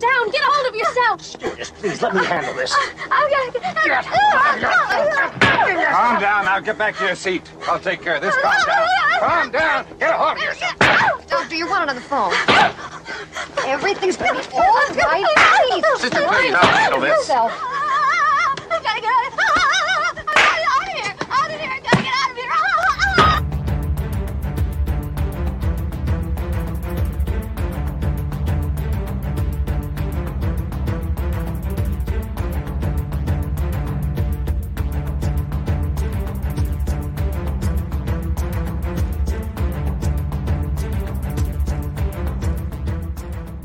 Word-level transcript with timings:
down. 0.00 0.30
Get 0.30 0.40
a 0.40 0.46
hold 0.46 0.66
of 0.68 0.74
yourself. 0.74 1.22
Stewardess, 1.22 1.70
please 1.70 2.02
let 2.02 2.14
me 2.14 2.24
handle 2.24 2.54
this. 2.54 2.72
Uh, 2.72 2.76
uh, 2.76 3.08
I've 3.10 3.30
got 4.60 4.80
uh, 4.92 5.30
Calm 5.92 6.20
down. 6.20 6.44
Now 6.46 6.60
get 6.60 6.78
back 6.78 6.96
to 6.96 7.04
your 7.04 7.14
seat. 7.14 7.42
I'll 7.68 7.78
take 7.78 8.02
care 8.02 8.16
of 8.16 8.22
this. 8.22 8.34
Calm 8.36 8.66
down. 8.66 8.86
Calm 9.20 9.50
down. 9.50 9.86
Get 9.98 10.10
a 10.10 10.18
hold 10.18 10.36
of 10.38 10.42
yourself. 10.42 10.76
Doctor, 11.28 11.54
you're 11.54 11.68
one 11.68 11.88
on 11.88 11.94
the 11.94 12.00
phone. 12.00 12.32
Everything's 13.66 14.16
gonna 14.16 14.40
be 14.40 14.46
all 14.54 14.60
right. 14.60 15.24
Please. 15.70 16.00
Sister, 16.00 16.26
please, 16.26 16.54
I'll 16.54 16.66
handle 16.66 17.00
this. 17.00 17.10
Yourself. 17.10 17.79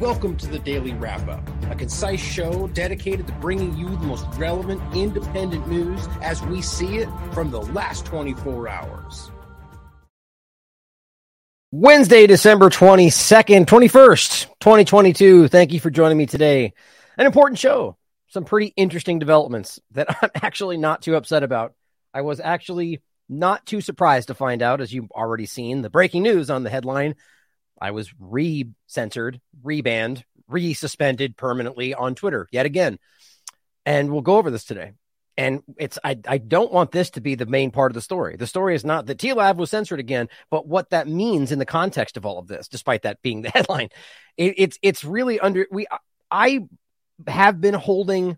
Welcome 0.06 0.38
to 0.38 0.46
the 0.46 0.60
Daily 0.60 0.94
Wrap 0.94 1.28
Up, 1.28 1.50
a 1.72 1.74
concise 1.74 2.20
show 2.20 2.68
dedicated 2.68 3.26
to 3.26 3.34
bringing 3.34 3.76
you 3.76 3.90
the 3.90 4.06
most 4.06 4.28
relevant 4.38 4.80
independent 4.96 5.68
news 5.68 6.08
as 6.22 6.44
we 6.44 6.62
see 6.62 6.98
it 6.98 7.10
from 7.34 7.50
the 7.50 7.60
last 7.60 8.06
24 8.06 8.70
hours. 8.70 9.32
Wednesday, 11.72 12.28
December 12.28 12.70
22nd, 12.70 13.66
21st, 13.66 14.46
2022. 14.60 15.48
Thank 15.48 15.74
you 15.74 15.80
for 15.80 15.90
joining 15.90 16.20
me 16.20 16.28
today. 16.28 16.74
An 17.18 17.26
important 17.26 17.58
show, 17.58 17.98
some 18.28 18.46
pretty 18.46 18.74
interesting 18.78 19.18
developments 19.18 19.80
that 19.94 20.16
I'm 20.22 20.30
actually 20.36 20.78
not 20.78 21.02
too 21.02 21.16
upset 21.16 21.42
about. 21.42 21.74
I 22.14 22.22
was 22.22 22.40
actually 22.40 23.02
not 23.28 23.66
too 23.66 23.82
surprised 23.82 24.28
to 24.28 24.36
find 24.36 24.62
out, 24.62 24.82
as 24.82 24.94
you've 24.94 25.10
already 25.10 25.48
seen, 25.48 25.82
the 25.82 25.90
breaking 25.90 26.22
news 26.22 26.52
on 26.52 26.62
the 26.62 26.70
headline 26.70 27.16
I 27.82 27.92
was 27.92 28.14
re 28.20 28.70
censored, 28.88 29.42
rebanned, 29.64 30.24
re 30.48 30.74
suspended 30.74 31.38
permanently 31.38 31.94
on 31.94 32.16
Twitter 32.16 32.48
yet 32.52 32.66
again. 32.66 33.00
And 33.86 34.12
we'll 34.12 34.22
go 34.22 34.38
over 34.38 34.52
this 34.52 34.66
today. 34.66 34.94
And 35.38 35.64
it's 35.78 36.00
I, 36.04 36.18
I 36.28 36.38
don't 36.38 36.72
want 36.72 36.92
this 36.92 37.10
to 37.12 37.22
be 37.22 37.36
the 37.36 37.46
main 37.46 37.72
part 37.72 37.92
of 37.92 37.94
the 37.94 38.02
story. 38.02 38.38
The 38.38 38.48
story 38.48 38.74
is 38.74 38.86
not 38.86 39.08
that 39.08 39.18
TLAV 39.18 39.58
was 39.58 39.70
censored 39.70 40.00
again, 40.00 40.30
but 40.50 40.66
what 40.66 40.92
that 40.92 41.08
means 41.10 41.52
in 41.52 41.60
the 41.60 41.66
context 41.66 42.16
of 42.16 42.26
all 42.26 42.40
of 42.40 42.48
this, 42.48 42.70
despite 42.70 43.02
that 43.02 43.22
being 43.22 43.42
the 43.42 43.50
headline. 43.54 43.90
It, 44.38 44.56
it's 44.58 44.80
it's 44.82 45.04
really 45.04 45.40
under 45.40 45.68
we 45.70 45.88
I 46.32 46.62
have 47.28 47.60
been 47.60 47.74
holding 47.74 48.38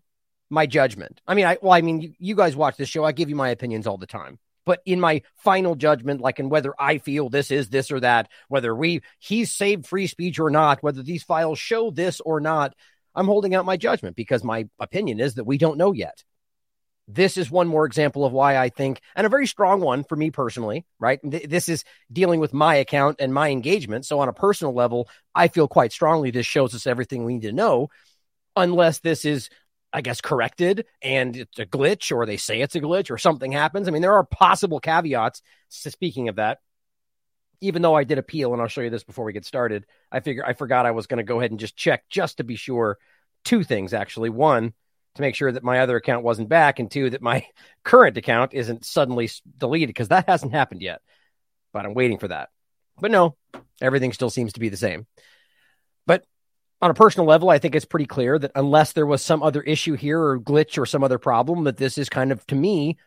my 0.49 0.65
judgment. 0.65 1.21
I 1.27 1.35
mean, 1.35 1.45
I 1.45 1.57
well, 1.61 1.73
I 1.73 1.81
mean, 1.81 2.01
you, 2.01 2.13
you 2.17 2.35
guys 2.35 2.55
watch 2.55 2.77
this 2.77 2.89
show. 2.89 3.03
I 3.03 3.11
give 3.11 3.29
you 3.29 3.35
my 3.35 3.49
opinions 3.49 3.85
all 3.85 3.97
the 3.97 4.07
time 4.07 4.39
but 4.67 4.81
in 4.85 4.99
my 4.99 5.21
final 5.37 5.75
judgment, 5.75 6.19
like 6.19 6.39
in 6.39 6.49
whether 6.49 6.73
I 6.77 6.97
feel 6.97 7.29
this 7.29 7.51
is 7.51 7.69
this 7.69 7.89
or 7.89 8.01
that, 8.01 8.29
whether 8.49 8.75
we 8.75 9.01
he's 9.17 9.51
saved 9.51 9.87
free 9.87 10.07
speech 10.07 10.39
or 10.39 10.51
not, 10.51 10.83
whether 10.83 11.01
these 11.01 11.23
files 11.23 11.57
show 11.57 11.89
this 11.89 12.19
or 12.19 12.41
not, 12.41 12.75
I'm 13.15 13.27
holding 13.27 13.55
out 13.55 13.65
my 13.65 13.77
judgment 13.77 14.17
because 14.17 14.43
my 14.43 14.67
opinion 14.77 15.21
is 15.21 15.35
that 15.35 15.45
we 15.45 15.57
don't 15.57 15.77
know 15.77 15.93
yet. 15.93 16.21
This 17.07 17.37
is 17.37 17.49
one 17.49 17.69
more 17.69 17.85
example 17.85 18.25
of 18.25 18.33
why 18.33 18.57
I 18.57 18.67
think, 18.67 18.99
and 19.15 19.25
a 19.25 19.29
very 19.29 19.47
strong 19.47 19.79
one 19.79 20.03
for 20.03 20.17
me 20.17 20.31
personally, 20.31 20.85
right? 20.99 21.21
This 21.23 21.69
is 21.69 21.85
dealing 22.11 22.41
with 22.41 22.53
my 22.53 22.75
account 22.75 23.21
and 23.21 23.33
my 23.33 23.49
engagement. 23.49 24.05
So, 24.05 24.19
on 24.19 24.27
a 24.27 24.33
personal 24.33 24.73
level, 24.73 25.07
I 25.33 25.47
feel 25.47 25.69
quite 25.69 25.93
strongly 25.93 26.31
this 26.31 26.45
shows 26.45 26.75
us 26.75 26.85
everything 26.85 27.23
we 27.23 27.35
need 27.35 27.47
to 27.47 27.53
know, 27.53 27.87
unless 28.57 28.99
this 28.99 29.23
is 29.23 29.49
I 29.93 30.01
guess, 30.01 30.21
corrected 30.21 30.85
and 31.01 31.35
it's 31.35 31.59
a 31.59 31.65
glitch 31.65 32.15
or 32.15 32.25
they 32.25 32.37
say 32.37 32.61
it's 32.61 32.75
a 32.75 32.81
glitch 32.81 33.09
or 33.09 33.17
something 33.17 33.51
happens. 33.51 33.87
I 33.87 33.91
mean, 33.91 34.01
there 34.01 34.15
are 34.15 34.23
possible 34.23 34.79
caveats. 34.79 35.41
Speaking 35.69 36.29
of 36.29 36.35
that, 36.35 36.59
even 37.61 37.81
though 37.81 37.95
I 37.95 38.03
did 38.03 38.17
appeal, 38.17 38.53
and 38.53 38.61
I'll 38.61 38.67
show 38.67 38.81
you 38.81 38.89
this 38.89 39.03
before 39.03 39.25
we 39.25 39.33
get 39.33 39.45
started, 39.45 39.85
I 40.11 40.19
figure 40.19 40.45
I 40.45 40.53
forgot 40.53 40.85
I 40.85 40.91
was 40.91 41.07
going 41.07 41.17
to 41.17 41.23
go 41.23 41.39
ahead 41.39 41.51
and 41.51 41.59
just 41.59 41.75
check 41.75 42.03
just 42.09 42.37
to 42.37 42.43
be 42.43 42.55
sure. 42.55 42.97
Two 43.43 43.63
things 43.63 43.93
actually. 43.93 44.29
One, 44.29 44.73
to 45.15 45.21
make 45.21 45.35
sure 45.35 45.51
that 45.51 45.63
my 45.63 45.79
other 45.79 45.95
account 45.97 46.23
wasn't 46.23 46.49
back, 46.49 46.79
and 46.79 46.89
two, 46.89 47.09
that 47.09 47.21
my 47.21 47.45
current 47.83 48.17
account 48.17 48.53
isn't 48.53 48.85
suddenly 48.85 49.29
deleted 49.57 49.89
because 49.89 50.09
that 50.09 50.27
hasn't 50.27 50.53
happened 50.53 50.81
yet. 50.81 51.01
But 51.73 51.85
I'm 51.85 51.93
waiting 51.93 52.19
for 52.19 52.27
that. 52.27 52.49
But 52.99 53.11
no, 53.11 53.35
everything 53.81 54.13
still 54.13 54.29
seems 54.29 54.53
to 54.53 54.59
be 54.59 54.69
the 54.69 54.77
same. 54.77 55.05
On 56.81 56.91
a 56.91 56.93
personal 56.93 57.27
level, 57.27 57.49
I 57.49 57.57
think 57.57 57.73
it's 57.73 57.85
pretty 57.85 58.05
clear 58.05 58.37
that 58.37 58.51
unless 58.53 58.93
there 58.93 59.05
was 59.05 59.23
some 59.23 59.41
other 59.41 59.61
issue 59.61 59.95
here 59.95 60.21
or 60.21 60.39
glitch 60.39 60.77
or 60.77 60.85
some 60.85 61.03
other 61.03 61.17
problem, 61.17 61.63
that 61.63 61.77
this 61.77 61.97
is 61.97 62.07
kind 62.07 62.31
of, 62.31 62.45
to 62.47 62.55
me, 62.55 62.97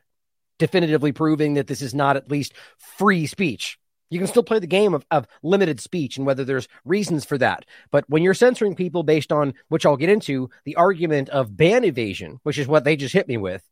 definitively 0.59 1.13
proving 1.13 1.55
that 1.55 1.69
this 1.69 1.81
is 1.81 1.95
not 1.95 2.17
at 2.17 2.31
least 2.31 2.53
free 2.99 3.27
speech. 3.27 3.79
You 4.11 4.19
can 4.19 4.27
still 4.27 4.43
play 4.43 4.59
the 4.59 4.67
game 4.67 4.93
of, 4.93 5.07
of 5.13 5.29
limited 5.45 5.79
speech 5.79 6.17
and 6.17 6.27
whether 6.27 6.45
there's 6.45 6.67
reasons 6.85 7.25
for 7.25 7.39
that. 7.39 7.65
But 7.93 8.05
when 8.09 8.25
you're 8.25 8.35
censoring 8.35 8.75
people 8.75 9.05
based 9.05 9.31
on, 9.31 9.55
which 9.69 9.87
I'll 9.87 9.97
get 9.97 10.11
into, 10.11 10.51
the 10.65 10.75
argument 10.75 11.29
of 11.29 11.57
ban 11.57 11.85
evasion, 11.85 12.41
which 12.43 12.59
is 12.59 12.67
what 12.67 12.83
they 12.83 12.97
just 12.97 13.15
hit 13.15 13.29
me 13.29 13.37
with, 13.37 13.63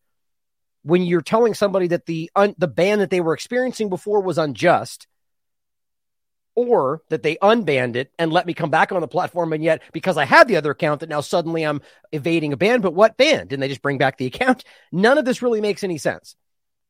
when 0.83 1.03
you're 1.03 1.23
telling 1.23 1.55
somebody 1.55 1.89
that 1.89 2.07
the 2.07 2.31
un, 2.37 2.55
the 2.57 2.69
ban 2.69 3.01
that 3.01 3.11
they 3.11 3.21
were 3.21 3.35
experiencing 3.35 3.89
before 3.89 4.21
was 4.23 4.39
unjust, 4.39 5.09
or 6.59 7.03
that 7.09 7.23
they 7.23 7.37
unbanned 7.37 7.95
it 7.95 8.13
and 8.19 8.33
let 8.33 8.45
me 8.45 8.53
come 8.53 8.69
back 8.71 8.91
on 8.91 9.01
the 9.01 9.07
platform. 9.07 9.53
And 9.53 9.63
yet, 9.63 9.81
because 9.93 10.17
I 10.17 10.25
had 10.25 10.49
the 10.49 10.57
other 10.57 10.73
account, 10.73 11.01
that 11.01 11.09
now 11.09 11.21
suddenly 11.21 11.63
I'm 11.63 11.83
evading 12.11 12.53
a 12.53 12.57
ban. 12.57 12.81
But 12.81 12.95
what 12.95 13.17
ban? 13.17 13.47
Didn't 13.47 13.61
they 13.61 13.69
just 13.69 13.83
bring 13.83 13.99
back 13.99 14.19
the 14.19 14.27
account? 14.27 14.65
None 14.91 15.19
of 15.19 15.25
this 15.25 15.41
really 15.41 15.61
makes 15.61 15.85
any 15.85 15.99
sense. 15.99 16.35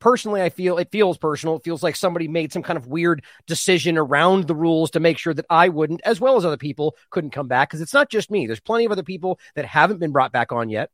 Personally, 0.00 0.40
I 0.40 0.48
feel 0.48 0.78
it 0.78 0.90
feels 0.90 1.18
personal. 1.18 1.56
It 1.56 1.64
feels 1.64 1.82
like 1.82 1.96
somebody 1.96 2.28
made 2.28 2.50
some 2.50 2.62
kind 2.62 2.78
of 2.78 2.86
weird 2.86 3.22
decision 3.46 3.98
around 3.98 4.46
the 4.46 4.54
rules 4.54 4.92
to 4.92 5.00
make 5.00 5.18
sure 5.18 5.34
that 5.34 5.46
I 5.50 5.68
wouldn't, 5.68 6.00
as 6.02 6.18
well 6.18 6.38
as 6.38 6.46
other 6.46 6.56
people, 6.56 6.96
couldn't 7.10 7.32
come 7.32 7.48
back. 7.48 7.68
Because 7.68 7.82
it's 7.82 7.92
not 7.92 8.08
just 8.08 8.30
me. 8.30 8.46
There's 8.46 8.60
plenty 8.60 8.86
of 8.86 8.92
other 8.92 9.02
people 9.02 9.38
that 9.54 9.66
haven't 9.66 9.98
been 9.98 10.12
brought 10.12 10.32
back 10.32 10.50
on 10.50 10.70
yet. 10.70 10.90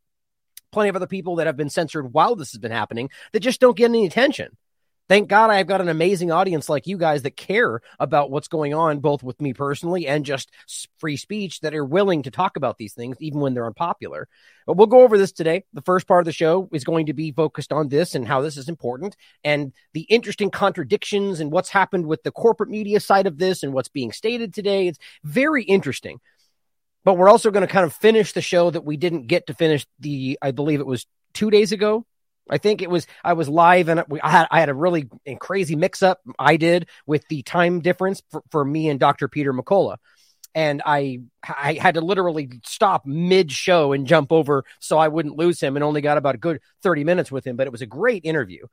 Plenty 0.72 0.88
of 0.88 0.96
other 0.96 1.06
people 1.06 1.36
that 1.36 1.46
have 1.46 1.56
been 1.56 1.70
censored 1.70 2.12
while 2.12 2.34
this 2.34 2.50
has 2.50 2.58
been 2.58 2.72
happening 2.72 3.10
that 3.32 3.40
just 3.40 3.60
don't 3.60 3.76
get 3.76 3.90
any 3.90 4.04
attention. 4.04 4.56
Thank 5.06 5.28
God 5.28 5.50
I've 5.50 5.66
got 5.66 5.82
an 5.82 5.90
amazing 5.90 6.32
audience 6.32 6.70
like 6.70 6.86
you 6.86 6.96
guys 6.96 7.22
that 7.22 7.36
care 7.36 7.82
about 8.00 8.30
what's 8.30 8.48
going 8.48 8.72
on, 8.72 9.00
both 9.00 9.22
with 9.22 9.38
me 9.38 9.52
personally 9.52 10.06
and 10.06 10.24
just 10.24 10.50
free 10.96 11.18
speech 11.18 11.60
that 11.60 11.74
are 11.74 11.84
willing 11.84 12.22
to 12.22 12.30
talk 12.30 12.56
about 12.56 12.78
these 12.78 12.94
things, 12.94 13.18
even 13.20 13.40
when 13.40 13.52
they're 13.52 13.66
unpopular. 13.66 14.28
But 14.66 14.78
we'll 14.78 14.86
go 14.86 15.02
over 15.02 15.18
this 15.18 15.32
today. 15.32 15.64
The 15.74 15.82
first 15.82 16.06
part 16.06 16.22
of 16.22 16.24
the 16.24 16.32
show 16.32 16.70
is 16.72 16.84
going 16.84 17.06
to 17.06 17.12
be 17.12 17.32
focused 17.32 17.70
on 17.70 17.88
this 17.88 18.14
and 18.14 18.26
how 18.26 18.40
this 18.40 18.56
is 18.56 18.70
important 18.70 19.14
and 19.44 19.74
the 19.92 20.02
interesting 20.02 20.50
contradictions 20.50 21.38
and 21.38 21.52
what's 21.52 21.68
happened 21.68 22.06
with 22.06 22.22
the 22.22 22.32
corporate 22.32 22.70
media 22.70 22.98
side 22.98 23.26
of 23.26 23.36
this 23.36 23.62
and 23.62 23.74
what's 23.74 23.88
being 23.88 24.10
stated 24.10 24.54
today. 24.54 24.88
It's 24.88 24.98
very 25.22 25.64
interesting. 25.64 26.18
But 27.04 27.18
we're 27.18 27.28
also 27.28 27.50
going 27.50 27.66
to 27.66 27.70
kind 27.70 27.84
of 27.84 27.92
finish 27.92 28.32
the 28.32 28.40
show 28.40 28.70
that 28.70 28.86
we 28.86 28.96
didn't 28.96 29.26
get 29.26 29.48
to 29.48 29.54
finish 29.54 29.86
the, 30.00 30.38
I 30.40 30.52
believe 30.52 30.80
it 30.80 30.86
was 30.86 31.06
two 31.34 31.50
days 31.50 31.72
ago 31.72 32.06
I 32.48 32.58
think 32.58 32.82
it 32.82 32.90
was 32.90 33.06
I 33.22 33.32
was 33.32 33.48
live 33.48 33.88
and 33.88 34.04
I 34.22 34.30
had 34.30 34.46
I 34.50 34.60
had 34.60 34.68
a 34.68 34.74
really 34.74 35.08
crazy 35.38 35.76
mix 35.76 36.02
up 36.02 36.20
I 36.38 36.56
did 36.56 36.88
with 37.06 37.26
the 37.28 37.42
time 37.42 37.80
difference 37.80 38.22
for, 38.30 38.42
for 38.50 38.64
me 38.64 38.88
and 38.88 39.00
Dr. 39.00 39.28
Peter 39.28 39.52
McCullough. 39.52 39.96
And 40.54 40.82
I 40.84 41.20
I 41.42 41.74
had 41.74 41.94
to 41.94 42.00
literally 42.00 42.60
stop 42.64 43.06
mid 43.06 43.50
show 43.50 43.92
and 43.92 44.06
jump 44.06 44.30
over 44.30 44.64
so 44.78 44.98
I 44.98 45.08
wouldn't 45.08 45.36
lose 45.36 45.60
him 45.60 45.76
and 45.76 45.84
only 45.84 46.00
got 46.00 46.18
about 46.18 46.34
a 46.34 46.38
good 46.38 46.60
30 46.82 47.04
minutes 47.04 47.32
with 47.32 47.46
him, 47.46 47.56
but 47.56 47.66
it 47.66 47.72
was 47.72 47.82
a 47.82 47.86
great 47.86 48.24
interview. 48.24 48.66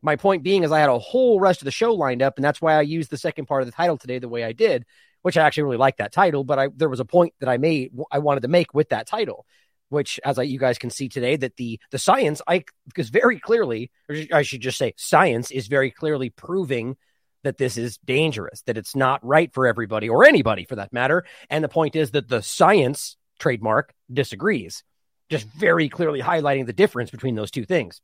My 0.00 0.16
point 0.16 0.42
being 0.42 0.64
is 0.64 0.72
I 0.72 0.80
had 0.80 0.88
a 0.88 0.98
whole 0.98 1.38
rest 1.38 1.60
of 1.60 1.66
the 1.66 1.70
show 1.70 1.94
lined 1.94 2.22
up 2.22 2.36
and 2.36 2.44
that's 2.44 2.62
why 2.62 2.74
I 2.74 2.82
used 2.82 3.10
the 3.10 3.18
second 3.18 3.46
part 3.46 3.62
of 3.62 3.66
the 3.66 3.72
title 3.72 3.98
today 3.98 4.18
the 4.18 4.28
way 4.28 4.42
I 4.42 4.52
did, 4.52 4.84
which 5.20 5.36
I 5.36 5.46
actually 5.46 5.64
really 5.64 5.76
like 5.76 5.98
that 5.98 6.12
title, 6.12 6.44
but 6.44 6.58
I 6.58 6.68
there 6.74 6.88
was 6.88 7.00
a 7.00 7.04
point 7.04 7.34
that 7.40 7.48
I 7.48 7.58
made 7.58 7.92
I 8.10 8.20
wanted 8.20 8.40
to 8.40 8.48
make 8.48 8.72
with 8.72 8.88
that 8.88 9.06
title 9.06 9.46
which 9.92 10.18
as 10.24 10.38
I, 10.38 10.44
you 10.44 10.58
guys 10.58 10.78
can 10.78 10.90
see 10.90 11.08
today 11.08 11.36
that 11.36 11.56
the 11.56 11.78
the 11.90 11.98
science 11.98 12.40
I 12.48 12.64
because 12.86 13.10
very 13.10 13.38
clearly 13.38 13.90
I 14.32 14.42
should 14.42 14.62
just 14.62 14.78
say 14.78 14.94
science 14.96 15.50
is 15.50 15.66
very 15.68 15.90
clearly 15.90 16.30
proving 16.30 16.96
that 17.44 17.58
this 17.58 17.76
is 17.76 17.98
dangerous 17.98 18.62
that 18.62 18.78
it's 18.78 18.96
not 18.96 19.24
right 19.24 19.52
for 19.52 19.66
everybody 19.66 20.08
or 20.08 20.24
anybody 20.24 20.64
for 20.64 20.76
that 20.76 20.92
matter. 20.92 21.24
And 21.50 21.62
the 21.62 21.68
point 21.68 21.94
is 21.94 22.12
that 22.12 22.28
the 22.28 22.42
science 22.42 23.16
trademark 23.38 23.92
disagrees 24.10 24.82
just 25.28 25.46
very 25.46 25.88
clearly 25.88 26.20
highlighting 26.20 26.66
the 26.66 26.72
difference 26.72 27.10
between 27.10 27.34
those 27.34 27.50
two 27.50 27.64
things. 27.64 28.00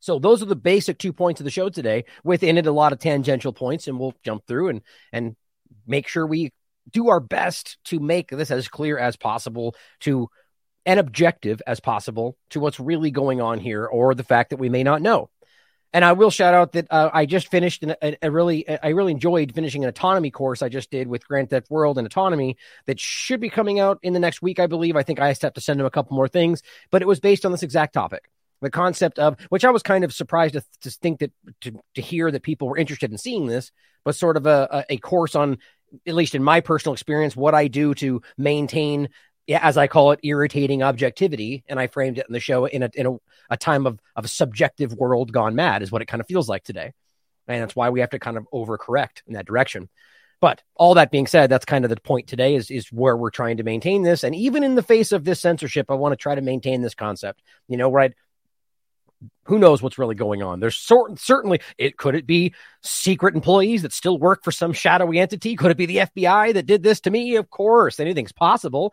So 0.00 0.18
those 0.18 0.42
are 0.42 0.46
the 0.46 0.56
basic 0.56 0.98
two 0.98 1.12
points 1.12 1.40
of 1.40 1.44
the 1.44 1.50
show 1.50 1.68
today. 1.68 2.04
Within 2.22 2.58
it 2.58 2.66
a 2.66 2.72
lot 2.72 2.92
of 2.92 2.98
tangential 3.00 3.52
points 3.52 3.88
and 3.88 3.98
we'll 3.98 4.14
jump 4.24 4.46
through 4.46 4.68
and 4.68 4.82
and 5.12 5.34
make 5.86 6.06
sure 6.06 6.26
we 6.26 6.52
do 6.90 7.08
our 7.08 7.20
best 7.20 7.78
to 7.84 8.00
make 8.00 8.28
this 8.28 8.50
as 8.50 8.68
clear 8.68 8.98
as 8.98 9.16
possible 9.16 9.74
to 10.00 10.28
and 10.84 10.98
objective 10.98 11.62
as 11.66 11.80
possible 11.80 12.36
to 12.50 12.60
what's 12.60 12.80
really 12.80 13.10
going 13.10 13.40
on 13.40 13.58
here 13.58 13.86
or 13.86 14.14
the 14.14 14.24
fact 14.24 14.50
that 14.50 14.56
we 14.56 14.68
may 14.68 14.82
not 14.82 15.02
know. 15.02 15.30
And 15.94 16.04
I 16.04 16.12
will 16.12 16.30
shout 16.30 16.54
out 16.54 16.72
that 16.72 16.86
uh, 16.90 17.10
I 17.12 17.26
just 17.26 17.48
finished 17.48 17.82
an, 17.82 17.94
a, 18.02 18.16
a, 18.22 18.30
really, 18.30 18.66
I 18.68 18.88
really 18.88 19.12
enjoyed 19.12 19.52
finishing 19.54 19.84
an 19.84 19.90
autonomy 19.90 20.30
course 20.30 20.62
I 20.62 20.70
just 20.70 20.90
did 20.90 21.06
with 21.06 21.26
Grand 21.26 21.50
Theft 21.50 21.70
World 21.70 21.98
and 21.98 22.06
autonomy 22.06 22.56
that 22.86 22.98
should 22.98 23.40
be 23.40 23.50
coming 23.50 23.78
out 23.78 23.98
in 24.02 24.14
the 24.14 24.18
next 24.18 24.40
week, 24.40 24.58
I 24.58 24.66
believe. 24.66 24.96
I 24.96 25.02
think 25.02 25.20
I 25.20 25.28
have 25.28 25.52
to 25.52 25.60
send 25.60 25.80
him 25.80 25.86
a 25.86 25.90
couple 25.90 26.16
more 26.16 26.28
things, 26.28 26.62
but 26.90 27.02
it 27.02 27.08
was 27.08 27.20
based 27.20 27.44
on 27.44 27.52
this 27.52 27.62
exact 27.62 27.92
topic. 27.92 28.30
The 28.62 28.70
concept 28.70 29.18
of 29.18 29.36
which 29.50 29.64
I 29.64 29.70
was 29.70 29.82
kind 29.82 30.04
of 30.04 30.14
surprised 30.14 30.54
to, 30.54 30.62
to 30.82 30.90
think 30.90 31.18
that 31.18 31.32
to, 31.62 31.78
to 31.96 32.00
hear 32.00 32.30
that 32.30 32.42
people 32.42 32.68
were 32.68 32.78
interested 32.78 33.10
in 33.10 33.18
seeing 33.18 33.46
this, 33.46 33.70
but 34.04 34.14
sort 34.14 34.36
of 34.36 34.46
a, 34.46 34.86
a 34.88 34.96
course 34.96 35.34
on, 35.34 35.58
at 36.06 36.14
least 36.14 36.34
in 36.34 36.42
my 36.42 36.60
personal 36.60 36.94
experience, 36.94 37.36
what 37.36 37.54
I 37.54 37.68
do 37.68 37.92
to 37.96 38.22
maintain 38.38 39.10
as 39.60 39.76
I 39.76 39.86
call 39.86 40.12
it, 40.12 40.20
irritating 40.22 40.82
objectivity. 40.82 41.64
And 41.68 41.78
I 41.78 41.86
framed 41.86 42.18
it 42.18 42.26
in 42.28 42.32
the 42.32 42.40
show 42.40 42.66
in 42.66 42.82
a 42.82 42.90
in 42.94 43.06
a, 43.06 43.16
a 43.50 43.56
time 43.56 43.86
of 43.86 43.98
of 44.16 44.24
a 44.24 44.28
subjective 44.28 44.92
world 44.94 45.32
gone 45.32 45.54
mad 45.54 45.82
is 45.82 45.90
what 45.90 46.02
it 46.02 46.06
kind 46.06 46.20
of 46.20 46.26
feels 46.26 46.48
like 46.48 46.64
today. 46.64 46.92
And 47.48 47.62
that's 47.62 47.76
why 47.76 47.90
we 47.90 48.00
have 48.00 48.10
to 48.10 48.18
kind 48.18 48.36
of 48.36 48.46
overcorrect 48.52 49.22
in 49.26 49.34
that 49.34 49.46
direction. 49.46 49.88
But 50.40 50.60
all 50.74 50.94
that 50.94 51.12
being 51.12 51.28
said, 51.28 51.50
that's 51.50 51.64
kind 51.64 51.84
of 51.84 51.88
the 51.88 52.00
point 52.00 52.26
today 52.26 52.56
is 52.56 52.70
is 52.70 52.90
where 52.90 53.16
we're 53.16 53.30
trying 53.30 53.58
to 53.58 53.62
maintain 53.62 54.02
this. 54.02 54.24
And 54.24 54.34
even 54.34 54.64
in 54.64 54.74
the 54.74 54.82
face 54.82 55.12
of 55.12 55.24
this 55.24 55.40
censorship, 55.40 55.86
I 55.88 55.94
want 55.94 56.12
to 56.12 56.16
try 56.16 56.34
to 56.34 56.40
maintain 56.40 56.82
this 56.82 56.96
concept. 56.96 57.42
You 57.68 57.76
know, 57.76 57.92
right? 57.92 58.12
Who 59.44 59.60
knows 59.60 59.80
what's 59.80 59.98
really 59.98 60.16
going 60.16 60.42
on? 60.42 60.58
There's 60.58 60.76
sort 60.76 61.18
certainly 61.20 61.60
it 61.78 61.96
could 61.96 62.16
it 62.16 62.26
be 62.26 62.54
secret 62.80 63.36
employees 63.36 63.82
that 63.82 63.92
still 63.92 64.18
work 64.18 64.42
for 64.42 64.50
some 64.50 64.72
shadowy 64.72 65.20
entity? 65.20 65.54
Could 65.54 65.70
it 65.70 65.76
be 65.76 65.86
the 65.86 65.98
FBI 65.98 66.54
that 66.54 66.66
did 66.66 66.82
this 66.82 67.00
to 67.02 67.10
me? 67.10 67.36
Of 67.36 67.48
course, 67.48 68.00
anything's 68.00 68.32
possible. 68.32 68.92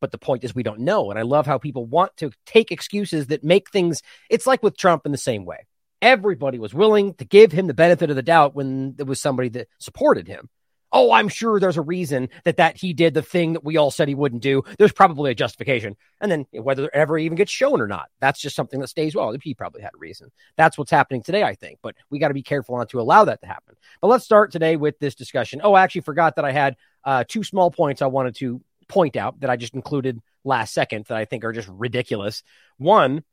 But 0.00 0.12
the 0.12 0.18
point 0.18 0.44
is, 0.44 0.54
we 0.54 0.62
don't 0.62 0.80
know. 0.80 1.10
And 1.10 1.18
I 1.18 1.22
love 1.22 1.46
how 1.46 1.58
people 1.58 1.86
want 1.86 2.16
to 2.18 2.30
take 2.46 2.70
excuses 2.70 3.28
that 3.28 3.44
make 3.44 3.70
things, 3.70 4.02
it's 4.28 4.46
like 4.46 4.62
with 4.62 4.76
Trump 4.76 5.06
in 5.06 5.12
the 5.12 5.18
same 5.18 5.44
way. 5.44 5.66
Everybody 6.02 6.58
was 6.58 6.72
willing 6.72 7.14
to 7.14 7.24
give 7.24 7.52
him 7.52 7.66
the 7.66 7.74
benefit 7.74 8.10
of 8.10 8.16
the 8.16 8.22
doubt 8.22 8.54
when 8.54 8.94
there 8.96 9.06
was 9.06 9.20
somebody 9.20 9.50
that 9.50 9.68
supported 9.78 10.26
him. 10.26 10.48
Oh, 10.92 11.12
I'm 11.12 11.28
sure 11.28 11.60
there's 11.60 11.76
a 11.76 11.82
reason 11.82 12.30
that 12.44 12.56
that 12.56 12.76
he 12.76 12.92
did 12.92 13.14
the 13.14 13.22
thing 13.22 13.52
that 13.52 13.64
we 13.64 13.76
all 13.76 13.92
said 13.92 14.08
he 14.08 14.14
wouldn't 14.14 14.42
do. 14.42 14.64
There's 14.76 14.92
probably 14.92 15.30
a 15.30 15.36
justification. 15.36 15.96
And 16.20 16.32
then 16.32 16.46
whether 16.50 16.86
it 16.86 16.90
ever 16.92 17.16
even 17.16 17.36
gets 17.36 17.52
shown 17.52 17.80
or 17.80 17.86
not, 17.86 18.08
that's 18.18 18.40
just 18.40 18.56
something 18.56 18.80
that 18.80 18.88
stays 18.88 19.14
well. 19.14 19.36
He 19.40 19.54
probably 19.54 19.82
had 19.82 19.94
a 19.94 19.98
reason. 19.98 20.32
That's 20.56 20.76
what's 20.76 20.90
happening 20.90 21.22
today, 21.22 21.44
I 21.44 21.54
think. 21.54 21.78
But 21.80 21.94
we 22.10 22.18
got 22.18 22.28
to 22.28 22.34
be 22.34 22.42
careful 22.42 22.76
not 22.76 22.88
to 22.90 23.00
allow 23.00 23.24
that 23.24 23.40
to 23.42 23.46
happen. 23.46 23.76
But 24.00 24.08
let's 24.08 24.24
start 24.24 24.50
today 24.50 24.74
with 24.74 24.98
this 24.98 25.14
discussion. 25.14 25.60
Oh, 25.62 25.74
I 25.74 25.82
actually 25.84 26.00
forgot 26.00 26.36
that 26.36 26.44
I 26.44 26.50
had 26.50 26.76
uh, 27.04 27.24
two 27.26 27.44
small 27.44 27.70
points 27.70 28.02
I 28.02 28.06
wanted 28.06 28.34
to 28.36 28.60
point 28.90 29.16
out 29.16 29.40
that 29.40 29.48
I 29.48 29.56
just 29.56 29.74
included 29.74 30.20
last 30.44 30.74
second 30.74 31.06
that 31.06 31.16
I 31.16 31.24
think 31.24 31.44
are 31.44 31.52
just 31.52 31.68
ridiculous. 31.68 32.42
One 32.76 33.24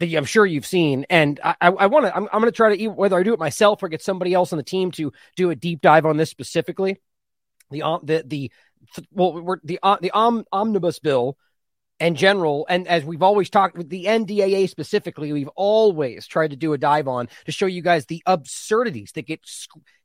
that 0.00 0.12
I'm 0.14 0.24
sure 0.24 0.46
you've 0.46 0.66
seen, 0.66 1.06
and 1.10 1.38
I, 1.42 1.56
I, 1.60 1.86
want 1.86 2.06
to. 2.06 2.16
I'm, 2.16 2.28
I'm 2.32 2.40
going 2.40 2.52
to 2.52 2.56
try 2.56 2.76
to 2.76 2.86
whether 2.88 3.18
I 3.18 3.22
do 3.22 3.34
it 3.34 3.38
myself 3.38 3.82
or 3.82 3.88
get 3.88 4.02
somebody 4.02 4.32
else 4.32 4.52
on 4.52 4.56
the 4.56 4.62
team 4.62 4.90
to 4.92 5.12
do 5.36 5.50
a 5.50 5.56
deep 5.56 5.80
dive 5.80 6.06
on 6.06 6.16
this 6.16 6.30
specifically. 6.30 7.00
The 7.70 7.82
the 8.02 8.22
the 8.26 8.52
well, 9.12 9.40
we're, 9.42 9.58
the 9.62 9.78
uh, 9.82 9.98
the 10.00 10.10
om, 10.12 10.44
omnibus 10.52 11.00
bill 11.00 11.36
and 12.00 12.16
general, 12.16 12.64
and 12.68 12.86
as 12.86 13.04
we've 13.04 13.22
always 13.22 13.50
talked 13.50 13.76
with 13.76 13.88
the 13.88 14.04
NDAA 14.04 14.68
specifically, 14.68 15.32
we've 15.32 15.50
always 15.56 16.26
tried 16.26 16.50
to 16.50 16.56
do 16.56 16.72
a 16.72 16.78
dive 16.78 17.08
on 17.08 17.28
to 17.46 17.52
show 17.52 17.66
you 17.66 17.82
guys 17.82 18.06
the 18.06 18.22
absurdities 18.26 19.12
that 19.12 19.26
get 19.26 19.40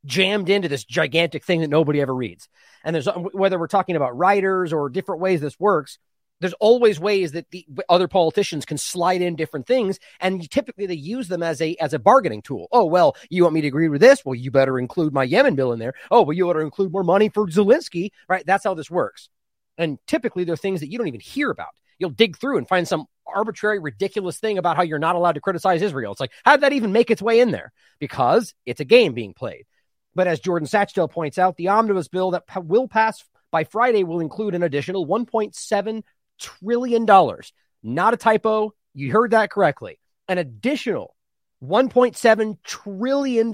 jammed 0.05 0.49
into 0.49 0.67
this 0.67 0.83
gigantic 0.83 1.43
thing 1.43 1.61
that 1.61 1.69
nobody 1.69 2.01
ever 2.01 2.13
reads. 2.13 2.47
And 2.83 2.95
there's 2.95 3.07
uh, 3.07 3.13
whether 3.13 3.59
we're 3.59 3.67
talking 3.67 3.95
about 3.95 4.17
riders 4.17 4.73
or 4.73 4.89
different 4.89 5.21
ways 5.21 5.39
this 5.41 5.59
works, 5.59 5.99
there's 6.39 6.53
always 6.53 6.99
ways 6.99 7.33
that 7.33 7.49
the 7.51 7.65
other 7.87 8.07
politicians 8.07 8.65
can 8.65 8.77
slide 8.77 9.21
in 9.21 9.35
different 9.35 9.67
things 9.67 9.99
and 10.19 10.49
typically 10.49 10.87
they 10.87 10.95
use 10.95 11.27
them 11.27 11.43
as 11.43 11.61
a 11.61 11.75
as 11.75 11.93
a 11.93 11.99
bargaining 11.99 12.41
tool. 12.41 12.67
Oh 12.71 12.85
well 12.85 13.15
you 13.29 13.43
want 13.43 13.53
me 13.53 13.61
to 13.61 13.67
agree 13.67 13.87
with 13.87 14.01
this? 14.01 14.25
Well 14.25 14.35
you 14.35 14.51
better 14.51 14.79
include 14.79 15.13
my 15.13 15.23
yemen 15.23 15.55
bill 15.55 15.71
in 15.71 15.79
there. 15.79 15.93
Oh 16.11 16.23
well 16.23 16.35
you 16.35 16.47
better 16.47 16.61
include 16.61 16.91
more 16.91 17.03
money 17.03 17.29
for 17.29 17.47
zelensky 17.47 18.09
right? 18.27 18.43
That's 18.45 18.63
how 18.63 18.73
this 18.73 18.91
works. 18.91 19.29
And 19.77 19.99
typically 20.05 20.43
they're 20.43 20.57
things 20.57 20.81
that 20.81 20.91
you 20.91 20.97
don't 20.97 21.07
even 21.07 21.21
hear 21.21 21.49
about 21.49 21.69
you'll 22.03 22.11
dig 22.11 22.37
through 22.37 22.57
and 22.57 22.67
find 22.67 22.87
some 22.87 23.05
arbitrary, 23.25 23.79
ridiculous 23.79 24.37
thing 24.37 24.57
about 24.57 24.75
how 24.75 24.83
you're 24.83 24.99
not 24.99 25.15
allowed 25.15 25.31
to 25.35 25.41
criticize 25.41 25.81
Israel. 25.81 26.11
It's 26.11 26.19
like, 26.19 26.33
how 26.43 26.51
did 26.51 26.61
that 26.61 26.73
even 26.73 26.91
make 26.91 27.09
its 27.09 27.21
way 27.21 27.39
in 27.39 27.51
there? 27.51 27.71
Because 27.97 28.53
it's 28.65 28.81
a 28.81 28.85
game 28.85 29.13
being 29.13 29.33
played. 29.33 29.65
But 30.13 30.27
as 30.27 30.41
Jordan 30.41 30.67
Schachtel 30.67 31.07
points 31.07 31.37
out, 31.37 31.55
the 31.55 31.69
omnibus 31.69 32.09
bill 32.09 32.31
that 32.31 32.43
will 32.63 32.87
pass 32.87 33.23
by 33.51 33.63
Friday 33.63 34.03
will 34.03 34.19
include 34.19 34.53
an 34.53 34.63
additional 34.63 35.07
$1.7 35.07 36.03
trillion. 36.39 37.05
Not 37.81 38.13
a 38.13 38.17
typo. 38.17 38.73
You 38.93 39.11
heard 39.11 39.31
that 39.31 39.49
correctly. 39.49 39.99
An 40.27 40.37
additional 40.37 41.15
$1.7 41.63 42.57
trillion. 42.63 43.53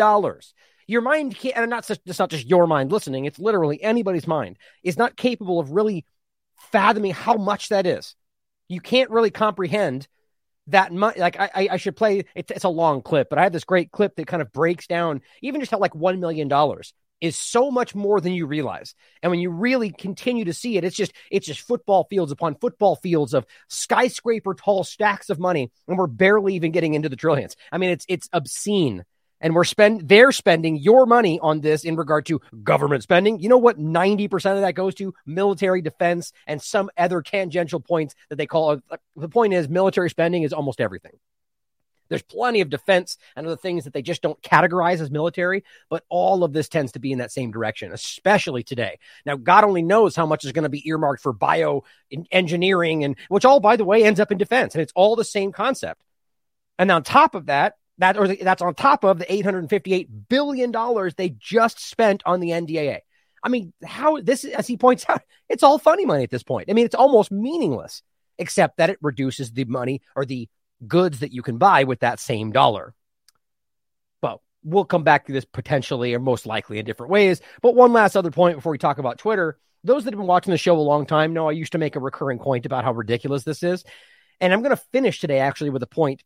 Your 0.88 1.02
mind 1.02 1.36
can't, 1.36 1.56
and 1.56 1.70
not 1.70 1.86
just, 1.86 2.02
it's 2.08 2.18
not 2.18 2.32
just 2.32 2.48
your 2.48 2.66
mind 2.66 2.92
listening, 2.92 3.26
it's 3.26 3.38
literally 3.38 3.82
anybody's 3.82 4.26
mind, 4.26 4.58
is 4.84 4.98
not 4.98 5.16
capable 5.16 5.60
of 5.60 5.70
really 5.70 6.04
fathoming 6.72 7.12
how 7.12 7.36
much 7.36 7.70
that 7.70 7.86
is 7.86 8.16
you 8.70 8.80
can't 8.80 9.10
really 9.10 9.32
comprehend 9.32 10.08
that 10.68 10.94
much. 10.94 11.18
Like 11.18 11.38
I, 11.40 11.68
I 11.72 11.78
should 11.78 11.98
play. 11.98 12.24
It's, 12.36 12.52
it's 12.52 12.64
a 12.64 12.70
long 12.70 13.02
clip, 13.02 13.30
but 13.30 13.40
I 13.40 13.44
have 13.44 13.52
this 13.52 13.66
great 13.66 13.92
clip 13.92 14.16
that 14.16 14.28
kind 14.28 14.42
of 14.42 14.54
breaks 14.54 14.88
down 14.88 15.22
even 15.42 15.60
just 15.60 15.72
how 15.72 15.80
like 15.80 15.96
one 15.96 16.20
million 16.20 16.48
dollars 16.48 16.94
is 17.22 17.36
so 17.36 17.70
much 17.70 17.94
more 17.94 18.22
than 18.22 18.34
you 18.34 18.46
realize. 18.46 18.96
And 19.22 19.30
when 19.30 19.40
you 19.40 19.50
really 19.50 19.92
continue 19.92 20.46
to 20.46 20.54
see 20.54 20.78
it, 20.78 20.84
it's 20.84 20.96
just 20.96 21.12
it's 21.32 21.48
just 21.48 21.62
football 21.62 22.06
fields 22.10 22.32
upon 22.32 22.56
football 22.56 22.96
fields 22.96 23.34
of 23.34 23.46
skyscraper 23.68 24.54
tall 24.54 24.84
stacks 24.84 25.30
of 25.30 25.40
money, 25.40 25.72
and 25.88 25.98
we're 25.98 26.08
barely 26.08 26.56
even 26.56 26.72
getting 26.72 26.94
into 26.94 27.10
the 27.10 27.16
trillions. 27.16 27.56
I 27.72 27.78
mean, 27.78 27.90
it's 27.90 28.06
it's 28.08 28.30
obscene 28.32 29.04
and 29.42 29.56
we're 29.56 29.64
spend 29.64 30.08
they're 30.08 30.32
spending 30.32 30.78
your 30.78 31.06
money 31.06 31.40
on 31.40 31.62
this 31.62 31.84
in 31.84 31.96
regard 31.96 32.26
to 32.28 32.42
government 32.64 33.04
spending. 33.04 33.40
You 33.40 33.50
know 33.50 33.58
what? 33.58 33.80
90% 33.80 34.34
of 34.56 34.62
that 34.62 34.76
goes 34.76 34.96
to 34.96 35.14
military 35.26 35.82
defense 35.82 36.34
and 36.48 36.62
some 36.62 36.90
other 36.98 37.22
tangential 37.22 37.80
points 37.80 38.16
that 38.30 38.36
they 38.36 38.48
call 38.48 38.82
uh, 38.90 38.98
the 39.16 39.30
point 39.30 39.54
is 39.54 39.70
military 39.70 40.10
spending 40.10 40.44
is 40.44 40.54
almost 40.54 40.82
everything. 40.82 41.14
There's 42.10 42.24
plenty 42.24 42.62
of 42.62 42.70
defense 42.70 43.18
and 43.36 43.46
other 43.46 43.56
things 43.56 43.84
that 43.84 43.94
they 43.94 44.02
just 44.02 44.22
don't 44.22 44.42
categorize 44.42 45.00
as 45.00 45.12
military, 45.12 45.64
but 45.90 46.04
all 46.10 46.44
of 46.44 46.54
this 46.54 46.68
tends 46.68 46.94
to 46.94 47.00
be 47.00 47.12
in 47.12 47.20
that 47.20 47.32
same 47.32 47.52
direction, 47.52 47.94
especially 47.94 48.64
today. 48.64 48.98
Now, 49.26 49.36
God 49.36 49.64
only 49.64 49.84
knows 49.84 50.16
how 50.16 50.26
much 50.26 50.44
is 50.44 50.52
going 50.52 50.64
to 50.64 50.70
be 50.70 50.88
earmarked 50.88 51.22
for 51.22 51.34
bio 51.34 51.84
engineering 52.32 53.04
and 53.04 53.16
which 53.30 53.46
all, 53.46 53.60
by 53.60 53.76
the 53.76 53.86
way, 53.86 54.04
ends 54.04 54.20
up 54.20 54.32
in 54.32 54.40
defense. 54.40 54.74
And 54.74 54.82
it's 54.82 54.94
all 54.96 55.16
the 55.16 55.24
same 55.24 55.52
concept. 55.52 56.02
And 56.80 56.90
on 56.92 57.04
top 57.04 57.36
of 57.36 57.46
that, 57.48 57.76
that 58.00 58.18
or 58.18 58.28
that's 58.28 58.62
on 58.62 58.74
top 58.74 59.04
of 59.04 59.20
the 59.20 59.32
858 59.32 60.30
billion 60.30 60.72
dollars 60.72 61.16
they 61.16 61.30
just 61.30 61.80
spent 61.80 62.24
on 62.26 62.40
the 62.40 62.50
NDAA. 62.50 63.00
I 63.44 63.50
mean, 63.50 63.74
how 63.86 64.20
this 64.20 64.44
as 64.44 64.68
he 64.68 64.78
points 64.78 65.06
out, 65.08 65.22
it's 65.50 65.64
all 65.64 65.78
funny 65.78 66.06
money 66.06 66.24
at 66.24 66.32
this 66.32 66.44
point. 66.44 66.70
I 66.70 66.74
mean, 66.74 66.86
it's 66.86 66.96
almost 66.96 67.32
meaningless 67.32 68.02
except 68.38 68.78
that 68.78 68.90
it 68.90 68.98
reduces 69.02 69.52
the 69.52 69.66
money 69.66 70.02
or 70.16 70.26
the 70.26 70.50
goods 70.88 71.20
that 71.20 71.34
you 71.34 71.42
can 71.42 71.58
buy 71.58 71.84
with 71.84 72.00
that 72.00 72.20
same 72.20 72.52
dollar. 72.52 72.94
But 74.22 74.40
we'll 74.64 74.86
come 74.86 75.04
back 75.04 75.28
to 75.28 75.34
this 75.34 75.46
potentially 75.46 76.14
or 76.14 76.20
most 76.20 76.46
likely 76.46 76.80
in 76.80 76.86
different 76.86 77.12
ways. 77.12 77.42
But 77.62 77.76
one 77.76 77.92
last 77.92 78.16
other 78.16 78.32
point 78.32 78.58
before 78.58 78.72
we 78.72 78.78
talk 78.78 78.98
about 78.98 79.18
Twitter. 79.18 79.60
Those 79.84 80.04
that 80.04 80.14
have 80.14 80.20
been 80.20 80.28
watching 80.28 80.52
the 80.52 80.58
show 80.58 80.76
a 80.76 80.80
long 80.80 81.06
time 81.06 81.34
know 81.34 81.48
I 81.48 81.54
used 81.54 81.72
to 81.72 81.78
make 81.78 81.96
a 81.96 82.02
recurring 82.02 82.40
point 82.40 82.66
about 82.66 82.84
how 82.84 82.92
ridiculous 82.94 83.44
this 83.44 83.64
is. 83.64 83.84
And 84.42 84.54
I'm 84.54 84.62
going 84.62 84.76
to 84.76 84.84
finish 84.92 85.20
today 85.20 85.40
actually 85.40 85.70
with 85.70 85.84
a 85.84 85.88
point 85.88 86.24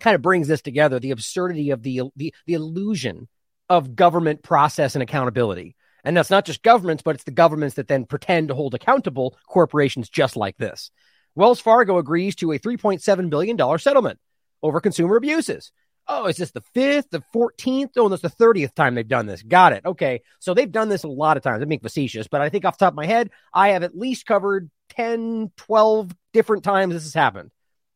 kind 0.00 0.14
of 0.14 0.22
brings 0.22 0.48
this 0.48 0.62
together 0.62 0.98
the 0.98 1.10
absurdity 1.10 1.70
of 1.70 1.82
the, 1.82 2.02
the, 2.16 2.34
the 2.46 2.54
illusion 2.54 3.28
of 3.68 3.96
government 3.96 4.42
process 4.42 4.94
and 4.94 5.02
accountability. 5.02 5.76
And 6.04 6.16
that's 6.16 6.30
not 6.30 6.44
just 6.44 6.62
governments, 6.62 7.02
but 7.02 7.14
it's 7.14 7.24
the 7.24 7.30
governments 7.30 7.76
that 7.76 7.88
then 7.88 8.04
pretend 8.04 8.48
to 8.48 8.54
hold 8.54 8.74
accountable 8.74 9.36
corporations 9.48 10.08
just 10.08 10.36
like 10.36 10.56
this. 10.58 10.90
Wells 11.34 11.60
Fargo 11.60 11.98
agrees 11.98 12.36
to 12.36 12.52
a 12.52 12.58
$3.7 12.58 13.30
billion 13.30 13.78
settlement 13.78 14.18
over 14.62 14.80
consumer 14.80 15.16
abuses. 15.16 15.72
Oh, 16.06 16.26
is 16.26 16.36
this 16.36 16.50
the 16.50 16.60
fifth, 16.74 17.08
the 17.10 17.22
14th? 17.34 17.92
Oh, 17.96 18.08
that's 18.08 18.20
the 18.20 18.28
30th 18.28 18.74
time 18.74 18.94
they've 18.94 19.08
done 19.08 19.26
this. 19.26 19.42
Got 19.42 19.72
it. 19.72 19.86
Okay. 19.86 20.20
So 20.38 20.52
they've 20.52 20.70
done 20.70 20.90
this 20.90 21.04
a 21.04 21.08
lot 21.08 21.38
of 21.38 21.42
times. 21.42 21.62
I'm 21.62 21.68
being 21.68 21.80
facetious, 21.80 22.28
but 22.28 22.42
I 22.42 22.50
think 22.50 22.66
off 22.66 22.76
the 22.78 22.84
top 22.84 22.92
of 22.92 22.96
my 22.96 23.06
head, 23.06 23.30
I 23.54 23.70
have 23.70 23.82
at 23.82 23.96
least 23.96 24.26
covered 24.26 24.70
10, 24.90 25.52
12 25.56 26.14
different 26.34 26.62
times 26.62 26.92
this 26.92 27.04
has 27.04 27.14
happened. 27.14 27.50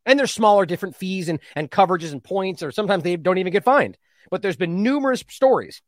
And 0.08 0.18
there's 0.18 0.32
smaller, 0.32 0.64
different 0.64 0.96
fees 0.96 1.28
and, 1.28 1.38
and 1.54 1.70
coverages 1.70 2.12
and 2.12 2.24
points, 2.24 2.62
or 2.62 2.72
sometimes 2.72 3.04
they 3.04 3.16
don't 3.16 3.36
even 3.36 3.52
get 3.52 3.62
fined. 3.62 3.98
But 4.30 4.40
there's 4.40 4.56
been 4.56 4.82
numerous 4.82 5.22
stories. 5.28 5.82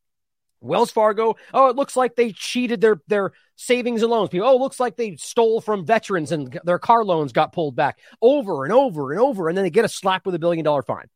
Wells 0.61 0.91
Fargo, 0.91 1.37
oh, 1.55 1.71
it 1.71 1.77
looks 1.77 1.97
like 1.97 2.17
they 2.17 2.33
cheated 2.33 2.83
their 2.83 3.01
their 3.09 3.33
savings 3.57 4.03
and 4.03 4.11
loans. 4.11 4.29
People, 4.29 4.47
oh, 4.47 4.59
looks 4.59 4.79
like 4.79 4.97
they 4.97 5.17
stole 5.17 5.63
from 5.63 5.87
veterans 5.87 6.33
and 6.33 6.61
their 6.65 6.79
car 6.79 7.03
loans 7.03 7.33
got 7.33 7.55
pulled 7.55 7.75
back 7.75 7.99
over 8.21 8.65
and 8.65 8.75
over 8.75 9.11
and 9.11 9.21
over, 9.21 9.49
and 9.49 9.57
then 9.57 9.65
they 9.65 9.71
get 9.71 9.87
a 9.87 9.89
slap 9.89 10.27
with 10.27 10.35
a 10.35 10.39
billion 10.39 10.65
dollar 10.65 10.83
fine 10.83 11.09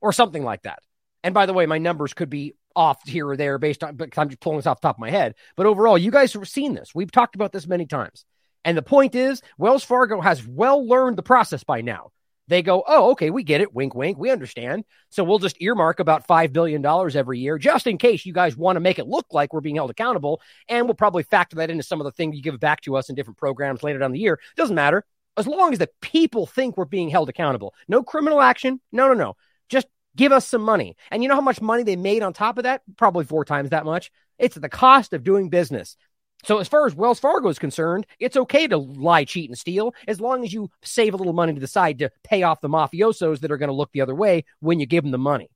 or 0.00 0.12
something 0.12 0.44
like 0.44 0.62
that. 0.62 0.78
And 1.24 1.34
by 1.34 1.46
the 1.46 1.52
way, 1.52 1.66
my 1.66 1.78
numbers 1.78 2.14
could 2.14 2.30
be 2.30 2.54
off 2.76 3.06
here 3.08 3.28
or 3.28 3.36
there 3.36 3.58
based 3.58 3.82
on, 3.82 3.96
but 3.96 4.16
I'm 4.16 4.28
just 4.28 4.40
pulling 4.40 4.58
this 4.58 4.66
off 4.68 4.80
the 4.80 4.86
top 4.86 4.96
of 4.96 5.00
my 5.00 5.10
head. 5.10 5.34
But 5.56 5.66
overall, 5.66 5.98
you 5.98 6.12
guys 6.12 6.32
have 6.34 6.48
seen 6.48 6.74
this. 6.74 6.94
We've 6.94 7.10
talked 7.10 7.34
about 7.34 7.50
this 7.50 7.66
many 7.66 7.86
times. 7.86 8.24
And 8.64 8.76
the 8.76 8.82
point 8.82 9.16
is, 9.16 9.42
Wells 9.58 9.82
Fargo 9.82 10.20
has 10.20 10.46
well 10.46 10.86
learned 10.86 11.18
the 11.18 11.22
process 11.24 11.64
by 11.64 11.80
now. 11.80 12.12
They 12.50 12.62
go, 12.62 12.82
oh, 12.88 13.12
okay, 13.12 13.30
we 13.30 13.44
get 13.44 13.60
it. 13.60 13.72
Wink, 13.72 13.94
wink. 13.94 14.18
We 14.18 14.28
understand. 14.28 14.84
So 15.08 15.22
we'll 15.22 15.38
just 15.38 15.62
earmark 15.62 16.00
about 16.00 16.26
$5 16.26 16.52
billion 16.52 16.84
every 16.84 17.38
year 17.38 17.58
just 17.58 17.86
in 17.86 17.96
case 17.96 18.26
you 18.26 18.32
guys 18.32 18.56
want 18.56 18.74
to 18.74 18.80
make 18.80 18.98
it 18.98 19.06
look 19.06 19.26
like 19.30 19.52
we're 19.52 19.60
being 19.60 19.76
held 19.76 19.92
accountable. 19.92 20.42
And 20.68 20.86
we'll 20.86 20.94
probably 20.94 21.22
factor 21.22 21.54
that 21.56 21.70
into 21.70 21.84
some 21.84 22.00
of 22.00 22.06
the 22.06 22.10
things 22.10 22.36
you 22.36 22.42
give 22.42 22.58
back 22.58 22.80
to 22.82 22.96
us 22.96 23.08
in 23.08 23.14
different 23.14 23.38
programs 23.38 23.84
later 23.84 24.00
down 24.00 24.10
the 24.10 24.18
year. 24.18 24.40
Doesn't 24.56 24.74
matter. 24.74 25.04
As 25.36 25.46
long 25.46 25.72
as 25.72 25.78
the 25.78 25.88
people 26.00 26.44
think 26.44 26.76
we're 26.76 26.86
being 26.86 27.08
held 27.08 27.28
accountable. 27.28 27.72
No 27.86 28.02
criminal 28.02 28.40
action. 28.40 28.80
No, 28.90 29.06
no, 29.06 29.14
no. 29.14 29.36
Just 29.68 29.86
give 30.16 30.32
us 30.32 30.44
some 30.44 30.62
money. 30.62 30.96
And 31.12 31.22
you 31.22 31.28
know 31.28 31.36
how 31.36 31.40
much 31.40 31.60
money 31.60 31.84
they 31.84 31.94
made 31.94 32.24
on 32.24 32.32
top 32.32 32.58
of 32.58 32.64
that? 32.64 32.82
Probably 32.96 33.24
four 33.24 33.44
times 33.44 33.70
that 33.70 33.84
much. 33.84 34.10
It's 34.40 34.56
the 34.56 34.68
cost 34.68 35.12
of 35.12 35.22
doing 35.22 35.50
business. 35.50 35.96
So 36.44 36.58
as 36.58 36.68
far 36.68 36.86
as 36.86 36.94
Wells 36.94 37.20
Fargo 37.20 37.48
is 37.48 37.58
concerned, 37.58 38.06
it's 38.18 38.36
okay 38.36 38.66
to 38.66 38.78
lie, 38.78 39.24
cheat, 39.24 39.50
and 39.50 39.58
steal 39.58 39.94
as 40.08 40.20
long 40.20 40.44
as 40.44 40.52
you 40.52 40.70
save 40.82 41.14
a 41.14 41.16
little 41.16 41.32
money 41.32 41.54
to 41.54 41.60
the 41.60 41.66
side 41.66 41.98
to 41.98 42.10
pay 42.24 42.42
off 42.42 42.60
the 42.60 42.68
mafiosos 42.68 43.40
that 43.40 43.50
are 43.50 43.58
going 43.58 43.68
to 43.68 43.74
look 43.74 43.92
the 43.92 44.00
other 44.00 44.14
way 44.14 44.44
when 44.60 44.80
you 44.80 44.86
give 44.86 45.04
them 45.04 45.12
the 45.12 45.18
money. 45.18 45.50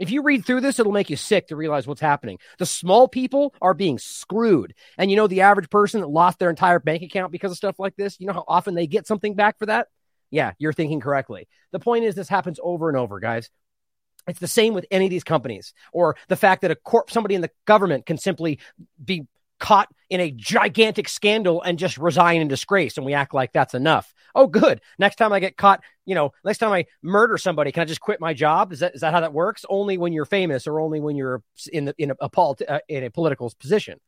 If 0.00 0.10
you 0.10 0.22
read 0.22 0.44
through 0.44 0.60
this, 0.60 0.80
it'll 0.80 0.92
make 0.92 1.08
you 1.08 1.16
sick 1.16 1.48
to 1.48 1.56
realize 1.56 1.86
what's 1.86 2.00
happening. 2.00 2.38
The 2.58 2.66
small 2.66 3.06
people 3.06 3.54
are 3.62 3.74
being 3.74 3.98
screwed. 3.98 4.74
And 4.98 5.08
you 5.08 5.16
know, 5.16 5.28
the 5.28 5.42
average 5.42 5.70
person 5.70 6.00
that 6.00 6.08
lost 6.08 6.40
their 6.40 6.50
entire 6.50 6.80
bank 6.80 7.02
account 7.02 7.30
because 7.30 7.52
of 7.52 7.56
stuff 7.56 7.78
like 7.78 7.94
this, 7.94 8.16
you 8.18 8.26
know 8.26 8.32
how 8.32 8.44
often 8.48 8.74
they 8.74 8.88
get 8.88 9.06
something 9.06 9.34
back 9.34 9.58
for 9.58 9.66
that? 9.66 9.86
Yeah, 10.30 10.52
you're 10.58 10.72
thinking 10.72 10.98
correctly. 10.98 11.46
The 11.70 11.78
point 11.78 12.04
is, 12.04 12.16
this 12.16 12.28
happens 12.28 12.58
over 12.60 12.88
and 12.88 12.98
over, 12.98 13.20
guys. 13.20 13.50
It's 14.26 14.40
the 14.40 14.48
same 14.48 14.74
with 14.74 14.86
any 14.90 15.04
of 15.04 15.10
these 15.10 15.22
companies, 15.22 15.74
or 15.92 16.16
the 16.28 16.36
fact 16.36 16.62
that 16.62 16.70
a 16.70 16.76
corp, 16.76 17.10
somebody 17.10 17.36
in 17.36 17.40
the 17.40 17.50
government 17.66 18.06
can 18.06 18.16
simply 18.18 18.58
be 19.02 19.26
caught 19.64 19.88
in 20.10 20.20
a 20.20 20.30
gigantic 20.30 21.08
scandal 21.08 21.62
and 21.62 21.78
just 21.78 21.96
resign 21.96 22.42
in 22.42 22.48
disgrace 22.48 22.98
and 22.98 23.06
we 23.06 23.14
act 23.14 23.32
like 23.32 23.50
that's 23.50 23.72
enough. 23.72 24.12
Oh, 24.34 24.46
good. 24.46 24.82
Next 24.98 25.16
time 25.16 25.32
I 25.32 25.40
get 25.40 25.56
caught, 25.56 25.82
you 26.04 26.14
know, 26.14 26.32
next 26.44 26.58
time 26.58 26.70
I 26.70 26.84
murder 27.02 27.38
somebody, 27.38 27.72
can 27.72 27.80
I 27.80 27.86
just 27.86 28.02
quit 28.02 28.20
my 28.20 28.34
job? 28.34 28.74
Is 28.74 28.80
that 28.80 28.94
is 28.94 29.00
that 29.00 29.14
how 29.14 29.20
that 29.20 29.32
works? 29.32 29.64
Only 29.66 29.96
when 29.96 30.12
you're 30.12 30.26
famous 30.26 30.66
or 30.66 30.80
only 30.80 31.00
when 31.00 31.16
you're 31.16 31.42
in 31.72 31.86
the 31.86 31.94
in 31.96 32.10
a, 32.10 32.14
a 32.20 32.28
politi- 32.28 32.68
uh, 32.70 32.80
in 32.88 33.04
a 33.04 33.10
political 33.10 33.50
position. 33.58 33.98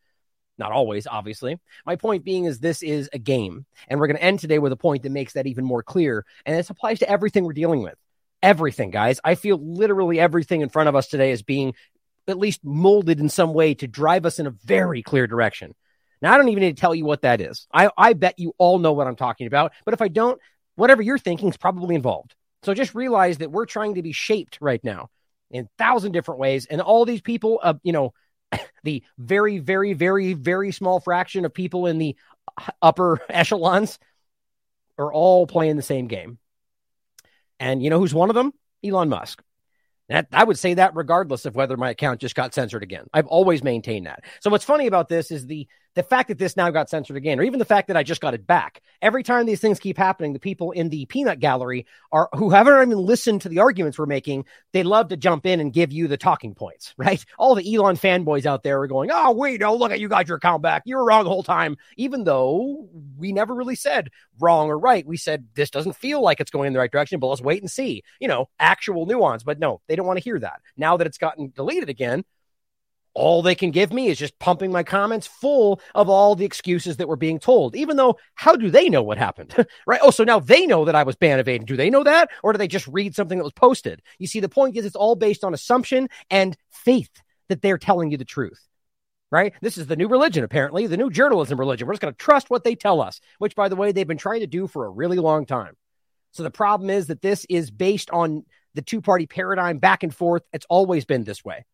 Not 0.58 0.72
always, 0.72 1.06
obviously. 1.06 1.58
My 1.86 1.96
point 1.96 2.22
being 2.22 2.44
is 2.44 2.58
this 2.58 2.82
is 2.82 3.08
a 3.14 3.18
game, 3.18 3.64
and 3.88 3.98
we're 3.98 4.08
going 4.08 4.18
to 4.18 4.22
end 4.22 4.40
today 4.40 4.58
with 4.58 4.72
a 4.72 4.76
point 4.76 5.04
that 5.04 5.10
makes 5.10 5.32
that 5.34 5.46
even 5.46 5.64
more 5.64 5.82
clear. 5.82 6.26
And 6.44 6.54
this 6.54 6.68
applies 6.68 6.98
to 6.98 7.08
everything 7.08 7.44
we're 7.44 7.54
dealing 7.54 7.80
with. 7.82 7.94
Everything, 8.42 8.90
guys. 8.90 9.20
I 9.24 9.36
feel 9.36 9.58
literally 9.58 10.20
everything 10.20 10.60
in 10.60 10.68
front 10.68 10.90
of 10.90 10.96
us 10.96 11.08
today 11.08 11.30
is 11.30 11.42
being 11.42 11.72
at 12.28 12.38
least 12.38 12.64
molded 12.64 13.20
in 13.20 13.28
some 13.28 13.54
way 13.54 13.74
to 13.74 13.86
drive 13.86 14.26
us 14.26 14.38
in 14.38 14.46
a 14.46 14.50
very 14.50 15.02
clear 15.02 15.26
direction. 15.26 15.74
Now, 16.22 16.32
I 16.32 16.38
don't 16.38 16.48
even 16.48 16.62
need 16.62 16.76
to 16.76 16.80
tell 16.80 16.94
you 16.94 17.04
what 17.04 17.22
that 17.22 17.40
is. 17.40 17.66
I, 17.72 17.90
I 17.96 18.14
bet 18.14 18.38
you 18.38 18.54
all 18.58 18.78
know 18.78 18.92
what 18.92 19.06
I'm 19.06 19.16
talking 19.16 19.46
about. 19.46 19.72
But 19.84 19.94
if 19.94 20.00
I 20.00 20.08
don't, 20.08 20.40
whatever 20.74 21.02
you're 21.02 21.18
thinking 21.18 21.48
is 21.48 21.56
probably 21.56 21.94
involved. 21.94 22.34
So 22.62 22.74
just 22.74 22.94
realize 22.94 23.38
that 23.38 23.50
we're 23.50 23.66
trying 23.66 23.94
to 23.94 24.02
be 24.02 24.12
shaped 24.12 24.58
right 24.60 24.82
now 24.82 25.10
in 25.50 25.68
thousand 25.78 26.12
different 26.12 26.40
ways. 26.40 26.66
And 26.66 26.80
all 26.80 27.04
these 27.04 27.20
people, 27.20 27.60
uh, 27.62 27.74
you 27.82 27.92
know, 27.92 28.14
the 28.84 29.02
very, 29.18 29.58
very, 29.58 29.92
very, 29.92 30.32
very 30.32 30.72
small 30.72 31.00
fraction 31.00 31.44
of 31.44 31.52
people 31.52 31.86
in 31.86 31.98
the 31.98 32.16
upper 32.82 33.20
echelons 33.28 33.98
are 34.98 35.12
all 35.12 35.46
playing 35.46 35.76
the 35.76 35.82
same 35.82 36.06
game. 36.06 36.38
And 37.60 37.82
you 37.82 37.90
know 37.90 37.98
who's 37.98 38.14
one 38.14 38.30
of 38.30 38.34
them? 38.34 38.52
Elon 38.84 39.08
Musk. 39.08 39.42
That, 40.08 40.28
I 40.32 40.44
would 40.44 40.58
say 40.58 40.74
that 40.74 40.94
regardless 40.94 41.46
of 41.46 41.56
whether 41.56 41.76
my 41.76 41.90
account 41.90 42.20
just 42.20 42.36
got 42.36 42.54
censored 42.54 42.82
again. 42.82 43.06
I've 43.12 43.26
always 43.26 43.64
maintained 43.64 44.06
that. 44.06 44.24
So 44.40 44.50
what's 44.50 44.64
funny 44.64 44.86
about 44.86 45.08
this 45.08 45.30
is 45.30 45.46
the 45.46 45.66
the 45.96 46.02
fact 46.02 46.28
that 46.28 46.38
this 46.38 46.56
now 46.56 46.70
got 46.70 46.90
censored 46.90 47.16
again, 47.16 47.40
or 47.40 47.42
even 47.42 47.58
the 47.58 47.64
fact 47.64 47.88
that 47.88 47.96
I 47.96 48.02
just 48.02 48.20
got 48.20 48.34
it 48.34 48.46
back. 48.46 48.82
Every 49.00 49.22
time 49.22 49.46
these 49.46 49.60
things 49.60 49.80
keep 49.80 49.96
happening, 49.96 50.34
the 50.34 50.38
people 50.38 50.70
in 50.70 50.90
the 50.90 51.06
peanut 51.06 51.40
gallery 51.40 51.86
are 52.12 52.28
who 52.34 52.50
haven't 52.50 52.74
even 52.74 52.98
listened 52.98 53.40
to 53.40 53.48
the 53.48 53.60
arguments 53.60 53.98
we're 53.98 54.04
making. 54.04 54.44
They 54.72 54.82
love 54.82 55.08
to 55.08 55.16
jump 55.16 55.46
in 55.46 55.58
and 55.58 55.72
give 55.72 55.92
you 55.92 56.06
the 56.06 56.18
talking 56.18 56.54
points, 56.54 56.94
right? 56.98 57.24
All 57.38 57.54
the 57.54 57.74
Elon 57.74 57.96
fanboys 57.96 58.44
out 58.44 58.62
there 58.62 58.80
are 58.80 58.86
going, 58.86 59.10
"Oh, 59.10 59.32
wait, 59.32 59.60
no, 59.60 59.74
look 59.74 59.90
at 59.90 59.98
you 59.98 60.08
got 60.08 60.28
your 60.28 60.36
account 60.36 60.62
back. 60.62 60.82
You 60.84 60.96
were 60.96 61.06
wrong 61.06 61.24
the 61.24 61.30
whole 61.30 61.42
time." 61.42 61.78
Even 61.96 62.24
though 62.24 62.88
we 63.16 63.32
never 63.32 63.54
really 63.54 63.74
said 63.74 64.10
wrong 64.38 64.68
or 64.68 64.78
right, 64.78 65.06
we 65.06 65.16
said 65.16 65.46
this 65.54 65.70
doesn't 65.70 65.96
feel 65.96 66.20
like 66.20 66.40
it's 66.40 66.50
going 66.50 66.66
in 66.66 66.72
the 66.74 66.78
right 66.78 66.92
direction, 66.92 67.20
but 67.20 67.28
let's 67.28 67.40
wait 67.40 67.62
and 67.62 67.70
see. 67.70 68.02
You 68.20 68.28
know, 68.28 68.50
actual 68.60 69.06
nuance. 69.06 69.42
But 69.42 69.58
no, 69.58 69.80
they 69.88 69.96
don't 69.96 70.06
want 70.06 70.18
to 70.18 70.24
hear 70.24 70.38
that. 70.40 70.60
Now 70.76 70.98
that 70.98 71.06
it's 71.06 71.18
gotten 71.18 71.52
deleted 71.56 71.88
again, 71.88 72.24
all 73.16 73.40
they 73.40 73.54
can 73.54 73.70
give 73.70 73.92
me 73.92 74.08
is 74.08 74.18
just 74.18 74.38
pumping 74.38 74.70
my 74.70 74.82
comments 74.82 75.26
full 75.26 75.80
of 75.94 76.08
all 76.08 76.36
the 76.36 76.44
excuses 76.44 76.98
that 76.98 77.08
were 77.08 77.16
being 77.16 77.38
told, 77.38 77.74
even 77.74 77.96
though 77.96 78.18
how 78.34 78.54
do 78.54 78.70
they 78.70 78.90
know 78.90 79.02
what 79.02 79.16
happened? 79.16 79.54
right. 79.86 80.00
Oh, 80.02 80.10
so 80.10 80.22
now 80.22 80.38
they 80.38 80.66
know 80.66 80.84
that 80.84 80.94
I 80.94 81.02
was 81.02 81.16
ban 81.16 81.40
evading. 81.40 81.66
Do 81.66 81.76
they 81.76 81.88
know 81.88 82.04
that? 82.04 82.30
Or 82.42 82.52
do 82.52 82.58
they 82.58 82.68
just 82.68 82.86
read 82.86 83.14
something 83.14 83.38
that 83.38 83.44
was 83.44 83.54
posted? 83.54 84.02
You 84.18 84.26
see, 84.26 84.40
the 84.40 84.50
point 84.50 84.76
is 84.76 84.84
it's 84.84 84.94
all 84.94 85.16
based 85.16 85.44
on 85.44 85.54
assumption 85.54 86.08
and 86.30 86.56
faith 86.70 87.10
that 87.48 87.62
they're 87.62 87.78
telling 87.78 88.10
you 88.10 88.18
the 88.18 88.24
truth. 88.24 88.60
Right. 89.30 89.54
This 89.60 89.76
is 89.76 89.86
the 89.86 89.96
new 89.96 90.08
religion, 90.08 90.44
apparently, 90.44 90.86
the 90.86 90.96
new 90.96 91.10
journalism 91.10 91.58
religion. 91.58 91.86
We're 91.86 91.94
just 91.94 92.02
going 92.02 92.14
to 92.14 92.18
trust 92.18 92.48
what 92.48 92.64
they 92.64 92.76
tell 92.76 93.00
us, 93.00 93.20
which, 93.38 93.56
by 93.56 93.68
the 93.68 93.76
way, 93.76 93.90
they've 93.90 94.06
been 94.06 94.18
trying 94.18 94.40
to 94.40 94.46
do 94.46 94.68
for 94.68 94.86
a 94.86 94.90
really 94.90 95.16
long 95.16 95.46
time. 95.46 95.74
So 96.32 96.42
the 96.42 96.50
problem 96.50 96.90
is 96.90 97.08
that 97.08 97.22
this 97.22 97.44
is 97.48 97.70
based 97.70 98.10
on 98.10 98.44
the 98.74 98.82
two 98.82 99.00
party 99.00 99.26
paradigm 99.26 99.78
back 99.78 100.02
and 100.02 100.14
forth. 100.14 100.42
It's 100.52 100.66
always 100.68 101.06
been 101.06 101.24
this 101.24 101.44
way. 101.44 101.64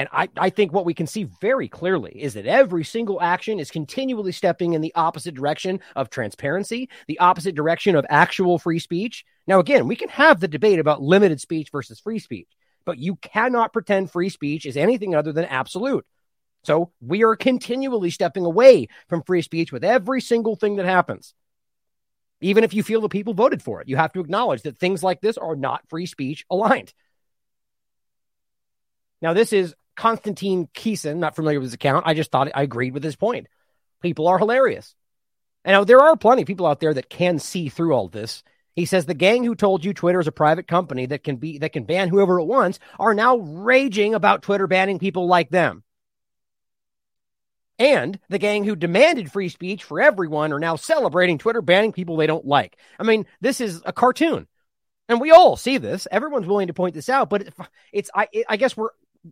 And 0.00 0.08
I, 0.12 0.30
I 0.38 0.48
think 0.48 0.72
what 0.72 0.86
we 0.86 0.94
can 0.94 1.06
see 1.06 1.24
very 1.42 1.68
clearly 1.68 2.12
is 2.14 2.32
that 2.32 2.46
every 2.46 2.84
single 2.84 3.20
action 3.20 3.60
is 3.60 3.70
continually 3.70 4.32
stepping 4.32 4.72
in 4.72 4.80
the 4.80 4.94
opposite 4.94 5.34
direction 5.34 5.80
of 5.94 6.08
transparency, 6.08 6.88
the 7.06 7.18
opposite 7.18 7.54
direction 7.54 7.94
of 7.94 8.06
actual 8.08 8.58
free 8.58 8.78
speech. 8.78 9.26
Now, 9.46 9.58
again, 9.58 9.86
we 9.86 9.96
can 9.96 10.08
have 10.08 10.40
the 10.40 10.48
debate 10.48 10.78
about 10.78 11.02
limited 11.02 11.38
speech 11.38 11.68
versus 11.70 12.00
free 12.00 12.18
speech, 12.18 12.48
but 12.86 12.96
you 12.96 13.16
cannot 13.16 13.74
pretend 13.74 14.10
free 14.10 14.30
speech 14.30 14.64
is 14.64 14.78
anything 14.78 15.14
other 15.14 15.34
than 15.34 15.44
absolute. 15.44 16.06
So 16.62 16.92
we 17.02 17.22
are 17.22 17.36
continually 17.36 18.08
stepping 18.08 18.46
away 18.46 18.88
from 19.10 19.22
free 19.22 19.42
speech 19.42 19.70
with 19.70 19.84
every 19.84 20.22
single 20.22 20.56
thing 20.56 20.76
that 20.76 20.86
happens. 20.86 21.34
Even 22.40 22.64
if 22.64 22.72
you 22.72 22.82
feel 22.82 23.02
the 23.02 23.10
people 23.10 23.34
voted 23.34 23.62
for 23.62 23.82
it, 23.82 23.88
you 23.88 23.96
have 23.96 24.14
to 24.14 24.20
acknowledge 24.20 24.62
that 24.62 24.78
things 24.78 25.02
like 25.02 25.20
this 25.20 25.36
are 25.36 25.56
not 25.56 25.86
free 25.90 26.06
speech 26.06 26.46
aligned. 26.48 26.94
Now, 29.20 29.34
this 29.34 29.52
is 29.52 29.74
Konstantin 30.00 30.66
Kisin, 30.68 31.18
not 31.18 31.36
familiar 31.36 31.60
with 31.60 31.66
his 31.66 31.74
account. 31.74 32.06
I 32.06 32.14
just 32.14 32.30
thought 32.30 32.50
I 32.54 32.62
agreed 32.62 32.94
with 32.94 33.04
his 33.04 33.16
point. 33.16 33.48
People 34.00 34.28
are 34.28 34.38
hilarious. 34.38 34.94
And 35.62 35.86
there 35.86 36.00
are 36.00 36.16
plenty 36.16 36.40
of 36.40 36.48
people 36.48 36.66
out 36.66 36.80
there 36.80 36.94
that 36.94 37.10
can 37.10 37.38
see 37.38 37.68
through 37.68 37.92
all 37.92 38.08
this. 38.08 38.42
He 38.74 38.86
says 38.86 39.04
the 39.04 39.12
gang 39.12 39.44
who 39.44 39.54
told 39.54 39.84
you 39.84 39.92
Twitter 39.92 40.18
is 40.18 40.26
a 40.26 40.32
private 40.32 40.66
company 40.66 41.04
that 41.04 41.22
can 41.22 41.36
be 41.36 41.58
that 41.58 41.74
can 41.74 41.84
ban 41.84 42.08
whoever 42.08 42.40
it 42.40 42.46
wants 42.46 42.78
are 42.98 43.12
now 43.12 43.36
raging 43.36 44.14
about 44.14 44.40
Twitter 44.40 44.66
banning 44.66 44.98
people 44.98 45.26
like 45.26 45.50
them. 45.50 45.82
And 47.78 48.18
the 48.30 48.38
gang 48.38 48.64
who 48.64 48.76
demanded 48.76 49.30
free 49.30 49.50
speech 49.50 49.84
for 49.84 50.00
everyone 50.00 50.54
are 50.54 50.58
now 50.58 50.76
celebrating 50.76 51.36
Twitter 51.36 51.60
banning 51.60 51.92
people 51.92 52.16
they 52.16 52.26
don't 52.26 52.46
like. 52.46 52.78
I 52.98 53.02
mean, 53.02 53.26
this 53.42 53.60
is 53.60 53.82
a 53.84 53.92
cartoon. 53.92 54.46
And 55.10 55.20
we 55.20 55.30
all 55.30 55.58
see 55.58 55.76
this. 55.76 56.08
Everyone's 56.10 56.46
willing 56.46 56.68
to 56.68 56.74
point 56.74 56.94
this 56.94 57.10
out, 57.10 57.28
but 57.28 57.48
it's 57.92 58.08
I 58.14 58.28
I 58.48 58.56
guess 58.56 58.78
we're 58.78 58.90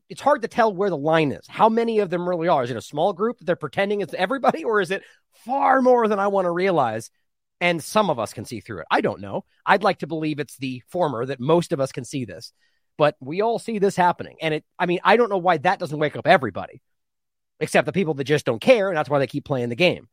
it's 0.08 0.20
hard 0.20 0.42
to 0.42 0.48
tell 0.48 0.74
where 0.74 0.90
the 0.90 0.96
line 0.96 1.32
is. 1.32 1.46
How 1.48 1.68
many 1.68 2.00
of 2.00 2.10
them 2.10 2.28
really 2.28 2.48
are? 2.48 2.62
Is 2.64 2.70
it 2.70 2.76
a 2.76 2.82
small 2.82 3.12
group 3.12 3.38
that 3.38 3.44
they're 3.44 3.56
pretending 3.56 4.00
it's 4.00 4.14
everybody, 4.14 4.64
or 4.64 4.80
is 4.80 4.90
it 4.90 5.02
far 5.44 5.80
more 5.80 6.08
than 6.08 6.18
I 6.18 6.28
want 6.28 6.46
to 6.46 6.50
realize? 6.50 7.10
And 7.60 7.82
some 7.82 8.10
of 8.10 8.18
us 8.18 8.32
can 8.32 8.44
see 8.44 8.60
through 8.60 8.80
it. 8.80 8.86
I 8.90 9.00
don't 9.00 9.20
know. 9.20 9.44
I'd 9.66 9.82
like 9.82 9.98
to 10.00 10.06
believe 10.06 10.38
it's 10.38 10.56
the 10.58 10.82
former 10.88 11.26
that 11.26 11.40
most 11.40 11.72
of 11.72 11.80
us 11.80 11.90
can 11.90 12.04
see 12.04 12.24
this, 12.24 12.52
but 12.96 13.16
we 13.20 13.40
all 13.40 13.58
see 13.58 13.78
this 13.78 13.96
happening. 13.96 14.36
And 14.40 14.54
it, 14.54 14.64
I 14.78 14.86
mean, 14.86 15.00
I 15.02 15.16
don't 15.16 15.30
know 15.30 15.38
why 15.38 15.56
that 15.58 15.78
doesn't 15.78 15.98
wake 15.98 16.16
up 16.16 16.26
everybody, 16.26 16.80
except 17.58 17.86
the 17.86 17.92
people 17.92 18.14
that 18.14 18.24
just 18.24 18.46
don't 18.46 18.60
care. 18.60 18.88
And 18.88 18.96
that's 18.96 19.10
why 19.10 19.18
they 19.18 19.26
keep 19.26 19.44
playing 19.44 19.70
the 19.70 19.76
game. 19.76 20.08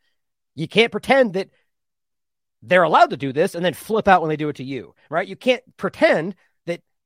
You 0.55 0.67
can't 0.67 0.91
pretend 0.91 1.33
that 1.33 1.49
they're 2.63 2.83
allowed 2.83 3.11
to 3.11 3.17
do 3.17 3.31
this 3.31 3.53
and 3.53 3.63
then 3.63 3.73
flip 3.73 4.07
out 4.07 4.21
when 4.21 4.29
they 4.29 4.37
do 4.37 4.49
it 4.49 4.55
to 4.55 4.63
you, 4.63 4.95
right? 5.09 5.27
You 5.27 5.35
can't 5.35 5.61
pretend 5.77 6.35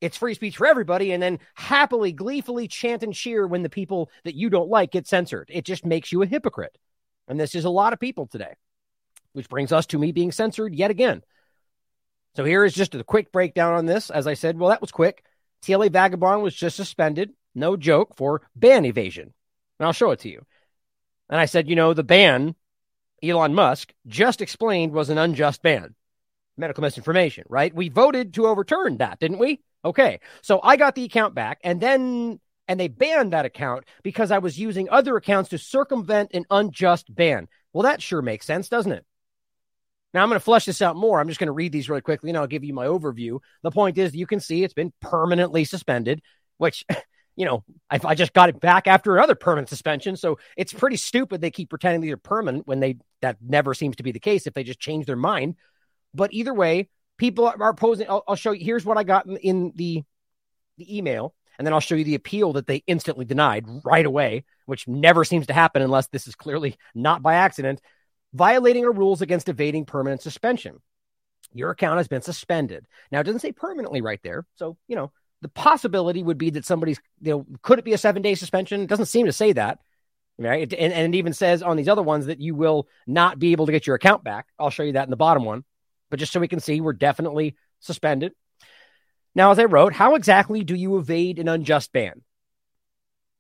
it's 0.02 0.18
free 0.18 0.34
speech 0.34 0.58
for 0.58 0.68
everybody 0.68 1.12
and 1.12 1.22
then 1.22 1.40
happily 1.56 2.12
gleefully 2.12 2.68
chant 2.68 3.04
and 3.04 3.14
cheer 3.14 3.46
when 3.46 3.64
the 3.64 3.70
people 3.70 4.10
that 4.24 4.36
you 4.36 4.50
don't 4.50 4.70
like 4.70 4.92
get 4.92 5.08
censored. 5.08 5.50
It 5.52 5.66
just 5.66 5.86
makes 5.86 6.12
you 6.12 6.22
a 6.22 6.26
hypocrite. 6.26 6.78
And 7.28 7.40
this 7.40 7.54
is 7.54 7.66
a 7.66 7.70
lot 7.70 7.94
of 7.94 8.00
people 8.00 8.28
today 8.28 8.56
which 9.34 9.50
brings 9.50 9.72
us 9.72 9.86
to 9.88 9.98
me 9.98 10.12
being 10.12 10.32
censored 10.32 10.74
yet 10.74 10.92
again. 10.92 11.22
So 12.36 12.44
here 12.44 12.64
is 12.64 12.74
just 12.74 12.96
a 12.96 13.04
quick 13.04 13.32
breakdown 13.32 13.74
on 13.74 13.86
this. 13.86 14.10
As 14.10 14.28
i 14.28 14.34
said 14.34 14.58
well 14.58 14.70
that 14.70 14.82
was 14.82 14.92
quick. 14.92 15.24
Tla 15.62 15.90
vagabond 15.90 16.42
was 16.42 16.56
just 16.56 16.76
suspended 16.76 17.32
no 17.56 17.76
joke 17.76 18.16
for 18.16 18.42
ban 18.56 18.86
evasion. 18.86 19.34
And 19.80 19.86
i'll 19.86 19.94
show 19.94 20.12
it 20.12 20.20
to 20.22 20.30
you. 20.30 20.46
And 21.30 21.40
i 21.40 21.46
said 21.46 21.70
you 21.70 21.76
know 21.76 21.94
the 21.94 22.04
ban 22.04 22.56
elon 23.22 23.54
musk 23.54 23.94
just 24.08 24.42
explained 24.42 24.94
was 24.94 25.10
an 25.10 25.18
unjust 25.18 25.62
ban. 25.62 25.96
Medical 26.58 26.82
misinformation 26.82 27.46
right? 27.50 27.74
We 27.74 27.90
voted 27.90 28.34
to 28.36 28.48
overturn 28.48 28.98
that 28.98 29.20
didn't 29.20 29.40
we 29.40 29.62
Okay. 29.84 30.20
So 30.42 30.60
I 30.62 30.76
got 30.76 30.96
the 30.96 31.06
account 31.06 31.36
back 31.36 31.60
and 31.64 31.80
then 31.80 32.40
and 32.68 32.80
they 32.80 32.88
banned 32.88 33.34
that 33.34 33.46
account 33.46 33.86
because 34.04 34.30
I 34.30 34.38
was 34.38 34.60
using 34.60 34.90
other 34.90 35.18
accounts 35.18 35.50
to 35.50 35.58
circumvent 35.58 36.32
an 36.34 36.46
unjust 36.52 37.14
ban. 37.14 37.48
Well, 37.74 37.84
that 37.84 38.02
sure 38.02 38.22
makes 38.22 38.46
sense, 38.46 38.70
doesn't 38.70 38.92
it? 38.92 39.06
Now 40.14 40.24
I'm 40.24 40.30
going 40.30 40.40
to 40.40 40.44
flush 40.44 40.66
this 40.66 40.82
out 40.82 40.96
more. 40.96 41.20
I'm 41.20 41.28
just 41.28 41.40
going 41.40 41.48
to 41.48 41.54
read 41.54 41.72
these 41.72 41.90
really 41.90 42.02
quickly 42.02 42.30
and 42.30 42.38
I'll 42.38 42.48
give 42.48 42.64
you 42.64 42.74
my 42.74 42.86
overview. 42.86 43.40
The 43.64 43.72
point 43.72 43.98
is, 43.98 44.16
you 44.16 44.28
can 44.28 44.40
see 44.40 44.64
it's 44.64 44.74
been 44.74 44.94
permanently 45.02 45.66
suspended, 45.66 46.22
which, 46.58 46.86
you 47.36 47.46
know, 47.46 47.64
I, 47.90 48.00
I 48.04 48.16
just 48.16 48.34
got 48.34 48.50
it 48.50 48.60
back 48.60 48.88
after 48.88 49.16
another 49.16 49.36
permanent 49.36 49.70
suspension. 49.70 50.16
So 50.16 50.40
it's 50.58 50.74
pretty 50.74 50.98
stupid 50.98 51.42
they 51.42 51.52
keep 51.52 51.70
pretending 51.70 52.02
these 52.02 52.14
are 52.14 52.18
permanent 52.18 52.68
when 52.68 52.80
they 52.80 52.98
that 53.22 53.38
never 53.42 53.74
seems 53.74 53.96
to 53.98 54.04
be 54.04 54.12
the 54.12 54.20
case 54.20 54.46
if 54.46 54.54
they 54.54 54.64
just 54.64 54.80
change 54.80 55.06
their 55.06 55.16
mind. 55.16 55.56
But 56.14 56.34
either 56.34 56.54
way, 56.54 56.90
people 57.20 57.54
are 57.60 57.74
posing. 57.76 58.10
I'll, 58.10 58.24
I'll 58.28 58.36
show 58.36 58.52
you. 58.52 58.66
Here's 58.66 58.86
what 58.86 58.98
I 58.98 59.04
got 59.04 59.28
in, 59.28 59.38
in 59.38 59.72
the 59.76 60.04
the 60.78 60.98
email, 60.98 61.36
and 61.60 61.68
then 61.68 61.74
I'll 61.74 61.80
show 61.80 61.96
you 61.96 62.06
the 62.06 62.16
appeal 62.16 62.54
that 62.54 62.66
they 62.66 62.84
instantly 62.88 63.26
denied 63.26 63.66
right 63.84 64.06
away, 64.06 64.46
which 64.66 64.88
never 64.88 65.24
seems 65.24 65.46
to 65.48 65.54
happen 65.54 65.84
unless 65.84 66.08
this 66.08 66.28
is 66.28 66.34
clearly 66.34 66.78
not 66.96 67.22
by 67.22 67.36
accident 67.36 67.82
violating 68.34 68.86
our 68.86 68.92
rules 68.92 69.22
against 69.22 69.50
evading 69.50 69.86
permanent 69.86 70.22
suspension. 70.22 70.80
Your 71.54 71.72
account 71.72 71.98
has 71.98 72.08
been 72.08 72.22
suspended. 72.22 72.86
Now, 73.12 73.20
it 73.20 73.24
doesn't 73.24 73.40
say 73.40 73.52
permanently 73.52 74.02
right 74.02 74.20
there. 74.24 74.46
So, 74.56 74.78
you 74.88 74.96
know, 74.96 75.12
the 75.42 75.50
possibility 75.50 76.22
would 76.22 76.38
be 76.38 76.52
that 76.52 76.66
somebody's, 76.66 77.00
you 77.22 77.32
know, 77.32 77.46
could 77.62 77.80
it 77.80 77.86
be 77.86 77.94
a 77.94 77.98
seven 77.98 78.22
day 78.22 78.36
suspension? 78.36 78.82
It 78.82 78.90
doesn't 78.90 79.08
seem 79.08 79.26
to 79.26 79.32
say 79.32 79.54
that. 79.54 79.80
Right. 80.38 80.72
And, 80.72 80.94
and 80.94 81.14
it 81.14 81.18
even 81.18 81.34
says 81.34 81.62
on 81.62 81.76
these 81.76 81.90
other 81.90 82.04
ones 82.04 82.28
that 82.28 82.40
you 82.40 82.56
will 82.56 82.88
not 83.06 83.40
be 83.40 83.52
able 83.52 83.66
to 83.66 83.72
get 83.72 83.88
your 83.88 83.98
account 83.98 84.24
back. 84.24 84.48
I'll 84.58 84.70
show 84.70 84.84
you 84.84 84.94
that 84.94 85.04
in 85.04 85.10
the 85.10 85.18
bottom 85.18 85.44
one. 85.44 85.66
But 86.10 86.20
just 86.20 86.32
so 86.32 86.40
we 86.40 86.48
can 86.48 86.60
see, 86.60 86.82
we're 86.82 86.94
definitely 86.94 87.56
suspended. 87.80 88.34
Now, 89.36 89.52
as 89.52 89.60
I 89.60 89.66
wrote, 89.66 89.94
how 89.94 90.16
exactly 90.16 90.64
do 90.64 90.76
you 90.76 90.98
evade 90.98 91.40
an 91.40 91.48
unjust 91.48 91.92
ban? 91.92 92.22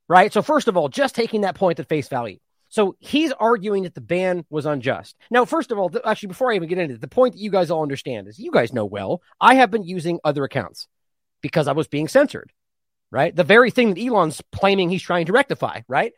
Right. 0.07 0.31
So, 0.31 0.41
first 0.41 0.67
of 0.67 0.77
all, 0.77 0.89
just 0.89 1.15
taking 1.15 1.41
that 1.41 1.55
point 1.55 1.79
at 1.79 1.87
face 1.87 2.07
value, 2.07 2.39
so 2.69 2.95
he's 2.99 3.31
arguing 3.31 3.83
that 3.83 3.95
the 3.95 4.01
ban 4.01 4.45
was 4.49 4.67
unjust. 4.67 5.15
Now, 5.31 5.45
first 5.45 5.71
of 5.71 5.79
all, 5.79 5.89
th- 5.89 6.03
actually, 6.05 6.27
before 6.27 6.51
I 6.51 6.55
even 6.55 6.69
get 6.69 6.77
into 6.77 6.95
it, 6.95 7.01
the 7.01 7.07
point 7.07 7.33
that 7.33 7.41
you 7.41 7.49
guys 7.49 7.71
all 7.71 7.81
understand 7.81 8.27
is 8.27 8.39
you 8.39 8.51
guys 8.51 8.73
know 8.73 8.85
well, 8.85 9.21
I 9.41 9.55
have 9.55 9.71
been 9.71 9.83
using 9.83 10.19
other 10.23 10.43
accounts 10.43 10.87
because 11.41 11.67
I 11.67 11.71
was 11.71 11.87
being 11.87 12.07
censored, 12.07 12.51
right? 13.11 13.35
The 13.35 13.43
very 13.43 13.71
thing 13.71 13.93
that 13.93 14.01
Elon's 14.01 14.41
claiming 14.51 14.89
he's 14.89 15.01
trying 15.01 15.25
to 15.25 15.33
rectify, 15.33 15.81
right? 15.87 16.13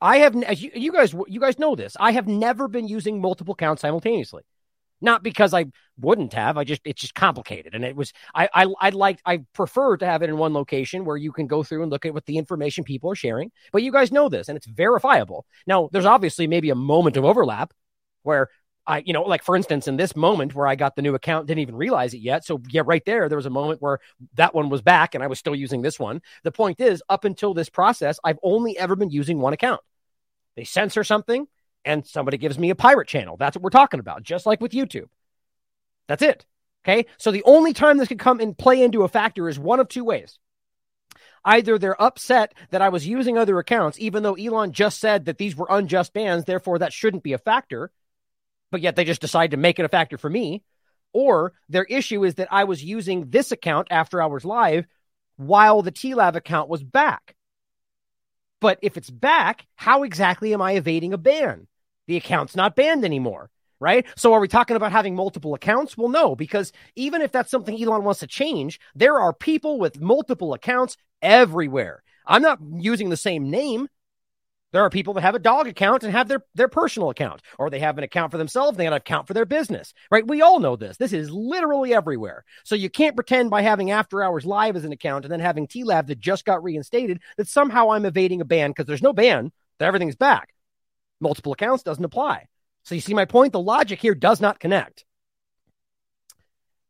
I 0.00 0.18
have, 0.18 0.40
as 0.44 0.62
you, 0.62 0.70
you 0.74 0.92
guys, 0.92 1.12
you 1.26 1.40
guys 1.40 1.58
know 1.58 1.74
this. 1.74 1.96
I 1.98 2.12
have 2.12 2.28
never 2.28 2.68
been 2.68 2.86
using 2.86 3.20
multiple 3.20 3.54
accounts 3.54 3.82
simultaneously. 3.82 4.44
Not 5.00 5.22
because 5.22 5.54
I 5.54 5.66
wouldn't 6.00 6.32
have. 6.32 6.56
I 6.56 6.64
just 6.64 6.82
it's 6.84 7.00
just 7.00 7.14
complicated, 7.14 7.74
and 7.74 7.84
it 7.84 7.94
was 7.94 8.12
I 8.34 8.48
I 8.52 8.66
I 8.80 8.90
like 8.90 9.20
I 9.24 9.38
prefer 9.52 9.96
to 9.96 10.06
have 10.06 10.22
it 10.22 10.28
in 10.28 10.38
one 10.38 10.54
location 10.54 11.04
where 11.04 11.16
you 11.16 11.32
can 11.32 11.46
go 11.46 11.62
through 11.62 11.82
and 11.82 11.90
look 11.90 12.04
at 12.04 12.14
what 12.14 12.26
the 12.26 12.38
information 12.38 12.84
people 12.84 13.10
are 13.10 13.16
sharing. 13.16 13.52
But 13.72 13.82
you 13.82 13.92
guys 13.92 14.10
know 14.10 14.28
this, 14.28 14.48
and 14.48 14.56
it's 14.56 14.66
verifiable. 14.66 15.46
Now, 15.66 15.88
there's 15.92 16.04
obviously 16.04 16.46
maybe 16.46 16.70
a 16.70 16.74
moment 16.74 17.16
of 17.16 17.24
overlap 17.24 17.72
where 18.22 18.48
I, 18.88 19.02
you 19.04 19.12
know, 19.12 19.22
like 19.22 19.42
for 19.42 19.54
instance, 19.54 19.86
in 19.86 19.98
this 19.98 20.16
moment 20.16 20.54
where 20.54 20.66
I 20.66 20.74
got 20.74 20.96
the 20.96 21.02
new 21.02 21.14
account, 21.14 21.46
didn't 21.46 21.60
even 21.60 21.76
realize 21.76 22.14
it 22.14 22.20
yet. 22.20 22.44
So 22.44 22.62
yeah, 22.70 22.82
right 22.86 23.04
there, 23.04 23.28
there 23.28 23.36
was 23.36 23.46
a 23.46 23.50
moment 23.50 23.82
where 23.82 23.98
that 24.34 24.54
one 24.54 24.70
was 24.70 24.80
back 24.80 25.14
and 25.14 25.22
I 25.22 25.26
was 25.26 25.38
still 25.38 25.54
using 25.54 25.82
this 25.82 26.00
one. 26.00 26.22
The 26.42 26.52
point 26.52 26.80
is, 26.80 27.02
up 27.10 27.26
until 27.26 27.52
this 27.52 27.68
process, 27.68 28.18
I've 28.24 28.38
only 28.42 28.78
ever 28.78 28.96
been 28.96 29.10
using 29.10 29.40
one 29.40 29.52
account. 29.52 29.82
They 30.56 30.64
censor 30.64 31.04
something, 31.04 31.46
and 31.84 32.06
somebody 32.06 32.38
gives 32.38 32.58
me 32.58 32.70
a 32.70 32.74
pirate 32.74 33.08
channel. 33.08 33.36
That's 33.36 33.56
what 33.56 33.62
we're 33.62 33.70
talking 33.70 34.00
about, 34.00 34.22
just 34.22 34.46
like 34.46 34.60
with 34.60 34.72
YouTube. 34.72 35.08
That's 36.08 36.22
it. 36.22 36.44
Okay. 36.84 37.06
So 37.18 37.30
the 37.30 37.42
only 37.44 37.72
time 37.72 37.98
this 37.98 38.08
could 38.08 38.18
come 38.18 38.40
and 38.40 38.56
play 38.56 38.82
into 38.82 39.02
a 39.02 39.08
factor 39.08 39.48
is 39.48 39.58
one 39.58 39.80
of 39.80 39.88
two 39.88 40.04
ways. 40.04 40.38
Either 41.44 41.78
they're 41.78 42.00
upset 42.00 42.54
that 42.70 42.82
I 42.82 42.88
was 42.88 43.06
using 43.06 43.38
other 43.38 43.58
accounts, 43.58 43.98
even 44.00 44.22
though 44.22 44.34
Elon 44.34 44.72
just 44.72 44.98
said 44.98 45.26
that 45.26 45.38
these 45.38 45.56
were 45.56 45.66
unjust 45.70 46.12
bans, 46.12 46.44
therefore 46.44 46.80
that 46.80 46.92
shouldn't 46.92 47.22
be 47.22 47.32
a 47.32 47.38
factor, 47.38 47.90
but 48.70 48.80
yet 48.80 48.96
they 48.96 49.04
just 49.04 49.20
decide 49.20 49.52
to 49.52 49.56
make 49.56 49.78
it 49.78 49.84
a 49.84 49.88
factor 49.88 50.18
for 50.18 50.28
me. 50.28 50.62
Or 51.12 51.54
their 51.68 51.84
issue 51.84 52.24
is 52.24 52.34
that 52.34 52.48
I 52.50 52.64
was 52.64 52.84
using 52.84 53.30
this 53.30 53.50
account 53.50 53.88
after 53.90 54.20
hours 54.20 54.44
live 54.44 54.86
while 55.36 55.82
the 55.82 55.92
TLAV 55.92 56.34
account 56.34 56.68
was 56.68 56.82
back. 56.82 57.34
But 58.60 58.78
if 58.82 58.96
it's 58.96 59.10
back, 59.10 59.66
how 59.76 60.02
exactly 60.02 60.52
am 60.52 60.62
I 60.62 60.72
evading 60.72 61.12
a 61.12 61.18
ban? 61.18 61.66
the 62.08 62.16
account's 62.16 62.56
not 62.56 62.74
banned 62.74 63.04
anymore. 63.04 63.50
Right. 63.80 64.04
So 64.16 64.32
are 64.32 64.40
we 64.40 64.48
talking 64.48 64.74
about 64.74 64.90
having 64.90 65.14
multiple 65.14 65.54
accounts? 65.54 65.96
Well, 65.96 66.08
no, 66.08 66.34
because 66.34 66.72
even 66.96 67.22
if 67.22 67.30
that's 67.30 67.48
something 67.48 67.80
Elon 67.80 68.02
wants 68.02 68.18
to 68.20 68.26
change, 68.26 68.80
there 68.96 69.20
are 69.20 69.32
people 69.32 69.78
with 69.78 70.00
multiple 70.00 70.52
accounts 70.52 70.96
everywhere. 71.22 72.02
I'm 72.26 72.42
not 72.42 72.58
using 72.78 73.08
the 73.08 73.16
same 73.16 73.50
name. 73.50 73.86
There 74.70 74.82
are 74.82 74.90
people 74.90 75.14
that 75.14 75.22
have 75.22 75.34
a 75.34 75.38
dog 75.38 75.66
account 75.66 76.02
and 76.02 76.12
have 76.12 76.28
their, 76.28 76.44
their 76.54 76.68
personal 76.68 77.08
account, 77.08 77.40
or 77.58 77.70
they 77.70 77.78
have 77.78 77.96
an 77.96 78.04
account 78.04 78.32
for 78.32 78.38
themselves. 78.38 78.76
They 78.76 78.84
have 78.84 78.92
an 78.92 78.98
account 78.98 79.26
for 79.26 79.32
their 79.32 79.46
business, 79.46 79.94
right? 80.10 80.26
We 80.26 80.42
all 80.42 80.60
know 80.60 80.76
this. 80.76 80.98
This 80.98 81.14
is 81.14 81.30
literally 81.30 81.94
everywhere. 81.94 82.44
So 82.64 82.74
you 82.74 82.90
can't 82.90 83.16
pretend 83.16 83.48
by 83.48 83.62
having 83.62 83.90
After 83.90 84.22
Hours 84.22 84.44
Live 84.44 84.76
as 84.76 84.84
an 84.84 84.92
account 84.92 85.24
and 85.24 85.32
then 85.32 85.40
having 85.40 85.66
TLAV 85.66 86.08
that 86.08 86.18
just 86.18 86.44
got 86.44 86.62
reinstated 86.62 87.20
that 87.38 87.48
somehow 87.48 87.92
I'm 87.92 88.04
evading 88.04 88.42
a 88.42 88.44
ban 88.44 88.70
because 88.70 88.84
there's 88.84 89.02
no 89.02 89.14
ban, 89.14 89.52
that 89.78 89.86
everything's 89.86 90.16
back 90.16 90.52
multiple 91.20 91.52
accounts 91.52 91.82
doesn't 91.82 92.04
apply. 92.04 92.46
So 92.84 92.94
you 92.94 93.00
see 93.00 93.14
my 93.14 93.24
point? 93.24 93.52
The 93.52 93.60
logic 93.60 94.00
here 94.00 94.14
does 94.14 94.40
not 94.40 94.60
connect. 94.60 95.04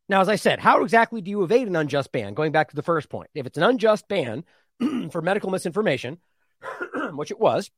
Now, 0.09 0.21
as 0.21 0.29
I 0.29 0.37
said, 0.37 0.59
how 0.59 0.83
exactly 0.83 1.21
do 1.21 1.31
you 1.31 1.43
evade 1.43 1.69
an 1.69 1.77
unjust 1.77 2.13
ban? 2.13 2.35
Going 2.35 2.53
back 2.53 2.71
to 2.71 2.77
the 2.77 2.83
first 2.83 3.11
point, 3.11 3.29
if 3.35 3.47
it's 3.47 3.59
an 3.59 3.65
unjust 3.65 4.09
ban 4.09 4.45
for 5.11 5.21
medical 5.21 5.51
misinformation, 5.51 6.19
which 7.13 7.31
it 7.31 7.39
was, 7.39 7.71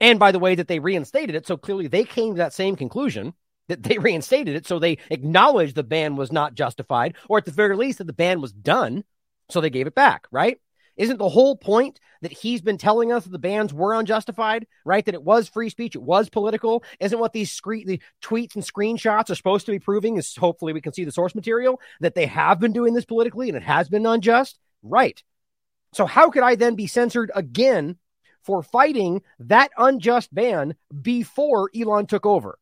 and 0.00 0.18
by 0.18 0.32
the 0.32 0.38
way, 0.38 0.54
that 0.54 0.68
they 0.68 0.78
reinstated 0.78 1.34
it, 1.34 1.46
so 1.46 1.56
clearly 1.56 1.86
they 1.86 2.04
came 2.04 2.34
to 2.34 2.38
that 2.38 2.52
same 2.52 2.76
conclusion 2.76 3.34
that 3.68 3.82
they 3.82 3.98
reinstated 3.98 4.56
it, 4.56 4.66
so 4.66 4.78
they 4.78 4.98
acknowledged 5.10 5.74
the 5.74 5.82
ban 5.82 6.16
was 6.16 6.32
not 6.32 6.54
justified, 6.54 7.16
or 7.28 7.38
at 7.38 7.44
the 7.44 7.50
very 7.50 7.76
least 7.76 7.98
that 7.98 8.06
the 8.06 8.12
ban 8.12 8.40
was 8.40 8.52
done, 8.52 9.04
so 9.48 9.60
they 9.60 9.70
gave 9.70 9.86
it 9.86 9.94
back, 9.94 10.26
right? 10.30 10.58
Isn't 10.96 11.18
the 11.18 11.28
whole 11.28 11.56
point 11.56 11.98
that 12.22 12.32
he's 12.32 12.60
been 12.60 12.78
telling 12.78 13.12
us 13.12 13.24
that 13.24 13.30
the 13.30 13.38
bans 13.38 13.74
were 13.74 13.94
unjustified, 13.94 14.66
right? 14.84 15.04
That 15.04 15.14
it 15.14 15.22
was 15.22 15.48
free 15.48 15.68
speech, 15.68 15.96
it 15.96 16.02
was 16.02 16.28
political. 16.28 16.84
Isn't 17.00 17.18
what 17.18 17.32
these 17.32 17.50
screen 17.50 17.86
the 17.86 18.00
tweets 18.22 18.54
and 18.54 18.64
screenshots 18.64 19.30
are 19.30 19.34
supposed 19.34 19.66
to 19.66 19.72
be 19.72 19.80
proving 19.80 20.16
is 20.16 20.36
hopefully 20.36 20.72
we 20.72 20.80
can 20.80 20.92
see 20.92 21.04
the 21.04 21.12
source 21.12 21.34
material 21.34 21.80
that 22.00 22.14
they 22.14 22.26
have 22.26 22.60
been 22.60 22.72
doing 22.72 22.94
this 22.94 23.04
politically 23.04 23.48
and 23.48 23.56
it 23.56 23.64
has 23.64 23.88
been 23.88 24.06
unjust, 24.06 24.58
right? 24.82 25.22
So 25.94 26.06
how 26.06 26.30
could 26.30 26.42
I 26.42 26.54
then 26.54 26.74
be 26.74 26.86
censored 26.86 27.30
again 27.34 27.96
for 28.42 28.62
fighting 28.62 29.22
that 29.38 29.70
unjust 29.78 30.34
ban 30.34 30.74
before 31.02 31.70
Elon 31.74 32.06
took 32.06 32.26
over? 32.26 32.58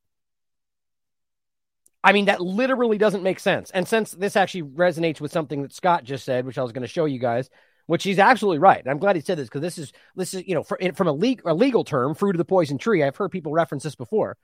I 2.04 2.12
mean, 2.12 2.26
that 2.26 2.40
literally 2.40 2.98
doesn't 2.98 3.22
make 3.22 3.38
sense. 3.38 3.70
And 3.70 3.86
since 3.86 4.10
this 4.10 4.36
actually 4.36 4.64
resonates 4.64 5.20
with 5.20 5.32
something 5.32 5.62
that 5.62 5.72
Scott 5.72 6.04
just 6.04 6.24
said, 6.24 6.44
which 6.44 6.58
I 6.58 6.62
was 6.62 6.72
going 6.72 6.82
to 6.82 6.88
show 6.88 7.04
you 7.04 7.18
guys, 7.18 7.48
which 7.86 8.04
he's 8.04 8.18
absolutely 8.18 8.58
right. 8.58 8.82
I'm 8.86 8.98
glad 8.98 9.16
he 9.16 9.22
said 9.22 9.38
this 9.38 9.48
because 9.48 9.60
this 9.60 9.78
is 9.78 9.92
this 10.16 10.34
is 10.34 10.46
you 10.46 10.54
know 10.54 10.62
for, 10.62 10.78
from 10.94 11.08
a, 11.08 11.12
le- 11.12 11.36
a 11.44 11.54
legal 11.54 11.84
term, 11.84 12.14
fruit 12.14 12.34
of 12.34 12.38
the 12.38 12.44
poison 12.44 12.78
tree. 12.78 13.02
I've 13.02 13.16
heard 13.16 13.30
people 13.30 13.52
reference 13.52 13.82
this 13.82 13.94
before, 13.94 14.36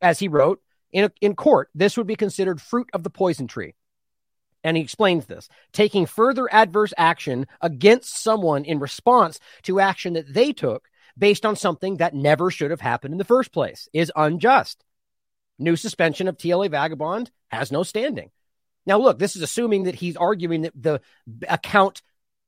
as 0.00 0.18
he 0.18 0.28
wrote 0.28 0.60
in 0.92 1.04
a, 1.04 1.12
in 1.20 1.34
court. 1.34 1.68
This 1.74 1.96
would 1.96 2.06
be 2.06 2.16
considered 2.16 2.60
fruit 2.60 2.88
of 2.92 3.02
the 3.02 3.10
poison 3.10 3.46
tree, 3.46 3.74
and 4.64 4.76
he 4.76 4.82
explains 4.82 5.26
this: 5.26 5.48
taking 5.72 6.06
further 6.06 6.52
adverse 6.52 6.92
action 6.96 7.46
against 7.60 8.22
someone 8.22 8.64
in 8.64 8.78
response 8.78 9.40
to 9.62 9.80
action 9.80 10.14
that 10.14 10.32
they 10.32 10.52
took 10.52 10.88
based 11.16 11.44
on 11.44 11.56
something 11.56 11.98
that 11.98 12.14
never 12.14 12.50
should 12.50 12.70
have 12.70 12.80
happened 12.80 13.12
in 13.12 13.18
the 13.18 13.24
first 13.24 13.52
place 13.52 13.88
is 13.92 14.12
unjust. 14.16 14.82
New 15.58 15.76
suspension 15.76 16.28
of 16.28 16.36
TLA 16.36 16.70
Vagabond 16.70 17.30
has 17.48 17.70
no 17.70 17.82
standing. 17.82 18.30
Now, 18.86 18.98
look, 18.98 19.18
this 19.18 19.36
is 19.36 19.42
assuming 19.42 19.84
that 19.84 19.94
he's 19.94 20.16
arguing 20.16 20.62
that 20.62 20.72
the 20.74 21.00
account 21.48 22.02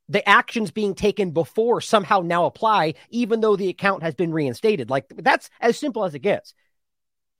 the 0.08 0.26
actions 0.28 0.70
being 0.70 0.94
taken 0.94 1.30
before 1.30 1.80
somehow 1.80 2.20
now 2.20 2.44
apply, 2.44 2.94
even 3.08 3.40
though 3.40 3.56
the 3.56 3.68
account 3.70 4.02
has 4.02 4.14
been 4.14 4.32
reinstated. 4.32 4.90
Like 4.90 5.06
that's 5.08 5.48
as 5.60 5.78
simple 5.78 6.04
as 6.04 6.14
it 6.14 6.20
gets. 6.20 6.54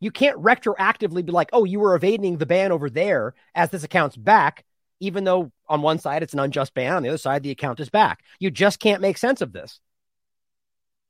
You 0.04 0.10
can't 0.10 0.42
retroactively 0.42 1.24
be 1.24 1.32
like, 1.32 1.48
oh, 1.54 1.64
you 1.64 1.80
were 1.80 1.94
evading 1.94 2.36
the 2.36 2.44
ban 2.44 2.72
over 2.72 2.90
there 2.90 3.32
as 3.54 3.70
this 3.70 3.84
account's 3.84 4.16
back, 4.16 4.62
even 5.00 5.24
though 5.24 5.50
on 5.66 5.80
one 5.80 5.98
side 5.98 6.22
it's 6.22 6.34
an 6.34 6.40
unjust 6.40 6.74
ban, 6.74 6.92
on 6.92 7.02
the 7.02 7.08
other 7.08 7.16
side 7.16 7.42
the 7.42 7.50
account 7.50 7.80
is 7.80 7.88
back. 7.88 8.22
You 8.38 8.50
just 8.50 8.80
can't 8.80 9.00
make 9.00 9.16
sense 9.16 9.40
of 9.40 9.54
this. 9.54 9.80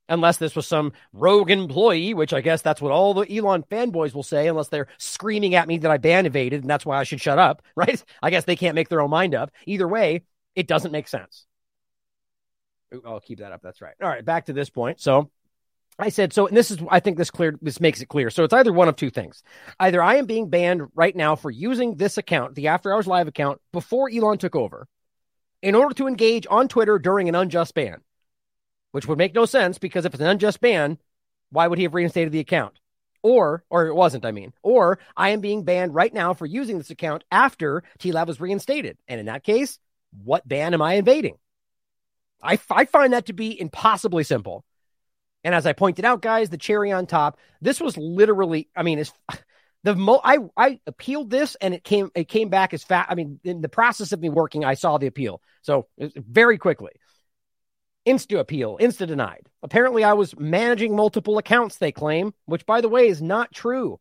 Unless 0.08 0.36
this 0.36 0.54
was 0.54 0.68
some 0.68 0.92
rogue 1.12 1.50
employee, 1.50 2.14
which 2.14 2.32
I 2.32 2.40
guess 2.40 2.62
that's 2.62 2.80
what 2.80 2.92
all 2.92 3.14
the 3.14 3.36
Elon 3.36 3.64
fanboys 3.64 4.14
will 4.14 4.22
say, 4.22 4.46
unless 4.46 4.68
they're 4.68 4.86
screaming 4.98 5.56
at 5.56 5.66
me 5.66 5.78
that 5.78 5.90
I 5.90 5.96
ban 5.96 6.24
evaded 6.24 6.62
and 6.62 6.70
that's 6.70 6.86
why 6.86 6.96
I 6.96 7.02
should 7.02 7.20
shut 7.20 7.40
up, 7.40 7.62
right? 7.74 8.00
I 8.22 8.30
guess 8.30 8.44
they 8.44 8.54
can't 8.54 8.76
make 8.76 8.90
their 8.90 9.00
own 9.00 9.10
mind 9.10 9.34
up. 9.34 9.50
Either 9.66 9.88
way, 9.88 10.22
it 10.54 10.68
doesn't 10.68 10.92
make 10.92 11.08
sense. 11.08 11.46
I'll 13.04 13.18
keep 13.18 13.40
that 13.40 13.50
up. 13.50 13.60
That's 13.60 13.80
right. 13.80 13.96
All 14.00 14.08
right, 14.08 14.24
back 14.24 14.46
to 14.46 14.52
this 14.52 14.70
point. 14.70 15.00
So 15.00 15.32
I 15.98 16.08
said, 16.08 16.32
so 16.32 16.46
and 16.46 16.56
this 16.56 16.70
is 16.70 16.78
I 16.90 17.00
think 17.00 17.16
this 17.16 17.30
clear 17.30 17.56
this 17.62 17.80
makes 17.80 18.00
it 18.00 18.08
clear. 18.08 18.30
So 18.30 18.44
it's 18.44 18.52
either 18.52 18.72
one 18.72 18.88
of 18.88 18.96
two 18.96 19.10
things. 19.10 19.42
Either 19.78 20.02
I 20.02 20.16
am 20.16 20.26
being 20.26 20.50
banned 20.50 20.82
right 20.94 21.14
now 21.14 21.36
for 21.36 21.50
using 21.50 21.96
this 21.96 22.18
account, 22.18 22.54
the 22.54 22.68
After 22.68 22.92
Hours 22.92 23.06
Live 23.06 23.28
account, 23.28 23.60
before 23.72 24.10
Elon 24.10 24.38
took 24.38 24.56
over, 24.56 24.88
in 25.62 25.74
order 25.74 25.94
to 25.94 26.08
engage 26.08 26.46
on 26.50 26.68
Twitter 26.68 26.98
during 26.98 27.28
an 27.28 27.34
unjust 27.34 27.74
ban, 27.74 28.00
which 28.90 29.06
would 29.06 29.18
make 29.18 29.34
no 29.34 29.44
sense 29.44 29.78
because 29.78 30.04
if 30.04 30.14
it's 30.14 30.22
an 30.22 30.28
unjust 30.28 30.60
ban, 30.60 30.98
why 31.50 31.68
would 31.68 31.78
he 31.78 31.84
have 31.84 31.94
reinstated 31.94 32.32
the 32.32 32.40
account? 32.40 32.78
or 33.24 33.64
or 33.70 33.86
it 33.86 33.94
wasn't, 33.94 34.26
I 34.26 34.32
mean, 34.32 34.52
or 34.62 34.98
I 35.16 35.30
am 35.30 35.40
being 35.40 35.64
banned 35.64 35.94
right 35.94 36.12
now 36.12 36.34
for 36.34 36.44
using 36.44 36.76
this 36.76 36.90
account 36.90 37.24
after 37.32 37.82
TLAV 37.98 38.26
was 38.26 38.40
reinstated. 38.40 38.98
And 39.08 39.18
in 39.18 39.26
that 39.26 39.42
case, 39.42 39.78
what 40.22 40.46
ban 40.46 40.74
am 40.74 40.82
I 40.82 40.94
invading? 40.94 41.38
I, 42.42 42.58
I 42.70 42.84
find 42.84 43.14
that 43.14 43.26
to 43.26 43.32
be 43.32 43.58
impossibly 43.58 44.24
simple. 44.24 44.62
And 45.44 45.54
as 45.54 45.66
I 45.66 45.74
pointed 45.74 46.06
out, 46.06 46.22
guys, 46.22 46.48
the 46.48 46.56
cherry 46.56 46.90
on 46.90 47.06
top, 47.06 47.38
this 47.60 47.80
was 47.80 47.96
literally, 47.98 48.68
I 48.74 48.82
mean, 48.82 48.98
it's 48.98 49.12
the 49.84 49.94
mo 49.94 50.20
I, 50.24 50.38
I 50.56 50.80
appealed 50.86 51.30
this 51.30 51.54
and 51.56 51.74
it 51.74 51.84
came 51.84 52.10
it 52.14 52.28
came 52.28 52.48
back 52.48 52.74
as 52.74 52.82
fast. 52.82 53.10
I 53.10 53.14
mean, 53.14 53.38
in 53.44 53.60
the 53.60 53.68
process 53.68 54.12
of 54.12 54.20
me 54.20 54.30
working, 54.30 54.64
I 54.64 54.74
saw 54.74 54.98
the 54.98 55.06
appeal. 55.06 55.42
So 55.62 55.86
very 55.98 56.58
quickly. 56.58 56.92
Insta 58.06 58.38
appeal, 58.38 58.76
insta 58.78 59.06
denied. 59.06 59.48
Apparently, 59.62 60.04
I 60.04 60.12
was 60.12 60.38
managing 60.38 60.94
multiple 60.94 61.38
accounts, 61.38 61.78
they 61.78 61.92
claim, 61.92 62.34
which 62.44 62.66
by 62.66 62.82
the 62.82 62.88
way 62.88 63.08
is 63.08 63.22
not 63.22 63.52
true. 63.52 63.98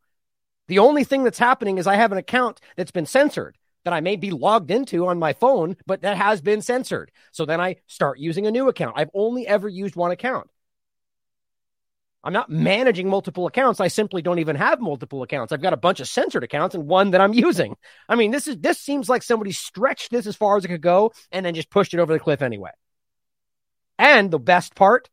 The 0.67 0.79
only 0.79 1.03
thing 1.03 1.23
that's 1.23 1.39
happening 1.39 1.77
is 1.77 1.88
I 1.88 1.95
have 1.95 2.12
an 2.12 2.17
account 2.17 2.60
that's 2.75 2.91
been 2.91 3.06
censored 3.06 3.58
that 3.84 3.93
I 3.93 4.01
may 4.01 4.15
be 4.15 4.32
logged 4.32 4.71
into 4.71 5.08
on 5.08 5.19
my 5.19 5.34
phone, 5.34 5.75
but 5.86 6.01
that 6.01 6.17
has 6.17 6.41
been 6.41 6.62
censored. 6.62 7.12
So 7.32 7.45
then 7.45 7.60
I 7.60 7.77
start 7.88 8.19
using 8.19 8.47
a 8.47 8.51
new 8.51 8.69
account. 8.69 8.95
I've 8.97 9.10
only 9.13 9.45
ever 9.45 9.67
used 9.67 9.95
one 9.95 10.12
account. 10.12 10.49
I'm 12.23 12.33
not 12.33 12.49
managing 12.49 13.09
multiple 13.09 13.47
accounts. 13.47 13.81
I 13.81 13.89
simply 13.89 14.21
don't 14.21 14.39
even 14.39 14.55
have 14.55 14.79
multiple 14.79 15.23
accounts. 15.23 15.51
I've 15.51 15.62
got 15.62 15.73
a 15.73 15.77
bunch 15.77 15.99
of 15.99 16.07
censored 16.07 16.43
accounts 16.43 16.73
and 16.73 16.88
one 16.88 17.12
that 17.12 17.21
I'm 17.21 17.33
using. 17.33 17.75
I 18.09 18.15
mean, 18.15 18.31
this 18.31 18.47
is 18.47 18.57
this 18.57 18.79
seems 18.79 19.09
like 19.09 19.23
somebody 19.23 19.51
stretched 19.51 20.12
this 20.12 20.25
as 20.25 20.36
far 20.36 20.55
as 20.55 20.63
it 20.63 20.69
could 20.69 20.81
go 20.81 21.12
and 21.31 21.45
then 21.45 21.53
just 21.53 21.69
pushed 21.69 21.93
it 21.93 21.99
over 21.99 22.13
the 22.13 22.19
cliff 22.19 22.41
anyway. 22.41 22.71
And 23.99 24.31
the 24.31 24.39
best 24.39 24.73
part 24.73 25.09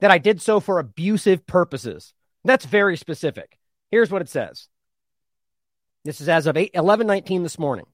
that 0.00 0.10
I 0.10 0.18
did 0.18 0.42
so 0.42 0.60
for 0.60 0.78
abusive 0.78 1.46
purposes. 1.46 2.12
That's 2.44 2.64
very 2.64 2.96
specific. 2.96 3.58
Here's 3.90 4.10
what 4.10 4.22
it 4.22 4.28
says. 4.28 4.68
This 6.04 6.20
is 6.20 6.28
as 6.28 6.46
of 6.46 6.56
8, 6.56 6.70
1119 6.74 7.42
this 7.42 7.58
morning. 7.58 7.86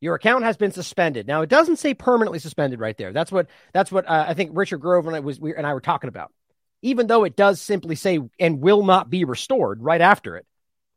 Your 0.00 0.16
account 0.16 0.44
has 0.44 0.56
been 0.56 0.72
suspended. 0.72 1.26
Now 1.26 1.42
it 1.42 1.48
doesn't 1.48 1.76
say 1.76 1.94
permanently 1.94 2.38
suspended 2.38 2.80
right 2.80 2.96
there. 2.96 3.12
That's 3.12 3.32
what 3.32 3.46
that's 3.72 3.90
what 3.90 4.06
uh, 4.06 4.26
I 4.28 4.34
think 4.34 4.50
Richard 4.52 4.78
Grove 4.78 5.06
and 5.06 5.16
I 5.16 5.20
was 5.20 5.40
we, 5.40 5.54
and 5.54 5.66
I 5.66 5.72
were 5.72 5.80
talking 5.80 6.08
about. 6.08 6.32
Even 6.86 7.08
though 7.08 7.24
it 7.24 7.34
does 7.36 7.60
simply 7.60 7.96
say 7.96 8.20
and 8.38 8.60
will 8.60 8.84
not 8.84 9.10
be 9.10 9.24
restored 9.24 9.82
right 9.82 10.00
after 10.00 10.36
it. 10.36 10.46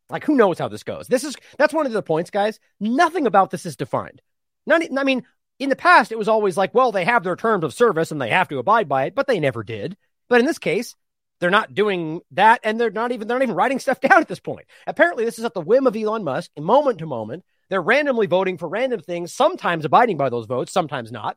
Like 0.08 0.24
who 0.24 0.36
knows 0.36 0.58
how 0.58 0.68
this 0.68 0.84
goes? 0.84 1.08
This 1.08 1.24
is 1.24 1.36
that's 1.58 1.74
one 1.74 1.86
of 1.86 1.92
the 1.92 2.02
points, 2.02 2.30
guys. 2.30 2.60
Nothing 2.78 3.26
about 3.26 3.50
this 3.50 3.66
is 3.66 3.74
defined. 3.76 4.22
None, 4.66 4.96
I 4.96 5.04
mean, 5.04 5.24
in 5.58 5.68
the 5.68 5.76
past, 5.76 6.12
it 6.12 6.18
was 6.18 6.28
always 6.28 6.56
like, 6.56 6.74
well, 6.74 6.92
they 6.92 7.04
have 7.04 7.24
their 7.24 7.34
terms 7.34 7.64
of 7.64 7.74
service 7.74 8.12
and 8.12 8.20
they 8.20 8.30
have 8.30 8.48
to 8.48 8.58
abide 8.58 8.88
by 8.88 9.04
it, 9.04 9.16
but 9.16 9.26
they 9.26 9.40
never 9.40 9.64
did. 9.64 9.96
But 10.28 10.38
in 10.38 10.46
this 10.46 10.58
case, 10.58 10.94
they're 11.40 11.50
not 11.50 11.74
doing 11.74 12.20
that, 12.32 12.60
and 12.62 12.78
they're 12.78 12.90
not 12.90 13.10
even 13.10 13.26
they're 13.26 13.38
not 13.38 13.42
even 13.42 13.56
writing 13.56 13.78
stuff 13.80 14.00
down 14.00 14.20
at 14.20 14.28
this 14.28 14.40
point. 14.40 14.66
Apparently, 14.86 15.24
this 15.24 15.38
is 15.40 15.44
at 15.44 15.54
the 15.54 15.60
whim 15.60 15.86
of 15.88 15.96
Elon 15.96 16.22
Musk, 16.22 16.50
moment 16.58 16.98
to 16.98 17.06
moment. 17.06 17.44
They're 17.68 17.82
randomly 17.82 18.26
voting 18.26 18.58
for 18.58 18.68
random 18.68 19.00
things, 19.00 19.32
sometimes 19.32 19.84
abiding 19.84 20.16
by 20.16 20.28
those 20.28 20.46
votes, 20.46 20.72
sometimes 20.72 21.10
not. 21.10 21.36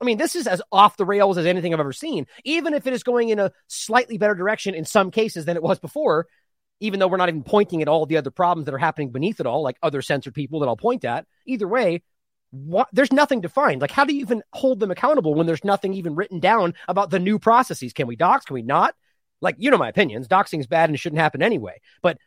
I 0.00 0.04
mean, 0.04 0.18
this 0.18 0.36
is 0.36 0.46
as 0.46 0.60
off 0.70 0.96
the 0.96 1.06
rails 1.06 1.38
as 1.38 1.46
anything 1.46 1.72
I've 1.72 1.80
ever 1.80 1.92
seen, 1.92 2.26
even 2.44 2.74
if 2.74 2.86
it 2.86 2.92
is 2.92 3.02
going 3.02 3.30
in 3.30 3.38
a 3.38 3.52
slightly 3.66 4.18
better 4.18 4.34
direction 4.34 4.74
in 4.74 4.84
some 4.84 5.10
cases 5.10 5.44
than 5.44 5.56
it 5.56 5.62
was 5.62 5.78
before, 5.78 6.26
even 6.80 7.00
though 7.00 7.08
we're 7.08 7.16
not 7.16 7.30
even 7.30 7.42
pointing 7.42 7.80
at 7.82 7.88
all 7.88 8.04
the 8.04 8.18
other 8.18 8.30
problems 8.30 8.66
that 8.66 8.74
are 8.74 8.78
happening 8.78 9.10
beneath 9.10 9.40
it 9.40 9.46
all, 9.46 9.62
like 9.62 9.78
other 9.82 10.02
censored 10.02 10.34
people 10.34 10.60
that 10.60 10.66
I'll 10.66 10.76
point 10.76 11.04
at. 11.04 11.26
Either 11.46 11.66
way, 11.66 12.02
what, 12.50 12.88
there's 12.92 13.12
nothing 13.12 13.40
defined. 13.40 13.80
Like, 13.80 13.90
how 13.90 14.04
do 14.04 14.14
you 14.14 14.20
even 14.20 14.42
hold 14.52 14.80
them 14.80 14.90
accountable 14.90 15.34
when 15.34 15.46
there's 15.46 15.64
nothing 15.64 15.94
even 15.94 16.14
written 16.14 16.40
down 16.40 16.74
about 16.88 17.10
the 17.10 17.18
new 17.18 17.38
processes? 17.38 17.92
Can 17.92 18.06
we 18.06 18.16
dox? 18.16 18.44
Can 18.44 18.54
we 18.54 18.62
not? 18.62 18.94
Like, 19.40 19.56
you 19.58 19.70
know 19.70 19.78
my 19.78 19.88
opinions. 19.88 20.28
Doxing 20.28 20.60
is 20.60 20.66
bad 20.66 20.88
and 20.88 20.98
shouldn't 20.98 21.20
happen 21.20 21.42
anyway. 21.42 21.80
But 22.02 22.18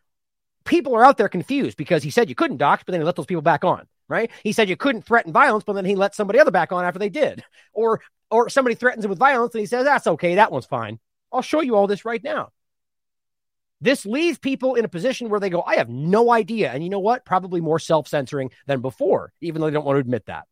people 0.66 0.96
are 0.96 1.06
out 1.06 1.18
there 1.18 1.30
confused 1.30 1.78
because 1.78 2.04
he 2.04 2.12
said 2.12 2.30
you 2.30 2.36
couldn't 2.36 2.58
dox, 2.58 2.84
but 2.86 2.92
then 2.92 3.02
he 3.02 3.06
let 3.06 3.16
those 3.16 3.26
people 3.26 3.42
back 3.42 3.64
on, 3.64 3.88
right? 4.10 4.30
He 4.44 4.52
said 4.52 4.68
you 4.68 4.76
couldn't 4.76 5.04
threaten 5.04 5.32
violence, 5.32 5.64
but 5.64 5.74
then 5.74 5.86
he 5.86 5.96
let 5.96 6.16
somebody 6.16 6.40
other 6.40 6.52
back 6.52 6.74
on 6.74 6.84
after 6.84 7.00
they 7.00 7.10
did. 7.10 7.44
Or 7.74 8.02
or 8.32 8.50
somebody 8.50 8.76
threatens 8.76 9.06
him 9.06 9.10
with 9.10 9.18
violence 9.20 9.56
and 9.56 9.62
he 9.62 9.66
says, 9.66 9.86
that's 9.86 10.08
okay, 10.08 10.36
that 10.36 10.52
one's 10.52 10.66
fine. 10.66 11.00
I'll 11.32 11.42
show 11.42 11.62
you 11.62 11.76
all 11.76 11.88
this 11.88 12.06
right 12.06 12.24
now. 12.24 12.50
This 13.82 14.06
leaves 14.06 14.38
people 14.38 14.76
in 14.76 14.86
a 14.86 14.90
position 14.90 15.30
where 15.30 15.40
they 15.40 15.50
go, 15.50 15.62
I 15.62 15.78
have 15.78 15.90
no 15.90 16.32
idea. 16.32 16.72
And 16.72 16.84
you 16.84 16.90
know 16.90 17.00
what? 17.00 17.26
Probably 17.26 17.62
more 17.62 17.80
self 17.80 18.08
censoring 18.08 18.52
than 18.68 18.82
before, 18.82 19.32
even 19.42 19.62
though 19.62 19.68
they 19.68 19.74
don't 19.74 19.86
want 19.86 19.96
to 19.96 20.02
admit 20.02 20.26
that. 20.26 20.46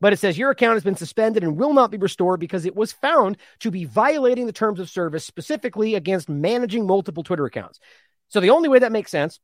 But 0.00 0.12
it 0.12 0.18
says 0.18 0.36
your 0.36 0.50
account 0.50 0.74
has 0.74 0.84
been 0.84 0.96
suspended 0.96 1.44
and 1.44 1.56
will 1.56 1.72
not 1.72 1.90
be 1.90 1.98
restored 1.98 2.40
because 2.40 2.66
it 2.66 2.74
was 2.74 2.92
found 2.92 3.36
to 3.60 3.70
be 3.70 3.84
violating 3.84 4.46
the 4.46 4.52
terms 4.52 4.80
of 4.80 4.90
service, 4.90 5.24
specifically 5.24 5.94
against 5.94 6.28
managing 6.28 6.86
multiple 6.86 7.22
Twitter 7.22 7.46
accounts. 7.46 7.78
So 8.28 8.40
the 8.40 8.50
only 8.50 8.68
way 8.68 8.80
that 8.80 8.92
makes 8.92 9.10
sense 9.10 9.38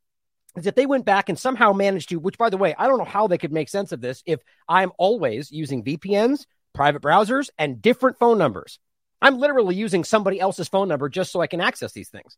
is 0.57 0.67
if 0.67 0.75
they 0.75 0.87
went 0.87 1.05
back 1.05 1.29
and 1.29 1.39
somehow 1.39 1.73
managed 1.73 2.09
to, 2.11 2.17
which 2.17 2.39
by 2.39 2.51
the 2.51 2.57
way, 2.57 2.75
I 2.79 2.87
don't 2.87 2.99
know 2.99 3.05
how 3.05 3.27
they 3.27 3.39
could 3.39 3.53
make 3.53 3.69
sense 3.69 3.93
of 3.93 4.01
this 4.01 4.23
if 4.27 4.41
I'm 4.69 4.93
always 4.99 5.51
using 5.51 5.85
VPNs, 5.85 6.47
private 6.73 7.03
browsers, 7.03 7.51
and 7.59 7.81
different 7.81 8.19
phone 8.19 8.39
numbers. 8.39 8.79
I'm 9.23 9.39
literally 9.39 9.75
using 9.75 10.05
somebody 10.05 10.41
else's 10.41 10.69
phone 10.69 10.89
number 10.89 11.09
just 11.09 11.31
so 11.31 11.41
I 11.41 11.47
can 11.47 11.61
access 11.61 11.93
these 11.93 12.09
things. 12.09 12.37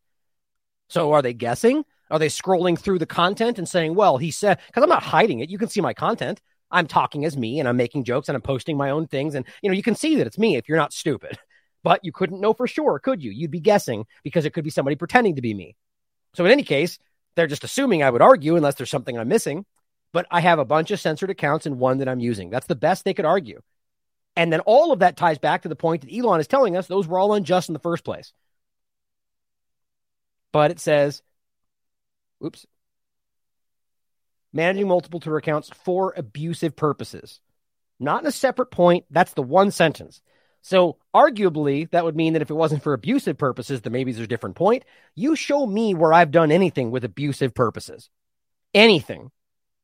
So 0.88 1.12
are 1.12 1.22
they 1.22 1.32
guessing? 1.32 1.84
Are 2.10 2.18
they 2.18 2.28
scrolling 2.28 2.78
through 2.78 2.98
the 2.98 3.06
content 3.06 3.58
and 3.58 3.68
saying, 3.68 3.94
well, 3.94 4.18
he 4.18 4.30
said, 4.30 4.58
because 4.66 4.82
I'm 4.82 4.88
not 4.90 5.02
hiding 5.02 5.40
it. 5.40 5.50
You 5.50 5.58
can 5.58 5.68
see 5.68 5.80
my 5.80 5.94
content. 5.94 6.40
I'm 6.70 6.86
talking 6.86 7.24
as 7.24 7.36
me 7.36 7.60
and 7.60 7.68
I'm 7.68 7.76
making 7.76 8.04
jokes 8.04 8.28
and 8.28 8.36
I'm 8.36 8.42
posting 8.42 8.76
my 8.76 8.90
own 8.90 9.06
things. 9.06 9.34
And, 9.34 9.46
you 9.62 9.70
know, 9.70 9.76
you 9.76 9.82
can 9.82 9.94
see 9.94 10.16
that 10.16 10.26
it's 10.26 10.38
me 10.38 10.56
if 10.56 10.68
you're 10.68 10.78
not 10.78 10.92
stupid. 10.92 11.38
But 11.84 12.04
you 12.04 12.12
couldn't 12.12 12.40
know 12.40 12.54
for 12.54 12.68
sure, 12.68 13.00
could 13.00 13.24
you? 13.24 13.32
You'd 13.32 13.50
be 13.50 13.58
guessing 13.58 14.06
because 14.22 14.44
it 14.44 14.52
could 14.52 14.62
be 14.62 14.70
somebody 14.70 14.94
pretending 14.94 15.34
to 15.34 15.42
be 15.42 15.52
me. 15.52 15.74
So 16.32 16.44
in 16.44 16.52
any 16.52 16.62
case, 16.62 16.96
they're 17.34 17.46
just 17.46 17.64
assuming 17.64 18.02
I 18.02 18.10
would 18.10 18.22
argue 18.22 18.56
unless 18.56 18.74
there's 18.74 18.90
something 18.90 19.16
I'm 19.18 19.28
missing. 19.28 19.64
But 20.12 20.26
I 20.30 20.40
have 20.40 20.58
a 20.58 20.64
bunch 20.64 20.90
of 20.90 21.00
censored 21.00 21.30
accounts 21.30 21.64
and 21.64 21.78
one 21.78 21.98
that 21.98 22.08
I'm 22.08 22.20
using. 22.20 22.50
That's 22.50 22.66
the 22.66 22.74
best 22.74 23.04
they 23.04 23.14
could 23.14 23.24
argue. 23.24 23.60
And 24.36 24.52
then 24.52 24.60
all 24.60 24.92
of 24.92 24.98
that 24.98 25.16
ties 25.16 25.38
back 25.38 25.62
to 25.62 25.68
the 25.68 25.76
point 25.76 26.02
that 26.02 26.14
Elon 26.14 26.40
is 26.40 26.46
telling 26.46 26.76
us 26.76 26.86
those 26.86 27.08
were 27.08 27.18
all 27.18 27.32
unjust 27.32 27.70
in 27.70 27.72
the 27.72 27.78
first 27.78 28.04
place 28.04 28.32
but 30.52 30.70
it 30.70 30.78
says, 30.78 31.22
oops, 32.44 32.66
managing 34.52 34.86
multiple 34.86 35.18
Twitter 35.18 35.38
accounts 35.38 35.70
for 35.84 36.14
abusive 36.16 36.76
purposes. 36.76 37.40
Not 37.98 38.22
in 38.22 38.26
a 38.26 38.32
separate 38.32 38.70
point. 38.70 39.06
That's 39.10 39.32
the 39.32 39.42
one 39.42 39.70
sentence. 39.70 40.20
So 40.62 40.96
arguably, 41.14 41.90
that 41.90 42.04
would 42.04 42.16
mean 42.16 42.32
that 42.32 42.42
if 42.42 42.50
it 42.50 42.54
wasn't 42.54 42.82
for 42.82 42.94
abusive 42.94 43.36
purposes, 43.36 43.82
then 43.82 43.92
maybe 43.92 44.12
there's 44.12 44.24
a 44.24 44.28
different 44.28 44.56
point. 44.56 44.84
You 45.14 45.34
show 45.36 45.66
me 45.66 45.94
where 45.94 46.12
I've 46.12 46.30
done 46.30 46.52
anything 46.52 46.90
with 46.90 47.04
abusive 47.04 47.52
purposes. 47.52 48.08
Anything. 48.72 49.30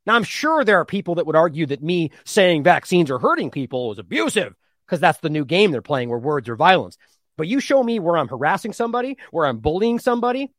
Now, 0.06 0.14
I'm 0.14 0.24
sure 0.24 0.64
there 0.64 0.78
are 0.78 0.86
people 0.86 1.16
that 1.16 1.26
would 1.26 1.36
argue 1.36 1.66
that 1.66 1.82
me 1.82 2.12
saying 2.24 2.62
vaccines 2.62 3.10
are 3.10 3.18
hurting 3.18 3.50
people 3.50 3.92
is 3.92 3.98
abusive 3.98 4.54
because 4.86 5.00
that's 5.00 5.18
the 5.18 5.28
new 5.28 5.44
game 5.44 5.70
they're 5.70 5.82
playing 5.82 6.08
where 6.08 6.18
words 6.18 6.48
are 6.48 6.56
violence. 6.56 6.96
But 7.36 7.48
you 7.48 7.60
show 7.60 7.82
me 7.82 7.98
where 7.98 8.16
I'm 8.16 8.28
harassing 8.28 8.72
somebody, 8.72 9.18
where 9.32 9.46
I'm 9.46 9.58
bullying 9.58 9.98
somebody, 9.98 10.50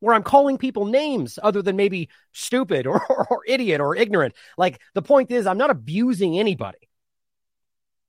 where 0.00 0.14
I'm 0.14 0.22
calling 0.22 0.58
people 0.58 0.86
names 0.86 1.38
other 1.42 1.62
than 1.62 1.76
maybe 1.76 2.08
stupid 2.32 2.86
or, 2.86 3.00
or, 3.08 3.26
or, 3.30 3.42
idiot 3.46 3.80
or 3.80 3.94
ignorant. 3.94 4.34
Like 4.58 4.80
the 4.94 5.02
point 5.02 5.30
is, 5.30 5.46
I'm 5.46 5.58
not 5.58 5.70
abusing 5.70 6.38
anybody. 6.38 6.78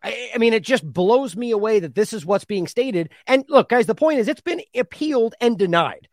I, 0.04 0.32
I, 0.34 0.38
mean, 0.38 0.54
it 0.54 0.64
just 0.64 0.86
blows 0.86 1.36
me 1.36 1.52
away 1.52 1.80
that 1.80 1.96
this 1.96 2.14
is 2.14 2.26
what's 2.26 2.46
being 2.46 2.68
stated. 2.68 3.12
And 3.28 3.46
look, 3.48 3.70
guys, 3.70 3.86
the 3.86 3.96
point 3.96 4.20
is, 4.20 4.28
it's 4.28 4.42
been 4.42 4.62
appealed 4.76 5.36
and 5.40 5.58
denied. 5.58 6.08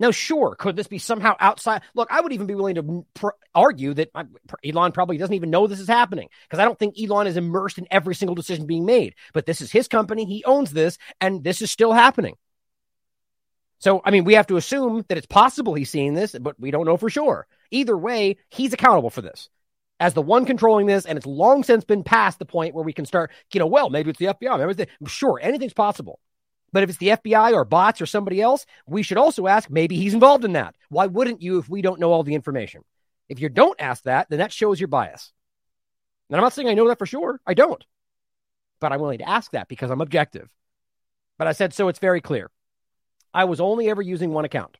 Now, 0.00 0.12
sure, 0.12 0.54
could 0.54 0.76
this 0.76 0.86
be 0.86 0.98
somehow 0.98 1.34
outside? 1.40 1.82
Look, 1.94 2.08
I 2.10 2.20
would 2.20 2.32
even 2.32 2.46
be 2.46 2.54
willing 2.54 2.76
to 2.76 3.04
pr- 3.14 3.28
argue 3.52 3.94
that 3.94 4.10
uh, 4.14 4.24
Elon 4.64 4.92
probably 4.92 5.18
doesn't 5.18 5.34
even 5.34 5.50
know 5.50 5.66
this 5.66 5.80
is 5.80 5.88
happening 5.88 6.28
because 6.44 6.60
I 6.60 6.64
don't 6.64 6.78
think 6.78 6.94
Elon 7.00 7.26
is 7.26 7.36
immersed 7.36 7.78
in 7.78 7.88
every 7.90 8.14
single 8.14 8.36
decision 8.36 8.66
being 8.66 8.86
made. 8.86 9.16
But 9.32 9.44
this 9.44 9.60
is 9.60 9.72
his 9.72 9.88
company. 9.88 10.24
He 10.24 10.44
owns 10.44 10.70
this, 10.70 10.98
and 11.20 11.42
this 11.42 11.62
is 11.62 11.70
still 11.72 11.92
happening. 11.92 12.36
So, 13.80 14.00
I 14.04 14.12
mean, 14.12 14.24
we 14.24 14.34
have 14.34 14.46
to 14.48 14.56
assume 14.56 15.04
that 15.08 15.18
it's 15.18 15.26
possible 15.26 15.74
he's 15.74 15.90
seeing 15.90 16.14
this, 16.14 16.34
but 16.40 16.58
we 16.60 16.70
don't 16.70 16.86
know 16.86 16.96
for 16.96 17.10
sure. 17.10 17.46
Either 17.72 17.96
way, 17.96 18.36
he's 18.50 18.72
accountable 18.72 19.10
for 19.10 19.22
this 19.22 19.48
as 20.00 20.14
the 20.14 20.22
one 20.22 20.44
controlling 20.44 20.86
this, 20.86 21.06
and 21.06 21.16
it's 21.16 21.26
long 21.26 21.64
since 21.64 21.84
been 21.84 22.04
past 22.04 22.38
the 22.38 22.44
point 22.44 22.74
where 22.74 22.84
we 22.84 22.92
can 22.92 23.04
start, 23.04 23.30
you 23.52 23.58
know, 23.58 23.66
well, 23.66 23.90
maybe 23.90 24.10
it's 24.10 24.18
the 24.18 24.26
FBI. 24.26 24.58
Maybe 24.58 24.82
it's 24.82 24.90
the, 25.00 25.08
sure, 25.08 25.40
anything's 25.42 25.72
possible. 25.72 26.20
But 26.72 26.82
if 26.82 26.90
it's 26.90 26.98
the 26.98 27.08
FBI 27.08 27.52
or 27.54 27.64
bots 27.64 28.00
or 28.00 28.06
somebody 28.06 28.40
else, 28.40 28.66
we 28.86 29.02
should 29.02 29.16
also 29.16 29.46
ask 29.46 29.70
maybe 29.70 29.96
he's 29.96 30.14
involved 30.14 30.44
in 30.44 30.52
that. 30.52 30.76
Why 30.90 31.06
wouldn't 31.06 31.42
you 31.42 31.58
if 31.58 31.68
we 31.68 31.82
don't 31.82 32.00
know 32.00 32.12
all 32.12 32.22
the 32.22 32.34
information? 32.34 32.82
If 33.28 33.40
you 33.40 33.48
don't 33.48 33.80
ask 33.80 34.04
that, 34.04 34.28
then 34.30 34.38
that 34.38 34.52
shows 34.52 34.78
your 34.78 34.88
bias. 34.88 35.32
And 36.28 36.36
I'm 36.36 36.42
not 36.42 36.52
saying 36.52 36.68
I 36.68 36.74
know 36.74 36.88
that 36.88 36.98
for 36.98 37.06
sure. 37.06 37.40
I 37.46 37.54
don't. 37.54 37.84
But 38.80 38.92
I'm 38.92 39.00
willing 39.00 39.18
to 39.18 39.28
ask 39.28 39.52
that 39.52 39.68
because 39.68 39.90
I'm 39.90 40.00
objective. 40.00 40.48
But 41.38 41.48
I 41.48 41.52
said 41.52 41.72
so 41.72 41.88
it's 41.88 41.98
very 41.98 42.20
clear. 42.20 42.50
I 43.32 43.44
was 43.44 43.60
only 43.60 43.88
ever 43.88 44.02
using 44.02 44.32
one 44.32 44.44
account. 44.44 44.76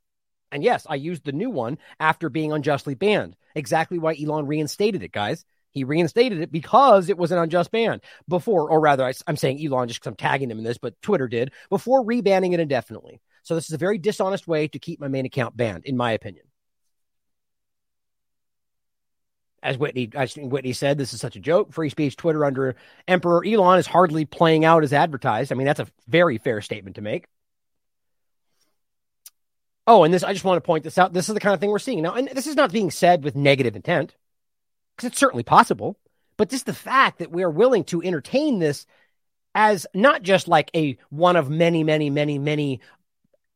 And 0.51 0.63
yes, 0.63 0.87
I 0.89 0.95
used 0.95 1.25
the 1.25 1.33
new 1.33 1.51
one 1.51 1.79
after 2.01 2.29
being 2.29 2.53
unjustly 2.53 2.95
banned. 2.95 3.37
Exactly 3.55 3.99
why 3.99 4.17
Elon 4.21 4.47
reinstated 4.47 5.03
it, 5.03 5.13
guys. 5.13 5.45
He 5.73 5.85
reinstated 5.85 6.41
it 6.41 6.51
because 6.51 7.09
it 7.09 7.19
was 7.19 7.31
an 7.31 7.39
unjust 7.39 7.71
ban 7.71 8.01
before, 8.27 8.71
or 8.71 8.81
rather, 8.81 9.05
I, 9.05 9.13
am 9.27 9.37
saying 9.37 9.65
Elon 9.65 9.89
just 9.89 10.01
because 10.01 10.11
I'm 10.11 10.17
tagging 10.17 10.51
him 10.51 10.59
in 10.59 10.65
this, 10.65 10.79
but 10.79 11.01
Twitter 11.03 11.29
did 11.29 11.53
before 11.69 12.05
rebanning 12.05 12.55
it 12.55 12.61
indefinitely. 12.61 13.21
So 13.43 13.55
this 13.55 13.67
is 13.67 13.73
a 13.73 13.79
very 13.79 13.99
dishonest 13.99 14.49
way 14.49 14.69
to 14.69 14.79
keep 14.79 15.01
my 15.01 15.09
main 15.09 15.27
account 15.27 15.57
banned, 15.57 15.85
in 15.85 15.97
my 15.97 16.13
opinion. 16.13 16.45
As 19.63 19.77
Whitney, 19.77 20.09
as 20.15 20.35
Whitney 20.37 20.73
said, 20.73 20.99
this 20.99 21.13
is 21.13 21.21
such 21.21 21.37
a 21.37 21.41
joke. 21.41 21.73
Free 21.73 21.91
speech 21.91 22.17
Twitter 22.17 22.45
under 22.45 22.77
Emperor 23.07 23.45
Elon 23.45 23.79
is 23.79 23.87
hardly 23.87 24.25
playing 24.25 24.65
out 24.65 24.85
as 24.85 24.93
advertised. 24.93 25.51
I 25.51 25.57
mean, 25.57 25.67
that's 25.67 25.81
a 25.81 25.89
very 26.07 26.39
fair 26.39 26.61
statement 26.61 26.97
to 26.97 27.03
make. 27.03 27.27
Oh, 29.89 30.05
and 30.05 30.13
this, 30.13 30.23
I 30.23 30.35
just 30.35 30.45
want 30.45 30.59
to 30.59 30.67
point 30.67 30.85
this 30.85 30.99
out. 30.99 31.15
This 31.15 31.31
is 31.31 31.35
the 31.35 31.41
kind 31.41 31.55
of 31.55 31.61
thing 31.61 31.71
we're 31.71 31.79
seeing 31.79 32.03
now. 32.03 32.13
And 32.13 32.29
this 32.29 32.47
is 32.47 32.57
not 32.57 32.71
being 32.71 32.91
said 32.91 33.25
with 33.25 33.35
negative 33.35 33.75
intent, 33.75 34.15
because 34.95 35.09
it's 35.09 35.19
certainly 35.19 35.43
possible, 35.43 35.99
but 36.37 36.51
just 36.51 36.67
the 36.67 36.75
fact 36.75 37.21
that 37.21 37.33
we 37.33 37.43
are 37.43 37.51
willing 37.51 37.85
to 37.85 38.03
entertain 38.03 38.59
this 38.59 38.85
as 39.55 39.87
not 39.95 40.23
just 40.23 40.47
like 40.47 40.71
a 40.77 40.99
one 41.09 41.37
of 41.37 41.49
many, 41.49 41.85
many, 41.85 42.11
many, 42.11 42.39
many 42.39 42.83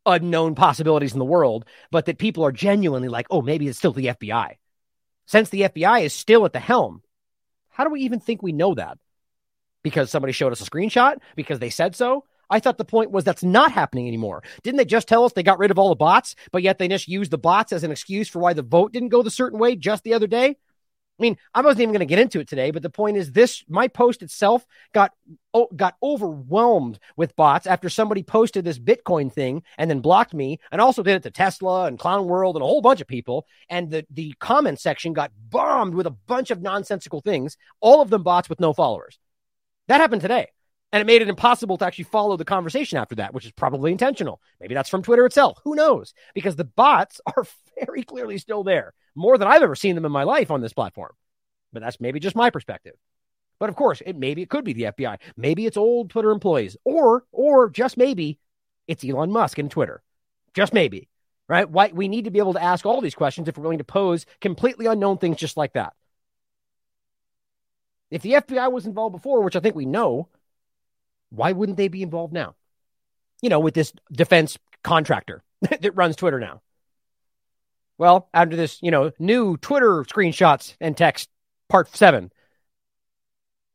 unknown 0.06 0.54
possibilities 0.54 1.12
in 1.12 1.18
the 1.18 1.24
world, 1.26 1.66
but 1.90 2.06
that 2.06 2.16
people 2.16 2.46
are 2.46 2.50
genuinely 2.50 3.08
like, 3.08 3.26
oh, 3.30 3.42
maybe 3.42 3.68
it's 3.68 3.76
still 3.76 3.92
the 3.92 4.06
FBI. 4.06 4.56
Since 5.26 5.50
the 5.50 5.60
FBI 5.60 6.04
is 6.04 6.14
still 6.14 6.46
at 6.46 6.54
the 6.54 6.58
helm, 6.58 7.02
how 7.68 7.84
do 7.84 7.90
we 7.90 8.00
even 8.00 8.20
think 8.20 8.42
we 8.42 8.52
know 8.52 8.74
that? 8.74 8.96
Because 9.82 10.10
somebody 10.10 10.32
showed 10.32 10.52
us 10.52 10.62
a 10.62 10.70
screenshot? 10.70 11.18
Because 11.36 11.58
they 11.58 11.70
said 11.70 11.94
so? 11.94 12.24
I 12.52 12.60
thought 12.60 12.76
the 12.76 12.84
point 12.84 13.10
was 13.10 13.24
that's 13.24 13.42
not 13.42 13.72
happening 13.72 14.06
anymore. 14.06 14.42
Didn't 14.62 14.76
they 14.76 14.84
just 14.84 15.08
tell 15.08 15.24
us 15.24 15.32
they 15.32 15.42
got 15.42 15.58
rid 15.58 15.70
of 15.70 15.78
all 15.78 15.88
the 15.88 15.96
bots, 15.96 16.34
but 16.52 16.62
yet 16.62 16.78
they 16.78 16.86
just 16.86 17.08
used 17.08 17.30
the 17.30 17.38
bots 17.38 17.72
as 17.72 17.82
an 17.82 17.90
excuse 17.90 18.28
for 18.28 18.40
why 18.40 18.52
the 18.52 18.62
vote 18.62 18.92
didn't 18.92 19.08
go 19.08 19.22
the 19.22 19.30
certain 19.30 19.58
way 19.58 19.74
just 19.74 20.04
the 20.04 20.12
other 20.12 20.26
day? 20.26 20.56
I 21.18 21.22
mean, 21.22 21.38
I 21.54 21.62
wasn't 21.62 21.82
even 21.82 21.92
going 21.92 22.00
to 22.00 22.06
get 22.06 22.18
into 22.18 22.40
it 22.40 22.48
today, 22.48 22.70
but 22.70 22.82
the 22.82 22.90
point 22.90 23.16
is 23.16 23.32
this 23.32 23.64
my 23.68 23.88
post 23.88 24.22
itself 24.22 24.66
got 24.92 25.12
oh, 25.54 25.68
got 25.74 25.96
overwhelmed 26.02 26.98
with 27.16 27.36
bots 27.36 27.66
after 27.66 27.88
somebody 27.88 28.22
posted 28.22 28.64
this 28.64 28.78
Bitcoin 28.78 29.32
thing 29.32 29.62
and 29.78 29.88
then 29.88 30.00
blocked 30.00 30.34
me 30.34 30.58
and 30.70 30.80
also 30.80 31.02
did 31.02 31.16
it 31.16 31.22
to 31.22 31.30
Tesla 31.30 31.84
and 31.84 31.98
Clown 31.98 32.26
World 32.26 32.56
and 32.56 32.62
a 32.62 32.66
whole 32.66 32.80
bunch 32.82 33.00
of 33.00 33.06
people 33.06 33.46
and 33.68 33.90
the 33.90 34.06
the 34.10 34.34
comment 34.40 34.80
section 34.80 35.12
got 35.12 35.32
bombed 35.48 35.94
with 35.94 36.06
a 36.06 36.10
bunch 36.26 36.50
of 36.50 36.60
nonsensical 36.60 37.20
things, 37.20 37.56
all 37.80 38.02
of 38.02 38.10
them 38.10 38.22
bots 38.22 38.48
with 38.48 38.60
no 38.60 38.72
followers. 38.72 39.18
That 39.88 40.00
happened 40.00 40.22
today. 40.22 40.48
And 40.92 41.00
it 41.00 41.06
made 41.06 41.22
it 41.22 41.28
impossible 41.28 41.78
to 41.78 41.86
actually 41.86 42.04
follow 42.04 42.36
the 42.36 42.44
conversation 42.44 42.98
after 42.98 43.14
that, 43.14 43.32
which 43.32 43.46
is 43.46 43.52
probably 43.52 43.92
intentional. 43.92 44.42
Maybe 44.60 44.74
that's 44.74 44.90
from 44.90 45.02
Twitter 45.02 45.24
itself. 45.24 45.58
Who 45.64 45.74
knows? 45.74 46.12
Because 46.34 46.56
the 46.56 46.64
bots 46.64 47.20
are 47.26 47.46
very 47.80 48.02
clearly 48.02 48.36
still 48.38 48.62
there, 48.62 48.92
more 49.14 49.38
than 49.38 49.48
I've 49.48 49.62
ever 49.62 49.74
seen 49.74 49.94
them 49.94 50.04
in 50.04 50.12
my 50.12 50.24
life 50.24 50.50
on 50.50 50.60
this 50.60 50.74
platform. 50.74 51.12
But 51.72 51.80
that's 51.80 52.00
maybe 52.00 52.20
just 52.20 52.36
my 52.36 52.50
perspective. 52.50 52.94
But 53.58 53.70
of 53.70 53.76
course, 53.76 54.02
it 54.04 54.16
maybe 54.16 54.42
it 54.42 54.50
could 54.50 54.64
be 54.64 54.72
the 54.72 54.82
FBI. 54.84 55.18
Maybe 55.36 55.66
it's 55.66 55.76
old 55.76 56.10
Twitter 56.10 56.30
employees, 56.30 56.76
or 56.84 57.24
or 57.32 57.70
just 57.70 57.96
maybe 57.96 58.38
it's 58.88 59.04
Elon 59.04 59.30
Musk 59.30 59.56
and 59.58 59.70
Twitter. 59.70 60.02
Just 60.52 60.74
maybe, 60.74 61.08
right? 61.48 61.70
Why 61.70 61.90
we 61.94 62.08
need 62.08 62.24
to 62.24 62.30
be 62.30 62.40
able 62.40 62.54
to 62.54 62.62
ask 62.62 62.84
all 62.84 63.00
these 63.00 63.14
questions 63.14 63.48
if 63.48 63.56
we're 63.56 63.62
willing 63.62 63.78
to 63.78 63.84
pose 63.84 64.26
completely 64.40 64.86
unknown 64.86 65.18
things 65.18 65.36
just 65.36 65.56
like 65.56 65.74
that. 65.74 65.94
If 68.10 68.22
the 68.22 68.32
FBI 68.32 68.70
was 68.70 68.84
involved 68.84 69.14
before, 69.14 69.40
which 69.42 69.56
I 69.56 69.60
think 69.60 69.74
we 69.74 69.86
know, 69.86 70.28
why 71.32 71.52
wouldn't 71.52 71.78
they 71.78 71.88
be 71.88 72.02
involved 72.02 72.32
now? 72.32 72.54
You 73.40 73.48
know, 73.48 73.60
with 73.60 73.74
this 73.74 73.92
defense 74.12 74.58
contractor 74.84 75.42
that 75.80 75.96
runs 75.96 76.16
Twitter 76.16 76.38
now. 76.38 76.60
Well, 77.98 78.28
after 78.34 78.56
this, 78.56 78.78
you 78.82 78.90
know, 78.90 79.12
new 79.18 79.56
Twitter 79.56 80.04
screenshots 80.04 80.76
and 80.80 80.96
text, 80.96 81.28
part 81.68 81.94
seven. 81.94 82.30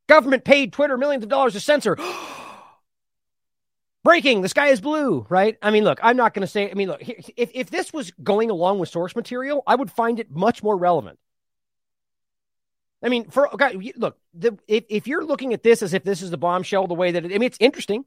Government 0.08 0.46
paid 0.46 0.74
Twitter 0.74 0.98
millions 0.98 1.24
of 1.24 1.30
dollars 1.30 1.54
to 1.54 1.60
censor. 1.60 1.98
Breaking, 4.04 4.42
the 4.42 4.50
sky 4.50 4.68
is 4.68 4.80
blue, 4.80 5.26
right? 5.28 5.58
I 5.62 5.72
mean, 5.72 5.84
look, 5.84 6.00
I'm 6.02 6.16
not 6.16 6.34
going 6.34 6.42
to 6.42 6.48
say, 6.48 6.72
I 6.72 6.74
mean, 6.76 6.88
look, 6.88 7.02
if, 7.02 7.52
if 7.54 7.70
this 7.70 7.92
was 7.92 8.12
going 8.24 8.50
along 8.50 8.80
with 8.80 8.90
source 8.90 9.16
material, 9.16 9.64
I 9.68 9.76
would 9.76 9.92
find 9.92 10.20
it 10.20 10.32
much 10.32 10.64
more 10.64 10.78
relevant. 10.78 11.20
I 13.04 13.10
mean, 13.10 13.30
for 13.30 13.54
okay, 13.54 13.94
look, 13.96 14.18
the, 14.34 14.58
if 14.68 14.86
if 14.90 15.08
you're 15.08 15.26
looking 15.26 15.54
at 15.54 15.64
this 15.64 15.82
as 15.82 15.94
if 15.94 16.04
this 16.04 16.22
is 16.22 16.32
the 16.32 16.38
bombshell, 16.38 16.88
the 16.88 16.96
way 16.96 17.12
that 17.12 17.26
it, 17.26 17.34
I 17.34 17.38
mean, 17.38 17.44
it's 17.44 17.58
interesting. 17.60 18.06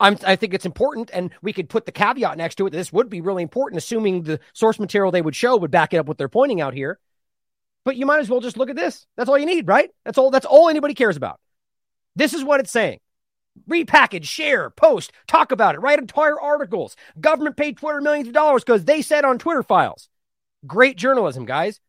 I'm, 0.00 0.16
I 0.26 0.34
think 0.34 0.54
it's 0.54 0.64
important, 0.64 1.10
and 1.12 1.30
we 1.42 1.52
could 1.52 1.68
put 1.68 1.84
the 1.84 1.92
caveat 1.92 2.38
next 2.38 2.54
to 2.56 2.66
it. 2.66 2.70
This 2.70 2.92
would 2.92 3.10
be 3.10 3.20
really 3.20 3.42
important, 3.42 3.78
assuming 3.78 4.22
the 4.22 4.40
source 4.54 4.78
material 4.78 5.12
they 5.12 5.20
would 5.20 5.36
show 5.36 5.56
would 5.58 5.70
back 5.70 5.92
it 5.92 5.98
up 5.98 6.06
what 6.06 6.16
they're 6.16 6.28
pointing 6.28 6.60
out 6.60 6.72
here. 6.72 6.98
But 7.84 7.96
you 7.96 8.06
might 8.06 8.20
as 8.20 8.30
well 8.30 8.40
just 8.40 8.56
look 8.56 8.70
at 8.70 8.76
this. 8.76 9.06
That's 9.16 9.28
all 9.28 9.38
you 9.38 9.46
need, 9.46 9.68
right? 9.68 9.90
That's 10.04 10.18
all. 10.18 10.30
That's 10.30 10.46
all 10.46 10.68
anybody 10.68 10.94
cares 10.94 11.16
about. 11.16 11.38
This 12.16 12.34
is 12.34 12.42
what 12.42 12.60
it's 12.60 12.72
saying. 12.72 13.00
Repackage, 13.68 14.24
share, 14.24 14.70
post, 14.70 15.12
talk 15.26 15.52
about 15.52 15.74
it, 15.74 15.80
write 15.80 15.98
entire 15.98 16.40
articles. 16.40 16.96
Government 17.20 17.56
paid 17.56 17.76
Twitter 17.76 18.00
millions 18.00 18.28
of 18.28 18.34
dollars 18.34 18.64
because 18.64 18.84
they 18.84 19.02
said 19.02 19.24
on 19.24 19.38
Twitter 19.38 19.62
files. 19.62 20.08
Great 20.66 20.96
journalism, 20.96 21.44
guys. 21.44 21.80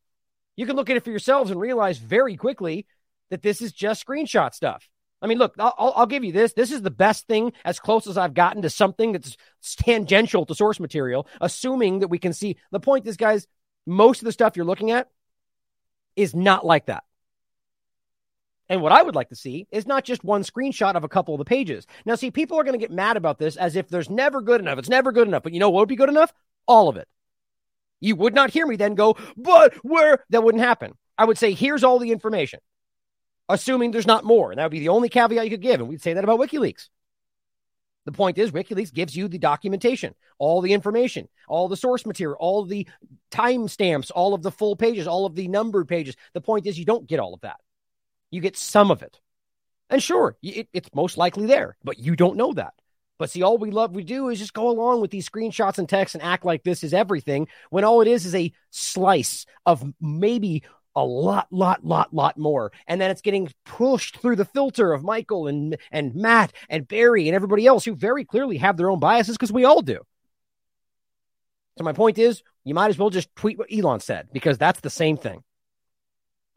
You 0.56 0.66
can 0.66 0.76
look 0.76 0.90
at 0.90 0.98
it 0.98 1.04
for 1.04 1.10
yourselves 1.10 1.52
and 1.52 1.60
realize 1.60 1.98
very 1.98 2.36
quickly 2.36 2.86
that 3.30 3.42
this 3.42 3.62
is 3.62 3.72
just 3.72 4.06
screenshot 4.06 4.54
stuff. 4.54 4.88
I 5.22 5.28
mean, 5.28 5.38
look, 5.38 5.54
I'll, 5.60 5.94
I'll, 5.96 6.08
give 6.08 6.24
you 6.24 6.32
this. 6.32 6.54
This 6.54 6.72
is 6.72 6.82
the 6.82 6.90
best 6.90 7.28
thing, 7.28 7.54
as 7.64 7.80
close 7.80 8.08
as 8.08 8.18
I've 8.18 8.34
gotten 8.34 8.64
to 8.64 8.72
something 8.72 9.12
that's 9.12 9.38
tangential 9.78 10.48
to 10.48 10.56
source 10.56 10.80
material, 10.80 11.28
assuming 11.40 12.00
that 12.00 12.08
we 12.08 12.18
can 12.18 12.34
see. 12.34 12.58
The 12.72 12.80
point 12.80 13.08
is, 13.08 13.18
guys, 13.18 13.48
most 13.86 14.22
of 14.22 14.26
the 14.26 14.32
stuff 14.32 14.56
you're 14.56 14.66
looking 14.66 14.90
at 14.90 15.10
is 16.16 16.34
not 16.34 16.66
like 16.66 16.88
that. 16.88 17.04
And 18.68 18.82
what 18.82 18.94
I 18.94 19.04
would 19.04 19.16
like 19.16 19.30
to 19.30 19.36
see 19.36 19.68
is 19.70 19.86
not 19.86 20.06
just 20.06 20.24
one 20.24 20.44
screenshot 20.44 20.96
of 20.96 21.04
a 21.04 21.10
couple 21.10 21.34
of 21.34 21.40
the 21.40 21.46
pages. 21.46 21.86
Now, 22.06 22.16
see, 22.16 22.32
people 22.32 22.58
are 22.58 22.64
going 22.64 22.80
to 22.80 22.84
get 22.84 22.90
mad 22.90 23.18
about 23.18 23.38
this 23.38 23.58
as 23.58 23.76
if 23.76 23.90
there's 23.90 24.10
never 24.10 24.42
good 24.42 24.62
enough. 24.62 24.80
It's 24.80 24.90
never 24.90 25.12
good 25.12 25.28
enough. 25.28 25.44
But 25.44 25.54
you 25.54 25.60
know 25.60 25.70
what 25.70 25.82
would 25.82 25.90
be 25.90 25.98
good 25.98 26.10
enough? 26.10 26.34
All 26.68 26.90
of 26.90 26.98
it. 26.98 27.08
You 28.02 28.16
would 28.18 28.34
not 28.34 28.50
hear 28.50 28.68
me 28.68 28.76
then 28.76 28.96
go, 28.96 29.16
but 29.38 29.74
where? 29.84 30.26
That 30.32 30.44
wouldn't 30.44 30.64
happen. 30.64 30.94
I 31.18 31.26
would 31.26 31.38
say, 31.38 31.54
here's 31.54 31.84
all 31.84 32.00
the 32.00 32.12
information, 32.12 32.60
assuming 33.48 33.92
there's 33.92 34.08
not 34.08 34.26
more. 34.26 34.52
And 34.52 34.60
that 34.60 34.66
would 34.66 34.72
be 34.72 34.80
the 34.80 34.90
only 34.90 35.08
caveat 35.08 35.46
you 35.46 35.52
could 35.52 35.62
give. 35.62 35.80
And 35.80 35.88
we'd 35.88 36.02
say 36.02 36.14
that 36.14 36.24
about 36.24 36.40
WikiLeaks. 36.40 36.90
The 38.06 38.12
point 38.12 38.40
is, 38.40 38.52
WikiLeaks 38.52 38.92
gives 38.92 39.16
you 39.16 39.28
the 39.28 39.38
documentation, 39.38 40.16
all 40.40 40.62
the 40.62 40.74
information, 40.74 41.30
all 41.48 41.68
the 41.68 41.78
source 41.78 42.04
material, 42.04 42.38
all 42.40 42.66
the 42.66 42.88
timestamps, 43.30 44.12
all 44.14 44.34
of 44.34 44.42
the 44.42 44.52
full 44.52 44.76
pages, 44.76 45.06
all 45.06 45.28
of 45.28 45.36
the 45.36 45.48
numbered 45.48 45.88
pages. 45.88 46.16
The 46.34 46.42
point 46.42 46.66
is, 46.66 46.80
you 46.80 46.86
don't 46.86 47.08
get 47.08 47.20
all 47.20 47.36
of 47.36 47.42
that. 47.42 47.60
You 48.32 48.42
get 48.42 48.58
some 48.58 48.90
of 48.90 49.04
it. 49.04 49.20
And 49.92 50.02
sure, 50.02 50.36
it, 50.42 50.68
it's 50.74 50.90
most 50.96 51.18
likely 51.18 51.46
there, 51.46 51.78
but 51.84 52.00
you 52.00 52.16
don't 52.16 52.38
know 52.38 52.54
that. 52.54 52.74
But 53.22 53.30
see, 53.30 53.44
all 53.44 53.60
we 53.60 53.70
love 53.70 53.94
we 53.94 54.04
do 54.04 54.30
is 54.30 54.40
just 54.40 54.56
go 54.56 54.68
along 54.68 55.00
with 55.00 55.12
these 55.12 55.30
screenshots 55.30 55.78
and 55.78 55.88
texts 55.88 56.16
and 56.16 56.24
act 56.24 56.44
like 56.44 56.64
this 56.64 56.84
is 56.84 56.92
everything 56.92 57.48
when 57.70 57.84
all 57.84 58.02
it 58.02 58.08
is 58.08 58.26
is 58.26 58.34
a 58.34 58.52
slice 58.72 59.46
of 59.64 59.84
maybe 60.02 60.64
a 60.96 61.06
lot, 61.06 61.46
lot, 61.52 61.86
lot, 61.86 62.12
lot 62.12 62.36
more. 62.40 62.72
And 62.88 63.00
then 63.00 63.12
it's 63.12 63.22
getting 63.22 63.48
pushed 63.64 64.18
through 64.18 64.38
the 64.38 64.46
filter 64.46 64.92
of 64.92 65.04
Michael 65.04 65.46
and 65.46 65.78
and 65.92 66.16
Matt 66.16 66.52
and 66.68 66.88
Bari 66.88 67.28
and 67.28 67.36
everybody 67.36 67.68
else 67.68 67.86
who 67.86 67.94
very 67.94 68.26
clearly 68.26 68.58
have 68.58 68.76
their 68.76 68.90
own 68.90 69.00
biases 69.00 69.38
because 69.38 69.52
we 69.52 69.66
all 69.66 69.84
do. 69.84 70.00
So 71.78 71.84
my 71.84 71.94
point 71.94 72.18
is, 72.18 72.42
you 72.64 72.74
might 72.74 72.90
as 72.90 72.98
well 72.98 73.12
just 73.12 73.36
tweet 73.36 73.60
what 73.60 73.72
Elon 73.72 74.00
said 74.00 74.30
because 74.34 74.58
that's 74.58 74.80
the 74.80 74.90
same 74.90 75.18
thing. 75.18 75.44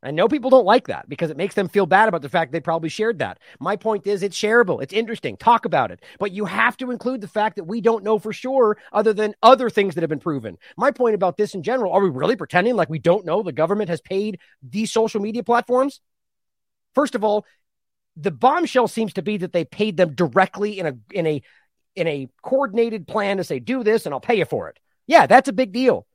I 0.05 0.11
know 0.11 0.29
people 0.29 0.51
don't 0.51 0.67
like 0.67 0.87
that 0.89 1.09
because 1.09 1.31
it 1.31 1.37
makes 1.37 1.55
them 1.55 1.69
feel 1.69 1.87
bad 1.87 2.09
about 2.09 2.21
the 2.21 2.29
fact 2.29 2.53
they 2.53 2.61
probably 2.61 2.91
shared 2.91 3.19
that. 3.21 3.39
My 3.59 3.75
point 3.75 4.07
is 4.07 4.23
it's 4.23 4.39
shareable. 4.39 4.83
It's 4.83 4.93
interesting. 4.93 5.37
Talk 5.39 5.65
about 5.65 5.91
it. 5.91 6.03
But 6.19 6.33
you 6.33 6.45
have 6.45 6.77
to 6.77 6.91
include 6.91 7.23
the 7.23 7.29
fact 7.29 7.57
that 7.57 7.65
we 7.65 7.81
don't 7.81 8.05
know 8.05 8.19
for 8.19 8.33
sure 8.33 8.77
other 8.93 9.15
than 9.15 9.35
other 9.43 9.71
things 9.71 9.95
that 9.95 10.03
have 10.03 10.11
been 10.11 10.21
proven. 10.21 10.59
My 10.77 10.91
point 10.91 11.15
about 11.15 11.39
this 11.39 11.55
in 11.55 11.63
general, 11.63 11.93
are 11.93 12.03
we 12.03 12.11
really 12.11 12.37
pretending 12.37 12.77
like 12.77 12.91
we 12.91 12.99
don't 12.99 13.25
know 13.25 13.43
the 13.43 13.53
government 13.53 13.89
has 13.89 14.03
paid 14.03 14.39
these 14.63 14.93
social 14.93 15.21
media 15.21 15.43
platforms? 15.43 16.01
First 16.95 17.15
of 17.15 17.25
all, 17.25 17.47
the 18.17 18.31
bombshell 18.31 18.89
seems 18.89 19.15
to 19.15 19.23
be 19.23 19.39
that 19.39 19.53
they 19.53 19.65
paid 19.65 19.97
them 19.97 20.15
directly 20.15 20.79
in 20.79 20.87
a 20.87 20.97
in 21.13 21.27
a 21.27 21.43
in 21.97 22.07
a 22.07 22.29
coordinated 22.43 23.09
plan 23.09 23.39
to 23.39 23.45
say 23.45 23.59
do 23.59 23.83
this 23.83 24.05
and 24.05 24.13
I'll 24.13 24.21
pay 24.21 24.37
you 24.37 24.45
for 24.45 24.69
it. 24.69 24.79
Yeah, 25.07 25.27
that's 25.27 25.49
a 25.49 25.53
big 25.53 25.73
deal. 25.73 26.07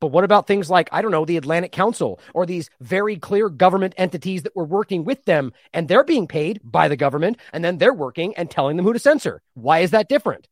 But 0.00 0.08
what 0.08 0.24
about 0.24 0.46
things 0.46 0.70
like, 0.70 0.88
I 0.92 1.02
don't 1.02 1.10
know, 1.10 1.26
the 1.26 1.36
Atlantic 1.36 1.72
Council 1.72 2.20
or 2.34 2.46
these 2.46 2.70
very 2.80 3.16
clear 3.16 3.50
government 3.50 3.94
entities 3.98 4.42
that 4.42 4.56
were 4.56 4.64
working 4.64 5.04
with 5.04 5.24
them 5.26 5.52
and 5.74 5.86
they're 5.86 6.04
being 6.04 6.26
paid 6.26 6.60
by 6.64 6.88
the 6.88 6.96
government 6.96 7.38
and 7.52 7.62
then 7.62 7.78
they're 7.78 7.94
working 7.94 8.34
and 8.36 8.50
telling 8.50 8.76
them 8.76 8.86
who 8.86 8.94
to 8.94 8.98
censor? 8.98 9.42
Why 9.54 9.80
is 9.80 9.90
that 9.90 10.08
different? 10.08 10.48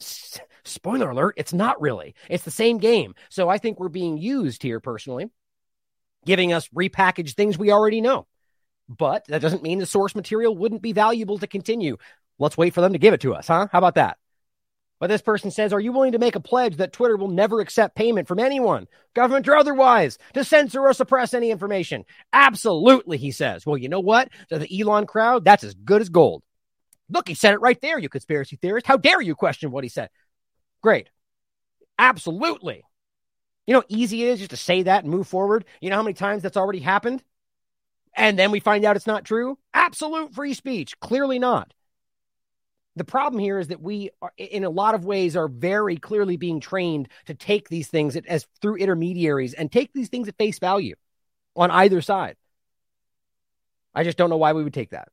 S- 0.00 0.40
spoiler 0.64 1.10
alert, 1.10 1.34
it's 1.36 1.52
not 1.52 1.80
really. 1.80 2.14
It's 2.28 2.44
the 2.44 2.50
same 2.50 2.78
game. 2.78 3.14
So 3.28 3.48
I 3.48 3.58
think 3.58 3.78
we're 3.78 3.88
being 3.88 4.18
used 4.18 4.62
here 4.62 4.80
personally, 4.80 5.30
giving 6.24 6.52
us 6.52 6.68
repackaged 6.68 7.34
things 7.34 7.56
we 7.56 7.70
already 7.70 8.00
know. 8.00 8.26
But 8.88 9.24
that 9.28 9.42
doesn't 9.42 9.62
mean 9.62 9.78
the 9.78 9.86
source 9.86 10.14
material 10.14 10.56
wouldn't 10.56 10.82
be 10.82 10.92
valuable 10.92 11.38
to 11.38 11.46
continue. 11.46 11.98
Let's 12.38 12.58
wait 12.58 12.74
for 12.74 12.80
them 12.80 12.92
to 12.92 12.98
give 12.98 13.14
it 13.14 13.20
to 13.22 13.34
us, 13.34 13.46
huh? 13.46 13.68
How 13.70 13.78
about 13.78 13.94
that? 13.94 14.18
But 14.98 15.08
this 15.08 15.22
person 15.22 15.50
says, 15.50 15.72
Are 15.72 15.80
you 15.80 15.92
willing 15.92 16.12
to 16.12 16.18
make 16.18 16.36
a 16.36 16.40
pledge 16.40 16.76
that 16.76 16.92
Twitter 16.92 17.16
will 17.16 17.28
never 17.28 17.60
accept 17.60 17.96
payment 17.96 18.28
from 18.28 18.38
anyone, 18.38 18.86
government 19.14 19.48
or 19.48 19.56
otherwise, 19.56 20.18
to 20.34 20.44
censor 20.44 20.80
or 20.80 20.92
suppress 20.94 21.34
any 21.34 21.50
information? 21.50 22.04
Absolutely, 22.32 23.18
he 23.18 23.30
says. 23.30 23.66
Well, 23.66 23.76
you 23.76 23.88
know 23.88 24.00
what? 24.00 24.30
To 24.48 24.58
the 24.58 24.80
Elon 24.80 25.06
crowd, 25.06 25.44
that's 25.44 25.64
as 25.64 25.74
good 25.74 26.00
as 26.00 26.08
gold. 26.08 26.42
Look, 27.10 27.28
he 27.28 27.34
said 27.34 27.54
it 27.54 27.60
right 27.60 27.80
there, 27.80 27.98
you 27.98 28.08
conspiracy 28.08 28.56
theorist. 28.56 28.86
How 28.86 28.96
dare 28.96 29.20
you 29.20 29.34
question 29.34 29.70
what 29.70 29.84
he 29.84 29.90
said? 29.90 30.08
Great. 30.82 31.10
Absolutely. 31.98 32.82
You 33.66 33.74
know 33.74 33.80
how 33.80 33.86
easy 33.88 34.22
it 34.22 34.28
is 34.28 34.38
just 34.38 34.50
to 34.50 34.56
say 34.56 34.82
that 34.84 35.04
and 35.04 35.12
move 35.12 35.28
forward? 35.28 35.64
You 35.80 35.90
know 35.90 35.96
how 35.96 36.02
many 36.02 36.14
times 36.14 36.42
that's 36.42 36.56
already 36.56 36.80
happened? 36.80 37.22
And 38.14 38.38
then 38.38 38.50
we 38.50 38.60
find 38.60 38.84
out 38.84 38.96
it's 38.96 39.06
not 39.06 39.24
true? 39.24 39.58
Absolute 39.74 40.34
free 40.34 40.54
speech. 40.54 40.98
Clearly 41.00 41.38
not. 41.38 41.72
The 42.96 43.04
problem 43.04 43.38
here 43.38 43.58
is 43.58 43.68
that 43.68 43.82
we, 43.82 44.10
are, 44.22 44.32
in 44.38 44.64
a 44.64 44.70
lot 44.70 44.94
of 44.94 45.04
ways, 45.04 45.36
are 45.36 45.48
very 45.48 45.98
clearly 45.98 46.38
being 46.38 46.60
trained 46.60 47.08
to 47.26 47.34
take 47.34 47.68
these 47.68 47.88
things 47.88 48.16
as 48.16 48.46
through 48.62 48.76
intermediaries 48.76 49.52
and 49.52 49.70
take 49.70 49.92
these 49.92 50.08
things 50.08 50.28
at 50.28 50.38
face 50.38 50.58
value 50.58 50.96
on 51.54 51.70
either 51.70 52.00
side. 52.00 52.36
I 53.94 54.02
just 54.02 54.16
don't 54.16 54.30
know 54.30 54.38
why 54.38 54.54
we 54.54 54.64
would 54.64 54.74
take 54.74 54.90
that. 54.90 55.08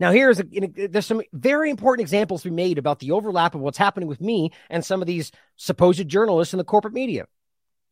Now, 0.00 0.12
here's 0.12 0.40
a, 0.40 0.44
there's 0.44 1.06
some 1.06 1.22
very 1.32 1.70
important 1.70 2.02
examples 2.02 2.44
we 2.44 2.50
made 2.50 2.78
about 2.78 3.00
the 3.00 3.10
overlap 3.10 3.54
of 3.54 3.60
what's 3.60 3.78
happening 3.78 4.08
with 4.08 4.20
me 4.20 4.52
and 4.70 4.84
some 4.84 5.02
of 5.02 5.06
these 5.06 5.32
supposed 5.56 6.08
journalists 6.08 6.54
in 6.54 6.58
the 6.58 6.64
corporate 6.64 6.94
media. 6.94 7.26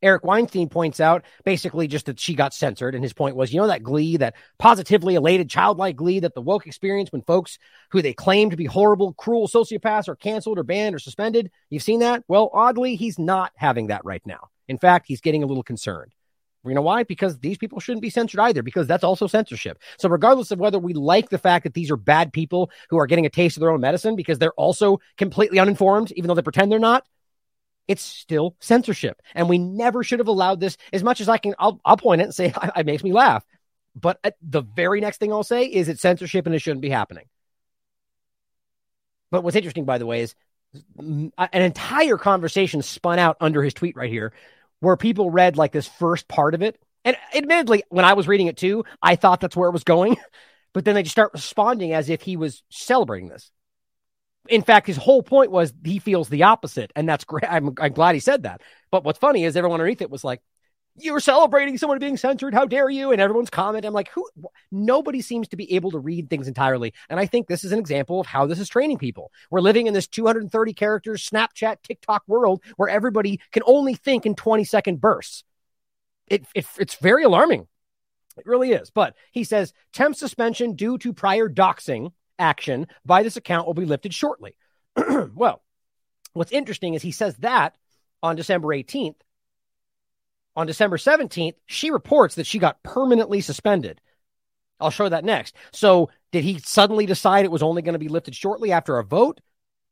Eric 0.06 0.24
Weinstein 0.24 0.68
points 0.68 1.00
out 1.00 1.24
basically 1.44 1.88
just 1.88 2.06
that 2.06 2.20
she 2.20 2.34
got 2.34 2.54
censored. 2.54 2.94
And 2.94 3.02
his 3.02 3.12
point 3.12 3.34
was, 3.34 3.52
you 3.52 3.60
know, 3.60 3.66
that 3.66 3.82
glee, 3.82 4.16
that 4.18 4.34
positively 4.58 5.16
elated, 5.16 5.50
childlike 5.50 5.96
glee 5.96 6.20
that 6.20 6.34
the 6.34 6.40
woke 6.40 6.66
experience 6.66 7.10
when 7.10 7.22
folks 7.22 7.58
who 7.90 8.00
they 8.00 8.12
claim 8.12 8.50
to 8.50 8.56
be 8.56 8.66
horrible, 8.66 9.12
cruel 9.14 9.48
sociopaths 9.48 10.08
are 10.08 10.14
canceled 10.16 10.58
or 10.58 10.62
banned 10.62 10.94
or 10.94 11.00
suspended. 11.00 11.50
You've 11.70 11.82
seen 11.82 12.00
that? 12.00 12.22
Well, 12.28 12.50
oddly, 12.52 12.94
he's 12.94 13.18
not 13.18 13.52
having 13.56 13.88
that 13.88 14.04
right 14.04 14.24
now. 14.24 14.48
In 14.68 14.78
fact, 14.78 15.06
he's 15.08 15.20
getting 15.20 15.42
a 15.42 15.46
little 15.46 15.64
concerned. 15.64 16.12
You 16.64 16.74
know 16.74 16.82
why? 16.82 17.04
Because 17.04 17.38
these 17.38 17.58
people 17.58 17.80
shouldn't 17.80 18.02
be 18.02 18.10
censored 18.10 18.40
either, 18.40 18.62
because 18.62 18.86
that's 18.86 19.04
also 19.04 19.26
censorship. 19.26 19.78
So, 19.98 20.08
regardless 20.08 20.50
of 20.50 20.58
whether 20.58 20.78
we 20.78 20.94
like 20.94 21.30
the 21.30 21.38
fact 21.38 21.62
that 21.62 21.74
these 21.74 21.92
are 21.92 21.96
bad 21.96 22.32
people 22.32 22.70
who 22.90 22.98
are 22.98 23.06
getting 23.06 23.26
a 23.26 23.30
taste 23.30 23.56
of 23.56 23.60
their 23.60 23.70
own 23.70 23.80
medicine 23.80 24.16
because 24.16 24.38
they're 24.38 24.52
also 24.52 24.98
completely 25.16 25.60
uninformed, 25.60 26.10
even 26.12 26.26
though 26.26 26.34
they 26.34 26.42
pretend 26.42 26.72
they're 26.72 26.80
not, 26.80 27.04
it's 27.88 28.02
still 28.02 28.56
censorship. 28.60 29.20
And 29.34 29.48
we 29.48 29.58
never 29.58 30.02
should 30.02 30.18
have 30.18 30.28
allowed 30.28 30.60
this 30.60 30.76
as 30.92 31.02
much 31.02 31.20
as 31.20 31.28
I 31.28 31.38
can. 31.38 31.54
I'll, 31.58 31.80
I'll 31.84 31.96
point 31.96 32.20
it 32.20 32.24
and 32.24 32.34
say 32.34 32.52
it 32.76 32.86
makes 32.86 33.04
me 33.04 33.12
laugh. 33.12 33.44
But 33.94 34.20
the 34.42 34.62
very 34.62 35.00
next 35.00 35.18
thing 35.18 35.32
I'll 35.32 35.42
say 35.42 35.64
is 35.64 35.88
it's 35.88 36.02
censorship 36.02 36.46
and 36.46 36.54
it 36.54 36.58
shouldn't 36.58 36.82
be 36.82 36.90
happening. 36.90 37.26
But 39.30 39.42
what's 39.42 39.56
interesting, 39.56 39.86
by 39.86 39.98
the 39.98 40.06
way, 40.06 40.20
is 40.20 40.34
an 40.98 41.32
entire 41.52 42.18
conversation 42.18 42.82
spun 42.82 43.18
out 43.18 43.38
under 43.40 43.62
his 43.62 43.74
tweet 43.74 43.96
right 43.96 44.10
here 44.10 44.32
where 44.80 44.96
people 44.96 45.30
read 45.30 45.56
like 45.56 45.72
this 45.72 45.88
first 45.88 46.28
part 46.28 46.54
of 46.54 46.62
it. 46.62 46.78
And 47.04 47.16
admittedly, 47.34 47.84
when 47.88 48.04
I 48.04 48.12
was 48.12 48.28
reading 48.28 48.48
it 48.48 48.56
too, 48.56 48.84
I 49.00 49.16
thought 49.16 49.40
that's 49.40 49.56
where 49.56 49.68
it 49.68 49.72
was 49.72 49.84
going. 49.84 50.16
But 50.72 50.84
then 50.84 50.94
they 50.94 51.04
just 51.04 51.14
start 51.14 51.32
responding 51.32 51.94
as 51.94 52.10
if 52.10 52.20
he 52.20 52.36
was 52.36 52.62
celebrating 52.68 53.30
this. 53.30 53.50
In 54.48 54.62
fact, 54.62 54.86
his 54.86 54.96
whole 54.96 55.22
point 55.22 55.50
was 55.50 55.72
he 55.84 55.98
feels 55.98 56.28
the 56.28 56.44
opposite. 56.44 56.92
And 56.96 57.08
that's 57.08 57.24
great. 57.24 57.44
I'm, 57.50 57.74
I'm 57.78 57.92
glad 57.92 58.14
he 58.14 58.20
said 58.20 58.44
that. 58.44 58.62
But 58.90 59.04
what's 59.04 59.18
funny 59.18 59.44
is 59.44 59.56
everyone 59.56 59.80
underneath 59.80 60.02
it 60.02 60.10
was 60.10 60.24
like, 60.24 60.40
you're 60.98 61.20
celebrating 61.20 61.76
someone 61.76 61.98
being 61.98 62.16
censored. 62.16 62.54
How 62.54 62.64
dare 62.64 62.88
you? 62.88 63.12
And 63.12 63.20
everyone's 63.20 63.50
comment. 63.50 63.84
I'm 63.84 63.92
like, 63.92 64.10
who? 64.10 64.26
Nobody 64.70 65.20
seems 65.20 65.48
to 65.48 65.56
be 65.56 65.74
able 65.74 65.90
to 65.90 65.98
read 65.98 66.30
things 66.30 66.48
entirely. 66.48 66.94
And 67.08 67.20
I 67.20 67.26
think 67.26 67.46
this 67.46 67.64
is 67.64 67.72
an 67.72 67.78
example 67.78 68.20
of 68.20 68.26
how 68.26 68.46
this 68.46 68.58
is 68.58 68.68
training 68.68 68.98
people. 68.98 69.30
We're 69.50 69.60
living 69.60 69.86
in 69.86 69.94
this 69.94 70.06
230 70.06 70.72
characters 70.72 71.28
Snapchat, 71.28 71.82
TikTok 71.82 72.22
world 72.26 72.62
where 72.76 72.88
everybody 72.88 73.40
can 73.52 73.62
only 73.66 73.94
think 73.94 74.26
in 74.26 74.34
20 74.34 74.64
second 74.64 75.00
bursts. 75.00 75.44
It, 76.28 76.46
it 76.54 76.66
it's 76.78 76.94
very 76.94 77.24
alarming. 77.24 77.68
It 78.36 78.46
really 78.46 78.72
is. 78.72 78.90
But 78.90 79.14
he 79.32 79.44
says 79.44 79.72
temp 79.92 80.16
suspension 80.16 80.74
due 80.74 80.98
to 80.98 81.12
prior 81.12 81.48
doxing 81.48 82.12
action 82.38 82.86
by 83.04 83.22
this 83.22 83.36
account 83.36 83.66
will 83.66 83.74
be 83.74 83.84
lifted 83.84 84.14
shortly. 84.14 84.56
well, 85.34 85.62
what's 86.32 86.52
interesting 86.52 86.94
is 86.94 87.02
he 87.02 87.12
says 87.12 87.36
that 87.38 87.76
on 88.22 88.36
December 88.36 88.68
18th 88.68 89.16
on 90.56 90.66
December 90.66 90.96
17th, 90.96 91.54
she 91.66 91.90
reports 91.90 92.36
that 92.36 92.46
she 92.46 92.58
got 92.58 92.82
permanently 92.82 93.42
suspended. 93.42 94.00
I'll 94.80 94.90
show 94.90 95.08
that 95.08 95.24
next. 95.24 95.54
So, 95.70 96.10
did 96.32 96.44
he 96.44 96.58
suddenly 96.58 97.06
decide 97.06 97.44
it 97.44 97.50
was 97.50 97.62
only 97.62 97.82
going 97.82 97.92
to 97.92 97.98
be 97.98 98.08
lifted 98.08 98.34
shortly 98.34 98.72
after 98.72 98.98
a 98.98 99.04
vote 99.04 99.40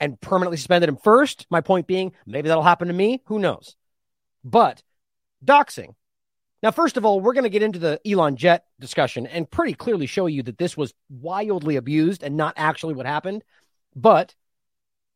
and 0.01 0.21
permanently 0.21 0.57
suspended 0.57 0.89
him 0.89 0.97
first? 0.97 1.47
My 1.51 1.61
point 1.61 1.87
being, 1.87 2.13
maybe 2.27 2.49
that'll 2.49 2.65
happen 2.65 2.89
to 2.89 2.95
me. 2.95 3.23
Who 3.27 3.39
knows? 3.39 3.77
But 4.43 4.83
doxing. 5.45 5.95
Now, 6.65 6.71
first 6.71 6.97
of 6.97 7.05
all, 7.05 7.21
we're 7.21 7.35
going 7.35 7.45
to 7.45 7.51
get 7.51 7.63
into 7.63 7.79
the 7.79 8.01
Elon 8.11 8.37
Jet 8.37 8.65
discussion 8.81 9.27
and 9.27 9.51
pretty 9.51 9.75
clearly 9.75 10.07
show 10.07 10.25
you 10.25 10.43
that 10.45 10.57
this 10.57 10.79
was 10.79 10.95
wildly 11.11 11.77
abused 11.77 12.23
and 12.23 12.39
not 12.39 12.55
actually 12.57 12.95
what 12.95 13.05
happened. 13.05 13.45
But 13.95 14.35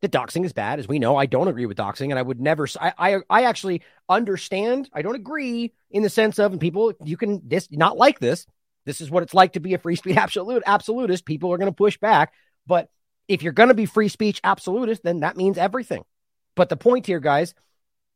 that 0.03 0.13
doxing 0.13 0.45
is 0.45 0.53
bad, 0.53 0.79
as 0.79 0.87
we 0.87 0.99
know. 0.99 1.17
I 1.17 1.25
don't 1.25 1.49
agree 1.49 1.65
with 1.65 1.79
doxing, 1.79 2.11
and 2.11 2.19
I 2.19 2.23
would 2.23 2.39
never. 2.39 2.69
I, 2.79 2.93
I, 2.99 3.17
I 3.31 3.43
actually 3.45 3.81
understand. 4.11 4.91
I 4.93 5.01
don't 5.01 5.15
agree 5.15 5.73
in 5.91 6.03
the 6.03 6.11
sense 6.11 6.39
of, 6.39 6.53
and 6.53 6.61
people, 6.61 6.93
you 7.03 7.17
can 7.17 7.41
this 7.43 7.67
not 7.71 7.97
like 7.97 8.19
this. 8.19 8.45
This 8.85 9.01
is 9.01 9.11
what 9.11 9.23
it's 9.23 9.33
like 9.33 9.55
to 9.55 9.61
be 9.61 9.73
a 9.73 9.79
free 9.79 9.97
speech 9.97 10.17
absolute 10.19 10.63
absolutist. 10.67 11.25
People 11.25 11.51
are 11.55 11.59
going 11.59 11.71
to 11.71 11.75
push 11.75 11.97
back, 11.97 12.35
but 12.67 12.91
if 13.27 13.43
you're 13.43 13.55
going 13.55 13.71
to 13.71 13.75
be 13.75 13.87
free 13.87 14.09
speech 14.09 14.39
absolutist, 14.45 15.03
then 15.03 15.21
that 15.21 15.39
means 15.39 15.57
everything. 15.57 16.05
But 16.57 16.69
the 16.69 16.77
point 16.77 17.07
here, 17.07 17.21
guys, 17.21 17.55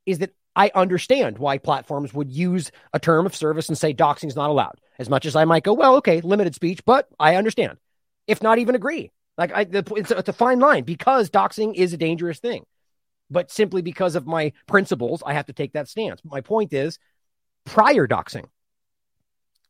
is 0.05 0.19
that 0.19 0.35
I 0.55 0.71
understand 0.75 1.39
why 1.39 1.59
platforms 1.59 2.13
would 2.13 2.31
use 2.31 2.71
a 2.93 2.99
term 2.99 3.27
of 3.27 3.35
service 3.35 3.69
and 3.69 3.79
say 3.79 3.95
doxing 3.95 4.29
is 4.29 4.37
not 4.37 4.51
allowed. 4.51 4.81
As 4.99 5.09
much 5.09 5.27
as 5.27 5.35
I 5.35 5.45
might 5.45 5.65
go, 5.65 5.73
well, 5.73 5.97
okay, 5.97 6.21
limited 6.21 6.55
speech, 6.55 6.85
but 6.85 7.09
I 7.19 7.37
understand. 7.37 7.79
If 8.27 8.43
not 8.43 8.59
even 8.59 8.75
agree, 8.75 9.11
like 9.39 9.53
I, 9.53 9.65
the, 9.65 9.85
it's, 9.97 10.11
a, 10.11 10.19
it's 10.19 10.29
a 10.29 10.35
fine 10.35 10.61
line 10.61 10.85
because 10.85 11.31
doxing 11.31 11.75
is 11.75 11.93
a 11.93 11.97
dangerous 11.97 12.39
thing, 12.39 12.65
but 13.31 13.51
simply 13.51 13.83
because 13.83 14.15
of 14.15 14.27
my 14.27 14.53
principles, 14.67 15.23
I 15.25 15.33
have 15.35 15.47
to 15.47 15.53
take 15.53 15.73
that 15.73 15.89
stance. 15.89 16.21
My 16.25 16.43
point 16.43 16.73
is, 16.73 16.99
prior 17.65 18.07
doxing, 18.07 18.45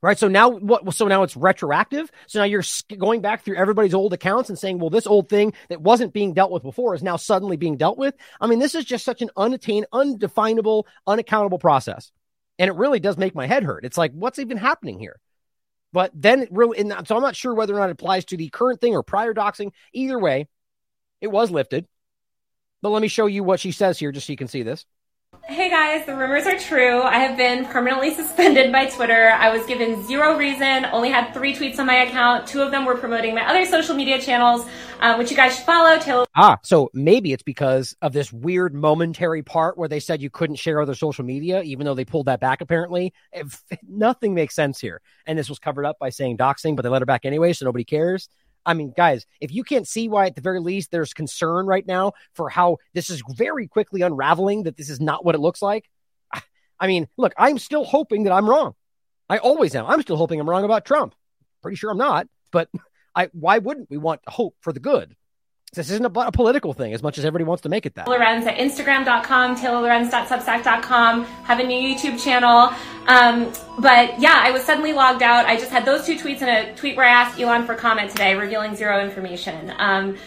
right? 0.03 0.19
So 0.19 0.29
now 0.29 0.51
what? 0.51 0.93
So 0.95 1.07
now 1.07 1.23
it's 1.23 1.37
retroactive. 1.37 2.11
So 2.27 2.41
now 2.41 2.45
you're 2.45 2.65
going 2.99 3.23
back 3.23 3.45
through 3.45 3.57
everybody's 3.57 3.95
old 3.95 4.13
accounts 4.13 4.51
and 4.51 4.59
saying, 4.59 4.79
well, 4.79 4.91
this 4.91 5.07
old 5.07 5.29
thing 5.29 5.55
that 5.69 5.81
wasn't 5.81 6.13
being 6.13 6.35
dealt 6.35 6.51
with 6.51 6.63
before 6.63 6.95
is 6.95 7.03
now 7.03 7.17
suddenly 7.17 7.57
being 7.57 7.77
dealt 7.77 7.97
with. 7.97 8.15
I 8.41 8.49
mean, 8.49 8.59
this 8.59 8.75
is 8.75 8.85
just 8.85 9.05
such 9.05 9.23
an 9.23 9.31
unattained, 9.37 9.87
undefinable, 9.93 10.87
unaccountable 11.07 11.59
process, 11.59 12.13
and 12.59 12.69
it 12.69 12.75
really 12.75 13.01
does 13.01 13.17
make 13.17 13.35
my 13.35 13.47
head 13.47 13.63
hurt. 13.63 13.85
It's 13.85 13.99
like, 13.99 14.13
what's 14.13 14.39
even 14.39 14.59
happening 14.59 14.99
here? 14.99 15.19
But 15.93 16.11
then 16.15 16.49
really, 16.51 16.79
and 16.79 17.07
so 17.07 17.17
I'm 17.17 17.23
not 17.23 17.37
sure 17.37 17.55
whether 17.55 17.75
or 17.75 17.79
not 17.79 17.91
it 17.91 17.93
applies 17.93 18.25
to 18.27 18.37
the 18.37 18.49
current 18.49 18.81
thing 18.81 18.95
or 18.95 19.03
prior 19.03 19.35
doxing. 19.35 19.73
Either 19.93 20.19
way, 20.19 20.49
it 21.21 21.29
was 21.29 21.51
lifted. 21.51 21.87
But 22.81 22.89
let 22.89 23.03
me 23.03 23.09
show 23.09 23.27
you 23.27 23.45
what 23.45 23.61
she 23.61 23.71
says 23.73 23.99
here 23.99 24.11
just 24.11 24.27
so 24.27 24.33
you 24.33 24.37
can 24.37 24.49
see 24.49 24.63
this. 24.63 24.85
Hey 25.53 25.69
guys, 25.69 26.07
the 26.07 26.17
rumors 26.17 26.47
are 26.47 26.59
true. 26.59 27.03
I 27.03 27.19
have 27.19 27.37
been 27.37 27.67
permanently 27.67 28.15
suspended 28.15 28.73
by 28.73 28.87
Twitter. 28.87 29.31
I 29.33 29.55
was 29.55 29.67
given 29.67 30.03
zero 30.05 30.39
reason, 30.39 30.87
only 30.87 31.11
had 31.11 31.35
three 31.35 31.55
tweets 31.55 31.79
on 31.79 31.87
my 31.87 32.05
account. 32.05 32.47
Two 32.47 32.63
of 32.63 32.71
them 32.71 32.85
were 32.85 32.97
promoting 32.97 33.35
my 33.35 33.47
other 33.47 33.67
social 33.67 33.95
media 33.95 34.21
channels, 34.21 34.65
uh, 35.01 35.17
which 35.17 35.31
you 35.31 35.37
guys 35.37 35.57
should 35.57 35.67
follow. 35.67 35.99
Taylor. 35.99 36.27
Ah, 36.35 36.59
so 36.63 36.91
maybe 36.95 37.33
it's 37.33 37.43
because 37.43 37.95
of 38.01 38.13
this 38.13 38.33
weird 38.33 38.75
momentary 38.75 39.43
part 39.43 39.77
where 39.77 39.89
they 39.89 40.01
said 40.01 40.23
you 40.23 40.31
couldn't 40.31 40.57
share 40.57 40.81
other 40.81 40.95
social 40.95 41.25
media, 41.25 41.61
even 41.63 41.85
though 41.85 41.95
they 41.95 42.05
pulled 42.05 42.27
that 42.27 42.41
back 42.41 42.61
apparently. 42.61 43.13
If, 43.33 43.63
nothing 43.89 44.35
makes 44.35 44.55
sense 44.55 44.81
here. 44.81 45.03
And 45.27 45.39
this 45.39 45.49
was 45.49 45.59
covered 45.59 45.85
up 45.85 45.99
by 45.99 46.11
saying 46.11 46.39
doxing, 46.39 46.77
but 46.77 46.83
they 46.83 46.89
let 46.89 47.03
her 47.03 47.07
back 47.07 47.25
anyway, 47.25 47.53
so 47.53 47.65
nobody 47.65 47.85
cares. 47.85 48.29
I 48.65 48.75
mean, 48.75 48.93
guys, 48.97 49.27
if 49.41 49.53
you 49.53 49.65
can't 49.65 49.89
see 49.89 50.09
why, 50.09 50.27
at 50.27 50.37
the 50.37 50.41
very 50.41 50.61
least, 50.61 50.91
there's 50.91 51.13
concern 51.13 51.67
right 51.67 51.87
now 51.87 52.13
for 52.35 52.49
how 52.49 52.79
this 52.95 53.11
is 53.11 53.23
very 53.35 53.67
quickly 53.67 54.03
unraveling, 54.03 54.65
that 54.65 54.77
this 54.77 54.89
is 54.89 55.01
not 55.01 55.25
what 55.25 55.35
it 55.35 55.41
looks 55.41 55.63
like. 55.63 55.89
I 56.79 56.87
mean, 56.87 57.09
look, 57.17 57.33
I'm 57.37 57.59
still 57.59 57.85
hoping 57.85 58.25
that 58.25 58.33
I'm 58.33 58.49
wrong. 58.49 58.75
I 59.29 59.39
always 59.39 59.75
am. 59.75 59.87
I'm 59.87 60.03
still 60.03 60.17
hoping 60.17 60.41
I'm 60.41 60.51
wrong 60.51 60.65
about 60.65 60.85
Trump. 60.85 61.15
Pretty 61.63 61.77
sure 61.77 61.91
I'm 61.91 61.99
not, 61.99 62.27
but 62.51 62.69
I, 63.15 63.31
why 63.33 63.59
wouldn't 63.59 63.91
we 63.91 63.99
want 63.99 64.21
hope 64.27 64.57
for 64.61 64.73
the 64.73 64.81
good? 64.81 65.15
This 65.75 65.91
isn't 65.91 66.05
a, 66.05 66.21
a, 66.21 66.31
political 66.31 66.75
thing 66.75 66.93
as 66.93 67.03
much 67.03 67.17
as 67.17 67.25
everybody 67.25 67.45
wants 67.45 67.63
to 67.63 67.71
make 67.71 67.87
it 67.87 67.95
that. 67.95 68.07
Lorenz 68.07 68.47
at 68.47 68.59
Instagram.com, 68.59 69.57
TaylorLorenz.substack.com, 69.57 71.25
have 71.25 71.61
a 71.61 71.65
new 71.65 71.81
YouTube 71.81 72.23
channel. 72.23 72.69
Um, 73.07 73.51
but 73.79 74.21
yeah, 74.21 74.39
I 74.45 74.51
was 74.51 74.65
suddenly 74.65 74.93
logged 74.93 75.23
out. 75.23 75.47
I 75.47 75.57
just 75.57 75.71
had 75.71 75.87
those 75.87 76.05
two 76.05 76.17
tweets 76.17 76.43
and 76.43 76.51
a 76.51 76.75
tweet 76.77 76.95
where 76.95 77.07
I 77.07 77.11
asked 77.11 77.41
Elon 77.41 77.65
for 77.65 77.75
comment 77.75 78.11
today, 78.11 78.35
revealing 78.35 78.77
zero 78.77 79.03
information. 79.03 79.73
Um, 79.79 80.19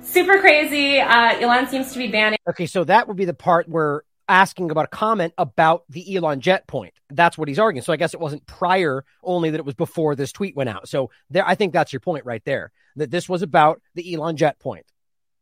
super 0.00 0.40
crazy. 0.40 0.98
Uh, 0.98 1.40
Elon 1.40 1.66
seems 1.66 1.92
to 1.92 1.98
be 1.98 2.08
banning. 2.08 2.38
Okay, 2.48 2.64
so 2.64 2.82
that 2.84 3.06
would 3.06 3.18
be 3.18 3.26
the 3.26 3.34
part 3.34 3.68
where 3.68 4.02
asking 4.28 4.70
about 4.70 4.86
a 4.86 4.88
comment 4.88 5.32
about 5.38 5.84
the 5.88 6.16
Elon 6.16 6.40
Jet 6.40 6.66
point. 6.66 6.94
That's 7.10 7.38
what 7.38 7.48
he's 7.48 7.58
arguing. 7.58 7.82
So 7.82 7.92
I 7.92 7.96
guess 7.96 8.14
it 8.14 8.20
wasn't 8.20 8.46
prior, 8.46 9.04
only 9.22 9.50
that 9.50 9.58
it 9.58 9.64
was 9.64 9.74
before 9.74 10.14
this 10.14 10.32
tweet 10.32 10.56
went 10.56 10.70
out. 10.70 10.88
So 10.88 11.10
there, 11.30 11.46
I 11.46 11.54
think 11.54 11.72
that's 11.72 11.92
your 11.92 12.00
point 12.00 12.24
right 12.24 12.44
there. 12.44 12.72
That 12.96 13.10
this 13.10 13.28
was 13.28 13.42
about 13.42 13.80
the 13.94 14.14
Elon 14.14 14.36
Jet 14.36 14.58
point. 14.58 14.86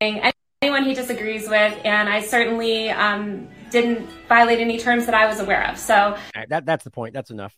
Anyone 0.00 0.84
he 0.84 0.94
disagrees 0.94 1.48
with, 1.48 1.78
and 1.84 2.08
I 2.08 2.20
certainly 2.20 2.90
um, 2.90 3.48
didn't 3.70 4.08
violate 4.28 4.60
any 4.60 4.78
terms 4.78 5.06
that 5.06 5.14
I 5.14 5.26
was 5.26 5.40
aware 5.40 5.68
of. 5.68 5.78
So 5.78 6.16
right, 6.34 6.48
that 6.48 6.66
that's 6.66 6.84
the 6.84 6.90
point. 6.90 7.14
That's 7.14 7.30
enough. 7.30 7.54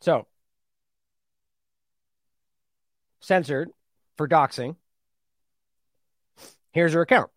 So 0.00 0.26
censored 3.20 3.70
for 4.16 4.28
doxing 4.28 4.76
Here's 6.72 6.92
her 6.92 7.02
account. 7.02 7.30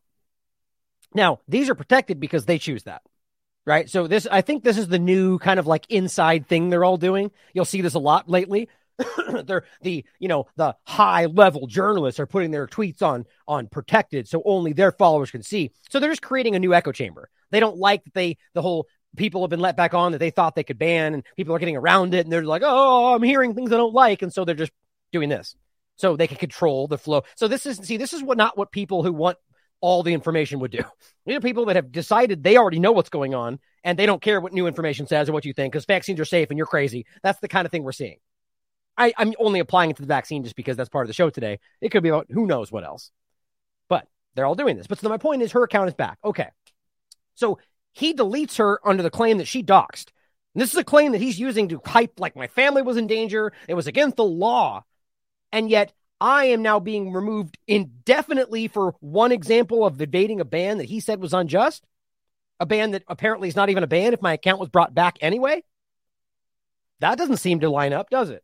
Now, 1.14 1.40
these 1.48 1.70
are 1.70 1.76
protected 1.76 2.20
because 2.20 2.46
they 2.46 2.60
choose 2.60 2.84
that. 2.84 3.02
Right. 3.66 3.90
So 3.90 4.08
this, 4.08 4.28
I 4.30 4.42
think 4.42 4.64
this 4.64 4.78
is 4.78 4.88
the 4.88 5.00
new 5.00 5.38
kind 5.38 5.60
of 5.60 5.68
like 5.68 5.86
inside 5.90 6.48
thing 6.48 6.70
they're 6.70 6.84
all 6.84 6.98
doing. 6.98 7.32
You'll 7.54 7.66
see 7.66 7.82
this 7.82 7.94
a 7.94 8.00
lot 8.00 8.30
lately. 8.30 8.70
they're 9.46 9.66
the, 9.82 10.06
you 10.20 10.28
know, 10.28 10.48
the 10.56 10.76
high 10.84 11.26
level 11.26 11.68
journalists 11.68 12.20
are 12.20 12.28
putting 12.28 12.52
their 12.52 12.68
tweets 12.68 13.02
on 13.02 13.26
on 13.48 13.68
protected 13.68 14.28
so 14.28 14.42
only 14.46 14.74
their 14.74 14.92
followers 14.92 15.32
can 15.32 15.44
see. 15.44 15.72
So 15.90 16.00
they're 16.00 16.12
just 16.12 16.22
creating 16.22 16.56
a 16.56 16.60
new 16.60 16.74
echo 16.74 16.92
chamber. 16.92 17.30
They 17.52 17.60
don't 17.60 17.78
like 17.78 18.04
that 18.06 18.14
they 18.14 18.38
the 18.54 18.62
whole 18.62 18.88
people 19.16 19.42
have 19.42 19.50
been 19.50 19.60
let 19.60 19.76
back 19.76 19.94
on 19.94 20.14
that 20.14 20.20
they 20.20 20.30
thought 20.30 20.56
they 20.56 20.64
could 20.64 20.80
ban 20.80 21.14
and 21.14 21.24
people 21.36 21.54
are 21.54 21.60
getting 21.60 21.78
around 21.78 22.14
it 22.14 22.26
and 22.26 22.32
they're 22.32 22.44
like, 22.44 22.64
"Oh, 22.66 23.14
I'm 23.14 23.24
hearing 23.24 23.54
things 23.54 23.72
I 23.72 23.78
don't 23.78 23.94
like." 23.94 24.22
And 24.22 24.34
so 24.34 24.46
they're 24.46 24.56
just 24.56 24.72
doing 25.12 25.30
this. 25.30 25.56
So 25.98 26.16
they 26.16 26.28
can 26.28 26.38
control 26.38 26.88
the 26.88 26.98
flow. 26.98 27.24
So 27.36 27.48
this 27.48 27.66
is 27.66 27.78
see 27.78 27.98
this 27.98 28.14
is 28.14 28.24
what 28.24 28.38
not 28.38 28.58
what 28.58 28.72
people 28.72 29.04
who 29.04 29.14
want 29.14 29.38
all 29.82 30.04
the 30.04 30.14
information 30.14 30.60
would 30.60 30.72
do. 30.72 30.84
These 31.26 31.38
are 31.38 31.42
people 31.42 31.66
that 31.66 31.76
have 31.76 31.92
decided 31.92 32.44
they 32.44 32.58
already 32.58 32.80
know 32.80 32.92
what's 32.92 33.10
going 33.10 33.36
on 33.36 33.60
and 33.84 33.98
they 33.98 34.06
don't 34.06 34.22
care 34.22 34.40
what 34.40 34.54
new 34.54 34.68
information 34.68 35.08
says 35.08 35.30
or 35.30 35.34
what 35.34 35.46
you 35.46 35.54
think 35.54 35.74
because 35.74 35.86
vaccines 35.86 36.20
are 36.20 36.26
safe 36.26 36.50
and 36.50 36.58
you're 36.58 36.68
crazy. 36.68 37.06
That's 37.24 37.40
the 37.40 37.48
kind 37.48 37.66
of 37.66 37.72
thing 37.72 37.84
we're 37.84 37.92
seeing. 37.92 38.18
I, 39.02 39.14
I'm 39.18 39.34
only 39.40 39.60
applying 39.60 39.90
it 39.90 39.96
to 39.96 40.04
the 40.04 40.08
vaccine 40.08 40.44
just 40.44 40.56
because 40.56 40.78
that's 40.78 40.90
part 40.90 41.06
of 41.06 41.08
the 41.08 41.14
show 41.14 41.32
today. 41.32 41.60
It 41.82 41.90
could 41.90 42.04
be 42.04 42.10
about 42.10 42.28
who 42.30 42.46
knows 42.46 42.72
what 42.72 42.84
else. 42.84 43.12
But 43.90 44.08
they're 44.36 44.46
all 44.46 44.54
doing 44.54 44.78
this. 44.78 44.86
But 44.86 45.00
so 45.00 45.10
my 45.10 45.18
point 45.18 45.42
is 45.42 45.54
her 45.54 45.64
account 45.64 45.88
is 45.88 45.96
back. 45.96 46.20
Okay. 46.24 46.50
So 47.34 47.58
he 47.94 48.14
deletes 48.14 48.58
her 48.58 48.80
under 48.88 49.02
the 49.02 49.10
claim 49.10 49.40
that 49.40 49.48
she 49.48 49.64
doxed. 49.64 50.12
And 50.54 50.62
this 50.62 50.72
is 50.72 50.78
a 50.78 50.84
claim 50.84 51.14
that 51.14 51.22
he's 51.22 51.40
using 51.40 51.70
to 51.70 51.82
hype 51.84 52.20
like 52.20 52.36
my 52.36 52.46
family 52.46 52.84
was 52.84 52.96
in 52.96 53.08
danger. 53.08 53.54
It 53.68 53.74
was 53.74 53.88
against 53.88 54.18
the 54.18 54.24
law. 54.24 54.84
And 55.52 55.68
yet 55.68 55.94
I 56.20 56.46
am 56.46 56.62
now 56.62 56.80
being 56.80 57.12
removed 57.12 57.58
indefinitely 57.68 58.68
for 58.68 58.94
one 59.00 59.32
example 59.32 59.84
of 59.84 60.00
evading 60.00 60.42
a 60.42 60.46
ban 60.46 60.78
that 60.78 60.90
he 60.90 61.00
said 61.00 61.20
was 61.20 61.34
unjust. 61.34 61.88
A 62.60 62.68
ban 62.68 62.92
that 62.92 63.04
apparently 63.08 63.48
is 63.48 63.56
not 63.56 63.72
even 63.72 63.84
a 63.84 63.88
ban 63.88 64.14
if 64.14 64.22
my 64.22 64.34
account 64.34 64.60
was 64.60 64.70
brought 64.70 64.94
back 64.94 65.18
anyway. 65.22 65.64
That 67.00 67.18
doesn't 67.18 67.38
seem 67.38 67.62
to 67.62 67.70
line 67.72 67.94
up, 67.94 68.12
does 68.12 68.30
it? 68.30 68.44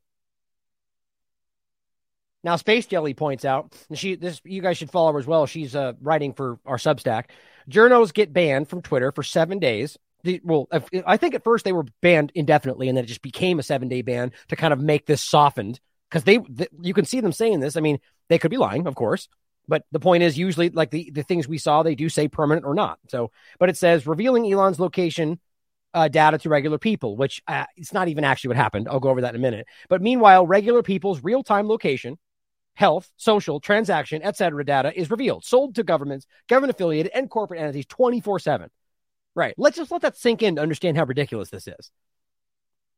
Now, 2.47 2.55
Space 2.55 2.85
Jelly 2.85 3.13
points 3.13 3.43
out, 3.43 3.75
and 3.89 3.99
she 3.99 4.15
this 4.15 4.39
you 4.45 4.61
guys 4.61 4.77
should 4.77 4.89
follow 4.89 5.11
her 5.11 5.19
as 5.19 5.27
well. 5.27 5.47
She's 5.47 5.75
uh, 5.75 5.91
writing 5.99 6.31
for 6.31 6.57
our 6.65 6.77
Substack. 6.77 7.25
Journos 7.69 8.13
get 8.13 8.31
banned 8.31 8.69
from 8.69 8.81
Twitter 8.81 9.11
for 9.11 9.21
seven 9.21 9.59
days. 9.59 9.97
The, 10.23 10.39
well, 10.45 10.69
I 11.05 11.17
think 11.17 11.35
at 11.35 11.43
first 11.43 11.65
they 11.65 11.73
were 11.73 11.83
banned 12.01 12.31
indefinitely, 12.35 12.87
and 12.87 12.97
then 12.97 13.03
it 13.03 13.07
just 13.07 13.21
became 13.21 13.59
a 13.59 13.63
seven 13.63 13.89
day 13.89 14.01
ban 14.01 14.31
to 14.47 14.55
kind 14.55 14.71
of 14.71 14.79
make 14.79 15.05
this 15.05 15.21
softened 15.21 15.81
because 16.09 16.23
they, 16.23 16.37
they, 16.47 16.67
you 16.79 16.93
can 16.93 17.03
see 17.03 17.19
them 17.19 17.33
saying 17.33 17.59
this. 17.59 17.75
I 17.75 17.81
mean, 17.81 17.99
they 18.29 18.39
could 18.39 18.49
be 18.49 18.55
lying, 18.55 18.87
of 18.87 18.95
course, 18.95 19.27
but 19.67 19.83
the 19.91 19.99
point 19.99 20.23
is 20.23 20.37
usually 20.37 20.69
like 20.69 20.89
the 20.89 21.11
the 21.11 21.23
things 21.23 21.49
we 21.49 21.57
saw, 21.57 21.83
they 21.83 21.95
do 21.95 22.07
say 22.07 22.29
permanent 22.29 22.65
or 22.65 22.75
not. 22.75 22.97
So, 23.09 23.29
but 23.59 23.67
it 23.67 23.75
says 23.75 24.07
revealing 24.07 24.49
Elon's 24.49 24.79
location 24.79 25.41
uh, 25.93 26.07
data 26.07 26.37
to 26.37 26.47
regular 26.47 26.77
people, 26.77 27.17
which 27.17 27.41
uh, 27.45 27.65
it's 27.75 27.91
not 27.91 28.07
even 28.07 28.23
actually 28.23 28.47
what 28.49 28.57
happened. 28.57 28.87
I'll 28.89 29.01
go 29.01 29.09
over 29.09 29.19
that 29.19 29.35
in 29.35 29.41
a 29.41 29.43
minute. 29.43 29.67
But 29.89 30.01
meanwhile, 30.01 30.47
regular 30.47 30.81
people's 30.81 31.21
real 31.21 31.43
time 31.43 31.67
location 31.67 32.17
health, 32.77 33.09
social, 33.17 33.59
transaction, 33.59 34.21
etc. 34.23 34.63
data 34.63 34.93
is 34.95 35.09
revealed, 35.09 35.43
sold 35.43 35.73
to 35.75 35.83
governments, 35.83 36.27
government 36.47 36.75
affiliated, 36.75 37.11
and 37.13 37.27
corporate 37.27 37.59
entities 37.59 37.87
24 37.87 38.39
7. 38.39 38.69
Right. 39.35 39.55
Let's 39.57 39.77
just 39.77 39.91
let 39.91 40.03
that 40.03 40.15
sink 40.15 40.43
in 40.43 40.55
to 40.55 40.61
understand 40.61 40.95
how 40.95 41.05
ridiculous 41.05 41.49
this 41.49 41.67
is. 41.67 41.91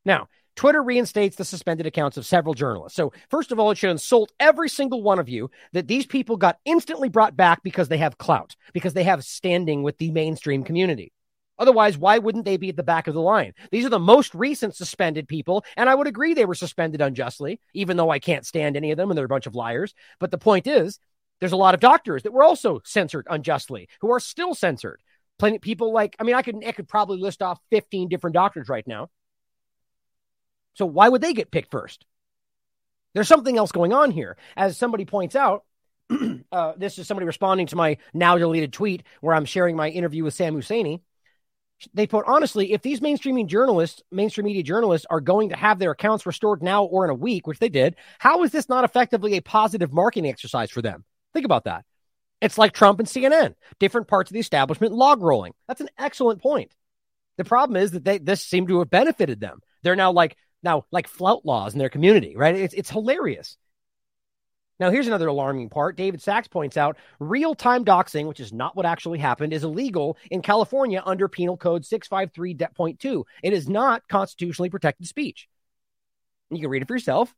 Now, 0.06 0.28
Twitter 0.56 0.84
reinstates 0.84 1.38
the 1.38 1.46
suspended 1.46 1.86
accounts 1.86 2.18
of 2.18 2.26
several 2.26 2.54
journalists. 2.54 2.98
So, 2.98 3.14
first 3.30 3.54
of 3.54 3.60
all, 3.60 3.72
it 3.72 3.78
should 3.78 3.92
insult 3.92 4.34
every 4.40 4.68
single 4.68 5.02
one 5.02 5.20
of 5.20 5.30
you 5.30 5.50
that 5.72 5.88
these 5.88 6.06
people 6.06 6.36
got 6.36 6.60
instantly 6.66 7.08
brought 7.08 7.38
back 7.38 7.64
because 7.64 7.88
they 7.88 7.98
have 8.00 8.18
clout, 8.18 8.58
because 8.74 8.94
they 8.94 9.04
have 9.04 9.24
standing 9.24 9.82
with 9.82 9.98
the 9.98 10.12
mainstream 10.12 10.66
community. 10.66 11.14
Otherwise, 11.60 11.98
why 11.98 12.18
wouldn't 12.18 12.46
they 12.46 12.58
be 12.58 12.70
at 12.70 12.78
the 12.78 12.84
back 12.84 13.08
of 13.08 13.14
the 13.14 13.22
line? 13.22 13.54
These 13.70 13.86
are 13.86 13.90
the 13.90 14.00
most 14.00 14.34
recent 14.34 14.76
suspended 14.76 15.28
people, 15.28 15.66
and 15.76 15.90
I 15.90 15.96
would 15.96 16.08
agree 16.08 16.34
they 16.34 16.46
were 16.46 16.56
suspended 16.56 17.02
unjustly, 17.02 17.60
even 17.74 17.98
though 17.98 18.10
I 18.10 18.20
can't 18.20 18.46
stand 18.46 18.78
any 18.78 18.92
of 18.92 18.98
them 18.98 19.12
and 19.12 19.18
they're 19.18 19.26
a 19.26 19.30
bunch 19.30 19.46
of 19.46 19.56
liars. 19.56 19.94
But 20.20 20.32
the 20.32 20.38
point 20.38 20.66
is, 20.66 21.00
there's 21.40 21.52
a 21.52 21.58
lot 21.58 21.74
of 21.74 21.82
doctors 21.82 22.24
that 22.24 22.32
were 22.32 22.44
also 22.44 22.82
censored 22.86 23.28
unjustly, 23.30 23.90
who 24.00 24.12
are 24.12 24.20
still 24.22 24.56
censored. 24.56 25.02
Plenty 25.38 25.58
of 25.58 25.62
people 25.62 25.94
like, 25.94 26.16
I 26.20 26.24
mean, 26.24 26.36
I 26.36 26.42
could 26.42 26.64
I 26.66 26.72
could 26.72 26.88
probably 26.88 27.20
list 27.20 27.42
off 27.42 27.60
15 27.72 28.10
different 28.10 28.34
doctors 28.34 28.70
right 28.70 28.88
now. 28.88 29.10
So 30.74 30.86
why 30.86 31.10
would 31.10 31.22
they 31.22 31.34
get 31.34 31.52
picked 31.52 31.72
first? 31.72 32.06
There's 33.14 33.28
something 33.28 33.58
else 33.58 33.72
going 33.72 33.92
on 33.92 34.12
here. 34.12 34.38
As 34.56 34.78
somebody 34.78 35.06
points 35.06 35.36
out, 35.36 35.66
uh, 36.52 36.74
this 36.78 36.98
is 36.98 37.08
somebody 37.08 37.26
responding 37.26 37.68
to 37.68 37.76
my 37.76 37.98
now 38.14 38.38
deleted 38.38 38.72
tweet 38.72 39.04
where 39.22 39.36
I'm 39.36 39.46
sharing 39.46 39.76
my 39.76 39.90
interview 39.90 40.24
with 40.24 40.34
Sam 40.34 40.56
Husseini 40.56 41.02
they 41.94 42.08
put 42.08 42.26
honestly, 42.28 42.74
if 42.74 42.82
these 42.82 43.00
mainstreaming 43.00 43.48
journalists, 43.48 44.02
mainstream 44.12 44.46
media 44.46 44.64
journalists, 44.64 45.08
are 45.10 45.22
going 45.22 45.50
to 45.50 45.56
have 45.56 45.80
their 45.80 45.92
accounts 45.92 46.26
restored 46.26 46.62
now 46.62 46.84
or 46.84 47.06
in 47.06 47.12
a 47.12 47.16
week, 47.16 47.48
which 47.48 47.60
they 47.60 47.70
did, 47.70 47.96
how 48.18 48.44
is 48.44 48.52
this 48.52 48.70
not 48.70 48.84
effectively 48.84 49.36
a 49.36 49.42
positive 49.42 49.94
marketing 49.94 50.30
exercise 50.30 50.72
for 50.72 50.82
them? 50.82 51.06
Think 51.34 51.46
about 51.46 51.66
that. 51.66 51.86
It's 52.42 52.58
like 52.58 52.74
Trump 52.74 53.00
and 53.00 53.08
CNN, 53.08 53.56
different 53.80 54.08
parts 54.08 54.30
of 54.30 54.34
the 54.34 54.40
establishment 54.40 54.94
log 54.94 55.22
rolling. 55.22 55.54
That's 55.68 55.82
an 55.82 55.90
excellent 55.98 56.42
point. 56.42 56.74
The 57.38 57.44
problem 57.46 57.78
is 57.78 57.92
that 57.92 58.04
they 58.04 58.18
this 58.18 58.42
seemed 58.42 58.68
to 58.70 58.80
have 58.80 58.90
benefited 58.90 59.40
them. 59.40 59.60
They're 59.84 59.96
now 59.96 60.12
like 60.12 60.36
now 60.64 60.86
like 60.92 61.08
flout 61.08 61.46
laws 61.46 61.74
in 61.74 61.80
their 61.80 61.90
community, 61.90 62.36
right? 62.36 62.56
It's 62.56 62.74
it's 62.74 62.90
hilarious. 62.90 63.58
Now, 64.80 64.92
here's 64.92 65.08
another 65.08 65.28
alarming 65.28 65.70
part. 65.70 65.98
David 65.98 66.22
Sacks 66.22 66.48
points 66.48 66.78
out 66.78 66.98
real 67.20 67.54
time 67.54 67.84
doxing, 67.84 68.28
which 68.28 68.40
is 68.40 68.54
not 68.54 68.76
what 68.76 68.86
actually 68.86 69.20
happened, 69.20 69.52
is 69.52 69.64
illegal 69.64 70.18
in 70.32 70.42
California 70.42 71.04
under 71.06 71.28
Penal 71.28 71.58
Code 71.58 71.84
653.2. 71.84 73.24
It 73.44 73.54
is 73.54 73.68
not 73.68 74.08
constitutionally 74.08 74.70
protected 74.70 75.08
speech. 75.08 75.50
You 76.50 76.62
can 76.62 76.70
read 76.70 76.82
it 76.82 76.88
for 76.88 76.96
yourself. 76.96 77.34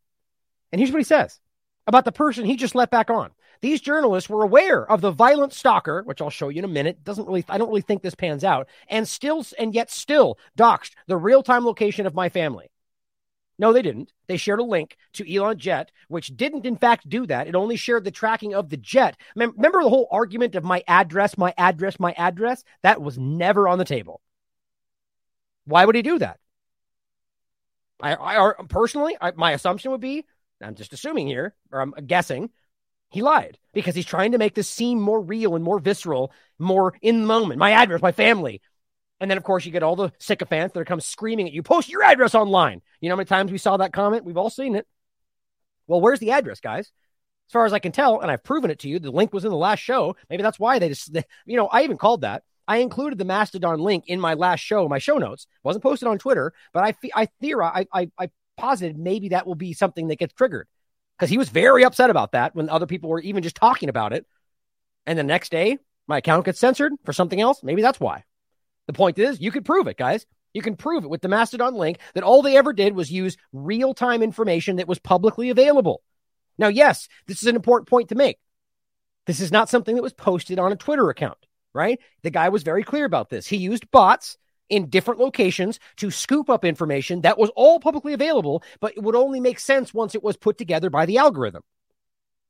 And 0.71 0.79
here's 0.79 0.91
what 0.91 0.99
he 0.99 1.03
says 1.03 1.39
about 1.87 2.05
the 2.05 2.11
person 2.11 2.45
he 2.45 2.55
just 2.55 2.75
let 2.75 2.91
back 2.91 3.09
on. 3.09 3.31
These 3.61 3.81
journalists 3.81 4.29
were 4.29 4.43
aware 4.43 4.89
of 4.89 5.01
the 5.01 5.11
violent 5.11 5.53
stalker, 5.53 6.01
which 6.03 6.21
I'll 6.21 6.31
show 6.31 6.49
you 6.49 6.59
in 6.59 6.65
a 6.65 6.69
minute. 6.69 7.03
Doesn't 7.03 7.27
really, 7.27 7.45
I 7.47 7.57
don't 7.57 7.67
really 7.69 7.81
think 7.81 8.01
this 8.01 8.15
pans 8.15 8.43
out, 8.43 8.67
and 8.87 9.07
still, 9.07 9.45
and 9.59 9.73
yet 9.73 9.91
still 9.91 10.39
doxed 10.57 10.93
the 11.07 11.17
real 11.17 11.43
time 11.43 11.65
location 11.65 12.07
of 12.07 12.15
my 12.15 12.29
family. 12.29 12.70
No, 13.59 13.73
they 13.73 13.81
didn't. 13.81 14.11
They 14.27 14.37
shared 14.37 14.59
a 14.59 14.63
link 14.63 14.97
to 15.13 15.35
Elon 15.35 15.59
Jet, 15.59 15.91
which 16.07 16.35
didn't, 16.35 16.65
in 16.65 16.77
fact, 16.77 17.07
do 17.07 17.27
that. 17.27 17.47
It 17.47 17.55
only 17.55 17.75
shared 17.75 18.03
the 18.03 18.11
tracking 18.11 18.55
of 18.55 18.69
the 18.69 18.77
jet. 18.77 19.17
Remember 19.35 19.83
the 19.83 19.89
whole 19.89 20.07
argument 20.11 20.55
of 20.55 20.63
my 20.63 20.83
address, 20.87 21.37
my 21.37 21.53
address, 21.57 21.99
my 21.99 22.13
address? 22.17 22.63
That 22.81 23.01
was 23.01 23.19
never 23.19 23.67
on 23.67 23.77
the 23.77 23.85
table. 23.85 24.21
Why 25.65 25.85
would 25.85 25.95
he 25.95 26.01
do 26.01 26.17
that? 26.19 26.39
I, 28.01 28.15
I 28.15 28.53
personally, 28.67 29.15
I, 29.21 29.31
my 29.35 29.51
assumption 29.51 29.91
would 29.91 30.01
be, 30.01 30.25
I'm 30.59 30.75
just 30.75 30.93
assuming 30.93 31.27
here, 31.27 31.53
or 31.71 31.81
I'm 31.81 31.91
guessing, 32.07 32.49
he 33.09 33.21
lied 33.21 33.59
because 33.73 33.93
he's 33.93 34.05
trying 34.05 34.31
to 34.31 34.37
make 34.37 34.55
this 34.55 34.67
seem 34.67 34.99
more 34.99 35.21
real 35.21 35.55
and 35.55 35.63
more 35.63 35.79
visceral, 35.79 36.31
more 36.57 36.93
in 37.01 37.21
the 37.21 37.27
moment. 37.27 37.59
My 37.59 37.71
address, 37.71 38.01
my 38.01 38.11
family, 38.11 38.61
and 39.21 39.29
then, 39.29 39.37
of 39.37 39.43
course, 39.43 39.65
you 39.65 39.71
get 39.71 39.83
all 39.83 39.95
the 39.95 40.11
sycophants 40.17 40.73
that 40.73 40.87
come 40.87 40.99
screaming 40.99 41.45
at 41.45 41.53
you, 41.53 41.61
post 41.61 41.89
your 41.89 42.01
address 42.01 42.33
online. 42.33 42.81
You 42.99 43.07
know 43.07 43.13
how 43.13 43.17
many 43.17 43.27
times 43.27 43.51
we 43.51 43.59
saw 43.59 43.77
that 43.77 43.93
comment? 43.93 44.25
We've 44.25 44.35
all 44.35 44.49
seen 44.49 44.75
it. 44.75 44.87
Well, 45.85 46.01
where's 46.01 46.19
the 46.19 46.31
address, 46.31 46.59
guys? 46.59 46.87
As 46.87 47.53
far 47.53 47.65
as 47.65 47.71
I 47.71 47.77
can 47.77 47.91
tell, 47.91 48.19
and 48.19 48.31
I've 48.31 48.43
proven 48.43 48.71
it 48.71 48.79
to 48.79 48.89
you, 48.89 48.97
the 48.97 49.11
link 49.11 49.31
was 49.31 49.45
in 49.45 49.51
the 49.51 49.57
last 49.57 49.79
show. 49.79 50.15
Maybe 50.27 50.41
that's 50.41 50.59
why 50.59 50.79
they 50.79 50.89
just, 50.89 51.13
they, 51.13 51.23
you 51.45 51.55
know, 51.55 51.67
I 51.67 51.83
even 51.83 51.97
called 51.97 52.21
that. 52.21 52.41
I 52.67 52.77
included 52.77 53.19
the 53.19 53.25
Mastodon 53.25 53.79
link 53.79 54.05
in 54.07 54.19
my 54.19 54.33
last 54.33 54.61
show, 54.61 54.87
my 54.89 54.97
show 54.97 55.19
notes. 55.19 55.43
It 55.43 55.65
wasn't 55.67 55.83
posted 55.83 56.07
on 56.07 56.17
Twitter, 56.17 56.51
but 56.73 56.83
I, 56.83 56.95
I 57.13 57.27
theorize, 57.41 57.85
I, 57.93 58.01
I, 58.01 58.11
I 58.17 58.29
posited 58.57 58.97
maybe 58.97 59.29
that 59.29 59.45
will 59.45 59.55
be 59.55 59.73
something 59.73 60.07
that 60.07 60.17
gets 60.17 60.33
triggered 60.33 60.67
because 61.17 61.29
he 61.29 61.37
was 61.37 61.49
very 61.49 61.83
upset 61.83 62.09
about 62.09 62.31
that 62.31 62.55
when 62.55 62.69
other 62.69 62.87
people 62.87 63.11
were 63.11 63.21
even 63.21 63.43
just 63.43 63.55
talking 63.55 63.89
about 63.89 64.13
it. 64.13 64.25
And 65.05 65.19
the 65.19 65.23
next 65.23 65.51
day, 65.51 65.77
my 66.07 66.17
account 66.17 66.45
gets 66.45 66.59
censored 66.59 66.93
for 67.03 67.13
something 67.13 67.39
else. 67.39 67.61
Maybe 67.61 67.83
that's 67.83 67.99
why. 67.99 68.23
The 68.87 68.93
point 68.93 69.19
is, 69.19 69.39
you 69.39 69.51
could 69.51 69.65
prove 69.65 69.87
it, 69.87 69.97
guys. 69.97 70.25
You 70.53 70.61
can 70.61 70.75
prove 70.75 71.03
it 71.03 71.09
with 71.09 71.21
the 71.21 71.29
Mastodon 71.29 71.75
link 71.75 71.99
that 72.13 72.23
all 72.23 72.41
they 72.41 72.57
ever 72.57 72.73
did 72.73 72.93
was 72.93 73.11
use 73.11 73.37
real 73.53 73.93
time 73.93 74.21
information 74.21 74.77
that 74.77 74.87
was 74.87 74.99
publicly 74.99 75.49
available. 75.49 76.01
Now, 76.57 76.67
yes, 76.67 77.07
this 77.27 77.41
is 77.41 77.47
an 77.47 77.55
important 77.55 77.89
point 77.89 78.09
to 78.09 78.15
make. 78.15 78.37
This 79.25 79.39
is 79.39 79.51
not 79.51 79.69
something 79.69 79.95
that 79.95 80.03
was 80.03 80.13
posted 80.13 80.59
on 80.59 80.71
a 80.71 80.75
Twitter 80.75 81.09
account, 81.09 81.37
right? 81.73 81.99
The 82.23 82.31
guy 82.31 82.49
was 82.49 82.63
very 82.63 82.83
clear 82.83 83.05
about 83.05 83.29
this. 83.29 83.47
He 83.47 83.57
used 83.57 83.89
bots 83.91 84.37
in 84.67 84.89
different 84.89 85.19
locations 85.19 85.79
to 85.97 86.11
scoop 86.11 86.49
up 86.49 86.65
information 86.65 87.21
that 87.21 87.37
was 87.37 87.51
all 87.55 87.79
publicly 87.79 88.13
available, 88.13 88.63
but 88.79 88.93
it 88.95 89.03
would 89.03 89.15
only 89.15 89.39
make 89.39 89.59
sense 89.59 89.93
once 89.93 90.15
it 90.15 90.23
was 90.23 90.37
put 90.37 90.57
together 90.57 90.89
by 90.89 91.05
the 91.05 91.17
algorithm. 91.17 91.61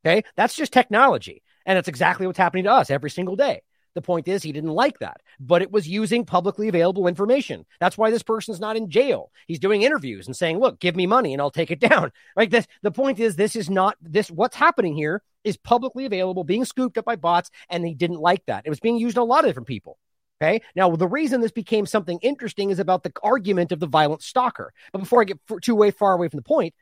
Okay. 0.06 0.24
That's 0.36 0.56
just 0.56 0.74
technology. 0.74 1.44
And 1.66 1.78
that's 1.78 1.88
exactly 1.88 2.26
what's 2.26 2.40
happening 2.40 2.64
to 2.64 2.72
us 2.72 2.90
every 2.90 3.10
single 3.10 3.36
day. 3.36 3.62
The 3.94 4.02
point 4.02 4.28
is, 4.28 4.42
he 4.42 4.52
didn't 4.52 4.72
like 4.72 5.00
that, 5.00 5.22
but 5.40 5.62
it 5.62 5.72
was 5.72 5.88
using 5.88 6.26
publicly 6.26 6.70
available 6.70 7.08
information. 7.08 7.66
That's 7.80 7.98
why 7.98 8.10
this 8.10 8.24
person's 8.24 8.60
not 8.60 8.78
in 8.78 8.90
jail. 8.90 9.32
He's 9.48 9.60
doing 9.60 9.82
interviews 9.82 10.28
and 10.28 10.36
saying, 10.36 10.60
"Look, 10.60 10.80
give 10.80 10.96
me 10.96 11.08
money 11.08 11.34
and 11.34 11.42
I'll 11.42 11.52
take 11.52 11.72
it 11.72 11.80
down." 11.90 12.12
Like 12.36 12.52
this, 12.52 12.68
the 12.82 12.92
point 12.92 13.20
is, 13.20 13.36
this 13.36 13.56
is 13.56 13.70
not 13.70 13.98
this. 14.02 14.32
What's 14.32 14.56
happening 14.56 14.96
here 14.96 15.22
is 15.44 15.58
publicly 15.58 16.06
available, 16.06 16.44
being 16.44 16.66
scooped 16.66 16.98
up 16.98 17.06
by 17.06 17.16
bots, 17.16 17.52
and 17.70 17.86
he 17.86 17.94
didn't 17.94 18.20
like 18.20 18.46
that. 18.46 18.64
It 18.66 18.70
was 18.70 18.80
being 18.80 18.98
used 18.98 19.18
on 19.18 19.24
a 19.24 19.26
lot 19.26 19.44
of 19.44 19.50
different 19.50 19.68
people. 19.68 19.98
Okay. 20.42 20.62
Now, 20.76 20.96
the 20.96 21.08
reason 21.08 21.42
this 21.42 21.52
became 21.52 21.86
something 21.86 22.18
interesting 22.22 22.72
is 22.72 22.80
about 22.80 23.04
the 23.04 23.12
argument 23.22 23.72
of 23.72 23.80
the 23.80 23.88
violent 23.88 24.24
stalker. 24.24 24.74
But 24.92 25.00
before 25.00 25.22
I 25.22 25.26
get 25.26 25.40
too 25.62 25.76
way 25.76 25.92
far 25.92 26.14
away 26.14 26.30
from 26.30 26.38
the 26.38 26.44
point, 26.44 26.74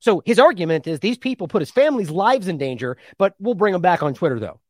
so 0.00 0.22
his 0.26 0.38
argument 0.38 0.86
is 0.86 1.00
these 1.00 1.16
people 1.16 1.48
put 1.48 1.62
his 1.62 1.70
family's 1.70 2.10
lives 2.10 2.46
in 2.46 2.58
danger, 2.58 2.98
but 3.16 3.34
we'll 3.38 3.54
bring 3.54 3.72
them 3.72 3.80
back 3.80 4.02
on 4.02 4.12
Twitter 4.12 4.38
though. 4.38 4.60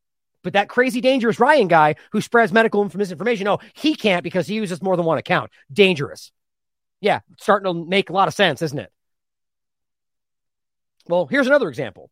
But 0.45 0.53
that 0.53 0.69
crazy 0.69 1.01
dangerous 1.01 1.41
Ryan 1.41 1.67
guy 1.67 1.97
who 2.13 2.21
spreads 2.21 2.53
medical 2.53 2.89
misinformation, 2.95 3.49
oh, 3.49 3.59
he 3.73 3.97
can't 3.97 4.23
because 4.23 4.47
he 4.47 4.55
uses 4.55 4.81
more 4.81 4.97
than 4.97 5.07
one 5.07 5.19
account. 5.19 5.51
Dangerous. 5.73 6.31
Yeah, 7.01 7.21
starting 7.39 7.73
to 7.73 7.85
make 7.89 8.11
a 8.11 8.13
lot 8.13 8.29
of 8.29 8.35
sense, 8.35 8.63
isn't 8.63 8.79
it? 8.79 8.93
Well, 11.09 11.27
here's 11.27 11.47
another 11.47 11.69
example. 11.69 12.11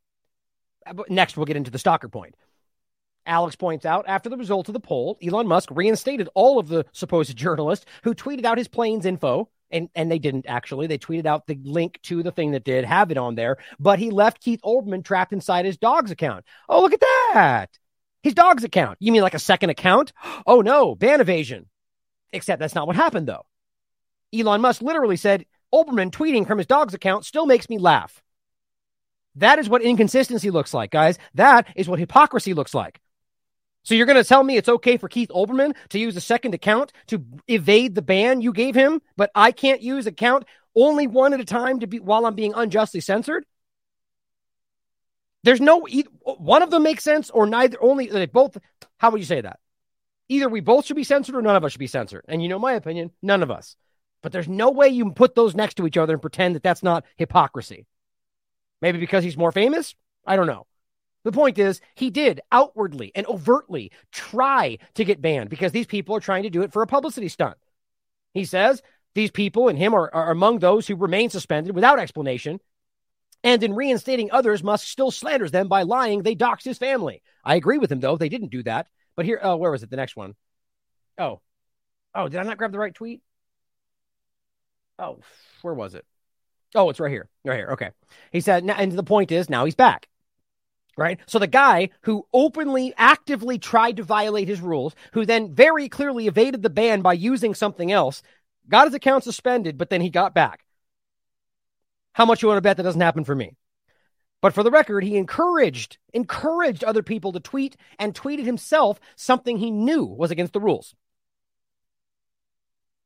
Uh, 0.84 0.94
next, 1.08 1.36
we'll 1.36 1.46
get 1.46 1.56
into 1.56 1.70
the 1.70 1.78
stalker 1.78 2.08
point. 2.08 2.34
Alex 3.24 3.54
points 3.54 3.86
out 3.86 4.04
after 4.08 4.28
the 4.28 4.36
result 4.36 4.68
of 4.68 4.72
the 4.72 4.80
poll, 4.80 5.16
Elon 5.22 5.46
Musk 5.46 5.70
reinstated 5.70 6.28
all 6.34 6.58
of 6.58 6.68
the 6.68 6.84
supposed 6.92 7.36
journalists 7.36 7.86
who 8.02 8.14
tweeted 8.14 8.44
out 8.44 8.58
his 8.58 8.68
planes 8.68 9.06
info. 9.06 9.48
And, 9.70 9.88
and 9.94 10.10
they 10.10 10.18
didn't 10.18 10.44
actually. 10.46 10.86
They 10.86 10.98
tweeted 10.98 11.24
out 11.24 11.46
the 11.46 11.58
link 11.64 11.98
to 12.02 12.22
the 12.22 12.30
thing 12.30 12.50
that 12.50 12.62
did 12.62 12.84
have 12.84 13.10
it 13.10 13.16
on 13.16 13.36
there, 13.36 13.56
but 13.80 13.98
he 13.98 14.10
left 14.10 14.42
Keith 14.42 14.60
Olbermann 14.62 15.02
trapped 15.02 15.32
inside 15.32 15.64
his 15.64 15.78
dog's 15.78 16.10
account. 16.10 16.44
Oh, 16.68 16.82
look 16.82 16.92
at 16.92 17.00
that. 17.00 17.78
His 18.22 18.34
dog's 18.34 18.64
account. 18.64 18.98
You 19.00 19.12
mean 19.12 19.22
like 19.22 19.34
a 19.34 19.38
second 19.38 19.70
account? 19.70 20.12
Oh 20.46 20.60
no, 20.60 20.94
ban 20.94 21.20
evasion. 21.20 21.66
Except 22.32 22.58
that's 22.58 22.74
not 22.74 22.86
what 22.86 22.96
happened 22.96 23.28
though. 23.28 23.46
Elon 24.34 24.60
Musk 24.60 24.82
literally 24.82 25.16
said, 25.16 25.46
Olbermann 25.72 26.10
tweeting 26.10 26.46
from 26.46 26.58
his 26.58 26.66
dog's 26.66 26.94
account 26.94 27.24
still 27.24 27.46
makes 27.46 27.68
me 27.68 27.78
laugh. 27.78 28.22
That 29.36 29.58
is 29.58 29.68
what 29.68 29.82
inconsistency 29.82 30.50
looks 30.50 30.74
like, 30.74 30.90
guys. 30.90 31.18
That 31.34 31.68
is 31.76 31.88
what 31.88 31.98
hypocrisy 31.98 32.54
looks 32.54 32.74
like. 32.74 33.00
So 33.84 33.94
you're 33.94 34.06
going 34.06 34.22
to 34.22 34.28
tell 34.28 34.44
me 34.44 34.56
it's 34.56 34.68
okay 34.68 34.96
for 34.96 35.08
Keith 35.08 35.30
Olbermann 35.30 35.74
to 35.90 35.98
use 35.98 36.16
a 36.16 36.20
second 36.20 36.54
account 36.54 36.92
to 37.08 37.24
evade 37.48 37.94
the 37.94 38.02
ban 38.02 38.40
you 38.40 38.52
gave 38.52 38.74
him, 38.74 39.00
but 39.16 39.30
I 39.34 39.50
can't 39.52 39.82
use 39.82 40.06
account 40.06 40.44
only 40.74 41.06
one 41.06 41.32
at 41.32 41.40
a 41.40 41.44
time 41.44 41.80
to 41.80 41.86
be 41.86 41.98
while 41.98 42.26
I'm 42.26 42.34
being 42.34 42.54
unjustly 42.54 43.00
censored? 43.00 43.44
There's 45.44 45.60
no 45.60 45.86
one 46.24 46.62
of 46.62 46.70
them 46.70 46.84
makes 46.84 47.02
sense 47.02 47.30
or 47.30 47.46
neither 47.46 47.82
only 47.82 48.06
they 48.06 48.26
both 48.26 48.56
how 48.98 49.10
would 49.10 49.20
you 49.20 49.26
say 49.26 49.40
that? 49.40 49.58
Either 50.28 50.48
we 50.48 50.60
both 50.60 50.86
should 50.86 50.96
be 50.96 51.04
censored 51.04 51.34
or 51.34 51.42
none 51.42 51.56
of 51.56 51.64
us 51.64 51.72
should 51.72 51.78
be 51.80 51.86
censored. 51.86 52.24
And 52.28 52.42
you 52.42 52.48
know 52.48 52.58
my 52.58 52.74
opinion, 52.74 53.10
none 53.20 53.42
of 53.42 53.50
us. 53.50 53.76
But 54.22 54.30
there's 54.30 54.48
no 54.48 54.70
way 54.70 54.88
you 54.88 55.04
can 55.04 55.14
put 55.14 55.34
those 55.34 55.54
next 55.54 55.74
to 55.74 55.86
each 55.86 55.96
other 55.96 56.12
and 56.12 56.22
pretend 56.22 56.54
that 56.54 56.62
that's 56.62 56.82
not 56.82 57.04
hypocrisy. 57.16 57.86
Maybe 58.80 58.98
because 58.98 59.24
he's 59.24 59.36
more 59.36 59.52
famous? 59.52 59.94
I 60.24 60.36
don't 60.36 60.46
know. 60.46 60.66
The 61.24 61.32
point 61.32 61.58
is, 61.58 61.80
he 61.94 62.10
did 62.10 62.40
outwardly 62.50 63.12
and 63.14 63.26
overtly 63.26 63.92
try 64.10 64.78
to 64.94 65.04
get 65.04 65.22
banned 65.22 65.50
because 65.50 65.72
these 65.72 65.86
people 65.86 66.16
are 66.16 66.20
trying 66.20 66.44
to 66.44 66.50
do 66.50 66.62
it 66.62 66.72
for 66.72 66.82
a 66.82 66.86
publicity 66.86 67.28
stunt. 67.28 67.56
He 68.34 68.44
says 68.44 68.82
these 69.14 69.30
people 69.30 69.68
and 69.68 69.78
him 69.78 69.94
are, 69.94 70.12
are 70.12 70.30
among 70.30 70.58
those 70.58 70.86
who 70.86 70.96
remain 70.96 71.30
suspended 71.30 71.74
without 71.74 71.98
explanation. 71.98 72.60
And 73.44 73.62
in 73.62 73.74
reinstating 73.74 74.30
others, 74.30 74.62
Musk 74.62 74.86
still 74.86 75.10
slanders 75.10 75.50
them 75.50 75.68
by 75.68 75.82
lying 75.82 76.22
they 76.22 76.36
doxed 76.36 76.64
his 76.64 76.78
family. 76.78 77.22
I 77.44 77.56
agree 77.56 77.78
with 77.78 77.90
him, 77.90 78.00
though. 78.00 78.16
They 78.16 78.28
didn't 78.28 78.50
do 78.50 78.62
that. 78.62 78.86
But 79.16 79.26
here, 79.26 79.40
oh, 79.42 79.56
where 79.56 79.70
was 79.70 79.82
it? 79.82 79.90
The 79.90 79.96
next 79.96 80.16
one. 80.16 80.34
Oh, 81.18 81.40
oh, 82.14 82.28
did 82.28 82.40
I 82.40 82.44
not 82.44 82.56
grab 82.56 82.72
the 82.72 82.78
right 82.78 82.94
tweet? 82.94 83.20
Oh, 84.98 85.18
where 85.62 85.74
was 85.74 85.94
it? 85.94 86.04
Oh, 86.74 86.88
it's 86.88 87.00
right 87.00 87.10
here. 87.10 87.28
Right 87.44 87.56
here. 87.56 87.70
Okay. 87.72 87.90
He 88.30 88.40
said, 88.40 88.64
and 88.64 88.92
the 88.92 89.02
point 89.02 89.32
is 89.32 89.50
now 89.50 89.64
he's 89.64 89.74
back 89.74 90.08
right? 90.96 91.18
So 91.26 91.38
the 91.38 91.46
guy 91.46 91.90
who 92.02 92.26
openly, 92.32 92.92
actively 92.96 93.58
tried 93.58 93.96
to 93.96 94.02
violate 94.02 94.48
his 94.48 94.60
rules, 94.60 94.94
who 95.12 95.24
then 95.24 95.54
very 95.54 95.88
clearly 95.88 96.26
evaded 96.26 96.62
the 96.62 96.70
ban 96.70 97.02
by 97.02 97.14
using 97.14 97.54
something 97.54 97.90
else, 97.90 98.22
got 98.68 98.86
his 98.86 98.94
account 98.94 99.24
suspended, 99.24 99.78
but 99.78 99.90
then 99.90 100.00
he 100.00 100.10
got 100.10 100.34
back. 100.34 100.64
How 102.12 102.26
much 102.26 102.42
you 102.42 102.48
want 102.48 102.58
to 102.58 102.62
bet 102.62 102.76
that 102.76 102.82
doesn't 102.82 103.00
happen 103.00 103.24
for 103.24 103.34
me? 103.34 103.56
But 104.40 104.54
for 104.54 104.62
the 104.62 104.70
record, 104.70 105.04
he 105.04 105.16
encouraged 105.16 105.98
encouraged 106.12 106.84
other 106.84 107.02
people 107.02 107.32
to 107.32 107.40
tweet 107.40 107.76
and 107.98 108.14
tweeted 108.14 108.44
himself 108.44 109.00
something 109.16 109.56
he 109.56 109.70
knew 109.70 110.04
was 110.04 110.30
against 110.30 110.52
the 110.52 110.60
rules 110.60 110.94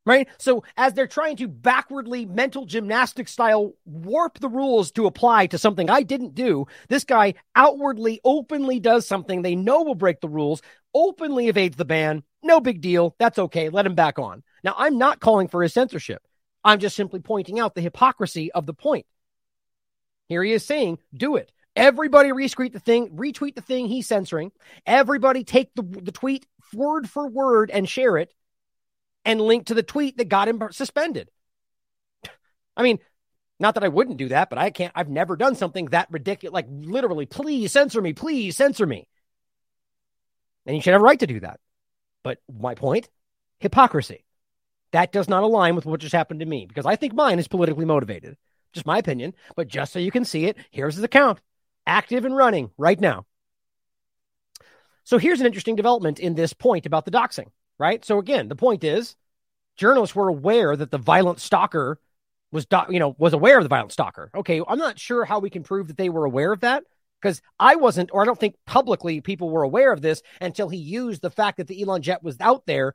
right? 0.06 0.28
So 0.38 0.64
as 0.78 0.94
they're 0.94 1.06
trying 1.06 1.36
to 1.38 1.48
backwardly 1.48 2.24
mental 2.24 2.64
gymnastic 2.64 3.28
style 3.28 3.74
warp 3.84 4.38
the 4.38 4.48
rules 4.48 4.92
to 4.92 5.06
apply 5.06 5.48
to 5.48 5.58
something 5.58 5.90
I 5.90 6.02
didn't 6.02 6.34
do, 6.34 6.66
this 6.88 7.04
guy 7.04 7.34
outwardly, 7.54 8.20
openly 8.24 8.80
does 8.80 9.06
something 9.06 9.42
they 9.42 9.56
know 9.56 9.82
will 9.82 9.94
break 9.94 10.20
the 10.20 10.28
rules, 10.28 10.62
openly 10.94 11.48
evades 11.48 11.76
the 11.76 11.84
ban. 11.84 12.22
No 12.42 12.60
big 12.60 12.80
deal. 12.80 13.14
That's 13.18 13.38
okay. 13.38 13.68
Let 13.68 13.86
him 13.86 13.96
back 13.96 14.18
on. 14.18 14.42
Now, 14.62 14.74
I'm 14.78 14.96
not 14.96 15.20
calling 15.20 15.48
for 15.48 15.62
his 15.62 15.74
censorship. 15.74 16.25
I'm 16.66 16.80
just 16.80 16.96
simply 16.96 17.20
pointing 17.20 17.60
out 17.60 17.76
the 17.76 17.80
hypocrisy 17.80 18.50
of 18.50 18.66
the 18.66 18.74
point. 18.74 19.06
Here 20.28 20.42
he 20.42 20.52
is 20.52 20.64
saying, 20.64 20.98
do 21.14 21.36
it. 21.36 21.52
Everybody 21.76 22.30
retweet 22.30 22.72
the 22.72 22.80
thing, 22.80 23.10
retweet 23.10 23.54
the 23.54 23.60
thing 23.60 23.86
he's 23.86 24.08
censoring. 24.08 24.50
Everybody 24.84 25.44
take 25.44 25.72
the, 25.76 25.82
the 25.82 26.10
tweet 26.10 26.44
word 26.74 27.08
for 27.08 27.28
word 27.28 27.70
and 27.70 27.88
share 27.88 28.16
it 28.16 28.34
and 29.24 29.40
link 29.40 29.66
to 29.66 29.74
the 29.74 29.84
tweet 29.84 30.16
that 30.16 30.28
got 30.28 30.48
him 30.48 30.60
suspended. 30.72 31.30
I 32.76 32.82
mean, 32.82 32.98
not 33.60 33.74
that 33.74 33.84
I 33.84 33.88
wouldn't 33.88 34.16
do 34.16 34.30
that, 34.30 34.50
but 34.50 34.58
I 34.58 34.70
can't, 34.70 34.92
I've 34.96 35.08
never 35.08 35.36
done 35.36 35.54
something 35.54 35.86
that 35.86 36.08
ridiculous. 36.10 36.52
Like 36.52 36.66
literally, 36.68 37.26
please 37.26 37.70
censor 37.70 38.02
me, 38.02 38.12
please 38.12 38.56
censor 38.56 38.86
me. 38.86 39.06
And 40.66 40.74
you 40.74 40.82
should 40.82 40.94
have 40.94 41.00
a 41.00 41.04
right 41.04 41.20
to 41.20 41.28
do 41.28 41.38
that. 41.40 41.60
But 42.24 42.38
my 42.52 42.74
point 42.74 43.08
hypocrisy. 43.60 44.25
That 44.96 45.12
does 45.12 45.28
not 45.28 45.42
align 45.42 45.76
with 45.76 45.86
what 45.86 46.00
just 46.00 46.14
happened 46.14 46.40
to 46.40 46.46
me 46.46 46.66
because 46.66 46.86
I 46.86 46.96
think 46.96 47.14
mine 47.14 47.38
is 47.38 47.48
politically 47.48 47.84
motivated. 47.84 48.36
Just 48.72 48.86
my 48.86 48.98
opinion. 48.98 49.34
But 49.54 49.68
just 49.68 49.92
so 49.92 49.98
you 49.98 50.10
can 50.10 50.24
see 50.24 50.46
it, 50.46 50.56
here's 50.70 50.94
his 50.94 51.04
account 51.04 51.40
active 51.86 52.24
and 52.24 52.36
running 52.36 52.70
right 52.76 52.98
now. 52.98 53.26
So 55.04 55.18
here's 55.18 55.40
an 55.40 55.46
interesting 55.46 55.76
development 55.76 56.18
in 56.18 56.34
this 56.34 56.52
point 56.52 56.86
about 56.86 57.04
the 57.04 57.12
doxing 57.12 57.46
right? 57.78 58.04
So 58.04 58.18
again, 58.18 58.48
the 58.48 58.56
point 58.56 58.84
is, 58.84 59.16
journalists 59.76 60.16
were 60.16 60.28
aware 60.28 60.76
that 60.76 60.90
the 60.90 60.98
violent 60.98 61.40
stalker 61.40 62.00
was, 62.52 62.66
do- 62.66 62.86
you 62.88 62.98
know, 62.98 63.14
was 63.18 63.32
aware 63.32 63.58
of 63.58 63.64
the 63.64 63.68
violent 63.68 63.92
stalker. 63.92 64.30
Okay, 64.34 64.62
I'm 64.66 64.78
not 64.78 64.98
sure 64.98 65.24
how 65.24 65.38
we 65.38 65.50
can 65.50 65.62
prove 65.62 65.88
that 65.88 65.96
they 65.96 66.08
were 66.08 66.24
aware 66.24 66.52
of 66.52 66.60
that 66.60 66.84
because 67.20 67.42
I 67.58 67.76
wasn't, 67.76 68.10
or 68.12 68.22
I 68.22 68.24
don't 68.24 68.38
think 68.38 68.56
publicly 68.66 69.20
people 69.20 69.50
were 69.50 69.62
aware 69.62 69.92
of 69.92 70.00
this 70.00 70.22
until 70.40 70.68
he 70.68 70.78
used 70.78 71.22
the 71.22 71.30
fact 71.30 71.58
that 71.58 71.66
the 71.66 71.82
Elon 71.82 72.02
jet 72.02 72.22
was 72.22 72.36
out 72.40 72.64
there 72.66 72.94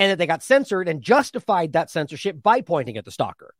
and 0.00 0.10
that 0.10 0.16
they 0.16 0.26
got 0.26 0.42
censored 0.42 0.88
and 0.88 1.02
justified 1.02 1.74
that 1.74 1.90
censorship 1.90 2.42
by 2.42 2.62
pointing 2.62 2.96
at 2.96 3.04
the 3.04 3.10
stalker. 3.10 3.54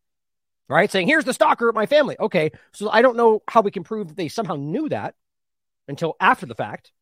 Right? 0.68 0.90
Saying, 0.90 1.06
here's 1.06 1.26
the 1.26 1.34
stalker 1.34 1.68
at 1.68 1.74
my 1.74 1.84
family. 1.84 2.16
Okay. 2.18 2.50
So 2.72 2.88
I 2.88 3.02
don't 3.02 3.16
know 3.16 3.42
how 3.46 3.60
we 3.60 3.70
can 3.70 3.84
prove 3.84 4.08
that 4.08 4.16
they 4.16 4.28
somehow 4.28 4.56
knew 4.56 4.88
that 4.88 5.14
until 5.86 6.16
after 6.18 6.46
the 6.46 6.54
fact. 6.54 6.92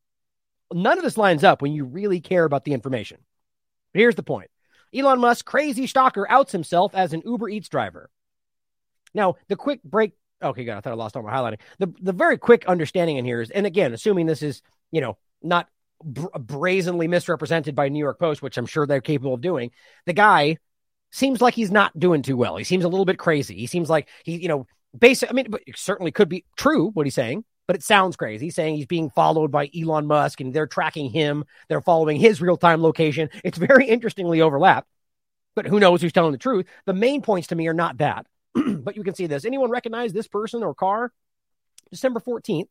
None 0.72 0.98
of 0.98 1.04
this 1.04 1.16
lines 1.16 1.44
up 1.44 1.62
when 1.62 1.72
you 1.72 1.84
really 1.84 2.20
care 2.20 2.44
about 2.44 2.64
the 2.64 2.72
information. 2.72 3.18
But 3.92 4.00
here's 4.00 4.16
the 4.16 4.22
point 4.24 4.50
Elon 4.92 5.20
Musk, 5.20 5.44
crazy 5.44 5.86
stalker, 5.86 6.26
outs 6.28 6.50
himself 6.50 6.94
as 6.94 7.12
an 7.12 7.22
Uber 7.24 7.48
Eats 7.48 7.68
driver. 7.68 8.10
Now, 9.14 9.36
the 9.46 9.56
quick 9.56 9.82
break. 9.84 10.14
Okay, 10.42 10.64
good. 10.64 10.76
I 10.76 10.80
thought 10.80 10.92
I 10.92 10.96
lost 10.96 11.16
all 11.16 11.22
my 11.22 11.32
highlighting. 11.32 11.60
The, 11.78 11.92
the 12.00 12.12
very 12.12 12.38
quick 12.38 12.66
understanding 12.66 13.16
in 13.18 13.24
here 13.24 13.40
is, 13.40 13.50
and 13.50 13.66
again, 13.66 13.92
assuming 13.92 14.26
this 14.26 14.42
is, 14.42 14.62
you 14.90 15.00
know, 15.00 15.16
not 15.42 15.68
brazenly 16.04 17.08
misrepresented 17.08 17.74
by 17.74 17.88
New 17.88 17.98
York 17.98 18.18
Post, 18.18 18.42
which 18.42 18.56
I'm 18.56 18.66
sure 18.66 18.86
they're 18.86 19.00
capable 19.00 19.34
of 19.34 19.40
doing, 19.40 19.70
the 20.06 20.12
guy 20.12 20.58
seems 21.10 21.40
like 21.40 21.54
he's 21.54 21.70
not 21.70 21.98
doing 21.98 22.22
too 22.22 22.36
well. 22.36 22.56
He 22.56 22.64
seems 22.64 22.84
a 22.84 22.88
little 22.88 23.04
bit 23.04 23.18
crazy. 23.18 23.56
He 23.56 23.66
seems 23.66 23.88
like 23.88 24.08
he, 24.24 24.36
you 24.36 24.48
know, 24.48 24.66
basic. 24.98 25.30
I 25.30 25.32
mean, 25.32 25.46
certainly 25.74 26.12
could 26.12 26.28
be 26.28 26.44
true 26.56 26.90
what 26.90 27.06
he's 27.06 27.14
saying, 27.14 27.44
but 27.66 27.76
it 27.76 27.82
sounds 27.82 28.16
crazy. 28.16 28.46
He's 28.46 28.54
saying 28.54 28.76
he's 28.76 28.86
being 28.86 29.10
followed 29.10 29.50
by 29.50 29.70
Elon 29.76 30.06
Musk 30.06 30.40
and 30.40 30.52
they're 30.52 30.66
tracking 30.66 31.10
him. 31.10 31.44
They're 31.68 31.80
following 31.80 32.18
his 32.18 32.40
real 32.40 32.56
time 32.56 32.82
location. 32.82 33.30
It's 33.44 33.58
very 33.58 33.86
interestingly 33.86 34.40
overlapped, 34.40 34.88
but 35.54 35.66
who 35.66 35.80
knows 35.80 36.02
who's 36.02 36.12
telling 36.12 36.32
the 36.32 36.38
truth? 36.38 36.66
The 36.86 36.94
main 36.94 37.22
points 37.22 37.48
to 37.48 37.56
me 37.56 37.66
are 37.68 37.74
not 37.74 37.98
that, 37.98 38.26
but 38.54 38.96
you 38.96 39.02
can 39.02 39.14
see 39.14 39.26
this. 39.26 39.44
Anyone 39.44 39.70
recognize 39.70 40.12
this 40.12 40.28
person 40.28 40.62
or 40.62 40.74
car? 40.74 41.12
December 41.90 42.20
14th. 42.20 42.68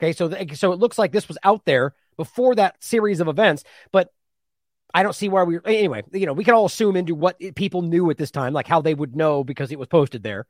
Okay, 0.00 0.12
so 0.12 0.28
the, 0.28 0.54
so 0.56 0.72
it 0.72 0.78
looks 0.78 0.98
like 0.98 1.12
this 1.12 1.28
was 1.28 1.38
out 1.44 1.64
there 1.66 1.94
before 2.16 2.54
that 2.54 2.82
series 2.82 3.20
of 3.20 3.28
events, 3.28 3.64
but 3.92 4.10
I 4.92 5.02
don't 5.02 5.14
see 5.14 5.28
why 5.28 5.44
we 5.44 5.58
anyway. 5.64 6.02
You 6.12 6.26
know, 6.26 6.32
we 6.32 6.44
can 6.44 6.54
all 6.54 6.66
assume 6.66 6.96
into 6.96 7.14
what 7.14 7.38
people 7.54 7.82
knew 7.82 8.10
at 8.10 8.18
this 8.18 8.30
time, 8.30 8.52
like 8.52 8.66
how 8.66 8.80
they 8.80 8.94
would 8.94 9.14
know 9.14 9.44
because 9.44 9.70
it 9.70 9.78
was 9.78 9.88
posted 9.88 10.22
there. 10.22 10.46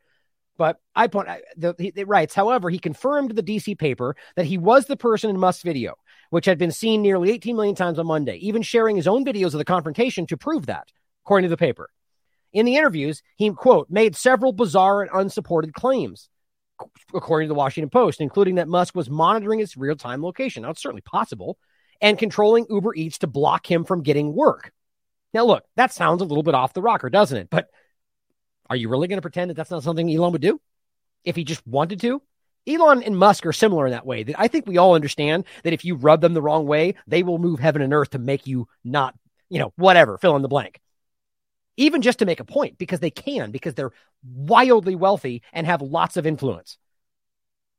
But 0.56 0.78
I 0.94 1.06
point, 1.06 1.28
the, 1.56 1.74
he, 1.78 1.92
it 1.94 2.06
writes, 2.06 2.34
however, 2.34 2.68
he 2.68 2.78
confirmed 2.78 3.34
the 3.34 3.42
DC 3.42 3.78
paper 3.78 4.14
that 4.36 4.44
he 4.46 4.58
was 4.58 4.86
the 4.86 4.96
person 4.96 5.30
in 5.30 5.38
Musk's 5.38 5.62
video, 5.62 5.94
which 6.30 6.44
had 6.44 6.58
been 6.58 6.70
seen 6.70 7.00
nearly 7.00 7.30
18 7.30 7.56
million 7.56 7.74
times 7.74 7.98
on 7.98 8.06
Monday, 8.06 8.36
even 8.36 8.62
sharing 8.62 8.96
his 8.96 9.08
own 9.08 9.24
videos 9.24 9.54
of 9.54 9.58
the 9.58 9.64
confrontation 9.64 10.26
to 10.26 10.36
prove 10.36 10.66
that, 10.66 10.88
according 11.24 11.48
to 11.48 11.50
the 11.50 11.56
paper. 11.56 11.88
In 12.52 12.66
the 12.66 12.76
interviews, 12.76 13.22
he, 13.36 13.50
quote, 13.50 13.88
made 13.88 14.16
several 14.16 14.52
bizarre 14.52 15.00
and 15.02 15.10
unsupported 15.14 15.72
claims, 15.72 16.28
according 17.14 17.48
to 17.48 17.54
the 17.54 17.58
Washington 17.58 17.90
Post, 17.90 18.20
including 18.20 18.56
that 18.56 18.68
Musk 18.68 18.94
was 18.94 19.10
monitoring 19.10 19.58
his 19.58 19.76
real 19.76 19.96
time 19.96 20.22
location. 20.22 20.62
Now, 20.62 20.70
it's 20.70 20.82
certainly 20.82 21.02
possible, 21.02 21.58
and 22.00 22.18
controlling 22.18 22.66
Uber 22.68 22.94
Eats 22.94 23.18
to 23.18 23.26
block 23.26 23.70
him 23.70 23.84
from 23.84 24.02
getting 24.02 24.34
work. 24.34 24.72
Now, 25.32 25.44
look, 25.44 25.64
that 25.76 25.92
sounds 25.92 26.22
a 26.22 26.24
little 26.24 26.42
bit 26.42 26.54
off 26.54 26.72
the 26.72 26.82
rocker, 26.82 27.10
doesn't 27.10 27.36
it? 27.36 27.48
But 27.50 27.68
are 28.68 28.76
you 28.76 28.88
really 28.88 29.08
going 29.08 29.18
to 29.18 29.22
pretend 29.22 29.50
that 29.50 29.54
that's 29.54 29.70
not 29.70 29.82
something 29.82 30.10
Elon 30.10 30.32
would 30.32 30.40
do 30.40 30.60
if 31.24 31.36
he 31.36 31.44
just 31.44 31.66
wanted 31.66 32.00
to? 32.00 32.22
Elon 32.66 33.02
and 33.02 33.16
Musk 33.16 33.46
are 33.46 33.52
similar 33.52 33.86
in 33.86 33.92
that 33.92 34.06
way. 34.06 34.22
That 34.22 34.38
I 34.38 34.48
think 34.48 34.66
we 34.66 34.78
all 34.78 34.94
understand 34.94 35.44
that 35.64 35.72
if 35.72 35.84
you 35.84 35.94
rub 35.96 36.20
them 36.20 36.34
the 36.34 36.42
wrong 36.42 36.66
way, 36.66 36.94
they 37.06 37.22
will 37.22 37.38
move 37.38 37.58
heaven 37.58 37.82
and 37.82 37.94
earth 37.94 38.10
to 38.10 38.18
make 38.18 38.46
you 38.46 38.68
not, 38.84 39.14
you 39.48 39.58
know, 39.58 39.72
whatever, 39.76 40.18
fill 40.18 40.36
in 40.36 40.42
the 40.42 40.48
blank. 40.48 40.80
Even 41.80 42.02
just 42.02 42.18
to 42.18 42.26
make 42.26 42.40
a 42.40 42.44
point, 42.44 42.76
because 42.76 43.00
they 43.00 43.10
can, 43.10 43.50
because 43.50 43.72
they're 43.72 43.92
wildly 44.22 44.94
wealthy 44.94 45.42
and 45.50 45.66
have 45.66 45.80
lots 45.80 46.18
of 46.18 46.26
influence. 46.26 46.76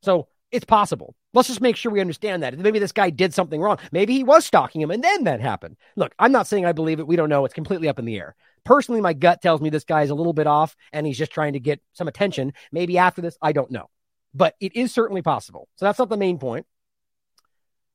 So 0.02 0.28
it's 0.52 0.66
possible. 0.66 1.16
Let's 1.36 1.48
just 1.48 1.62
make 1.62 1.76
sure 1.76 1.92
we 1.92 2.02
understand 2.02 2.42
that. 2.42 2.58
Maybe 2.58 2.80
this 2.80 2.92
guy 2.92 3.12
did 3.12 3.32
something 3.32 3.62
wrong. 3.62 3.78
Maybe 3.92 4.14
he 4.14 4.24
was 4.24 4.44
stalking 4.44 4.82
him 4.82 4.90
and 4.90 5.04
then 5.04 5.26
that 5.26 5.40
happened. 5.40 5.78
Look, 5.96 6.16
I'm 6.18 6.32
not 6.32 6.48
saying 6.48 6.66
I 6.66 6.72
believe 6.72 7.00
it. 7.00 7.06
We 7.06 7.16
don't 7.16 7.30
know. 7.30 7.46
It's 7.46 7.54
completely 7.54 7.88
up 7.90 8.00
in 8.00 8.06
the 8.06 8.18
air. 8.18 8.36
Personally, 8.64 9.02
my 9.02 9.14
gut 9.14 9.40
tells 9.40 9.62
me 9.62 9.70
this 9.70 9.84
guy's 9.84 10.10
a 10.10 10.16
little 10.16 10.34
bit 10.34 10.48
off 10.48 10.76
and 10.92 11.06
he's 11.06 11.20
just 11.20 11.32
trying 11.32 11.54
to 11.54 11.60
get 11.60 11.80
some 11.94 12.08
attention. 12.08 12.54
Maybe 12.72 12.98
after 12.98 13.22
this, 13.22 13.38
I 13.40 13.52
don't 13.52 13.70
know. 13.70 13.92
But 14.34 14.56
it 14.60 14.76
is 14.76 14.92
certainly 14.92 15.22
possible. 15.22 15.70
So 15.76 15.86
that's 15.86 16.00
not 16.00 16.10
the 16.10 16.18
main 16.18 16.40
point. 16.40 16.66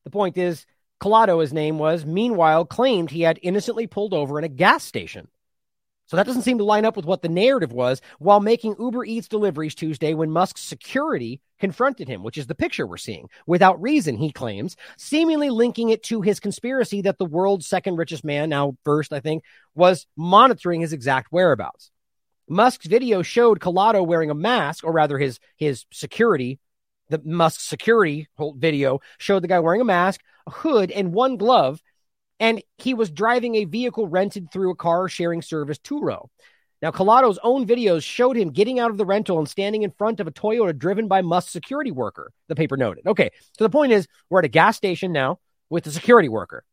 The 0.04 0.10
point 0.10 0.38
is, 0.38 0.66
Collado, 1.00 1.40
his 1.40 1.52
name 1.52 1.78
was, 1.78 2.06
meanwhile, 2.06 2.64
claimed 2.64 3.10
he 3.10 3.22
had 3.22 3.40
innocently 3.42 3.88
pulled 3.88 4.14
over 4.14 4.38
in 4.38 4.44
a 4.44 4.48
gas 4.48 4.84
station. 4.84 5.26
So 6.06 6.16
that 6.16 6.26
doesn't 6.26 6.42
seem 6.42 6.58
to 6.58 6.64
line 6.64 6.84
up 6.84 6.96
with 6.96 7.04
what 7.04 7.22
the 7.22 7.28
narrative 7.28 7.72
was 7.72 8.00
while 8.18 8.38
making 8.38 8.76
Uber 8.78 9.04
Eats 9.04 9.26
deliveries 9.26 9.74
Tuesday 9.74 10.14
when 10.14 10.30
Musk's 10.30 10.60
security 10.60 11.40
confronted 11.58 12.06
him, 12.06 12.22
which 12.22 12.38
is 12.38 12.46
the 12.46 12.54
picture 12.54 12.86
we're 12.86 12.96
seeing, 12.96 13.28
without 13.46 13.80
reason, 13.82 14.16
he 14.16 14.30
claims, 14.30 14.76
seemingly 14.96 15.50
linking 15.50 15.88
it 15.88 16.04
to 16.04 16.20
his 16.20 16.38
conspiracy 16.38 17.02
that 17.02 17.18
the 17.18 17.24
world's 17.24 17.66
second 17.66 17.96
richest 17.96 18.24
man, 18.24 18.48
now 18.48 18.76
first, 18.84 19.12
I 19.12 19.20
think, 19.20 19.42
was 19.74 20.06
monitoring 20.16 20.80
his 20.80 20.92
exact 20.92 21.32
whereabouts. 21.32 21.90
Musk's 22.48 22.86
video 22.86 23.22
showed 23.22 23.58
Collado 23.58 24.06
wearing 24.06 24.30
a 24.30 24.34
mask, 24.34 24.84
or 24.84 24.92
rather 24.92 25.18
his 25.18 25.40
his 25.56 25.84
security. 25.92 26.60
The 27.08 27.20
Musk 27.24 27.60
security 27.60 28.28
video 28.38 29.00
showed 29.18 29.42
the 29.42 29.48
guy 29.48 29.60
wearing 29.60 29.80
a 29.80 29.84
mask, 29.84 30.20
a 30.46 30.50
hood, 30.50 30.90
and 30.90 31.12
one 31.12 31.36
glove 31.36 31.80
and 32.40 32.62
he 32.78 32.94
was 32.94 33.10
driving 33.10 33.56
a 33.56 33.64
vehicle 33.64 34.06
rented 34.06 34.50
through 34.52 34.70
a 34.70 34.76
car 34.76 35.08
sharing 35.08 35.42
service 35.42 35.78
Turo. 35.78 36.28
Now, 36.82 36.90
Collado's 36.90 37.38
own 37.42 37.66
videos 37.66 38.02
showed 38.02 38.36
him 38.36 38.50
getting 38.50 38.78
out 38.78 38.90
of 38.90 38.98
the 38.98 39.06
rental 39.06 39.38
and 39.38 39.48
standing 39.48 39.82
in 39.82 39.92
front 39.92 40.20
of 40.20 40.26
a 40.26 40.30
Toyota 40.30 40.76
driven 40.76 41.08
by 41.08 41.22
Musk's 41.22 41.52
security 41.52 41.90
worker, 41.90 42.32
the 42.48 42.54
paper 42.54 42.76
noted. 42.76 43.06
Okay, 43.06 43.30
so 43.56 43.64
the 43.64 43.70
point 43.70 43.92
is, 43.92 44.06
we're 44.28 44.40
at 44.40 44.44
a 44.44 44.48
gas 44.48 44.76
station 44.76 45.10
now 45.10 45.38
with 45.70 45.86
a 45.86 45.90
security 45.90 46.28
worker. 46.28 46.64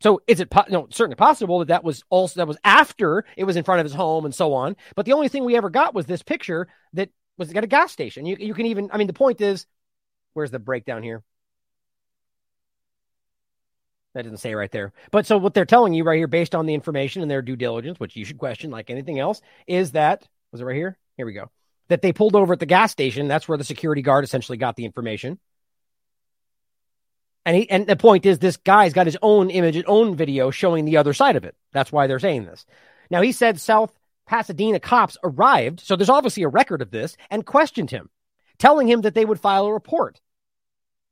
So 0.00 0.20
is 0.26 0.40
it 0.40 0.50
po- 0.50 0.64
no 0.68 0.86
certainly 0.90 1.16
possible 1.16 1.60
that 1.60 1.68
that 1.68 1.82
was 1.82 2.02
also 2.10 2.38
that 2.38 2.46
was 2.46 2.58
after 2.62 3.24
it 3.38 3.44
was 3.44 3.56
in 3.56 3.64
front 3.64 3.80
of 3.80 3.84
his 3.84 3.94
home 3.94 4.26
and 4.26 4.34
so 4.34 4.52
on? 4.52 4.76
But 4.94 5.06
the 5.06 5.14
only 5.14 5.28
thing 5.28 5.44
we 5.44 5.56
ever 5.56 5.70
got 5.70 5.94
was 5.94 6.04
this 6.04 6.22
picture 6.22 6.68
that 6.92 7.08
was 7.38 7.50
at 7.54 7.64
a 7.64 7.66
gas 7.66 7.90
station. 7.90 8.26
You 8.26 8.36
you 8.38 8.52
can 8.52 8.66
even 8.66 8.90
I 8.92 8.98
mean 8.98 9.06
the 9.06 9.14
point 9.14 9.40
is, 9.40 9.66
where's 10.34 10.50
the 10.50 10.58
breakdown 10.58 11.02
here? 11.02 11.22
That 14.14 14.22
doesn't 14.22 14.38
say 14.38 14.54
right 14.54 14.70
there. 14.70 14.92
But 15.10 15.26
so 15.26 15.38
what 15.38 15.54
they're 15.54 15.64
telling 15.64 15.92
you 15.92 16.04
right 16.04 16.16
here, 16.16 16.28
based 16.28 16.54
on 16.54 16.66
the 16.66 16.74
information 16.74 17.22
and 17.22 17.30
their 17.30 17.42
due 17.42 17.56
diligence, 17.56 17.98
which 17.98 18.16
you 18.16 18.24
should 18.24 18.38
question 18.38 18.70
like 18.70 18.88
anything 18.90 19.18
else, 19.18 19.40
is 19.66 19.92
that 19.92 20.26
was 20.52 20.60
it 20.60 20.64
right 20.64 20.76
here? 20.76 20.96
Here 21.16 21.26
we 21.26 21.32
go. 21.32 21.50
That 21.88 22.00
they 22.00 22.12
pulled 22.12 22.36
over 22.36 22.52
at 22.52 22.60
the 22.60 22.66
gas 22.66 22.92
station. 22.92 23.26
That's 23.28 23.48
where 23.48 23.58
the 23.58 23.64
security 23.64 24.02
guard 24.02 24.24
essentially 24.24 24.56
got 24.56 24.76
the 24.76 24.84
information. 24.84 25.38
And 27.44 27.56
he, 27.56 27.68
and 27.68 27.86
the 27.86 27.96
point 27.96 28.24
is, 28.24 28.38
this 28.38 28.56
guy's 28.56 28.94
got 28.94 29.06
his 29.06 29.18
own 29.20 29.50
image, 29.50 29.74
his 29.74 29.84
own 29.86 30.16
video 30.16 30.50
showing 30.50 30.84
the 30.84 30.96
other 30.96 31.12
side 31.12 31.36
of 31.36 31.44
it. 31.44 31.56
That's 31.72 31.92
why 31.92 32.06
they're 32.06 32.18
saying 32.18 32.46
this. 32.46 32.64
Now 33.10 33.20
he 33.20 33.32
said 33.32 33.60
South 33.60 33.92
Pasadena 34.26 34.80
cops 34.80 35.18
arrived, 35.22 35.80
so 35.80 35.96
there's 35.96 36.08
obviously 36.08 36.44
a 36.44 36.48
record 36.48 36.80
of 36.80 36.90
this, 36.90 37.16
and 37.30 37.44
questioned 37.44 37.90
him, 37.90 38.08
telling 38.58 38.88
him 38.88 39.02
that 39.02 39.14
they 39.14 39.24
would 39.24 39.40
file 39.40 39.66
a 39.66 39.72
report. 39.72 40.20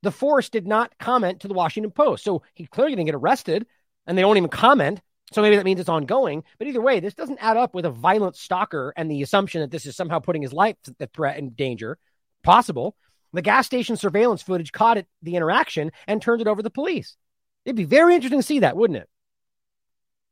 The 0.03 0.13
force 0.13 0.49
did 0.49 0.67
not 0.67 0.99
comment 0.99 1.41
to 1.41 1.49
the 1.49 1.55
Washington 1.55 1.91
Post. 1.91 2.25
So 2.25 2.43
he 2.55 2.67
clearly 2.67 2.93
didn't 2.93 3.07
get 3.07 3.15
arrested 3.15 3.67
and 4.07 4.17
they 4.17 4.23
don't 4.23 4.37
even 4.37 4.51
comment. 4.51 5.01
So 5.33 5.41
maybe 5.41 5.57
that 5.57 5.65
means 5.65 5.81
it's 5.81 5.89
ongoing. 5.89 6.45
But 6.59 6.67
either 6.67 6.83
way, 6.83 7.01
this 7.01 7.15
doesn't 7.15 7.39
add 7.43 7.57
up 7.57 7.75
with 7.75 7.87
a 7.87 7.91
violent 7.91 8.37
stalker 8.37 8.93
and 8.97 9.11
the 9.11 9.23
assumption 9.23 9.61
that 9.61 9.71
this 9.71 9.87
is 9.87 9.97
somehow 9.97 10.19
putting 10.19 10.43
his 10.43 10.53
life 10.53 10.77
at 11.01 11.13
threat 11.13 11.39
and 11.39 11.57
danger. 11.57 11.99
Possible. 12.43 12.97
The 13.33 13.43
gas 13.43 13.65
station 13.65 13.97
surveillance 13.97 14.43
footage 14.43 14.73
caught 14.73 14.99
it, 14.99 15.07
the 15.23 15.37
interaction 15.37 15.93
and 16.07 16.21
turned 16.21 16.43
it 16.43 16.49
over 16.49 16.61
to 16.61 16.65
the 16.65 16.71
police. 16.71 17.17
It'd 17.65 17.77
be 17.77 17.85
very 17.85 18.15
interesting 18.15 18.41
to 18.41 18.47
see 18.47 18.59
that, 18.59 18.77
wouldn't 18.77 18.99
it? 18.99 19.09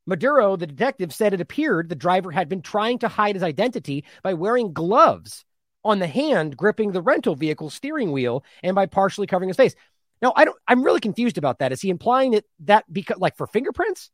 Maduro, 0.07 0.57
the 0.57 0.67
detective, 0.67 1.15
said 1.15 1.33
it 1.33 1.41
appeared 1.41 1.89
the 1.89 1.95
driver 1.95 2.33
had 2.33 2.49
been 2.49 2.63
trying 2.63 2.99
to 2.99 3.09
hide 3.09 3.37
his 3.37 3.45
identity 3.45 4.05
by 4.23 4.35
wearing 4.35 4.73
gloves 4.73 5.45
on 5.85 5.99
the 5.99 6.07
hand 6.07 6.57
gripping 6.57 6.93
the 6.93 7.03
rental 7.03 7.35
vehicle 7.35 7.71
steering 7.71 8.13
wheel 8.13 8.45
and 8.63 8.75
by 8.75 8.87
partially 8.87 9.27
covering 9.27 9.49
his 9.49 9.57
face. 9.57 9.75
Now, 10.23 10.33
I 10.37 10.45
don't 10.45 10.59
I'm 10.69 10.83
really 10.83 11.01
confused 11.01 11.39
about 11.39 11.61
that. 11.61 11.73
Is 11.73 11.81
he 11.81 11.91
implying 11.91 12.33
that 12.33 12.45
that 12.61 12.85
because 12.93 13.19
like 13.19 13.37
for 13.37 13.47
fingerprints 13.47 14.11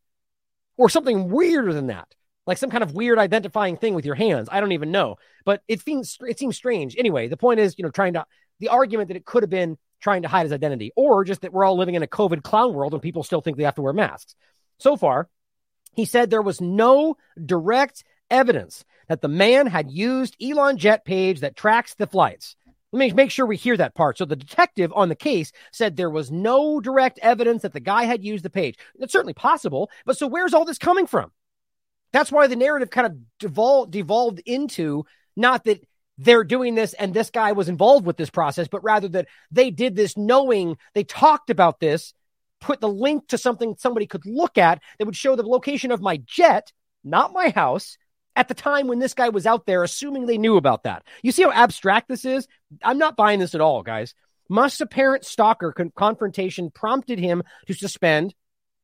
or 0.77 0.89
something 0.89 1.31
weirder 1.31 1.73
than 1.73 1.89
that? 1.89 2.09
Like 2.47 2.59
some 2.59 2.71
kind 2.71 2.85
of 2.85 2.95
weird 2.95 3.19
identifying 3.19 3.77
thing 3.77 3.95
with 3.95 4.07
your 4.07 4.14
hands. 4.14 4.49
I 4.53 4.61
don't 4.61 4.73
even 4.73 4.93
know. 4.93 5.17
But 5.45 5.62
it 5.67 5.81
seems 5.81 6.17
it 6.21 6.39
seems 6.39 6.57
strange. 6.57 6.95
Anyway, 6.97 7.29
the 7.29 7.37
point 7.37 7.59
is, 7.59 7.75
you 7.77 7.85
know, 7.85 7.91
trying 7.91 8.12
to 8.12 8.25
the 8.61 8.69
argument 8.69 9.09
that 9.09 9.17
it 9.17 9.25
could 9.25 9.43
have 9.43 9.51
been 9.51 9.77
trying 10.01 10.23
to 10.23 10.29
hide 10.29 10.45
his 10.45 10.53
identity 10.53 10.93
or 10.95 11.25
just 11.25 11.41
that 11.41 11.53
we're 11.53 11.64
all 11.64 11.77
living 11.77 11.95
in 11.95 12.03
a 12.03 12.07
COVID 12.07 12.43
clown 12.43 12.75
world 12.75 12.93
and 12.93 13.03
people 13.03 13.23
still 13.23 13.41
think 13.41 13.57
they 13.57 13.64
have 13.64 13.75
to 13.75 13.83
wear 13.83 13.93
masks. 13.93 14.35
So 14.79 14.97
far, 14.97 15.29
he 15.95 16.05
said 16.05 16.31
there 16.31 16.43
was 16.43 16.61
no 16.61 17.17
direct 17.45 18.05
evidence 18.31 18.85
that 19.09 19.21
the 19.21 19.29
man 19.29 19.67
had 19.67 19.91
used 19.91 20.37
Elon 20.43 20.79
Jet 20.79 21.05
page 21.05 21.41
that 21.41 21.57
tracks 21.57 21.95
the 21.95 22.07
flights. 22.07 22.57
Let 22.93 23.01
me 23.01 23.13
make 23.13 23.31
sure 23.31 23.47
we 23.47 23.57
hear 23.57 23.77
that 23.77 23.95
part. 23.95 24.17
So 24.17 24.25
the 24.25 24.37
detective 24.37 24.93
on 24.95 25.09
the 25.09 25.15
case 25.15 25.53
said 25.73 25.97
there 25.97 26.11
was 26.11 26.31
no 26.31 26.81
direct 26.81 27.19
evidence 27.21 27.63
that 27.63 27.73
the 27.73 27.81
guy 27.81 28.05
had 28.05 28.25
used 28.25 28.45
the 28.45 28.51
page. 28.51 28.79
It's 28.99 29.13
certainly 29.13 29.35
possible, 29.35 29.91
but 30.05 30.17
so 30.17 30.27
where's 30.27 30.55
all 30.55 30.65
this 30.65 30.79
coming 30.79 31.07
from? 31.07 31.33
That's 32.13 32.33
why 32.33 32.47
the 32.47 32.57
narrative 32.57 32.91
kind 32.91 33.07
of 33.07 33.19
devolved, 33.39 33.91
devolved 33.91 34.41
into 34.47 35.05
not 35.37 35.65
that 35.65 35.85
they're 36.19 36.45
doing 36.45 36.75
this 36.75 36.95
and 36.95 37.13
this 37.13 37.31
guy 37.31 37.53
was 37.53 37.69
involved 37.69 38.07
with 38.07 38.17
this 38.17 38.31
process, 38.31 38.69
but 38.69 38.83
rather 38.83 39.09
that 39.09 39.27
they 39.51 39.71
did 39.71 39.97
this 39.97 40.17
knowing 40.17 40.79
they 40.95 41.05
talked 41.05 41.51
about 41.51 41.81
this, 41.81 42.15
put 42.61 42.81
the 42.81 42.89
link 42.89 43.29
to 43.29 43.37
something 43.37 43.75
somebody 43.77 44.07
could 44.07 44.25
look 44.25 44.57
at 44.57 44.81
that 44.99 45.05
would 45.05 45.17
show 45.17 45.37
the 45.37 45.43
location 45.43 45.91
of 45.91 46.01
my 46.01 46.17
jet, 46.25 46.73
not 47.05 47.35
my 47.35 47.51
house, 47.51 47.99
at 48.37 48.49
the 48.49 48.55
time 48.55 48.87
when 48.87 48.99
this 48.99 49.14
guy 49.14 49.30
was 49.30 49.47
out 49.47 49.66
there, 49.66 49.82
assuming 49.82 50.26
they 50.26 50.39
knew 50.39 50.57
about 50.57 50.84
that. 50.84 51.03
You 51.22 51.32
see 51.32 51.43
how 51.43 51.51
abstract 51.51 52.09
this 52.09 52.24
is? 52.24 52.47
I'm 52.84 52.99
not 52.99 53.16
buying 53.16 53.41
this 53.41 53.55
at 53.55 53.61
all, 53.61 53.82
guys. 53.82 54.14
Musk's 54.49 54.82
apparent 54.82 55.24
stalker 55.24 55.72
con- 55.72 55.93
confrontation 55.97 56.70
prompted 56.70 57.18
him 57.18 57.43
to 57.66 57.74
suspend 57.74 58.34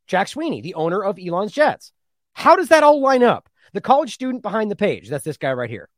Jack 0.09 0.28
Sweeney, 0.28 0.62
the 0.62 0.74
owner 0.74 1.05
of 1.05 1.18
Elon's 1.24 1.53
Jets. 1.53 1.92
How 2.32 2.57
does 2.57 2.68
that 2.68 2.82
all 2.82 3.00
line 3.00 3.22
up? 3.22 3.48
The 3.74 3.80
college 3.80 4.14
student 4.14 4.42
behind 4.42 4.70
the 4.70 4.76
page, 4.76 5.09
that's 5.09 5.24
this 5.24 5.36
guy 5.36 5.53
right 5.53 5.70
here. 5.70 5.88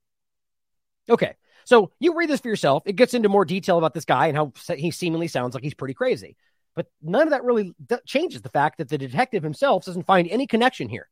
Okay, 1.09 1.34
so 1.64 1.92
you 1.98 2.14
read 2.14 2.28
this 2.28 2.40
for 2.40 2.48
yourself. 2.48 2.82
It 2.86 2.96
gets 2.96 3.14
into 3.14 3.28
more 3.28 3.44
detail 3.44 3.78
about 3.78 3.94
this 3.94 4.05
guy 4.05 4.26
and 4.26 4.36
how 4.36 4.52
he 4.76 4.90
seemingly 4.90 5.28
sounds 5.28 5.55
like 5.55 5.64
he's 5.64 5.74
pretty 5.74 5.94
crazy. 5.94 6.36
But 6.74 6.86
none 7.02 7.22
of 7.22 7.30
that 7.30 7.44
really 7.44 7.72
changes 8.05 8.42
the 8.42 8.48
fact 8.48 8.78
that 8.78 8.88
the 8.88 8.98
detective 8.98 9.42
himself 9.42 9.84
doesn't 9.84 10.07
find 10.07 10.28
any 10.28 10.46
connection 10.46 10.88
here. 10.88 11.09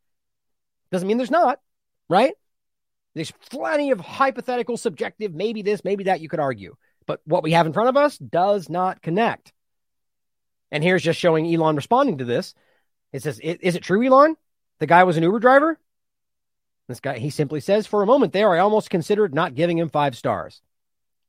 Doesn't 0.90 1.06
mean 1.06 1.16
there's 1.16 1.30
not 1.30 1.60
right? 2.12 2.34
There's 3.14 3.32
plenty 3.50 3.90
of 3.90 4.00
hypothetical, 4.00 4.76
subjective, 4.76 5.34
maybe 5.34 5.62
this, 5.62 5.84
maybe 5.84 6.04
that 6.04 6.20
you 6.20 6.28
could 6.28 6.40
argue. 6.40 6.76
But 7.06 7.20
what 7.24 7.42
we 7.42 7.52
have 7.52 7.66
in 7.66 7.72
front 7.72 7.88
of 7.88 7.96
us 7.96 8.16
does 8.18 8.68
not 8.68 9.02
connect. 9.02 9.52
And 10.70 10.84
here's 10.84 11.02
just 11.02 11.18
showing 11.18 11.52
Elon 11.52 11.76
responding 11.76 12.18
to 12.18 12.24
this. 12.24 12.54
It 13.12 13.22
says, 13.22 13.38
Is 13.40 13.74
it 13.74 13.82
true, 13.82 14.06
Elon? 14.06 14.36
The 14.78 14.86
guy 14.86 15.04
was 15.04 15.16
an 15.16 15.22
Uber 15.22 15.40
driver? 15.40 15.78
This 16.88 17.00
guy, 17.00 17.18
he 17.18 17.30
simply 17.30 17.60
says, 17.60 17.86
For 17.86 18.02
a 18.02 18.06
moment 18.06 18.32
there, 18.32 18.50
I 18.50 18.60
almost 18.60 18.90
considered 18.90 19.34
not 19.34 19.54
giving 19.54 19.78
him 19.78 19.90
five 19.90 20.16
stars. 20.16 20.62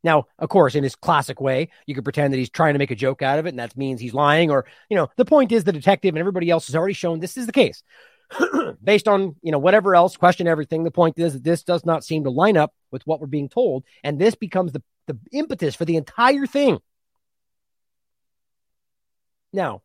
Now, 0.04 0.28
of 0.38 0.50
course, 0.50 0.76
in 0.76 0.84
his 0.84 0.96
classic 0.96 1.40
way, 1.40 1.70
you 1.86 1.96
could 1.96 2.04
pretend 2.04 2.34
that 2.34 2.38
he's 2.38 2.50
trying 2.50 2.74
to 2.74 2.80
make 2.80 2.92
a 2.92 2.96
joke 2.96 3.22
out 3.22 3.40
of 3.40 3.46
it, 3.46 3.50
and 3.50 3.60
that 3.60 3.78
means 3.78 4.02
he's 4.02 4.14
lying. 4.14 4.52
Or, 4.52 4.66
you 4.90 4.98
know, 4.98 5.10
the 5.16 5.26
point 5.26 5.52
is 5.52 5.64
the 5.64 5.72
detective 5.72 6.14
and 6.14 6.20
everybody 6.20 6.50
else 6.50 6.68
has 6.68 6.76
already 6.76 6.94
shown 6.94 7.20
this 7.20 7.38
is 7.38 7.46
the 7.46 7.54
case. 7.54 7.84
based 8.84 9.08
on 9.08 9.36
you 9.42 9.52
know 9.52 9.60
whatever 9.60 9.96
else 9.96 10.18
question 10.18 10.48
everything. 10.48 10.84
The 10.84 10.92
point 10.92 11.20
is 11.20 11.34
that 11.34 11.44
this 11.44 11.64
does 11.64 11.86
not 11.86 12.04
seem 12.04 12.24
to 12.24 12.30
line 12.30 12.58
up 12.58 12.74
with 12.92 13.06
what 13.06 13.20
we're 13.20 13.28
being 13.28 13.50
told 13.50 13.84
and 14.04 14.20
this 14.20 14.36
becomes 14.36 14.72
the, 14.72 14.82
the 15.08 15.18
impetus 15.32 15.76
for 15.76 15.86
the 15.86 15.98
entire 15.98 16.46
thing. 16.46 16.80
Now 19.52 19.82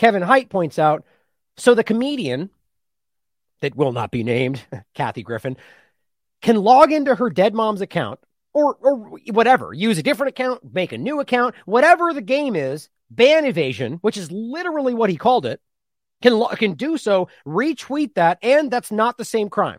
kevin 0.00 0.22
hite 0.22 0.48
points 0.48 0.78
out 0.78 1.04
so 1.58 1.74
the 1.74 1.84
comedian 1.84 2.48
that 3.60 3.76
will 3.76 3.92
not 3.92 4.10
be 4.10 4.24
named 4.24 4.64
kathy 4.94 5.22
griffin 5.22 5.58
can 6.40 6.56
log 6.56 6.90
into 6.90 7.14
her 7.14 7.28
dead 7.28 7.52
mom's 7.52 7.82
account 7.82 8.18
or 8.54 8.78
or 8.80 8.96
whatever 9.30 9.74
use 9.74 9.98
a 9.98 10.02
different 10.02 10.30
account 10.30 10.62
make 10.72 10.92
a 10.92 10.98
new 10.98 11.20
account 11.20 11.54
whatever 11.66 12.14
the 12.14 12.22
game 12.22 12.56
is 12.56 12.88
ban 13.10 13.44
evasion 13.44 13.98
which 14.00 14.16
is 14.16 14.32
literally 14.32 14.94
what 14.94 15.10
he 15.10 15.18
called 15.18 15.44
it 15.44 15.60
can 16.22 16.44
can 16.56 16.74
do 16.74 16.98
so, 16.98 17.28
retweet 17.46 18.14
that, 18.14 18.38
and 18.42 18.70
that's 18.70 18.92
not 18.92 19.16
the 19.16 19.24
same 19.24 19.48
crime. 19.48 19.78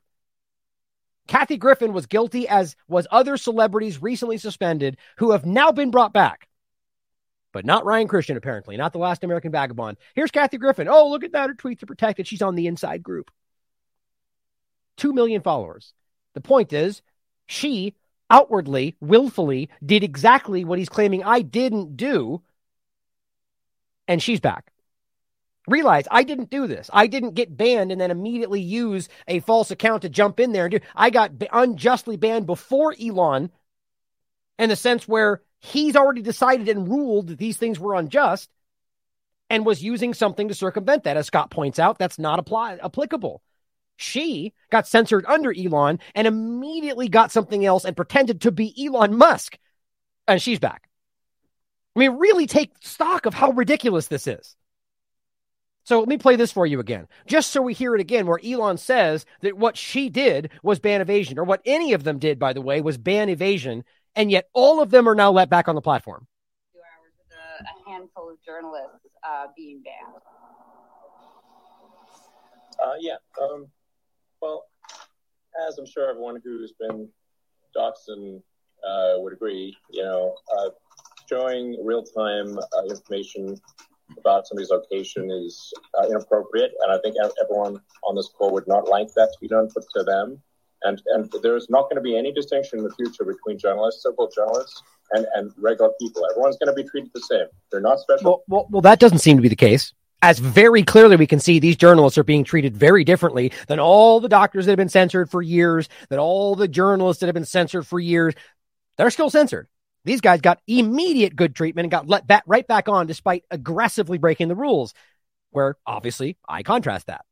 Kathy 1.28 1.58
Griffin 1.58 1.94
was 1.94 2.08
guilty, 2.08 2.48
as 2.48 2.76
was 2.88 3.08
other 3.12 3.38
celebrities 3.38 4.02
recently 4.02 4.38
suspended 4.38 4.98
who 5.18 5.32
have 5.32 5.46
now 5.46 5.72
been 5.72 5.92
brought 5.92 6.14
back. 6.14 6.48
But 7.54 7.66
not 7.66 7.86
Ryan 7.86 8.08
Christian, 8.08 8.38
apparently, 8.38 8.78
not 8.78 8.94
the 8.94 9.00
last 9.00 9.24
American 9.24 9.52
vagabond. 9.52 9.98
Here's 10.16 10.32
Kathy 10.32 10.58
Griffin. 10.58 10.88
Oh, 10.88 11.10
look 11.10 11.24
at 11.24 11.34
that. 11.34 11.50
Her 11.50 11.56
tweets 11.56 11.84
are 11.84 11.88
protected. 11.88 12.28
She's 12.28 12.42
on 12.42 12.56
the 12.56 12.68
inside 12.68 13.04
group. 13.04 13.30
Two 14.98 15.14
million 15.14 15.42
followers. 15.42 15.94
The 16.34 16.42
point 16.42 16.74
is, 16.74 17.02
she 17.46 17.96
outwardly, 18.30 18.96
willfully 19.02 19.70
did 19.86 20.04
exactly 20.04 20.64
what 20.64 20.80
he's 20.80 20.90
claiming 20.90 21.24
I 21.24 21.42
didn't 21.42 21.98
do. 21.98 22.42
And 24.08 24.24
she's 24.24 24.40
back 24.40 24.71
realize 25.68 26.08
I 26.10 26.24
didn't 26.24 26.50
do 26.50 26.68
this. 26.68 26.90
I 26.92 27.08
didn't 27.08 27.36
get 27.36 27.56
banned 27.56 27.92
and 27.92 28.02
then 28.02 28.12
immediately 28.12 28.62
use 28.62 29.10
a 29.28 29.40
false 29.42 29.72
account 29.72 30.02
to 30.02 30.10
jump 30.10 30.40
in 30.40 30.52
there 30.52 30.66
and 30.66 30.72
do. 30.72 30.80
I 30.96 31.10
got 31.10 31.32
unjustly 31.52 32.18
banned 32.18 32.46
before 32.46 32.96
Elon, 33.00 33.52
in 34.58 34.70
the 34.70 34.76
sense 34.76 35.08
where 35.08 35.42
he's 35.60 35.96
already 35.96 36.22
decided 36.22 36.70
and 36.70 36.88
ruled 36.88 37.28
that 37.28 37.38
these 37.38 37.58
things 37.58 37.80
were 37.80 37.96
unjust, 37.96 38.50
and 39.50 39.66
was 39.66 39.84
using 39.84 40.14
something 40.14 40.48
to 40.48 40.54
circumvent 40.54 41.04
that. 41.04 41.18
As 41.18 41.28
Scott 41.28 41.52
points 41.52 41.78
out, 41.78 42.00
that's 42.00 42.18
not 42.18 42.40
apply 42.40 42.78
applicable. 42.78 43.42
She 43.98 44.54
got 44.72 44.88
censored 44.88 45.26
under 45.28 45.54
Elon 45.54 46.00
and 46.16 46.26
immediately 46.26 47.08
got 47.10 47.32
something 47.32 47.66
else 47.66 47.86
and 47.86 47.96
pretended 47.96 48.42
to 48.42 48.52
be 48.52 48.74
Elon 48.86 49.16
Musk, 49.16 49.58
and 50.28 50.42
she's 50.42 50.60
back. 50.60 50.88
I 51.96 52.00
mean, 52.00 52.18
really 52.18 52.48
take 52.48 52.72
stock 52.82 53.26
of 53.26 53.34
how 53.34 53.52
ridiculous 53.52 54.08
this 54.08 54.26
is. 54.26 54.56
So 55.84 56.00
let 56.00 56.08
me 56.08 56.18
play 56.18 56.36
this 56.36 56.52
for 56.52 56.66
you 56.66 56.80
again, 56.80 57.08
just 57.26 57.52
so 57.52 57.62
we 57.62 57.74
hear 57.74 57.96
it 57.96 58.02
again, 58.02 58.28
where 58.28 58.40
Elon 58.46 58.78
says 58.78 59.26
that 59.42 59.58
what 59.58 59.76
she 59.76 60.10
did 60.10 60.52
was 60.62 60.80
ban 60.80 61.02
evasion, 61.02 61.40
or 61.40 61.44
what 61.44 61.62
any 61.66 61.94
of 61.94 62.04
them 62.04 62.20
did, 62.20 62.38
by 62.38 62.54
the 62.54 62.62
way, 62.62 62.82
was 62.82 62.98
ban 62.98 63.30
evasion, 63.30 63.84
and 64.16 64.30
yet 64.30 64.48
all 64.54 64.82
of 64.82 64.92
them 64.92 65.10
are 65.10 65.16
now 65.16 65.32
let 65.32 65.50
back 65.50 65.68
on 65.68 65.76
the 65.76 65.82
platform. 65.82 66.28
Two 66.72 66.80
hours 66.80 67.12
with 67.18 67.36
a, 67.36 67.64
a 67.64 67.92
handful 67.92 68.30
of 68.30 68.38
journalists 68.46 69.08
uh, 69.28 69.48
being 69.58 69.82
banned. 69.82 70.22
Uh, 72.84 72.96
yeah. 73.00 73.16
Um, 73.42 73.68
well, 74.42 74.66
as 75.68 75.78
I'm 75.78 75.86
sure 75.86 76.10
everyone 76.10 76.42
who's 76.44 76.74
been 76.80 77.08
doxxed 77.76 78.08
and 78.08 78.42
uh, 78.88 79.14
would 79.18 79.34
agree, 79.34 79.76
you 79.92 80.04
know, 80.04 80.36
uh, 80.58 80.70
showing 81.28 81.78
real-time 81.84 82.58
uh, 82.58 82.84
information 82.90 83.56
about 84.18 84.48
somebody's 84.48 84.70
location 84.70 85.32
is 85.32 85.74
uh, 86.00 86.08
inappropriate, 86.08 86.72
and 86.84 86.94
I 86.94 87.00
think 87.00 87.16
everyone 87.42 87.82
on 88.04 88.16
this 88.16 88.30
call 88.38 88.52
would 88.54 88.68
not 88.68 88.88
like 88.88 89.14
that 89.16 89.32
to 89.34 89.40
be 89.40 89.48
done 89.48 89.70
to 89.70 90.04
them. 90.04 90.42
And 90.84 91.02
and 91.14 91.32
there's 91.44 91.70
not 91.70 91.84
going 91.84 91.98
to 91.98 92.02
be 92.02 92.18
any 92.18 92.32
distinction 92.32 92.80
in 92.80 92.84
the 92.84 92.94
future 92.96 93.24
between 93.24 93.60
journalists, 93.60 94.04
civil 94.04 94.30
journalists, 94.36 94.82
and, 95.12 95.28
and 95.36 95.52
regular 95.58 95.92
people. 96.00 96.26
Everyone's 96.32 96.58
going 96.58 96.76
to 96.76 96.84
be 96.84 96.88
treated 96.90 97.12
the 97.14 97.22
same. 97.22 97.46
They're 97.72 97.82
not 97.82 98.00
special. 98.00 98.32
Well, 98.32 98.44
well, 98.48 98.68
well, 98.72 98.82
that 98.82 99.00
doesn't 99.00 99.20
seem 99.20 99.38
to 99.38 99.42
be 99.42 99.50
the 99.50 99.56
case. 99.56 99.94
As 100.24 100.38
very 100.38 100.84
clearly 100.84 101.16
we 101.16 101.26
can 101.26 101.40
see, 101.40 101.60
these 101.60 101.76
journalists 101.76 102.18
are 102.18 102.24
being 102.24 102.44
treated 102.44 102.78
very 102.78 103.04
differently 103.04 103.52
than 103.68 103.80
all 103.80 104.20
the 104.20 104.30
doctors 104.30 104.66
that 104.66 104.72
have 104.72 104.78
been 104.78 104.90
censored 104.90 105.32
for 105.32 105.42
years, 105.42 105.90
that 106.10 106.20
all 106.20 106.56
the 106.56 106.68
journalists 106.68 107.22
that 107.22 107.28
have 107.28 107.34
been 107.34 107.46
censored 107.46 107.88
for 107.88 108.00
years. 108.00 108.36
They're 108.98 109.10
still 109.10 109.32
censored. 109.32 109.68
These 110.04 110.22
guys 110.22 110.42
got 110.42 110.60
immediate 110.68 111.36
good 111.36 111.56
treatment 111.56 111.86
and 111.86 111.92
got 111.92 112.08
let 112.08 112.26
back 112.26 112.44
right 112.48 112.66
back 112.66 112.90
on 112.90 113.08
despite 113.08 113.44
aggressively 113.52 114.18
breaking 114.18 114.48
the 114.48 114.56
rules. 114.56 114.94
Where 115.52 115.76
obviously 115.86 116.38
I 116.48 116.64
contrast 116.64 117.08
that. 117.08 117.26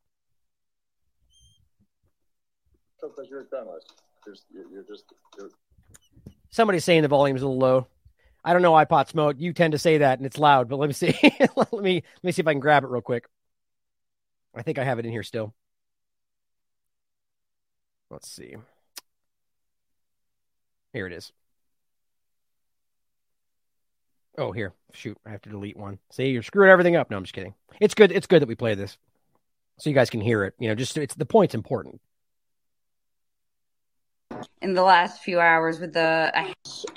Because 3.01 3.30
you're 3.30 3.41
a 3.41 3.45
you're, 4.26 4.72
you're 4.72 4.84
just. 4.84 5.05
You're... 5.38 5.49
Somebody's 6.49 6.84
saying 6.84 7.01
the 7.01 7.07
volume's 7.07 7.41
a 7.41 7.47
little 7.47 7.59
low. 7.59 7.88
I 8.43 8.53
don't 8.53 8.61
know 8.61 8.72
why 8.72 8.86
pot 8.86 9.09
smoke. 9.09 9.38
You 9.39 9.53
tend 9.53 9.74
to 9.74 9.80
say 9.80 9.99
that 9.99 10.20
and 10.20 10.26
it's 10.26 10.38
loud, 10.38 10.70
but 10.70 10.78
let 10.78 10.88
me 10.88 10.93
see. 10.93 11.17
let 11.55 11.74
me 11.74 11.95
let 11.95 12.24
me 12.24 12.32
see 12.32 12.41
if 12.41 12.47
I 12.47 12.53
can 12.53 12.59
grab 12.59 12.84
it 12.84 12.89
real 12.89 13.01
quick. 13.01 13.28
I 14.55 14.61
think 14.61 14.80
I 14.80 14.84
have 14.84 14.99
it 14.99 15.05
in 15.05 15.11
here 15.11 15.24
still. 15.24 15.53
Let's 18.09 18.30
see. 18.30 18.55
Here 20.93 21.05
it 21.05 21.13
is. 21.13 21.32
Oh, 24.40 24.54
here. 24.54 24.74
Shoot, 24.94 25.18
I 25.26 25.32
have 25.32 25.42
to 25.42 25.50
delete 25.50 25.76
one. 25.76 26.00
See, 26.12 26.30
you're 26.30 26.44
screwing 26.44 26.72
everything 26.72 26.96
up. 26.96 27.12
No, 27.12 27.18
I'm 27.18 27.24
just 27.24 27.34
kidding. 27.34 27.54
It's 27.82 27.94
good. 27.94 28.12
It's 28.14 28.26
good 28.26 28.42
that 28.42 28.48
we 28.48 28.56
play 28.56 28.74
this, 28.74 28.98
so 29.78 29.90
you 29.90 29.94
guys 29.94 30.10
can 30.10 30.22
hear 30.22 30.46
it. 30.46 30.54
You 30.60 30.70
know, 30.70 30.76
just 30.76 30.98
it's 30.98 31.14
the 31.14 31.26
point's 31.26 31.54
important. 31.54 32.00
In 34.62 34.74
the 34.74 34.82
last 34.82 35.22
few 35.22 35.42
hours, 35.42 35.82
with 35.82 35.92
the 35.92 36.32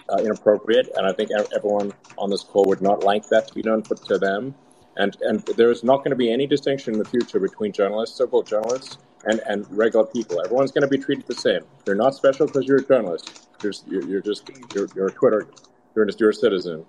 uh, 0.08 0.16
inappropriate, 0.18 0.88
and 0.94 1.04
I 1.04 1.12
think 1.12 1.30
everyone 1.54 1.92
on 2.16 2.30
this 2.30 2.44
call 2.44 2.64
would 2.66 2.80
not 2.80 3.02
like 3.02 3.28
that 3.30 3.48
to 3.48 3.54
be 3.54 3.62
done 3.62 3.82
to 3.82 4.18
them. 4.18 4.54
And 4.96 5.16
and 5.22 5.40
there's 5.56 5.82
not 5.82 5.98
going 5.98 6.10
to 6.10 6.16
be 6.16 6.32
any 6.32 6.46
distinction 6.46 6.92
in 6.92 7.00
the 7.00 7.08
future 7.08 7.40
between 7.40 7.72
journalists, 7.72 8.16
so-called 8.16 8.46
journalists, 8.46 8.98
and, 9.24 9.40
and 9.48 9.66
regular 9.76 10.06
people. 10.06 10.40
Everyone's 10.44 10.70
going 10.70 10.82
to 10.82 10.88
be 10.88 10.98
treated 10.98 11.26
the 11.26 11.34
same. 11.34 11.62
You're 11.86 11.96
not 11.96 12.14
special 12.14 12.46
because 12.46 12.66
you're 12.66 12.78
a 12.78 12.86
journalist. 12.86 13.48
You're, 13.64 13.72
you're, 13.88 14.04
you're 14.04 14.20
just 14.20 14.48
you're, 14.74 14.86
you're 14.94 15.08
a 15.08 15.12
Twitter. 15.12 15.48
You're 15.96 16.04
just 16.04 16.20
you're 16.20 16.30
a 16.30 16.34
citizen. 16.34 16.84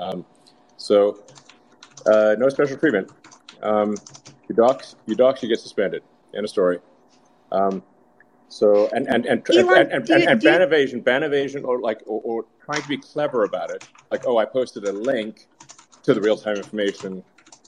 Um, 0.00 0.24
so 0.76 1.22
uh, 2.06 2.34
no 2.38 2.48
special 2.48 2.76
treatment. 2.76 3.12
Um, 3.62 3.94
you 4.48 4.54
dox, 4.54 4.96
you 5.06 5.14
dox, 5.14 5.42
you 5.42 5.48
get 5.48 5.60
suspended. 5.60 6.02
End 6.34 6.44
of 6.44 6.50
story. 6.50 6.78
Um, 7.52 7.82
so 8.48 8.88
and 8.92 9.06
and 9.06 9.26
and 9.26 9.48
and, 9.48 9.68
and, 9.68 10.10
and, 10.10 10.10
and 10.10 10.42
ban 10.42 10.62
evasion, 10.62 11.00
ban 11.00 11.22
evasion, 11.22 11.64
or 11.64 11.80
like 11.80 12.02
or, 12.06 12.20
or, 12.24 12.44
trying 12.64 12.82
to 12.82 12.88
be 12.88 12.96
clever 12.96 13.44
about 13.44 13.70
it, 13.70 13.86
like 14.10 14.26
oh, 14.26 14.38
I 14.38 14.44
posted 14.44 14.84
a 14.84 14.92
link 14.92 15.46
to 16.02 16.14
the 16.14 16.20
real 16.20 16.36
time 16.36 16.56
information, 16.56 17.22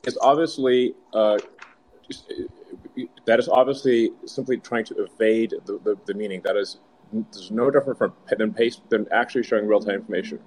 is 0.04 0.18
obviously 0.20 0.94
uh, 1.14 1.38
just, 2.08 2.32
that 3.26 3.38
is 3.38 3.48
obviously 3.48 4.10
simply 4.26 4.56
trying 4.58 4.84
to 4.86 5.04
evade 5.04 5.54
the, 5.66 5.78
the, 5.84 5.96
the 6.06 6.14
meaning. 6.14 6.40
That 6.42 6.56
is 6.56 6.78
there's 7.12 7.50
no 7.50 7.70
different 7.70 7.98
from 7.98 8.12
than 8.36 8.52
paste 8.52 8.82
than 8.88 9.06
actually 9.12 9.44
showing 9.44 9.66
real 9.66 9.80
time 9.80 9.96
information. 9.96 10.40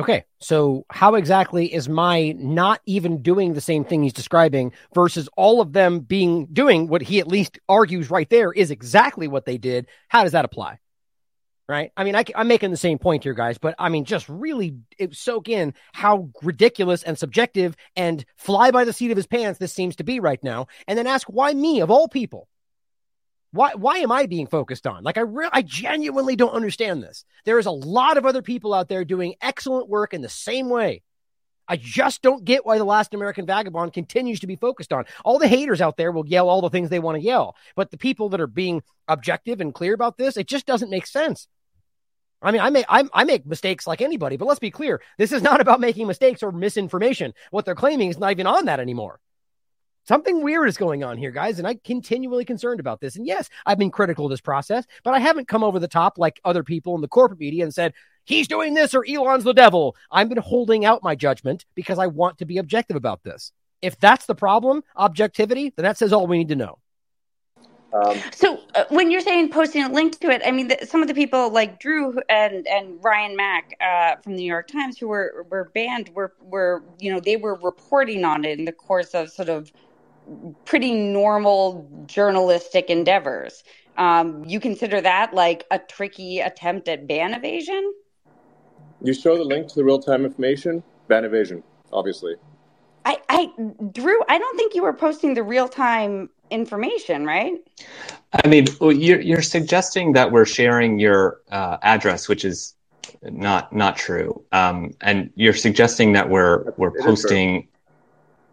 Okay, 0.00 0.24
so 0.38 0.86
how 0.88 1.16
exactly 1.16 1.70
is 1.70 1.86
my 1.86 2.34
not 2.38 2.80
even 2.86 3.20
doing 3.20 3.52
the 3.52 3.60
same 3.60 3.84
thing 3.84 4.02
he's 4.02 4.14
describing 4.14 4.72
versus 4.94 5.28
all 5.36 5.60
of 5.60 5.74
them 5.74 6.00
being 6.00 6.46
doing 6.46 6.88
what 6.88 7.02
he 7.02 7.20
at 7.20 7.28
least 7.28 7.58
argues 7.68 8.08
right 8.08 8.28
there 8.30 8.50
is 8.50 8.70
exactly 8.70 9.28
what 9.28 9.44
they 9.44 9.58
did? 9.58 9.88
How 10.08 10.22
does 10.22 10.32
that 10.32 10.46
apply? 10.46 10.78
Right? 11.68 11.92
I 11.98 12.04
mean, 12.04 12.16
I, 12.16 12.24
am 12.34 12.48
making 12.48 12.70
the 12.70 12.78
same 12.78 12.98
point 12.98 13.24
here, 13.24 13.34
guys, 13.34 13.58
but 13.58 13.74
I 13.78 13.90
mean, 13.90 14.06
just 14.06 14.26
really 14.26 14.78
soak 15.12 15.50
in 15.50 15.74
how 15.92 16.30
ridiculous 16.42 17.02
and 17.02 17.18
subjective 17.18 17.76
and 17.94 18.24
fly 18.38 18.70
by 18.70 18.84
the 18.84 18.94
seat 18.94 19.10
of 19.10 19.18
his 19.18 19.26
pants 19.26 19.58
this 19.58 19.74
seems 19.74 19.96
to 19.96 20.04
be 20.04 20.18
right 20.18 20.42
now, 20.42 20.66
and 20.88 20.98
then 20.98 21.06
ask 21.06 21.26
why 21.28 21.52
me 21.52 21.80
of 21.80 21.90
all 21.90 22.08
people. 22.08 22.48
Why 23.52 23.74
why 23.74 23.98
am 23.98 24.12
I 24.12 24.26
being 24.26 24.46
focused 24.46 24.86
on? 24.86 25.02
Like 25.02 25.18
I 25.18 25.22
re- 25.22 25.50
I 25.52 25.62
genuinely 25.62 26.36
don't 26.36 26.54
understand 26.54 27.02
this. 27.02 27.24
There 27.44 27.58
is 27.58 27.66
a 27.66 27.70
lot 27.70 28.16
of 28.16 28.26
other 28.26 28.42
people 28.42 28.72
out 28.72 28.88
there 28.88 29.04
doing 29.04 29.34
excellent 29.40 29.88
work 29.88 30.14
in 30.14 30.22
the 30.22 30.28
same 30.28 30.68
way. 30.68 31.02
I 31.66 31.76
just 31.76 32.20
don't 32.20 32.44
get 32.44 32.66
why 32.66 32.78
the 32.78 32.84
last 32.84 33.14
American 33.14 33.46
vagabond 33.46 33.92
continues 33.92 34.40
to 34.40 34.48
be 34.48 34.56
focused 34.56 34.92
on. 34.92 35.04
All 35.24 35.38
the 35.38 35.46
haters 35.46 35.80
out 35.80 35.96
there 35.96 36.10
will 36.10 36.26
yell 36.26 36.48
all 36.48 36.60
the 36.60 36.70
things 36.70 36.90
they 36.90 36.98
want 36.98 37.16
to 37.16 37.22
yell, 37.22 37.54
but 37.76 37.92
the 37.92 37.96
people 37.96 38.28
that 38.30 38.40
are 38.40 38.48
being 38.48 38.82
objective 39.06 39.60
and 39.60 39.72
clear 39.72 39.94
about 39.94 40.16
this, 40.18 40.36
it 40.36 40.48
just 40.48 40.66
doesn't 40.66 40.90
make 40.90 41.06
sense. 41.06 41.46
I 42.42 42.52
mean, 42.52 42.60
I 42.60 42.70
make 42.70 42.86
I, 42.88 43.04
I 43.12 43.24
make 43.24 43.46
mistakes 43.46 43.86
like 43.86 44.00
anybody, 44.00 44.36
but 44.36 44.46
let's 44.46 44.60
be 44.60 44.70
clear: 44.70 45.00
this 45.18 45.32
is 45.32 45.42
not 45.42 45.60
about 45.60 45.80
making 45.80 46.06
mistakes 46.06 46.42
or 46.42 46.52
misinformation. 46.52 47.34
What 47.50 47.64
they're 47.64 47.74
claiming 47.74 48.10
is 48.10 48.18
not 48.18 48.32
even 48.32 48.46
on 48.46 48.64
that 48.66 48.80
anymore. 48.80 49.20
Something 50.04 50.42
weird 50.42 50.68
is 50.68 50.76
going 50.76 51.04
on 51.04 51.18
here, 51.18 51.30
guys, 51.30 51.58
and 51.58 51.68
I'm 51.68 51.80
continually 51.84 52.44
concerned 52.44 52.80
about 52.80 53.00
this. 53.00 53.16
And 53.16 53.26
yes, 53.26 53.48
I've 53.66 53.78
been 53.78 53.90
critical 53.90 54.26
of 54.26 54.30
this 54.30 54.40
process, 54.40 54.86
but 55.04 55.14
I 55.14 55.18
haven't 55.18 55.48
come 55.48 55.62
over 55.62 55.78
the 55.78 55.88
top 55.88 56.18
like 56.18 56.40
other 56.44 56.64
people 56.64 56.94
in 56.94 57.00
the 57.00 57.08
corporate 57.08 57.40
media 57.40 57.64
and 57.64 57.74
said, 57.74 57.92
he's 58.24 58.48
doing 58.48 58.74
this 58.74 58.94
or 58.94 59.04
Elon's 59.06 59.44
the 59.44 59.52
devil. 59.52 59.96
I've 60.10 60.28
been 60.28 60.38
holding 60.38 60.84
out 60.84 61.02
my 61.02 61.14
judgment 61.14 61.64
because 61.74 61.98
I 61.98 62.06
want 62.06 62.38
to 62.38 62.44
be 62.44 62.58
objective 62.58 62.96
about 62.96 63.22
this. 63.22 63.52
If 63.82 63.98
that's 63.98 64.26
the 64.26 64.34
problem, 64.34 64.82
objectivity, 64.96 65.72
then 65.76 65.84
that 65.84 65.98
says 65.98 66.12
all 66.12 66.26
we 66.26 66.38
need 66.38 66.48
to 66.48 66.56
know. 66.56 66.78
Um, 67.92 68.18
So 68.32 68.60
uh, 68.74 68.84
when 68.90 69.10
you're 69.10 69.20
saying 69.20 69.50
posting 69.50 69.82
a 69.82 69.88
link 69.88 70.18
to 70.20 70.30
it, 70.30 70.42
I 70.44 70.50
mean, 70.50 70.68
th- 70.68 70.84
some 70.84 71.02
of 71.02 71.08
the 71.08 71.14
people 71.14 71.50
like 71.50 71.80
Drew 71.80 72.20
and 72.28 72.66
and 72.68 73.02
Ryan 73.02 73.36
Mac 73.36 73.74
uh, 73.80 74.16
from 74.22 74.36
the 74.36 74.42
New 74.42 74.48
York 74.48 74.68
Times 74.68 74.98
who 74.98 75.08
were 75.08 75.46
were 75.50 75.70
banned 75.74 76.10
were 76.14 76.32
were 76.40 76.84
you 77.00 77.12
know 77.12 77.20
they 77.20 77.36
were 77.36 77.56
reporting 77.56 78.24
on 78.24 78.44
it 78.44 78.58
in 78.58 78.64
the 78.64 78.72
course 78.72 79.14
of 79.14 79.30
sort 79.30 79.48
of 79.48 79.72
pretty 80.64 80.94
normal 80.94 82.04
journalistic 82.06 82.90
endeavors. 82.90 83.62
Um, 83.96 84.44
you 84.44 84.60
consider 84.60 85.00
that 85.00 85.34
like 85.34 85.66
a 85.70 85.78
tricky 85.78 86.40
attempt 86.40 86.88
at 86.88 87.06
ban 87.06 87.34
evasion? 87.34 87.92
you 89.02 89.14
show 89.14 89.36
the 89.36 89.44
link 89.44 89.68
to 89.68 89.74
the 89.74 89.84
real 89.84 89.98
time 89.98 90.24
information, 90.24 90.82
ban 91.08 91.24
evasion, 91.24 91.62
obviously. 91.92 92.34
I, 93.04 93.18
I, 93.28 93.50
Drew, 93.92 94.22
I 94.28 94.38
don't 94.38 94.56
think 94.56 94.74
you 94.74 94.82
were 94.82 94.92
posting 94.92 95.34
the 95.34 95.42
real 95.42 95.68
time 95.68 96.28
information, 96.50 97.24
right? 97.24 97.54
I 98.32 98.46
mean, 98.46 98.66
you're 98.80 99.20
you're 99.20 99.42
suggesting 99.42 100.12
that 100.12 100.30
we're 100.30 100.46
sharing 100.46 100.98
your 100.98 101.40
uh, 101.50 101.78
address, 101.82 102.28
which 102.28 102.44
is 102.44 102.74
not 103.22 103.72
not 103.72 103.96
true, 103.96 104.44
um, 104.52 104.92
and 105.00 105.30
you're 105.34 105.54
suggesting 105.54 106.12
that 106.12 106.28
we're 106.28 106.72
we're 106.76 106.92
posting. 107.02 107.66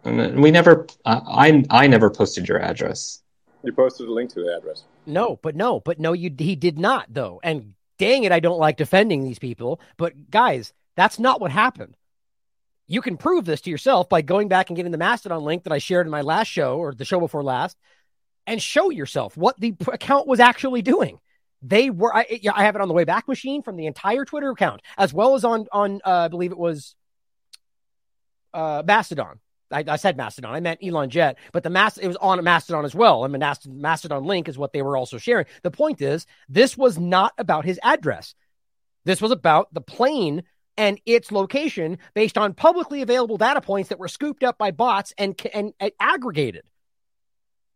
We 0.08 0.52
never, 0.52 0.88
uh, 1.06 1.22
I 1.26 1.64
I 1.70 1.88
never 1.88 2.10
posted 2.10 2.48
your 2.48 2.60
address. 2.60 3.22
You 3.64 3.74
posted 3.74 4.08
a 4.08 4.12
link 4.12 4.30
to 4.32 4.42
the 4.42 4.56
address. 4.56 4.84
No, 5.06 5.40
but 5.42 5.56
no, 5.56 5.80
but 5.80 6.00
no, 6.00 6.14
you 6.14 6.34
he 6.38 6.56
did 6.56 6.80
not 6.80 7.08
though. 7.10 7.40
And 7.44 7.74
dang 7.98 8.24
it, 8.24 8.32
I 8.32 8.40
don't 8.40 8.60
like 8.60 8.78
defending 8.78 9.24
these 9.24 9.40
people. 9.40 9.82
But 9.98 10.30
guys, 10.30 10.74
that's 10.96 11.20
not 11.20 11.42
what 11.42 11.52
happened. 11.52 11.96
You 12.88 13.02
can 13.02 13.18
prove 13.18 13.44
this 13.46 13.62
to 13.62 13.70
yourself 13.70 14.08
by 14.08 14.22
going 14.22 14.48
back 14.48 14.70
and 14.70 14.78
getting 14.78 14.94
the 14.94 14.98
Mastodon 14.98 15.44
link 15.44 15.64
that 15.64 15.74
I 15.74 15.80
shared 15.80 16.08
in 16.08 16.12
my 16.12 16.22
last 16.22 16.48
show 16.48 16.78
or 16.78 16.94
the 16.94 17.04
show 17.04 17.20
before 17.20 17.44
last, 17.44 17.78
and 18.46 18.62
show 18.62 18.90
yourself 18.90 19.36
what 19.36 19.60
the 19.60 19.76
account 19.92 20.26
was 20.28 20.40
actually 20.40 20.82
doing. 20.82 21.20
They 21.62 21.90
were. 21.90 22.16
I, 22.16 22.40
yeah, 22.42 22.54
I 22.56 22.64
have 22.64 22.76
it 22.76 22.82
on 22.82 22.88
the 22.88 22.94
way 22.94 23.04
back 23.04 23.28
machine 23.28 23.62
from 23.62 23.76
the 23.76 23.88
entire 23.88 24.24
Twitter 24.24 24.52
account, 24.52 24.82
as 24.98 25.14
well 25.14 25.36
as 25.36 25.44
on 25.44 25.68
on 25.74 26.00
uh, 26.06 26.12
I 26.12 26.28
believe 26.30 26.52
it 26.52 26.58
was 26.58 26.96
uh, 28.54 28.84
Mastodon. 28.86 29.40
I, 29.72 29.84
I 29.88 29.96
said 29.98 30.18
Mastodon. 30.18 30.54
I 30.54 30.60
meant 30.60 30.80
Elon 30.84 31.10
Jet, 31.10 31.38
but 31.52 31.64
the 31.64 31.70
mass 31.70 31.98
it 31.98 32.08
was 32.08 32.18
on 32.18 32.44
Mastodon 32.44 32.86
as 32.86 32.96
well. 32.96 33.24
I 33.24 33.28
mean, 33.28 33.40
Mast- 33.40 33.68
Mastodon 33.68 34.24
link 34.24 34.48
is 34.48 34.58
what 34.58 34.74
they 34.74 34.82
were 34.82 34.98
also 34.98 35.18
sharing. 35.18 35.46
The 35.64 35.72
point 35.72 36.02
is, 36.02 36.26
this 36.48 36.78
was 36.78 36.98
not 36.98 37.34
about 37.38 37.66
his 37.66 37.80
address. 37.84 38.36
This 39.06 39.22
was 39.22 39.32
about 39.32 39.74
the 39.74 39.82
plane 39.82 40.44
and 40.78 41.02
its 41.06 41.32
location 41.32 41.98
based 42.14 42.38
on 42.38 42.54
publicly 42.54 43.02
available 43.02 43.38
data 43.38 43.62
points 43.62 43.90
that 43.90 44.00
were 44.00 44.08
scooped 44.08 44.44
up 44.44 44.58
by 44.58 44.72
bots 44.72 45.14
and 45.18 45.40
and, 45.54 45.74
and 45.80 45.92
aggregated. 46.00 46.64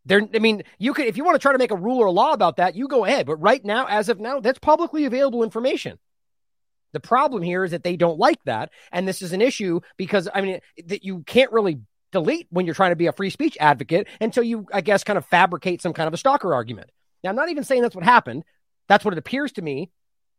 There, 0.04 0.28
I 0.34 0.38
mean, 0.38 0.64
you 0.78 0.94
could 0.94 1.06
if 1.06 1.16
you 1.16 1.24
want 1.24 1.36
to 1.36 1.38
try 1.40 1.52
to 1.52 1.58
make 1.58 1.70
a 1.70 1.76
rule 1.76 1.98
or 1.98 2.10
law 2.10 2.32
about 2.32 2.56
that, 2.56 2.74
you 2.74 2.88
go 2.88 3.04
ahead. 3.04 3.26
But 3.26 3.36
right 3.36 3.64
now, 3.64 3.86
as 3.86 4.08
of 4.08 4.20
now, 4.20 4.40
that's 4.40 4.58
publicly 4.58 5.04
available 5.04 5.42
information. 5.42 5.98
The 6.92 7.00
problem 7.00 7.42
here 7.42 7.64
is 7.64 7.70
that 7.70 7.84
they 7.84 7.96
don't 7.96 8.18
like 8.18 8.42
that, 8.44 8.70
and 8.90 9.06
this 9.08 9.22
is 9.22 9.32
an 9.32 9.40
issue 9.40 9.80
because 9.96 10.28
I 10.32 10.40
mean 10.42 10.60
that 10.86 11.04
you 11.04 11.22
can't 11.26 11.52
really 11.52 11.80
delete 12.12 12.46
when 12.50 12.66
you're 12.66 12.74
trying 12.74 12.92
to 12.92 12.96
be 12.96 13.06
a 13.06 13.12
free 13.12 13.30
speech 13.30 13.56
advocate 13.58 14.06
until 14.20 14.44
you, 14.44 14.66
I 14.72 14.82
guess, 14.82 15.02
kind 15.02 15.16
of 15.16 15.24
fabricate 15.26 15.82
some 15.82 15.94
kind 15.94 16.06
of 16.06 16.14
a 16.14 16.18
stalker 16.18 16.54
argument. 16.54 16.90
Now, 17.24 17.30
I'm 17.30 17.36
not 17.36 17.48
even 17.48 17.64
saying 17.64 17.82
that's 17.82 17.94
what 17.96 18.04
happened. 18.04 18.44
That's 18.88 19.04
what 19.04 19.14
it 19.14 19.18
appears 19.18 19.52
to 19.52 19.62
me. 19.62 19.90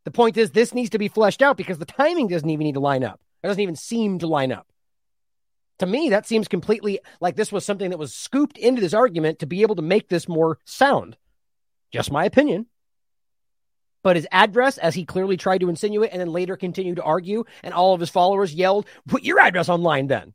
The 0.05 0.11
point 0.11 0.37
is, 0.37 0.51
this 0.51 0.73
needs 0.73 0.91
to 0.91 0.99
be 0.99 1.07
fleshed 1.07 1.41
out 1.41 1.57
because 1.57 1.79
the 1.79 1.85
timing 1.85 2.27
doesn't 2.27 2.49
even 2.49 2.65
need 2.65 2.75
to 2.75 2.79
line 2.79 3.03
up. 3.03 3.19
It 3.41 3.47
doesn't 3.47 3.61
even 3.61 3.75
seem 3.75 4.19
to 4.19 4.27
line 4.27 4.51
up. 4.51 4.67
To 5.79 5.85
me, 5.85 6.09
that 6.09 6.27
seems 6.27 6.47
completely 6.47 6.99
like 7.19 7.35
this 7.35 7.51
was 7.51 7.65
something 7.65 7.89
that 7.89 7.99
was 7.99 8.13
scooped 8.13 8.57
into 8.57 8.81
this 8.81 8.93
argument 8.93 9.39
to 9.39 9.47
be 9.47 9.63
able 9.63 9.75
to 9.75 9.81
make 9.81 10.07
this 10.07 10.27
more 10.27 10.59
sound. 10.65 11.17
Just 11.91 12.11
my 12.11 12.25
opinion. 12.25 12.67
But 14.03 14.17
his 14.17 14.27
address, 14.31 14.77
as 14.77 14.93
he 14.93 15.05
clearly 15.05 15.37
tried 15.37 15.59
to 15.59 15.69
insinuate 15.69 16.11
and 16.11 16.19
then 16.19 16.31
later 16.31 16.57
continued 16.57 16.97
to 16.97 17.03
argue, 17.03 17.45
and 17.63 17.73
all 17.73 17.93
of 17.93 17.99
his 17.99 18.09
followers 18.09 18.53
yelled, 18.53 18.85
Put 19.07 19.23
your 19.23 19.39
address 19.39 19.69
online 19.69 20.07
then. 20.07 20.33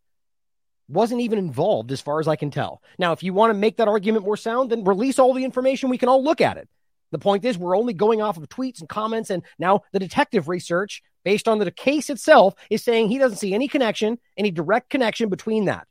Wasn't 0.89 1.21
even 1.21 1.39
involved 1.39 1.93
as 1.93 2.01
far 2.01 2.19
as 2.19 2.27
I 2.27 2.37
can 2.37 2.51
tell. 2.51 2.83
Now, 2.99 3.13
if 3.13 3.23
you 3.23 3.35
want 3.35 3.51
to 3.51 3.59
make 3.59 3.77
that 3.77 3.89
argument 3.89 4.25
more 4.25 4.39
sound, 4.39 4.71
then 4.71 4.85
release 4.85 5.19
all 5.19 5.35
the 5.35 5.45
information. 5.45 5.91
We 5.91 5.99
can 5.99 6.09
all 6.09 6.25
look 6.25 6.41
at 6.41 6.57
it. 6.57 6.67
The 7.11 7.19
point 7.19 7.45
is, 7.45 7.59
we're 7.59 7.77
only 7.77 7.93
going 7.93 8.23
off 8.23 8.39
of 8.39 8.49
tweets 8.49 8.81
and 8.81 8.89
comments, 8.89 9.31
and 9.31 9.43
now 9.59 9.83
the 9.93 9.99
detective 9.99 10.49
research 10.49 11.03
based 11.25 11.47
on 11.47 11.59
the 11.59 11.71
case 11.71 12.09
itself 12.09 12.55
is 12.71 12.83
saying 12.83 13.09
he 13.09 13.19
doesn't 13.19 13.39
see 13.39 13.53
any 13.53 13.69
connection, 13.69 14.19
any 14.37 14.51
direct 14.51 14.89
connection 14.89 15.29
between 15.29 15.67
that. 15.67 15.87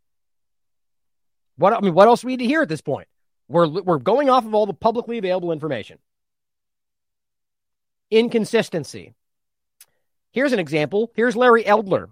What 1.57 1.73
I 1.73 1.79
mean, 1.81 1.93
what 1.93 2.07
else 2.07 2.21
do 2.21 2.27
we 2.27 2.33
need 2.33 2.43
to 2.43 2.49
hear 2.49 2.61
at 2.61 2.69
this 2.69 2.81
point? 2.81 3.07
We're 3.47 3.67
we're 3.67 3.99
going 3.99 4.29
off 4.29 4.45
of 4.45 4.53
all 4.53 4.65
the 4.65 4.73
publicly 4.73 5.17
available 5.17 5.51
information. 5.51 5.99
Inconsistency. 8.09 9.13
Here's 10.31 10.53
an 10.53 10.59
example. 10.59 11.11
Here's 11.15 11.35
Larry 11.35 11.63
Eldler. 11.63 12.09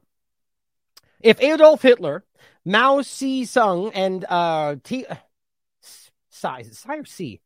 If 1.21 1.41
Adolf 1.41 1.81
Hitler, 1.81 2.23
Mao 2.65 2.99
Zedong, 2.99 3.91
and 3.93 4.25
uh, 4.27 4.75
T, 4.83 5.05
Psy, 6.29 6.59
is 6.59 6.67
it 6.67 6.89
or 6.89 7.05
C? 7.05 7.39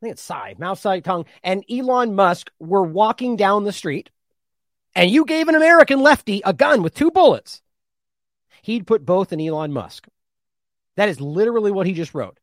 I 0.00 0.06
think 0.06 0.12
it's 0.12 0.22
Psy, 0.22 0.54
Mao 0.58 0.74
Zedong, 0.74 1.26
and 1.42 1.64
Elon 1.70 2.14
Musk 2.14 2.50
were 2.58 2.82
walking 2.82 3.36
down 3.36 3.64
the 3.64 3.72
street, 3.72 4.10
and 4.94 5.10
you 5.10 5.24
gave 5.24 5.48
an 5.48 5.54
American 5.54 6.00
lefty 6.00 6.40
a 6.44 6.52
gun 6.52 6.82
with 6.82 6.94
two 6.94 7.10
bullets, 7.10 7.62
he'd 8.62 8.86
put 8.86 9.04
both 9.04 9.32
in 9.32 9.40
Elon 9.40 9.72
Musk. 9.72 10.06
That 10.96 11.08
is 11.08 11.20
literally 11.20 11.70
what 11.70 11.86
he 11.86 11.92
just 11.92 12.14
wrote. 12.14 12.38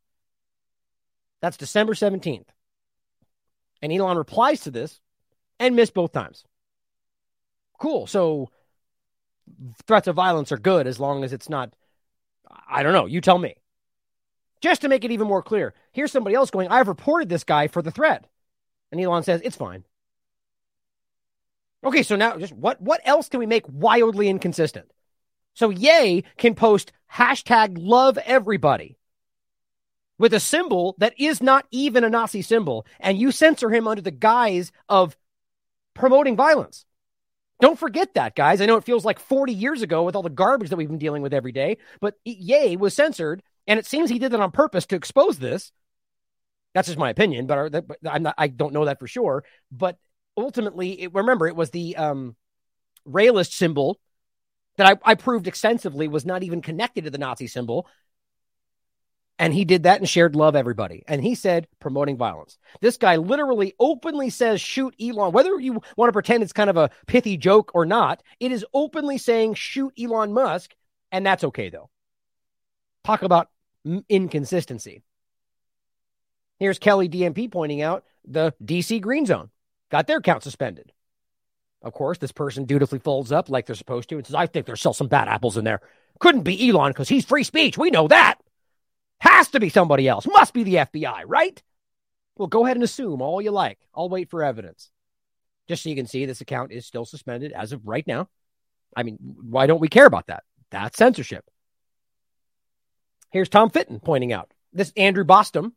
That's 1.41 1.57
December 1.57 1.93
17th. 1.93 2.47
And 3.81 3.91
Elon 3.91 4.17
replies 4.17 4.61
to 4.61 4.71
this 4.71 4.99
and 5.59 5.75
missed 5.75 5.93
both 5.93 6.11
times. 6.11 6.43
Cool. 7.79 8.07
So 8.07 8.49
threats 9.85 10.07
of 10.07 10.15
violence 10.15 10.51
are 10.51 10.57
good 10.57 10.87
as 10.87 10.99
long 10.99 11.23
as 11.23 11.33
it's 11.33 11.49
not, 11.49 11.73
I 12.69 12.83
don't 12.83 12.93
know. 12.93 13.05
You 13.05 13.21
tell 13.21 13.37
me. 13.37 13.55
Just 14.61 14.81
to 14.81 14.89
make 14.89 15.03
it 15.03 15.11
even 15.11 15.27
more 15.27 15.41
clear, 15.41 15.73
here's 15.91 16.11
somebody 16.11 16.35
else 16.35 16.51
going, 16.51 16.67
I've 16.67 16.87
reported 16.87 17.29
this 17.29 17.43
guy 17.43 17.67
for 17.67 17.81
the 17.81 17.89
threat. 17.89 18.25
And 18.91 19.01
Elon 19.01 19.23
says, 19.23 19.41
it's 19.43 19.55
fine. 19.55 19.83
Okay, 21.83 22.03
so 22.03 22.15
now 22.15 22.37
just 22.37 22.53
what 22.53 22.79
what 22.79 23.01
else 23.05 23.27
can 23.27 23.39
we 23.39 23.47
make 23.47 23.65
wildly 23.67 24.29
inconsistent? 24.29 24.91
So 25.53 25.69
Yay 25.69 26.23
can 26.37 26.53
post 26.53 26.91
hashtag 27.11 27.75
love 27.79 28.19
everybody 28.19 28.97
with 30.21 30.35
a 30.35 30.39
symbol 30.39 30.93
that 30.99 31.19
is 31.19 31.41
not 31.41 31.65
even 31.71 32.03
a 32.03 32.09
Nazi 32.09 32.43
symbol, 32.43 32.85
and 32.99 33.17
you 33.17 33.31
censor 33.31 33.71
him 33.71 33.87
under 33.87 34.03
the 34.03 34.11
guise 34.11 34.71
of 34.87 35.17
promoting 35.95 36.35
violence. 36.35 36.85
Don't 37.59 37.79
forget 37.79 38.13
that, 38.13 38.35
guys. 38.35 38.61
I 38.61 38.67
know 38.67 38.77
it 38.77 38.83
feels 38.83 39.03
like 39.03 39.19
40 39.19 39.51
years 39.51 39.81
ago 39.81 40.03
with 40.03 40.15
all 40.15 40.21
the 40.21 40.29
garbage 40.29 40.69
that 40.69 40.75
we've 40.75 40.87
been 40.87 40.99
dealing 40.99 41.23
with 41.23 41.33
every 41.33 41.51
day, 41.51 41.77
but 41.99 42.19
Ye 42.23 42.77
was 42.77 42.93
censored, 42.93 43.41
and 43.65 43.79
it 43.79 43.87
seems 43.87 44.11
he 44.11 44.19
did 44.19 44.31
that 44.31 44.39
on 44.39 44.51
purpose 44.51 44.85
to 44.87 44.95
expose 44.95 45.39
this. 45.39 45.71
That's 46.75 46.87
just 46.87 46.99
my 46.99 47.09
opinion, 47.09 47.47
but 47.47 47.83
I'm 48.07 48.21
not, 48.21 48.35
I 48.37 48.47
don't 48.47 48.73
know 48.73 48.85
that 48.85 48.99
for 48.99 49.07
sure. 49.07 49.43
But 49.71 49.97
ultimately, 50.37 51.01
it, 51.01 51.15
remember, 51.15 51.47
it 51.47 51.55
was 51.55 51.71
the 51.71 51.97
um, 51.97 52.35
Raelian 53.09 53.51
symbol 53.51 53.99
that 54.77 54.85
I, 55.03 55.11
I 55.11 55.15
proved 55.15 55.47
extensively 55.47 56.07
was 56.07 56.27
not 56.27 56.43
even 56.43 56.61
connected 56.61 57.05
to 57.05 57.09
the 57.09 57.17
Nazi 57.17 57.47
symbol. 57.47 57.87
And 59.41 59.55
he 59.55 59.65
did 59.65 59.83
that 59.83 59.99
and 59.99 60.07
shared 60.07 60.35
love 60.35 60.55
everybody. 60.55 61.03
And 61.07 61.19
he 61.23 61.33
said 61.33 61.67
promoting 61.79 62.15
violence. 62.15 62.59
This 62.79 62.97
guy 62.97 63.15
literally 63.15 63.73
openly 63.79 64.29
says 64.29 64.61
shoot 64.61 64.93
Elon. 65.01 65.31
Whether 65.31 65.59
you 65.59 65.81
want 65.97 66.09
to 66.09 66.13
pretend 66.13 66.43
it's 66.43 66.53
kind 66.53 66.69
of 66.69 66.77
a 66.77 66.91
pithy 67.07 67.37
joke 67.37 67.71
or 67.73 67.83
not, 67.83 68.21
it 68.39 68.51
is 68.51 68.63
openly 68.71 69.17
saying 69.17 69.55
shoot 69.55 69.93
Elon 69.99 70.31
Musk. 70.31 70.75
And 71.11 71.25
that's 71.25 71.43
okay, 71.43 71.69
though. 71.69 71.89
Talk 73.03 73.23
about 73.23 73.49
inconsistency. 74.07 75.01
Here's 76.59 76.77
Kelly 76.77 77.09
DMP 77.09 77.51
pointing 77.51 77.81
out 77.81 78.03
the 78.23 78.53
DC 78.63 79.01
Green 79.01 79.25
Zone 79.25 79.49
got 79.89 80.05
their 80.05 80.17
account 80.17 80.43
suspended. 80.43 80.91
Of 81.81 81.93
course, 81.93 82.19
this 82.19 82.31
person 82.31 82.65
dutifully 82.65 82.99
folds 82.99 83.31
up 83.31 83.49
like 83.49 83.65
they're 83.65 83.75
supposed 83.75 84.07
to 84.09 84.17
and 84.17 84.27
says, 84.27 84.35
I 84.35 84.45
think 84.45 84.67
there's 84.67 84.81
still 84.81 84.93
some 84.93 85.07
bad 85.07 85.27
apples 85.27 85.57
in 85.57 85.63
there. 85.63 85.81
Couldn't 86.19 86.43
be 86.43 86.69
Elon 86.69 86.91
because 86.91 87.09
he's 87.09 87.25
free 87.25 87.43
speech. 87.43 87.75
We 87.75 87.89
know 87.89 88.07
that. 88.07 88.37
Has 89.21 89.49
to 89.49 89.59
be 89.59 89.69
somebody 89.69 90.07
else. 90.07 90.27
Must 90.27 90.51
be 90.51 90.63
the 90.63 90.75
FBI, 90.75 91.23
right? 91.27 91.61
Well, 92.37 92.47
go 92.47 92.65
ahead 92.65 92.75
and 92.75 92.83
assume 92.83 93.21
all 93.21 93.39
you 93.39 93.51
like. 93.51 93.77
I'll 93.93 94.09
wait 94.09 94.31
for 94.31 94.43
evidence. 94.43 94.89
Just 95.67 95.83
so 95.83 95.89
you 95.89 95.95
can 95.95 96.07
see 96.07 96.25
this 96.25 96.41
account 96.41 96.71
is 96.71 96.87
still 96.87 97.05
suspended 97.05 97.51
as 97.51 97.71
of 97.71 97.87
right 97.87 98.05
now. 98.07 98.29
I 98.97 99.03
mean, 99.03 99.19
why 99.21 99.67
don't 99.67 99.79
we 99.79 99.89
care 99.89 100.07
about 100.07 100.25
that? 100.27 100.43
That's 100.71 100.97
censorship. 100.97 101.45
Here's 103.31 103.47
Tom 103.47 103.69
Fitton 103.69 103.99
pointing 103.99 104.33
out 104.33 104.51
this 104.73 104.91
Andrew 104.97 105.23
Bostom, 105.23 105.73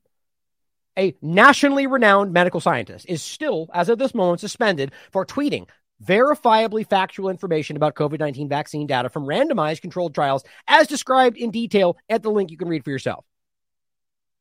a 0.99 1.15
nationally 1.21 1.87
renowned 1.87 2.33
medical 2.33 2.61
scientist, 2.61 3.05
is 3.11 3.23
still, 3.23 3.69
as 3.75 3.91
of 3.91 3.99
this 3.99 4.15
moment, 4.15 4.41
suspended 4.41 4.93
for 5.13 5.27
tweeting 5.27 5.67
verifiably 6.03 6.89
factual 6.89 7.29
information 7.29 7.77
about 7.77 7.95
COVID 7.95 8.21
19 8.21 8.49
vaccine 8.49 8.87
data 8.87 9.11
from 9.11 9.27
randomized 9.27 9.83
controlled 9.83 10.15
trials 10.15 10.45
as 10.67 10.87
described 10.87 11.37
in 11.37 11.51
detail 11.51 11.99
at 12.09 12.23
the 12.23 12.31
link 12.31 12.51
you 12.51 12.57
can 12.57 12.69
read 12.69 12.85
for 12.85 12.91
yourself. 12.91 13.25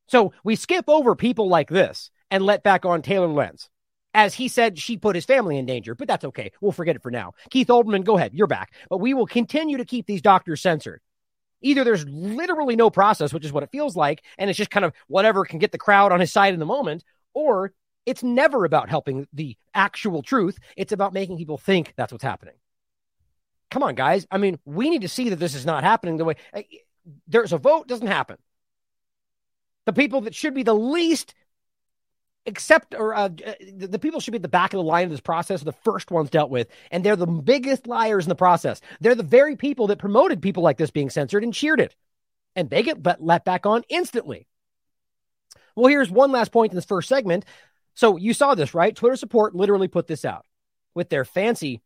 So 0.06 0.32
we 0.42 0.56
skip 0.56 0.84
over 0.88 1.14
people 1.14 1.48
like 1.48 1.68
this 1.68 2.10
and 2.30 2.44
let 2.44 2.62
back 2.62 2.84
on 2.84 3.02
Taylor 3.02 3.26
Lorenz. 3.26 3.68
As 4.12 4.34
he 4.34 4.46
said, 4.46 4.78
she 4.78 4.96
put 4.96 5.16
his 5.16 5.24
family 5.24 5.58
in 5.58 5.66
danger, 5.66 5.94
but 5.94 6.06
that's 6.06 6.24
okay. 6.24 6.52
We'll 6.60 6.72
forget 6.72 6.94
it 6.94 7.02
for 7.02 7.10
now. 7.10 7.32
Keith 7.50 7.66
Olbermann, 7.66 8.04
go 8.04 8.16
ahead. 8.16 8.32
You're 8.32 8.46
back. 8.46 8.72
But 8.88 8.98
we 8.98 9.12
will 9.12 9.26
continue 9.26 9.78
to 9.78 9.84
keep 9.84 10.06
these 10.06 10.22
doctors 10.22 10.62
censored. 10.62 11.00
Either 11.62 11.82
there's 11.82 12.06
literally 12.06 12.76
no 12.76 12.90
process, 12.90 13.32
which 13.32 13.44
is 13.44 13.52
what 13.52 13.64
it 13.64 13.72
feels 13.72 13.96
like, 13.96 14.22
and 14.38 14.48
it's 14.48 14.56
just 14.56 14.70
kind 14.70 14.84
of 14.84 14.92
whatever 15.08 15.44
can 15.44 15.58
get 15.58 15.72
the 15.72 15.78
crowd 15.78 16.12
on 16.12 16.20
his 16.20 16.30
side 16.30 16.54
in 16.54 16.60
the 16.60 16.66
moment, 16.66 17.02
or 17.32 17.72
it's 18.06 18.22
never 18.22 18.64
about 18.64 18.88
helping 18.88 19.26
the 19.32 19.56
actual 19.74 20.22
truth. 20.22 20.58
It's 20.76 20.92
about 20.92 21.12
making 21.12 21.38
people 21.38 21.58
think 21.58 21.94
that's 21.96 22.12
what's 22.12 22.22
happening. 22.22 22.54
Come 23.70 23.82
on, 23.82 23.94
guys. 23.94 24.26
I 24.30 24.38
mean, 24.38 24.58
we 24.64 24.90
need 24.90 25.02
to 25.02 25.08
see 25.08 25.30
that 25.30 25.40
this 25.40 25.54
is 25.54 25.66
not 25.66 25.82
happening 25.82 26.18
the 26.18 26.24
way 26.24 26.36
eh, 26.52 26.62
there's 27.26 27.52
a 27.52 27.58
vote, 27.58 27.88
doesn't 27.88 28.06
happen. 28.06 28.36
The 29.86 29.92
people 29.92 30.22
that 30.22 30.34
should 30.34 30.54
be 30.54 30.62
the 30.62 30.74
least 30.74 31.34
accept 32.46 32.94
or 32.94 33.14
uh, 33.14 33.28
the, 33.28 33.88
the 33.88 33.98
people 33.98 34.20
should 34.20 34.32
be 34.32 34.36
at 34.36 34.42
the 34.42 34.48
back 34.48 34.72
of 34.72 34.78
the 34.78 34.84
line 34.84 35.04
of 35.04 35.10
this 35.10 35.20
process 35.20 35.62
the 35.62 35.72
first 35.72 36.10
ones 36.10 36.30
dealt 36.30 36.50
with. 36.50 36.68
And 36.90 37.04
they're 37.04 37.16
the 37.16 37.26
biggest 37.26 37.86
liars 37.86 38.24
in 38.24 38.28
the 38.28 38.34
process. 38.34 38.80
They're 39.00 39.14
the 39.14 39.22
very 39.22 39.56
people 39.56 39.86
that 39.88 39.98
promoted 39.98 40.42
people 40.42 40.62
like 40.62 40.76
this 40.76 40.90
being 40.90 41.10
censored 41.10 41.42
and 41.42 41.54
cheered 41.54 41.80
it. 41.80 41.94
And 42.56 42.70
they 42.70 42.82
get 42.82 43.02
let 43.20 43.44
back 43.44 43.66
on 43.66 43.82
instantly. 43.88 44.46
Well 45.74 45.88
here's 45.88 46.10
one 46.10 46.32
last 46.32 46.52
point 46.52 46.72
in 46.72 46.76
this 46.76 46.84
first 46.84 47.08
segment. 47.08 47.44
So 47.94 48.16
you 48.16 48.34
saw 48.34 48.54
this 48.54 48.74
right? 48.74 48.94
Twitter 48.94 49.16
support 49.16 49.54
literally 49.54 49.88
put 49.88 50.06
this 50.06 50.24
out 50.24 50.44
with 50.94 51.08
their 51.08 51.24
fancy 51.24 51.82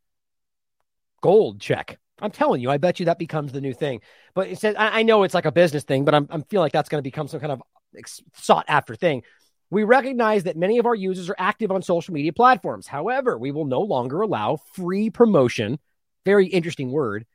gold 1.21 1.61
check 1.61 1.99
i'm 2.21 2.31
telling 2.31 2.61
you 2.61 2.71
i 2.71 2.77
bet 2.77 3.01
you 3.01 3.07
that 3.07 3.19
becomes 3.19 3.53
the 3.53 3.61
new 3.61 3.75
thing 3.75 4.01
but 4.35 4.49
it 4.49 4.59
says 4.59 4.75
i, 4.77 5.01
I 5.01 5.03
know 5.03 5.23
it's 5.23 5.35
like 5.35 5.47
a 5.47 5.53
business 5.53 5.85
thing 5.85 6.05
but 6.05 6.15
i'm, 6.15 6.27
I'm 6.31 6.43
feeling 6.45 6.65
like 6.65 6.73
that's 6.73 6.89
going 6.89 6.99
to 6.99 7.03
become 7.03 7.29
some 7.29 7.41
kind 7.41 7.53
of 7.53 7.63
sought 8.35 8.65
after 8.69 8.95
thing 8.95 9.23
we 9.71 9.85
recognize 9.85 10.45
that 10.45 10.57
many 10.57 10.79
of 10.79 10.87
our 10.87 10.95
users 10.95 11.29
are 11.29 11.37
active 11.39 11.71
on 11.71 11.83
social 11.83 12.15
media 12.15 12.33
platforms. 12.33 12.87
However, 12.87 13.39
we 13.39 13.51
will 13.51 13.67
no 13.67 13.81
longer 13.81 14.23
allow 14.23 14.57
free 14.73 15.11
promotion, 15.11 15.79
very 16.25 16.47
interesting 16.47 16.91
word, 16.91 17.27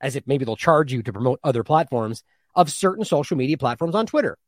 as 0.00 0.16
if 0.16 0.26
maybe 0.26 0.44
they'll 0.44 0.56
charge 0.56 0.92
you 0.92 1.02
to 1.02 1.12
promote 1.12 1.40
other 1.42 1.64
platforms 1.64 2.22
of 2.54 2.70
certain 2.70 3.04
social 3.04 3.36
media 3.36 3.58
platforms 3.58 3.94
on 3.94 4.06
Twitter. 4.06 4.38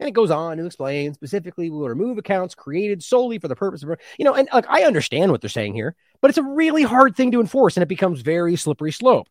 And 0.00 0.08
it 0.08 0.12
goes 0.12 0.30
on 0.30 0.58
to 0.58 0.66
explain 0.66 1.12
specifically, 1.14 1.70
we 1.70 1.78
will 1.78 1.88
remove 1.88 2.18
accounts 2.18 2.54
created 2.54 3.02
solely 3.02 3.38
for 3.38 3.48
the 3.48 3.56
purpose 3.56 3.82
of, 3.82 3.90
you 4.18 4.24
know, 4.24 4.34
and 4.34 4.48
like, 4.52 4.66
I 4.68 4.84
understand 4.84 5.32
what 5.32 5.40
they're 5.40 5.50
saying 5.50 5.74
here, 5.74 5.96
but 6.20 6.28
it's 6.28 6.38
a 6.38 6.42
really 6.42 6.84
hard 6.84 7.16
thing 7.16 7.32
to 7.32 7.40
enforce 7.40 7.76
and 7.76 7.82
it 7.82 7.88
becomes 7.88 8.20
very 8.20 8.56
slippery 8.56 8.92
slope. 8.92 9.28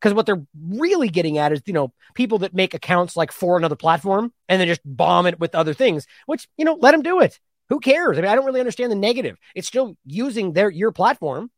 Because 0.00 0.14
what 0.14 0.26
they're 0.26 0.44
really 0.60 1.08
getting 1.08 1.38
at 1.38 1.52
is, 1.52 1.62
you 1.64 1.72
know, 1.72 1.92
people 2.14 2.38
that 2.38 2.54
make 2.54 2.74
accounts 2.74 3.16
like 3.16 3.30
for 3.30 3.56
another 3.56 3.76
platform 3.76 4.32
and 4.48 4.60
then 4.60 4.66
just 4.66 4.80
bomb 4.84 5.26
it 5.26 5.38
with 5.38 5.54
other 5.54 5.74
things, 5.74 6.06
which, 6.26 6.48
you 6.58 6.64
know, 6.64 6.76
let 6.80 6.90
them 6.90 7.02
do 7.02 7.20
it. 7.20 7.38
Who 7.68 7.78
cares? 7.78 8.18
I 8.18 8.20
mean, 8.20 8.30
I 8.30 8.34
don't 8.34 8.44
really 8.44 8.60
understand 8.60 8.90
the 8.90 8.96
negative. 8.96 9.38
It's 9.54 9.68
still 9.68 9.96
using 10.04 10.52
their 10.52 10.68
your 10.68 10.92
platform. 10.92 11.50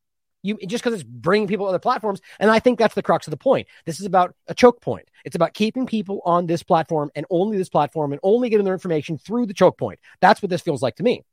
You 0.45 0.59
just 0.67 0.85
because 0.85 1.01
it's 1.01 1.09
bringing 1.09 1.49
people 1.49 1.65
to 1.65 1.71
other 1.71 1.79
platforms, 1.79 2.21
and 2.39 2.51
I 2.51 2.59
think 2.59 2.79
that's 2.79 2.95
the 2.95 3.03
crux 3.03 3.27
of 3.27 3.31
the 3.31 3.39
point. 3.39 3.67
This 3.87 3.99
is 3.99 4.05
about 4.05 4.35
a 4.47 4.55
choke 4.55 4.83
point. 4.83 5.09
It's 5.25 5.35
about 5.35 5.55
keeping 5.55 5.87
people 5.87 6.21
on 6.27 6.47
this 6.47 6.63
platform 6.63 7.11
and 7.15 7.25
only 7.31 7.57
this 7.57 7.71
platform, 7.71 8.13
and 8.13 8.21
only 8.23 8.51
getting 8.51 8.67
their 8.67 8.75
information 8.75 9.17
through 9.17 9.47
the 9.47 9.55
choke 9.55 9.79
point. 9.79 10.01
That's 10.21 10.43
what 10.43 10.51
this 10.51 10.61
feels 10.61 10.83
like 10.83 10.97
to 10.97 11.03
me. 11.03 11.25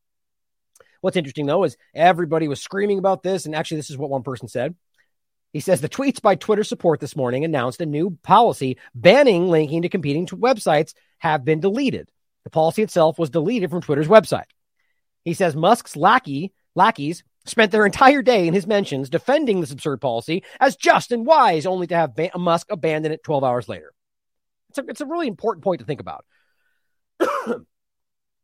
What's 1.02 1.18
interesting 1.18 1.46
though 1.46 1.66
is 1.66 1.76
everybody 1.94 2.48
was 2.48 2.62
screaming 2.62 3.00
about 3.00 3.22
this, 3.22 3.46
and 3.46 3.54
actually, 3.54 3.78
this 3.78 3.90
is 3.90 3.98
what 3.98 4.10
one 4.10 4.24
person 4.24 4.48
said. 4.48 4.76
He 5.52 5.60
says 5.60 5.82
the 5.82 5.90
tweets 5.90 6.22
by 6.22 6.36
Twitter 6.36 6.64
support 6.64 7.02
this 7.02 7.18
morning 7.18 7.44
announced 7.44 7.82
a 7.82 7.86
new 7.86 8.18
policy 8.24 8.78
banning 8.96 9.50
linking 9.50 9.82
to 9.82 9.90
competing 9.90 10.26
to 10.28 10.38
websites 10.38 10.94
have 11.18 11.44
been 11.44 11.60
deleted. 11.60 12.10
The 12.46 12.50
policy 12.50 12.82
itself 12.82 13.20
was 13.20 13.30
deleted 13.30 13.70
from 13.70 13.82
Twitter's 13.82 14.08
website. 14.08 14.46
He 15.26 15.34
says 15.34 15.54
Musk's 15.54 15.98
lackey 15.98 16.54
lackeys 16.76 17.26
spent 17.46 17.72
their 17.72 17.86
entire 17.86 18.22
day 18.22 18.48
in 18.48 18.54
his 18.54 18.68
mentions 18.68 19.10
defending 19.10 19.62
this 19.62 19.72
absurd 19.72 20.00
policy 20.02 20.44
as 20.60 20.76
just 20.76 21.12
and 21.12 21.26
wise, 21.26 21.66
only 21.66 21.88
to 21.88 21.96
have 21.96 22.16
ba- 22.16 22.32
Musk 22.38 22.68
abandon 22.72 23.12
it 23.12 23.24
12 23.24 23.44
hours 23.44 23.68
later. 23.68 23.94
It's 24.70 24.78
a, 24.78 24.84
it's 24.88 25.02
a 25.02 25.06
really 25.06 25.28
important 25.28 25.64
point 25.64 25.80
to 25.80 25.86
think 25.86 26.00
about. 26.00 26.26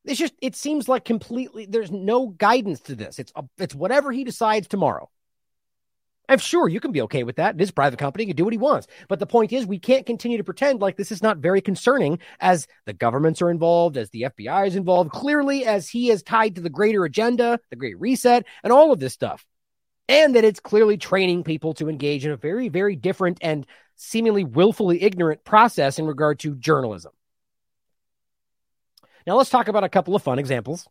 it's 0.05 0.19
just 0.19 0.33
it 0.41 0.55
seems 0.55 0.87
like 0.87 1.05
completely 1.05 1.65
there's 1.65 1.91
no 1.91 2.27
guidance 2.27 2.81
to 2.81 2.95
this. 2.95 3.19
It's 3.19 3.31
a, 3.35 3.43
it's 3.57 3.75
whatever 3.75 4.11
he 4.11 4.23
decides 4.23 4.67
tomorrow. 4.67 5.09
I'm 6.29 6.39
sure 6.39 6.67
you 6.67 6.79
can 6.79 6.91
be 6.91 7.01
okay 7.03 7.23
with 7.23 7.37
that. 7.37 7.55
It 7.55 7.61
is 7.61 7.71
private 7.71 7.99
company, 7.99 8.25
can 8.25 8.35
do 8.35 8.43
what 8.43 8.53
he 8.53 8.57
wants. 8.57 8.87
But 9.07 9.19
the 9.19 9.25
point 9.25 9.53
is, 9.53 9.65
we 9.65 9.79
can't 9.79 10.05
continue 10.05 10.37
to 10.37 10.43
pretend 10.43 10.81
like 10.81 10.97
this 10.97 11.11
is 11.11 11.23
not 11.23 11.37
very 11.37 11.61
concerning 11.61 12.19
as 12.39 12.67
the 12.85 12.93
governments 12.93 13.41
are 13.41 13.49
involved, 13.49 13.97
as 13.97 14.09
the 14.09 14.23
FBI 14.23 14.67
is 14.67 14.75
involved, 14.75 15.11
clearly 15.11 15.65
as 15.65 15.89
he 15.89 16.09
is 16.09 16.23
tied 16.23 16.55
to 16.55 16.61
the 16.61 16.69
greater 16.69 17.05
agenda, 17.05 17.59
the 17.69 17.75
great 17.75 17.99
reset, 17.99 18.45
and 18.63 18.73
all 18.73 18.91
of 18.91 18.99
this 18.99 19.13
stuff. 19.13 19.45
And 20.09 20.35
that 20.35 20.43
it's 20.43 20.59
clearly 20.59 20.97
training 20.97 21.43
people 21.43 21.73
to 21.75 21.89
engage 21.89 22.25
in 22.25 22.31
a 22.31 22.37
very, 22.37 22.69
very 22.69 22.95
different 22.95 23.39
and 23.41 23.65
seemingly 23.95 24.43
willfully 24.43 25.01
ignorant 25.01 25.43
process 25.43 25.99
in 25.99 26.05
regard 26.05 26.39
to 26.39 26.55
journalism. 26.55 27.11
Now 29.25 29.35
let's 29.35 29.49
talk 29.49 29.67
about 29.67 29.83
a 29.83 29.89
couple 29.89 30.15
of 30.15 30.23
fun 30.23 30.39
examples. 30.39 30.87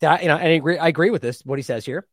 That 0.00 0.22
you 0.22 0.28
know, 0.28 0.36
I 0.36 0.44
agree, 0.44 0.78
I 0.78 0.88
agree 0.88 1.10
with 1.10 1.22
this, 1.22 1.42
what 1.44 1.58
he 1.58 1.62
says 1.62 1.84
here. 1.84 2.06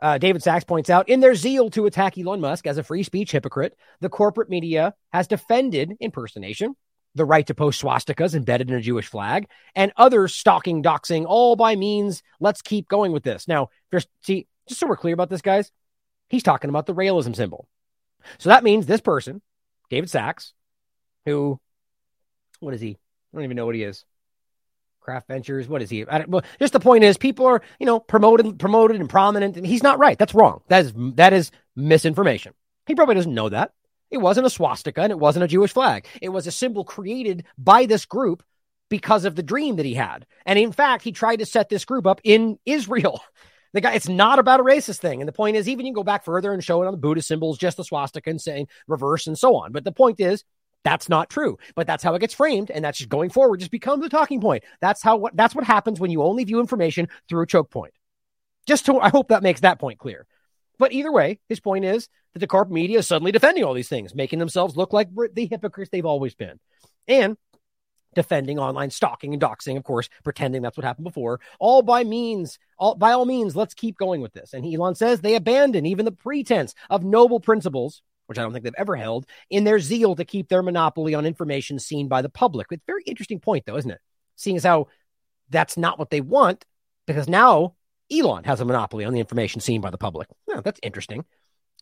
Uh, 0.00 0.18
David 0.18 0.42
Sacks 0.42 0.64
points 0.64 0.90
out 0.90 1.08
in 1.08 1.20
their 1.20 1.34
zeal 1.34 1.70
to 1.70 1.86
attack 1.86 2.18
Elon 2.18 2.40
Musk 2.40 2.66
as 2.66 2.78
a 2.78 2.82
free 2.82 3.02
speech 3.02 3.32
hypocrite, 3.32 3.76
the 4.00 4.08
corporate 4.08 4.50
media 4.50 4.94
has 5.12 5.28
defended 5.28 5.94
impersonation, 6.00 6.74
the 7.14 7.24
right 7.24 7.46
to 7.46 7.54
post 7.54 7.80
swastikas 7.80 8.34
embedded 8.34 8.70
in 8.70 8.76
a 8.76 8.80
Jewish 8.80 9.06
flag, 9.06 9.46
and 9.74 9.92
other 9.96 10.26
stalking, 10.28 10.82
doxing, 10.82 11.24
all 11.26 11.56
by 11.56 11.76
means. 11.76 12.22
Let's 12.40 12.60
keep 12.60 12.88
going 12.88 13.12
with 13.12 13.22
this. 13.22 13.46
Now, 13.46 13.68
just 13.92 14.08
see, 14.22 14.46
just 14.68 14.80
so 14.80 14.86
we're 14.86 14.96
clear 14.96 15.14
about 15.14 15.30
this, 15.30 15.42
guys, 15.42 15.70
he's 16.28 16.42
talking 16.42 16.70
about 16.70 16.86
the 16.86 16.94
Raelian 16.94 17.36
symbol. 17.36 17.68
So 18.38 18.48
that 18.48 18.64
means 18.64 18.86
this 18.86 19.00
person, 19.00 19.42
David 19.90 20.10
Sacks, 20.10 20.54
who, 21.24 21.60
what 22.60 22.74
is 22.74 22.80
he? 22.80 22.90
I 22.90 23.36
don't 23.36 23.44
even 23.44 23.56
know 23.56 23.66
what 23.66 23.74
he 23.74 23.84
is. 23.84 24.04
Craft 25.04 25.28
Ventures. 25.28 25.68
What 25.68 25.82
is 25.82 25.90
he? 25.90 26.04
Well, 26.26 26.42
just 26.58 26.72
the 26.72 26.80
point 26.80 27.04
is, 27.04 27.16
people 27.16 27.46
are 27.46 27.62
you 27.78 27.86
know 27.86 28.00
promoted, 28.00 28.58
promoted 28.58 29.00
and 29.00 29.08
prominent, 29.08 29.56
and 29.56 29.66
he's 29.66 29.82
not 29.82 29.98
right. 29.98 30.18
That's 30.18 30.34
wrong. 30.34 30.62
That 30.68 30.86
is 30.86 30.92
that 31.14 31.32
is 31.32 31.50
misinformation. 31.76 32.54
He 32.86 32.94
probably 32.94 33.14
doesn't 33.14 33.34
know 33.34 33.48
that. 33.50 33.72
It 34.10 34.18
wasn't 34.18 34.46
a 34.46 34.50
swastika 34.50 35.02
and 35.02 35.10
it 35.10 35.18
wasn't 35.18 35.44
a 35.44 35.48
Jewish 35.48 35.72
flag. 35.72 36.06
It 36.22 36.28
was 36.28 36.46
a 36.46 36.52
symbol 36.52 36.84
created 36.84 37.44
by 37.58 37.86
this 37.86 38.04
group 38.04 38.42
because 38.88 39.24
of 39.24 39.34
the 39.34 39.42
dream 39.42 39.76
that 39.76 39.86
he 39.86 39.94
had. 39.94 40.26
And 40.46 40.58
in 40.58 40.72
fact, 40.72 41.02
he 41.02 41.10
tried 41.12 41.40
to 41.40 41.46
set 41.46 41.68
this 41.68 41.84
group 41.84 42.06
up 42.06 42.20
in 42.24 42.58
Israel. 42.64 43.20
The 43.72 43.80
guy, 43.80 43.94
it's 43.94 44.08
not 44.08 44.38
about 44.38 44.60
a 44.60 44.62
racist 44.62 45.00
thing. 45.00 45.20
And 45.20 45.26
the 45.26 45.32
point 45.32 45.56
is, 45.56 45.68
even 45.68 45.84
you 45.84 45.90
can 45.90 45.96
go 45.96 46.04
back 46.04 46.24
further 46.24 46.52
and 46.52 46.62
show 46.62 46.80
it 46.80 46.86
on 46.86 46.92
the 46.92 46.96
Buddhist 46.96 47.26
symbols, 47.26 47.58
just 47.58 47.76
the 47.76 47.82
swastika 47.82 48.30
and 48.30 48.40
saying 48.40 48.68
reverse 48.86 49.26
and 49.26 49.36
so 49.36 49.56
on. 49.56 49.72
But 49.72 49.82
the 49.82 49.90
point 49.90 50.20
is, 50.20 50.44
that's 50.84 51.08
not 51.08 51.30
true, 51.30 51.58
but 51.74 51.86
that's 51.86 52.04
how 52.04 52.14
it 52.14 52.20
gets 52.20 52.34
framed, 52.34 52.70
and 52.70 52.84
that's 52.84 52.98
just 52.98 53.10
going 53.10 53.30
forward 53.30 53.60
just 53.60 53.70
becomes 53.70 54.04
a 54.04 54.08
talking 54.08 54.40
point. 54.40 54.64
That's 54.80 55.02
how 55.02 55.16
what 55.16 55.36
that's 55.36 55.54
what 55.54 55.64
happens 55.64 55.98
when 55.98 56.10
you 56.10 56.22
only 56.22 56.44
view 56.44 56.60
information 56.60 57.08
through 57.28 57.42
a 57.42 57.46
choke 57.46 57.70
point. 57.70 57.94
Just 58.66 58.86
to 58.86 58.98
I 59.00 59.08
hope 59.08 59.28
that 59.28 59.42
makes 59.42 59.60
that 59.60 59.80
point 59.80 59.98
clear. 59.98 60.26
But 60.78 60.92
either 60.92 61.12
way, 61.12 61.40
his 61.48 61.60
point 61.60 61.84
is 61.84 62.08
that 62.32 62.40
the 62.40 62.46
corporate 62.46 62.74
media 62.74 62.98
is 62.98 63.06
suddenly 63.06 63.32
defending 63.32 63.64
all 63.64 63.74
these 63.74 63.88
things, 63.88 64.14
making 64.14 64.40
themselves 64.40 64.76
look 64.76 64.92
like 64.92 65.08
the 65.32 65.46
hypocrites 65.46 65.90
they've 65.90 66.04
always 66.04 66.34
been, 66.34 66.58
and 67.08 67.36
defending 68.14 68.58
online 68.58 68.90
stalking 68.90 69.32
and 69.32 69.42
doxing, 69.42 69.76
of 69.76 69.84
course, 69.84 70.08
pretending 70.22 70.62
that's 70.62 70.76
what 70.76 70.84
happened 70.84 71.04
before. 71.04 71.40
All 71.58 71.82
by 71.82 72.04
means, 72.04 72.58
all 72.78 72.94
by 72.94 73.12
all 73.12 73.24
means, 73.24 73.56
let's 73.56 73.74
keep 73.74 73.96
going 73.96 74.20
with 74.20 74.32
this. 74.32 74.52
And 74.52 74.64
Elon 74.64 74.94
says 74.94 75.20
they 75.20 75.34
abandon 75.34 75.86
even 75.86 76.04
the 76.04 76.12
pretense 76.12 76.74
of 76.90 77.04
noble 77.04 77.40
principles 77.40 78.02
which 78.26 78.38
I 78.38 78.42
don't 78.42 78.52
think 78.52 78.64
they've 78.64 78.74
ever 78.76 78.96
held, 78.96 79.26
in 79.50 79.64
their 79.64 79.78
zeal 79.78 80.14
to 80.16 80.24
keep 80.24 80.48
their 80.48 80.62
monopoly 80.62 81.14
on 81.14 81.26
information 81.26 81.78
seen 81.78 82.08
by 82.08 82.22
the 82.22 82.28
public. 82.28 82.68
It's 82.70 82.82
a 82.82 82.86
very 82.86 83.02
interesting 83.04 83.40
point, 83.40 83.64
though, 83.66 83.76
isn't 83.76 83.90
it? 83.90 84.00
Seeing 84.36 84.56
as 84.56 84.64
how 84.64 84.88
that's 85.50 85.76
not 85.76 85.98
what 85.98 86.10
they 86.10 86.20
want, 86.20 86.64
because 87.06 87.28
now 87.28 87.74
Elon 88.10 88.44
has 88.44 88.60
a 88.60 88.64
monopoly 88.64 89.04
on 89.04 89.12
the 89.12 89.20
information 89.20 89.60
seen 89.60 89.80
by 89.80 89.90
the 89.90 89.98
public. 89.98 90.28
Yeah, 90.48 90.60
that's 90.62 90.80
interesting. 90.82 91.24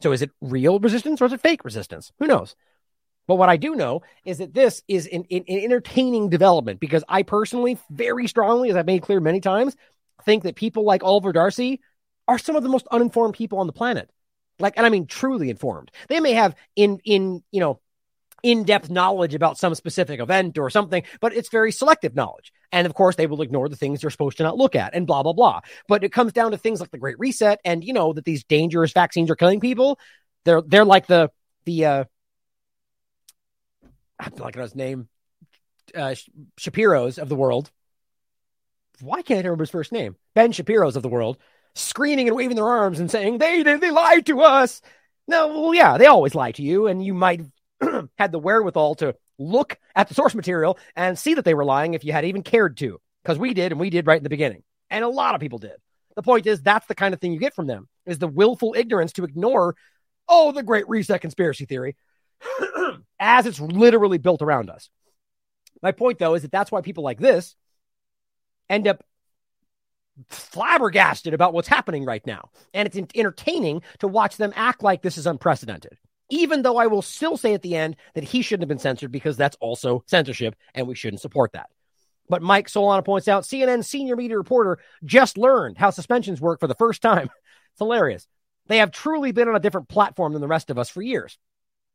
So 0.02 0.12
is 0.12 0.22
it 0.22 0.30
real 0.40 0.78
resistance 0.78 1.20
or 1.20 1.26
is 1.26 1.32
it 1.32 1.40
fake 1.40 1.64
resistance? 1.64 2.12
Who 2.18 2.26
knows? 2.26 2.56
But 3.28 3.36
what 3.36 3.48
I 3.48 3.56
do 3.56 3.76
know 3.76 4.02
is 4.24 4.38
that 4.38 4.52
this 4.52 4.82
is 4.88 5.06
an, 5.06 5.24
an, 5.30 5.44
an 5.48 5.60
entertaining 5.60 6.28
development 6.28 6.80
because 6.80 7.04
I 7.08 7.22
personally, 7.22 7.78
very 7.90 8.26
strongly, 8.26 8.70
as 8.70 8.76
I've 8.76 8.86
made 8.86 9.02
clear 9.02 9.20
many 9.20 9.40
times, 9.40 9.76
think 10.24 10.42
that 10.42 10.56
people 10.56 10.84
like 10.84 11.04
Oliver 11.04 11.32
Darcy 11.32 11.80
are 12.26 12.38
some 12.38 12.56
of 12.56 12.62
the 12.62 12.68
most 12.68 12.86
uninformed 12.90 13.34
people 13.34 13.58
on 13.58 13.66
the 13.66 13.72
planet 13.72 14.10
like, 14.58 14.74
and 14.76 14.86
I 14.86 14.88
mean 14.88 15.06
truly 15.06 15.50
informed. 15.50 15.90
They 16.08 16.20
may 16.20 16.32
have 16.32 16.54
in 16.76 17.00
in 17.04 17.42
you 17.50 17.60
know 17.60 17.80
in-depth 18.42 18.90
knowledge 18.90 19.34
about 19.34 19.56
some 19.56 19.74
specific 19.74 20.20
event 20.20 20.58
or 20.58 20.68
something, 20.68 21.04
but 21.20 21.32
it's 21.32 21.48
very 21.48 21.70
selective 21.70 22.14
knowledge. 22.16 22.52
And 22.72 22.86
of 22.86 22.94
course, 22.94 23.14
they 23.14 23.26
will 23.28 23.42
ignore 23.42 23.68
the 23.68 23.76
things 23.76 24.00
they're 24.00 24.10
supposed 24.10 24.38
to 24.38 24.42
not 24.42 24.56
look 24.56 24.74
at 24.74 24.94
and 24.94 25.06
blah, 25.06 25.22
blah, 25.22 25.32
blah. 25.32 25.60
But 25.86 26.02
it 26.02 26.12
comes 26.12 26.32
down 26.32 26.50
to 26.50 26.58
things 26.58 26.80
like 26.80 26.90
the 26.90 26.98
Great 26.98 27.20
Reset 27.20 27.60
and, 27.64 27.84
you 27.84 27.92
know, 27.92 28.12
that 28.12 28.24
these 28.24 28.42
dangerous 28.42 28.92
vaccines 28.92 29.30
are 29.30 29.36
killing 29.36 29.60
people. 29.60 29.96
They're, 30.44 30.60
they're 30.60 30.84
like 30.84 31.06
the, 31.06 31.30
the, 31.66 31.84
uh, 31.84 32.04
I'm 34.18 34.32
like 34.38 34.56
his 34.56 34.74
name, 34.74 35.08
uh, 35.94 36.16
Shapiro's 36.58 37.18
of 37.18 37.28
the 37.28 37.36
world, 37.36 37.70
why 39.00 39.22
can't 39.22 39.44
I 39.44 39.48
remember 39.48 39.62
his 39.62 39.70
first 39.70 39.92
name? 39.92 40.16
Ben 40.34 40.52
Shapiro's 40.52 40.96
of 40.96 41.02
the 41.02 41.08
world, 41.08 41.38
screaming 41.74 42.28
and 42.28 42.36
waving 42.36 42.56
their 42.56 42.68
arms 42.68 43.00
and 43.00 43.10
saying, 43.10 43.38
they 43.38 43.62
did, 43.62 43.80
they 43.80 43.90
lied 43.90 44.26
to 44.26 44.40
us. 44.40 44.82
No, 45.26 45.48
well, 45.48 45.74
yeah, 45.74 45.98
they 45.98 46.06
always 46.06 46.34
lie 46.34 46.52
to 46.52 46.62
you. 46.62 46.86
And 46.86 47.04
you 47.04 47.14
might 47.14 47.42
have 47.80 48.08
had 48.18 48.32
the 48.32 48.38
wherewithal 48.38 48.96
to 48.96 49.14
look 49.38 49.78
at 49.94 50.08
the 50.08 50.14
source 50.14 50.34
material 50.34 50.78
and 50.96 51.18
see 51.18 51.34
that 51.34 51.44
they 51.44 51.54
were 51.54 51.64
lying 51.64 51.94
if 51.94 52.04
you 52.04 52.12
had 52.12 52.24
even 52.24 52.42
cared 52.42 52.76
to, 52.78 53.00
because 53.22 53.38
we 53.38 53.54
did, 53.54 53.72
and 53.72 53.80
we 53.80 53.90
did 53.90 54.06
right 54.06 54.18
in 54.18 54.22
the 54.22 54.28
beginning. 54.28 54.62
And 54.90 55.04
a 55.04 55.08
lot 55.08 55.34
of 55.34 55.40
people 55.40 55.58
did. 55.58 55.76
The 56.16 56.22
point 56.22 56.46
is, 56.46 56.60
that's 56.60 56.86
the 56.86 56.94
kind 56.94 57.14
of 57.14 57.20
thing 57.20 57.32
you 57.32 57.38
get 57.38 57.54
from 57.54 57.66
them 57.66 57.88
is 58.04 58.18
the 58.18 58.28
willful 58.28 58.74
ignorance 58.76 59.12
to 59.14 59.24
ignore, 59.24 59.74
oh, 60.28 60.52
the 60.52 60.62
great 60.62 60.88
reset 60.88 61.20
conspiracy 61.20 61.64
theory 61.64 61.96
as 63.18 63.46
it's 63.46 63.60
literally 63.60 64.18
built 64.18 64.42
around 64.42 64.68
us. 64.68 64.90
My 65.82 65.92
point, 65.92 66.18
though, 66.18 66.34
is 66.34 66.42
that 66.42 66.52
that's 66.52 66.70
why 66.70 66.82
people 66.82 67.04
like 67.04 67.18
this 67.18 67.56
end 68.68 68.86
up 68.86 69.02
flabbergasted 70.28 71.34
about 71.34 71.54
what's 71.54 71.68
happening 71.68 72.04
right 72.04 72.26
now. 72.26 72.50
And 72.74 72.86
it's 72.86 73.14
entertaining 73.14 73.82
to 74.00 74.08
watch 74.08 74.36
them 74.36 74.52
act 74.56 74.82
like 74.82 75.02
this 75.02 75.18
is 75.18 75.26
unprecedented. 75.26 75.98
Even 76.30 76.62
though 76.62 76.76
I 76.76 76.86
will 76.86 77.02
still 77.02 77.36
say 77.36 77.54
at 77.54 77.62
the 77.62 77.76
end 77.76 77.96
that 78.14 78.24
he 78.24 78.42
shouldn't 78.42 78.62
have 78.62 78.68
been 78.68 78.78
censored 78.78 79.12
because 79.12 79.36
that's 79.36 79.56
also 79.60 80.02
censorship 80.06 80.56
and 80.74 80.86
we 80.86 80.94
shouldn't 80.94 81.20
support 81.20 81.52
that. 81.52 81.68
But 82.28 82.42
Mike 82.42 82.68
Solana 82.68 83.04
points 83.04 83.28
out 83.28 83.44
CNN 83.44 83.84
senior 83.84 84.16
media 84.16 84.38
reporter 84.38 84.78
just 85.04 85.36
learned 85.36 85.76
how 85.76 85.90
suspensions 85.90 86.40
work 86.40 86.60
for 86.60 86.66
the 86.66 86.74
first 86.74 87.02
time. 87.02 87.28
It's 87.72 87.78
hilarious. 87.78 88.26
They 88.66 88.78
have 88.78 88.90
truly 88.90 89.32
been 89.32 89.48
on 89.48 89.56
a 89.56 89.60
different 89.60 89.88
platform 89.88 90.34
than 90.34 90.42
the 90.42 90.46
rest 90.46 90.68
of 90.68 90.78
us 90.78 90.90
for 90.90 91.00
years. 91.00 91.38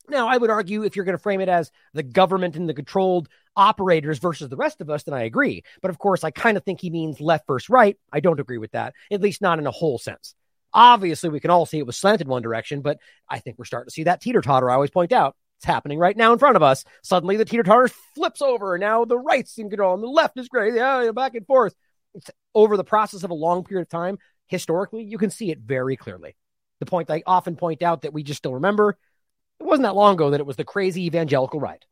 Now, 0.09 0.27
I 0.27 0.37
would 0.37 0.49
argue 0.49 0.83
if 0.83 0.95
you're 0.95 1.05
going 1.05 1.17
to 1.17 1.21
frame 1.21 1.41
it 1.41 1.49
as 1.49 1.71
the 1.93 2.03
government 2.03 2.55
and 2.55 2.67
the 2.67 2.73
controlled 2.73 3.27
operators 3.55 4.19
versus 4.19 4.47
the 4.47 4.55
rest 4.55 4.79
of 4.79 4.89
us, 4.89 5.03
then 5.03 5.13
I 5.13 5.23
agree. 5.23 5.63
But 5.81 5.89
of 5.89 5.99
course, 5.99 6.23
I 6.23 6.31
kind 6.31 6.55
of 6.55 6.63
think 6.63 6.79
he 6.79 6.89
means 6.89 7.19
left 7.19 7.47
versus 7.47 7.69
right. 7.69 7.97
I 8.11 8.21
don't 8.21 8.39
agree 8.39 8.57
with 8.57 8.71
that, 8.71 8.93
at 9.11 9.21
least 9.21 9.41
not 9.41 9.59
in 9.59 9.67
a 9.67 9.71
whole 9.71 9.97
sense. 9.97 10.33
Obviously, 10.73 11.29
we 11.29 11.39
can 11.39 11.51
all 11.51 11.65
see 11.65 11.79
it 11.79 11.85
was 11.85 11.97
slanted 11.97 12.27
one 12.27 12.41
direction, 12.41 12.81
but 12.81 12.99
I 13.27 13.39
think 13.39 13.57
we're 13.57 13.65
starting 13.65 13.87
to 13.89 13.93
see 13.93 14.03
that 14.03 14.21
teeter 14.21 14.41
totter 14.41 14.69
I 14.69 14.75
always 14.75 14.91
point 14.91 15.11
out. 15.11 15.35
It's 15.57 15.65
happening 15.65 15.97
right 15.97 16.15
now 16.15 16.33
in 16.33 16.39
front 16.39 16.55
of 16.55 16.61
us. 16.61 16.85
Suddenly, 17.03 17.37
the 17.37 17.45
teeter 17.45 17.63
totter 17.63 17.89
flips 18.15 18.41
over, 18.41 18.75
and 18.75 18.81
now 18.81 19.05
the 19.05 19.17
right's 19.17 19.57
in 19.57 19.69
control, 19.69 19.95
and 19.95 20.03
the 20.03 20.07
left 20.07 20.37
is 20.37 20.49
great. 20.49 20.75
Yeah, 20.75 21.11
back 21.11 21.33
and 21.35 21.47
forth. 21.47 21.73
It's 22.13 22.29
over 22.53 22.77
the 22.77 22.83
process 22.83 23.23
of 23.23 23.31
a 23.31 23.35
long 23.35 23.63
period 23.63 23.83
of 23.83 23.89
time. 23.89 24.19
Historically, 24.47 25.03
you 25.03 25.17
can 25.17 25.31
see 25.31 25.49
it 25.51 25.59
very 25.59 25.97
clearly. 25.97 26.35
The 26.79 26.85
point 26.85 27.09
I 27.09 27.23
often 27.25 27.55
point 27.55 27.81
out 27.81 28.03
that 28.03 28.13
we 28.13 28.21
just 28.21 28.43
don't 28.43 28.53
remember 28.53 28.97
it 29.59 29.65
wasn't 29.65 29.83
that 29.83 29.95
long 29.95 30.13
ago 30.13 30.31
that 30.31 30.39
it 30.39 30.45
was 30.45 30.55
the 30.55 30.63
crazy 30.63 31.05
evangelical 31.05 31.59
right 31.59 31.83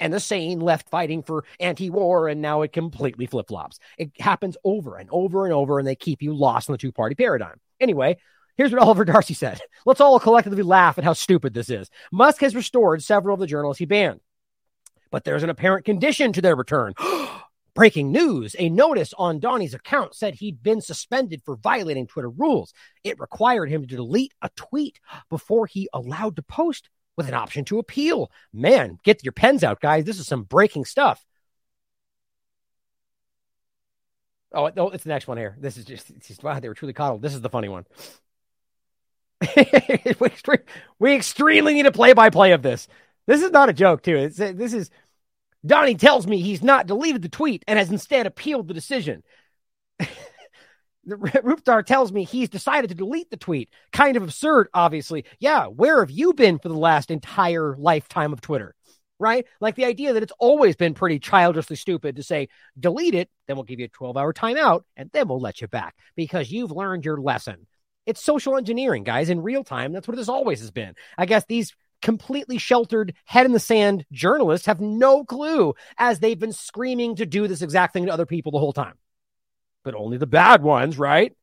and 0.00 0.12
the 0.12 0.18
sane 0.18 0.58
left 0.58 0.88
fighting 0.88 1.22
for 1.22 1.44
anti 1.60 1.90
war, 1.90 2.26
and 2.26 2.40
now 2.40 2.62
it 2.62 2.72
completely 2.72 3.26
flip 3.26 3.48
flops. 3.48 3.78
It 3.98 4.10
happens 4.18 4.56
over 4.64 4.96
and 4.96 5.08
over 5.12 5.44
and 5.44 5.54
over, 5.54 5.78
and 5.78 5.86
they 5.86 5.94
keep 5.94 6.22
you 6.22 6.34
lost 6.34 6.68
in 6.68 6.72
the 6.72 6.78
two 6.78 6.90
party 6.90 7.14
paradigm. 7.14 7.60
Anyway, 7.78 8.16
here's 8.56 8.72
what 8.72 8.82
Oliver 8.82 9.04
Darcy 9.04 9.34
said. 9.34 9.60
Let's 9.86 10.00
all 10.00 10.18
collectively 10.18 10.62
laugh 10.62 10.98
at 10.98 11.04
how 11.04 11.12
stupid 11.12 11.54
this 11.54 11.70
is. 11.70 11.90
Musk 12.10 12.40
has 12.40 12.56
restored 12.56 13.02
several 13.02 13.34
of 13.34 13.40
the 13.40 13.46
journalists 13.46 13.78
he 13.78 13.84
banned, 13.84 14.20
but 15.10 15.24
there's 15.24 15.42
an 15.42 15.50
apparent 15.50 15.84
condition 15.84 16.32
to 16.32 16.42
their 16.42 16.56
return. 16.56 16.94
Breaking 17.72 18.10
news 18.10 18.56
a 18.58 18.68
notice 18.68 19.14
on 19.16 19.38
Donie's 19.38 19.74
account 19.74 20.14
said 20.16 20.34
he'd 20.34 20.60
been 20.60 20.80
suspended 20.80 21.40
for 21.44 21.54
violating 21.56 22.08
Twitter 22.08 22.28
rules. 22.28 22.74
It 23.04 23.20
required 23.20 23.70
him 23.70 23.82
to 23.82 23.96
delete 23.96 24.34
a 24.42 24.50
tweet 24.56 24.98
before 25.30 25.66
he 25.66 25.88
allowed 25.92 26.34
to 26.36 26.42
post 26.42 26.90
with 27.16 27.28
an 27.28 27.34
option 27.34 27.64
to 27.66 27.78
appeal. 27.78 28.30
Man, 28.52 28.98
get 29.04 29.24
your 29.24 29.32
pens 29.32 29.64
out, 29.64 29.80
guys. 29.80 30.04
This 30.04 30.18
is 30.18 30.26
some 30.26 30.42
breaking 30.42 30.84
stuff. 30.84 31.24
Oh, 34.52 34.66
it's 34.66 35.04
the 35.04 35.10
next 35.10 35.28
one 35.28 35.38
here. 35.38 35.56
This 35.60 35.76
is 35.76 35.84
just, 35.84 36.10
just 36.20 36.42
wow, 36.42 36.58
they 36.58 36.68
were 36.68 36.74
truly 36.74 36.92
coddled. 36.92 37.22
This 37.22 37.34
is 37.34 37.40
the 37.40 37.48
funny 37.48 37.68
one. 37.68 37.86
we 40.98 41.14
extremely 41.14 41.74
need 41.74 41.86
a 41.86 41.92
play 41.92 42.12
by 42.12 42.30
play 42.30 42.52
of 42.52 42.62
this. 42.62 42.88
This 43.26 43.42
is 43.42 43.52
not 43.52 43.68
a 43.68 43.72
joke, 43.72 44.02
too. 44.02 44.16
It's, 44.16 44.36
this 44.36 44.72
is 44.72 44.90
Donie 45.64 45.94
tells 45.94 46.26
me 46.26 46.40
he's 46.40 46.62
not 46.62 46.86
deleted 46.86 47.22
the 47.22 47.28
tweet 47.28 47.64
and 47.68 47.78
has 47.78 47.90
instead 47.90 48.26
appealed 48.26 48.68
the 48.68 48.74
decision. 48.74 49.22
Rupar 51.08 51.84
tells 51.84 52.12
me 52.12 52.24
he's 52.24 52.48
decided 52.48 52.88
to 52.88 52.94
delete 52.94 53.30
the 53.30 53.36
tweet. 53.36 53.70
Kind 53.92 54.16
of 54.16 54.22
absurd, 54.22 54.68
obviously. 54.74 55.24
Yeah, 55.38 55.66
where 55.66 56.00
have 56.00 56.10
you 56.10 56.34
been 56.34 56.58
for 56.58 56.68
the 56.68 56.74
last 56.74 57.10
entire 57.10 57.74
lifetime 57.76 58.32
of 58.32 58.40
Twitter? 58.40 58.74
Right? 59.18 59.46
Like 59.60 59.74
the 59.76 59.84
idea 59.84 60.14
that 60.14 60.22
it's 60.22 60.32
always 60.38 60.76
been 60.76 60.94
pretty 60.94 61.18
childishly 61.18 61.76
stupid 61.76 62.16
to 62.16 62.22
say, 62.22 62.48
delete 62.78 63.14
it, 63.14 63.28
then 63.46 63.56
we'll 63.56 63.64
give 63.64 63.78
you 63.78 63.84
a 63.86 63.88
12 63.88 64.16
hour 64.16 64.32
timeout, 64.32 64.82
and 64.96 65.10
then 65.12 65.28
we'll 65.28 65.40
let 65.40 65.60
you 65.60 65.68
back 65.68 65.94
because 66.16 66.50
you've 66.50 66.72
learned 66.72 67.04
your 67.04 67.20
lesson. 67.20 67.66
It's 68.06 68.24
social 68.24 68.56
engineering, 68.56 69.04
guys, 69.04 69.28
in 69.28 69.42
real 69.42 69.62
time. 69.62 69.92
That's 69.92 70.08
what 70.08 70.16
this 70.16 70.30
always 70.30 70.60
has 70.60 70.70
been. 70.70 70.94
I 71.18 71.26
guess 71.26 71.44
these 71.44 71.74
completely 72.00 72.56
sheltered, 72.56 73.14
head 73.26 73.44
in 73.44 73.52
the 73.52 73.60
sand 73.60 74.06
journalists 74.10 74.66
have 74.66 74.80
no 74.80 75.22
clue 75.24 75.74
as 75.98 76.18
they've 76.18 76.38
been 76.38 76.52
screaming 76.52 77.16
to 77.16 77.26
do 77.26 77.46
this 77.46 77.60
exact 77.60 77.92
thing 77.92 78.06
to 78.06 78.12
other 78.12 78.24
people 78.24 78.52
the 78.52 78.58
whole 78.58 78.72
time 78.72 78.94
but 79.84 79.94
only 79.94 80.16
the 80.16 80.26
bad 80.26 80.62
ones, 80.62 80.98
right? 80.98 81.34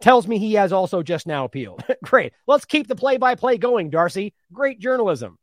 Tells 0.00 0.26
me 0.26 0.38
he 0.38 0.54
has 0.54 0.72
also 0.72 1.02
just 1.02 1.26
now 1.26 1.44
appealed. 1.44 1.84
Great. 2.04 2.32
Let's 2.46 2.64
keep 2.64 2.88
the 2.88 2.96
play 2.96 3.18
by 3.18 3.34
play 3.34 3.58
going, 3.58 3.90
Darcy. 3.90 4.32
Great 4.52 4.78
journalism. 4.78 5.38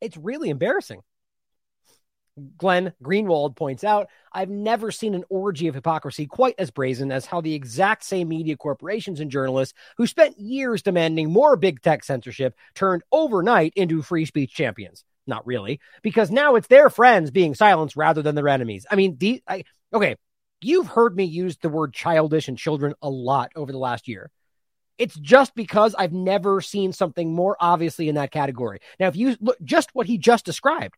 It's 0.00 0.16
really 0.16 0.50
embarrassing. 0.50 1.02
Glenn 2.56 2.92
Greenwald 3.02 3.56
points 3.56 3.84
out, 3.84 4.08
I've 4.32 4.48
never 4.48 4.90
seen 4.90 5.14
an 5.14 5.24
orgy 5.28 5.68
of 5.68 5.74
hypocrisy 5.74 6.26
quite 6.26 6.54
as 6.58 6.70
brazen 6.70 7.12
as 7.12 7.26
how 7.26 7.40
the 7.40 7.54
exact 7.54 8.04
same 8.04 8.28
media 8.28 8.56
corporations 8.56 9.20
and 9.20 9.30
journalists 9.30 9.74
who 9.96 10.06
spent 10.06 10.38
years 10.38 10.82
demanding 10.82 11.30
more 11.30 11.56
big 11.56 11.82
tech 11.82 12.04
censorship 12.04 12.54
turned 12.74 13.02
overnight 13.12 13.72
into 13.76 14.02
free 14.02 14.24
speech 14.24 14.54
champions. 14.54 15.04
Not 15.26 15.46
really, 15.46 15.80
because 16.02 16.30
now 16.30 16.56
it's 16.56 16.68
their 16.68 16.88
friends 16.88 17.30
being 17.30 17.54
silenced 17.54 17.96
rather 17.96 18.22
than 18.22 18.34
their 18.34 18.48
enemies. 18.48 18.86
I 18.90 18.96
mean, 18.96 19.16
the 19.18 19.42
I, 19.46 19.64
okay, 19.92 20.16
You've 20.60 20.88
heard 20.88 21.16
me 21.16 21.24
use 21.24 21.56
the 21.56 21.68
word 21.68 21.94
childish 21.94 22.48
and 22.48 22.58
children 22.58 22.94
a 23.02 23.08
lot 23.08 23.52
over 23.56 23.72
the 23.72 23.78
last 23.78 24.08
year. 24.08 24.30
It's 24.98 25.16
just 25.18 25.54
because 25.54 25.94
I've 25.94 26.12
never 26.12 26.60
seen 26.60 26.92
something 26.92 27.34
more 27.34 27.56
obviously 27.58 28.08
in 28.08 28.16
that 28.16 28.30
category. 28.30 28.80
Now, 28.98 29.08
if 29.08 29.16
you 29.16 29.36
look 29.40 29.56
just 29.62 29.90
what 29.94 30.06
he 30.06 30.18
just 30.18 30.44
described, 30.44 30.94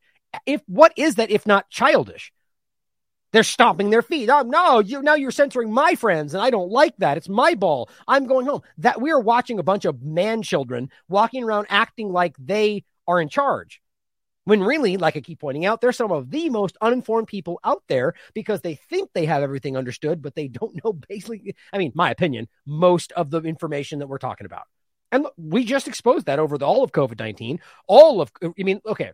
if 0.46 0.60
what 0.66 0.92
is 0.96 1.16
that 1.16 1.30
if 1.30 1.46
not 1.46 1.70
childish? 1.70 2.32
They're 3.32 3.42
stomping 3.42 3.90
their 3.90 4.02
feet. 4.02 4.28
Oh, 4.28 4.42
no, 4.42 4.80
you 4.80 5.02
now 5.02 5.14
you're 5.14 5.30
censoring 5.30 5.72
my 5.72 5.94
friends, 5.94 6.34
and 6.34 6.42
I 6.42 6.50
don't 6.50 6.70
like 6.70 6.94
that. 6.98 7.16
It's 7.16 7.28
my 7.28 7.54
ball. 7.54 7.88
I'm 8.06 8.26
going 8.26 8.46
home. 8.46 8.62
That 8.78 9.00
we 9.00 9.10
are 9.10 9.20
watching 9.20 9.58
a 9.58 9.62
bunch 9.62 9.84
of 9.84 10.02
man 10.02 10.42
children 10.42 10.90
walking 11.08 11.44
around 11.44 11.66
acting 11.70 12.12
like 12.12 12.34
they 12.38 12.84
are 13.06 13.20
in 13.20 13.28
charge. 13.28 13.81
When 14.44 14.62
really, 14.62 14.96
like 14.96 15.16
I 15.16 15.20
keep 15.20 15.40
pointing 15.40 15.66
out, 15.66 15.80
they're 15.80 15.92
some 15.92 16.10
of 16.10 16.30
the 16.30 16.50
most 16.50 16.76
uninformed 16.80 17.28
people 17.28 17.60
out 17.62 17.82
there 17.88 18.14
because 18.34 18.60
they 18.60 18.74
think 18.74 19.10
they 19.12 19.26
have 19.26 19.42
everything 19.42 19.76
understood, 19.76 20.20
but 20.20 20.34
they 20.34 20.48
don't 20.48 20.82
know 20.84 20.92
basically, 20.92 21.54
I 21.72 21.78
mean, 21.78 21.92
my 21.94 22.10
opinion, 22.10 22.48
most 22.66 23.12
of 23.12 23.30
the 23.30 23.40
information 23.42 24.00
that 24.00 24.08
we're 24.08 24.18
talking 24.18 24.46
about. 24.46 24.64
And 25.12 25.26
we 25.36 25.64
just 25.64 25.88
exposed 25.88 26.26
that 26.26 26.38
over 26.38 26.56
the, 26.56 26.66
all 26.66 26.82
of 26.82 26.90
COVID 26.90 27.18
19. 27.18 27.60
All 27.86 28.20
of, 28.20 28.32
I 28.42 28.50
mean, 28.56 28.80
okay, 28.86 29.12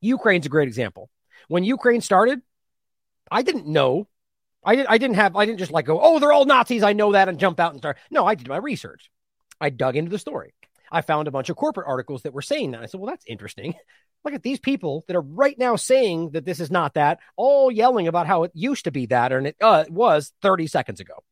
Ukraine's 0.00 0.46
a 0.46 0.50
great 0.50 0.68
example. 0.68 1.10
When 1.48 1.64
Ukraine 1.64 2.00
started, 2.00 2.40
I 3.30 3.42
didn't 3.42 3.66
know. 3.66 4.08
I, 4.64 4.76
did, 4.76 4.86
I 4.86 4.98
didn't 4.98 5.16
have, 5.16 5.36
I 5.36 5.44
didn't 5.44 5.58
just 5.58 5.72
like 5.72 5.84
go, 5.84 6.00
oh, 6.00 6.18
they're 6.18 6.32
all 6.32 6.44
Nazis. 6.44 6.82
I 6.82 6.92
know 6.92 7.12
that 7.12 7.28
and 7.28 7.38
jump 7.38 7.60
out 7.60 7.72
and 7.72 7.80
start. 7.80 7.98
No, 8.10 8.24
I 8.24 8.36
did 8.36 8.48
my 8.48 8.56
research. 8.56 9.10
I 9.60 9.70
dug 9.70 9.96
into 9.96 10.10
the 10.10 10.18
story. 10.18 10.54
I 10.90 11.02
found 11.02 11.28
a 11.28 11.32
bunch 11.32 11.50
of 11.50 11.56
corporate 11.56 11.88
articles 11.88 12.22
that 12.22 12.32
were 12.32 12.42
saying 12.42 12.72
that. 12.72 12.82
I 12.82 12.86
said, 12.86 13.00
well, 13.00 13.10
that's 13.10 13.24
interesting. 13.26 13.74
Look 14.24 14.34
at 14.34 14.42
these 14.42 14.58
people 14.58 15.04
that 15.06 15.16
are 15.16 15.20
right 15.20 15.56
now 15.58 15.76
saying 15.76 16.30
that 16.30 16.44
this 16.44 16.58
is 16.58 16.70
not 16.70 16.94
that, 16.94 17.20
all 17.36 17.70
yelling 17.70 18.08
about 18.08 18.26
how 18.26 18.42
it 18.42 18.50
used 18.54 18.84
to 18.84 18.90
be 18.90 19.06
that, 19.06 19.32
and 19.32 19.48
it, 19.48 19.56
uh, 19.60 19.84
was 19.88 20.32
30 20.42 20.66
seconds 20.66 21.00
ago. 21.00 21.22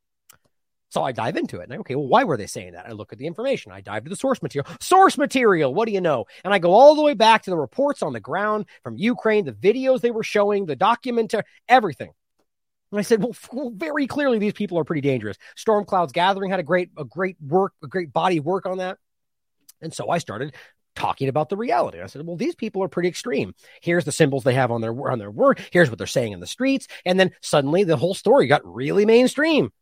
So 0.95 1.03
I 1.03 1.11
dive 1.11 1.37
into 1.37 1.59
it 1.59 1.65
and 1.65 1.73
I, 1.73 1.77
okay, 1.79 1.97
well, 1.97 2.07
why 2.07 2.23
were 2.23 2.37
they 2.37 2.47
saying 2.47 2.75
that? 2.75 2.87
I 2.87 2.93
look 2.93 3.13
at 3.13 3.19
the 3.19 3.27
information. 3.27 3.73
I 3.73 3.81
dive 3.81 4.05
to 4.05 4.11
the 4.11 4.15
source 4.15 4.41
material. 4.41 4.71
Source 4.81 5.19
material, 5.19 5.75
what 5.75 5.87
do 5.87 5.93
you 5.93 6.01
know? 6.01 6.27
And 6.45 6.55
I 6.55 6.61
go 6.61 6.73
all 6.73 6.95
the 6.95 7.03
way 7.03 7.15
back 7.15 7.43
to 7.43 7.51
the 7.51 7.57
reports 7.57 8.01
on 8.01 8.13
the 8.13 8.21
ground 8.21 8.67
from 8.85 8.97
Ukraine, 8.97 9.45
the 9.45 9.51
videos 9.51 10.03
they 10.03 10.13
were 10.13 10.23
showing, 10.23 10.67
the 10.67 10.77
documentary, 10.77 11.43
everything. 11.69 12.13
And 12.93 13.01
I 13.01 13.03
said, 13.03 13.21
well, 13.21 13.35
well, 13.53 13.73
very 13.75 14.07
clearly 14.07 14.39
these 14.39 14.53
people 14.53 14.79
are 14.79 14.85
pretty 14.85 15.01
dangerous. 15.01 15.37
Storm 15.57 15.85
Clouds 15.85 16.13
Gathering 16.13 16.53
had 16.53 16.61
a 16.61 16.63
great, 16.63 16.91
a 16.97 17.05
great 17.05 17.39
work, 17.45 17.73
a 17.83 17.89
great 17.89 18.13
body 18.13 18.39
work 18.39 18.65
on 18.65 18.79
that. 18.79 18.99
And 19.83 19.93
so 19.93 20.11
I 20.11 20.19
started 20.19 20.55
talking 20.95 21.29
about 21.29 21.49
the 21.49 21.57
reality. 21.57 22.01
I 22.01 22.07
said, 22.07 22.27
well, 22.27 22.37
these 22.37 22.55
people 22.55 22.83
are 22.83 22.89
pretty 22.89 23.09
extreme. 23.09 23.55
Here's 23.81 24.05
the 24.05 24.13
symbols 24.13 24.45
they 24.45 24.55
have 24.55 24.71
on 24.71 24.81
their 24.81 24.93
on 25.11 25.19
their 25.19 25.31
work. 25.31 25.61
Here's 25.73 25.91
what 25.91 25.99
they're 25.99 26.07
saying 26.07 26.33
in 26.33 26.41
the 26.41 26.47
streets. 26.47 26.89
And 27.05 27.19
then 27.19 27.33
suddenly 27.41 27.85
the 27.85 27.97
whole 27.97 28.15
story 28.15 28.47
got 28.47 28.63
really 28.65 29.05
mainstream. 29.05 29.73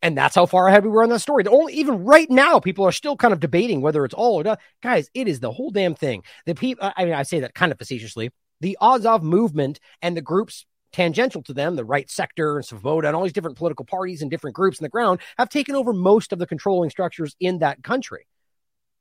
And 0.00 0.16
that's 0.16 0.36
how 0.36 0.46
far 0.46 0.68
ahead 0.68 0.84
we 0.84 0.90
were 0.90 1.02
on 1.02 1.08
that 1.08 1.20
story. 1.20 1.42
The 1.42 1.50
only 1.50 1.74
even 1.74 2.04
right 2.04 2.30
now, 2.30 2.60
people 2.60 2.84
are 2.86 2.92
still 2.92 3.16
kind 3.16 3.32
of 3.32 3.40
debating 3.40 3.80
whether 3.80 4.04
it's 4.04 4.14
all 4.14 4.36
or 4.36 4.44
not. 4.44 4.60
Guys, 4.80 5.10
it 5.12 5.26
is 5.26 5.40
the 5.40 5.50
whole 5.50 5.70
damn 5.70 5.94
thing. 5.94 6.22
The 6.46 6.54
people 6.54 6.92
I 6.96 7.04
mean, 7.04 7.14
I 7.14 7.24
say 7.24 7.40
that 7.40 7.54
kind 7.54 7.72
of 7.72 7.78
facetiously. 7.78 8.30
The 8.60 8.78
Azov 8.80 9.22
movement 9.22 9.80
and 10.02 10.16
the 10.16 10.22
groups 10.22 10.66
tangential 10.92 11.42
to 11.42 11.52
them, 11.52 11.76
the 11.76 11.84
right 11.84 12.08
sector 12.10 12.56
and 12.56 12.66
Svoboda 12.66 13.06
and 13.06 13.16
all 13.16 13.22
these 13.22 13.32
different 13.32 13.58
political 13.58 13.84
parties 13.84 14.22
and 14.22 14.30
different 14.30 14.56
groups 14.56 14.78
in 14.78 14.84
the 14.84 14.88
ground 14.88 15.20
have 15.36 15.48
taken 15.48 15.74
over 15.74 15.92
most 15.92 16.32
of 16.32 16.38
the 16.38 16.46
controlling 16.46 16.90
structures 16.90 17.36
in 17.40 17.58
that 17.58 17.82
country. 17.82 18.26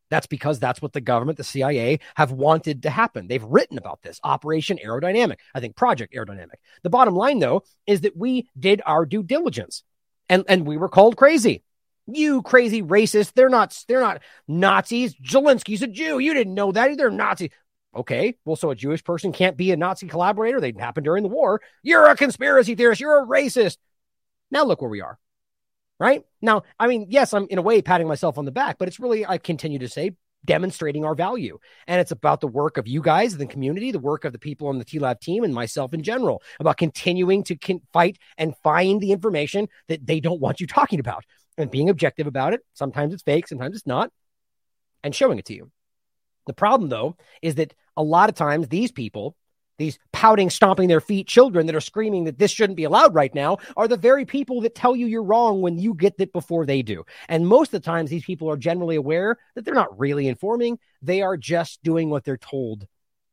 That's 0.09 0.27
because 0.27 0.59
that's 0.59 0.81
what 0.81 0.93
the 0.93 1.01
government, 1.01 1.37
the 1.37 1.43
CIA, 1.43 1.99
have 2.15 2.31
wanted 2.31 2.83
to 2.83 2.89
happen. 2.89 3.27
They've 3.27 3.43
written 3.43 3.77
about 3.77 4.01
this 4.01 4.19
Operation 4.23 4.79
Aerodynamic, 4.83 5.37
I 5.53 5.59
think 5.59 5.75
Project 5.75 6.13
Aerodynamic. 6.13 6.55
The 6.83 6.89
bottom 6.89 7.15
line, 7.15 7.39
though, 7.39 7.63
is 7.85 8.01
that 8.01 8.15
we 8.15 8.49
did 8.57 8.81
our 8.85 9.05
due 9.05 9.23
diligence 9.23 9.83
and, 10.29 10.43
and 10.47 10.65
we 10.65 10.77
were 10.77 10.89
called 10.89 11.17
crazy. 11.17 11.63
You 12.05 12.41
crazy 12.41 12.81
racist. 12.81 13.33
They're 13.33 13.49
not, 13.49 13.77
they're 13.87 13.99
not 13.99 14.21
Nazis. 14.47 15.13
Zelensky's 15.15 15.81
a 15.81 15.87
Jew. 15.87 16.19
You 16.19 16.33
didn't 16.33 16.53
know 16.53 16.71
that. 16.71 16.97
They're 16.97 17.11
Nazis. 17.11 17.49
Okay, 17.95 18.35
well, 18.45 18.55
so 18.55 18.69
a 18.69 18.75
Jewish 18.75 19.03
person 19.03 19.31
can't 19.31 19.57
be 19.57 19.71
a 19.71 19.77
Nazi 19.77 20.07
collaborator. 20.07 20.61
They 20.61 20.73
happened 20.77 21.05
during 21.05 21.23
the 21.23 21.29
war. 21.29 21.61
You're 21.81 22.05
a 22.05 22.15
conspiracy 22.15 22.75
theorist. 22.75 23.01
You're 23.01 23.23
a 23.23 23.25
racist. 23.25 23.77
Now 24.51 24.63
look 24.65 24.81
where 24.81 24.89
we 24.89 25.01
are. 25.01 25.17
Right 25.99 26.23
now, 26.41 26.63
I 26.79 26.87
mean, 26.87 27.07
yes, 27.09 27.33
I'm 27.33 27.47
in 27.49 27.57
a 27.57 27.61
way 27.61 27.81
patting 27.81 28.07
myself 28.07 28.37
on 28.37 28.45
the 28.45 28.51
back, 28.51 28.77
but 28.77 28.87
it's 28.87 28.99
really, 28.99 29.25
I 29.25 29.39
continue 29.39 29.79
to 29.79 29.89
say, 29.89 30.11
demonstrating 30.45 31.03
our 31.03 31.15
value. 31.15 31.57
And 31.87 31.99
it's 31.99 32.11
about 32.11 32.39
the 32.41 32.47
work 32.47 32.77
of 32.77 32.87
you 32.87 33.01
guys, 33.01 33.35
the 33.35 33.47
community, 33.47 33.91
the 33.91 33.99
work 33.99 34.23
of 34.23 34.31
the 34.31 34.39
people 34.39 34.67
on 34.67 34.77
the 34.77 34.85
TLAV 34.85 35.19
team, 35.19 35.43
and 35.43 35.53
myself 35.53 35.93
in 35.93 36.03
general, 36.03 36.41
about 36.59 36.77
continuing 36.77 37.43
to 37.45 37.55
con- 37.55 37.81
fight 37.93 38.17
and 38.37 38.55
find 38.63 39.01
the 39.01 39.11
information 39.11 39.67
that 39.87 40.05
they 40.05 40.19
don't 40.19 40.39
want 40.39 40.61
you 40.61 40.67
talking 40.67 40.99
about 40.99 41.23
and 41.57 41.71
being 41.71 41.89
objective 41.89 42.27
about 42.27 42.53
it. 42.53 42.61
Sometimes 42.73 43.13
it's 43.13 43.23
fake, 43.23 43.47
sometimes 43.47 43.75
it's 43.75 43.87
not, 43.87 44.11
and 45.03 45.15
showing 45.15 45.39
it 45.39 45.45
to 45.45 45.55
you. 45.55 45.71
The 46.45 46.53
problem, 46.53 46.89
though, 46.89 47.17
is 47.41 47.55
that 47.55 47.73
a 47.97 48.03
lot 48.03 48.29
of 48.29 48.35
times 48.35 48.67
these 48.67 48.91
people, 48.91 49.35
these 49.77 49.99
pouting, 50.11 50.49
stomping 50.49 50.87
their 50.87 51.01
feet 51.01 51.27
children 51.27 51.65
that 51.67 51.75
are 51.75 51.81
screaming 51.81 52.25
that 52.25 52.39
this 52.39 52.51
shouldn't 52.51 52.77
be 52.77 52.83
allowed 52.83 53.13
right 53.13 53.33
now, 53.33 53.57
are 53.75 53.87
the 53.87 53.97
very 53.97 54.25
people 54.25 54.61
that 54.61 54.75
tell 54.75 54.95
you 54.95 55.05
you're 55.05 55.23
wrong 55.23 55.61
when 55.61 55.77
you 55.77 55.93
get 55.93 56.15
it 56.19 56.33
before 56.33 56.65
they 56.65 56.81
do. 56.81 57.05
And 57.29 57.47
most 57.47 57.73
of 57.73 57.81
the 57.81 57.85
times, 57.85 58.09
these 58.09 58.25
people 58.25 58.49
are 58.49 58.57
generally 58.57 58.95
aware 58.95 59.37
that 59.55 59.65
they're 59.65 59.73
not 59.73 59.99
really 59.99 60.27
informing, 60.27 60.79
they 61.01 61.21
are 61.21 61.37
just 61.37 61.81
doing 61.83 62.09
what 62.09 62.23
they're 62.23 62.37
told. 62.37 62.87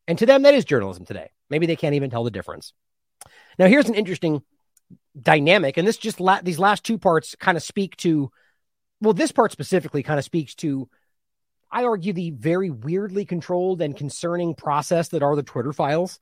And 0.07 0.17
to 0.19 0.25
them, 0.25 0.43
that 0.43 0.53
is 0.53 0.65
journalism 0.65 1.05
today. 1.05 1.31
Maybe 1.49 1.65
they 1.65 1.75
can't 1.75 1.95
even 1.95 2.09
tell 2.09 2.23
the 2.23 2.31
difference. 2.31 2.73
Now, 3.57 3.67
here's 3.67 3.89
an 3.89 3.95
interesting 3.95 4.43
dynamic, 5.19 5.77
and 5.77 5.87
this 5.87 5.97
just 5.97 6.19
la- 6.19 6.41
these 6.41 6.59
last 6.59 6.83
two 6.83 6.97
parts 6.97 7.35
kind 7.35 7.57
of 7.57 7.63
speak 7.63 7.95
to, 7.97 8.31
well, 9.01 9.13
this 9.13 9.31
part 9.31 9.51
specifically 9.51 10.03
kind 10.03 10.19
of 10.19 10.25
speaks 10.25 10.53
to 10.55 10.89
I 11.71 11.83
argue, 11.83 12.13
the 12.13 12.29
very 12.31 12.69
weirdly 12.69 13.25
controlled 13.25 13.81
and 13.81 13.97
concerning 13.97 14.55
process 14.55 15.09
that 15.09 15.23
are 15.23 15.35
the 15.35 15.43
Twitter 15.43 15.73
files. 15.73 16.21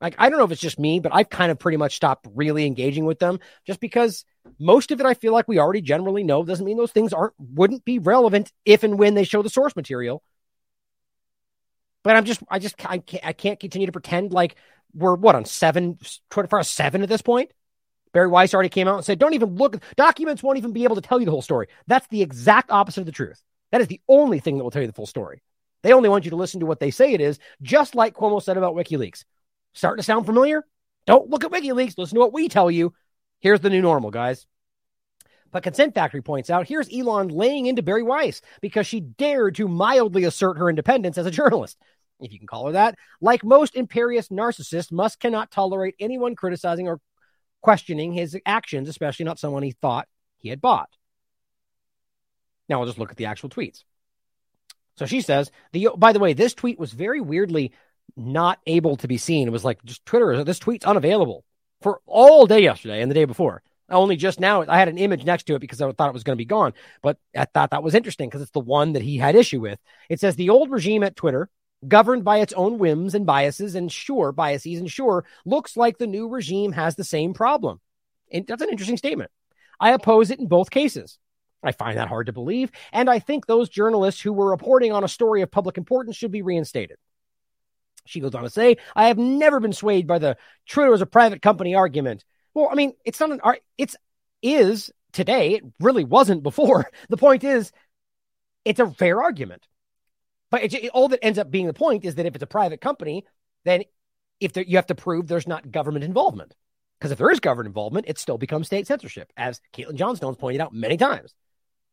Like, 0.00 0.14
I 0.18 0.30
don't 0.30 0.38
know 0.38 0.44
if 0.44 0.50
it's 0.50 0.60
just 0.60 0.78
me, 0.78 0.98
but 0.98 1.14
I've 1.14 1.28
kind 1.28 1.50
of 1.50 1.58
pretty 1.58 1.76
much 1.76 1.96
stopped 1.96 2.26
really 2.34 2.66
engaging 2.66 3.04
with 3.04 3.18
them 3.18 3.38
just 3.66 3.80
because 3.80 4.24
most 4.58 4.90
of 4.90 5.00
it 5.00 5.06
I 5.06 5.14
feel 5.14 5.32
like 5.32 5.46
we 5.46 5.58
already 5.58 5.82
generally 5.82 6.24
know. 6.24 6.42
Doesn't 6.42 6.64
mean 6.64 6.78
those 6.78 6.92
things 6.92 7.12
aren't 7.12 7.34
wouldn't 7.38 7.84
be 7.84 7.98
relevant 7.98 8.50
if 8.64 8.82
and 8.82 8.98
when 8.98 9.14
they 9.14 9.24
show 9.24 9.42
the 9.42 9.50
source 9.50 9.76
material. 9.76 10.22
But 12.02 12.16
I'm 12.16 12.24
just, 12.24 12.42
I 12.48 12.58
just, 12.58 12.76
I 12.86 12.98
can't, 12.98 13.26
I 13.26 13.32
can't 13.34 13.60
continue 13.60 13.86
to 13.86 13.92
pretend 13.92 14.32
like 14.32 14.56
we're 14.94 15.14
what 15.14 15.34
on 15.34 15.44
seven, 15.44 15.98
Twitter 16.30 16.48
for 16.48 16.58
a 16.58 16.64
seven 16.64 17.02
at 17.02 17.08
this 17.10 17.22
point. 17.22 17.52
Bari 18.12 18.28
Weiss 18.28 18.54
already 18.54 18.70
came 18.70 18.88
out 18.88 18.96
and 18.96 19.04
said, 19.04 19.18
don't 19.18 19.34
even 19.34 19.54
look, 19.56 19.82
documents 19.96 20.42
won't 20.42 20.58
even 20.58 20.72
be 20.72 20.84
able 20.84 20.96
to 20.96 21.02
tell 21.02 21.20
you 21.20 21.26
the 21.26 21.30
whole 21.30 21.42
story. 21.42 21.68
That's 21.86 22.06
the 22.08 22.22
exact 22.22 22.70
opposite 22.70 23.00
of 23.00 23.06
the 23.06 23.12
truth. 23.12 23.40
That 23.70 23.82
is 23.82 23.86
the 23.86 24.00
only 24.08 24.40
thing 24.40 24.56
that 24.56 24.64
will 24.64 24.70
tell 24.70 24.82
you 24.82 24.88
the 24.88 24.94
full 24.94 25.06
story. 25.06 25.42
They 25.82 25.92
only 25.92 26.08
want 26.08 26.24
you 26.24 26.30
to 26.30 26.36
listen 26.36 26.60
to 26.60 26.66
what 26.66 26.80
they 26.80 26.90
say 26.90 27.12
it 27.12 27.20
is, 27.20 27.38
just 27.62 27.94
like 27.94 28.16
Cuomo 28.16 28.42
said 28.42 28.56
about 28.56 28.74
WikiLeaks. 28.74 29.24
Starting 29.72 30.00
to 30.00 30.04
sound 30.04 30.26
familiar? 30.26 30.64
Don't 31.06 31.30
look 31.30 31.44
at 31.44 31.50
WikiLeaks. 31.50 31.96
Listen 31.96 32.16
to 32.16 32.20
what 32.20 32.32
we 32.32 32.48
tell 32.48 32.70
you. 32.70 32.92
Here's 33.40 33.60
the 33.60 33.70
new 33.70 33.82
normal, 33.82 34.10
guys. 34.10 34.46
But 35.50 35.62
Consent 35.62 35.94
Factory 35.94 36.22
points 36.22 36.50
out 36.50 36.68
here's 36.68 36.92
Elon 36.92 37.28
laying 37.28 37.66
into 37.66 37.82
Bari 37.82 38.02
Weiss 38.02 38.40
because 38.60 38.86
she 38.86 39.00
dared 39.00 39.56
to 39.56 39.66
mildly 39.66 40.24
assert 40.24 40.58
her 40.58 40.68
independence 40.68 41.18
as 41.18 41.26
a 41.26 41.30
journalist, 41.30 41.76
if 42.20 42.32
you 42.32 42.38
can 42.38 42.46
call 42.46 42.66
her 42.66 42.72
that. 42.72 42.96
Like 43.20 43.42
most 43.42 43.74
imperious 43.74 44.28
narcissists, 44.28 44.92
Musk 44.92 45.20
cannot 45.20 45.50
tolerate 45.50 45.96
anyone 45.98 46.36
criticizing 46.36 46.86
or 46.86 47.00
questioning 47.62 48.12
his 48.12 48.38
actions, 48.46 48.88
especially 48.88 49.24
not 49.24 49.38
someone 49.38 49.62
he 49.62 49.72
thought 49.72 50.08
he 50.38 50.48
had 50.48 50.60
bought. 50.60 50.88
Now 52.68 52.80
I'll 52.80 52.86
just 52.86 52.98
look 52.98 53.10
at 53.10 53.16
the 53.16 53.26
actual 53.26 53.48
tweets. 53.48 53.82
So 54.96 55.06
she 55.06 55.20
says, 55.20 55.50
the 55.72 55.88
by 55.96 56.12
the 56.12 56.18
way, 56.18 56.32
this 56.34 56.54
tweet 56.54 56.78
was 56.78 56.92
very 56.92 57.20
weirdly 57.20 57.72
not 58.16 58.58
able 58.66 58.96
to 58.96 59.08
be 59.08 59.16
seen. 59.16 59.48
It 59.48 59.52
was 59.52 59.64
like 59.64 59.82
just 59.84 60.04
Twitter, 60.06 60.44
this 60.44 60.58
tweet's 60.58 60.86
unavailable 60.86 61.44
for 61.80 62.00
all 62.06 62.46
day 62.46 62.60
yesterday 62.60 63.02
and 63.02 63.10
the 63.10 63.14
day 63.14 63.24
before. 63.24 63.62
Only 63.88 64.16
just 64.16 64.38
now, 64.38 64.64
I 64.68 64.78
had 64.78 64.88
an 64.88 64.98
image 64.98 65.24
next 65.24 65.44
to 65.44 65.56
it 65.56 65.58
because 65.58 65.80
I 65.80 65.90
thought 65.90 66.08
it 66.08 66.14
was 66.14 66.22
going 66.22 66.36
to 66.36 66.40
be 66.40 66.44
gone. 66.44 66.74
But 67.02 67.18
I 67.36 67.44
thought 67.44 67.70
that 67.70 67.82
was 67.82 67.94
interesting 67.94 68.28
because 68.28 68.42
it's 68.42 68.52
the 68.52 68.60
one 68.60 68.92
that 68.92 69.02
he 69.02 69.18
had 69.18 69.34
issue 69.34 69.60
with. 69.60 69.80
It 70.08 70.20
says 70.20 70.36
the 70.36 70.50
old 70.50 70.70
regime 70.70 71.02
at 71.02 71.16
Twitter, 71.16 71.48
governed 71.86 72.22
by 72.22 72.38
its 72.38 72.52
own 72.52 72.78
whims 72.78 73.16
and 73.16 73.26
biases, 73.26 73.74
and 73.74 73.90
sure, 73.90 74.30
biases, 74.30 74.78
and 74.78 74.90
sure, 74.90 75.24
looks 75.44 75.76
like 75.76 75.98
the 75.98 76.06
new 76.06 76.28
regime 76.28 76.70
has 76.72 76.94
the 76.94 77.02
same 77.02 77.34
problem. 77.34 77.80
And 78.30 78.46
that's 78.46 78.62
an 78.62 78.70
interesting 78.70 78.96
statement. 78.96 79.32
I 79.80 79.90
oppose 79.90 80.30
it 80.30 80.38
in 80.38 80.46
both 80.46 80.70
cases. 80.70 81.18
I 81.62 81.72
find 81.72 81.98
that 81.98 82.08
hard 82.08 82.26
to 82.26 82.32
believe. 82.32 82.70
And 82.92 83.10
I 83.10 83.18
think 83.18 83.46
those 83.46 83.68
journalists 83.68 84.20
who 84.20 84.32
were 84.32 84.50
reporting 84.50 84.92
on 84.92 85.04
a 85.04 85.08
story 85.08 85.42
of 85.42 85.50
public 85.50 85.78
importance 85.78 86.16
should 86.16 86.30
be 86.30 86.42
reinstated. 86.42 86.96
She 88.06 88.20
goes 88.20 88.34
on 88.34 88.42
to 88.42 88.50
say, 88.50 88.76
I 88.94 89.08
have 89.08 89.18
never 89.18 89.60
been 89.60 89.72
swayed 89.72 90.06
by 90.06 90.18
the 90.18 90.36
Twitter 90.68 90.92
as 90.92 91.00
a 91.00 91.06
private 91.06 91.42
company 91.42 91.74
argument. 91.74 92.24
Well, 92.54 92.68
I 92.70 92.74
mean, 92.74 92.94
it's 93.04 93.20
not 93.20 93.30
an 93.30 93.40
art, 93.42 93.60
it's 93.78 93.96
is 94.42 94.90
today. 95.12 95.54
It 95.54 95.64
really 95.80 96.04
wasn't 96.04 96.42
before. 96.42 96.90
The 97.08 97.16
point 97.16 97.44
is, 97.44 97.72
it's 98.64 98.80
a 98.80 98.90
fair 98.90 99.22
argument. 99.22 99.66
But 100.50 100.64
it, 100.64 100.74
it, 100.74 100.90
all 100.90 101.08
that 101.08 101.24
ends 101.24 101.38
up 101.38 101.50
being 101.50 101.66
the 101.66 101.72
point 101.72 102.04
is 102.04 102.16
that 102.16 102.26
if 102.26 102.34
it's 102.34 102.42
a 102.42 102.46
private 102.46 102.80
company, 102.80 103.24
then 103.64 103.84
if 104.40 104.52
there, 104.52 104.64
you 104.64 104.76
have 104.76 104.86
to 104.86 104.94
prove 104.94 105.26
there's 105.26 105.46
not 105.46 105.70
government 105.70 106.04
involvement. 106.04 106.54
Because 106.98 107.12
if 107.12 107.18
there 107.18 107.30
is 107.30 107.40
government 107.40 107.68
involvement, 107.68 108.06
it 108.08 108.18
still 108.18 108.36
becomes 108.36 108.66
state 108.66 108.86
censorship, 108.86 109.32
as 109.36 109.60
Caitlin 109.72 109.94
Johnstone's 109.94 110.36
pointed 110.36 110.60
out 110.60 110.74
many 110.74 110.96
times. 110.96 111.34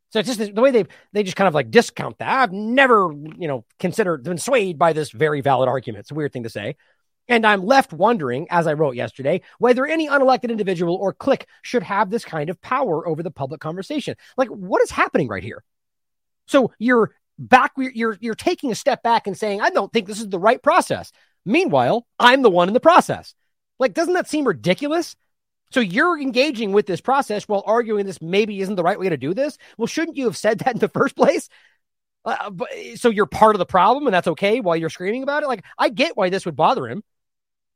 So 0.10 0.20
it's 0.20 0.36
just 0.36 0.56
the 0.56 0.62
way 0.62 0.72
they 0.72 0.86
they 1.12 1.24
just 1.24 1.36
kind 1.36 1.48
of 1.48 1.54
like 1.54 1.70
discount 1.70 2.18
that. 2.20 2.30
I've 2.30 2.54
never, 2.54 3.12
you 3.38 3.48
know, 3.48 3.66
considered 3.80 4.24
been 4.24 4.38
swayed 4.38 4.78
by 4.78 4.94
this 4.94 5.12
very 5.12 5.42
valid 5.42 5.68
argument. 5.68 6.02
It's 6.02 6.12
a 6.12 6.16
weird 6.16 6.34
thing 6.34 6.44
to 6.44 6.50
say. 6.50 6.76
And 7.30 7.46
I'm 7.46 7.66
left 7.66 7.92
wondering, 7.92 8.48
as 8.50 8.68
I 8.68 8.74
wrote 8.74 8.96
yesterday, 8.96 9.42
whether 9.60 9.86
any 9.86 10.08
unelected 10.08 10.50
individual 10.50 10.96
or 10.96 11.12
clique 11.14 11.46
should 11.62 11.84
have 11.84 12.10
this 12.10 12.24
kind 12.24 12.50
of 12.50 12.62
power 12.62 13.06
over 13.06 13.22
the 13.22 13.32
public 13.32 13.60
conversation. 13.60 14.16
Like, 14.38 14.48
what 14.48 14.82
is 14.82 14.92
happening 14.92 15.28
right 15.28 15.44
here? 15.44 15.64
So 16.48 16.72
you're 16.80 17.12
back, 17.38 17.74
you're 17.78 18.18
you're 18.22 18.36
taking 18.36 18.72
a 18.72 18.76
step 18.76 19.04
back 19.04 19.28
and 19.28 19.38
saying, 19.38 19.60
I 19.60 19.72
don't 19.72 19.92
think 19.92 20.08
this 20.08 20.22
is 20.22 20.30
the 20.30 20.40
right 20.40 20.62
process. 20.64 21.12
Meanwhile, 21.46 22.08
I'm 22.18 22.44
the 22.44 22.50
one 22.50 22.70
in 22.70 22.74
the 22.74 22.80
process. 22.80 23.36
Like, 23.78 23.94
doesn't 23.94 24.14
that 24.14 24.30
seem 24.30 24.48
ridiculous? 24.48 25.16
So 25.72 25.80
you're 25.80 26.20
engaging 26.20 26.72
with 26.72 26.86
this 26.86 27.02
process 27.02 27.48
while 27.48 27.64
arguing 27.66 28.06
this 28.06 28.22
maybe 28.22 28.62
isn't 28.62 28.76
the 28.76 28.84
right 28.84 29.00
way 29.00 29.10
to 29.10 29.18
do 29.18 29.34
this. 29.34 29.58
Well, 29.78 29.88
shouldn't 29.88 30.18
you 30.18 30.26
have 30.26 30.38
said 30.38 30.60
that 30.60 30.76
in 30.76 30.80
the 30.80 30.88
first 30.94 31.16
place? 31.16 31.50
Uh, 32.26 32.50
but, 32.50 32.70
so 32.96 33.10
you're 33.10 33.26
part 33.26 33.56
of 33.56 33.60
the 33.60 33.66
problem, 33.66 34.06
and 34.06 34.14
that's 34.14 34.28
okay 34.28 34.60
while 34.60 34.76
you're 34.76 34.90
screaming 34.90 35.24
about 35.24 35.44
it. 35.44 35.48
Like 35.48 35.64
I 35.78 35.90
get 35.90 36.18
why 36.18 36.30
this 36.30 36.46
would 36.46 36.56
bother 36.56 36.88
him. 36.88 37.04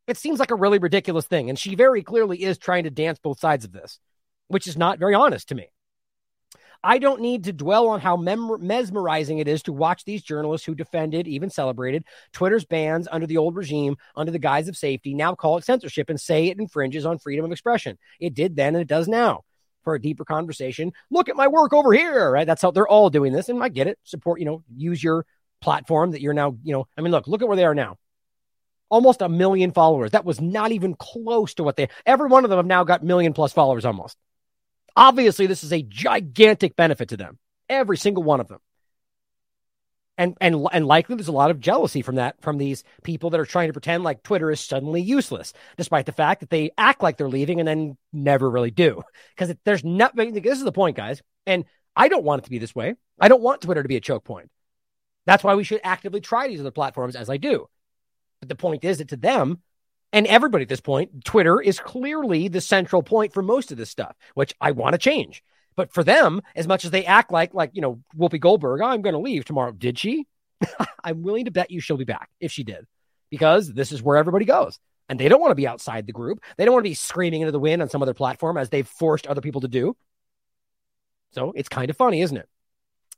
It 0.07 0.17
seems 0.17 0.39
like 0.39 0.51
a 0.51 0.55
really 0.55 0.79
ridiculous 0.79 1.25
thing, 1.25 1.49
and 1.49 1.57
she 1.57 1.75
very 1.75 2.03
clearly 2.03 2.43
is 2.43 2.57
trying 2.57 2.83
to 2.83 2.89
dance 2.89 3.19
both 3.19 3.39
sides 3.39 3.65
of 3.65 3.71
this, 3.71 3.99
which 4.47 4.67
is 4.67 4.75
not 4.77 4.99
very 4.99 5.13
honest 5.13 5.49
to 5.49 5.55
me. 5.55 5.69
I 6.83 6.97
don't 6.97 7.21
need 7.21 7.43
to 7.43 7.53
dwell 7.53 7.89
on 7.89 7.99
how 7.99 8.17
mem- 8.17 8.65
mesmerizing 8.65 9.37
it 9.37 9.47
is 9.47 9.63
to 9.63 9.73
watch 9.73 10.03
these 10.03 10.23
journalists 10.23 10.65
who 10.65 10.73
defended, 10.73 11.27
even 11.27 11.49
celebrated, 11.49 12.05
Twitter's 12.33 12.65
bans 12.65 13.07
under 13.11 13.27
the 13.27 13.37
old 13.37 13.55
regime, 13.55 13.97
under 14.15 14.31
the 14.31 14.39
guise 14.39 14.67
of 14.67 14.75
safety, 14.75 15.13
now 15.13 15.35
call 15.35 15.57
it 15.57 15.65
censorship 15.65 16.09
and 16.09 16.19
say 16.19 16.47
it 16.47 16.59
infringes 16.59 17.05
on 17.05 17.19
freedom 17.19 17.45
of 17.45 17.51
expression. 17.51 17.97
It 18.19 18.33
did 18.33 18.55
then 18.55 18.75
and 18.75 18.81
it 18.81 18.87
does 18.87 19.07
now. 19.07 19.43
For 19.83 19.95
a 19.95 20.01
deeper 20.01 20.23
conversation, 20.23 20.93
look 21.09 21.27
at 21.27 21.35
my 21.35 21.47
work 21.47 21.73
over 21.73 21.91
here, 21.91 22.29
right? 22.29 22.45
That's 22.45 22.61
how 22.61 22.69
they're 22.69 22.87
all 22.87 23.09
doing 23.09 23.33
this. 23.33 23.49
And 23.49 23.63
I 23.63 23.69
get 23.69 23.87
it. 23.87 23.97
Support, 24.03 24.39
you 24.39 24.45
know, 24.45 24.63
use 24.75 25.03
your 25.03 25.25
platform 25.59 26.11
that 26.11 26.21
you're 26.21 26.35
now, 26.35 26.55
you 26.61 26.71
know, 26.71 26.87
I 26.95 27.01
mean, 27.01 27.11
look, 27.11 27.25
look 27.25 27.41
at 27.41 27.47
where 27.47 27.57
they 27.57 27.65
are 27.65 27.73
now 27.73 27.97
almost 28.91 29.21
a 29.21 29.29
million 29.29 29.71
followers. 29.71 30.11
That 30.11 30.25
was 30.25 30.39
not 30.39 30.71
even 30.71 30.93
close 30.93 31.55
to 31.55 31.63
what 31.63 31.77
they. 31.77 31.87
Every 32.05 32.27
one 32.27 32.43
of 32.43 32.51
them 32.51 32.57
have 32.57 32.65
now 32.67 32.83
got 32.83 33.03
million 33.03 33.33
plus 33.33 33.53
followers 33.53 33.85
almost. 33.85 34.17
Obviously, 34.95 35.47
this 35.47 35.63
is 35.63 35.71
a 35.71 35.81
gigantic 35.81 36.75
benefit 36.75 37.09
to 37.09 37.17
them, 37.17 37.37
every 37.69 37.97
single 37.97 38.23
one 38.23 38.39
of 38.39 38.47
them. 38.47 38.59
And, 40.17 40.37
and, 40.39 40.67
and 40.71 40.85
likely 40.85 41.15
there's 41.15 41.29
a 41.29 41.31
lot 41.31 41.49
of 41.51 41.59
jealousy 41.59 42.01
from 42.01 42.15
that, 42.15 42.39
from 42.41 42.57
these 42.57 42.83
people 43.03 43.31
that 43.31 43.39
are 43.39 43.45
trying 43.45 43.69
to 43.69 43.73
pretend 43.73 44.03
like 44.03 44.21
Twitter 44.21 44.51
is 44.51 44.59
suddenly 44.59 45.01
useless, 45.01 45.53
despite 45.77 46.05
the 46.05 46.11
fact 46.11 46.41
that 46.41 46.49
they 46.49 46.69
act 46.77 47.01
like 47.01 47.17
they're 47.17 47.29
leaving 47.29 47.59
and 47.59 47.67
then 47.67 47.97
never 48.13 48.49
really 48.49 48.71
do. 48.71 49.01
Because 49.35 49.55
there's 49.63 49.83
nothing, 49.83 50.33
this 50.33 50.59
is 50.59 50.63
the 50.63 50.71
point, 50.71 50.95
guys. 50.95 51.21
And 51.47 51.65
I 51.95 52.07
don't 52.07 52.23
want 52.23 52.41
it 52.41 52.45
to 52.45 52.51
be 52.51 52.59
this 52.59 52.75
way. 52.75 52.95
I 53.19 53.29
don't 53.29 53.41
want 53.41 53.61
Twitter 53.61 53.81
to 53.81 53.89
be 53.89 53.95
a 53.95 54.01
choke 54.01 54.23
point. 54.23 54.51
That's 55.25 55.43
why 55.43 55.55
we 55.55 55.63
should 55.63 55.81
actively 55.83 56.21
try 56.21 56.47
these 56.47 56.59
other 56.59 56.71
platforms 56.71 57.15
as 57.15 57.29
I 57.29 57.37
do. 57.37 57.67
But 58.39 58.49
the 58.49 58.55
point 58.55 58.83
is 58.83 58.97
that 58.99 59.09
to 59.09 59.17
them, 59.17 59.61
And 60.13 60.27
everybody 60.27 60.63
at 60.63 60.69
this 60.69 60.81
point, 60.81 61.23
Twitter 61.23 61.61
is 61.61 61.79
clearly 61.79 62.47
the 62.47 62.61
central 62.61 63.01
point 63.01 63.33
for 63.33 63.41
most 63.41 63.71
of 63.71 63.77
this 63.77 63.89
stuff, 63.89 64.15
which 64.33 64.53
I 64.59 64.71
want 64.71 64.93
to 64.93 64.97
change. 64.97 65.43
But 65.75 65.93
for 65.93 66.03
them, 66.03 66.41
as 66.55 66.67
much 66.67 66.83
as 66.83 66.91
they 66.91 67.05
act 67.05 67.31
like, 67.31 67.53
like, 67.53 67.71
you 67.73 67.81
know, 67.81 68.01
Whoopi 68.17 68.39
Goldberg, 68.39 68.81
oh, 68.81 68.85
I'm 68.85 69.01
going 69.01 69.13
to 69.13 69.19
leave 69.19 69.45
tomorrow. 69.45 69.71
Did 69.71 69.97
she? 69.97 70.27
I'm 71.03 71.23
willing 71.23 71.45
to 71.45 71.51
bet 71.51 71.71
you 71.71 71.79
she'll 71.79 71.97
be 71.97 72.03
back 72.03 72.29
if 72.39 72.51
she 72.51 72.63
did, 72.63 72.85
because 73.29 73.73
this 73.73 73.91
is 73.91 74.01
where 74.03 74.17
everybody 74.17 74.45
goes. 74.45 74.79
And 75.07 75.19
they 75.19 75.27
don't 75.27 75.41
want 75.41 75.51
to 75.51 75.55
be 75.55 75.67
outside 75.67 76.07
the 76.07 76.13
group. 76.13 76.41
They 76.57 76.65
don't 76.65 76.73
want 76.73 76.85
to 76.85 76.89
be 76.89 76.95
screaming 76.95 77.41
into 77.41 77.51
the 77.51 77.59
wind 77.59 77.81
on 77.81 77.89
some 77.89 78.01
other 78.01 78.13
platform 78.13 78.57
as 78.57 78.69
they've 78.69 78.87
forced 78.87 79.27
other 79.27 79.41
people 79.41 79.61
to 79.61 79.67
do. 79.67 79.95
So 81.31 81.53
it's 81.55 81.69
kind 81.69 81.89
of 81.89 81.97
funny, 81.97 82.21
isn't 82.21 82.37
it? 82.37 82.47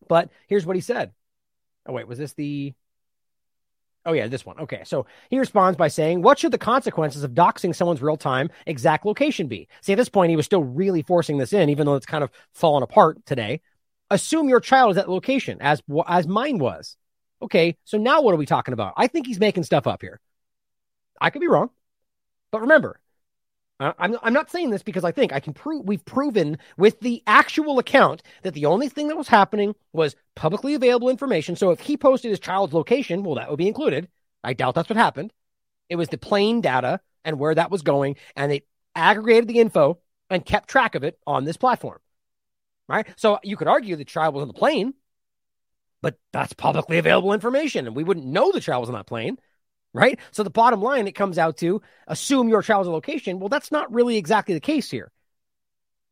But 0.07 0.29
here's 0.47 0.65
what 0.65 0.75
he 0.75 0.81
said. 0.81 1.11
Oh, 1.85 1.93
wait, 1.93 2.07
was 2.07 2.17
this 2.17 2.33
the. 2.33 2.73
Oh, 4.05 4.13
yeah, 4.13 4.27
this 4.27 4.45
one. 4.45 4.59
Okay. 4.59 4.81
So 4.85 5.05
he 5.29 5.39
responds 5.39 5.77
by 5.77 5.87
saying, 5.87 6.21
What 6.21 6.37
should 6.37 6.51
the 6.51 6.57
consequences 6.57 7.23
of 7.23 7.31
doxing 7.31 7.73
someone's 7.73 8.01
real 8.01 8.17
time 8.17 8.49
exact 8.65 9.05
location 9.05 9.47
be? 9.47 9.67
See, 9.81 9.93
at 9.93 9.97
this 9.97 10.09
point, 10.09 10.29
he 10.29 10.35
was 10.35 10.45
still 10.45 10.63
really 10.63 11.01
forcing 11.01 11.37
this 11.37 11.53
in, 11.53 11.69
even 11.69 11.85
though 11.85 11.95
it's 11.95 12.05
kind 12.05 12.23
of 12.23 12.31
fallen 12.53 12.83
apart 12.83 13.25
today. 13.25 13.61
Assume 14.09 14.49
your 14.49 14.59
child 14.59 14.91
is 14.91 14.97
at 14.97 15.09
location, 15.09 15.57
as, 15.61 15.81
as 16.07 16.27
mine 16.27 16.57
was. 16.59 16.97
Okay. 17.41 17.77
So 17.85 17.97
now 17.97 18.21
what 18.21 18.33
are 18.33 18.37
we 18.37 18.45
talking 18.45 18.73
about? 18.73 18.93
I 18.97 19.07
think 19.07 19.25
he's 19.25 19.39
making 19.39 19.63
stuff 19.63 19.87
up 19.87 20.01
here. 20.01 20.19
I 21.19 21.29
could 21.29 21.41
be 21.41 21.47
wrong. 21.47 21.69
But 22.51 22.61
remember, 22.61 22.99
Uh, 23.83 23.91
I'm, 23.99 24.17
I'm 24.23 24.31
not 24.31 24.49
saying 24.49 24.69
this 24.69 24.81
because 24.81 25.03
I 25.03 25.11
think 25.11 25.33
I 25.33 25.41
can 25.41 25.51
prove 25.51 25.85
we've 25.85 26.05
proven 26.05 26.57
with 26.77 27.01
the 27.01 27.21
actual 27.27 27.79
account 27.79 28.23
that 28.43 28.53
the 28.53 28.65
only 28.65 28.87
thing 28.87 29.09
that 29.09 29.17
was 29.17 29.27
happening 29.27 29.75
was 29.91 30.15
publicly 30.35 30.73
available 30.73 31.09
information. 31.09 31.57
So 31.57 31.71
if 31.71 31.81
he 31.81 31.97
posted 31.97 32.31
his 32.31 32.39
child's 32.39 32.73
location, 32.73 33.23
well, 33.23 33.35
that 33.35 33.49
would 33.49 33.57
be 33.57 33.67
included. 33.67 34.07
I 34.41 34.53
doubt 34.53 34.75
that's 34.75 34.87
what 34.87 34.95
happened. 34.95 35.33
It 35.89 35.97
was 35.97 36.07
the 36.07 36.17
plane 36.17 36.61
data 36.61 37.01
and 37.25 37.39
where 37.39 37.53
that 37.53 37.71
was 37.71 37.81
going, 37.81 38.15
and 38.37 38.49
they 38.49 38.63
aggregated 38.95 39.49
the 39.49 39.59
info 39.59 39.99
and 40.29 40.45
kept 40.45 40.69
track 40.69 40.95
of 40.95 41.03
it 41.03 41.19
on 41.27 41.43
this 41.43 41.57
platform. 41.57 41.99
Right. 42.87 43.05
So 43.17 43.39
you 43.43 43.57
could 43.57 43.67
argue 43.67 43.97
the 43.97 44.05
child 44.05 44.33
was 44.33 44.43
on 44.43 44.47
the 44.47 44.53
plane, 44.53 44.93
but 46.01 46.17
that's 46.31 46.53
publicly 46.53 46.99
available 46.99 47.33
information, 47.33 47.85
and 47.85 47.97
we 47.97 48.05
wouldn't 48.05 48.25
know 48.25 48.53
the 48.53 48.61
child 48.61 48.81
was 48.81 48.89
on 48.89 48.95
that 48.95 49.07
plane 49.07 49.37
right? 49.93 50.19
So 50.31 50.43
the 50.43 50.49
bottom 50.49 50.81
line, 50.81 51.07
it 51.07 51.13
comes 51.13 51.37
out 51.37 51.57
to 51.57 51.81
assume 52.07 52.49
your 52.49 52.61
child's 52.61 52.89
location. 52.89 53.39
Well, 53.39 53.49
that's 53.49 53.71
not 53.71 53.93
really 53.93 54.17
exactly 54.17 54.53
the 54.53 54.59
case 54.59 54.89
here. 54.89 55.11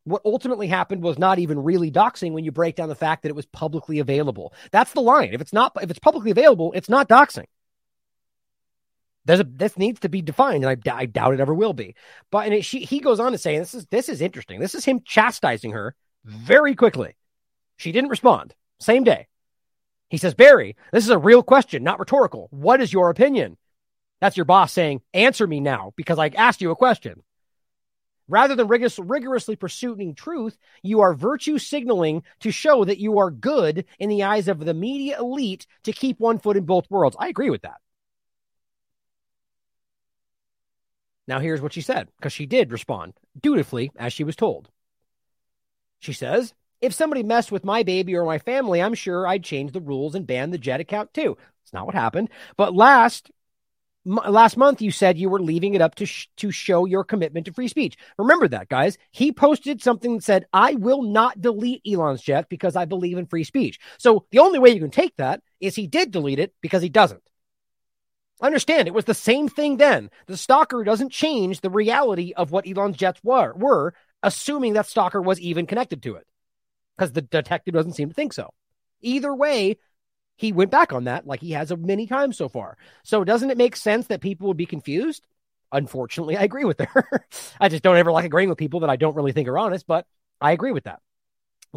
What 0.04 0.22
ultimately 0.26 0.68
happened 0.68 1.04
was 1.04 1.20
not 1.20 1.40
even 1.40 1.60
really 1.60 1.92
doxing 1.92 2.32
when 2.32 2.44
you 2.44 2.52
break 2.52 2.76
down 2.76 2.90
the 2.90 2.96
fact 2.96 3.24
that 3.24 3.30
it 3.30 3.36
was 3.36 3.46
publicly 3.46 4.00
available. 4.00 4.54
That's 4.72 4.94
the 4.94 5.02
line. 5.02 5.34
If 5.34 5.42
it's 5.42 5.54
not, 5.54 5.74
if 5.82 5.90
it's 5.92 6.00
publicly 6.00 6.32
available, 6.32 6.74
it's 6.74 6.90
not 6.90 7.08
doxing. 7.08 7.46
There's 9.26 9.40
a 9.40 9.44
this 9.44 9.78
needs 9.78 10.00
to 10.00 10.10
be 10.10 10.24
defined, 10.24 10.66
and 10.66 10.82
I, 10.90 10.92
I 10.96 11.06
doubt 11.06 11.36
it 11.36 11.40
ever 11.40 11.54
will 11.54 11.74
be. 11.74 11.96
But 12.32 12.46
and 12.46 12.56
it, 12.56 12.66
she 12.66 12.80
he 12.80 13.00
goes 13.00 13.20
on 13.20 13.32
to 13.34 13.38
say, 13.38 13.60
this 13.60 13.76
is 13.76 13.86
this 13.88 14.10
is 14.10 14.22
interesting. 14.22 14.60
This 14.60 14.74
is 14.74 14.84
him 14.84 15.02
chastising 15.06 15.74
her 15.74 15.96
very 16.26 16.74
quickly. 16.74 17.16
She 17.78 17.92
didn't 17.92 18.10
respond. 18.10 18.56
Same 18.80 19.04
day. 19.04 19.28
He 20.10 20.18
says, 20.18 20.34
Bari, 20.34 20.76
this 20.92 21.04
is 21.04 21.10
a 21.10 21.18
real 21.18 21.44
question, 21.44 21.84
not 21.84 22.00
rhetorical. 22.00 22.48
What 22.52 22.82
is 22.82 22.92
your 22.92 23.10
opinion? 23.12 23.58
That's 24.22 24.38
your 24.38 24.46
boss 24.46 24.72
saying, 24.72 25.02
answer 25.14 25.48
me 25.48 25.60
now 25.60 25.94
because 25.98 26.20
I 26.20 26.28
asked 26.28 26.62
you 26.62 26.72
a 26.72 26.76
question. 26.76 27.24
Rather 28.28 28.56
than 28.56 28.68
rigorous, 28.68 28.98
rigorously 28.98 29.58
pursuing 29.58 30.16
truth, 30.16 30.58
you 30.84 31.02
are 31.02 31.14
virtue 31.14 31.58
signaling 31.58 32.24
to 32.40 32.52
show 32.52 32.86
that 32.86 33.00
you 33.00 33.20
are 33.20 33.30
good 33.30 33.84
in 34.00 34.08
the 34.08 34.24
eyes 34.24 34.48
of 34.48 34.60
the 34.60 34.74
media 34.74 35.20
elite 35.20 35.68
to 35.84 35.92
keep 35.92 36.20
one 36.20 36.40
foot 36.40 36.56
in 36.56 36.64
both 36.64 36.90
worlds. 36.90 37.18
I 37.20 37.28
agree 37.28 37.50
with 37.50 37.64
that. 37.64 37.82
Now, 41.28 41.40
here's 41.40 41.62
what 41.62 41.74
she 41.74 41.82
said, 41.82 42.08
because 42.18 42.34
she 42.34 42.46
did 42.46 42.72
respond 42.72 43.14
dutifully 43.40 43.92
as 43.98 44.14
she 44.14 44.24
was 44.24 44.36
told. 44.36 44.70
She 46.00 46.14
says, 46.14 46.54
If 46.80 46.94
somebody 46.94 47.24
messed 47.24 47.52
with 47.52 47.66
my 47.66 47.84
baby 47.84 48.16
or 48.16 48.26
my 48.26 48.38
family, 48.40 48.82
I'm 48.82 48.94
sure 48.94 49.28
I'd 49.28 49.44
change 49.44 49.72
the 49.72 49.82
rules 49.82 50.16
and 50.16 50.28
ban 50.28 50.52
the 50.52 50.58
Jet 50.58 50.80
account 50.80 51.14
too. 51.14 51.38
It's 51.64 51.74
not 51.74 51.86
what 51.86 51.96
happened. 51.96 52.30
But 52.58 52.76
last 52.76 53.32
last 54.06 54.58
month 54.58 54.82
you 54.82 54.92
said 54.92 55.18
you 55.18 55.30
were 55.30 55.42
leaving 55.42 55.74
it 55.74 55.82
up 55.82 55.96
to 55.96 56.06
sh- 56.06 56.28
to 56.38 56.52
show 56.52 56.86
your 56.86 57.04
commitment 57.04 57.46
to 57.46 57.54
free 57.54 57.68
speech. 57.68 57.98
Remember 58.18 58.48
that, 58.48 58.70
guys. 58.70 58.98
He 59.12 59.32
posted 59.32 59.82
something 59.82 60.16
that 60.16 60.24
said, 60.24 60.46
"I 60.54 60.76
will 60.76 61.04
not 61.04 61.42
delete 61.42 61.82
Elon's 61.86 62.22
jet 62.22 62.50
because 62.50 62.76
I 62.76 62.86
believe 62.86 63.18
in 63.18 63.26
free 63.28 63.44
speech." 63.44 63.80
So 63.98 64.26
the 64.32 64.40
only 64.40 64.60
way 64.60 64.72
you 64.72 64.80
can 64.80 64.92
take 64.92 65.16
that 65.18 65.42
is 65.60 65.76
he 65.76 65.88
did 65.88 66.12
delete 66.12 66.40
it 66.40 66.54
because 66.62 66.82
he 66.82 66.90
doesn't. 66.90 67.24
Understand, 68.42 68.88
it 68.88 68.94
was 68.94 69.06
the 69.06 69.14
same 69.14 69.48
thing 69.48 69.78
then. 69.78 70.10
The 70.26 70.36
stalker 70.36 70.84
doesn't 70.84 71.12
change 71.12 71.62
the 71.62 71.70
reality 71.70 72.34
of 72.36 72.52
what 72.52 72.68
Elon's 72.68 72.98
jets 72.98 73.22
were, 73.24 73.54
were 73.54 73.94
assuming 74.24 74.74
that 74.74 74.88
stalker 74.88 75.22
was 75.22 75.40
even 75.40 75.68
connected 75.68 76.02
to 76.04 76.16
it 76.16 76.26
because 76.98 77.12
the 77.12 77.22
detective 77.22 77.76
doesn't 77.76 77.94
seem 77.94 78.10
to 78.10 78.16
think 78.16 78.34
so. 78.34 78.52
Either 79.02 79.34
way, 79.34 79.78
he 80.42 80.52
went 80.52 80.72
back 80.72 80.92
on 80.92 81.04
that 81.04 81.28
like 81.28 81.40
he 81.40 81.52
has 81.52 81.72
many 81.78 82.08
times 82.08 82.36
so 82.36 82.50
far. 82.50 82.76
So 83.04 83.24
doesn't 83.24 83.52
it 83.52 83.60
make 83.60 83.76
sense 83.76 84.08
that 84.08 84.22
people 84.22 84.48
would 84.48 84.58
be 84.58 84.66
confused? 84.66 85.24
Unfortunately, 85.72 86.36
I 86.36 86.42
agree 86.42 86.66
with 86.66 86.80
her. 86.80 87.28
I 87.62 87.70
just 87.70 87.84
don't 87.84 87.96
ever 87.96 88.12
like 88.12 88.26
agreeing 88.26 88.50
with 88.50 88.58
people 88.58 88.80
that 88.80 88.90
I 88.90 88.96
don't 88.96 89.16
really 89.16 89.34
think 89.34 89.48
are 89.48 89.60
honest, 89.60 89.86
but 89.86 90.08
I 90.42 90.52
agree 90.52 90.72
with 90.72 90.86
that. 90.86 91.00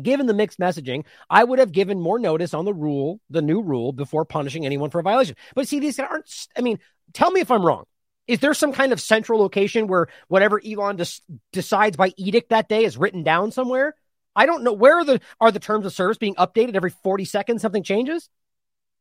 Given 0.03 0.25
the 0.25 0.33
mixed 0.33 0.59
messaging, 0.59 1.05
I 1.29 1.45
would 1.45 1.59
have 1.59 1.73
given 1.73 2.01
more 2.01 2.19
notice 2.19 2.55
on 2.55 2.65
the 2.65 2.73
rule, 2.73 3.21
the 3.29 3.43
new 3.43 3.61
rule, 3.61 3.93
before 3.93 4.25
punishing 4.25 4.65
anyone 4.65 4.89
for 4.89 4.99
a 4.99 5.03
violation. 5.03 5.37
But 5.55 5.69
see, 5.69 5.79
these 5.79 5.99
aren't, 5.99 6.49
I 6.57 6.63
mean, 6.63 6.81
tell 7.13 7.31
me 7.31 7.43
if 7.43 7.51
I'm 7.51 7.65
wrong. 7.65 7.85
Is 8.27 8.41
there 8.41 8.55
some 8.55 8.73
kind 8.73 8.95
of 8.95 9.01
central 9.01 9.39
location 9.39 9.89
where 9.89 10.09
whatever 10.29 10.59
Elon 10.67 10.97
des- 10.97 11.21
decides 11.53 11.99
by 11.99 12.15
edict 12.17 12.49
that 12.49 12.71
day 12.71 12.85
is 12.85 12.97
written 12.97 13.25
down 13.25 13.53
somewhere? 13.53 13.95
I 14.35 14.47
don't 14.47 14.65
know. 14.65 14.73
Where 14.73 15.01
are 15.01 15.05
the 15.05 15.21
are 15.39 15.53
the 15.53 15.61
terms 15.61 15.85
of 15.85 15.93
service 15.93 16.17
being 16.17 16.35
updated 16.37 16.77
every 16.77 16.91
40 16.91 17.27
seconds? 17.27 17.61
Something 17.61 17.83
changes? 17.83 18.31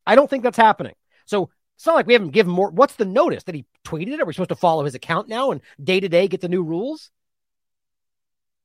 I 0.06 0.14
don't 0.14 0.28
think 0.28 0.42
that's 0.42 0.56
happening. 0.56 0.94
So 1.26 1.50
it's 1.76 1.86
not 1.86 1.94
like 1.94 2.06
we 2.06 2.12
haven't 2.12 2.30
given 2.30 2.52
more. 2.52 2.70
What's 2.70 2.96
the 2.96 3.04
notice 3.04 3.44
that 3.44 3.54
he 3.54 3.66
tweeted? 3.84 4.20
Are 4.20 4.24
we 4.24 4.32
supposed 4.32 4.50
to 4.50 4.56
follow 4.56 4.84
his 4.84 4.94
account 4.94 5.28
now 5.28 5.50
and 5.50 5.60
day 5.82 6.00
to 6.00 6.08
day 6.08 6.28
get 6.28 6.40
the 6.40 6.48
new 6.48 6.62
rules? 6.62 7.10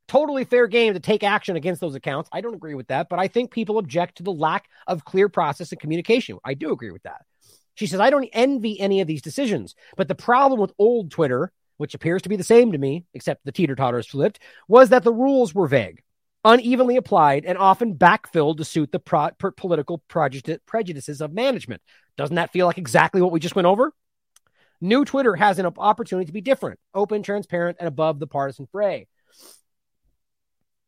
Totally 0.08 0.44
fair 0.44 0.68
game 0.68 0.94
to 0.94 1.00
take 1.00 1.24
action 1.24 1.56
against 1.56 1.82
those 1.82 1.96
accounts. 1.96 2.30
I 2.32 2.42
don't 2.42 2.56
agree 2.56 2.74
with 2.74 2.88
that, 2.88 3.10
but 3.10 3.20
I 3.20 3.28
think 3.28 3.52
people 3.52 3.78
object 3.78 4.18
to 4.18 4.24
the 4.24 4.32
lack 4.34 4.68
of 4.88 5.06
clear 5.06 5.30
process 5.30 5.72
and 5.72 5.80
communication. 5.80 6.40
I 6.44 6.56
do 6.56 6.72
agree 6.72 6.92
with 6.92 7.04
that. 7.04 7.26
She 7.76 7.88
says, 7.88 8.00
I 8.00 8.10
don't 8.10 8.30
envy 8.34 8.80
any 8.80 9.02
of 9.02 9.08
these 9.08 9.22
decisions, 9.22 9.76
but 9.96 10.08
the 10.08 10.16
problem 10.16 10.60
with 10.60 10.74
old 10.78 11.12
Twitter, 11.12 11.52
which 11.78 11.94
appears 11.94 12.24
to 12.24 12.30
be 12.30 12.36
the 12.36 12.44
same 12.44 12.72
to 12.72 12.78
me, 12.78 13.06
except 13.14 13.46
the 13.46 13.52
teeter 13.52 13.76
totters 13.76 14.08
flipped, 14.08 14.40
was 14.68 14.90
that 14.90 15.04
the 15.04 15.14
rules 15.14 15.54
were 15.54 15.68
vague 15.68 16.04
unevenly 16.44 16.98
applied, 16.98 17.46
and 17.46 17.58
often 17.58 17.96
backfilled 17.96 18.58
to 18.58 18.66
suit 18.66 18.92
the 18.92 19.00
pro- 19.00 19.32
political 19.32 19.98
prejudices 20.08 21.22
of 21.22 21.34
management. 21.34 21.82
Doesn't 22.18 22.36
that 22.36 22.52
feel 22.52 22.66
like 22.68 22.78
exactly 22.78 23.22
what 23.22 23.32
we 23.32 23.40
just 23.40 23.56
went 23.56 23.66
over? 23.66 23.94
New 24.82 25.04
Twitter 25.04 25.36
has 25.36 25.60
an 25.60 25.66
opportunity 25.66 26.26
to 26.26 26.34
be 26.34 26.42
different, 26.42 26.80
open, 26.94 27.22
transparent, 27.22 27.78
and 27.80 27.88
above 27.88 28.20
the 28.20 28.28
partisan 28.28 28.68
fray. 28.72 29.08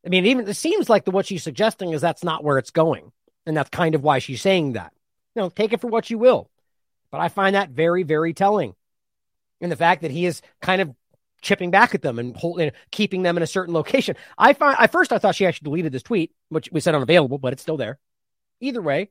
I 0.06 0.10
mean, 0.10 0.26
even 0.26 0.48
it 0.48 0.56
seems 0.56 0.90
like 0.90 1.06
the 1.06 1.11
what 1.11 1.26
she's 1.26 1.44
suggesting 1.44 1.91
is 1.91 2.02
that's 2.02 2.23
not 2.23 2.44
where 2.44 2.57
it's 2.57 2.72
going, 2.72 3.11
and 3.45 3.56
that's 3.56 3.69
kind 3.69 3.94
of 3.94 4.03
why 4.03 4.19
she's 4.19 4.41
saying 4.41 4.73
that. 4.73 4.94
You 5.36 5.44
know, 5.44 5.49
take 5.49 5.73
it 5.73 5.82
for 5.82 5.88
what 5.88 6.10
you 6.10 6.18
will, 6.18 6.49
but 7.11 7.22
I 7.22 7.30
find 7.30 7.56
that 7.56 7.69
very, 7.69 8.03
very 8.03 8.34
telling. 8.34 8.73
And 9.60 9.72
the 9.72 9.76
fact 9.76 10.02
that 10.02 10.11
he 10.11 10.26
is 10.26 10.41
kind 10.61 10.82
of 10.82 10.95
chipping 11.42 11.72
back 11.72 11.96
at 11.96 12.02
them 12.02 12.20
and 12.20 12.36
holding, 12.36 12.72
keeping 12.92 13.24
them 13.24 13.38
in 13.38 13.44
a 13.44 13.48
certain 13.48 13.74
location. 13.74 14.16
I 14.38 14.54
find 14.54 14.78
at 14.80 14.92
first 14.92 15.12
I 15.12 15.18
thought 15.18 15.36
she 15.36 15.46
actually 15.46 15.66
deleted 15.66 15.92
this 15.92 16.04
tweet, 16.04 16.32
which 16.50 16.70
we 16.72 16.80
said 16.80 16.96
unavailable, 16.96 17.38
but 17.38 17.54
it's 17.54 17.62
still 17.62 17.78
there. 17.78 18.00
Either 18.60 18.82
way, 18.82 19.10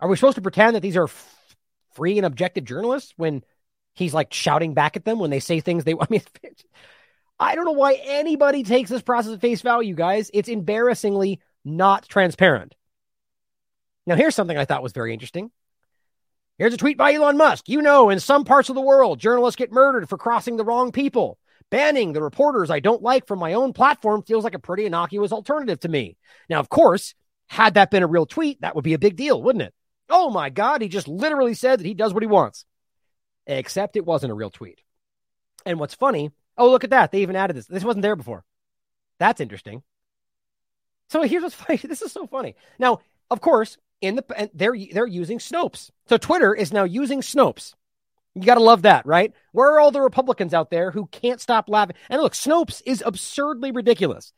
are 0.00 0.08
we 0.08 0.16
supposed 0.16 0.36
to 0.36 0.42
pretend 0.42 0.74
that 0.74 0.80
these 0.80 0.96
are 0.96 1.04
f- 1.04 1.56
free 1.94 2.18
and 2.18 2.26
objective 2.26 2.64
journalists 2.64 3.12
when 3.16 3.42
he's 3.94 4.14
like 4.14 4.32
shouting 4.32 4.74
back 4.74 4.96
at 4.96 5.04
them 5.04 5.18
when 5.18 5.30
they 5.30 5.40
say 5.40 5.60
things 5.60 5.84
they? 5.84 5.94
I 6.00 6.06
mean, 6.10 6.22
I 7.38 7.54
don't 7.54 7.64
know 7.64 7.72
why 7.72 7.94
anybody 8.04 8.64
takes 8.64 8.90
this 8.90 9.02
process 9.02 9.32
at 9.32 9.40
face 9.40 9.62
value, 9.62 9.94
guys. 9.94 10.30
It's 10.34 10.48
embarrassingly 10.48 11.40
not 11.64 12.08
transparent. 12.08 12.74
Now, 14.06 14.16
here's 14.16 14.34
something 14.34 14.56
I 14.56 14.64
thought 14.64 14.82
was 14.82 14.92
very 14.92 15.12
interesting. 15.12 15.52
Here's 16.62 16.74
a 16.74 16.76
tweet 16.76 16.96
by 16.96 17.12
Elon 17.12 17.36
Musk. 17.36 17.68
You 17.68 17.82
know, 17.82 18.08
in 18.08 18.20
some 18.20 18.44
parts 18.44 18.68
of 18.68 18.76
the 18.76 18.80
world, 18.80 19.18
journalists 19.18 19.56
get 19.56 19.72
murdered 19.72 20.08
for 20.08 20.16
crossing 20.16 20.56
the 20.56 20.64
wrong 20.64 20.92
people. 20.92 21.36
Banning 21.70 22.12
the 22.12 22.22
reporters 22.22 22.70
I 22.70 22.78
don't 22.78 23.02
like 23.02 23.26
from 23.26 23.40
my 23.40 23.54
own 23.54 23.72
platform 23.72 24.22
feels 24.22 24.44
like 24.44 24.54
a 24.54 24.60
pretty 24.60 24.86
innocuous 24.86 25.32
alternative 25.32 25.80
to 25.80 25.88
me. 25.88 26.16
Now, 26.48 26.60
of 26.60 26.68
course, 26.68 27.16
had 27.48 27.74
that 27.74 27.90
been 27.90 28.04
a 28.04 28.06
real 28.06 28.26
tweet, 28.26 28.60
that 28.60 28.76
would 28.76 28.84
be 28.84 28.94
a 28.94 28.98
big 29.00 29.16
deal, 29.16 29.42
wouldn't 29.42 29.64
it? 29.64 29.74
Oh 30.08 30.30
my 30.30 30.50
God, 30.50 30.82
he 30.82 30.88
just 30.88 31.08
literally 31.08 31.54
said 31.54 31.80
that 31.80 31.86
he 31.86 31.94
does 31.94 32.14
what 32.14 32.22
he 32.22 32.28
wants. 32.28 32.64
Except 33.44 33.96
it 33.96 34.06
wasn't 34.06 34.30
a 34.30 34.36
real 34.36 34.50
tweet. 34.50 34.82
And 35.66 35.80
what's 35.80 35.96
funny, 35.96 36.30
oh, 36.56 36.70
look 36.70 36.84
at 36.84 36.90
that. 36.90 37.10
They 37.10 37.22
even 37.22 37.34
added 37.34 37.56
this. 37.56 37.66
This 37.66 37.82
wasn't 37.82 38.02
there 38.02 38.14
before. 38.14 38.44
That's 39.18 39.40
interesting. 39.40 39.82
So 41.08 41.22
here's 41.22 41.42
what's 41.42 41.54
funny. 41.56 41.80
This 41.82 42.02
is 42.02 42.12
so 42.12 42.28
funny. 42.28 42.54
Now, 42.78 43.00
of 43.32 43.40
course, 43.40 43.78
in 44.02 44.16
the 44.16 44.24
and 44.36 44.50
they're 44.52 44.76
they're 44.92 45.06
using 45.06 45.38
Snopes. 45.38 45.90
So 46.08 46.18
Twitter 46.18 46.54
is 46.54 46.72
now 46.72 46.84
using 46.84 47.20
Snopes. 47.22 47.74
You 48.34 48.42
got 48.42 48.54
to 48.54 48.62
love 48.62 48.82
that, 48.82 49.06
right? 49.06 49.32
Where 49.52 49.72
are 49.74 49.80
all 49.80 49.90
the 49.90 50.00
Republicans 50.00 50.54
out 50.54 50.70
there 50.70 50.90
who 50.90 51.06
can't 51.06 51.40
stop 51.40 51.68
laughing? 51.68 51.96
And 52.08 52.20
look, 52.20 52.32
Snopes 52.32 52.82
is 52.84 53.02
absurdly 53.04 53.72
ridiculous. 53.72 54.32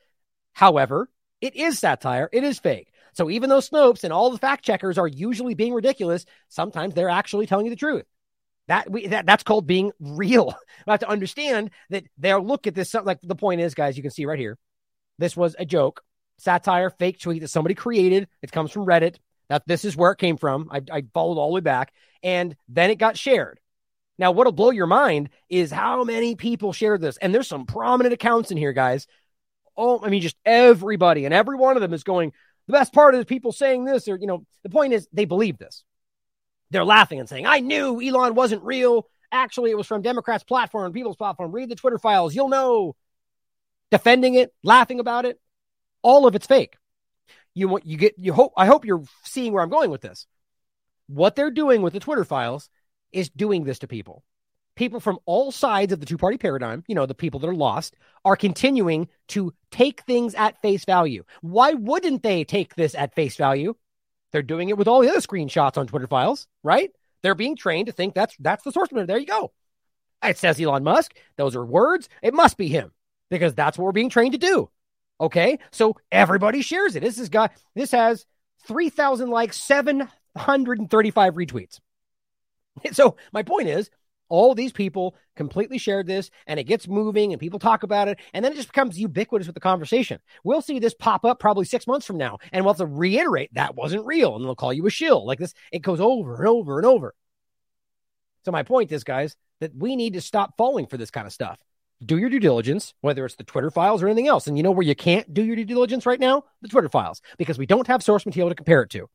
However, 0.53 1.09
it 1.41 1.57
is 1.57 1.78
satire, 1.78 2.28
it 2.32 2.45
is 2.45 2.59
fake. 2.59 2.93
So 3.12 3.31
even 3.31 3.49
though 3.49 3.59
Snopes 3.59 4.03
and 4.05 4.12
all 4.12 4.31
the 4.31 4.39
fact 4.39 4.65
checkers 4.65 4.99
are 4.99 5.07
usually 5.07 5.55
being 5.55 5.73
ridiculous, 5.73 6.27
sometimes 6.49 6.95
they're 6.95 7.09
actually 7.09 7.47
telling 7.47 7.66
you 7.66 7.70
the 7.70 7.77
truth. 7.77 8.05
That 8.66 8.91
we 8.91 9.07
that, 9.09 9.27
that's 9.27 9.43
called 9.43 9.66
being 9.66 9.93
real. 10.01 10.55
We 10.86 10.91
have 10.91 11.01
to 11.01 11.09
understand 11.09 11.70
that 11.91 12.05
they'll 12.19 12.45
look 12.45 12.66
at 12.66 12.74
this. 12.74 12.93
Like 12.93 13.20
the 13.23 13.35
point 13.35 13.62
is, 13.62 13.74
guys, 13.74 13.97
you 13.97 14.03
can 14.03 14.11
see 14.11 14.27
right 14.27 14.39
here. 14.39 14.59
This 15.19 15.36
was 15.36 15.57
a 15.59 15.65
joke, 15.65 16.03
satire, 16.39 16.91
fake 16.91 17.20
tweet 17.20 17.41
that 17.41 17.49
somebody 17.49 17.74
created. 17.74 18.28
It 18.43 18.53
comes 18.53 18.70
from 18.70 18.85
Reddit. 18.85 19.16
That 19.49 19.66
this 19.66 19.85
is 19.85 19.97
where 19.97 20.12
it 20.12 20.19
came 20.19 20.37
from. 20.37 20.69
I, 20.71 20.83
I 20.91 21.05
followed 21.12 21.39
all 21.39 21.49
the 21.49 21.55
way 21.55 21.61
back, 21.61 21.93
and 22.23 22.57
then 22.69 22.91
it 22.91 22.97
got 22.97 23.16
shared. 23.16 23.61
Now, 24.16 24.31
what'll 24.31 24.53
blow 24.53 24.71
your 24.71 24.87
mind 24.87 25.31
is 25.49 25.71
how 25.71 26.05
many 26.05 26.37
people 26.37 26.73
shared 26.73 27.01
this, 27.01 27.16
and 27.16 27.35
there's 27.35 27.49
some 27.49 27.66
prominent 27.66 28.12
accounts 28.15 28.51
in 28.51 28.57
here, 28.57 28.73
guys. 28.73 29.07
Oh, 29.77 30.01
I 30.03 30.09
mean, 30.09 30.23
just 30.23 30.37
everybody, 30.45 31.25
and 31.25 31.35
every 31.35 31.57
one 31.57 31.77
of 31.77 31.83
them 31.83 31.93
is 31.93 32.05
going. 32.05 32.33
The 32.66 32.73
best 32.73 32.93
part 32.93 33.15
is 33.15 33.25
people 33.25 33.53
saying 33.53 33.85
this, 33.85 34.09
or 34.09 34.16
you 34.16 34.27
know, 34.27 34.47
the 34.62 34.71
point 34.71 34.93
is 34.93 35.09
they 35.12 35.25
believe 35.25 35.59
this. 35.59 35.85
They're 36.71 36.85
laughing 36.85 37.21
and 37.21 37.29
saying, 37.29 37.47
"I 37.47 37.61
knew 37.61 38.01
Elon 38.01 38.35
wasn't 38.35 38.62
real. 38.62 39.09
Actually, 39.31 39.71
it 39.71 39.77
was 39.77 39.87
from 39.87 40.01
Democrats' 40.01 40.45
platform, 40.45 40.93
people's 40.93 41.16
platform. 41.16 41.53
Read 41.53 41.69
the 41.69 41.75
Twitter 41.75 41.99
files, 41.99 42.35
you'll 42.35 42.49
know." 42.49 42.97
Defending 43.91 44.35
it, 44.35 44.53
laughing 44.65 44.99
about 44.99 45.25
it, 45.25 45.39
all 46.03 46.27
of 46.27 46.35
it's 46.35 46.47
fake. 46.47 46.77
You 47.55 47.68
want 47.68 47.86
you 47.86 47.97
get 47.97 48.14
you 48.18 48.32
hope 48.32 48.52
I 48.56 48.66
hope 48.66 48.85
you're 48.85 49.05
seeing 49.24 49.52
where 49.52 49.62
I'm 49.62 49.70
going 49.70 49.90
with 49.90 50.01
this. 50.01 50.26
What 51.06 51.36
they're 51.36 51.51
doing 51.51 51.82
with 51.82 51.93
the 51.93 52.01
Twitter 52.01 52.24
files 52.24 52.68
is 53.12 53.28
doing 53.31 53.64
this 53.64 53.78
to 53.81 53.86
people. 53.86 54.24
People 54.76 54.98
from 54.98 55.20
all 55.24 55.52
sides 55.52 55.93
of 55.93 56.01
the 56.01 56.06
two 56.06 56.18
party 56.18 56.36
paradigm, 56.36 56.82
you 56.89 56.97
know, 56.97 57.06
the 57.06 57.14
people 57.14 57.39
that 57.40 57.48
are 57.48 57.55
lost, 57.55 57.94
are 58.24 58.35
continuing 58.35 59.09
to 59.28 59.55
take 59.70 60.02
things 60.02 60.35
at 60.35 60.60
face 60.62 60.85
value. 60.85 61.22
Why 61.43 61.74
wouldn't 61.74 62.24
they 62.24 62.43
take 62.43 62.74
this 62.74 62.94
at 62.97 63.14
face 63.14 63.36
value? 63.36 63.76
They're 64.32 64.43
doing 64.43 64.68
it 64.68 64.76
with 64.76 64.89
all 64.89 65.01
the 65.01 65.09
other 65.09 65.20
screenshots 65.20 65.78
on 65.78 65.86
Twitter 65.86 66.09
files, 66.09 66.48
right? 66.64 66.90
They're 67.22 67.36
being 67.36 67.55
trained 67.55 67.86
to 67.86 67.93
think 67.93 68.14
that's 68.14 68.36
that's 68.40 68.64
the 68.64 68.72
source 68.72 68.90
material. 68.90 69.06
There 69.06 69.18
you 69.18 69.26
go. 69.26 69.52
It 70.24 70.39
says 70.39 70.60
Elon 70.60 70.82
Musk. 70.82 71.14
Those 71.36 71.55
are 71.55 71.64
words. 71.64 72.09
It 72.20 72.35
must 72.35 72.56
be 72.56 72.68
him 72.68 72.93
because 73.31 73.55
that's 73.55 73.78
what 73.78 73.85
we're 73.85 73.93
being 73.93 74.10
trained 74.10 74.32
to 74.32 74.39
do. 74.39 74.70
Okay. 75.24 75.59
So 75.72 75.96
everybody 76.12 76.60
shares 76.60 76.96
it. 76.96 77.01
This 77.01 77.18
is 77.18 77.30
got 77.30 77.52
this 77.74 77.92
has 77.92 78.26
3,000 78.66 79.30
likes, 79.30 79.56
735 79.59 81.34
retweets. 81.34 81.80
So 82.92 83.16
my 83.32 83.44
point 83.44 83.68
is, 83.68 83.88
all 84.28 84.52
these 84.52 84.72
people 84.72 85.14
completely 85.36 85.78
shared 85.78 86.09
this 86.09 86.28
and 86.48 86.59
it 86.59 86.64
gets 86.64 86.88
moving 86.88 87.32
and 87.32 87.38
people 87.38 87.60
talk 87.60 87.84
about 87.84 88.09
it 88.09 88.18
and 88.32 88.44
then 88.44 88.51
it 88.51 88.56
just 88.56 88.66
becomes 88.66 88.98
ubiquitous 88.98 89.46
with 89.46 89.55
the 89.55 89.60
conversation. 89.60 90.18
We'll 90.42 90.60
see 90.60 90.80
this 90.80 90.92
pop 90.92 91.24
up 91.24 91.38
probably 91.38 91.66
six 91.66 91.86
months 91.86 92.05
from 92.05 92.16
now 92.16 92.38
and 92.51 92.64
we'll 92.64 92.74
have 92.74 92.78
to 92.78 92.86
reiterate 92.86 93.55
that 93.55 93.76
wasn't 93.76 94.06
real 94.06 94.34
and 94.34 94.44
they'll 94.44 94.56
call 94.56 94.72
you 94.72 94.86
a 94.86 94.90
shill. 94.90 95.24
Like 95.24 95.38
this, 95.38 95.55
it 95.70 95.82
goes 95.82 96.01
over 96.01 96.34
and 96.34 96.48
over 96.48 96.78
and 96.78 96.86
over. 96.86 97.14
So 98.44 98.51
my 98.51 98.64
point 98.64 98.90
is, 98.90 99.05
guys, 99.05 99.36
that 99.60 99.74
we 99.76 99.94
need 99.94 100.14
to 100.14 100.20
stop 100.20 100.56
falling 100.56 100.88
for 100.88 100.96
this 100.96 101.12
kind 101.12 101.28
of 101.28 101.32
stuff. 101.32 101.59
Do 102.05 102.18
your 102.18 102.28
due 102.28 102.40
diligence, 102.40 102.93
whether 103.01 103.24
it's 103.24 103.36
the 103.36 103.44
Twitter 103.44 103.70
files 103.70 104.02
or 104.02 104.09
anything 104.09 104.26
else. 104.26 104.47
And 104.47 104.56
you 104.56 104.62
know 104.62 104.72
where 104.72 104.86
you 104.86 104.94
can't 104.94 105.32
do 105.32 105.43
your 105.43 105.56
due 105.56 105.64
diligence 105.64 106.06
right 106.06 106.20
now? 106.20 106.44
The 106.60 106.68
Twitter 106.68 106.89
files, 106.89 107.22
because 107.39 107.59
we 107.59 107.66
don't 107.66 107.86
have 107.86 108.02
source 108.02 108.26
material 108.26 108.51
to 108.51 108.55
compare 108.55 108.82
it 108.82 108.90
to. 108.90 109.09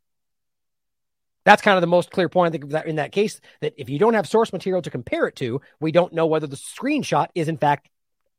That's 1.45 1.61
kind 1.61 1.77
of 1.77 1.81
the 1.81 1.87
most 1.87 2.11
clear 2.11 2.29
point. 2.29 2.55
In 2.55 2.97
that 2.97 3.11
case, 3.11 3.39
that 3.61 3.73
if 3.77 3.89
you 3.89 3.99
don't 3.99 4.13
have 4.13 4.27
source 4.27 4.53
material 4.53 4.81
to 4.81 4.89
compare 4.89 5.27
it 5.27 5.35
to, 5.37 5.61
we 5.79 5.91
don't 5.91 6.13
know 6.13 6.25
whether 6.27 6.47
the 6.47 6.55
screenshot 6.55 7.27
is 7.35 7.47
in 7.47 7.57
fact 7.57 7.89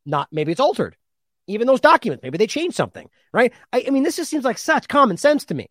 not, 0.07 0.29
maybe 0.33 0.53
it's 0.53 0.61
altered. 0.61 0.97
Even 1.47 1.67
those 1.67 1.81
documents, 1.81 2.23
maybe 2.23 2.39
they 2.39 2.47
changed 2.47 2.77
something, 2.77 3.09
right? 3.33 3.53
I, 3.73 3.85
I 3.87 3.91
mean, 3.91 4.03
this 4.03 4.17
just 4.17 4.31
seems 4.31 4.45
like 4.45 4.59
such 4.59 4.89
common 4.89 5.17
sense 5.17 5.45
to 5.47 5.55
me. 5.55 5.69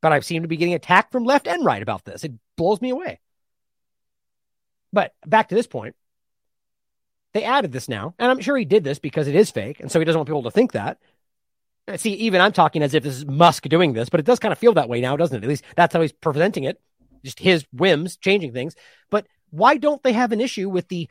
But 0.00 0.12
I 0.12 0.20
seem 0.20 0.42
to 0.42 0.48
be 0.48 0.56
getting 0.56 0.74
attacked 0.74 1.12
from 1.12 1.24
left 1.24 1.46
and 1.46 1.64
right 1.64 1.82
about 1.82 2.04
this. 2.04 2.24
It 2.24 2.32
blows 2.56 2.80
me 2.80 2.90
away. 2.90 3.20
But 4.92 5.14
back 5.24 5.48
to 5.48 5.54
this 5.54 5.68
point, 5.68 5.94
they 7.34 7.44
added 7.44 7.72
this 7.72 7.88
now, 7.88 8.14
and 8.18 8.30
I'm 8.30 8.40
sure 8.40 8.56
he 8.56 8.64
did 8.64 8.84
this 8.84 8.98
because 8.98 9.28
it 9.28 9.34
is 9.34 9.50
fake, 9.50 9.80
and 9.80 9.90
so 9.90 9.98
he 9.98 10.04
doesn't 10.04 10.18
want 10.18 10.28
people 10.28 10.42
to 10.44 10.50
think 10.50 10.72
that. 10.72 10.98
Uh, 11.88 11.96
see, 11.96 12.12
even 12.12 12.40
I'm 12.40 12.52
talking 12.52 12.82
as 12.82 12.94
if 12.94 13.02
this 13.02 13.16
is 13.16 13.26
Musk 13.26 13.68
doing 13.68 13.92
this, 13.92 14.08
but 14.08 14.20
it 14.20 14.26
does 14.26 14.38
kind 14.38 14.52
of 14.52 14.58
feel 14.58 14.74
that 14.74 14.88
way 14.88 15.00
now, 15.00 15.16
doesn't 15.16 15.36
it? 15.36 15.42
At 15.42 15.48
least 15.48 15.64
that's 15.76 15.94
how 15.94 16.00
he's 16.00 16.12
presenting 16.12 16.64
it. 16.64 16.80
Just 17.24 17.38
his 17.38 17.64
whims 17.72 18.16
changing 18.16 18.52
things. 18.52 18.74
But 19.10 19.26
why 19.50 19.76
don't 19.76 20.02
they 20.02 20.12
have 20.12 20.32
an 20.32 20.40
issue 20.40 20.68
with 20.68 20.88
the 20.88 21.08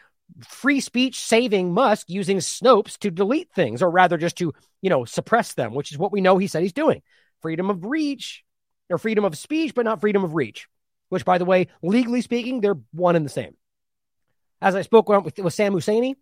free 0.48 0.80
speech 0.80 1.20
saving 1.20 1.74
Musk 1.74 2.10
using 2.10 2.38
Snopes 2.38 2.98
to 3.00 3.12
delete 3.12 3.52
things, 3.52 3.82
or 3.82 3.90
rather 3.90 4.18
just 4.18 4.38
to, 4.38 4.54
you 4.82 4.90
know, 4.90 5.06
suppress 5.06 5.54
them, 5.54 5.74
which 5.74 5.92
is 5.92 5.98
what 5.98 6.12
we 6.12 6.22
know 6.22 6.38
he 6.38 6.48
said 6.48 6.62
he's 6.62 6.74
doing. 6.74 7.02
Freedom 7.42 7.70
of 7.70 7.86
reach 7.86 8.44
or 8.90 8.98
freedom 8.98 9.26
of 9.26 9.38
speech, 9.38 9.74
but 9.74 9.86
not 9.86 10.02
freedom 10.02 10.24
of 10.24 10.36
reach, 10.36 10.68
which, 11.10 11.26
by 11.26 11.38
the 11.38 11.46
way, 11.46 11.68
legally 11.82 12.22
speaking, 12.22 12.62
they're 12.62 12.78
one 12.92 13.16
and 13.16 13.26
the 13.26 13.30
same. 13.30 13.56
As 14.62 14.76
I 14.76 14.82
spoke 14.82 15.10
with, 15.10 15.40
with 15.40 15.54
Sam 15.54 15.74
Husseini, 15.74 16.16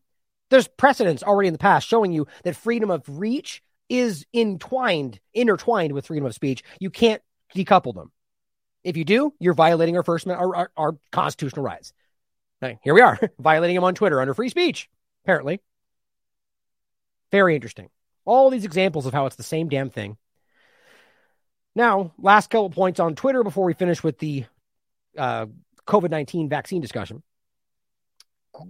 there's 0.50 0.68
precedents 0.68 1.24
already 1.24 1.48
in 1.48 1.54
the 1.54 1.60
past 1.60 1.88
showing 1.88 2.12
you 2.12 2.28
that 2.44 2.56
freedom 2.56 2.90
of 2.90 3.04
reach 3.08 3.62
is 3.90 4.26
entwined, 4.34 5.20
intertwined 5.34 5.94
with 5.94 6.08
freedom 6.08 6.26
of 6.26 6.34
speech. 6.34 6.64
You 6.80 6.90
can't 6.90 7.22
decouple 7.56 7.94
them. 7.94 8.12
If 8.84 8.96
you 8.96 9.04
do, 9.04 9.34
you're 9.40 9.54
violating 9.54 9.98
our 9.98 10.04
first 10.04 10.28
our, 10.28 10.56
our, 10.56 10.72
our 10.78 10.98
constitutional 11.12 11.64
rights. 11.64 11.94
Here 12.62 12.94
we 12.94 13.02
are, 13.02 13.20
violating 13.40 13.76
them 13.76 13.84
on 13.84 13.96
Twitter 13.96 14.20
under 14.20 14.34
free 14.34 14.50
speech, 14.50 14.90
apparently. 15.24 15.62
Very 17.32 17.56
interesting. 17.56 17.90
All 18.26 18.50
these 18.50 18.66
examples 18.66 19.06
of 19.06 19.14
how 19.14 19.26
it's 19.26 19.36
the 19.36 19.44
same 19.44 19.70
damn 19.70 19.90
thing. 19.90 20.18
Now, 21.76 22.14
last 22.18 22.50
couple 22.50 22.70
points 22.70 23.00
on 23.00 23.16
Twitter 23.16 23.44
before 23.44 23.66
we 23.66 23.74
finish 23.74 24.04
with 24.04 24.20
the 24.20 24.46
uh, 25.18 25.46
COVID 25.88 26.10
19 26.10 26.50
vaccine 26.50 26.82
discussion. 26.82 27.24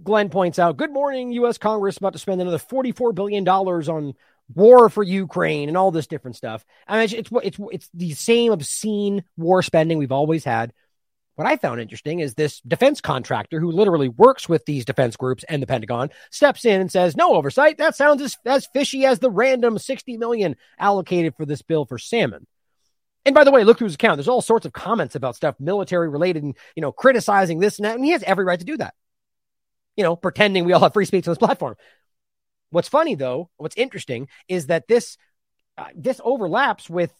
Glenn 0.02 0.28
points 0.30 0.58
out, 0.58 0.76
Good 0.76 0.92
morning, 0.92 1.32
U.S. 1.32 1.58
Congress 1.58 1.96
about 1.96 2.12
to 2.12 2.18
spend 2.18 2.40
another 2.40 2.58
$44 2.58 3.14
billion 3.14 3.46
on 3.48 4.14
war 4.54 4.88
for 4.88 5.02
Ukraine 5.02 5.68
and 5.68 5.76
all 5.76 5.90
this 5.90 6.06
different 6.06 6.36
stuff. 6.36 6.64
I 6.86 6.98
mean, 6.98 7.18
it's, 7.18 7.30
it's, 7.42 7.58
it's 7.72 7.90
the 7.94 8.12
same 8.12 8.52
obscene 8.52 9.24
war 9.36 9.62
spending 9.62 9.98
we've 9.98 10.12
always 10.12 10.44
had. 10.44 10.72
What 11.36 11.46
I 11.46 11.56
found 11.56 11.80
interesting 11.80 12.20
is 12.20 12.34
this 12.34 12.60
defense 12.60 13.00
contractor 13.00 13.60
who 13.60 13.72
literally 13.72 14.08
works 14.08 14.48
with 14.48 14.66
these 14.66 14.84
defense 14.84 15.16
groups 15.16 15.44
and 15.44 15.62
the 15.62 15.66
Pentagon 15.66 16.10
steps 16.30 16.66
in 16.66 16.82
and 16.82 16.92
says, 16.92 17.16
"No 17.16 17.34
oversight. 17.34 17.78
That 17.78 17.96
sounds 17.96 18.20
as, 18.20 18.36
as 18.44 18.68
fishy 18.74 19.06
as 19.06 19.20
the 19.20 19.30
random 19.30 19.78
60 19.78 20.18
million 20.18 20.56
allocated 20.78 21.34
for 21.36 21.46
this 21.46 21.62
bill 21.62 21.86
for 21.86 21.96
salmon." 21.96 22.46
And 23.24 23.34
by 23.34 23.44
the 23.44 23.50
way, 23.50 23.64
look 23.64 23.78
through 23.78 23.86
his 23.86 23.94
account. 23.94 24.16
There's 24.16 24.28
all 24.28 24.42
sorts 24.42 24.66
of 24.66 24.72
comments 24.72 25.14
about 25.14 25.36
stuff 25.36 25.54
military 25.58 26.08
related 26.08 26.42
and, 26.42 26.56
you 26.74 26.80
know, 26.80 26.92
criticizing 26.92 27.58
this 27.58 27.78
and 27.78 27.86
that. 27.86 27.96
And 27.96 28.04
he 28.04 28.12
has 28.12 28.22
every 28.22 28.44
right 28.44 28.58
to 28.58 28.64
do 28.64 28.76
that. 28.78 28.94
You 30.00 30.04
know, 30.04 30.16
pretending 30.16 30.64
we 30.64 30.72
all 30.72 30.80
have 30.80 30.94
free 30.94 31.04
speech 31.04 31.28
on 31.28 31.32
this 31.32 31.38
platform. 31.38 31.76
What's 32.70 32.88
funny 32.88 33.16
though, 33.16 33.50
what's 33.58 33.76
interesting 33.76 34.28
is 34.48 34.68
that 34.68 34.88
this 34.88 35.18
uh, 35.76 35.88
this 35.94 36.22
overlaps 36.24 36.88
with 36.88 37.12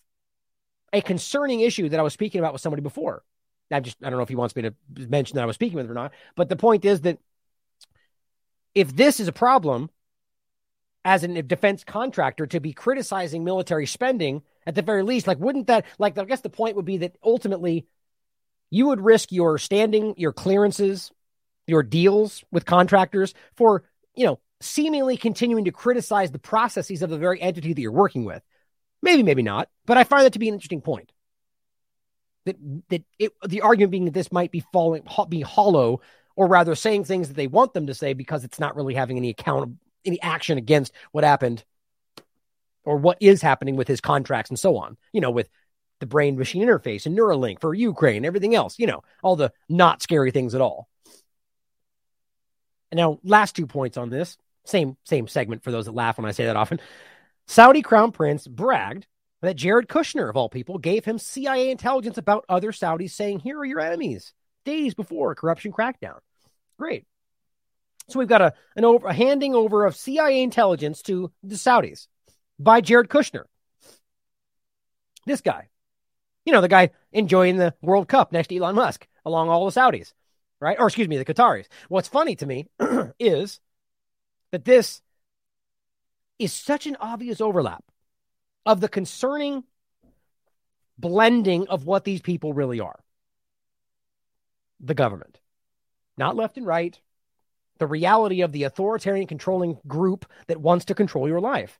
a 0.94 1.02
concerning 1.02 1.60
issue 1.60 1.90
that 1.90 2.00
I 2.00 2.02
was 2.02 2.14
speaking 2.14 2.38
about 2.38 2.54
with 2.54 2.62
somebody 2.62 2.80
before. 2.80 3.22
I 3.70 3.80
just 3.80 3.98
I 4.02 4.08
don't 4.08 4.16
know 4.16 4.22
if 4.22 4.30
he 4.30 4.34
wants 4.34 4.56
me 4.56 4.62
to 4.62 4.74
mention 4.96 5.34
that 5.36 5.42
I 5.42 5.46
was 5.46 5.56
speaking 5.56 5.76
with 5.76 5.90
or 5.90 5.94
not, 5.94 6.12
but 6.36 6.48
the 6.48 6.56
point 6.56 6.86
is 6.86 7.02
that 7.02 7.18
if 8.74 8.96
this 8.96 9.20
is 9.20 9.28
a 9.28 9.32
problem 9.32 9.90
as 11.04 11.22
a 11.22 11.42
defense 11.42 11.84
contractor 11.84 12.46
to 12.46 12.60
be 12.60 12.72
criticizing 12.72 13.44
military 13.44 13.84
spending 13.84 14.42
at 14.66 14.74
the 14.74 14.80
very 14.80 15.02
least, 15.02 15.26
like 15.26 15.38
wouldn't 15.38 15.66
that 15.66 15.84
like 15.98 16.16
I 16.16 16.24
guess 16.24 16.40
the 16.40 16.48
point 16.48 16.76
would 16.76 16.86
be 16.86 16.96
that 16.96 17.14
ultimately 17.22 17.86
you 18.70 18.86
would 18.86 19.02
risk 19.02 19.32
your 19.32 19.58
standing, 19.58 20.14
your 20.16 20.32
clearances, 20.32 21.12
your 21.70 21.82
deals 21.82 22.44
with 22.50 22.66
contractors 22.66 23.32
for, 23.56 23.84
you 24.14 24.26
know, 24.26 24.38
seemingly 24.60 25.16
continuing 25.16 25.64
to 25.64 25.72
criticize 25.72 26.30
the 26.30 26.38
processes 26.38 27.02
of 27.02 27.10
the 27.10 27.18
very 27.18 27.40
entity 27.40 27.72
that 27.72 27.80
you're 27.80 27.92
working 27.92 28.24
with. 28.24 28.42
Maybe, 29.02 29.22
maybe 29.22 29.42
not, 29.42 29.68
but 29.86 29.96
I 29.96 30.04
find 30.04 30.26
that 30.26 30.34
to 30.34 30.38
be 30.38 30.48
an 30.48 30.54
interesting 30.54 30.82
point. 30.82 31.10
That 32.44 32.56
that 32.90 33.02
it, 33.18 33.32
the 33.46 33.62
argument 33.62 33.92
being 33.92 34.04
that 34.06 34.14
this 34.14 34.32
might 34.32 34.50
be 34.50 34.64
falling, 34.72 35.04
be 35.28 35.40
hollow, 35.40 36.00
or 36.36 36.46
rather 36.46 36.74
saying 36.74 37.04
things 37.04 37.28
that 37.28 37.34
they 37.34 37.46
want 37.46 37.72
them 37.72 37.86
to 37.86 37.94
say 37.94 38.12
because 38.12 38.44
it's 38.44 38.60
not 38.60 38.76
really 38.76 38.94
having 38.94 39.16
any 39.16 39.30
account, 39.30 39.76
any 40.04 40.20
action 40.20 40.58
against 40.58 40.92
what 41.12 41.24
happened, 41.24 41.64
or 42.84 42.96
what 42.96 43.18
is 43.20 43.40
happening 43.40 43.76
with 43.76 43.88
his 43.88 44.00
contracts 44.00 44.50
and 44.50 44.58
so 44.58 44.76
on. 44.76 44.98
You 45.12 45.20
know, 45.22 45.30
with 45.30 45.48
the 46.00 46.06
brain 46.06 46.36
machine 46.36 46.66
interface 46.66 47.06
and 47.06 47.16
Neuralink 47.16 47.60
for 47.60 47.72
Ukraine, 47.72 48.24
everything 48.24 48.54
else. 48.54 48.78
You 48.78 48.86
know, 48.86 49.02
all 49.22 49.36
the 49.36 49.52
not 49.68 50.02
scary 50.02 50.30
things 50.30 50.54
at 50.54 50.60
all. 50.60 50.89
And 52.90 52.98
now, 52.98 53.18
last 53.22 53.56
two 53.56 53.66
points 53.66 53.96
on 53.96 54.10
this. 54.10 54.36
Same 54.64 54.96
same 55.04 55.26
segment 55.26 55.62
for 55.62 55.70
those 55.70 55.86
that 55.86 55.94
laugh 55.94 56.18
when 56.18 56.26
I 56.26 56.32
say 56.32 56.46
that 56.46 56.56
often. 56.56 56.80
Saudi 57.46 57.82
crown 57.82 58.12
prince 58.12 58.46
bragged 58.46 59.06
that 59.42 59.56
Jared 59.56 59.88
Kushner, 59.88 60.28
of 60.28 60.36
all 60.36 60.48
people, 60.48 60.78
gave 60.78 61.04
him 61.04 61.18
CIA 61.18 61.70
intelligence 61.70 62.18
about 62.18 62.44
other 62.48 62.72
Saudis, 62.72 63.10
saying, 63.12 63.40
"Here 63.40 63.58
are 63.58 63.64
your 63.64 63.80
enemies." 63.80 64.34
Days 64.64 64.94
before 64.94 65.32
a 65.32 65.34
corruption 65.34 65.72
crackdown. 65.72 66.18
Great. 66.78 67.06
So 68.08 68.18
we've 68.18 68.28
got 68.28 68.42
a 68.42 68.54
an 68.76 68.84
over 68.84 69.08
a 69.08 69.14
handing 69.14 69.54
over 69.54 69.86
of 69.86 69.96
CIA 69.96 70.42
intelligence 70.42 71.00
to 71.02 71.32
the 71.42 71.54
Saudis 71.54 72.08
by 72.58 72.80
Jared 72.80 73.08
Kushner. 73.08 73.44
This 75.26 75.40
guy, 75.40 75.68
you 76.44 76.52
know, 76.52 76.60
the 76.60 76.68
guy 76.68 76.90
enjoying 77.12 77.56
the 77.56 77.74
World 77.80 78.08
Cup 78.08 78.32
next 78.32 78.48
to 78.48 78.56
Elon 78.56 78.74
Musk 78.74 79.06
along 79.24 79.48
all 79.48 79.64
the 79.64 79.72
Saudis, 79.72 80.12
right? 80.60 80.76
Or 80.78 80.86
excuse 80.86 81.08
me, 81.08 81.16
the 81.16 81.24
Qataris. 81.24 81.66
What's 81.88 82.08
funny 82.08 82.36
to 82.36 82.46
me 82.46 82.66
is 83.18 83.60
that 84.52 84.64
this 84.64 85.00
is 86.38 86.52
such 86.52 86.86
an 86.86 86.96
obvious 87.00 87.40
overlap 87.40 87.84
of 88.66 88.80
the 88.80 88.88
concerning 88.88 89.64
blending 90.98 91.68
of 91.68 91.86
what 91.86 92.04
these 92.04 92.20
people 92.20 92.52
really 92.52 92.80
are 92.80 93.00
the 94.82 94.94
government, 94.94 95.38
not 96.16 96.36
left 96.36 96.56
and 96.56 96.66
right, 96.66 96.98
the 97.78 97.86
reality 97.86 98.40
of 98.40 98.52
the 98.52 98.64
authoritarian 98.64 99.26
controlling 99.26 99.78
group 99.86 100.24
that 100.46 100.60
wants 100.60 100.86
to 100.86 100.94
control 100.94 101.28
your 101.28 101.40
life. 101.40 101.78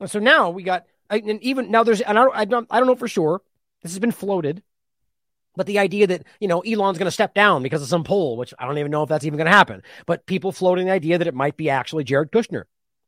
And 0.00 0.10
so 0.10 0.18
now 0.18 0.50
we 0.50 0.62
got, 0.62 0.86
and 1.08 1.42
even 1.42 1.70
now 1.70 1.84
there's, 1.84 2.00
and 2.00 2.18
I 2.18 2.24
don't, 2.24 2.36
I 2.36 2.44
don't, 2.44 2.66
I 2.70 2.78
don't 2.78 2.86
know 2.86 2.94
for 2.94 3.08
sure. 3.08 3.40
This 3.82 3.92
has 3.92 3.98
been 3.98 4.12
floated, 4.12 4.62
but 5.58 5.66
the 5.66 5.80
idea 5.80 6.06
that 6.06 6.22
you 6.38 6.46
know 6.46 6.60
Elon's 6.60 6.98
going 6.98 7.08
to 7.08 7.10
step 7.10 7.34
down 7.34 7.64
because 7.64 7.82
of 7.82 7.88
some 7.88 8.04
poll, 8.04 8.36
which 8.36 8.54
I 8.58 8.64
don't 8.64 8.78
even 8.78 8.92
know 8.92 9.02
if 9.02 9.08
that's 9.08 9.24
even 9.24 9.36
going 9.36 9.50
to 9.50 9.56
happen. 9.56 9.82
But 10.06 10.24
people 10.24 10.52
floating 10.52 10.86
the 10.86 10.92
idea 10.92 11.18
that 11.18 11.26
it 11.26 11.34
might 11.34 11.56
be 11.56 11.68
actually 11.68 12.04
Jared 12.04 12.30
Kushner. 12.30 12.62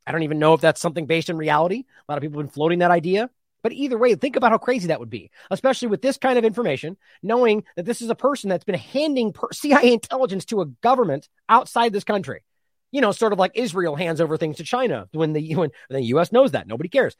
I 0.04 0.10
don't 0.10 0.24
even 0.24 0.40
know 0.40 0.52
if 0.52 0.60
that's 0.60 0.80
something 0.80 1.06
based 1.06 1.30
in 1.30 1.36
reality. 1.36 1.84
A 1.86 2.12
lot 2.12 2.18
of 2.18 2.22
people 2.22 2.40
have 2.40 2.48
been 2.48 2.52
floating 2.52 2.80
that 2.80 2.90
idea. 2.90 3.30
But 3.62 3.72
either 3.72 3.96
way, 3.96 4.14
think 4.16 4.34
about 4.34 4.50
how 4.50 4.58
crazy 4.58 4.88
that 4.88 4.98
would 4.98 5.10
be, 5.10 5.30
especially 5.50 5.88
with 5.88 6.02
this 6.02 6.16
kind 6.16 6.38
of 6.38 6.44
information, 6.44 6.96
knowing 7.22 7.62
that 7.76 7.84
this 7.84 8.02
is 8.02 8.10
a 8.10 8.14
person 8.16 8.48
that's 8.50 8.64
been 8.64 8.74
handing 8.74 9.32
per- 9.32 9.48
CIA 9.52 9.92
intelligence 9.92 10.44
to 10.46 10.60
a 10.60 10.66
government 10.66 11.28
outside 11.48 11.92
this 11.92 12.04
country. 12.04 12.42
You 12.90 13.00
know, 13.00 13.12
sort 13.12 13.32
of 13.32 13.38
like 13.38 13.52
Israel 13.54 13.94
hands 13.94 14.20
over 14.20 14.36
things 14.36 14.56
to 14.56 14.64
China 14.64 15.08
when 15.12 15.34
the 15.34 15.54
when 15.54 15.70
the 15.88 16.02
U.S. 16.02 16.32
knows 16.32 16.50
that 16.50 16.66
nobody 16.66 16.88
cares. 16.88 17.14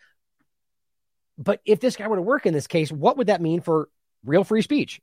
But 1.39 1.61
if 1.65 1.79
this 1.79 1.95
guy 1.95 2.09
were 2.09 2.17
to 2.17 2.23
work 2.23 2.47
in 2.47 2.53
this 2.53 2.67
case, 2.67 2.91
what 2.91 3.17
would 3.17 3.29
that 3.29 3.41
mean 3.41 3.61
for 3.61 3.89
real 4.25 4.43
free 4.43 4.63
speech? 4.63 5.01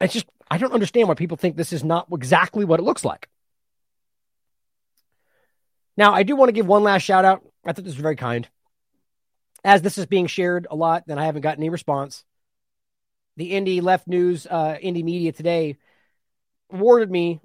It's 0.00 0.14
just 0.14 0.26
I 0.50 0.58
don't 0.58 0.72
understand 0.72 1.08
why 1.08 1.14
people 1.14 1.36
think 1.36 1.56
this 1.56 1.72
is 1.72 1.84
not 1.84 2.08
exactly 2.12 2.64
what 2.64 2.80
it 2.80 2.84
looks 2.84 3.04
like. 3.04 3.28
Now, 5.96 6.14
I 6.14 6.22
do 6.22 6.36
want 6.36 6.48
to 6.48 6.52
give 6.52 6.66
one 6.66 6.84
last 6.84 7.02
shout 7.02 7.24
out. 7.24 7.42
I 7.64 7.72
thought 7.72 7.84
this 7.84 7.94
was 7.94 8.02
very 8.02 8.16
kind 8.16 8.48
as 9.64 9.82
this 9.82 9.98
is 9.98 10.06
being 10.06 10.26
shared 10.26 10.66
a 10.70 10.76
lot, 10.76 11.04
then 11.06 11.18
I 11.18 11.24
haven't 11.24 11.42
gotten 11.42 11.62
any 11.62 11.70
response. 11.70 12.24
The 13.36 13.52
Indie 13.52 13.82
Left 13.82 14.06
News, 14.06 14.46
uh, 14.46 14.76
Indie 14.82 15.04
Media 15.04 15.32
today 15.32 15.76
awarded 16.72 17.10
me, 17.10 17.40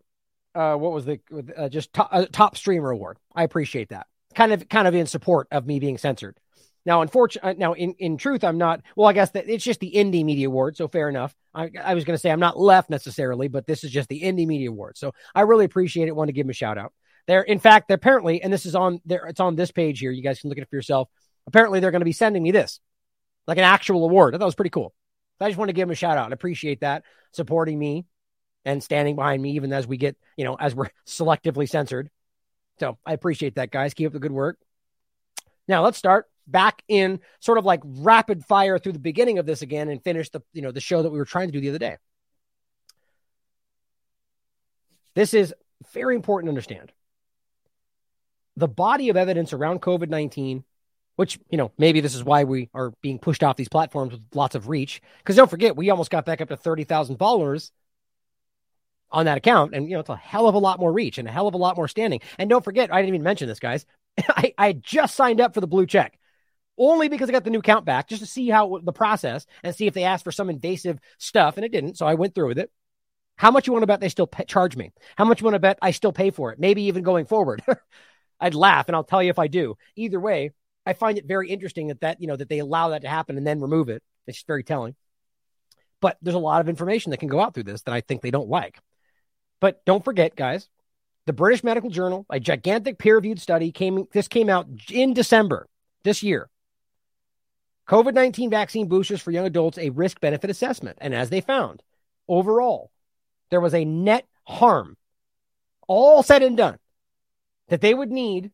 uh, 0.55 0.75
what 0.75 0.91
was 0.91 1.05
the 1.05 1.19
uh, 1.57 1.69
just 1.69 1.93
top, 1.93 2.09
uh, 2.11 2.25
top 2.31 2.57
streamer 2.57 2.91
award. 2.91 3.17
I 3.35 3.43
appreciate 3.43 3.89
that. 3.89 4.07
Kind 4.35 4.51
of, 4.51 4.67
kind 4.69 4.87
of 4.87 4.95
in 4.95 5.05
support 5.05 5.47
of 5.51 5.65
me 5.65 5.79
being 5.79 5.97
censored. 5.97 6.39
Now, 6.85 7.01
unfortunately, 7.01 7.51
uh, 7.51 7.55
now 7.57 7.73
in, 7.73 7.93
in 7.97 8.17
truth, 8.17 8.43
I'm 8.43 8.57
not. 8.57 8.81
Well, 8.95 9.07
I 9.07 9.13
guess 9.13 9.31
that 9.31 9.49
it's 9.49 9.63
just 9.63 9.79
the 9.79 9.93
Indie 9.95 10.25
Media 10.25 10.47
Award, 10.47 10.75
so 10.75 10.87
fair 10.87 11.07
enough. 11.07 11.33
I, 11.53 11.71
I 11.81 11.93
was 11.93 12.03
going 12.03 12.15
to 12.15 12.19
say 12.21 12.29
I'm 12.29 12.41
not 12.41 12.59
left 12.59 12.89
necessarily, 12.89 13.47
but 13.47 13.65
this 13.65 13.83
is 13.83 13.91
just 13.91 14.09
the 14.09 14.21
Indie 14.21 14.47
Media 14.47 14.69
Award. 14.69 14.97
So 14.97 15.13
I 15.33 15.41
really 15.41 15.65
appreciate 15.65 16.07
it. 16.07 16.15
Want 16.15 16.27
to 16.27 16.33
give 16.33 16.45
them 16.45 16.51
a 16.51 16.53
shout 16.53 16.77
out. 16.77 16.91
There, 17.25 17.41
in 17.41 17.59
fact, 17.59 17.89
apparently, 17.89 18.41
and 18.41 18.51
this 18.51 18.65
is 18.65 18.75
on 18.75 18.99
there. 19.05 19.25
It's 19.27 19.39
on 19.39 19.55
this 19.55 19.71
page 19.71 19.99
here. 19.99 20.11
You 20.11 20.21
guys 20.21 20.41
can 20.41 20.49
look 20.49 20.57
at 20.57 20.63
it 20.63 20.69
for 20.69 20.75
yourself 20.75 21.07
apparently 21.47 21.79
they're 21.79 21.91
going 21.91 22.01
to 22.01 22.05
be 22.05 22.11
sending 22.11 22.43
me 22.43 22.51
this, 22.51 22.79
like 23.47 23.57
an 23.57 23.63
actual 23.63 24.03
award. 24.03 24.33
I 24.33 24.37
thought 24.37 24.45
it 24.45 24.47
was 24.47 24.55
pretty 24.55 24.69
cool. 24.69 24.93
So 25.39 25.45
I 25.45 25.49
just 25.49 25.57
want 25.57 25.69
to 25.69 25.73
give 25.73 25.87
them 25.87 25.91
a 25.91 25.95
shout 25.95 26.17
out. 26.17 26.31
I 26.31 26.33
appreciate 26.33 26.81
that 26.81 27.03
supporting 27.31 27.77
me 27.77 28.05
and 28.65 28.83
standing 28.83 29.15
behind 29.15 29.41
me, 29.41 29.51
even 29.51 29.73
as 29.73 29.87
we 29.87 29.97
get, 29.97 30.15
you 30.37 30.45
know, 30.45 30.55
as 30.55 30.75
we're 30.75 30.89
selectively 31.07 31.69
censored. 31.69 32.09
So 32.79 32.97
I 33.05 33.13
appreciate 33.13 33.55
that, 33.55 33.71
guys. 33.71 33.93
Keep 33.93 34.07
up 34.07 34.13
the 34.13 34.19
good 34.19 34.31
work. 34.31 34.57
Now 35.67 35.83
let's 35.83 35.97
start 35.97 36.25
back 36.47 36.83
in 36.87 37.19
sort 37.39 37.57
of 37.57 37.65
like 37.65 37.81
rapid 37.83 38.43
fire 38.45 38.77
through 38.77 38.93
the 38.93 38.99
beginning 38.99 39.37
of 39.37 39.45
this 39.45 39.61
again 39.61 39.89
and 39.89 40.03
finish 40.03 40.29
the, 40.29 40.41
you 40.53 40.61
know, 40.61 40.71
the 40.71 40.81
show 40.81 41.01
that 41.01 41.09
we 41.09 41.17
were 41.17 41.25
trying 41.25 41.47
to 41.47 41.51
do 41.51 41.61
the 41.61 41.69
other 41.69 41.79
day. 41.79 41.97
This 45.15 45.33
is 45.33 45.53
very 45.93 46.15
important 46.15 46.47
to 46.47 46.51
understand. 46.51 46.91
The 48.57 48.67
body 48.67 49.09
of 49.09 49.17
evidence 49.17 49.53
around 49.53 49.81
COVID 49.81 50.09
19 50.09 50.63
which, 51.15 51.39
you 51.49 51.57
know, 51.57 51.71
maybe 51.77 52.01
this 52.01 52.15
is 52.15 52.23
why 52.23 52.43
we 52.43 52.69
are 52.73 52.91
being 53.01 53.19
pushed 53.19 53.43
off 53.43 53.55
these 53.55 53.69
platforms 53.69 54.13
with 54.13 54.21
lots 54.33 54.55
of 54.55 54.67
reach. 54.67 55.01
Because 55.19 55.35
don't 55.35 55.49
forget, 55.49 55.75
we 55.75 55.89
almost 55.89 56.09
got 56.09 56.25
back 56.25 56.41
up 56.41 56.49
to 56.49 56.57
30,000 56.57 57.17
followers 57.17 57.71
on 59.11 59.25
that 59.25 59.37
account. 59.37 59.75
And, 59.75 59.87
you 59.87 59.93
know, 59.93 59.99
it's 59.99 60.09
a 60.09 60.15
hell 60.15 60.47
of 60.47 60.55
a 60.55 60.59
lot 60.59 60.79
more 60.79 60.91
reach 60.91 61.19
and 61.19 61.27
a 61.27 61.31
hell 61.31 61.47
of 61.47 61.53
a 61.53 61.57
lot 61.57 61.77
more 61.77 61.87
standing. 61.87 62.21
And 62.39 62.49
don't 62.49 62.63
forget, 62.63 62.91
I 62.91 63.01
didn't 63.01 63.13
even 63.13 63.23
mention 63.23 63.47
this, 63.47 63.59
guys. 63.59 63.85
I, 64.29 64.53
I 64.57 64.73
just 64.73 65.15
signed 65.15 65.39
up 65.39 65.53
for 65.53 65.61
the 65.61 65.67
blue 65.67 65.85
check 65.85 66.17
only 66.77 67.09
because 67.09 67.29
I 67.29 67.31
got 67.31 67.43
the 67.43 67.49
new 67.49 67.61
count 67.61 67.85
back 67.85 68.07
just 68.07 68.21
to 68.21 68.27
see 68.27 68.49
how 68.49 68.79
the 68.83 68.93
process 68.93 69.45
and 69.63 69.75
see 69.75 69.87
if 69.87 69.93
they 69.93 70.03
asked 70.03 70.23
for 70.23 70.31
some 70.31 70.49
invasive 70.49 70.99
stuff. 71.17 71.57
And 71.57 71.65
it 71.65 71.71
didn't. 71.71 71.97
So 71.97 72.05
I 72.05 72.15
went 72.15 72.35
through 72.35 72.47
with 72.49 72.59
it. 72.59 72.71
How 73.35 73.51
much 73.51 73.67
you 73.67 73.73
want 73.73 73.83
to 73.83 73.87
bet 73.87 73.99
they 73.99 74.09
still 74.09 74.27
pay, 74.27 74.45
charge 74.45 74.75
me? 74.75 74.91
How 75.15 75.25
much 75.25 75.41
you 75.41 75.45
want 75.45 75.55
to 75.55 75.59
bet 75.59 75.79
I 75.81 75.91
still 75.91 76.11
pay 76.11 76.31
for 76.31 76.51
it? 76.51 76.59
Maybe 76.59 76.83
even 76.83 77.03
going 77.03 77.25
forward. 77.25 77.63
I'd 78.39 78.55
laugh 78.55 78.87
and 78.87 78.95
I'll 78.95 79.03
tell 79.03 79.23
you 79.23 79.29
if 79.29 79.39
I 79.39 79.47
do. 79.47 79.75
Either 79.95 80.19
way, 80.19 80.51
I 80.85 80.93
find 80.93 81.17
it 81.17 81.25
very 81.25 81.49
interesting 81.49 81.87
that 81.87 82.01
that 82.01 82.21
you 82.21 82.27
know 82.27 82.35
that 82.35 82.49
they 82.49 82.59
allow 82.59 82.89
that 82.89 83.01
to 83.01 83.09
happen 83.09 83.37
and 83.37 83.47
then 83.47 83.61
remove 83.61 83.89
it. 83.89 84.03
It's 84.27 84.37
just 84.37 84.47
very 84.47 84.63
telling. 84.63 84.95
But 86.01 86.17
there's 86.21 86.35
a 86.35 86.39
lot 86.39 86.61
of 86.61 86.67
information 86.67 87.11
that 87.11 87.19
can 87.19 87.29
go 87.29 87.39
out 87.39 87.53
through 87.53 87.63
this 87.63 87.83
that 87.83 87.93
I 87.93 88.01
think 88.01 88.21
they 88.21 88.31
don't 88.31 88.49
like. 88.49 88.79
But 89.61 89.83
don't 89.85 90.03
forget, 90.03 90.35
guys, 90.35 90.67
the 91.25 91.33
British 91.33 91.63
Medical 91.63 91.89
Journal, 91.89 92.25
a 92.29 92.39
gigantic 92.39 92.97
peer-reviewed 92.97 93.39
study 93.39 93.71
came 93.71 94.05
this 94.11 94.27
came 94.27 94.49
out 94.49 94.67
in 94.91 95.13
December 95.13 95.67
this 96.03 96.21
year. 96.21 96.49
COVID-19 97.87 98.49
vaccine 98.49 98.87
boosters 98.87 99.21
for 99.21 99.31
young 99.31 99.45
adults 99.45 99.77
a 99.77 99.89
risk 99.89 100.19
benefit 100.21 100.49
assessment 100.49 100.97
and 101.01 101.13
as 101.13 101.29
they 101.29 101.41
found, 101.41 101.83
overall, 102.27 102.91
there 103.49 103.61
was 103.61 103.73
a 103.73 103.85
net 103.85 104.25
harm 104.43 104.97
all 105.87 106.23
said 106.23 106.43
and 106.43 106.57
done 106.57 106.79
that 107.67 107.81
they 107.81 107.93
would 107.93 108.11
need 108.11 108.51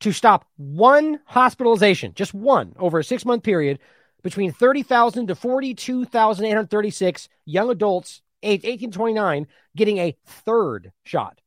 to 0.00 0.12
stop 0.12 0.46
one 0.56 1.20
hospitalization, 1.26 2.12
just 2.14 2.34
one, 2.34 2.74
over 2.78 2.98
a 2.98 3.04
six 3.04 3.24
month 3.24 3.42
period 3.42 3.78
between 4.22 4.52
30,000 4.52 5.26
to 5.28 5.34
42,836 5.34 7.28
young 7.44 7.70
adults 7.70 8.22
aged 8.42 8.64
18 8.64 8.90
to 8.90 8.96
29 8.96 9.46
getting 9.76 9.98
a 9.98 10.16
third 10.24 10.92
shot. 11.04 11.40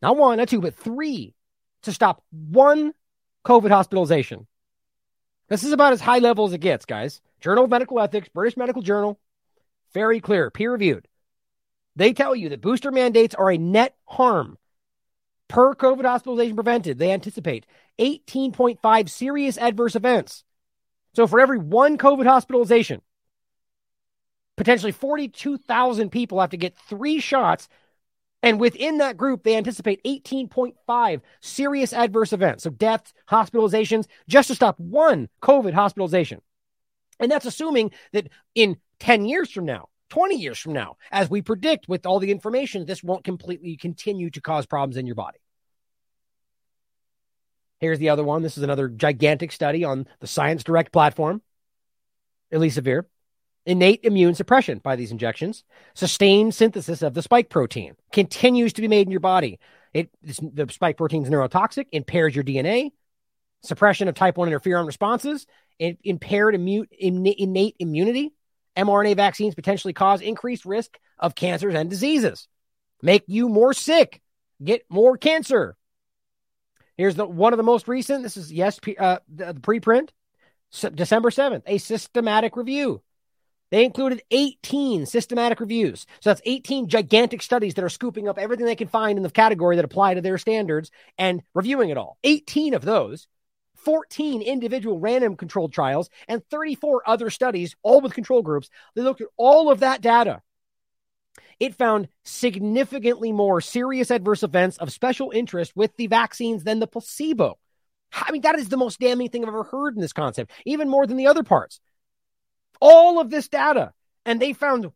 Not 0.00 0.16
one, 0.16 0.38
not 0.38 0.48
two, 0.48 0.60
but 0.60 0.74
three 0.74 1.34
to 1.82 1.92
stop 1.92 2.22
one 2.30 2.92
COVID 3.44 3.70
hospitalization. 3.70 4.46
This 5.52 5.64
is 5.64 5.72
about 5.72 5.92
as 5.92 6.00
high 6.00 6.18
level 6.18 6.46
as 6.46 6.54
it 6.54 6.62
gets, 6.62 6.86
guys. 6.86 7.20
Journal 7.38 7.64
of 7.64 7.70
Medical 7.70 8.00
Ethics, 8.00 8.26
British 8.30 8.56
Medical 8.56 8.80
Journal, 8.80 9.20
very 9.92 10.18
clear, 10.18 10.50
peer 10.50 10.72
reviewed. 10.72 11.06
They 11.94 12.14
tell 12.14 12.34
you 12.34 12.48
that 12.48 12.62
booster 12.62 12.90
mandates 12.90 13.34
are 13.34 13.50
a 13.50 13.58
net 13.58 13.94
harm 14.06 14.56
per 15.48 15.74
COVID 15.74 16.06
hospitalization 16.06 16.54
prevented, 16.56 16.96
they 16.96 17.12
anticipate 17.12 17.66
18.5 17.98 19.10
serious 19.10 19.58
adverse 19.58 19.94
events. 19.94 20.42
So 21.14 21.26
for 21.26 21.38
every 21.38 21.58
one 21.58 21.98
COVID 21.98 22.24
hospitalization, 22.24 23.02
potentially 24.56 24.92
42,000 24.92 26.08
people 26.08 26.40
have 26.40 26.48
to 26.48 26.56
get 26.56 26.78
three 26.88 27.20
shots. 27.20 27.68
And 28.42 28.58
within 28.58 28.98
that 28.98 29.16
group, 29.16 29.44
they 29.44 29.56
anticipate 29.56 30.02
18.5 30.04 31.20
serious 31.40 31.92
adverse 31.92 32.32
events. 32.32 32.64
So 32.64 32.70
deaths, 32.70 33.14
hospitalizations, 33.30 34.06
just 34.28 34.48
to 34.48 34.54
stop 34.54 34.78
one 34.80 35.28
COVID 35.42 35.72
hospitalization. 35.74 36.40
And 37.20 37.30
that's 37.30 37.46
assuming 37.46 37.92
that 38.12 38.28
in 38.54 38.78
10 38.98 39.26
years 39.26 39.50
from 39.50 39.64
now, 39.64 39.88
20 40.10 40.36
years 40.36 40.58
from 40.58 40.72
now, 40.72 40.96
as 41.10 41.30
we 41.30 41.40
predict 41.40 41.88
with 41.88 42.04
all 42.04 42.18
the 42.18 42.32
information, 42.32 42.84
this 42.84 43.02
won't 43.02 43.24
completely 43.24 43.76
continue 43.76 44.28
to 44.30 44.40
cause 44.40 44.66
problems 44.66 44.96
in 44.96 45.06
your 45.06 45.14
body. 45.14 45.38
Here's 47.78 47.98
the 47.98 48.10
other 48.10 48.24
one. 48.24 48.42
This 48.42 48.56
is 48.56 48.62
another 48.62 48.88
gigantic 48.88 49.52
study 49.52 49.84
on 49.84 50.06
the 50.20 50.26
Science 50.26 50.64
Direct 50.64 50.92
platform. 50.92 51.42
Elsevier. 52.52 53.04
Innate 53.64 54.00
immune 54.04 54.34
suppression 54.34 54.78
by 54.78 54.96
these 54.96 55.12
injections. 55.12 55.64
Sustained 55.94 56.54
synthesis 56.54 57.02
of 57.02 57.14
the 57.14 57.22
spike 57.22 57.48
protein 57.48 57.94
continues 58.12 58.72
to 58.74 58.80
be 58.80 58.88
made 58.88 59.06
in 59.06 59.10
your 59.12 59.20
body. 59.20 59.58
It, 59.94 60.10
the 60.22 60.66
spike 60.70 60.96
protein 60.96 61.22
is 61.22 61.30
neurotoxic, 61.30 61.86
impairs 61.92 62.34
your 62.34 62.44
DNA. 62.44 62.90
Suppression 63.62 64.08
of 64.08 64.14
type 64.16 64.36
1 64.36 64.48
interferon 64.50 64.86
responses, 64.86 65.46
it 65.78 65.98
impaired 66.02 66.54
immune, 66.56 66.88
innate 66.98 67.76
immunity. 67.78 68.32
mRNA 68.76 69.14
vaccines 69.14 69.54
potentially 69.54 69.92
cause 69.92 70.20
increased 70.20 70.64
risk 70.64 70.98
of 71.18 71.36
cancers 71.36 71.74
and 71.74 71.88
diseases, 71.88 72.48
make 73.02 73.22
you 73.28 73.48
more 73.48 73.72
sick, 73.72 74.20
get 74.64 74.84
more 74.88 75.16
cancer, 75.16 75.76
Here's 76.96 77.14
the 77.14 77.26
one 77.26 77.52
of 77.52 77.56
the 77.56 77.62
most 77.62 77.88
recent. 77.88 78.22
This 78.22 78.36
is 78.36 78.52
yes, 78.52 78.78
uh, 78.98 79.18
the, 79.28 79.52
the 79.54 79.60
preprint, 79.60 80.10
December 80.94 81.30
seventh. 81.30 81.64
A 81.66 81.78
systematic 81.78 82.56
review. 82.56 83.02
They 83.72 83.86
included 83.86 84.22
18 84.30 85.06
systematic 85.06 85.58
reviews. 85.58 86.06
So 86.20 86.28
that's 86.28 86.42
18 86.44 86.88
gigantic 86.88 87.40
studies 87.40 87.72
that 87.74 87.84
are 87.84 87.88
scooping 87.88 88.28
up 88.28 88.38
everything 88.38 88.66
they 88.66 88.76
can 88.76 88.86
find 88.86 89.16
in 89.16 89.22
the 89.22 89.30
category 89.30 89.76
that 89.76 89.84
apply 89.86 90.12
to 90.12 90.20
their 90.20 90.36
standards 90.36 90.90
and 91.16 91.42
reviewing 91.54 91.88
it 91.88 91.96
all. 91.96 92.18
18 92.22 92.74
of 92.74 92.82
those, 92.82 93.28
14 93.76 94.42
individual 94.42 95.00
random 95.00 95.38
controlled 95.38 95.72
trials, 95.72 96.10
and 96.28 96.46
34 96.50 97.08
other 97.08 97.30
studies, 97.30 97.74
all 97.82 98.02
with 98.02 98.12
control 98.12 98.42
groups. 98.42 98.68
They 98.94 99.00
looked 99.00 99.22
at 99.22 99.28
all 99.38 99.70
of 99.70 99.80
that 99.80 100.02
data. 100.02 100.42
It 101.58 101.74
found 101.74 102.08
significantly 102.24 103.32
more 103.32 103.62
serious 103.62 104.10
adverse 104.10 104.42
events 104.42 104.76
of 104.76 104.92
special 104.92 105.30
interest 105.30 105.72
with 105.74 105.96
the 105.96 106.08
vaccines 106.08 106.64
than 106.64 106.78
the 106.78 106.86
placebo. 106.86 107.58
I 108.12 108.32
mean, 108.32 108.42
that 108.42 108.58
is 108.58 108.68
the 108.68 108.76
most 108.76 109.00
damning 109.00 109.30
thing 109.30 109.42
I've 109.42 109.48
ever 109.48 109.62
heard 109.62 109.94
in 109.94 110.02
this 110.02 110.12
concept, 110.12 110.50
even 110.66 110.90
more 110.90 111.06
than 111.06 111.16
the 111.16 111.28
other 111.28 111.42
parts. 111.42 111.80
All 112.84 113.20
of 113.20 113.30
this 113.30 113.46
data, 113.46 113.92
and 114.26 114.42
they 114.42 114.52
found 114.52 114.90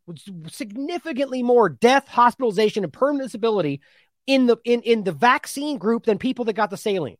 significantly 0.49 1.41
more 1.41 1.69
death, 1.69 2.05
hospitalization, 2.05 2.83
and 2.83 2.91
permanent 2.91 3.29
disability 3.29 3.79
in 4.25 4.45
the 4.45 4.57
in, 4.65 4.81
in 4.81 5.03
the 5.05 5.13
vaccine 5.13 5.77
group 5.77 6.05
than 6.05 6.17
people 6.17 6.43
that 6.45 6.53
got 6.53 6.69
the 6.69 6.75
saline. 6.75 7.15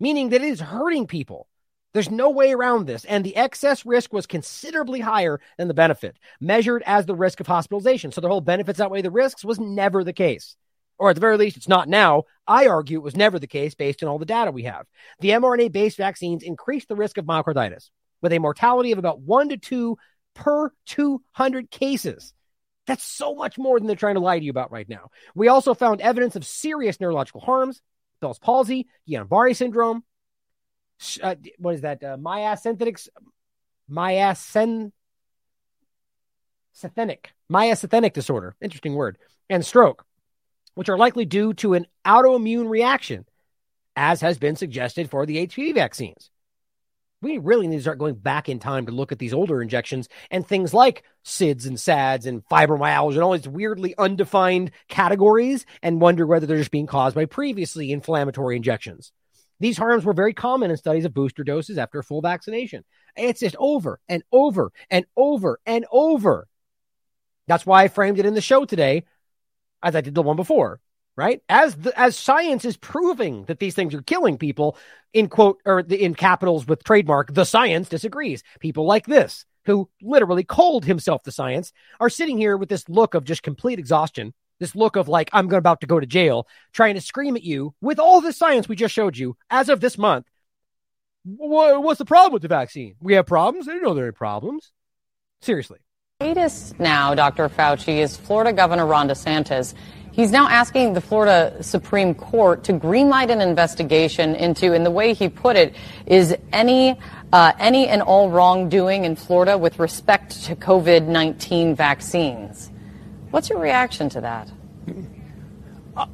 Meaning 0.00 0.30
that 0.30 0.42
it 0.42 0.48
is 0.48 0.60
hurting 0.60 1.06
people. 1.06 1.46
There's 1.94 2.10
no 2.10 2.30
way 2.30 2.52
around 2.52 2.86
this. 2.86 3.04
And 3.04 3.22
the 3.22 3.36
excess 3.36 3.86
risk 3.86 4.12
was 4.12 4.26
considerably 4.26 4.98
higher 4.98 5.40
than 5.58 5.68
the 5.68 5.74
benefit, 5.74 6.16
measured 6.40 6.82
as 6.84 7.06
the 7.06 7.14
risk 7.14 7.38
of 7.38 7.46
hospitalization. 7.46 8.10
So 8.10 8.20
the 8.20 8.28
whole 8.28 8.40
benefits 8.40 8.80
outweigh 8.80 9.02
the 9.02 9.10
risks 9.10 9.44
was 9.44 9.60
never 9.60 10.02
the 10.02 10.12
case 10.12 10.56
or 10.98 11.10
at 11.10 11.16
the 11.16 11.20
very 11.20 11.36
least, 11.36 11.56
it's 11.56 11.68
not 11.68 11.88
now. 11.88 12.22
I 12.46 12.68
argue 12.68 12.98
it 12.98 13.02
was 13.02 13.16
never 13.16 13.40
the 13.40 13.48
case 13.48 13.74
based 13.74 14.02
on 14.02 14.08
all 14.08 14.20
the 14.20 14.24
data 14.24 14.52
we 14.52 14.62
have. 14.62 14.86
The 15.18 15.30
mRNA 15.30 15.72
based 15.72 15.96
vaccines 15.96 16.44
increase 16.44 16.84
the 16.86 16.94
risk 16.94 17.18
of 17.18 17.24
myocarditis 17.24 17.90
with 18.22 18.32
a 18.32 18.38
mortality 18.38 18.92
of 18.92 18.98
about 18.98 19.20
one 19.20 19.50
to 19.50 19.56
two 19.56 19.98
per 20.34 20.72
200 20.86 21.70
cases. 21.70 22.32
That's 22.86 23.04
so 23.04 23.34
much 23.34 23.58
more 23.58 23.78
than 23.78 23.86
they're 23.86 23.96
trying 23.96 24.14
to 24.14 24.20
lie 24.20 24.38
to 24.38 24.44
you 24.44 24.50
about 24.50 24.72
right 24.72 24.88
now. 24.88 25.10
We 25.34 25.48
also 25.48 25.74
found 25.74 26.00
evidence 26.00 26.36
of 26.36 26.46
serious 26.46 27.00
neurological 27.00 27.40
harms, 27.40 27.80
Bell's 28.20 28.38
palsy, 28.38 28.88
Guillain-Barré 29.08 29.54
syndrome. 29.54 30.02
Uh, 31.22 31.34
what 31.58 31.74
is 31.74 31.80
that? 31.82 32.02
Uh, 32.02 32.16
myasthenic, 32.16 33.08
myasthenic, 33.90 34.82
myasthenic 37.50 38.12
disorder. 38.12 38.56
Interesting 38.60 38.94
word. 38.94 39.18
And 39.50 39.64
stroke 39.66 40.06
which 40.74 40.88
are 40.88 40.98
likely 40.98 41.24
due 41.24 41.54
to 41.54 41.74
an 41.74 41.86
autoimmune 42.06 42.68
reaction, 42.68 43.26
as 43.96 44.20
has 44.20 44.38
been 44.38 44.56
suggested 44.56 45.10
for 45.10 45.26
the 45.26 45.46
HPV 45.46 45.74
vaccines. 45.74 46.30
We 47.22 47.38
really 47.38 47.68
need 47.68 47.76
to 47.76 47.82
start 47.82 47.98
going 47.98 48.16
back 48.16 48.48
in 48.48 48.58
time 48.58 48.86
to 48.86 48.92
look 48.92 49.12
at 49.12 49.20
these 49.20 49.32
older 49.32 49.62
injections 49.62 50.08
and 50.30 50.46
things 50.46 50.74
like 50.74 51.04
SIDS 51.24 51.66
and 51.66 51.78
SADS 51.78 52.26
and 52.26 52.44
fibromyalgia 52.48 53.14
and 53.14 53.22
all 53.22 53.32
these 53.32 53.48
weirdly 53.48 53.94
undefined 53.96 54.72
categories 54.88 55.64
and 55.82 56.00
wonder 56.00 56.26
whether 56.26 56.46
they're 56.46 56.58
just 56.58 56.72
being 56.72 56.88
caused 56.88 57.14
by 57.14 57.24
previously 57.24 57.92
inflammatory 57.92 58.56
injections. 58.56 59.12
These 59.60 59.78
harms 59.78 60.04
were 60.04 60.12
very 60.12 60.34
common 60.34 60.72
in 60.72 60.76
studies 60.76 61.04
of 61.04 61.14
booster 61.14 61.44
doses 61.44 61.78
after 61.78 62.02
full 62.02 62.20
vaccination. 62.20 62.84
It's 63.16 63.40
just 63.40 63.54
over 63.58 64.00
and 64.08 64.24
over 64.32 64.72
and 64.90 65.06
over 65.16 65.60
and 65.64 65.86
over. 65.92 66.48
That's 67.46 67.64
why 67.64 67.84
I 67.84 67.88
framed 67.88 68.18
it 68.18 68.26
in 68.26 68.34
the 68.34 68.40
show 68.40 68.64
today 68.64 69.04
as 69.80 69.94
I 69.94 70.00
did 70.00 70.16
the 70.16 70.22
one 70.22 70.36
before, 70.36 70.80
right? 71.16 71.42
As 71.48 71.74
the, 71.76 71.98
as 71.98 72.16
science 72.16 72.64
is 72.64 72.76
proving 72.76 73.44
that 73.44 73.58
these 73.58 73.74
things 73.74 73.94
are 73.94 74.02
killing 74.02 74.38
people, 74.38 74.76
in 75.12 75.28
quote 75.28 75.60
or 75.64 75.82
the, 75.82 76.02
in 76.02 76.14
capitals 76.14 76.66
with 76.66 76.84
trademark, 76.84 77.34
the 77.34 77.44
science 77.44 77.88
disagrees. 77.88 78.42
People 78.60 78.86
like 78.86 79.06
this, 79.06 79.44
who 79.66 79.88
literally 80.00 80.44
called 80.44 80.84
himself 80.84 81.22
the 81.22 81.32
science, 81.32 81.72
are 82.00 82.10
sitting 82.10 82.38
here 82.38 82.56
with 82.56 82.68
this 82.68 82.88
look 82.88 83.14
of 83.14 83.24
just 83.24 83.42
complete 83.42 83.78
exhaustion, 83.78 84.32
this 84.58 84.74
look 84.74 84.96
of 84.96 85.08
like 85.08 85.28
I'm 85.32 85.52
about 85.52 85.80
to 85.82 85.86
go 85.86 86.00
to 86.00 86.06
jail, 86.06 86.46
trying 86.72 86.94
to 86.94 87.00
scream 87.00 87.36
at 87.36 87.42
you 87.42 87.74
with 87.80 87.98
all 87.98 88.20
the 88.20 88.32
science 88.32 88.68
we 88.68 88.76
just 88.76 88.94
showed 88.94 89.16
you 89.16 89.36
as 89.50 89.68
of 89.68 89.80
this 89.80 89.98
month. 89.98 90.26
What's 91.24 91.98
the 91.98 92.04
problem 92.04 92.32
with 92.32 92.42
the 92.42 92.48
vaccine? 92.48 92.96
We 93.00 93.14
have 93.14 93.26
problems. 93.26 93.68
I 93.68 93.72
didn't 93.72 93.84
know 93.84 93.94
there 93.94 94.06
are 94.06 94.12
problems. 94.12 94.72
Seriously 95.40 95.78
latest 96.22 96.78
now, 96.78 97.14
Dr. 97.16 97.48
Fauci, 97.48 97.98
is 97.98 98.16
Florida 98.16 98.52
Governor 98.52 98.86
Ron 98.86 99.08
DeSantis. 99.08 99.74
He's 100.12 100.30
now 100.30 100.46
asking 100.46 100.92
the 100.92 101.00
Florida 101.00 101.62
Supreme 101.62 102.14
Court 102.14 102.64
to 102.64 102.74
greenlight 102.74 103.30
an 103.30 103.40
investigation 103.40 104.34
into, 104.34 104.74
and 104.74 104.84
the 104.84 104.90
way 104.90 105.14
he 105.14 105.28
put 105.28 105.56
it, 105.56 105.74
is 106.04 106.36
any 106.52 106.98
uh, 107.32 107.52
any 107.58 107.88
and 107.88 108.02
all 108.02 108.28
wrongdoing 108.28 109.06
in 109.06 109.16
Florida 109.16 109.56
with 109.56 109.78
respect 109.78 110.44
to 110.44 110.54
COVID 110.54 111.06
19 111.06 111.74
vaccines. 111.74 112.70
What's 113.30 113.48
your 113.48 113.58
reaction 113.58 114.10
to 114.10 114.20
that? 114.20 114.50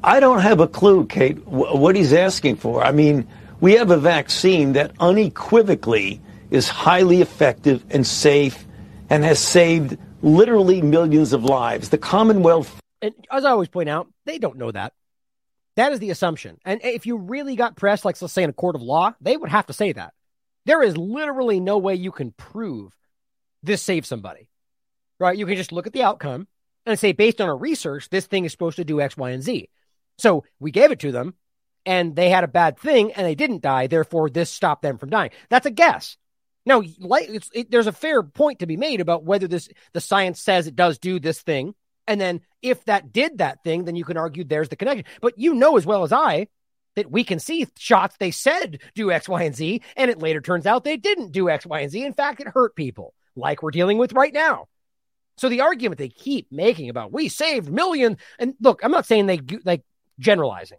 I 0.02 0.20
don't 0.20 0.40
have 0.40 0.60
a 0.60 0.68
clue, 0.68 1.06
Kate, 1.06 1.44
what 1.46 1.96
he's 1.96 2.12
asking 2.12 2.56
for. 2.56 2.84
I 2.84 2.92
mean, 2.92 3.26
we 3.60 3.74
have 3.74 3.90
a 3.90 3.96
vaccine 3.96 4.74
that 4.74 4.92
unequivocally 5.00 6.20
is 6.50 6.68
highly 6.68 7.20
effective 7.20 7.84
and 7.90 8.06
safe 8.06 8.66
and 9.10 9.24
has 9.24 9.38
saved 9.38 9.98
literally 10.22 10.82
millions 10.82 11.32
of 11.32 11.44
lives. 11.44 11.88
The 11.88 11.98
Commonwealth. 11.98 12.80
And 13.02 13.14
as 13.30 13.44
I 13.44 13.50
always 13.50 13.68
point 13.68 13.88
out, 13.88 14.08
they 14.26 14.38
don't 14.38 14.58
know 14.58 14.70
that. 14.70 14.92
That 15.76 15.92
is 15.92 16.00
the 16.00 16.10
assumption. 16.10 16.58
And 16.64 16.80
if 16.82 17.06
you 17.06 17.16
really 17.16 17.54
got 17.54 17.76
pressed, 17.76 18.04
like 18.04 18.20
let's 18.20 18.34
say 18.34 18.42
in 18.42 18.50
a 18.50 18.54
court 18.54 18.74
of 18.74 18.82
law, 18.82 19.14
they 19.20 19.36
would 19.36 19.50
have 19.50 19.66
to 19.66 19.72
say 19.72 19.92
that. 19.92 20.12
There 20.66 20.82
is 20.82 20.96
literally 20.96 21.60
no 21.60 21.78
way 21.78 21.94
you 21.94 22.10
can 22.10 22.32
prove 22.32 22.96
this 23.62 23.82
saved 23.82 24.06
somebody, 24.06 24.48
right? 25.20 25.38
You 25.38 25.46
can 25.46 25.56
just 25.56 25.72
look 25.72 25.86
at 25.86 25.92
the 25.92 26.02
outcome 26.02 26.48
and 26.84 26.98
say, 26.98 27.12
based 27.12 27.40
on 27.40 27.48
our 27.48 27.56
research, 27.56 28.08
this 28.08 28.26
thing 28.26 28.44
is 28.44 28.52
supposed 28.52 28.76
to 28.76 28.84
do 28.84 29.00
X, 29.00 29.16
Y, 29.16 29.30
and 29.30 29.42
Z. 29.42 29.68
So 30.18 30.44
we 30.58 30.70
gave 30.70 30.90
it 30.90 31.00
to 31.00 31.12
them 31.12 31.34
and 31.86 32.16
they 32.16 32.28
had 32.28 32.44
a 32.44 32.48
bad 32.48 32.78
thing 32.78 33.12
and 33.12 33.26
they 33.26 33.34
didn't 33.34 33.62
die. 33.62 33.86
Therefore, 33.86 34.28
this 34.28 34.50
stopped 34.50 34.82
them 34.82 34.98
from 34.98 35.10
dying. 35.10 35.30
That's 35.48 35.66
a 35.66 35.70
guess. 35.70 36.16
Now, 36.66 36.82
it, 36.84 37.70
there's 37.70 37.86
a 37.86 37.92
fair 37.92 38.22
point 38.22 38.58
to 38.58 38.66
be 38.66 38.76
made 38.76 39.00
about 39.00 39.24
whether 39.24 39.48
this 39.48 39.70
the 39.94 40.00
science 40.00 40.40
says 40.40 40.66
it 40.66 40.76
does 40.76 40.98
do 40.98 41.18
this 41.18 41.40
thing, 41.40 41.74
and 42.08 42.20
then 42.20 42.40
if 42.62 42.84
that 42.86 43.12
did 43.12 43.38
that 43.38 43.62
thing, 43.62 43.84
then 43.84 43.94
you 43.94 44.04
can 44.04 44.16
argue 44.16 44.42
there's 44.42 44.70
the 44.70 44.76
connection. 44.76 45.04
But 45.20 45.38
you 45.38 45.54
know 45.54 45.76
as 45.76 45.86
well 45.86 46.02
as 46.02 46.12
I 46.12 46.48
that 46.96 47.10
we 47.10 47.22
can 47.22 47.38
see 47.38 47.68
shots 47.76 48.16
they 48.18 48.32
said 48.32 48.80
do 48.96 49.12
X, 49.12 49.28
Y, 49.28 49.42
and 49.44 49.54
Z, 49.54 49.82
and 49.94 50.10
it 50.10 50.18
later 50.18 50.40
turns 50.40 50.66
out 50.66 50.82
they 50.82 50.96
didn't 50.96 51.30
do 51.30 51.48
X, 51.48 51.66
Y, 51.66 51.80
and 51.80 51.90
Z. 51.92 52.02
In 52.02 52.14
fact, 52.14 52.40
it 52.40 52.48
hurt 52.48 52.74
people, 52.74 53.14
like 53.36 53.62
we're 53.62 53.70
dealing 53.70 53.98
with 53.98 54.14
right 54.14 54.32
now. 54.32 54.66
So 55.36 55.48
the 55.48 55.60
argument 55.60 55.98
they 55.98 56.08
keep 56.08 56.50
making 56.50 56.88
about 56.88 57.12
we 57.12 57.28
saved 57.28 57.70
million, 57.70 58.16
and 58.38 58.54
look, 58.58 58.82
I'm 58.82 58.90
not 58.90 59.06
saying 59.06 59.26
they 59.26 59.40
like 59.64 59.84
generalizing. 60.18 60.78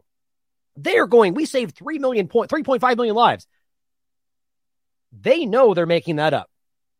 They 0.75 0.97
are 0.97 1.07
going, 1.07 1.35
we 1.35 1.45
saved 1.45 1.75
three 1.77 1.99
million 1.99 2.27
point, 2.27 2.49
3.5 2.49 2.95
million 2.95 3.15
lives. 3.15 3.47
They 5.11 5.45
know 5.45 5.73
they're 5.73 5.85
making 5.85 6.17
that 6.17 6.33
up. 6.33 6.49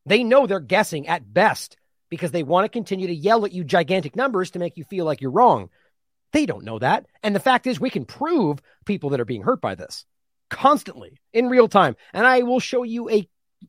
They 0.06 0.24
know 0.24 0.46
they're 0.46 0.60
guessing 0.60 1.08
at 1.08 1.34
best 1.34 1.78
because 2.10 2.32
they 2.32 2.44
want 2.44 2.66
to 2.66 2.70
continue 2.70 3.08
to 3.08 3.16
yell 3.16 3.46
at 3.46 3.52
you 3.52 3.64
gigantic 3.64 4.16
numbers 4.16 4.52
to 4.52 4.60
make 4.60 4.78
you 4.78 4.84
feel 4.84 5.06
like 5.06 5.22
you're 5.22 5.32
wrong. 5.32 5.70
They 6.32 6.46
don't 6.46 6.66
know 6.66 6.80
that. 6.80 7.06
And 7.24 7.36
the 7.36 7.40
fact 7.40 7.68
is, 7.68 7.80
we 7.80 7.90
can 7.90 8.06
prove 8.06 8.62
people 8.86 9.12
that 9.12 9.20
are 9.20 9.26
being 9.26 9.42
hurt 9.42 9.62
by 9.62 9.76
this 9.76 10.06
constantly 10.50 11.20
in 11.34 11.50
real 11.50 11.68
time. 11.68 11.96
And 12.14 12.26
I 12.26 12.42
will 12.42 12.60
show 12.60 12.84
you 12.84 13.10
a 13.10 13.28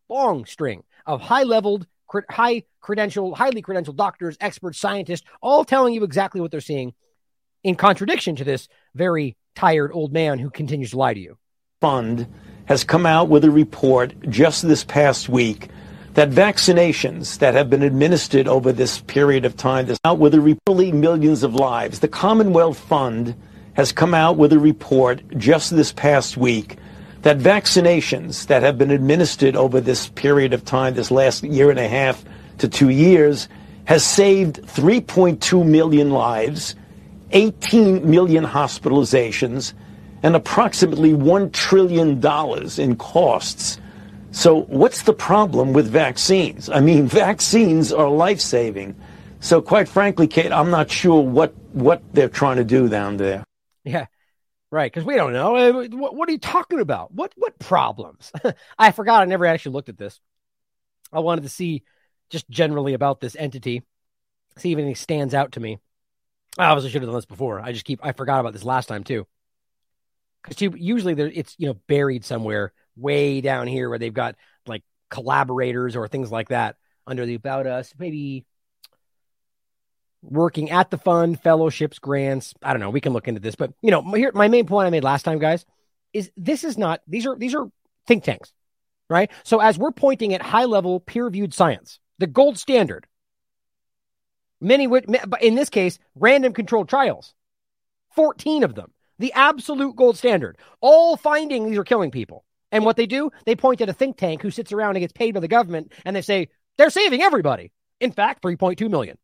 long 0.08 0.46
string 0.46 0.82
of 1.06 1.20
high 1.20 1.42
leveled, 1.42 1.86
high 2.30 2.64
credential, 2.80 3.34
highly 3.34 3.62
credentialed 3.62 3.96
doctors, 3.96 4.36
experts, 4.40 4.78
scientists, 4.78 5.26
all 5.42 5.64
telling 5.64 5.94
you 5.94 6.04
exactly 6.04 6.40
what 6.40 6.50
they're 6.50 6.60
seeing 6.60 6.94
in 7.62 7.74
contradiction 7.74 8.36
to 8.36 8.44
this 8.44 8.68
very 8.94 9.36
tired 9.54 9.90
old 9.92 10.12
man 10.12 10.38
who 10.38 10.50
continues 10.50 10.90
to 10.90 10.96
lie 10.96 11.14
to 11.14 11.20
you. 11.20 11.36
Fund 11.80 12.26
has 12.66 12.84
come 12.84 13.06
out 13.06 13.28
with 13.28 13.44
a 13.44 13.50
report 13.50 14.14
just 14.28 14.66
this 14.66 14.84
past 14.84 15.28
week 15.28 15.68
that 16.14 16.30
vaccinations 16.30 17.38
that 17.38 17.54
have 17.54 17.70
been 17.70 17.82
administered 17.82 18.48
over 18.48 18.72
this 18.72 19.00
period 19.00 19.44
of 19.44 19.56
time, 19.56 19.86
this 19.86 19.98
out 20.04 20.18
with 20.18 20.34
a 20.34 20.40
report 20.40 20.94
millions 20.94 21.42
of 21.42 21.54
lives. 21.54 22.00
The 22.00 22.08
Commonwealth 22.08 22.78
Fund 22.78 23.34
has 23.74 23.92
come 23.92 24.14
out 24.14 24.36
with 24.36 24.52
a 24.52 24.58
report 24.58 25.22
just 25.38 25.74
this 25.74 25.92
past 25.92 26.36
week 26.36 26.76
that 27.22 27.38
vaccinations 27.38 28.46
that 28.46 28.62
have 28.62 28.78
been 28.78 28.90
administered 28.90 29.54
over 29.54 29.80
this 29.80 30.08
period 30.08 30.52
of 30.52 30.64
time, 30.64 30.94
this 30.94 31.10
last 31.10 31.44
year 31.44 31.70
and 31.70 31.78
a 31.78 31.88
half 31.88 32.24
to 32.58 32.68
two 32.68 32.88
years, 32.88 33.48
has 33.84 34.04
saved 34.04 34.62
3.2 34.62 35.66
million 35.66 36.10
lives, 36.10 36.74
18 37.32 38.08
million 38.08 38.44
hospitalizations, 38.44 39.74
and 40.22 40.36
approximately 40.36 41.12
$1 41.12 41.52
trillion 41.52 42.20
in 42.78 42.96
costs. 42.96 43.79
So, 44.32 44.62
what's 44.62 45.02
the 45.02 45.12
problem 45.12 45.72
with 45.72 45.88
vaccines? 45.88 46.68
I 46.68 46.80
mean, 46.80 47.06
vaccines 47.08 47.92
are 47.92 48.08
life 48.08 48.40
saving. 48.40 48.96
So, 49.40 49.60
quite 49.60 49.88
frankly, 49.88 50.28
Kate, 50.28 50.52
I'm 50.52 50.70
not 50.70 50.90
sure 50.90 51.22
what, 51.22 51.54
what 51.72 52.02
they're 52.12 52.28
trying 52.28 52.56
to 52.58 52.64
do 52.64 52.88
down 52.88 53.16
there. 53.16 53.44
Yeah, 53.84 54.06
right. 54.70 54.92
Because 54.92 55.04
we 55.04 55.16
don't 55.16 55.32
know. 55.32 55.56
Uh, 55.56 55.88
what, 55.88 56.14
what, 56.14 56.28
are 56.28 56.32
you 56.32 56.38
talking 56.38 56.80
about? 56.80 57.12
What, 57.12 57.32
what 57.36 57.58
problems? 57.58 58.30
I 58.78 58.92
forgot. 58.92 59.22
I 59.22 59.24
never 59.24 59.46
actually 59.46 59.72
looked 59.72 59.88
at 59.88 59.98
this. 59.98 60.20
I 61.12 61.20
wanted 61.20 61.42
to 61.42 61.48
see 61.48 61.82
just 62.28 62.48
generally 62.48 62.94
about 62.94 63.20
this 63.20 63.34
entity. 63.34 63.82
See 64.58 64.72
if 64.72 64.78
anything 64.78 64.94
stands 64.94 65.34
out 65.34 65.52
to 65.52 65.60
me. 65.60 65.78
I 66.58 66.66
obviously 66.66 66.90
should 66.90 67.02
have 67.02 67.08
done 67.08 67.16
this 67.16 67.26
before. 67.26 67.60
I 67.60 67.72
just 67.72 67.84
keep 67.84 68.00
I 68.02 68.12
forgot 68.12 68.40
about 68.40 68.52
this 68.52 68.64
last 68.64 68.86
time 68.86 69.04
too. 69.04 69.26
Because 70.42 70.74
usually 70.78 71.14
there 71.14 71.30
it's 71.32 71.54
you 71.58 71.68
know 71.68 71.74
buried 71.86 72.24
somewhere 72.24 72.72
way 73.00 73.40
down 73.40 73.66
here 73.66 73.88
where 73.88 73.98
they've 73.98 74.12
got 74.12 74.36
like 74.66 74.82
collaborators 75.08 75.96
or 75.96 76.06
things 76.08 76.30
like 76.30 76.48
that 76.48 76.76
under 77.06 77.26
the 77.26 77.34
about 77.34 77.66
us. 77.66 77.92
Maybe 77.98 78.44
working 80.22 80.70
at 80.70 80.90
the 80.90 80.98
fund, 80.98 81.40
fellowships, 81.40 81.98
grants. 81.98 82.54
I 82.62 82.72
don't 82.72 82.80
know. 82.80 82.90
We 82.90 83.00
can 83.00 83.12
look 83.12 83.26
into 83.26 83.40
this, 83.40 83.54
but 83.54 83.72
you 83.80 83.90
know, 83.90 84.02
here 84.12 84.30
my 84.34 84.48
main 84.48 84.66
point 84.66 84.86
I 84.86 84.90
made 84.90 85.04
last 85.04 85.22
time, 85.22 85.38
guys, 85.38 85.64
is 86.12 86.30
this 86.36 86.64
is 86.64 86.76
not 86.76 87.00
these 87.06 87.26
are 87.26 87.36
these 87.36 87.54
are 87.54 87.70
think 88.06 88.24
tanks, 88.24 88.52
right? 89.08 89.30
So 89.44 89.60
as 89.60 89.78
we're 89.78 89.92
pointing 89.92 90.34
at 90.34 90.42
high 90.42 90.66
level 90.66 91.00
peer 91.00 91.24
reviewed 91.24 91.54
science, 91.54 91.98
the 92.18 92.26
gold 92.26 92.58
standard, 92.58 93.06
many 94.60 94.86
would, 94.86 95.06
but 95.26 95.42
in 95.42 95.54
this 95.54 95.70
case, 95.70 95.98
random 96.14 96.52
controlled 96.52 96.88
trials, 96.88 97.34
fourteen 98.14 98.62
of 98.62 98.74
them, 98.74 98.92
the 99.18 99.32
absolute 99.32 99.96
gold 99.96 100.18
standard, 100.18 100.58
all 100.80 101.16
finding 101.16 101.68
these 101.70 101.78
are 101.78 101.84
killing 101.84 102.10
people. 102.10 102.44
And 102.72 102.84
what 102.84 102.96
they 102.96 103.06
do, 103.06 103.30
they 103.46 103.56
point 103.56 103.80
at 103.80 103.88
a 103.88 103.92
think 103.92 104.16
tank 104.16 104.42
who 104.42 104.50
sits 104.50 104.72
around 104.72 104.96
and 104.96 105.02
gets 105.02 105.12
paid 105.12 105.34
by 105.34 105.40
the 105.40 105.48
government, 105.48 105.92
and 106.04 106.14
they 106.14 106.22
say 106.22 106.48
they're 106.78 106.90
saving 106.90 107.22
everybody. 107.22 107.72
In 107.98 108.12
fact, 108.12 108.42
3.2 108.42 108.88
million. 108.88 109.18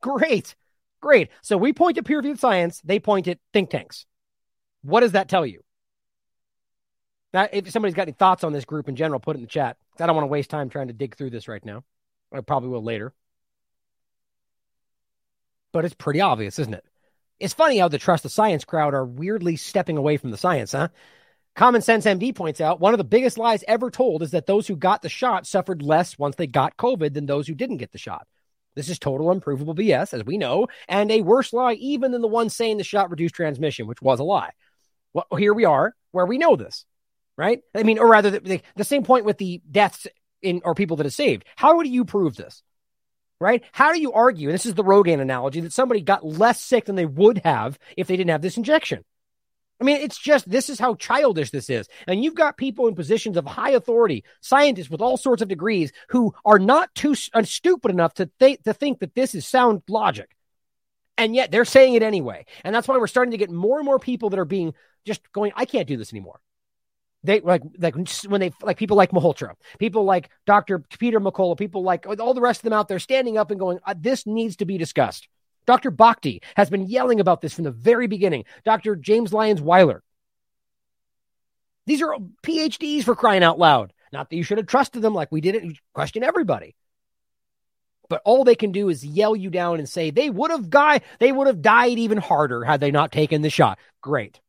Great. 0.00 0.54
Great. 1.00 1.28
So 1.42 1.56
we 1.56 1.72
point 1.72 1.98
at 1.98 2.04
peer 2.04 2.18
reviewed 2.18 2.40
science, 2.40 2.80
they 2.84 2.98
point 2.98 3.28
at 3.28 3.38
think 3.52 3.70
tanks. 3.70 4.06
What 4.82 5.00
does 5.00 5.12
that 5.12 5.28
tell 5.28 5.44
you? 5.44 5.62
Now, 7.32 7.48
if 7.52 7.70
somebody's 7.70 7.94
got 7.94 8.02
any 8.02 8.12
thoughts 8.12 8.44
on 8.44 8.52
this 8.52 8.64
group 8.64 8.88
in 8.88 8.96
general, 8.96 9.20
put 9.20 9.36
it 9.36 9.40
in 9.40 9.44
the 9.44 9.48
chat. 9.48 9.76
I 10.00 10.06
don't 10.06 10.16
want 10.16 10.24
to 10.24 10.30
waste 10.30 10.48
time 10.48 10.70
trying 10.70 10.88
to 10.88 10.94
dig 10.94 11.16
through 11.16 11.30
this 11.30 11.48
right 11.48 11.64
now. 11.64 11.84
I 12.32 12.40
probably 12.40 12.70
will 12.70 12.82
later. 12.82 13.12
But 15.72 15.84
it's 15.84 15.94
pretty 15.94 16.20
obvious, 16.20 16.58
isn't 16.58 16.72
it? 16.72 16.84
It's 17.38 17.52
funny 17.52 17.78
how 17.78 17.88
the 17.88 17.98
trust 17.98 18.22
the 18.22 18.30
science 18.30 18.64
crowd 18.64 18.94
are 18.94 19.04
weirdly 19.04 19.56
stepping 19.56 19.98
away 19.98 20.16
from 20.16 20.30
the 20.30 20.38
science, 20.38 20.72
huh? 20.72 20.88
Common 21.56 21.80
Sense 21.80 22.04
MD 22.04 22.34
points 22.34 22.60
out 22.60 22.80
one 22.80 22.92
of 22.92 22.98
the 22.98 23.04
biggest 23.04 23.38
lies 23.38 23.64
ever 23.66 23.90
told 23.90 24.22
is 24.22 24.32
that 24.32 24.44
those 24.44 24.66
who 24.66 24.76
got 24.76 25.00
the 25.00 25.08
shot 25.08 25.46
suffered 25.46 25.82
less 25.82 26.18
once 26.18 26.36
they 26.36 26.46
got 26.46 26.76
COVID 26.76 27.14
than 27.14 27.24
those 27.24 27.48
who 27.48 27.54
didn't 27.54 27.78
get 27.78 27.92
the 27.92 27.98
shot. 27.98 28.26
This 28.74 28.90
is 28.90 28.98
total 28.98 29.30
unprovable 29.30 29.74
BS, 29.74 30.12
as 30.12 30.22
we 30.22 30.36
know, 30.36 30.66
and 30.86 31.10
a 31.10 31.22
worse 31.22 31.54
lie 31.54 31.72
even 31.72 32.12
than 32.12 32.20
the 32.20 32.28
one 32.28 32.50
saying 32.50 32.76
the 32.76 32.84
shot 32.84 33.10
reduced 33.10 33.34
transmission, 33.34 33.86
which 33.86 34.02
was 34.02 34.20
a 34.20 34.22
lie. 34.24 34.50
Well, 35.14 35.26
here 35.38 35.54
we 35.54 35.64
are 35.64 35.94
where 36.12 36.26
we 36.26 36.36
know 36.36 36.56
this, 36.56 36.84
right? 37.38 37.62
I 37.74 37.84
mean, 37.84 37.98
or 37.98 38.06
rather, 38.06 38.30
the, 38.32 38.60
the 38.76 38.84
same 38.84 39.02
point 39.02 39.24
with 39.24 39.38
the 39.38 39.62
deaths 39.70 40.06
in 40.42 40.60
or 40.62 40.74
people 40.74 40.98
that 40.98 41.06
are 41.06 41.10
saved. 41.10 41.46
How 41.56 41.82
do 41.82 41.88
you 41.88 42.04
prove 42.04 42.36
this? 42.36 42.62
Right? 43.40 43.62
How 43.72 43.92
do 43.92 44.00
you 44.00 44.12
argue? 44.12 44.48
And 44.48 44.54
this 44.54 44.66
is 44.66 44.74
the 44.74 44.84
Rogan 44.84 45.20
analogy 45.20 45.60
that 45.60 45.72
somebody 45.72 46.02
got 46.02 46.24
less 46.24 46.62
sick 46.62 46.84
than 46.84 46.96
they 46.96 47.06
would 47.06 47.38
have 47.44 47.78
if 47.96 48.08
they 48.08 48.16
didn't 48.16 48.30
have 48.30 48.42
this 48.42 48.58
injection. 48.58 49.04
I 49.80 49.84
mean, 49.84 49.98
it's 49.98 50.18
just 50.18 50.48
this 50.48 50.70
is 50.70 50.78
how 50.78 50.94
childish 50.94 51.50
this 51.50 51.68
is. 51.68 51.88
And 52.06 52.24
you've 52.24 52.34
got 52.34 52.56
people 52.56 52.88
in 52.88 52.94
positions 52.94 53.36
of 53.36 53.44
high 53.46 53.70
authority, 53.70 54.24
scientists 54.40 54.90
with 54.90 55.02
all 55.02 55.16
sorts 55.16 55.42
of 55.42 55.48
degrees 55.48 55.92
who 56.08 56.34
are 56.44 56.58
not 56.58 56.94
too 56.94 57.14
uh, 57.34 57.42
stupid 57.42 57.90
enough 57.90 58.14
to, 58.14 58.30
th- 58.40 58.62
to 58.64 58.72
think 58.72 59.00
that 59.00 59.14
this 59.14 59.34
is 59.34 59.46
sound 59.46 59.82
logic. 59.88 60.34
And 61.18 61.34
yet 61.34 61.50
they're 61.50 61.64
saying 61.64 61.94
it 61.94 62.02
anyway. 62.02 62.46
And 62.64 62.74
that's 62.74 62.88
why 62.88 62.96
we're 62.96 63.06
starting 63.06 63.32
to 63.32 63.38
get 63.38 63.50
more 63.50 63.78
and 63.78 63.86
more 63.86 63.98
people 63.98 64.30
that 64.30 64.38
are 64.38 64.44
being 64.46 64.74
just 65.04 65.30
going, 65.32 65.52
I 65.56 65.64
can't 65.64 65.88
do 65.88 65.96
this 65.96 66.12
anymore. 66.12 66.40
They 67.22 67.40
like, 67.40 67.62
like 67.78 67.96
when 68.28 68.40
they, 68.40 68.52
like 68.62 68.78
people 68.78 68.96
like 68.96 69.10
Malhotra, 69.10 69.54
people 69.78 70.04
like 70.04 70.30
Dr. 70.46 70.78
Peter 70.78 71.20
McCullough, 71.20 71.58
people 71.58 71.82
like 71.82 72.06
all 72.06 72.34
the 72.34 72.40
rest 72.40 72.60
of 72.60 72.64
them 72.64 72.72
out 72.72 72.88
there 72.88 72.98
standing 72.98 73.36
up 73.36 73.50
and 73.50 73.58
going, 73.58 73.78
uh, 73.84 73.94
this 73.98 74.26
needs 74.26 74.56
to 74.56 74.64
be 74.64 74.78
discussed. 74.78 75.28
Dr. 75.66 75.90
Bhakdi 75.90 76.42
has 76.56 76.70
been 76.70 76.86
yelling 76.86 77.20
about 77.20 77.40
this 77.40 77.52
from 77.52 77.64
the 77.64 77.70
very 77.70 78.06
beginning. 78.06 78.44
Dr. 78.64 78.96
James 78.96 79.32
Lyons 79.32 79.60
Weiler. 79.60 80.02
These 81.86 82.02
are 82.02 82.16
PhDs 82.42 83.04
for 83.04 83.14
crying 83.14 83.42
out 83.42 83.58
loud. 83.58 83.92
Not 84.12 84.30
that 84.30 84.36
you 84.36 84.42
should 84.42 84.58
have 84.58 84.66
trusted 84.66 85.02
them 85.02 85.14
like 85.14 85.30
we 85.30 85.40
didn't 85.40 85.78
question 85.92 86.22
everybody. 86.22 86.74
But 88.08 88.22
all 88.24 88.44
they 88.44 88.54
can 88.54 88.70
do 88.70 88.88
is 88.88 89.04
yell 89.04 89.34
you 89.34 89.50
down 89.50 89.78
and 89.78 89.88
say 89.88 90.10
they 90.10 90.30
would 90.30 90.52
have 90.52 90.70
died, 90.70 91.02
they 91.18 91.32
would 91.32 91.48
have 91.48 91.62
died 91.62 91.98
even 91.98 92.18
harder 92.18 92.64
had 92.64 92.80
they 92.80 92.92
not 92.92 93.10
taken 93.10 93.42
the 93.42 93.50
shot. 93.50 93.78
Great. 94.00 94.40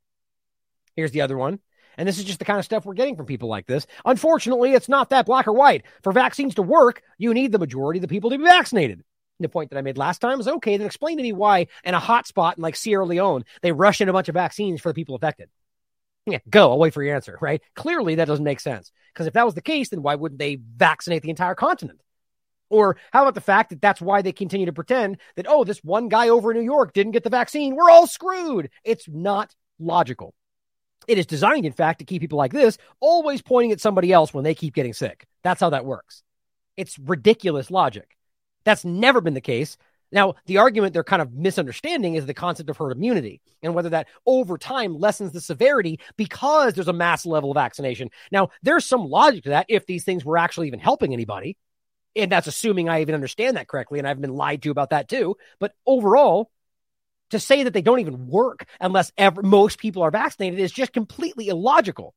Here's 0.96 1.12
the 1.12 1.22
other 1.22 1.38
one. 1.38 1.60
And 1.98 2.08
this 2.08 2.20
is 2.20 2.26
just 2.26 2.38
the 2.38 2.46
kind 2.46 2.60
of 2.60 2.66
stuff 2.66 2.86
we're 2.86 2.94
getting 2.94 3.16
from 3.16 3.26
people 3.26 3.50
like 3.50 3.66
this. 3.66 3.88
Unfortunately, 4.06 4.74
it's 4.74 4.90
not 4.90 5.10
that 5.10 5.26
black 5.26 5.48
or 5.48 5.54
white. 5.54 5.84
For 6.04 6.12
vaccines 6.12 6.54
to 6.56 6.62
work, 6.62 7.02
you 7.18 7.34
need 7.34 7.52
the 7.52 7.58
majority 7.58 7.98
of 7.98 8.02
the 8.04 8.08
people 8.08 8.30
to 8.30 8.38
be 8.38 8.44
vaccinated 8.44 9.04
the 9.44 9.50
point 9.50 9.70
that 9.70 9.78
I 9.78 9.82
made 9.82 9.98
last 9.98 10.20
time 10.20 10.40
is 10.40 10.48
okay, 10.48 10.78
then 10.78 10.88
explain 10.88 11.18
to 11.18 11.24
me 11.24 11.32
why 11.32 11.68
in 11.84 11.94
a 11.94 12.00
hot 12.00 12.28
spot 12.28 12.58
in 12.58 12.64
like 12.64 12.76
Sierra 12.76 13.06
Leone, 13.06 13.46
they 13.62 13.72
rush 13.72 14.02
in 14.02 14.10
a 14.10 14.14
bunch 14.14 14.30
of 14.30 14.34
vaccines 14.34 14.82
for 14.82 14.90
the 14.90 14.96
people 14.96 15.16
affected. 15.16 15.50
Yeah, 16.26 16.40
go. 16.50 16.72
I'll 16.72 16.80
wait 16.80 16.94
for 16.94 17.02
your 17.04 17.16
answer, 17.16 17.38
right? 17.40 17.62
Clearly, 17.76 18.16
that 18.16 18.28
doesn't 18.28 18.44
make 18.44 18.60
sense. 18.60 18.92
Because 19.14 19.28
if 19.28 19.34
that 19.34 19.46
was 19.46 19.56
the 19.56 19.62
case, 19.62 19.90
then 19.90 20.02
why 20.02 20.16
wouldn't 20.16 20.40
they 20.40 20.56
vaccinate 20.56 21.24
the 21.24 21.30
entire 21.30 21.56
continent? 21.56 22.02
Or 22.70 22.98
how 23.14 23.22
about 23.22 23.34
the 23.34 23.42
fact 23.42 23.70
that 23.70 23.82
that's 23.82 24.02
why 24.02 24.22
they 24.22 24.34
continue 24.34 24.66
to 24.66 24.74
pretend 24.74 25.20
that, 25.38 25.46
oh, 25.48 25.64
this 25.64 25.82
one 25.84 26.10
guy 26.10 26.28
over 26.28 26.52
in 26.52 26.58
New 26.58 26.66
York 26.66 26.92
didn't 26.94 27.14
get 27.14 27.24
the 27.24 27.30
vaccine. 27.30 27.76
We're 27.76 27.90
all 27.90 28.08
screwed. 28.08 28.70
It's 28.84 29.08
not 29.08 29.56
logical. 29.80 30.34
It 31.08 31.18
is 31.18 31.26
designed, 31.26 31.66
in 31.66 31.72
fact, 31.72 32.00
to 32.00 32.06
keep 32.06 32.22
people 32.22 32.38
like 32.38 32.52
this 32.52 32.78
always 33.00 33.42
pointing 33.42 33.72
at 33.72 33.80
somebody 33.80 34.12
else 34.12 34.34
when 34.34 34.44
they 34.44 34.54
keep 34.54 34.74
getting 34.74 34.94
sick. 34.94 35.26
That's 35.44 35.62
how 35.62 35.70
that 35.70 35.86
works. 35.86 36.24
It's 36.76 37.00
ridiculous 37.00 37.72
logic. 37.72 38.17
That's 38.68 38.84
never 38.84 39.22
been 39.22 39.34
the 39.34 39.40
case. 39.40 39.78
Now, 40.12 40.36
the 40.46 40.58
argument 40.58 40.94
they're 40.94 41.06
kind 41.06 41.22
of 41.22 41.32
misunderstanding 41.32 42.16
is 42.16 42.26
the 42.26 42.34
concept 42.34 42.70
of 42.70 42.76
herd 42.76 42.92
immunity 42.92 43.40
and 43.64 43.74
whether 43.74 43.88
that 43.92 44.08
over 44.26 44.58
time 44.58 45.00
lessens 45.00 45.32
the 45.32 45.40
severity 45.40 46.02
because 46.18 46.74
there's 46.74 46.90
a 46.90 46.94
mass 46.94 47.26
level 47.26 47.50
of 47.50 47.56
vaccination. 47.56 48.10
Now, 48.30 48.50
there's 48.64 48.84
some 48.84 49.06
logic 49.08 49.46
to 49.46 49.52
that 49.52 49.68
if 49.70 49.86
these 49.86 50.04
things 50.04 50.26
were 50.26 50.38
actually 50.38 50.68
even 50.68 50.82
helping 50.82 51.14
anybody. 51.14 51.56
And 52.14 52.30
that's 52.30 52.48
assuming 52.48 52.90
I 52.90 53.00
even 53.00 53.16
understand 53.16 53.56
that 53.56 53.70
correctly. 53.70 54.00
And 54.00 54.08
I've 54.08 54.20
been 54.20 54.36
lied 54.36 54.64
to 54.64 54.72
about 54.72 54.90
that 54.90 55.08
too. 55.08 55.38
But 55.62 55.72
overall, 55.86 56.52
to 57.30 57.40
say 57.40 57.64
that 57.64 57.72
they 57.72 57.82
don't 57.82 58.02
even 58.02 58.28
work 58.28 58.66
unless 58.82 59.14
ever, 59.18 59.44
most 59.44 59.80
people 59.80 60.04
are 60.04 60.12
vaccinated 60.12 60.60
is 60.60 60.74
just 60.74 60.92
completely 60.92 61.48
illogical. 61.48 62.16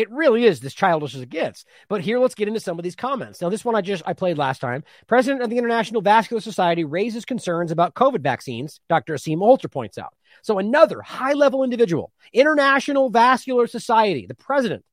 It 0.00 0.10
really 0.10 0.46
is 0.46 0.60
this 0.60 0.72
childish 0.72 1.14
as 1.14 1.20
it 1.20 1.28
gets. 1.28 1.66
But 1.86 2.00
here, 2.00 2.18
let's 2.18 2.34
get 2.34 2.48
into 2.48 2.58
some 2.58 2.78
of 2.78 2.82
these 2.82 2.96
comments. 2.96 3.42
Now, 3.42 3.50
this 3.50 3.66
one 3.66 3.74
I 3.74 3.82
just 3.82 4.02
I 4.06 4.14
played 4.14 4.38
last 4.38 4.58
time. 4.58 4.82
President 5.06 5.42
of 5.42 5.50
the 5.50 5.58
International 5.58 6.00
Vascular 6.00 6.40
Society 6.40 6.84
raises 6.84 7.26
concerns 7.26 7.70
about 7.70 7.92
COVID 7.92 8.22
vaccines. 8.22 8.80
Dr. 8.88 9.12
Aseem 9.12 9.36
Malhotra 9.36 9.70
points 9.70 9.98
out. 9.98 10.14
So 10.40 10.58
another 10.58 11.02
high-level 11.02 11.64
individual, 11.64 12.12
International 12.32 13.10
Vascular 13.10 13.66
Society, 13.66 14.24
the 14.24 14.34
president, 14.34 14.86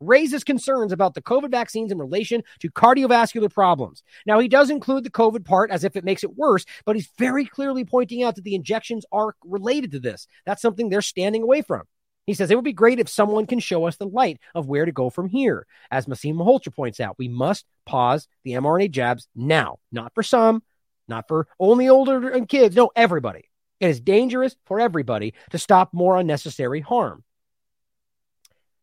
raises 0.00 0.42
concerns 0.42 0.90
about 0.90 1.14
the 1.14 1.22
COVID 1.22 1.52
vaccines 1.52 1.92
in 1.92 1.98
relation 1.98 2.42
to 2.58 2.68
cardiovascular 2.68 3.54
problems. 3.54 4.02
Now, 4.26 4.40
he 4.40 4.48
does 4.48 4.70
include 4.70 5.04
the 5.04 5.10
COVID 5.10 5.44
part 5.44 5.70
as 5.70 5.84
if 5.84 5.94
it 5.94 6.02
makes 6.02 6.24
it 6.24 6.36
worse, 6.36 6.64
but 6.84 6.96
he's 6.96 7.10
very 7.16 7.44
clearly 7.44 7.84
pointing 7.84 8.24
out 8.24 8.34
that 8.34 8.42
the 8.42 8.56
injections 8.56 9.06
are 9.12 9.36
related 9.44 9.92
to 9.92 10.00
this. 10.00 10.26
That's 10.46 10.62
something 10.62 10.88
they're 10.88 11.00
standing 11.00 11.44
away 11.44 11.62
from. 11.62 11.82
He 12.28 12.34
says 12.34 12.50
it 12.50 12.56
would 12.56 12.62
be 12.62 12.74
great 12.74 13.00
if 13.00 13.08
someone 13.08 13.46
can 13.46 13.58
show 13.58 13.86
us 13.86 13.96
the 13.96 14.06
light 14.06 14.38
of 14.54 14.68
where 14.68 14.84
to 14.84 14.92
go 14.92 15.08
from 15.08 15.30
here. 15.30 15.66
As 15.90 16.04
Aseem 16.04 16.34
Malhotra 16.34 16.74
points 16.74 17.00
out, 17.00 17.16
we 17.16 17.26
must 17.26 17.64
pause 17.86 18.28
the 18.44 18.52
mRNA 18.52 18.90
jabs 18.90 19.26
now, 19.34 19.78
not 19.90 20.12
for 20.14 20.22
some, 20.22 20.62
not 21.08 21.26
for 21.26 21.48
only 21.58 21.88
older 21.88 22.28
and 22.28 22.46
kids. 22.46 22.76
No, 22.76 22.90
everybody. 22.94 23.48
It 23.80 23.88
is 23.88 24.00
dangerous 24.00 24.54
for 24.66 24.78
everybody 24.78 25.32
to 25.52 25.58
stop 25.58 25.94
more 25.94 26.18
unnecessary 26.18 26.80
harm. 26.80 27.24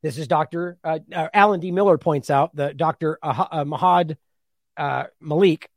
This 0.01 0.17
is 0.17 0.27
Dr. 0.27 0.79
Uh, 0.83 0.97
uh, 1.13 1.27
Alan 1.31 1.59
D. 1.59 1.69
Miller 1.69 1.99
points 1.99 2.31
out, 2.31 2.55
the 2.55 2.73
Dr. 2.73 3.19
Uh, 3.21 3.45
uh, 3.51 3.63
Mahad 3.63 4.17
uh, 4.75 5.03
Malik, 5.21 5.69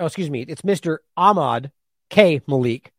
oh, 0.00 0.06
excuse 0.06 0.28
me, 0.28 0.42
it's 0.42 0.62
Mr. 0.62 0.98
Ahmad 1.16 1.70
K. 2.08 2.40
Malik, 2.48 2.90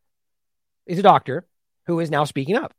is 0.85 0.97
a 0.97 1.03
doctor 1.03 1.45
who 1.87 1.99
is 1.99 2.09
now 2.09 2.23
speaking 2.23 2.55
up. 2.55 2.73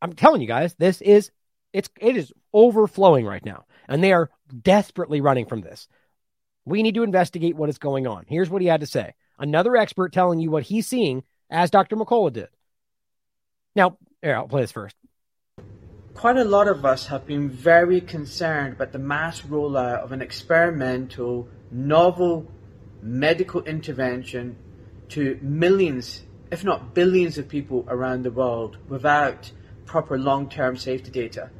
I'm 0.00 0.12
telling 0.12 0.40
you 0.40 0.46
guys, 0.46 0.74
this 0.74 1.00
is 1.00 1.30
it's 1.72 1.88
it 2.00 2.16
is 2.16 2.32
overflowing 2.52 3.26
right 3.26 3.44
now, 3.44 3.64
and 3.88 4.02
they 4.02 4.12
are 4.12 4.30
desperately 4.62 5.20
running 5.20 5.46
from 5.46 5.60
this. 5.60 5.88
We 6.64 6.82
need 6.82 6.94
to 6.94 7.02
investigate 7.02 7.56
what 7.56 7.68
is 7.68 7.78
going 7.78 8.06
on. 8.06 8.24
Here's 8.28 8.50
what 8.50 8.62
he 8.62 8.68
had 8.68 8.80
to 8.80 8.86
say. 8.86 9.14
Another 9.38 9.76
expert 9.76 10.12
telling 10.12 10.38
you 10.38 10.50
what 10.50 10.64
he's 10.64 10.86
seeing, 10.86 11.22
as 11.50 11.70
Dr. 11.70 11.96
McCullough 11.96 12.32
did. 12.32 12.48
Now, 13.74 13.96
here, 14.22 14.36
I'll 14.36 14.48
play 14.48 14.62
this 14.62 14.72
first. 14.72 14.96
Quite 16.14 16.36
a 16.36 16.44
lot 16.44 16.66
of 16.66 16.84
us 16.84 17.06
have 17.06 17.26
been 17.26 17.48
very 17.48 18.00
concerned 18.00 18.74
about 18.74 18.92
the 18.92 18.98
mass 18.98 19.42
rollout 19.42 20.00
of 20.00 20.10
an 20.12 20.20
experimental, 20.20 21.48
novel 21.70 22.50
medical 23.00 23.62
intervention 23.62 24.56
to 25.10 25.38
millions, 25.40 26.22
if 26.50 26.64
not 26.64 26.94
billions, 26.94 27.38
of 27.38 27.48
people 27.48 27.84
around 27.88 28.24
the 28.24 28.30
world 28.30 28.76
without 28.88 29.52
proper 29.88 30.18
long-term 30.18 30.76
safety 30.76 31.10
data. 31.10 31.50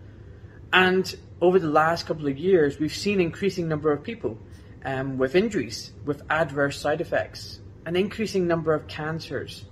And 0.73 1.13
over 1.41 1.59
the 1.59 1.69
last 1.69 2.07
couple 2.07 2.29
of 2.29 2.39
years, 2.39 2.79
we've 2.79 2.95
seen 2.95 3.21
increasing 3.21 3.67
number 3.67 3.91
of 3.91 4.05
people, 4.05 4.39
um, 4.85 5.19
with 5.19 5.35
injuries, 5.35 5.93
with 6.05 6.23
adverse 6.31 6.79
side 6.79 7.01
effects, 7.01 7.61
an 7.87 7.97
increasing 7.97 8.47
number 8.47 8.75
of 8.75 8.87
cancers, 8.87 9.65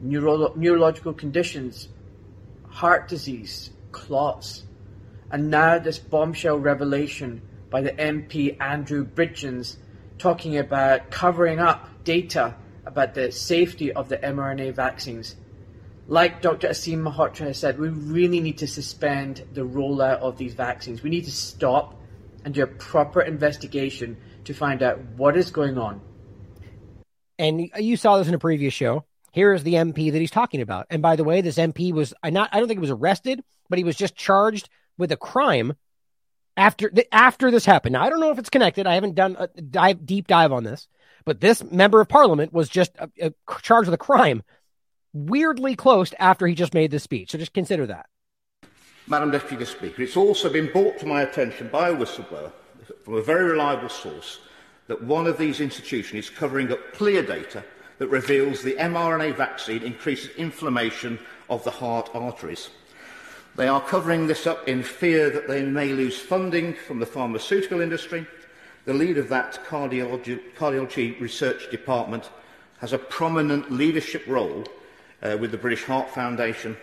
neuro- 0.00 0.54
neurological 0.54 1.14
conditions, 1.14 1.88
heart 2.68 3.08
disease, 3.08 3.70
clots, 3.92 4.64
and 5.30 5.50
now 5.50 5.78
this 5.78 5.98
bombshell 5.98 6.58
revelation 6.58 7.40
by 7.70 7.80
the 7.80 7.92
MP 7.92 8.56
Andrew 8.60 9.04
Bridgen's 9.04 9.78
talking 10.18 10.58
about 10.58 11.10
covering 11.10 11.58
up 11.58 11.88
data 12.04 12.54
about 12.86 13.14
the 13.14 13.32
safety 13.32 13.92
of 13.92 14.08
the 14.08 14.18
mRNA 14.18 14.74
vaccines. 14.74 15.36
Like 16.06 16.42
Dr. 16.42 16.68
Aseem 16.68 17.02
Malhotra 17.02 17.46
has 17.46 17.58
said, 17.58 17.78
we 17.78 17.88
really 17.88 18.40
need 18.40 18.58
to 18.58 18.66
suspend 18.66 19.42
the 19.54 19.62
rollout 19.62 20.18
of 20.18 20.36
these 20.36 20.54
vaccines. 20.54 21.02
We 21.02 21.10
need 21.10 21.24
to 21.24 21.32
stop 21.32 21.98
and 22.44 22.52
do 22.52 22.62
a 22.62 22.66
proper 22.66 23.22
investigation 23.22 24.18
to 24.44 24.52
find 24.52 24.82
out 24.82 25.00
what 25.16 25.36
is 25.36 25.50
going 25.50 25.78
on. 25.78 26.00
And 27.38 27.70
you 27.78 27.96
saw 27.96 28.18
this 28.18 28.28
in 28.28 28.34
a 28.34 28.38
previous 28.38 28.74
show. 28.74 29.04
Here 29.32 29.52
is 29.52 29.64
the 29.64 29.74
MP 29.74 30.12
that 30.12 30.18
he's 30.18 30.30
talking 30.30 30.60
about. 30.60 30.86
And 30.90 31.02
by 31.02 31.16
the 31.16 31.24
way, 31.24 31.40
this 31.40 31.56
MP 31.56 31.92
was 31.92 32.14
I 32.22 32.30
not 32.30 32.50
I 32.52 32.58
don't 32.58 32.68
think 32.68 32.78
he 32.78 32.82
was 32.82 32.90
arrested, 32.90 33.42
but 33.68 33.78
he 33.78 33.84
was 33.84 33.96
just 33.96 34.14
charged 34.14 34.68
with 34.96 35.10
a 35.10 35.16
crime 35.16 35.74
after 36.56 36.92
after 37.10 37.50
this 37.50 37.64
happened. 37.64 37.94
Now 37.94 38.04
I 38.04 38.10
don't 38.10 38.20
know 38.20 38.30
if 38.30 38.38
it's 38.38 38.50
connected. 38.50 38.86
I 38.86 38.94
haven't 38.94 39.16
done 39.16 39.36
a 39.36 39.48
dive, 39.48 40.06
deep 40.06 40.28
dive 40.28 40.52
on 40.52 40.62
this, 40.62 40.86
but 41.24 41.40
this 41.40 41.64
member 41.64 42.00
of 42.00 42.08
parliament 42.08 42.52
was 42.52 42.68
just 42.68 42.92
a, 42.96 43.10
a 43.20 43.32
charged 43.60 43.88
with 43.88 43.94
a 43.94 44.04
crime 44.04 44.44
weirdly 45.14 45.74
close 45.76 46.12
after 46.18 46.46
he 46.46 46.54
just 46.54 46.74
made 46.74 46.90
this 46.90 47.02
speech. 47.02 47.30
So 47.30 47.38
just 47.38 47.54
consider 47.54 47.86
that. 47.86 48.06
Madam 49.06 49.30
Deputy 49.30 49.64
Speaker, 49.64 50.02
it's 50.02 50.16
also 50.16 50.50
been 50.50 50.70
brought 50.72 50.98
to 50.98 51.06
my 51.06 51.22
attention 51.22 51.68
by 51.68 51.90
a 51.90 51.96
whistleblower 51.96 52.52
from 53.02 53.14
a 53.14 53.22
very 53.22 53.50
reliable 53.50 53.88
source 53.88 54.40
that 54.86 55.02
one 55.02 55.26
of 55.26 55.38
these 55.38 55.60
institutions 55.60 56.26
is 56.26 56.30
covering 56.30 56.70
up 56.72 56.92
clear 56.92 57.22
data 57.22 57.64
that 57.98 58.08
reveals 58.08 58.62
the 58.62 58.74
mRNA 58.74 59.36
vaccine 59.36 59.82
increases 59.82 60.34
inflammation 60.36 61.18
of 61.48 61.62
the 61.64 61.70
heart 61.70 62.10
arteries. 62.14 62.70
They 63.56 63.68
are 63.68 63.80
covering 63.80 64.26
this 64.26 64.46
up 64.46 64.66
in 64.66 64.82
fear 64.82 65.30
that 65.30 65.46
they 65.46 65.62
may 65.62 65.92
lose 65.92 66.18
funding 66.18 66.74
from 66.74 66.98
the 66.98 67.06
pharmaceutical 67.06 67.80
industry. 67.80 68.26
The 68.84 68.94
lead 68.94 69.16
of 69.16 69.28
that 69.28 69.64
cardiology, 69.64 70.40
cardiology 70.56 71.18
research 71.20 71.70
department 71.70 72.30
has 72.78 72.92
a 72.92 72.98
prominent 72.98 73.70
leadership 73.70 74.26
role 74.26 74.64
uh, 75.24 75.36
with 75.40 75.50
the 75.50 75.58
British 75.58 75.84
Heart 75.84 76.10
Foundation, 76.10 76.76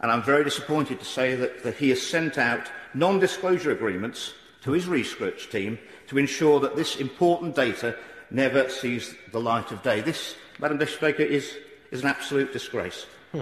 and 0.00 0.10
I'm 0.10 0.22
very 0.22 0.44
disappointed 0.44 0.98
to 1.00 1.04
say 1.04 1.34
that, 1.34 1.62
that 1.64 1.76
he 1.76 1.90
has 1.90 2.00
sent 2.00 2.38
out 2.38 2.70
non-disclosure 2.94 3.70
agreements 3.70 4.32
to 4.62 4.72
his 4.72 4.86
research 4.86 5.50
team 5.50 5.78
to 6.08 6.18
ensure 6.18 6.60
that 6.60 6.76
this 6.76 6.96
important 6.96 7.54
data 7.54 7.96
never 8.30 8.68
sees 8.68 9.14
the 9.32 9.40
light 9.40 9.70
of 9.72 9.82
day. 9.82 10.00
This, 10.00 10.34
Madam 10.58 10.84
Speaker, 10.86 11.22
is, 11.22 11.56
is 11.90 12.02
an 12.02 12.08
absolute 12.08 12.52
disgrace. 12.52 13.06
Hmm. 13.32 13.40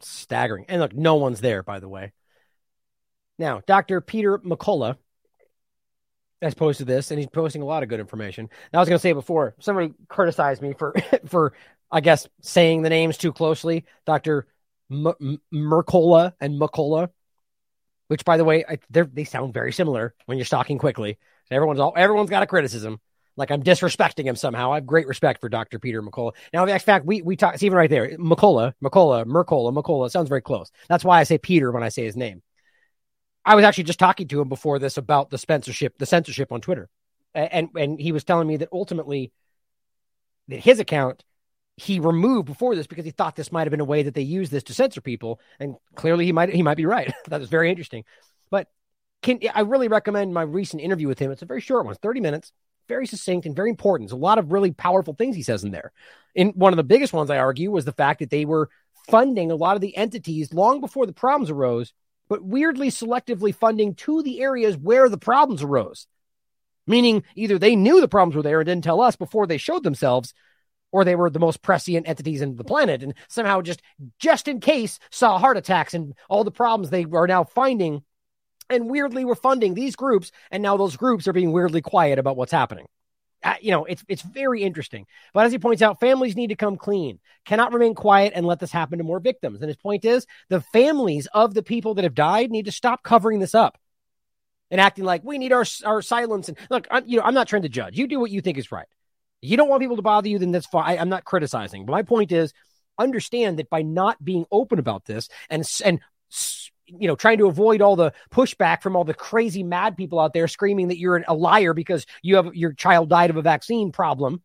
Staggering. 0.00 0.66
And 0.68 0.80
look, 0.80 0.94
no 0.94 1.16
one's 1.16 1.40
there, 1.40 1.62
by 1.62 1.80
the 1.80 1.88
way. 1.88 2.12
Now, 3.38 3.62
Dr. 3.66 4.00
Peter 4.00 4.38
McCullough 4.38 4.96
as 6.42 6.54
opposed 6.54 6.78
to 6.78 6.84
this, 6.84 7.10
and 7.10 7.18
he's 7.18 7.28
posting 7.28 7.62
a 7.62 7.66
lot 7.66 7.82
of 7.82 7.88
good 7.88 8.00
information. 8.00 8.48
Now, 8.72 8.78
I 8.78 8.82
was 8.82 8.88
going 8.88 8.98
to 8.98 9.02
say 9.02 9.12
before, 9.12 9.54
somebody 9.58 9.92
criticized 10.08 10.62
me 10.62 10.72
for 10.72 10.94
for 11.26 11.52
I 11.90 12.00
guess 12.00 12.28
saying 12.42 12.82
the 12.82 12.90
names 12.90 13.16
too 13.16 13.32
closely, 13.32 13.84
Doctor 14.06 14.46
M- 14.90 15.40
Mercola 15.52 16.34
and 16.40 16.60
McCullough, 16.60 17.10
which 18.08 18.24
by 18.24 18.36
the 18.36 18.44
way, 18.44 18.64
I, 18.68 18.78
they 18.90 19.24
sound 19.24 19.54
very 19.54 19.72
similar 19.72 20.14
when 20.26 20.38
you're 20.38 20.44
stalking 20.44 20.78
quickly. 20.78 21.18
Everyone's 21.50 21.80
all 21.80 21.94
everyone's 21.96 22.30
got 22.30 22.42
a 22.42 22.46
criticism. 22.46 23.00
Like 23.36 23.50
I'm 23.50 23.62
disrespecting 23.62 24.24
him 24.24 24.36
somehow. 24.36 24.72
I 24.72 24.76
have 24.76 24.86
great 24.86 25.06
respect 25.06 25.40
for 25.40 25.48
Dr. 25.48 25.78
Peter 25.78 26.02
McCullough. 26.02 26.34
Now, 26.52 26.64
in 26.66 26.78
fact, 26.78 27.06
we 27.06 27.22
we 27.22 27.36
talk. 27.36 27.54
It's 27.54 27.62
even 27.62 27.78
right 27.78 27.90
there. 27.90 28.16
McCullough, 28.18 28.74
McCullough, 28.82 29.24
Mercola, 29.24 29.74
McCullough. 29.74 30.10
Sounds 30.10 30.28
very 30.28 30.42
close. 30.42 30.70
That's 30.88 31.04
why 31.04 31.20
I 31.20 31.24
say 31.24 31.38
Peter 31.38 31.72
when 31.72 31.82
I 31.82 31.88
say 31.88 32.04
his 32.04 32.16
name. 32.16 32.42
I 33.44 33.54
was 33.54 33.64
actually 33.64 33.84
just 33.84 33.98
talking 33.98 34.28
to 34.28 34.40
him 34.40 34.48
before 34.48 34.78
this 34.78 34.96
about 34.96 35.30
the 35.30 35.38
censorship, 35.38 35.96
the 35.98 36.06
censorship 36.06 36.52
on 36.52 36.60
Twitter, 36.60 36.88
and 37.34 37.70
and 37.76 37.98
he 37.98 38.12
was 38.12 38.24
telling 38.24 38.46
me 38.46 38.58
that 38.58 38.68
ultimately 38.72 39.32
that 40.48 40.60
his 40.60 40.78
account 40.78 41.24
he 41.80 41.98
removed 41.98 42.46
before 42.46 42.74
this 42.74 42.86
because 42.86 43.06
he 43.06 43.10
thought 43.10 43.36
this 43.36 43.50
might 43.50 43.62
have 43.62 43.70
been 43.70 43.80
a 43.80 43.84
way 43.84 44.02
that 44.02 44.14
they 44.14 44.20
use 44.20 44.50
this 44.50 44.64
to 44.64 44.74
censor 44.74 45.00
people, 45.00 45.40
and 45.58 45.76
clearly 45.94 46.26
he 46.26 46.32
might 46.32 46.50
he 46.50 46.62
might 46.62 46.76
be 46.76 46.84
right. 46.84 47.10
that 47.28 47.40
was 47.40 47.48
very 47.48 47.70
interesting. 47.70 48.04
But 48.50 48.68
can 49.22 49.40
I 49.54 49.62
really 49.62 49.88
recommend 49.88 50.34
my 50.34 50.42
recent 50.42 50.82
interview 50.82 51.08
with 51.08 51.18
him? 51.18 51.30
It's 51.30 51.40
a 51.40 51.46
very 51.46 51.62
short 51.62 51.86
one, 51.86 51.94
thirty 51.94 52.20
minutes, 52.20 52.52
very 52.86 53.06
succinct 53.06 53.46
and 53.46 53.56
very 53.56 53.70
important. 53.70 54.10
There's 54.10 54.18
a 54.18 54.22
lot 54.22 54.38
of 54.38 54.52
really 54.52 54.72
powerful 54.72 55.14
things 55.14 55.34
he 55.34 55.42
says 55.42 55.64
in 55.64 55.70
there. 55.70 55.92
And 56.36 56.54
one 56.54 56.74
of 56.74 56.76
the 56.76 56.84
biggest 56.84 57.14
ones 57.14 57.30
I 57.30 57.38
argue 57.38 57.70
was 57.70 57.86
the 57.86 57.92
fact 57.92 58.20
that 58.20 58.28
they 58.28 58.44
were 58.44 58.68
funding 59.08 59.50
a 59.50 59.56
lot 59.56 59.74
of 59.76 59.80
the 59.80 59.96
entities 59.96 60.52
long 60.52 60.82
before 60.82 61.06
the 61.06 61.14
problems 61.14 61.48
arose, 61.48 61.94
but 62.28 62.44
weirdly 62.44 62.90
selectively 62.90 63.54
funding 63.54 63.94
to 63.94 64.22
the 64.22 64.42
areas 64.42 64.76
where 64.76 65.08
the 65.08 65.18
problems 65.18 65.62
arose. 65.62 66.06
Meaning 66.86 67.24
either 67.36 67.58
they 67.58 67.74
knew 67.74 68.02
the 68.02 68.08
problems 68.08 68.36
were 68.36 68.42
there 68.42 68.60
and 68.60 68.66
didn't 68.66 68.84
tell 68.84 69.00
us 69.00 69.16
before 69.16 69.46
they 69.46 69.58
showed 69.58 69.82
themselves, 69.82 70.34
or 70.92 71.04
they 71.04 71.16
were 71.16 71.30
the 71.30 71.38
most 71.38 71.62
prescient 71.62 72.08
entities 72.08 72.40
in 72.40 72.56
the 72.56 72.64
planet. 72.64 73.02
And 73.02 73.14
somehow 73.28 73.62
just 73.62 73.82
just 74.18 74.48
in 74.48 74.60
case 74.60 74.98
saw 75.10 75.38
heart 75.38 75.56
attacks 75.56 75.94
and 75.94 76.14
all 76.28 76.44
the 76.44 76.50
problems 76.50 76.90
they 76.90 77.06
are 77.12 77.26
now 77.26 77.44
finding 77.44 78.02
and 78.68 78.88
weirdly 78.88 79.24
were 79.24 79.34
funding 79.34 79.74
these 79.74 79.96
groups. 79.96 80.30
And 80.50 80.62
now 80.62 80.76
those 80.76 80.96
groups 80.96 81.26
are 81.26 81.32
being 81.32 81.52
weirdly 81.52 81.82
quiet 81.82 82.18
about 82.18 82.36
what's 82.36 82.52
happening. 82.52 82.86
Uh, 83.42 83.54
you 83.62 83.70
know 83.70 83.86
it's 83.86 84.04
it's 84.08 84.22
very 84.22 84.62
interesting. 84.62 85.06
But 85.32 85.46
as 85.46 85.52
he 85.52 85.58
points 85.58 85.80
out 85.80 86.00
families 86.00 86.36
need 86.36 86.48
to 86.48 86.56
come 86.56 86.76
clean 86.76 87.18
cannot 87.46 87.72
remain 87.72 87.94
quiet 87.94 88.32
and 88.36 88.44
let 88.44 88.60
this 88.60 88.72
happen 88.72 88.98
to 88.98 89.04
more 89.04 89.20
victims. 89.20 89.60
And 89.62 89.68
his 89.68 89.78
point 89.78 90.04
is 90.04 90.26
the 90.50 90.60
families 90.60 91.26
of 91.32 91.54
the 91.54 91.62
people 91.62 91.94
that 91.94 92.04
have 92.04 92.14
died 92.14 92.50
need 92.50 92.66
to 92.66 92.72
stop 92.72 93.02
covering 93.02 93.38
this 93.38 93.54
up 93.54 93.78
and 94.70 94.80
acting 94.80 95.04
like 95.04 95.24
we 95.24 95.38
need 95.38 95.52
our 95.52 95.64
our 95.86 96.02
silence. 96.02 96.48
And 96.48 96.58
look 96.68 96.86
I'm, 96.90 97.04
you 97.06 97.16
know 97.16 97.24
I'm 97.24 97.32
not 97.32 97.48
trying 97.48 97.62
to 97.62 97.70
judge. 97.70 97.96
You 97.96 98.06
do 98.06 98.20
what 98.20 98.30
you 98.30 98.42
think 98.42 98.58
is 98.58 98.70
right 98.70 98.86
you 99.42 99.56
don't 99.56 99.68
want 99.68 99.80
people 99.80 99.96
to 99.96 100.02
bother 100.02 100.28
you, 100.28 100.38
then 100.38 100.52
that's 100.52 100.66
fine. 100.66 100.84
I, 100.84 101.00
I'm 101.00 101.08
not 101.08 101.24
criticizing. 101.24 101.86
But 101.86 101.92
my 101.92 102.02
point 102.02 102.32
is 102.32 102.52
understand 102.98 103.58
that 103.58 103.70
by 103.70 103.82
not 103.82 104.22
being 104.22 104.44
open 104.50 104.78
about 104.78 105.06
this 105.06 105.28
and 105.48 105.68
and 105.84 106.00
you 106.86 107.08
know 107.08 107.16
trying 107.16 107.38
to 107.38 107.46
avoid 107.46 107.80
all 107.80 107.96
the 107.96 108.12
pushback 108.30 108.82
from 108.82 108.94
all 108.94 109.04
the 109.04 109.14
crazy 109.14 109.62
mad 109.62 109.96
people 109.96 110.20
out 110.20 110.32
there 110.32 110.48
screaming 110.48 110.88
that 110.88 110.98
you're 110.98 111.24
a 111.26 111.34
liar 111.34 111.72
because 111.72 112.06
you 112.22 112.36
have 112.36 112.54
your 112.54 112.72
child 112.72 113.08
died 113.08 113.30
of 113.30 113.36
a 113.36 113.42
vaccine 113.42 113.90
problem 113.92 114.42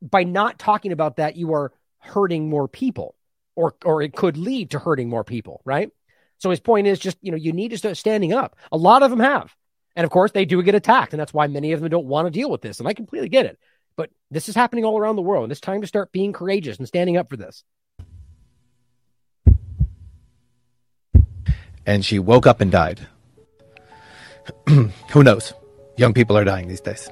by 0.00 0.24
not 0.24 0.58
talking 0.58 0.92
about 0.92 1.16
that 1.16 1.36
you 1.36 1.54
are 1.54 1.72
hurting 1.98 2.48
more 2.48 2.66
people 2.66 3.14
or 3.54 3.74
or 3.84 4.02
it 4.02 4.14
could 4.14 4.36
lead 4.36 4.70
to 4.70 4.78
hurting 4.78 5.08
more 5.08 5.24
people 5.24 5.62
right 5.64 5.90
so 6.38 6.50
his 6.50 6.60
point 6.60 6.86
is 6.86 6.98
just 6.98 7.16
you 7.22 7.30
know 7.30 7.36
you 7.36 7.52
need 7.52 7.70
to 7.70 7.78
start 7.78 7.96
standing 7.96 8.32
up 8.32 8.56
a 8.72 8.76
lot 8.76 9.02
of 9.02 9.10
them 9.10 9.20
have 9.20 9.54
and 9.94 10.04
of 10.04 10.10
course, 10.10 10.32
they 10.32 10.44
do 10.44 10.62
get 10.62 10.74
attacked. 10.74 11.12
And 11.12 11.20
that's 11.20 11.34
why 11.34 11.46
many 11.46 11.72
of 11.72 11.80
them 11.80 11.90
don't 11.90 12.06
want 12.06 12.26
to 12.26 12.30
deal 12.30 12.50
with 12.50 12.62
this. 12.62 12.78
And 12.78 12.88
I 12.88 12.94
completely 12.94 13.28
get 13.28 13.46
it. 13.46 13.58
But 13.96 14.10
this 14.30 14.48
is 14.48 14.54
happening 14.54 14.84
all 14.84 14.98
around 14.98 15.16
the 15.16 15.22
world. 15.22 15.44
And 15.44 15.52
it's 15.52 15.60
time 15.60 15.82
to 15.82 15.86
start 15.86 16.12
being 16.12 16.32
courageous 16.32 16.78
and 16.78 16.88
standing 16.88 17.16
up 17.16 17.28
for 17.28 17.36
this. 17.36 17.64
And 21.84 22.04
she 22.04 22.18
woke 22.18 22.46
up 22.46 22.60
and 22.60 22.70
died. 22.70 23.00
Who 24.68 25.22
knows? 25.22 25.52
Young 25.96 26.14
people 26.14 26.38
are 26.38 26.44
dying 26.44 26.68
these 26.68 26.80
days. 26.80 27.10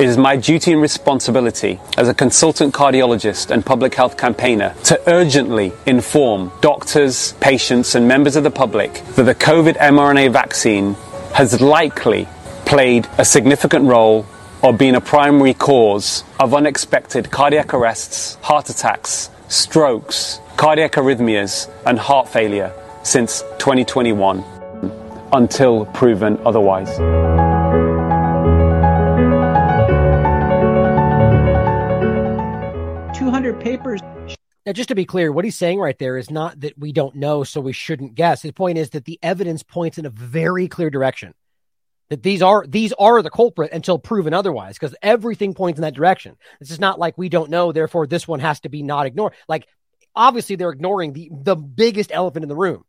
It 0.00 0.08
is 0.08 0.16
my 0.16 0.34
duty 0.34 0.72
and 0.72 0.80
responsibility 0.80 1.78
as 1.98 2.08
a 2.08 2.14
consultant 2.14 2.72
cardiologist 2.72 3.50
and 3.50 3.62
public 3.62 3.94
health 3.94 4.16
campaigner 4.16 4.74
to 4.84 4.98
urgently 5.06 5.72
inform 5.84 6.50
doctors, 6.62 7.34
patients, 7.34 7.94
and 7.94 8.08
members 8.08 8.34
of 8.34 8.42
the 8.42 8.50
public 8.50 8.94
that 9.16 9.24
the 9.24 9.34
COVID 9.34 9.76
mRNA 9.76 10.32
vaccine 10.32 10.94
has 11.34 11.60
likely 11.60 12.26
played 12.64 13.06
a 13.18 13.26
significant 13.26 13.84
role 13.84 14.24
or 14.62 14.72
been 14.72 14.94
a 14.94 15.02
primary 15.02 15.52
cause 15.52 16.24
of 16.38 16.54
unexpected 16.54 17.30
cardiac 17.30 17.74
arrests, 17.74 18.36
heart 18.36 18.70
attacks, 18.70 19.28
strokes, 19.48 20.40
cardiac 20.56 20.92
arrhythmias, 20.92 21.70
and 21.84 21.98
heart 21.98 22.26
failure 22.26 22.72
since 23.02 23.42
2021 23.58 24.42
until 25.34 25.84
proven 25.84 26.40
otherwise. 26.46 27.49
Papers. 33.82 34.00
Now, 34.66 34.72
just 34.72 34.90
to 34.90 34.94
be 34.94 35.06
clear, 35.06 35.32
what 35.32 35.44
he's 35.44 35.56
saying 35.56 35.78
right 35.80 35.98
there 35.98 36.18
is 36.18 36.30
not 36.30 36.60
that 36.60 36.78
we 36.78 36.92
don't 36.92 37.16
know, 37.16 37.44
so 37.44 37.60
we 37.60 37.72
shouldn't 37.72 38.14
guess. 38.14 38.42
His 38.42 38.52
point 38.52 38.78
is 38.78 38.90
that 38.90 39.04
the 39.06 39.18
evidence 39.22 39.62
points 39.62 39.98
in 39.98 40.06
a 40.06 40.10
very 40.10 40.68
clear 40.68 40.90
direction. 40.90 41.34
that 42.10 42.22
these 42.22 42.42
are 42.42 42.66
these 42.66 42.92
are 42.98 43.22
the 43.22 43.30
culprit 43.30 43.72
until 43.72 43.98
proven 43.98 44.34
otherwise 44.34 44.74
because 44.74 44.94
everything 45.02 45.54
points 45.54 45.78
in 45.78 45.82
that 45.82 45.94
direction. 45.94 46.36
This 46.58 46.70
is 46.70 46.80
not 46.80 46.98
like 46.98 47.16
we 47.16 47.28
don't 47.28 47.50
know, 47.50 47.72
therefore 47.72 48.06
this 48.06 48.28
one 48.28 48.40
has 48.40 48.60
to 48.60 48.68
be 48.68 48.82
not 48.82 49.06
ignored. 49.06 49.32
Like 49.48 49.66
obviously 50.14 50.56
they're 50.56 50.70
ignoring 50.70 51.12
the 51.12 51.30
the 51.32 51.56
biggest 51.56 52.10
elephant 52.12 52.42
in 52.42 52.48
the 52.48 52.56
room. 52.56 52.84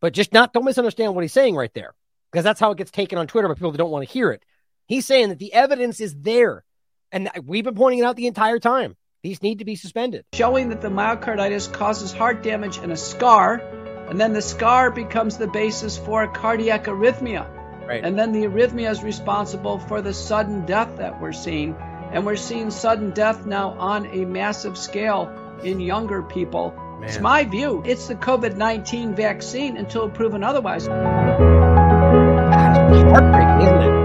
But 0.00 0.12
just 0.12 0.32
not 0.32 0.52
don't 0.52 0.64
misunderstand 0.66 1.14
what 1.14 1.24
he's 1.24 1.32
saying 1.32 1.56
right 1.56 1.72
there 1.74 1.94
because 2.30 2.44
that's 2.44 2.60
how 2.60 2.70
it 2.70 2.78
gets 2.78 2.90
taken 2.90 3.18
on 3.18 3.26
Twitter 3.26 3.48
by 3.48 3.54
people 3.54 3.72
that 3.72 3.78
don't 3.78 3.90
want 3.90 4.06
to 4.06 4.12
hear 4.12 4.30
it. 4.30 4.42
He's 4.86 5.06
saying 5.06 5.30
that 5.30 5.38
the 5.38 5.52
evidence 5.54 6.00
is 6.00 6.14
there 6.14 6.64
and 7.10 7.30
we've 7.44 7.64
been 7.64 7.74
pointing 7.74 8.00
it 8.00 8.04
out 8.04 8.16
the 8.16 8.26
entire 8.26 8.58
time. 8.58 8.96
These 9.22 9.42
need 9.42 9.58
to 9.58 9.64
be 9.64 9.74
suspended. 9.74 10.24
Showing 10.32 10.68
that 10.68 10.80
the 10.80 10.90
myocarditis 10.90 11.72
causes 11.72 12.12
heart 12.12 12.44
damage 12.44 12.78
and 12.78 12.92
a 12.92 12.96
scar, 12.96 13.60
and 14.08 14.20
then 14.20 14.32
the 14.32 14.42
scar 14.42 14.92
becomes 14.92 15.38
the 15.38 15.48
basis 15.48 15.98
for 15.98 16.22
a 16.22 16.28
cardiac 16.28 16.84
arrhythmia. 16.84 17.48
Right. 17.86 18.04
And 18.04 18.16
then 18.16 18.30
the 18.32 18.44
arrhythmia 18.44 18.88
is 18.90 19.02
responsible 19.02 19.80
for 19.80 20.00
the 20.02 20.14
sudden 20.14 20.66
death 20.66 20.98
that 20.98 21.20
we're 21.20 21.32
seeing. 21.32 21.74
And 22.12 22.24
we're 22.24 22.36
seeing 22.36 22.70
sudden 22.70 23.10
death 23.10 23.44
now 23.44 23.72
on 23.72 24.06
a 24.06 24.24
massive 24.24 24.78
scale 24.78 25.28
in 25.64 25.80
younger 25.80 26.22
people. 26.22 26.72
It's 27.02 27.18
my 27.18 27.42
view. 27.44 27.82
It's 27.84 28.06
the 28.06 28.14
COVID 28.14 28.56
19 28.56 29.14
vaccine 29.14 29.76
until 29.76 30.08
proven 30.08 30.44
otherwise. 30.44 30.86
heartbreaking, 30.86 33.66
isn't 33.66 33.82
it? 33.82 33.98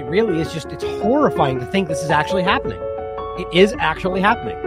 It 0.00 0.04
really 0.06 0.40
is 0.40 0.52
just, 0.52 0.66
it's 0.68 0.84
horrifying 0.84 1.60
to 1.60 1.66
think 1.66 1.88
this 1.88 2.02
is 2.02 2.10
actually 2.10 2.42
happening. 2.42 2.78
It 3.38 3.48
is 3.52 3.74
actually 3.78 4.20
happening. 4.20 4.58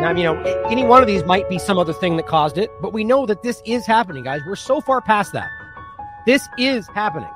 Now, 0.00 0.10
you 0.10 0.24
know, 0.24 0.40
any 0.70 0.84
one 0.84 1.00
of 1.00 1.06
these 1.06 1.24
might 1.24 1.48
be 1.48 1.58
some 1.58 1.78
other 1.78 1.92
thing 1.92 2.16
that 2.16 2.26
caused 2.26 2.58
it, 2.58 2.70
but 2.82 2.92
we 2.92 3.02
know 3.02 3.24
that 3.26 3.42
this 3.42 3.62
is 3.64 3.86
happening, 3.86 4.24
guys. 4.24 4.42
We're 4.46 4.56
so 4.56 4.80
far 4.80 5.00
past 5.00 5.32
that. 5.32 5.48
This 6.26 6.46
is 6.58 6.86
happening 6.88 7.30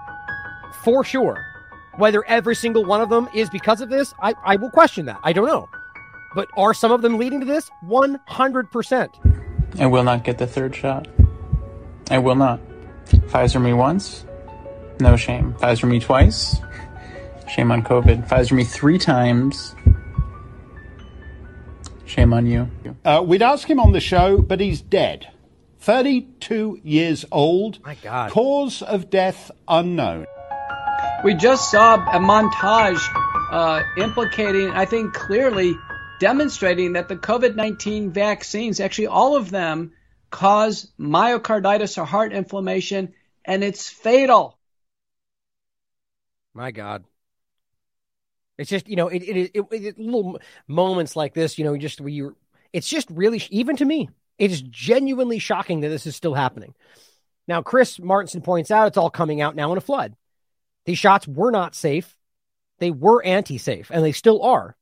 for 0.82 1.04
sure. 1.04 1.44
Whether 1.96 2.24
every 2.26 2.54
single 2.54 2.84
one 2.84 3.00
of 3.00 3.08
them 3.08 3.28
is 3.34 3.50
because 3.50 3.80
of 3.80 3.88
this, 3.88 4.14
I, 4.22 4.34
I 4.44 4.56
will 4.56 4.70
question 4.70 5.06
that. 5.06 5.18
I 5.24 5.32
don't 5.32 5.46
know. 5.46 5.68
But 6.34 6.48
are 6.56 6.74
some 6.74 6.92
of 6.92 7.02
them 7.02 7.18
leading 7.18 7.40
to 7.40 7.46
this? 7.46 7.70
100%. 7.84 9.80
I 9.80 9.86
will 9.86 10.04
not 10.04 10.24
get 10.24 10.38
the 10.38 10.46
third 10.46 10.74
shot. 10.74 11.08
I 12.10 12.18
will 12.18 12.34
not. 12.34 12.60
Pfizer 13.06 13.60
me 13.60 13.72
once, 13.72 14.24
no 15.00 15.16
shame. 15.16 15.54
Pfizer 15.54 15.88
me 15.88 15.98
twice, 15.98 16.60
shame 17.48 17.72
on 17.72 17.82
COVID. 17.82 18.28
Pfizer 18.28 18.52
me 18.52 18.64
three 18.64 18.98
times, 18.98 19.74
shame 22.10 22.32
on 22.32 22.46
you. 22.46 22.68
Uh, 23.04 23.22
we'd 23.24 23.42
ask 23.42 23.68
him 23.68 23.80
on 23.80 23.92
the 23.92 24.00
show, 24.00 24.38
but 24.38 24.60
he's 24.60 24.80
dead. 24.80 25.28
32 25.78 26.80
years 26.82 27.24
old. 27.32 27.82
My 27.84 27.94
God. 27.94 28.30
Cause 28.30 28.82
of 28.82 29.08
death 29.08 29.50
unknown. 29.66 30.26
We 31.24 31.34
just 31.34 31.70
saw 31.70 31.94
a 31.94 32.18
montage 32.18 33.00
uh, 33.52 33.82
implicating, 33.96 34.70
I 34.70 34.84
think, 34.84 35.14
clearly 35.14 35.74
demonstrating 36.18 36.94
that 36.94 37.08
the 37.08 37.16
COVID 37.16 37.56
19 37.56 38.12
vaccines, 38.12 38.80
actually 38.80 39.06
all 39.06 39.36
of 39.36 39.50
them, 39.50 39.92
cause 40.30 40.90
myocarditis 40.98 41.98
or 41.98 42.04
heart 42.04 42.32
inflammation, 42.32 43.14
and 43.44 43.64
it's 43.64 43.88
fatal. 43.88 44.58
My 46.52 46.70
God. 46.70 47.04
It's 48.60 48.70
just, 48.70 48.88
you 48.88 48.96
know, 48.96 49.08
it, 49.08 49.22
it, 49.22 49.50
it, 49.54 49.66
it 49.72 49.98
little 49.98 50.38
moments 50.68 51.16
like 51.16 51.32
this, 51.32 51.58
you 51.58 51.64
know, 51.64 51.76
just 51.78 52.00
where 52.00 52.10
you, 52.10 52.36
it's 52.72 52.88
just 52.88 53.10
really, 53.10 53.42
even 53.50 53.76
to 53.76 53.84
me, 53.84 54.10
it 54.38 54.50
is 54.50 54.60
genuinely 54.62 55.38
shocking 55.38 55.80
that 55.80 55.88
this 55.88 56.06
is 56.06 56.14
still 56.14 56.34
happening. 56.34 56.74
Now, 57.48 57.62
Chris 57.62 57.98
Martenson 57.98 58.44
points 58.44 58.70
out 58.70 58.88
it's 58.88 58.98
all 58.98 59.10
coming 59.10 59.40
out 59.40 59.56
now 59.56 59.72
in 59.72 59.78
a 59.78 59.80
flood. 59.80 60.14
These 60.84 60.98
shots 60.98 61.26
were 61.26 61.50
not 61.50 61.74
safe. 61.74 62.16
They 62.78 62.90
were 62.90 63.24
anti 63.24 63.58
safe, 63.58 63.90
and 63.90 64.04
they 64.04 64.12
still 64.12 64.42
are. 64.42 64.76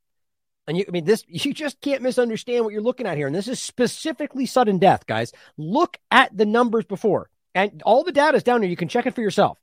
And 0.66 0.76
you, 0.76 0.84
I 0.86 0.90
mean, 0.90 1.04
this, 1.04 1.24
you 1.28 1.54
just 1.54 1.80
can't 1.80 2.02
misunderstand 2.02 2.64
what 2.64 2.72
you're 2.72 2.82
looking 2.82 3.06
at 3.06 3.16
here. 3.16 3.28
And 3.28 3.34
this 3.34 3.48
is 3.48 3.62
specifically 3.62 4.44
sudden 4.44 4.78
death, 4.78 5.06
guys. 5.06 5.32
Look 5.56 5.98
at 6.10 6.36
the 6.36 6.46
numbers 6.46 6.84
before, 6.84 7.30
and 7.54 7.80
all 7.84 8.02
the 8.02 8.12
data 8.12 8.36
is 8.36 8.42
down 8.42 8.60
there. 8.60 8.70
You 8.70 8.76
can 8.76 8.88
check 8.88 9.06
it 9.06 9.14
for 9.14 9.22
yourself. 9.22 9.58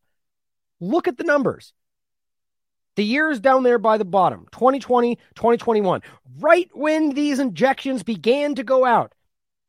Look 0.80 1.08
at 1.08 1.18
the 1.18 1.24
numbers. 1.26 1.74
The 2.96 3.04
years 3.04 3.40
down 3.40 3.64
there 3.64 3.78
by 3.78 3.98
the 3.98 4.06
bottom 4.06 4.48
2020, 4.52 5.16
2021, 5.36 6.02
right 6.40 6.70
when 6.74 7.10
these 7.10 7.40
injections 7.40 8.04
began 8.04 8.56
to 8.56 8.64
go 8.64 8.86
out. 8.86 9.14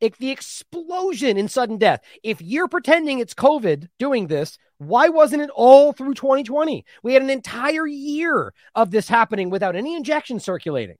It, 0.00 0.16
the 0.18 0.30
explosion 0.30 1.38
in 1.38 1.48
sudden 1.48 1.78
death. 1.78 2.02
If 2.22 2.42
you're 2.42 2.68
pretending 2.68 3.18
it's 3.18 3.32
COVID 3.32 3.88
doing 3.98 4.26
this, 4.26 4.58
why 4.78 5.08
wasn't 5.08 5.42
it 5.42 5.50
all 5.54 5.92
through 5.92 6.14
2020? 6.14 6.84
We 7.02 7.14
had 7.14 7.22
an 7.22 7.30
entire 7.30 7.86
year 7.86 8.52
of 8.74 8.90
this 8.90 9.08
happening 9.08 9.48
without 9.48 9.74
any 9.74 9.94
injection 9.94 10.38
circulating. 10.38 10.96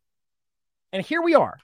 And 0.92 1.04
here 1.04 1.20
we 1.20 1.34
are. 1.34 1.58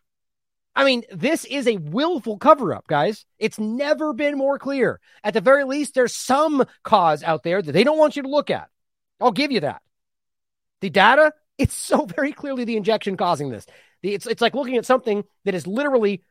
I 0.75 0.85
mean, 0.85 1.05
this 1.11 1.45
is 1.47 1.67
a 1.67 1.77
willful 1.79 2.39
cover 2.39 2.75
up, 2.75 2.87
guys. 2.87 3.25
It's 3.39 3.59
never 3.59 4.13
been 4.13 4.37
more 4.37 4.59
clear. 4.59 5.01
At 5.25 5.35
the 5.35 5.41
very 5.41 5.65
least, 5.65 5.95
there's 5.95 6.17
some 6.17 6.65
cause 6.83 7.23
out 7.23 7.43
there 7.43 7.61
that 7.61 7.73
they 7.73 7.85
don't 7.85 7.99
want 7.99 8.17
you 8.17 8.23
to 8.23 8.29
look 8.29 8.51
at. 8.51 8.69
I'll 9.21 9.33
give 9.33 9.53
you 9.53 9.61
that. 9.61 9.83
The 10.83 10.91
data, 10.91 11.33
it's 11.57 11.75
so 11.75 12.05
very 12.17 12.33
clearly 12.33 12.65
the 12.65 12.77
injection 12.77 13.17
causing 13.17 13.49
this. 13.49 13.67
The, 14.03 14.13
it's, 14.15 14.27
it's 14.27 14.43
like 14.43 14.55
looking 14.55 14.77
at 14.77 14.85
something 14.85 15.25
that 15.47 15.55
is 15.55 15.67
literally, 15.67 16.23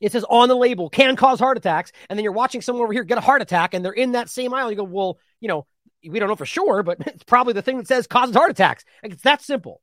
it 0.00 0.12
says 0.12 0.26
on 0.28 0.48
the 0.48 0.56
label, 0.56 0.90
can 0.90 1.16
cause 1.16 1.38
heart 1.38 1.56
attacks. 1.56 1.92
And 2.10 2.18
then 2.18 2.24
you're 2.24 2.32
watching 2.32 2.60
someone 2.60 2.84
over 2.84 2.92
here 2.92 3.04
get 3.04 3.18
a 3.18 3.22
heart 3.22 3.40
attack 3.40 3.72
and 3.72 3.84
they're 3.84 3.92
in 3.92 4.12
that 4.12 4.28
same 4.28 4.52
aisle. 4.52 4.70
You 4.70 4.76
go, 4.76 4.84
well, 4.84 5.18
you 5.40 5.48
know, 5.48 5.66
we 6.06 6.18
don't 6.18 6.28
know 6.28 6.36
for 6.36 6.44
sure, 6.44 6.82
but 6.82 6.98
it's 7.06 7.24
probably 7.24 7.54
the 7.54 7.62
thing 7.62 7.78
that 7.78 7.88
says 7.88 8.06
causes 8.06 8.36
heart 8.36 8.50
attacks. 8.50 8.84
Like, 9.02 9.12
it's 9.12 9.22
that 9.22 9.40
simple. 9.40 9.80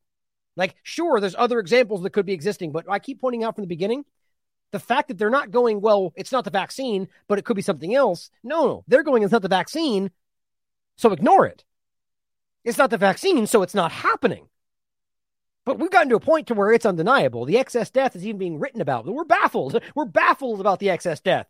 Like, 0.56 0.76
sure, 0.84 1.22
there's 1.22 1.35
other 1.38 1.60
examples 1.60 2.03
that 2.03 2.10
could 2.11 2.26
be 2.26 2.34
existing, 2.34 2.73
but 2.73 2.85
I 2.89 2.99
keep 2.99 3.22
pointing 3.22 3.43
out 3.43 3.56
from 3.56 3.64
the 3.64 3.68
beginning 3.68 4.03
the 4.72 4.80
fact 4.80 5.07
that 5.07 5.18
they're 5.18 5.30
not 5.30 5.51
going, 5.51 5.81
well, 5.81 6.14
it's 6.15 6.31
not 6.31 6.43
the 6.43 6.51
vaccine, 6.51 7.07
but 7.27 7.39
it 7.39 7.45
could 7.45 7.56
be 7.56 7.61
something 7.61 7.95
else. 7.95 8.30
No, 8.43 8.65
no, 8.65 8.84
they're 8.88 9.03
going, 9.03 9.23
it's 9.23 9.31
not 9.31 9.41
the 9.41 9.47
vaccine, 9.47 10.11
so 10.97 11.11
ignore 11.11 11.45
it. 11.45 11.64
It's 12.64 12.77
not 12.77 12.90
the 12.90 12.98
vaccine, 12.98 13.48
so 13.48 13.61
it's 13.61 13.76
not 13.76 13.91
happening. 13.91 14.48
But 15.65 15.80
we've 15.80 15.91
gotten 15.91 16.10
to 16.10 16.15
a 16.15 16.19
point 16.19 16.48
to 16.48 16.53
where 16.53 16.72
it's 16.72 16.86
undeniable. 16.86 17.45
The 17.45 17.57
excess 17.57 17.90
death 17.90 18.15
is 18.15 18.26
even 18.26 18.40
being 18.40 18.60
written 18.60 18.81
about. 18.81 19.06
We're 19.06 19.23
baffled. 19.23 19.81
We're 19.95 20.06
baffled 20.06 20.60
about 20.60 20.80
the 20.80 20.90
excess 20.90 21.19
death. 21.19 21.48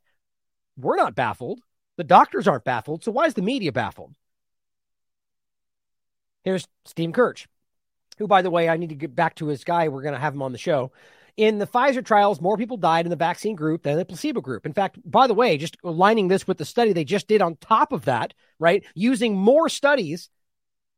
We're 0.78 0.98
not 0.98 1.16
baffled. 1.16 1.62
The 1.98 2.04
doctors 2.04 2.48
aren't 2.48 2.64
baffled. 2.64 3.04
So 3.04 3.12
why 3.12 3.26
is 3.26 3.34
the 3.34 3.42
media 3.42 3.72
baffled? 3.72 4.16
Here's 6.44 6.68
Steve 6.86 7.12
Kirsch, 7.12 7.48
who, 8.18 8.28
by 8.28 8.42
the 8.42 8.50
way, 8.50 8.70
I 8.70 8.78
need 8.78 8.90
to 8.90 8.96
get 8.96 9.16
back 9.16 9.36
to 9.36 9.48
his 9.48 9.64
guy. 9.64 9.88
We're 9.88 10.02
going 10.02 10.14
to 10.14 10.20
have 10.20 10.34
him 10.34 10.42
on 10.42 10.52
the 10.52 10.58
show. 10.58 10.92
In 11.36 11.58
the 11.58 11.68
Pfizer 11.68 12.04
trials, 12.04 12.42
more 12.42 12.58
people 12.58 12.78
died 12.78 13.06
in 13.06 13.10
the 13.10 13.16
vaccine 13.16 13.56
group 13.56 13.84
than 13.84 13.98
the 13.98 14.06
placebo 14.06 14.42
group. 14.42 14.66
In 14.66 14.74
fact, 14.74 15.00
by 15.10 15.28
the 15.28 15.34
way, 15.34 15.58
just 15.58 15.78
aligning 15.84 16.28
this 16.28 16.48
with 16.48 16.58
the 16.58 16.66
study 16.66 16.92
they 16.92 17.06
just 17.06 17.28
did 17.28 17.42
on 17.42 17.56
top 17.58 17.94
of 17.94 18.06
that, 18.06 18.34
right? 18.60 18.84
Using 18.96 19.36
more 19.36 19.70
studies 19.70 20.30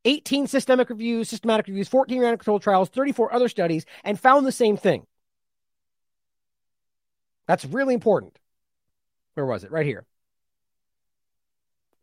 18 0.05 0.47
systemic 0.47 0.89
reviews, 0.89 1.29
systematic 1.29 1.67
reviews, 1.67 1.87
14 1.87 2.19
random 2.19 2.37
controlled 2.37 2.63
trials, 2.63 2.89
34 2.89 3.33
other 3.33 3.49
studies, 3.49 3.85
and 4.03 4.19
found 4.19 4.45
the 4.45 4.51
same 4.51 4.77
thing. 4.77 5.05
That's 7.47 7.65
really 7.65 7.93
important. 7.93 8.39
Where 9.33 9.45
was 9.45 9.63
it? 9.63 9.71
Right 9.71 9.85
here. 9.85 10.05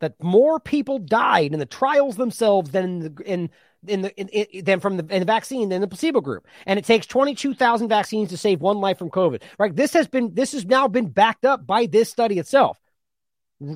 That 0.00 0.22
more 0.22 0.60
people 0.60 0.98
died 0.98 1.52
in 1.52 1.58
the 1.58 1.66
trials 1.66 2.16
themselves 2.16 2.70
than 2.70 2.84
in 2.84 2.98
the, 3.00 3.22
in, 3.24 3.50
in 3.86 4.02
the 4.02 4.20
in, 4.20 4.28
in, 4.28 4.64
than 4.64 4.80
from 4.80 4.96
the, 4.96 5.06
in 5.12 5.20
the 5.20 5.24
vaccine 5.26 5.68
than 5.68 5.80
the 5.80 5.88
placebo 5.88 6.20
group, 6.20 6.46
and 6.66 6.78
it 6.78 6.84
takes 6.84 7.06
twenty 7.06 7.34
two 7.34 7.52
thousand 7.52 7.88
vaccines 7.88 8.28
to 8.30 8.36
save 8.36 8.60
one 8.60 8.78
life 8.78 8.98
from 8.98 9.10
COVID. 9.10 9.42
Right? 9.58 9.74
This 9.74 9.92
has 9.94 10.06
been 10.06 10.34
this 10.34 10.52
has 10.52 10.64
now 10.64 10.86
been 10.86 11.08
backed 11.08 11.44
up 11.44 11.66
by 11.66 11.86
this 11.86 12.08
study 12.08 12.38
itself, 12.38 12.78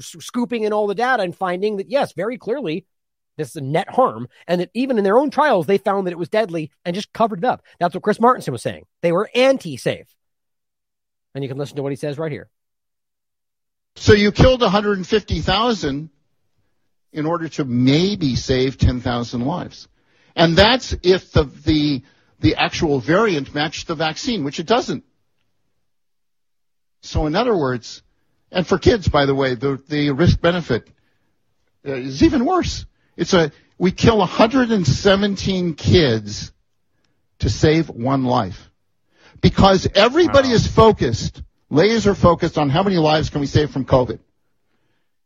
scooping 0.00 0.62
in 0.62 0.72
all 0.72 0.86
the 0.86 0.94
data 0.94 1.24
and 1.24 1.34
finding 1.34 1.78
that 1.78 1.90
yes, 1.90 2.12
very 2.12 2.38
clearly 2.38 2.86
this 3.36 3.50
is 3.50 3.56
a 3.56 3.60
net 3.60 3.88
harm, 3.88 4.28
and 4.46 4.60
that 4.60 4.70
even 4.74 4.98
in 4.98 5.04
their 5.04 5.18
own 5.18 5.30
trials, 5.30 5.66
they 5.66 5.78
found 5.78 6.06
that 6.06 6.12
it 6.12 6.18
was 6.18 6.28
deadly 6.28 6.70
and 6.84 6.94
just 6.94 7.12
covered 7.12 7.38
it 7.38 7.44
up. 7.44 7.62
That's 7.78 7.94
what 7.94 8.02
Chris 8.02 8.18
Martenson 8.18 8.50
was 8.50 8.62
saying. 8.62 8.86
They 9.00 9.12
were 9.12 9.30
anti 9.34 9.76
safe. 9.76 10.14
And 11.34 11.42
you 11.42 11.48
can 11.48 11.58
listen 11.58 11.76
to 11.76 11.82
what 11.82 11.92
he 11.92 11.96
says 11.96 12.18
right 12.18 12.30
here. 12.30 12.48
So 13.96 14.12
you 14.12 14.32
killed 14.32 14.60
150,000 14.60 16.10
in 17.12 17.26
order 17.26 17.48
to 17.48 17.64
maybe 17.64 18.36
save 18.36 18.78
10,000 18.78 19.40
lives. 19.42 19.88
And 20.34 20.56
that's 20.56 20.94
if 21.02 21.32
the, 21.32 21.44
the, 21.44 22.02
the 22.40 22.56
actual 22.56 23.00
variant 23.00 23.54
matched 23.54 23.86
the 23.86 23.94
vaccine, 23.94 24.44
which 24.44 24.60
it 24.60 24.66
doesn't. 24.66 25.04
So 27.02 27.26
in 27.26 27.34
other 27.34 27.56
words, 27.56 28.02
and 28.50 28.66
for 28.66 28.78
kids, 28.78 29.08
by 29.08 29.26
the 29.26 29.34
way, 29.34 29.54
the, 29.54 29.82
the 29.88 30.10
risk 30.10 30.40
benefit 30.40 30.88
uh, 31.86 31.92
is 31.92 32.22
even 32.22 32.44
worse. 32.44 32.86
It's 33.16 33.34
a, 33.34 33.52
we 33.78 33.92
kill 33.92 34.18
117 34.18 35.74
kids 35.74 36.52
to 37.40 37.50
save 37.50 37.88
one 37.88 38.24
life. 38.24 38.70
Because 39.40 39.88
everybody 39.94 40.48
wow. 40.48 40.54
is 40.54 40.66
focused, 40.66 41.42
laser 41.70 42.14
focused 42.14 42.58
on 42.58 42.70
how 42.70 42.82
many 42.82 42.96
lives 42.96 43.30
can 43.30 43.40
we 43.40 43.46
save 43.46 43.70
from 43.70 43.84
COVID. 43.84 44.20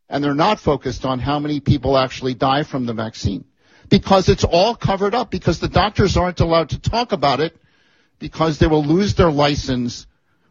and 0.09 0.23
they're 0.23 0.35
not 0.35 0.61
focused 0.61 1.05
on 1.05 1.19
how 1.19 1.39
many 1.39 1.61
people 1.61 1.97
actually 1.99 2.35
die 2.35 2.63
from 2.63 2.87
the 2.87 2.95
vaccine 2.95 3.45
because 3.89 4.29
it's 4.29 4.45
all 4.45 4.75
covered 4.75 5.15
up 5.15 5.31
because 5.31 5.59
the 5.59 5.69
doctors 5.69 6.17
aren't 6.17 6.41
allowed 6.41 6.71
to 6.71 6.81
talk 6.81 7.13
about 7.13 7.41
it 7.41 7.57
because 8.19 8.59
they 8.59 8.67
will 8.67 8.85
lose 8.85 9.15
their 9.15 9.31
license 9.31 10.07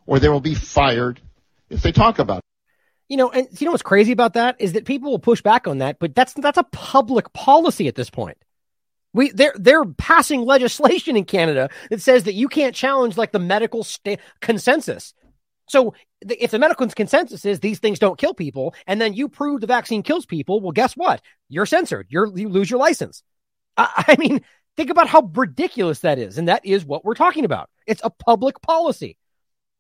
or 0.06 0.20
they 0.20 0.30
will 0.30 0.41
be 0.41 0.56
fired 0.56 1.20
if 1.70 1.82
they 1.82 1.91
talk 1.91 2.20
about 2.20 2.40
it. 2.40 2.44
You 3.07 3.18
know, 3.18 3.30
and 3.30 3.48
you 3.60 3.65
know 3.65 3.72
what's 3.72 3.84
crazy 3.84 4.11
about 4.11 4.34
that 4.34 4.56
is 4.60 4.73
that 4.73 4.86
people 4.86 5.11
will 5.11 5.19
push 5.19 5.41
back 5.41 5.68
on 5.68 5.77
that, 5.77 5.99
but 5.99 6.15
that's 6.15 6.34
that's 6.34 6.57
a 6.57 6.64
public 6.64 7.32
policy 7.34 7.88
at 7.88 7.95
this 7.95 8.10
point. 8.10 8.38
We 9.14 9.32
they're 9.32 9.53
they're 9.56 9.86
passing 9.86 10.41
legislation 10.41 11.15
in 11.15 11.26
Canada 11.26 11.69
that 11.90 12.02
says 12.02 12.23
that 12.23 12.34
you 12.34 12.48
can't 12.48 12.76
challenge 12.76 13.15
like 13.18 13.32
the 13.32 13.40
medical 13.40 13.84
sta- 13.84 14.18
consensus. 14.41 15.14
So 15.68 15.94
the, 16.22 16.44
if 16.44 16.52
the 16.52 16.60
medical 16.60 16.88
consensus 16.88 17.45
is 17.45 17.60
these 17.60 17.80
things 17.80 17.99
don't 17.99 18.18
kill 18.19 18.34
people, 18.34 18.73
and 18.88 18.99
then 18.99 19.14
you 19.14 19.30
prove 19.30 19.61
the 19.61 19.68
vaccine 19.68 20.03
kills 20.03 20.26
people, 20.26 20.60
well, 20.60 20.72
guess 20.72 20.94
what? 20.94 21.22
You're 21.49 21.65
censored. 21.65 22.07
You're 22.10 22.36
you 22.38 22.49
lose 22.49 22.69
your 22.69 22.80
license. 22.80 23.23
I, 23.77 24.06
I 24.07 24.15
mean, 24.18 24.41
think 24.76 24.90
about 24.90 25.07
how 25.07 25.30
ridiculous 25.34 25.99
that 25.99 26.19
is, 26.19 26.38
and 26.38 26.48
that 26.48 26.65
is 26.65 26.86
what 26.86 27.06
we're 27.06 27.15
talking 27.15 27.45
about. 27.45 27.69
It's 27.86 28.02
a 28.03 28.10
public 28.10 28.61
policy. 28.61 29.18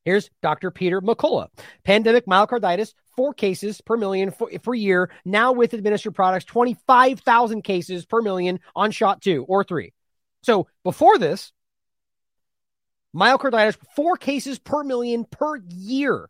Here's 0.05 0.29
Dr. 0.43 0.69
Peter 0.69 1.01
McCullough. 1.01 1.49
Pandemic 1.83 2.27
myocarditis, 2.27 2.93
four 3.15 3.33
cases 3.33 3.81
per 3.81 3.97
million 3.97 4.29
for, 4.29 4.49
per 4.59 4.73
year. 4.75 5.09
Now 5.25 5.51
with 5.51 5.73
administered 5.73 6.13
products, 6.13 6.45
25,000 6.45 7.63
cases 7.63 8.05
per 8.05 8.21
million 8.21 8.59
on 8.75 8.91
shot 8.91 9.21
two 9.21 9.43
or 9.47 9.63
three. 9.63 9.93
So 10.43 10.67
before 10.83 11.17
this, 11.17 11.51
myocarditis, 13.15 13.77
four 13.95 14.15
cases 14.15 14.59
per 14.59 14.83
million 14.83 15.25
per 15.25 15.57
year. 15.57 16.29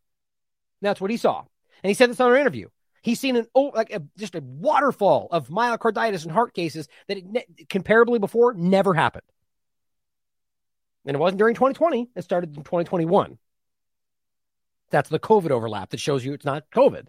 That's 0.81 1.01
what 1.01 1.11
he 1.11 1.17
saw. 1.17 1.39
And 1.83 1.89
he 1.89 1.93
said 1.93 2.09
this 2.09 2.21
on 2.21 2.31
our 2.31 2.37
interview. 2.37 2.69
He's 3.01 3.19
seen 3.19 3.35
an 3.35 3.45
oh, 3.53 3.71
like 3.75 3.91
a, 3.91 4.01
just 4.17 4.35
a 4.35 4.41
waterfall 4.41 5.27
of 5.31 5.49
myocarditis 5.49 6.23
and 6.23 6.31
heart 6.31 6.53
cases 6.53 6.87
that 7.07 7.17
it, 7.17 7.67
comparably 7.67 8.19
before 8.21 8.53
never 8.53 8.93
happened. 8.93 9.25
And 11.05 11.13
it 11.13 11.19
wasn't 11.19 11.39
during 11.39 11.55
2020. 11.55 12.09
It 12.15 12.23
started 12.23 12.55
in 12.55 12.63
2021. 12.63 13.37
That's 14.91 15.09
the 15.09 15.19
COVID 15.19 15.51
overlap 15.51 15.89
that 15.89 15.99
shows 15.99 16.23
you 16.23 16.33
it's 16.33 16.45
not 16.45 16.69
COVID. 16.71 17.07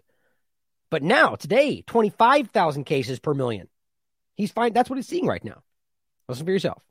But 0.89 1.03
now, 1.03 1.35
today, 1.35 1.81
25,000 1.81 2.85
cases 2.85 3.19
per 3.19 3.33
million. 3.33 3.67
He's 4.35 4.51
fine. 4.51 4.73
That's 4.73 4.89
what 4.89 4.97
he's 4.97 5.07
seeing 5.07 5.25
right 5.25 5.43
now. 5.43 5.63
Listen 6.27 6.45
for 6.45 6.51
yourself. 6.51 6.81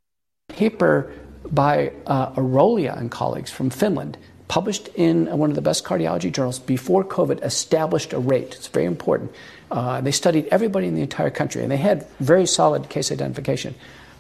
Paper 0.49 1.13
by 1.51 1.93
uh, 2.07 2.33
Arolia 2.33 2.99
and 2.99 3.11
colleagues 3.11 3.51
from 3.51 3.71
Finland, 3.71 4.19
published 4.49 4.89
in 4.95 5.27
one 5.39 5.51
of 5.51 5.57
the 5.57 5.63
best 5.63 5.85
cardiology 5.85 6.33
journals 6.33 6.59
before 6.59 7.05
COVID, 7.05 7.43
established 7.45 8.13
a 8.13 8.19
rate. 8.19 8.55
It's 8.55 8.67
very 8.67 8.87
important. 8.87 9.33
Uh, 9.71 10.01
they 10.01 10.13
studied 10.13 10.47
everybody 10.51 10.87
in 10.87 10.95
the 10.95 11.03
entire 11.03 11.31
country, 11.31 11.63
and 11.63 11.71
they 11.71 11.77
had 11.77 12.07
very 12.21 12.47
solid 12.47 12.89
case 12.89 13.11
identification. 13.11 13.75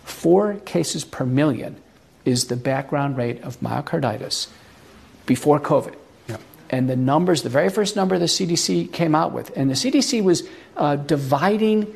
Four 0.04 0.54
cases 0.64 1.04
per 1.04 1.24
million 1.24 1.76
is 2.24 2.46
the 2.46 2.56
background 2.56 3.16
rate 3.16 3.42
of 3.42 3.60
myocarditis 3.60 4.48
before 5.26 5.60
COVID 5.60 5.94
and 6.70 6.88
the 6.88 6.96
numbers, 6.96 7.42
the 7.42 7.48
very 7.48 7.68
first 7.68 7.96
number 7.96 8.18
the 8.18 8.26
CDC 8.26 8.92
came 8.92 9.14
out 9.14 9.32
with, 9.32 9.56
and 9.56 9.70
the 9.70 9.74
CDC 9.74 10.22
was 10.22 10.42
uh, 10.76 10.96
dividing 10.96 11.94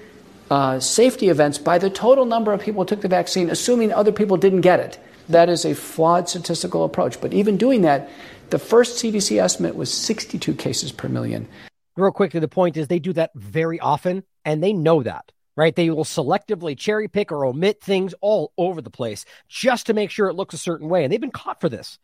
uh, 0.50 0.80
safety 0.80 1.28
events 1.28 1.58
by 1.58 1.78
the 1.78 1.90
total 1.90 2.24
number 2.24 2.52
of 2.52 2.60
people 2.60 2.82
who 2.82 2.88
took 2.88 3.00
the 3.00 3.08
vaccine, 3.08 3.50
assuming 3.50 3.92
other 3.92 4.12
people 4.12 4.36
didn't 4.36 4.62
get 4.62 4.80
it. 4.80 4.98
That 5.28 5.48
is 5.48 5.64
a 5.64 5.74
flawed 5.74 6.28
statistical 6.28 6.84
approach. 6.84 7.20
But 7.20 7.32
even 7.32 7.56
doing 7.56 7.82
that, 7.82 8.10
the 8.50 8.58
first 8.58 9.02
CDC 9.02 9.40
estimate 9.40 9.76
was 9.76 9.92
62 9.92 10.54
cases 10.54 10.90
per 10.90 11.08
million. 11.08 11.48
Real 11.96 12.10
quickly, 12.10 12.40
the 12.40 12.48
point 12.48 12.76
is 12.76 12.88
they 12.88 12.98
do 12.98 13.12
that 13.12 13.30
very 13.34 13.78
often, 13.78 14.24
and 14.44 14.62
they 14.62 14.72
know 14.72 15.02
that 15.02 15.30
right? 15.56 15.76
They 15.76 15.90
will 15.90 16.04
selectively 16.04 16.78
cherry 16.78 17.06
pick 17.06 17.30
or 17.30 17.44
omit 17.44 17.82
things 17.82 18.14
all 18.22 18.52
over 18.56 18.80
the 18.80 18.88
place 18.88 19.26
just 19.46 19.86
to 19.86 19.94
make 19.94 20.10
sure 20.10 20.28
it 20.28 20.34
looks 20.34 20.54
a 20.54 20.58
certain 20.58 20.88
way. 20.88 21.04
And 21.04 21.12
they've 21.12 21.20
been 21.20 21.30
caught 21.30 21.60
for 21.60 21.68
this 21.68 21.98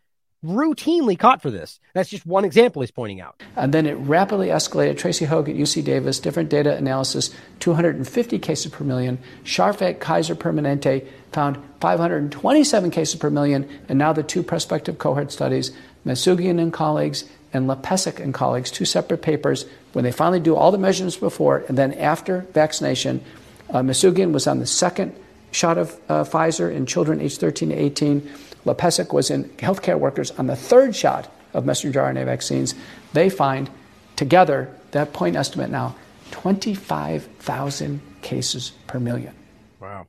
routinely 0.44 1.18
caught 1.18 1.42
for 1.42 1.50
this. 1.50 1.80
That's 1.94 2.10
just 2.10 2.26
one 2.26 2.44
example 2.44 2.82
he's 2.82 2.90
pointing 2.90 3.20
out. 3.20 3.42
And 3.56 3.72
then 3.72 3.86
it 3.86 3.94
rapidly 3.94 4.48
escalated. 4.48 4.98
Tracy 4.98 5.26
Høeg 5.26 5.48
at 5.48 5.56
UC 5.56 5.84
Davis, 5.84 6.20
different 6.20 6.48
data 6.48 6.76
analysis, 6.76 7.30
250 7.60 8.38
cases 8.38 8.70
per 8.70 8.84
million. 8.84 9.18
Sharff 9.44 9.98
Kaiser 9.98 10.34
Permanente 10.34 11.06
found 11.32 11.58
527 11.80 12.90
cases 12.90 13.16
per 13.16 13.30
million. 13.30 13.68
And 13.88 13.98
now 13.98 14.12
the 14.12 14.22
two 14.22 14.42
prospective 14.42 14.98
cohort 14.98 15.32
studies, 15.32 15.72
Mansanguan 16.04 16.60
and 16.60 16.72
colleagues 16.72 17.24
and 17.52 17.68
Lepesek 17.68 18.20
and 18.20 18.34
colleagues, 18.34 18.70
two 18.70 18.84
separate 18.84 19.22
papers, 19.22 19.64
when 19.92 20.04
they 20.04 20.12
finally 20.12 20.40
do 20.40 20.54
all 20.54 20.70
the 20.70 20.78
measurements 20.78 21.16
before 21.16 21.64
and 21.68 21.78
then 21.78 21.94
after 21.94 22.40
vaccination, 22.52 23.24
uh, 23.70 23.80
Mansanguan 23.80 24.32
was 24.32 24.46
on 24.46 24.58
the 24.58 24.66
second 24.66 25.14
shot 25.50 25.78
of 25.78 25.98
uh, 26.08 26.22
Pfizer 26.22 26.72
in 26.72 26.86
children 26.86 27.20
aged 27.20 27.40
13 27.40 27.70
to 27.70 27.74
18. 27.74 28.30
Lepesek 28.66 29.12
was 29.12 29.30
in 29.30 29.44
healthcare 29.56 29.98
workers 29.98 30.30
on 30.32 30.46
the 30.46 30.56
third 30.56 30.94
shot 30.94 31.32
of 31.54 31.64
messenger 31.64 32.00
RNA 32.00 32.26
vaccines. 32.26 32.74
They 33.12 33.30
find 33.30 33.70
together 34.16 34.68
that 34.90 35.12
point 35.12 35.36
estimate 35.36 35.70
now 35.70 35.94
25,000 36.32 38.00
cases 38.22 38.72
per 38.86 38.98
million. 38.98 39.34
Wow. 39.80 40.08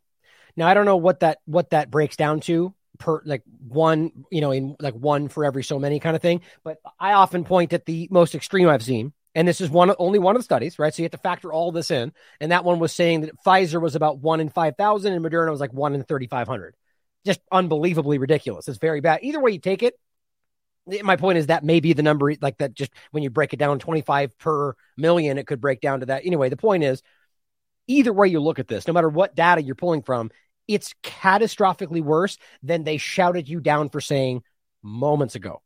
Now 0.55 0.67
I 0.67 0.73
don't 0.73 0.85
know 0.85 0.97
what 0.97 1.19
that 1.19 1.37
what 1.45 1.69
that 1.69 1.91
breaks 1.91 2.15
down 2.15 2.39
to 2.41 2.73
per 2.97 3.21
like 3.25 3.43
one, 3.67 4.11
you 4.31 4.41
know, 4.41 4.51
in 4.51 4.75
like 4.79 4.95
one 4.95 5.27
for 5.27 5.45
every 5.45 5.63
so 5.63 5.77
many 5.77 5.99
kind 5.99 6.15
of 6.15 6.21
thing, 6.21 6.41
but 6.63 6.79
I 6.99 7.13
often 7.13 7.43
point 7.43 7.73
at 7.73 7.85
the 7.85 8.07
most 8.09 8.33
extreme 8.33 8.67
I've 8.67 8.83
seen 8.83 9.13
and 9.35 9.47
this 9.47 9.61
is 9.61 9.69
one 9.69 9.93
only 9.99 10.17
one 10.17 10.35
of 10.35 10.39
the 10.39 10.43
studies, 10.43 10.79
right? 10.79 10.91
So 10.91 11.03
you 11.03 11.05
have 11.05 11.11
to 11.11 11.19
factor 11.19 11.53
all 11.53 11.71
this 11.71 11.91
in. 11.91 12.11
And 12.41 12.51
that 12.51 12.65
one 12.65 12.79
was 12.79 12.91
saying 12.91 13.21
that 13.21 13.37
Pfizer 13.45 13.79
was 13.79 13.95
about 13.95 14.17
one 14.17 14.39
in 14.39 14.49
five 14.49 14.75
thousand, 14.77 15.13
and 15.13 15.23
Moderna 15.23 15.51
was 15.51 15.59
like 15.59 15.71
one 15.71 15.93
in 15.93 16.03
thirty 16.03 16.25
five 16.25 16.47
hundred 16.47 16.75
just 17.27 17.41
unbelievably 17.51 18.17
ridiculous. 18.17 18.67
It's 18.67 18.79
very 18.79 19.01
bad. 19.01 19.19
Either 19.21 19.39
way 19.39 19.51
you 19.51 19.59
take 19.59 19.83
it, 19.83 19.93
my 21.03 21.15
point 21.15 21.37
is 21.37 21.47
that 21.47 21.63
may 21.63 21.79
be 21.79 21.93
the 21.93 22.03
number 22.03 22.33
like 22.41 22.57
that 22.57 22.73
just 22.73 22.91
when 23.11 23.23
you 23.23 23.29
break 23.29 23.53
it 23.53 23.57
down 23.57 23.77
25 23.79 24.37
per 24.37 24.73
million 24.95 25.37
it 25.37 25.47
could 25.47 25.61
break 25.61 25.81
down 25.81 25.99
to 25.99 26.05
that 26.05 26.25
anyway 26.25 26.49
the 26.49 26.57
point 26.57 26.83
is 26.83 27.01
either 27.87 28.13
way 28.13 28.27
you 28.27 28.39
look 28.39 28.59
at 28.59 28.67
this 28.67 28.87
no 28.87 28.93
matter 28.93 29.09
what 29.09 29.35
data 29.35 29.61
you're 29.61 29.75
pulling 29.75 30.01
from 30.01 30.31
it's 30.67 30.93
catastrophically 31.03 32.01
worse 32.01 32.37
than 32.63 32.83
they 32.83 32.97
shouted 32.97 33.47
you 33.49 33.59
down 33.59 33.89
for 33.89 34.01
saying 34.01 34.41
moments 34.81 35.35
ago 35.35 35.61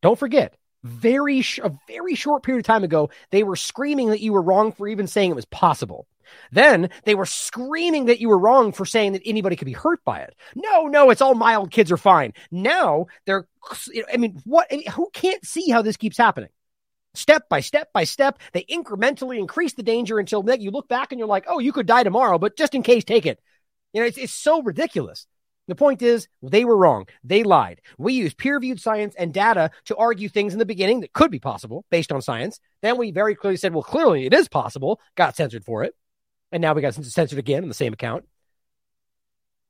don't 0.00 0.18
forget 0.18 0.54
very 0.84 1.40
sh- 1.40 1.58
a 1.62 1.76
very 1.88 2.14
short 2.14 2.44
period 2.44 2.60
of 2.60 2.66
time 2.66 2.84
ago 2.84 3.10
they 3.30 3.42
were 3.42 3.56
screaming 3.56 4.10
that 4.10 4.20
you 4.20 4.32
were 4.32 4.42
wrong 4.42 4.70
for 4.70 4.86
even 4.86 5.08
saying 5.08 5.30
it 5.30 5.36
was 5.36 5.44
possible 5.44 6.06
then 6.50 6.90
they 7.04 7.14
were 7.14 7.26
screaming 7.26 8.06
that 8.06 8.20
you 8.20 8.28
were 8.28 8.38
wrong 8.38 8.72
for 8.72 8.84
saying 8.84 9.12
that 9.12 9.22
anybody 9.24 9.56
could 9.56 9.66
be 9.66 9.72
hurt 9.72 10.04
by 10.04 10.20
it. 10.20 10.34
No, 10.54 10.86
no, 10.86 11.10
it's 11.10 11.22
all 11.22 11.34
mild. 11.34 11.70
Kids 11.70 11.92
are 11.92 11.96
fine. 11.96 12.32
Now 12.50 13.06
they're, 13.26 13.46
I 14.12 14.16
mean, 14.16 14.40
what, 14.44 14.70
who 14.94 15.10
can't 15.12 15.44
see 15.44 15.70
how 15.70 15.82
this 15.82 15.96
keeps 15.96 16.18
happening? 16.18 16.50
Step 17.14 17.48
by 17.48 17.60
step 17.60 17.92
by 17.92 18.04
step, 18.04 18.38
they 18.52 18.64
incrementally 18.64 19.38
increase 19.38 19.74
the 19.74 19.82
danger 19.82 20.18
until 20.18 20.44
you 20.58 20.70
look 20.70 20.88
back 20.88 21.10
and 21.10 21.18
you're 21.18 21.28
like, 21.28 21.46
oh, 21.48 21.58
you 21.58 21.72
could 21.72 21.86
die 21.86 22.02
tomorrow, 22.02 22.38
but 22.38 22.56
just 22.56 22.74
in 22.74 22.82
case, 22.82 23.04
take 23.04 23.26
it. 23.26 23.40
You 23.92 24.00
know, 24.00 24.06
it's, 24.06 24.18
it's 24.18 24.32
so 24.32 24.62
ridiculous. 24.62 25.26
The 25.66 25.74
point 25.74 26.00
is, 26.00 26.28
they 26.42 26.64
were 26.64 26.76
wrong. 26.76 27.06
They 27.24 27.42
lied. 27.42 27.82
We 27.98 28.14
used 28.14 28.38
peer 28.38 28.54
reviewed 28.54 28.80
science 28.80 29.14
and 29.16 29.34
data 29.34 29.70
to 29.86 29.96
argue 29.96 30.28
things 30.28 30.54
in 30.54 30.58
the 30.58 30.64
beginning 30.64 31.00
that 31.00 31.12
could 31.12 31.30
be 31.30 31.38
possible 31.38 31.84
based 31.90 32.10
on 32.10 32.22
science. 32.22 32.58
Then 32.80 32.96
we 32.96 33.10
very 33.10 33.34
clearly 33.34 33.58
said, 33.58 33.74
well, 33.74 33.82
clearly 33.82 34.24
it 34.24 34.32
is 34.32 34.48
possible, 34.48 35.00
got 35.14 35.36
censored 35.36 35.64
for 35.64 35.84
it 35.84 35.94
and 36.52 36.60
now 36.60 36.72
we 36.72 36.82
got 36.82 36.94
censored 36.94 37.38
again 37.38 37.62
on 37.62 37.68
the 37.68 37.74
same 37.74 37.92
account. 37.92 38.24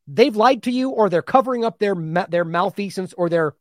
They've 0.06 0.34
lied 0.34 0.62
to 0.64 0.70
you, 0.70 0.90
or 0.90 1.10
they're 1.10 1.22
covering 1.22 1.64
up 1.64 1.78
their 1.78 1.94
their 2.28 2.44
malfeasance 2.44 3.12
or 3.12 3.28
their 3.28 3.55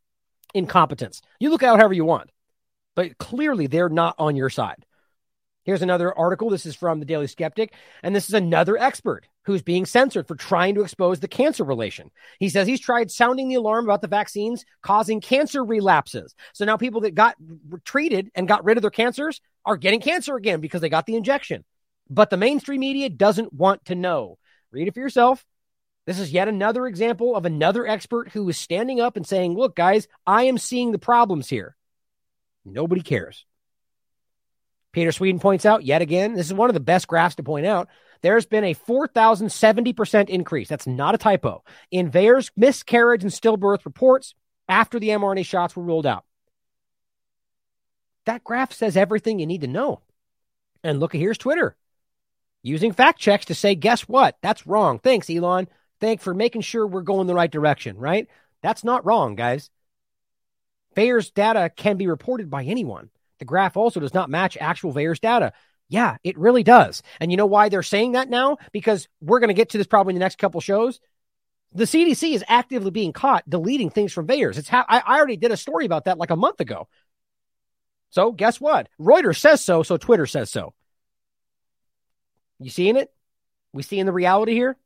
incompetence. 0.53 1.21
You 1.39 1.49
look 1.49 1.63
out 1.63 1.79
however 1.79 1.93
you 1.93 2.05
want, 2.05 2.29
but 2.95 3.17
clearly 3.17 3.67
they're 3.67 3.89
not 3.89 4.15
on 4.17 4.35
your 4.35 4.49
side. 4.49 4.85
Here's 5.63 5.81
another 5.81 6.17
article. 6.17 6.49
This 6.49 6.65
is 6.65 6.75
from 6.75 6.99
the 6.99 7.05
Daily 7.05 7.27
Skeptic, 7.27 7.73
and 8.01 8.15
this 8.15 8.29
is 8.29 8.33
another 8.33 8.77
expert 8.77 9.27
who's 9.43 9.61
being 9.61 9.85
censored 9.85 10.25
for 10.25 10.35
trying 10.35 10.75
to 10.75 10.81
expose 10.81 11.19
the 11.19 11.27
cancer 11.27 11.65
relation. 11.65 12.09
He 12.39 12.47
says 12.47 12.67
he's 12.67 12.79
tried 12.79 13.11
sounding 13.11 13.49
the 13.49 13.55
alarm 13.55 13.85
about 13.85 14.01
the 14.01 14.07
vaccines 14.07 14.65
causing 14.81 15.19
cancer 15.19 15.65
relapses. 15.65 16.35
So 16.53 16.63
now 16.63 16.77
people 16.77 17.01
that 17.01 17.15
got 17.15 17.35
treated 17.83 18.31
and 18.35 18.47
got 18.47 18.63
rid 18.63 18.77
of 18.77 18.81
their 18.81 18.91
cancers 18.91 19.41
are 19.65 19.75
getting 19.75 19.99
cancer 19.99 20.37
again 20.37 20.61
because 20.61 20.79
they 20.79 20.89
got 20.89 21.05
the 21.05 21.15
injection 21.15 21.65
but 22.09 22.29
the 22.29 22.37
mainstream 22.37 22.81
media 22.81 23.09
doesn't 23.09 23.53
want 23.53 23.85
to 23.85 23.95
know. 23.95 24.37
Read 24.71 24.87
it 24.87 24.93
for 24.93 24.99
yourself. 24.99 25.45
This 26.05 26.19
is 26.19 26.31
yet 26.31 26.47
another 26.47 26.87
example 26.87 27.35
of 27.35 27.45
another 27.45 27.85
expert 27.85 28.29
who 28.29 28.47
is 28.47 28.57
standing 28.57 29.01
up 29.01 29.17
and 29.17 29.27
saying, 29.27 29.55
Look, 29.55 29.75
guys, 29.75 30.07
I 30.25 30.43
am 30.43 30.57
seeing 30.57 30.91
the 30.91 30.99
problems 30.99 31.49
here. 31.49 31.75
Nobody 32.63 33.01
cares. 33.01 33.45
Peter 34.93 35.11
Sweden 35.11 35.39
points 35.39 35.65
out 35.65 35.83
yet 35.83 36.01
again, 36.01 36.33
this 36.33 36.47
is 36.47 36.53
one 36.53 36.69
of 36.69 36.73
the 36.73 36.79
best 36.79 37.07
graphs 37.07 37.35
to 37.35 37.43
point 37.43 37.65
out. 37.65 37.87
There's 38.21 38.45
been 38.45 38.63
a 38.63 38.73
4,070% 38.73 40.29
increase. 40.29 40.67
That's 40.69 40.87
not 40.87 41.13
a 41.13 41.19
typo 41.19 41.63
in 41.91 42.09
VAERS 42.09 42.51
miscarriage 42.55 43.23
and 43.23 43.31
stillbirth 43.31 43.85
reports 43.85 44.33
after 44.67 44.99
the 44.99 45.09
mRNA 45.09 45.45
shots 45.45 45.75
were 45.75 45.83
ruled 45.83 46.05
out. 46.05 46.25
That 48.25 48.43
graph 48.43 48.73
says 48.73 48.97
everything 48.97 49.39
you 49.39 49.45
need 49.45 49.61
to 49.61 49.67
know. 49.67 50.01
And 50.83 50.99
look, 50.99 51.13
here's 51.13 51.37
Twitter 51.37 51.75
using 52.67 52.91
fact 52.91 53.19
checks 53.19 53.45
to 53.45 53.55
say, 53.55 53.75
guess 53.75 54.01
what? 54.01 54.37
That's 54.41 54.67
wrong. 54.67 54.99
Thanks, 54.99 55.29
Elon. 55.29 55.67
Thanks 55.99 56.23
for 56.23 56.33
making 56.33 56.61
sure 56.61 56.85
we're 56.85 57.01
going 57.01 57.27
the 57.27 57.33
right 57.33 57.51
direction, 57.51 57.97
right? 57.97 58.27
That's 58.61 58.83
not 58.83 59.05
wrong, 59.05 59.35
guys. 59.35 59.69
VAERS 60.95 61.33
data 61.33 61.71
can 61.75 61.97
be 61.97 62.07
reported 62.07 62.49
by 62.49 62.63
anyone. 62.63 63.09
The 63.39 63.45
graph 63.45 63.77
also 63.77 63.99
does 63.99 64.13
not 64.13 64.29
match 64.29 64.57
actual 64.59 64.93
VAERS 64.93 65.19
data. 65.19 65.53
Yeah, 65.89 66.17
it 66.23 66.37
really 66.37 66.63
does. 66.63 67.01
And 67.19 67.31
you 67.31 67.37
know 67.37 67.45
why 67.45 67.69
they're 67.69 67.83
saying 67.83 68.13
that 68.13 68.29
now? 68.29 68.57
Because 68.71 69.07
we're 69.21 69.39
going 69.39 69.49
to 69.49 69.53
get 69.53 69.69
to 69.69 69.77
this 69.77 69.87
probably 69.87 70.11
in 70.11 70.15
the 70.15 70.25
next 70.25 70.37
couple 70.37 70.59
shows. 70.59 70.99
The 71.73 71.85
CDC 71.85 72.33
is 72.33 72.43
actively 72.47 72.91
being 72.91 73.13
caught 73.13 73.49
deleting 73.49 73.89
things 73.89 74.11
from 74.11 74.27
VAERS. 74.27 74.57
It's 74.57 74.69
ha- 74.69 74.85
I, 74.87 74.99
I 74.99 75.17
already 75.17 75.37
did 75.37 75.51
a 75.51 75.57
story 75.57 75.85
about 75.85 76.05
that 76.05 76.17
like 76.17 76.31
a 76.31 76.35
month 76.35 76.59
ago. 76.59 76.87
So 78.09 78.31
guess 78.31 78.59
what? 78.59 78.89
Reuters 78.99 79.37
says 79.37 79.63
so, 79.63 79.83
so 79.83 79.97
Twitter 79.97 80.25
says 80.25 80.49
so. 80.49 80.73
You 82.59 82.69
seeing 82.69 82.95
it? 82.95 83.11
We 83.73 83.83
seeing 83.83 84.05
the 84.05 84.13
reality 84.13 84.53
here? 84.53 84.77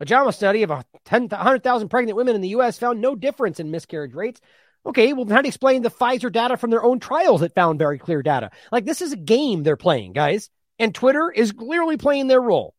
A 0.00 0.04
JAMA 0.04 0.32
study 0.32 0.62
of 0.62 0.70
100,000 0.70 1.88
pregnant 1.88 2.16
women 2.16 2.36
in 2.36 2.40
the 2.40 2.48
U.S. 2.50 2.78
found 2.78 3.00
no 3.00 3.16
difference 3.16 3.58
in 3.58 3.70
miscarriage 3.70 4.14
rates. 4.14 4.40
Okay, 4.86 5.12
well, 5.12 5.26
how 5.28 5.42
do 5.42 5.46
you 5.46 5.48
explain 5.48 5.82
the 5.82 5.90
Pfizer 5.90 6.30
data 6.30 6.56
from 6.56 6.70
their 6.70 6.84
own 6.84 7.00
trials 7.00 7.40
that 7.40 7.54
found 7.54 7.78
very 7.78 7.98
clear 7.98 8.22
data? 8.22 8.50
Like, 8.70 8.84
this 8.84 9.02
is 9.02 9.12
a 9.12 9.16
game 9.16 9.62
they're 9.62 9.76
playing, 9.76 10.12
guys. 10.12 10.50
And 10.78 10.94
Twitter 10.94 11.30
is 11.30 11.50
clearly 11.50 11.96
playing 11.96 12.28
their 12.28 12.40
role, 12.40 12.74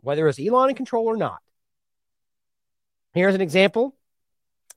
whether 0.00 0.28
it's 0.28 0.38
Elon 0.38 0.70
in 0.70 0.76
control 0.76 1.06
or 1.06 1.16
not. 1.16 1.38
Here's 3.12 3.34
an 3.34 3.40
example. 3.40 3.96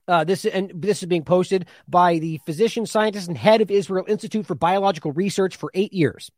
Uh, 0.07 0.23
this 0.23 0.45
and 0.45 0.72
this 0.73 1.03
is 1.03 1.07
being 1.07 1.26
posted 1.26 1.68
by 1.88 2.18
the 2.18 2.39
physician, 2.45 2.85
scientist, 2.85 3.27
and 3.27 3.38
head 3.38 3.61
of 3.61 3.69
Israel 3.69 4.06
Institute 4.07 4.48
for 4.48 4.56
Biological 4.56 5.11
Research 5.11 5.57
for 5.57 5.69
eight 5.73 5.94
years. 5.94 6.31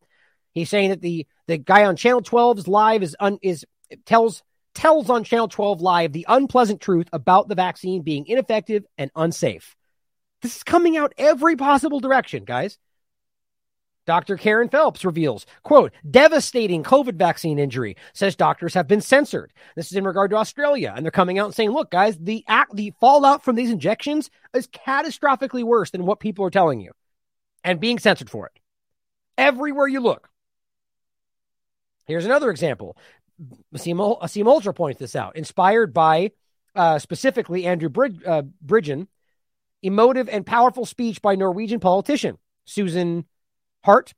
He's 0.53 0.69
saying 0.69 0.89
that 0.89 1.01
the 1.01 1.27
the 1.47 1.57
guy 1.57 1.85
on 1.85 1.95
Channel 1.95 2.21
12's 2.21 2.67
live 2.67 3.03
is 3.03 3.15
un, 3.19 3.39
is 3.41 3.65
tells 4.05 4.43
tells 4.75 5.09
on 5.09 5.23
Channel 5.23 5.47
12 5.47 5.81
live 5.81 6.13
the 6.13 6.25
unpleasant 6.29 6.81
truth 6.81 7.07
about 7.11 7.47
the 7.47 7.55
vaccine 7.55 8.01
being 8.01 8.25
ineffective 8.27 8.85
and 8.97 9.11
unsafe. 9.15 9.75
This 10.41 10.57
is 10.57 10.63
coming 10.63 10.95
out 10.95 11.13
every 11.17 11.55
possible 11.55 11.99
direction, 11.99 12.45
guys. 12.45 12.77
Dr. 14.05 14.37
Kerryn 14.37 14.71
Phelps 14.71 15.05
reveals, 15.05 15.45
quote, 15.61 15.91
devastating 16.09 16.83
COVID 16.83 17.13
vaccine 17.13 17.59
injury, 17.59 17.95
says 18.13 18.35
doctors 18.35 18.73
have 18.73 18.87
been 18.87 19.01
censored. 19.01 19.53
This 19.75 19.91
is 19.91 19.97
in 19.97 20.03
regard 20.03 20.31
to 20.31 20.37
Australia. 20.37 20.93
And 20.95 21.05
they're 21.05 21.11
coming 21.11 21.37
out 21.37 21.45
and 21.45 21.53
saying, 21.53 21.69
look, 21.69 21.91
guys, 21.91 22.17
the 22.17 22.43
act, 22.47 22.75
the 22.75 22.91
fallout 22.99 23.43
from 23.43 23.55
these 23.55 23.69
injections 23.69 24.31
is 24.55 24.67
catastrophically 24.67 25.63
worse 25.63 25.91
than 25.91 26.07
what 26.07 26.19
people 26.19 26.43
are 26.43 26.49
telling 26.49 26.79
you 26.79 26.91
and 27.63 27.79
being 27.79 27.99
censored 27.99 28.31
for 28.31 28.47
it. 28.47 28.59
Everywhere 29.37 29.87
you 29.87 29.99
look. 29.99 30.27
Here's 32.09 32.25
another 32.25 32.49
example. 32.49 32.97
Aseem 33.73 33.95
Malhotra 33.95 34.75
points 34.75 34.99
this 34.99 35.15
out, 35.15 35.35
inspired 35.35 35.93
by 35.93 36.31
uh, 36.75 36.97
specifically 36.97 37.67
Andrew 37.67 37.87
Brid- 37.87 38.25
uh, 38.25 38.41
Bridgen, 38.65 39.07
emotive 39.83 40.27
and 40.27 40.43
powerful 40.43 40.85
speech 40.85 41.21
by 41.21 41.35
Norwegian 41.35 41.79
politician 41.79 42.39
Susan 42.65 43.25
Hart. 43.83 44.15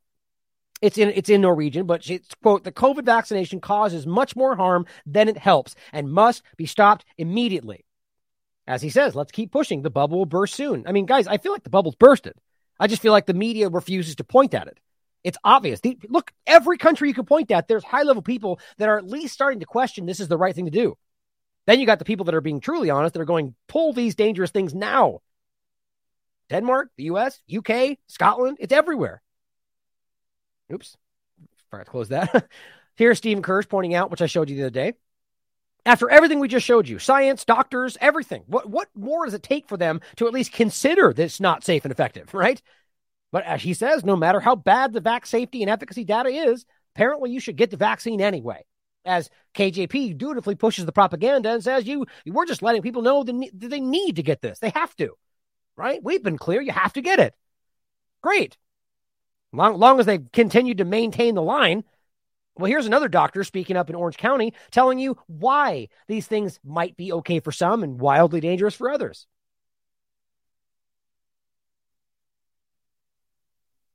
It's 0.80 0.96
in 0.96 1.10
it's 1.10 1.28
in 1.28 1.42
Norwegian, 1.42 1.86
but 1.86 2.08
it's 2.08 2.34
quote 2.42 2.64
the 2.64 2.72
COVID 2.72 3.04
vaccination 3.04 3.60
causes 3.60 4.06
much 4.06 4.34
more 4.34 4.56
harm 4.56 4.86
than 5.04 5.28
it 5.28 5.36
helps 5.36 5.74
and 5.92 6.10
must 6.10 6.42
be 6.56 6.64
stopped 6.64 7.04
immediately. 7.18 7.84
As 8.66 8.80
he 8.80 8.88
says, 8.88 9.14
let's 9.14 9.32
keep 9.32 9.52
pushing. 9.52 9.82
The 9.82 9.90
bubble 9.90 10.18
will 10.18 10.26
burst 10.26 10.54
soon. 10.54 10.84
I 10.86 10.92
mean, 10.92 11.04
guys, 11.04 11.26
I 11.26 11.36
feel 11.36 11.52
like 11.52 11.62
the 11.62 11.70
bubble's 11.70 11.96
bursted. 11.96 12.34
I 12.80 12.86
just 12.86 13.02
feel 13.02 13.12
like 13.12 13.26
the 13.26 13.34
media 13.34 13.68
refuses 13.68 14.16
to 14.16 14.24
point 14.24 14.54
at 14.54 14.66
it. 14.66 14.78
It's 15.24 15.38
obvious. 15.44 15.80
The, 15.80 15.98
look, 16.08 16.32
every 16.46 16.78
country 16.78 17.08
you 17.08 17.14
can 17.14 17.24
point 17.24 17.50
at, 17.50 17.68
there's 17.68 17.84
high 17.84 18.02
level 18.02 18.22
people 18.22 18.58
that 18.78 18.88
are 18.88 18.98
at 18.98 19.06
least 19.06 19.34
starting 19.34 19.60
to 19.60 19.66
question 19.66 20.06
this 20.06 20.20
is 20.20 20.28
the 20.28 20.38
right 20.38 20.54
thing 20.54 20.64
to 20.64 20.70
do. 20.70 20.96
Then 21.66 21.78
you 21.78 21.86
got 21.86 21.98
the 21.98 22.04
people 22.04 22.24
that 22.24 22.34
are 22.34 22.40
being 22.40 22.60
truly 22.60 22.90
honest 22.90 23.14
that 23.14 23.20
are 23.20 23.26
going, 23.26 23.54
pull 23.68 23.92
these 23.92 24.16
dangerous 24.16 24.50
things 24.50 24.74
now. 24.74 25.20
Denmark, 26.50 26.90
the 26.96 27.04
US, 27.04 27.40
UK, 27.54 27.98
Scotland, 28.08 28.56
it's 28.60 28.72
everywhere. 28.72 29.22
Oops, 30.72 30.96
forgot 31.70 31.84
to 31.84 31.90
close 31.90 32.08
that. 32.08 32.48
Here's 32.96 33.18
Stephen 33.18 33.42
Kirsch 33.42 33.68
pointing 33.68 33.94
out, 33.94 34.10
which 34.10 34.22
I 34.22 34.26
showed 34.26 34.50
you 34.50 34.56
the 34.56 34.62
other 34.64 34.70
day. 34.70 34.94
After 35.84 36.08
everything 36.10 36.38
we 36.38 36.48
just 36.48 36.66
showed 36.66 36.88
you, 36.88 36.98
science, 36.98 37.44
doctors, 37.44 37.96
everything, 38.00 38.44
what, 38.46 38.68
what 38.68 38.88
more 38.94 39.24
does 39.24 39.34
it 39.34 39.42
take 39.42 39.68
for 39.68 39.76
them 39.76 40.00
to 40.16 40.28
at 40.28 40.32
least 40.32 40.52
consider 40.52 41.12
this 41.12 41.40
not 41.40 41.64
safe 41.64 41.84
and 41.84 41.92
effective, 41.92 42.32
right? 42.34 42.60
But 43.32 43.44
as 43.44 43.62
he 43.62 43.74
says, 43.74 44.04
no 44.04 44.14
matter 44.14 44.38
how 44.38 44.54
bad 44.54 44.92
the 44.92 45.00
vac 45.00 45.26
safety 45.26 45.62
and 45.62 45.70
efficacy 45.70 46.04
data 46.04 46.28
is, 46.28 46.66
apparently 46.94 47.30
you 47.30 47.40
should 47.40 47.56
get 47.56 47.70
the 47.70 47.76
vaccine 47.76 48.20
anyway. 48.20 48.64
As 49.04 49.30
KJP 49.54 50.16
dutifully 50.16 50.54
pushes 50.54 50.86
the 50.86 50.92
propaganda 50.92 51.50
and 51.50 51.64
says, 51.64 51.88
"You, 51.88 52.06
we're 52.24 52.46
just 52.46 52.62
letting 52.62 52.82
people 52.82 53.02
know 53.02 53.24
that 53.24 53.50
they 53.54 53.80
need 53.80 54.16
to 54.16 54.22
get 54.22 54.42
this. 54.42 54.60
They 54.60 54.70
have 54.70 54.94
to, 54.96 55.16
right? 55.76 56.00
We've 56.00 56.22
been 56.22 56.38
clear. 56.38 56.60
You 56.60 56.70
have 56.70 56.92
to 56.92 57.00
get 57.00 57.18
it. 57.18 57.34
Great. 58.22 58.56
Long, 59.52 59.76
long 59.78 59.98
as 59.98 60.06
they 60.06 60.18
continue 60.32 60.74
to 60.76 60.84
maintain 60.84 61.34
the 61.34 61.42
line. 61.42 61.82
Well, 62.54 62.70
here's 62.70 62.86
another 62.86 63.08
doctor 63.08 63.42
speaking 63.44 63.76
up 63.76 63.90
in 63.90 63.96
Orange 63.96 64.18
County 64.18 64.54
telling 64.70 64.98
you 64.98 65.16
why 65.26 65.88
these 66.06 66.26
things 66.26 66.60
might 66.62 66.96
be 66.96 67.12
okay 67.12 67.40
for 67.40 67.50
some 67.50 67.82
and 67.82 68.00
wildly 68.00 68.40
dangerous 68.40 68.74
for 68.74 68.90
others. 68.90 69.26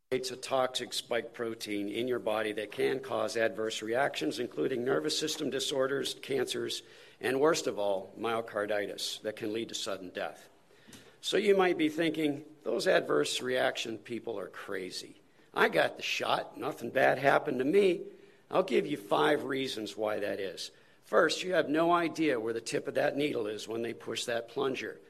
It's 0.10 0.32
a 0.32 0.38
toxic 0.38 0.94
spike 0.94 1.34
protein 1.34 1.90
in 1.90 2.08
your 2.08 2.20
body 2.20 2.54
that 2.54 2.72
can 2.72 3.02
cause 3.02 3.36
adverse 3.36 3.82
reactions, 3.82 4.40
including 4.40 4.86
nervous 4.86 5.20
system 5.20 5.50
disorders, 5.50 6.16
cancers, 6.22 6.82
and 7.20 7.42
worst 7.42 7.68
of 7.68 7.78
all, 7.78 8.14
myocarditis 8.18 9.22
that 9.24 9.36
can 9.36 9.52
lead 9.52 9.68
to 9.68 9.76
sudden 9.76 10.10
death. 10.16 10.48
So 11.20 11.36
you 11.36 11.58
might 11.58 11.78
be 11.78 11.90
thinking, 11.90 12.44
those 12.64 12.88
adverse 12.88 13.42
reaction 13.42 13.98
people 13.98 14.40
are 14.40 14.48
crazy. 14.48 15.20
I 15.54 15.68
got 15.68 15.98
the 15.98 16.04
shot, 16.04 16.58
nothing 16.58 16.90
bad 16.90 17.20
happened 17.20 17.60
to 17.60 17.66
me. 17.66 18.04
I'll 18.50 18.64
give 18.64 18.88
you 18.88 18.96
five 18.96 19.44
reasons 19.44 19.98
why 19.98 20.20
that 20.20 20.40
is. 20.40 20.72
First, 21.04 21.44
you 21.44 21.52
have 21.52 21.68
no 21.68 21.92
idea 21.92 22.40
where 22.40 22.54
the 22.54 22.62
tip 22.62 22.88
of 22.88 22.94
that 22.94 23.18
needle 23.18 23.48
is 23.48 23.68
when 23.68 23.82
they 23.82 23.94
push 23.94 24.24
that 24.24 24.48
plunger. 24.48 25.02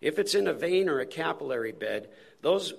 If 0.00 0.20
it's 0.20 0.36
in 0.36 0.46
a 0.46 0.52
vein 0.52 0.88
or 0.88 1.00
a 1.00 1.06
capillary 1.06 1.72
bed, 1.72 2.10
those 2.42 2.74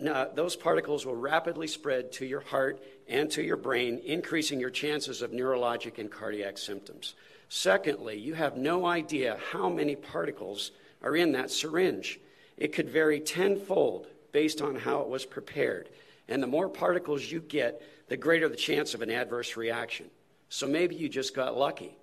now, 0.00 0.26
those 0.34 0.56
particles 0.56 1.06
will 1.06 1.14
rapidly 1.14 1.66
spread 1.66 2.12
to 2.12 2.26
your 2.26 2.40
heart 2.40 2.82
and 3.08 3.30
to 3.32 3.42
your 3.42 3.56
brain, 3.56 4.00
increasing 4.04 4.58
your 4.58 4.70
chances 4.70 5.22
of 5.22 5.30
neurologic 5.30 5.98
and 5.98 6.10
cardiac 6.10 6.58
symptoms. 6.58 7.14
Secondly, 7.48 8.18
you 8.18 8.34
have 8.34 8.56
no 8.56 8.86
idea 8.86 9.38
how 9.52 9.68
many 9.68 9.94
particles 9.94 10.72
are 11.02 11.14
in 11.14 11.32
that 11.32 11.50
syringe. 11.50 12.18
It 12.56 12.72
could 12.72 12.88
vary 12.88 13.20
tenfold 13.20 14.06
based 14.32 14.62
on 14.62 14.76
how 14.76 15.00
it 15.00 15.08
was 15.08 15.26
prepared. 15.26 15.88
And 16.28 16.42
the 16.42 16.46
more 16.46 16.68
particles 16.68 17.30
you 17.30 17.40
get, 17.40 17.82
the 18.08 18.16
greater 18.16 18.48
the 18.48 18.56
chance 18.56 18.94
of 18.94 19.02
an 19.02 19.10
adverse 19.10 19.56
reaction. 19.56 20.06
So 20.48 20.66
maybe 20.66 20.94
you 20.94 21.08
just 21.08 21.34
got 21.34 21.56
lucky. 21.56 21.96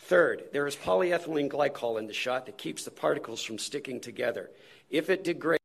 Third, 0.00 0.44
there 0.52 0.66
is 0.66 0.76
polyethylene 0.76 1.48
glycol 1.48 1.98
in 1.98 2.06
the 2.06 2.12
shot 2.12 2.46
that 2.46 2.58
keeps 2.58 2.84
the 2.84 2.90
particles 2.90 3.42
from 3.42 3.58
sticking 3.58 4.00
together. 4.00 4.50
If 4.90 5.08
it 5.08 5.24
degrades, 5.24 5.63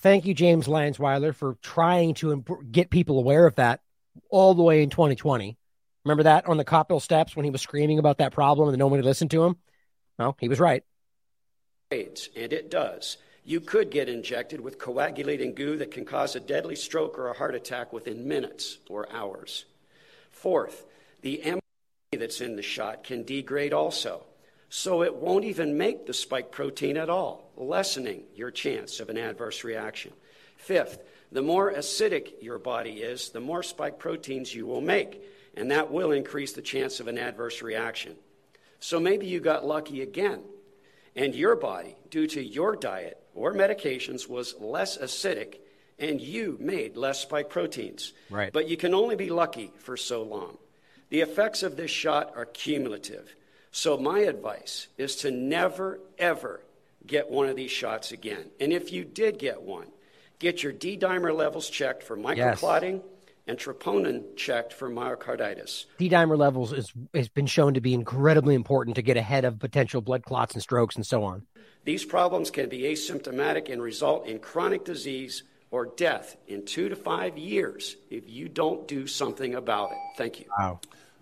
Thank 0.00 0.26
you, 0.26 0.34
James 0.34 0.68
Lyons 0.68 0.98
Weiler, 0.98 1.32
for 1.32 1.56
trying 1.60 2.14
to 2.14 2.32
imp- 2.32 2.70
get 2.70 2.90
people 2.90 3.18
aware 3.18 3.46
of 3.46 3.56
that 3.56 3.80
all 4.30 4.54
the 4.54 4.62
way 4.62 4.82
in 4.82 4.90
2020. 4.90 5.58
Remember 6.04 6.22
that 6.22 6.46
on 6.46 6.56
the 6.56 6.64
Capitol 6.64 7.00
steps 7.00 7.34
when 7.34 7.44
he 7.44 7.50
was 7.50 7.60
screaming 7.60 7.98
about 7.98 8.18
that 8.18 8.32
problem 8.32 8.68
and 8.68 8.78
nobody 8.78 9.02
listened 9.02 9.32
to 9.32 9.44
him? 9.44 9.56
Well, 10.18 10.36
he 10.38 10.48
was 10.48 10.60
right. 10.60 10.84
and 12.36 12.52
it 12.52 12.70
does, 12.70 13.18
you 13.44 13.60
could 13.60 13.90
get 13.90 14.08
injected 14.08 14.60
with 14.60 14.78
coagulating 14.78 15.54
goo 15.54 15.76
that 15.78 15.90
can 15.90 16.04
cause 16.04 16.36
a 16.36 16.40
deadly 16.40 16.76
stroke 16.76 17.18
or 17.18 17.28
a 17.28 17.36
heart 17.36 17.54
attack 17.54 17.92
within 17.92 18.28
minutes 18.28 18.78
or 18.88 19.10
hours. 19.12 19.64
Fourth, 20.30 20.84
the 21.22 21.40
mRNA 21.44 22.18
that's 22.18 22.40
in 22.40 22.56
the 22.56 22.62
shot 22.62 23.02
can 23.02 23.24
degrade 23.24 23.72
also, 23.72 24.24
so 24.68 25.02
it 25.02 25.14
won't 25.14 25.44
even 25.44 25.78
make 25.78 26.06
the 26.06 26.14
spike 26.14 26.50
protein 26.50 26.96
at 26.96 27.08
all, 27.08 27.50
lessening 27.56 28.24
your 28.34 28.50
chance 28.50 29.00
of 29.00 29.08
an 29.08 29.16
adverse 29.16 29.64
reaction. 29.64 30.12
Fifth, 30.56 30.98
the 31.32 31.42
more 31.42 31.72
acidic 31.72 32.34
your 32.40 32.58
body 32.58 32.94
is, 32.94 33.30
the 33.30 33.40
more 33.40 33.62
spike 33.62 33.98
proteins 33.98 34.54
you 34.54 34.66
will 34.66 34.80
make, 34.80 35.22
and 35.54 35.70
that 35.70 35.90
will 35.90 36.12
increase 36.12 36.52
the 36.52 36.62
chance 36.62 37.00
of 37.00 37.08
an 37.08 37.18
adverse 37.18 37.62
reaction. 37.62 38.16
So 38.80 39.00
maybe 39.00 39.26
you 39.26 39.40
got 39.40 39.66
lucky 39.66 40.02
again, 40.02 40.42
and 41.16 41.34
your 41.34 41.56
body, 41.56 41.96
due 42.10 42.26
to 42.28 42.42
your 42.42 42.76
diet 42.76 43.20
or 43.34 43.54
medications, 43.54 44.28
was 44.28 44.54
less 44.60 44.98
acidic, 44.98 45.56
and 45.98 46.20
you 46.20 46.56
made 46.60 46.96
less 46.96 47.20
spike 47.20 47.50
proteins. 47.50 48.12
Right. 48.30 48.52
But 48.52 48.68
you 48.68 48.76
can 48.76 48.94
only 48.94 49.16
be 49.16 49.30
lucky 49.30 49.72
for 49.78 49.96
so 49.96 50.22
long. 50.22 50.58
The 51.10 51.22
effects 51.22 51.62
of 51.62 51.76
this 51.76 51.90
shot 51.90 52.32
are 52.36 52.44
cumulative. 52.44 53.34
So, 53.78 53.96
my 53.96 54.20
advice 54.20 54.88
is 54.96 55.16
to 55.16 55.30
never, 55.30 56.00
ever 56.18 56.60
get 57.06 57.30
one 57.30 57.48
of 57.48 57.56
these 57.56 57.70
shots 57.70 58.12
again. 58.12 58.46
And 58.58 58.72
if 58.72 58.92
you 58.92 59.04
did 59.04 59.38
get 59.38 59.62
one, 59.62 59.86
Get 60.38 60.62
your 60.62 60.72
D 60.72 60.96
dimer 60.96 61.34
levels 61.34 61.68
checked 61.68 62.02
for 62.02 62.16
microclotting 62.16 63.02
and 63.48 63.58
troponin 63.58 64.36
checked 64.36 64.72
for 64.72 64.88
myocarditis. 64.88 65.86
D 65.98 66.08
dimer 66.08 66.38
levels 66.38 66.72
is 66.72 66.92
has 67.12 67.28
been 67.28 67.46
shown 67.46 67.74
to 67.74 67.80
be 67.80 67.92
incredibly 67.92 68.54
important 68.54 68.96
to 68.96 69.02
get 69.02 69.16
ahead 69.16 69.44
of 69.44 69.58
potential 69.58 70.00
blood 70.00 70.22
clots 70.22 70.54
and 70.54 70.62
strokes 70.62 70.94
and 70.94 71.04
so 71.04 71.24
on. 71.24 71.44
These 71.84 72.04
problems 72.04 72.50
can 72.50 72.68
be 72.68 72.82
asymptomatic 72.82 73.72
and 73.72 73.82
result 73.82 74.26
in 74.26 74.38
chronic 74.38 74.84
disease 74.84 75.42
or 75.70 75.86
death 75.96 76.36
in 76.46 76.64
two 76.64 76.88
to 76.88 76.96
five 76.96 77.36
years 77.36 77.96
if 78.10 78.28
you 78.28 78.48
don't 78.48 78.86
do 78.86 79.06
something 79.06 79.54
about 79.54 79.90
it. 79.90 79.98
Thank 80.16 80.38
you. 80.38 80.46
Wow. 80.56 80.80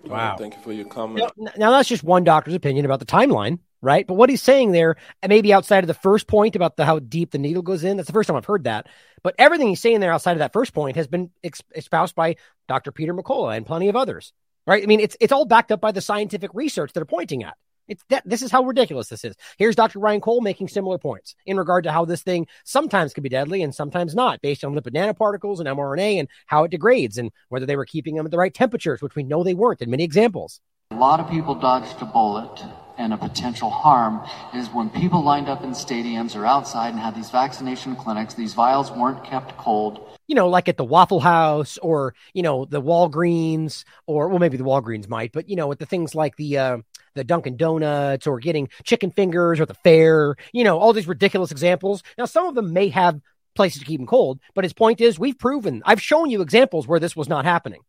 Wow. 0.09 0.37
Thank 0.37 0.55
you 0.55 0.61
for 0.63 0.73
your 0.73 0.87
comment. 0.87 1.31
Now, 1.37 1.53
now 1.57 1.71
that's 1.71 1.89
just 1.89 2.03
one 2.03 2.25
doctor's 2.25 2.55
opinion 2.55 2.85
about 2.85 3.01
the 3.01 3.07
timeline, 3.07 3.59
right? 3.83 4.07
But 4.07 4.15
what 4.15 4.31
he's 4.31 4.43
saying 4.43 4.73
there, 4.73 4.97
and 5.23 5.31
maybe 5.31 5.53
outside 5.53 5.85
of 5.85 5.89
the 5.89 5.95
first 5.95 6.27
point 6.27 6.57
about 6.57 6.77
the 6.77 6.85
how 6.85 6.99
deep 6.99 7.31
the 7.31 7.39
needle 7.39 7.63
goes 7.63 7.85
in, 7.85 7.97
that's 7.97 8.07
the 8.07 8.13
first 8.13 8.27
time 8.29 8.37
I've 8.37 8.45
heard 8.45 8.65
that. 8.65 8.87
But 9.23 9.35
everything 9.39 9.69
he's 9.69 9.81
saying 9.81 10.01
there 10.01 10.13
outside 10.13 10.33
of 10.33 10.39
that 10.39 10.53
first 10.53 10.73
point 10.73 10.97
has 10.97 11.07
been 11.07 11.31
espoused 11.75 12.15
by 12.15 12.37
Dr. 12.69 12.93
Peter 12.93 13.15
McCullough 13.15 13.57
and 13.57 13.67
plenty 13.67 13.89
of 13.89 13.97
others, 13.97 14.33
right? 14.67 14.83
I 14.83 14.87
mean, 14.87 15.01
it's 15.01 15.17
it's 15.21 15.33
all 15.33 15.45
backed 15.45 15.73
up 15.73 15.81
by 15.81 15.93
the 15.93 16.01
scientific 16.01 16.51
research 16.55 16.93
that 16.93 17.03
are 17.03 17.07
pointing 17.07 17.43
at. 17.43 17.57
It's 17.89 18.05
that 18.09 18.23
this 18.27 18.43
is 18.43 18.51
how 18.51 18.65
ridiculous 18.65 19.09
this 19.09 19.25
is. 19.25 19.37
Here's 19.59 19.77
Dr. 19.77 20.01
Ryan 20.01 20.21
Cole 20.21 20.41
making 20.41 20.69
similar 20.69 20.99
points 20.99 21.35
in 21.47 21.57
regard 21.57 21.85
to 21.85 21.93
how 21.93 22.05
this 22.05 22.23
thing 22.23 22.47
sometimes 22.65 23.15
can 23.15 23.23
be 23.23 23.29
deadly 23.29 23.63
and 23.63 23.75
sometimes 23.75 24.15
not, 24.15 24.41
based 24.41 24.65
on 24.65 24.75
lipid 24.75 24.95
nanoparticles 24.95 25.61
and 25.61 25.69
mRNA 25.69 26.21
and 26.21 26.29
how 26.47 26.65
it 26.65 26.71
degrades 26.71 27.19
and 27.19 27.31
whether 27.49 27.67
they 27.67 27.77
were 27.77 27.87
keeping 27.87 28.17
them 28.17 28.27
at 28.27 28.33
the 28.33 28.39
right 28.39 28.55
temperatures, 28.55 29.01
which 29.03 29.15
we 29.15 29.23
know 29.23 29.45
they 29.45 29.55
weren't 29.55 29.83
in 29.83 29.91
many 29.91 30.05
examples. 30.05 30.61
A 30.91 30.97
lot 30.97 31.21
of 31.21 31.31
people 31.31 31.55
dodged 31.55 32.01
a 32.01 32.05
bullet, 32.05 32.63
and 32.99 33.13
a 33.13 33.17
potential 33.17 33.71
harm 33.71 34.27
is 34.55 34.69
when 34.69 34.91
people 34.91 35.23
lined 35.23 35.49
up 35.49 35.63
in 35.63 35.71
stadiums 35.71 36.35
or 36.35 36.47
outside 36.47 36.91
and 36.91 36.99
had 36.99 37.15
these 37.15 37.31
vaccination 37.31 37.97
clinics, 37.97 38.35
these 38.35 38.55
vials 38.55 38.91
weren't 38.91 39.23
kept 39.25 39.57
cold. 39.57 40.01
You 40.27 40.35
know, 40.35 40.49
like 40.49 40.69
at 40.69 40.77
the 40.77 40.85
Waffle 40.85 41.21
House 41.21 41.79
or, 41.79 42.15
you 42.35 42.43
know, 42.43 42.65
the 42.65 42.83
Walgreens 42.83 43.85
or, 44.07 44.29
well, 44.29 44.39
maybe 44.39 44.57
the 44.57 44.65
Walgreens 44.65 45.09
might, 45.09 45.33
but, 45.33 45.49
you 45.49 45.57
know, 45.57 45.69
with 45.69 45.79
the 45.79 45.87
things 45.87 46.15
like 46.15 46.37
the, 46.37 46.59
uh, 46.59 46.79
the 47.17 47.25
Dunkin' 47.25 47.57
Donuts 47.57 48.27
or 48.27 48.39
getting 48.39 48.69
chicken 48.85 49.11
fingers 49.11 49.59
or 49.59 49.67
the 49.67 49.75
fair, 49.75 50.37
you 50.53 50.63
know, 50.63 50.79
all 50.79 50.93
these 50.93 51.09
ridiculous 51.09 51.51
examples. 51.51 52.05
Now, 52.17 52.27
some 52.27 52.47
of 52.47 52.55
them 52.55 52.73
may 52.73 52.89
have 52.91 53.21
places 53.57 53.81
to 53.81 53.87
keep 53.87 53.99
them 53.99 54.07
cold, 54.07 54.39
but 54.55 54.65
his 54.65 54.73
point 54.73 55.01
is 55.01 55.19
we've 55.19 55.39
proven, 55.39 55.83
I've 55.85 56.01
shown 56.01 56.31
you 56.31 56.43
examples 56.43 56.87
where 56.87 57.01
this 57.01 57.17
was 57.17 57.29
not 57.29 57.45
happening. 57.45 57.81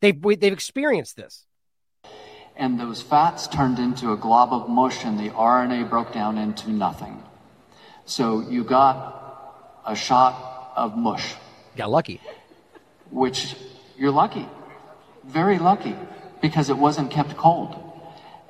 They've, 0.00 0.18
we, 0.24 0.34
they've 0.34 0.52
experienced 0.52 1.16
this. 1.16 1.46
And 2.56 2.78
those 2.78 3.00
fats 3.00 3.46
turned 3.46 3.78
into 3.78 4.12
a 4.12 4.16
glob 4.16 4.52
of 4.52 4.68
mush, 4.68 5.04
and 5.04 5.18
the 5.18 5.30
RNA 5.30 5.88
broke 5.88 6.12
down 6.12 6.36
into 6.38 6.70
nothing. 6.70 7.22
So 8.04 8.40
you 8.40 8.64
got 8.64 9.80
a 9.86 9.94
shot 9.94 10.72
of 10.76 10.96
mush. 10.96 11.34
Got 11.76 11.90
lucky. 11.90 12.20
Which 13.10 13.54
you're 13.96 14.10
lucky. 14.10 14.46
Very 15.24 15.58
lucky. 15.58 15.96
Because 16.40 16.68
it 16.68 16.76
wasn't 16.76 17.10
kept 17.10 17.36
cold. 17.36 17.91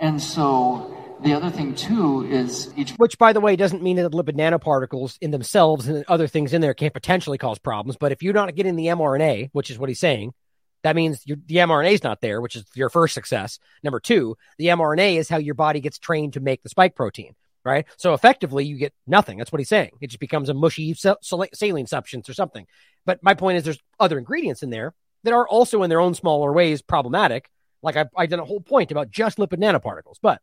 And 0.02 0.20
so 0.20 0.94
the 1.22 1.32
other 1.32 1.50
thing 1.50 1.74
too 1.74 2.26
is 2.26 2.72
each 2.76 2.90
which 2.92 3.16
by 3.16 3.32
the 3.32 3.40
way 3.40 3.54
doesn't 3.54 3.82
mean 3.82 3.96
that 3.96 4.12
lipid 4.12 4.36
nanoparticles 4.36 5.16
in 5.20 5.30
themselves 5.30 5.86
and 5.86 6.04
other 6.08 6.26
things 6.26 6.52
in 6.52 6.60
there 6.60 6.74
can't 6.74 6.92
potentially 6.92 7.38
cause 7.38 7.60
problems 7.60 7.96
but 7.96 8.10
if 8.10 8.24
you're 8.24 8.34
not 8.34 8.52
getting 8.56 8.74
the 8.74 8.86
mrna 8.86 9.48
which 9.52 9.70
is 9.70 9.78
what 9.78 9.88
he's 9.88 10.00
saying 10.00 10.34
that 10.82 10.96
means 10.96 11.22
the 11.22 11.36
mrna 11.56 11.92
is 11.92 12.02
not 12.02 12.20
there 12.20 12.40
which 12.40 12.56
is 12.56 12.64
your 12.74 12.88
first 12.88 13.14
success. 13.14 13.60
Number 13.84 14.00
two 14.00 14.36
the 14.58 14.66
mrna 14.66 15.16
is 15.16 15.28
how 15.28 15.36
your 15.36 15.54
body 15.54 15.78
gets 15.78 16.00
trained 16.00 16.32
to 16.32 16.40
make 16.40 16.62
the 16.62 16.68
spike 16.68 16.96
protein 16.96 17.36
right? 17.64 17.86
So 17.96 18.12
effectively 18.12 18.64
you 18.64 18.76
get 18.76 18.92
nothing. 19.06 19.38
That's 19.38 19.52
what 19.52 19.60
he's 19.60 19.68
saying. 19.68 19.92
It 20.00 20.08
just 20.08 20.18
becomes 20.18 20.48
a 20.48 20.54
mushy 20.54 20.94
saline 20.94 21.86
substance 21.86 22.28
or 22.28 22.34
something. 22.34 22.66
But 23.06 23.22
my 23.22 23.34
point 23.34 23.58
is 23.58 23.62
there's 23.62 23.78
other 24.00 24.18
ingredients 24.18 24.64
in 24.64 24.70
there 24.70 24.94
that 25.22 25.32
are 25.32 25.46
also 25.46 25.84
in 25.84 25.88
their 25.88 26.00
own 26.00 26.14
smaller 26.14 26.52
ways 26.52 26.82
problematic 26.82 27.48
like 27.82 27.96
I, 27.96 28.06
I 28.16 28.26
did 28.26 28.38
a 28.38 28.44
whole 28.44 28.60
point 28.60 28.90
about 28.90 29.10
just 29.10 29.38
lipid 29.38 29.58
nanoparticles. 29.58 30.16
But 30.20 30.40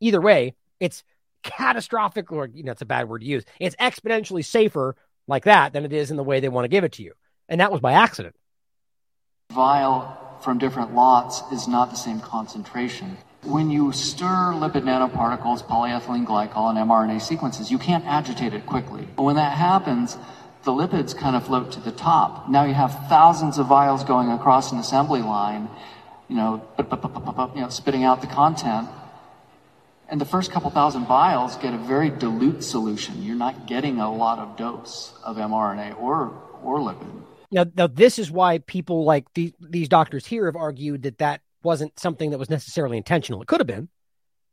either 0.00 0.20
way, 0.20 0.54
it's 0.80 1.04
catastrophic, 1.42 2.32
or 2.32 2.46
you 2.46 2.62
know, 2.62 2.72
it's 2.72 2.82
a 2.82 2.86
bad 2.86 3.08
word 3.08 3.20
to 3.20 3.26
use. 3.26 3.44
It's 3.60 3.76
exponentially 3.76 4.44
safer 4.44 4.96
like 5.28 5.44
that 5.44 5.72
than 5.72 5.84
it 5.84 5.92
is 5.92 6.10
in 6.10 6.16
the 6.16 6.24
way 6.24 6.40
they 6.40 6.48
want 6.48 6.64
to 6.64 6.68
give 6.68 6.84
it 6.84 6.92
to 6.92 7.02
you. 7.02 7.12
And 7.48 7.60
that 7.60 7.72
was 7.72 7.80
by 7.80 7.92
accident. 7.92 8.34
Vial 9.52 10.18
from 10.42 10.58
different 10.58 10.94
lots 10.94 11.42
is 11.52 11.68
not 11.68 11.90
the 11.90 11.96
same 11.96 12.20
concentration. 12.20 13.16
When 13.42 13.70
you 13.70 13.92
stir 13.92 14.52
lipid 14.54 14.82
nanoparticles, 14.82 15.66
polyethylene 15.66 16.26
glycol, 16.26 16.70
and 16.70 16.78
mRNA 16.78 17.20
sequences, 17.20 17.70
you 17.70 17.78
can't 17.78 18.04
agitate 18.06 18.54
it 18.54 18.66
quickly. 18.66 19.06
But 19.16 19.24
when 19.24 19.36
that 19.36 19.56
happens, 19.56 20.16
the 20.64 20.70
lipids 20.70 21.16
kind 21.16 21.34
of 21.34 21.44
float 21.44 21.72
to 21.72 21.80
the 21.80 21.90
top. 21.90 22.48
Now 22.48 22.64
you 22.64 22.74
have 22.74 23.08
thousands 23.08 23.58
of 23.58 23.66
vials 23.66 24.04
going 24.04 24.30
across 24.30 24.70
an 24.70 24.78
assembly 24.78 25.22
line, 25.22 25.68
you 26.28 26.36
know, 26.36 26.62
you 26.78 27.60
know, 27.60 27.68
spitting 27.68 28.04
out 28.04 28.20
the 28.20 28.26
content. 28.26 28.88
And 30.08 30.20
the 30.20 30.26
first 30.26 30.50
couple 30.50 30.70
thousand 30.70 31.06
vials 31.06 31.56
get 31.56 31.72
a 31.72 31.78
very 31.78 32.10
dilute 32.10 32.62
solution. 32.62 33.22
You're 33.22 33.36
not 33.36 33.66
getting 33.66 33.98
a 33.98 34.12
lot 34.12 34.38
of 34.38 34.56
dose 34.56 35.14
of 35.24 35.36
mRNA 35.36 35.98
or 35.98 36.34
or 36.62 36.78
lipid. 36.78 37.22
Now, 37.50 37.66
now 37.74 37.86
this 37.86 38.18
is 38.18 38.30
why 38.30 38.58
people 38.58 39.04
like 39.04 39.26
these 39.34 39.52
these 39.60 39.88
doctors 39.88 40.26
here 40.26 40.46
have 40.46 40.56
argued 40.56 41.02
that 41.02 41.18
that 41.18 41.40
wasn't 41.62 41.98
something 41.98 42.30
that 42.30 42.38
was 42.38 42.50
necessarily 42.50 42.96
intentional. 42.96 43.40
It 43.42 43.48
could 43.48 43.60
have 43.60 43.66
been. 43.66 43.88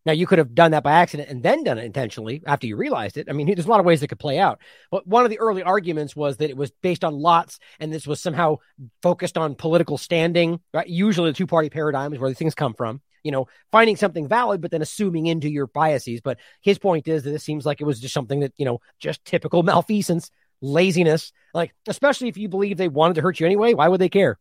Now 0.06 0.14
you 0.14 0.26
could 0.26 0.38
have 0.38 0.56
done 0.56 0.72
that 0.72 0.84
by 0.84 0.94
accident 0.94 1.30
and 1.30 1.44
then 1.44 1.64
done 1.64 1.78
it 1.78 1.86
intentionally 1.86 2.42
after 2.46 2.68
you 2.68 2.76
realized 2.76 3.18
it. 3.18 3.28
I 3.30 3.34
mean, 3.34 3.48
there's 3.48 3.66
a 3.66 3.70
lot 3.70 3.80
of 3.80 3.86
ways 3.86 4.00
that 4.00 4.08
could 4.08 4.20
play 4.20 4.40
out. 4.40 4.60
But 4.92 5.06
one 5.06 5.24
of 5.24 5.30
the 5.30 5.40
early 5.40 5.64
arguments 5.64 6.16
was 6.16 6.38
that 6.38 6.50
it 6.50 6.58
was 6.58 6.72
based 6.82 7.04
on 7.04 7.14
lots 7.14 7.60
and 7.80 7.92
this 7.92 8.08
was 8.08 8.22
somehow 8.22 8.58
focused 9.02 9.38
on 9.38 9.56
political 9.56 9.98
standing. 9.98 10.60
Right? 10.74 10.88
Usually 10.88 11.30
the 11.30 11.36
two 11.36 11.48
party 11.48 11.70
paradigm 11.70 12.14
is 12.14 12.20
where 12.20 12.30
these 12.30 12.38
things 12.38 12.56
come 12.56 12.74
from. 12.74 13.02
You 13.24 13.34
know, 13.34 13.48
finding 13.72 13.98
something 13.98 14.30
valid, 14.30 14.62
but 14.62 14.72
then 14.72 14.82
assuming 14.82 15.28
into 15.28 15.50
your 15.50 15.68
biases. 15.68 16.22
But 16.22 16.40
his 16.62 16.80
point 16.80 17.08
is 17.08 17.24
that 17.24 17.34
it 17.34 17.42
seems 17.42 17.66
like 17.66 17.82
it 17.82 17.86
was 17.86 18.00
just 18.00 18.14
something 18.14 18.40
that, 18.40 18.54
you 18.56 18.64
know, 18.64 18.80
just 18.98 19.26
typical 19.26 19.62
malfeasance, 19.62 20.32
laziness. 20.62 21.34
Like, 21.54 21.74
especially 21.88 22.30
if 22.30 22.38
you 22.38 22.48
believe 22.48 22.78
they 22.78 22.88
wanted 22.88 23.16
to 23.16 23.22
hurt 23.22 23.40
you 23.40 23.46
anyway, 23.46 23.74
why 23.74 23.90
would 23.90 24.00
they 24.00 24.08
care? 24.08 24.40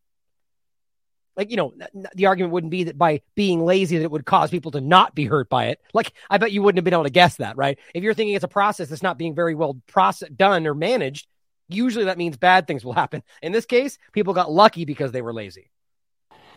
Like 1.39 1.51
you 1.51 1.56
know 1.56 1.73
the 2.15 2.27
argument 2.27 2.52
wouldn't 2.52 2.70
be 2.70 2.85
that 2.85 2.98
by 2.98 3.23
being 3.35 3.65
lazy 3.65 3.97
that 3.97 4.05
it 4.05 4.10
would 4.10 4.27
cause 4.27 4.51
people 4.51 4.73
to 4.73 4.81
not 4.81 5.15
be 5.15 5.24
hurt 5.24 5.48
by 5.48 5.66
it. 5.66 5.81
Like 5.94 6.12
i 6.28 6.36
bet 6.36 6.52
you 6.52 6.62
wouldn't 6.62 6.78
have 6.78 6.85
been 6.85 6.93
able 6.93 7.05
to 7.05 7.10
guess 7.10 7.36
that 7.36 7.56
right? 7.56 7.78
If 7.94 8.02
you're 8.02 8.12
thinking 8.12 8.35
it's 8.35 8.44
a 8.44 8.48
process 8.48 8.89
that's 8.89 9.02
not 9.02 9.16
being 9.16 9.35
very 9.35 9.55
well 9.55 9.81
process 9.86 10.28
done 10.28 10.66
or 10.66 10.74
managed 10.74 11.27
usually 11.69 12.06
that 12.06 12.19
means 12.19 12.36
bad 12.36 12.66
things 12.66 12.85
will 12.85 12.93
happen. 12.93 13.23
In 13.40 13.52
this 13.52 13.65
case 13.65 13.98
people 14.12 14.35
got 14.35 14.51
lucky 14.51 14.85
because 14.85 15.12
they 15.12 15.23
were 15.23 15.32
lazy. 15.32 15.70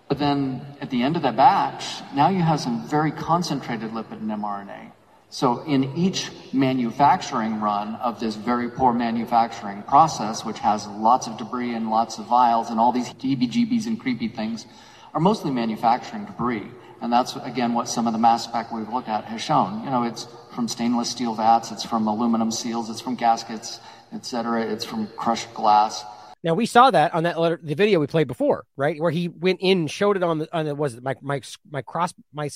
But 0.10 0.20
then 0.20 0.66
at 0.82 0.90
the 0.90 1.04
end 1.04 1.16
of 1.16 1.22
that 1.22 1.38
batch 1.38 2.02
now 2.16 2.30
you 2.30 2.42
have 2.42 2.60
some 2.60 2.86
very 2.90 3.12
concentrated 3.12 3.92
lipid 3.92 4.14
and 4.14 4.32
mrna 4.32 4.92
so 5.32 5.64
in 5.64 5.96
each 5.96 6.30
manufacturing 6.54 7.60
run 7.60 7.96
of 7.96 8.20
this 8.20 8.36
very 8.36 8.70
poor 8.70 8.94
manufacturing 8.94 9.82
process, 9.84 10.46
which 10.46 10.60
has 10.60 10.86
lots 10.88 11.26
of 11.26 11.38
debris 11.38 11.74
and 11.74 11.90
lots 11.90 12.20
of 12.20 12.26
vials 12.26 12.70
and 12.70 12.80
all 12.80 12.92
these 12.92 13.10
heebie-jeebies 13.14 13.88
and 13.88 14.00
creepy 14.00 14.28
things, 14.28 14.68
are 15.14 15.22
mostly 15.22 15.50
manufacturing 15.50 16.26
debris. 16.26 16.68
And 17.02 17.12
that's, 17.12 17.36
again, 17.38 17.74
what 17.74 17.88
some 17.88 18.06
of 18.08 18.14
the 18.14 18.20
mass 18.20 18.44
spec 18.44 18.72
we've 18.72 18.88
looked 18.88 19.10
at 19.10 19.26
has 19.26 19.42
shown. 19.42 19.84
You 19.84 19.90
know, 19.90 20.04
it's 20.04 20.28
from 20.54 20.68
stainless 20.68 21.10
steel 21.10 21.34
vats, 21.34 21.72
it's 21.72 21.84
from 21.84 22.08
aluminum 22.08 22.52
seals, 22.52 22.90
it's 22.90 23.02
from 23.02 23.16
gaskets, 23.16 23.80
et 24.14 24.26
cetera, 24.26 24.62
it's 24.62 24.86
from 24.86 25.08
crushed 25.16 25.52
glass. 25.54 26.04
Now 26.44 26.56
we 26.56 26.66
saw 26.66 26.92
that 26.92 27.14
on 27.14 27.24
that 27.24 27.40
letter, 27.40 27.60
the 27.62 27.76
video 27.76 28.00
we 28.00 28.08
played 28.08 28.28
before, 28.28 28.66
right, 28.76 29.00
where 29.00 29.12
he 29.12 29.30
went 29.30 29.60
in, 29.62 29.88
showed 29.88 30.18
it 30.18 30.24
on 30.24 30.40
the 30.40 30.56
on 30.56 30.66
the 30.66 30.76
was 30.76 30.96
it 30.96 31.04
my 31.04 31.16
my 31.22 31.42
my 31.70 31.82
cross 31.84 32.14
my 32.34 32.50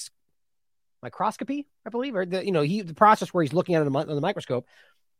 microscopy, 1.06 1.68
I 1.86 1.90
believe, 1.90 2.16
or 2.16 2.26
the 2.26 2.44
you 2.44 2.52
know 2.52 2.62
he 2.62 2.82
the 2.82 2.94
process 2.94 3.30
where 3.34 3.44
he's 3.44 3.54
looking 3.54 3.76
at 3.76 3.82
it 3.82 3.88
on 3.88 4.08
the 4.08 4.22
microscope, 4.22 4.66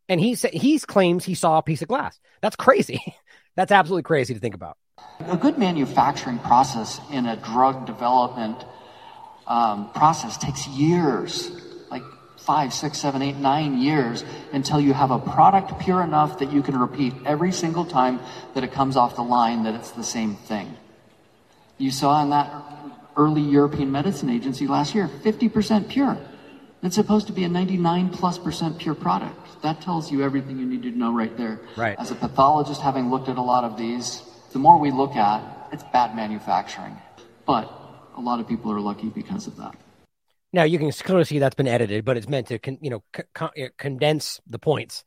and 0.10 0.20
he 0.20 0.36
said 0.36 0.54
he 0.54 0.80
claims 0.80 1.24
he 1.24 1.36
saw 1.36 1.58
a 1.60 1.64
piece 1.64 1.82
of 1.82 1.88
glass. 1.88 2.20
That's 2.42 2.56
crazy. 2.56 3.02
That's 3.56 3.72
absolutely 3.72 4.04
crazy 4.04 4.34
to 4.34 4.40
think 4.40 4.56
about. 4.56 4.78
A 5.28 5.38
good 5.38 5.58
manufacturing 5.58 6.40
process 6.40 7.00
in 7.12 7.26
a 7.26 7.38
drug 7.38 7.86
development 7.86 8.58
um, 9.48 9.92
process 9.92 10.38
takes 10.38 10.68
years, 10.68 11.52
like 11.90 12.04
five, 12.38 12.74
six, 12.74 13.00
seven, 13.00 13.22
eight, 13.22 13.38
nine 13.38 13.80
years, 13.80 14.26
until 14.52 14.80
you 14.80 14.94
have 14.94 15.12
a 15.12 15.20
product 15.20 15.80
pure 15.80 16.02
enough 16.02 16.40
that 16.40 16.52
you 16.52 16.62
can 16.62 16.78
repeat 16.78 17.14
every 17.26 17.52
single 17.52 17.86
time 17.86 18.20
that 18.56 18.64
it 18.64 18.74
comes 18.74 18.98
off 18.98 19.16
the 19.16 19.24
line 19.24 19.64
that 19.64 19.76
it's 19.76 19.92
the 19.92 20.04
same 20.04 20.36
thing. 20.36 20.76
You 21.78 21.92
saw 21.92 22.24
in 22.24 22.30
that 22.32 22.50
early 23.18 23.42
European 23.42 23.92
Medicine 23.92 24.30
Agency 24.30 24.68
last 24.68 24.96
year, 24.96 25.10
50% 25.24 25.90
pure. 25.90 26.18
It's 26.84 26.96
supposed 26.96 27.26
to 27.28 27.34
be 27.34 27.44
a 27.44 27.50
99 27.50 28.10
plus 28.10 28.38
percent 28.38 28.78
pure 28.78 28.94
product. 28.94 29.62
That 29.64 29.82
tells 29.82 30.12
you 30.12 30.22
everything 30.22 30.60
you 30.60 30.66
need 30.66 30.84
to 30.84 30.92
know 30.92 31.12
right 31.12 31.36
there. 31.36 31.60
Right. 31.76 31.98
As 31.98 32.12
a 32.12 32.16
pathologist, 32.16 32.80
having 32.80 33.10
looked 33.10 33.28
at 33.28 33.38
a 33.38 33.42
lot 33.42 33.64
of 33.64 33.76
these, 33.76 34.22
the 34.54 34.60
more 34.60 34.78
we 34.78 34.92
look 34.92 35.16
at, 35.16 35.42
it's 35.72 35.84
bad 35.92 36.16
manufacturing. 36.16 36.96
But 37.48 37.72
a 38.16 38.22
lot 38.22 38.40
of 38.40 38.48
people 38.48 38.72
are 38.72 38.80
lucky 38.80 39.10
because 39.10 39.48
of 39.48 39.58
that. 39.58 39.76
Now 40.54 40.64
you 40.64 40.78
can 40.78 40.92
clearly 40.92 41.26
see 41.26 41.40
that's 41.40 41.56
been 41.56 41.68
edited, 41.68 42.06
but 42.06 42.18
it's 42.18 42.30
meant 42.30 42.48
to, 42.48 42.60
con- 42.60 42.78
you 42.82 42.92
know, 42.92 43.04
con- 43.34 43.50
condense 43.78 44.40
the 44.48 44.60
points. 44.60 45.04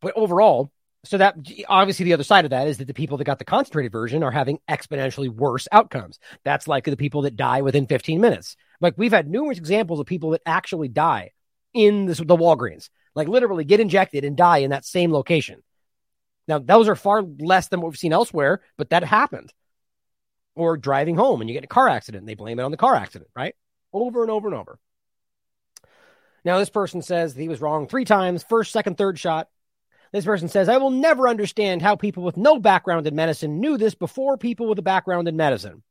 But 0.00 0.14
overall, 0.16 0.72
So 1.04 1.16
that 1.16 1.36
obviously 1.68 2.04
the 2.04 2.12
other 2.12 2.24
side 2.24 2.44
of 2.44 2.50
that 2.50 2.68
is 2.68 2.78
that 2.78 2.86
the 2.86 2.94
people 2.94 3.16
that 3.16 3.24
got 3.24 3.38
the 3.38 3.44
concentrated 3.44 3.90
version 3.90 4.22
are 4.22 4.30
having 4.30 4.58
exponentially 4.68 5.28
worse 5.30 5.66
outcomes. 5.72 6.18
That's 6.44 6.68
like 6.68 6.84
the 6.84 6.96
people 6.96 7.22
that 7.22 7.36
die 7.36 7.62
within 7.62 7.86
15 7.86 8.20
minutes. 8.20 8.56
Like 8.80 8.94
we've 8.98 9.12
had 9.12 9.28
numerous 9.28 9.58
examples 9.58 9.98
of 9.98 10.06
people 10.06 10.30
that 10.30 10.42
actually 10.44 10.88
die 10.88 11.30
in 11.72 12.04
this, 12.04 12.18
the 12.18 12.36
Walgreens, 12.36 12.90
like 13.14 13.28
literally 13.28 13.64
get 13.64 13.80
injected 13.80 14.24
and 14.24 14.36
die 14.36 14.58
in 14.58 14.70
that 14.70 14.84
same 14.84 15.10
location. 15.12 15.62
Now, 16.46 16.58
those 16.58 16.88
are 16.88 16.96
far 16.96 17.22
less 17.22 17.68
than 17.68 17.80
what 17.80 17.90
we've 17.90 17.98
seen 17.98 18.12
elsewhere, 18.12 18.60
but 18.76 18.90
that 18.90 19.04
happened. 19.04 19.52
Or 20.56 20.76
driving 20.76 21.16
home 21.16 21.40
and 21.40 21.48
you 21.48 21.54
get 21.54 21.64
a 21.64 21.68
car 21.68 21.88
accident, 21.88 22.26
they 22.26 22.34
blame 22.34 22.58
it 22.58 22.64
on 22.64 22.72
the 22.72 22.76
car 22.76 22.94
accident, 22.94 23.30
right? 23.34 23.54
Over 23.92 24.22
and 24.22 24.30
over 24.30 24.48
and 24.48 24.56
over. 24.56 24.78
Now, 26.44 26.58
this 26.58 26.70
person 26.70 27.02
says 27.02 27.34
he 27.34 27.48
was 27.48 27.60
wrong 27.60 27.86
three 27.86 28.04
times 28.04 28.42
first, 28.42 28.72
second, 28.72 28.98
third 28.98 29.18
shot. 29.18 29.48
This 30.12 30.24
person 30.24 30.48
says, 30.48 30.68
I 30.68 30.78
will 30.78 30.90
never 30.90 31.28
understand 31.28 31.82
how 31.82 31.96
people 31.96 32.24
with 32.24 32.36
no 32.36 32.58
background 32.58 33.06
in 33.06 33.14
medicine 33.14 33.60
knew 33.60 33.78
this 33.78 33.94
before 33.94 34.36
people 34.36 34.68
with 34.68 34.78
a 34.78 34.82
background 34.82 35.28
in 35.28 35.36
medicine. 35.36 35.82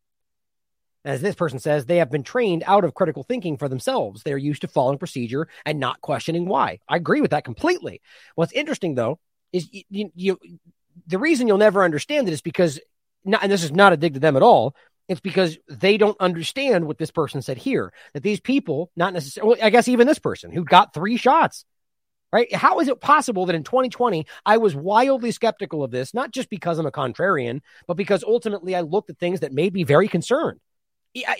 As 1.05 1.21
this 1.21 1.35
person 1.35 1.59
says, 1.59 1.85
they 1.85 1.97
have 1.97 2.11
been 2.11 2.23
trained 2.23 2.63
out 2.67 2.83
of 2.83 2.93
critical 2.93 3.23
thinking 3.23 3.57
for 3.57 3.69
themselves. 3.69 4.21
They're 4.21 4.37
used 4.37 4.61
to 4.61 4.67
following 4.67 4.97
procedure 4.97 5.47
and 5.65 5.79
not 5.79 6.01
questioning 6.01 6.45
why. 6.45 6.79
I 6.89 6.97
agree 6.97 7.21
with 7.21 7.31
that 7.31 7.45
completely. 7.45 8.01
What's 8.35 8.51
interesting, 8.51 8.95
though, 8.95 9.19
is 9.53 9.69
you, 9.71 10.11
you, 10.13 10.39
the 11.07 11.17
reason 11.17 11.47
you'll 11.47 11.57
never 11.57 11.85
understand 11.85 12.27
it 12.27 12.33
is 12.33 12.41
because, 12.41 12.81
not, 13.23 13.41
and 13.43 13.51
this 13.51 13.63
is 13.63 13.71
not 13.71 13.93
a 13.93 13.97
dig 13.97 14.15
to 14.15 14.19
them 14.19 14.35
at 14.35 14.43
all, 14.43 14.75
it's 15.07 15.21
because 15.21 15.57
they 15.69 15.97
don't 15.97 16.19
understand 16.19 16.85
what 16.85 16.97
this 16.97 17.11
person 17.11 17.41
said 17.41 17.57
here. 17.57 17.93
That 18.13 18.21
these 18.21 18.41
people, 18.41 18.91
not 18.97 19.13
necessarily, 19.13 19.61
I 19.61 19.69
guess 19.69 19.87
even 19.87 20.05
this 20.05 20.19
person 20.19 20.51
who 20.51 20.65
got 20.65 20.93
three 20.93 21.15
shots, 21.15 21.63
right? 22.31 22.53
How 22.53 22.79
is 22.79 22.87
it 22.87 23.01
possible 23.01 23.45
that 23.45 23.55
in 23.55 23.63
2020 23.63 24.25
I 24.45 24.57
was 24.57 24.75
wildly 24.75 25.31
skeptical 25.31 25.83
of 25.83 25.91
this, 25.91 26.13
not 26.13 26.31
just 26.31 26.49
because 26.49 26.79
I'm 26.79 26.85
a 26.85 26.91
contrarian, 26.91 27.61
but 27.87 27.97
because 27.97 28.23
ultimately 28.23 28.75
I 28.75 28.81
looked 28.81 29.09
at 29.09 29.17
things 29.17 29.41
that 29.41 29.53
made 29.53 29.73
me 29.73 29.83
very 29.83 30.07
concerned 30.07 30.59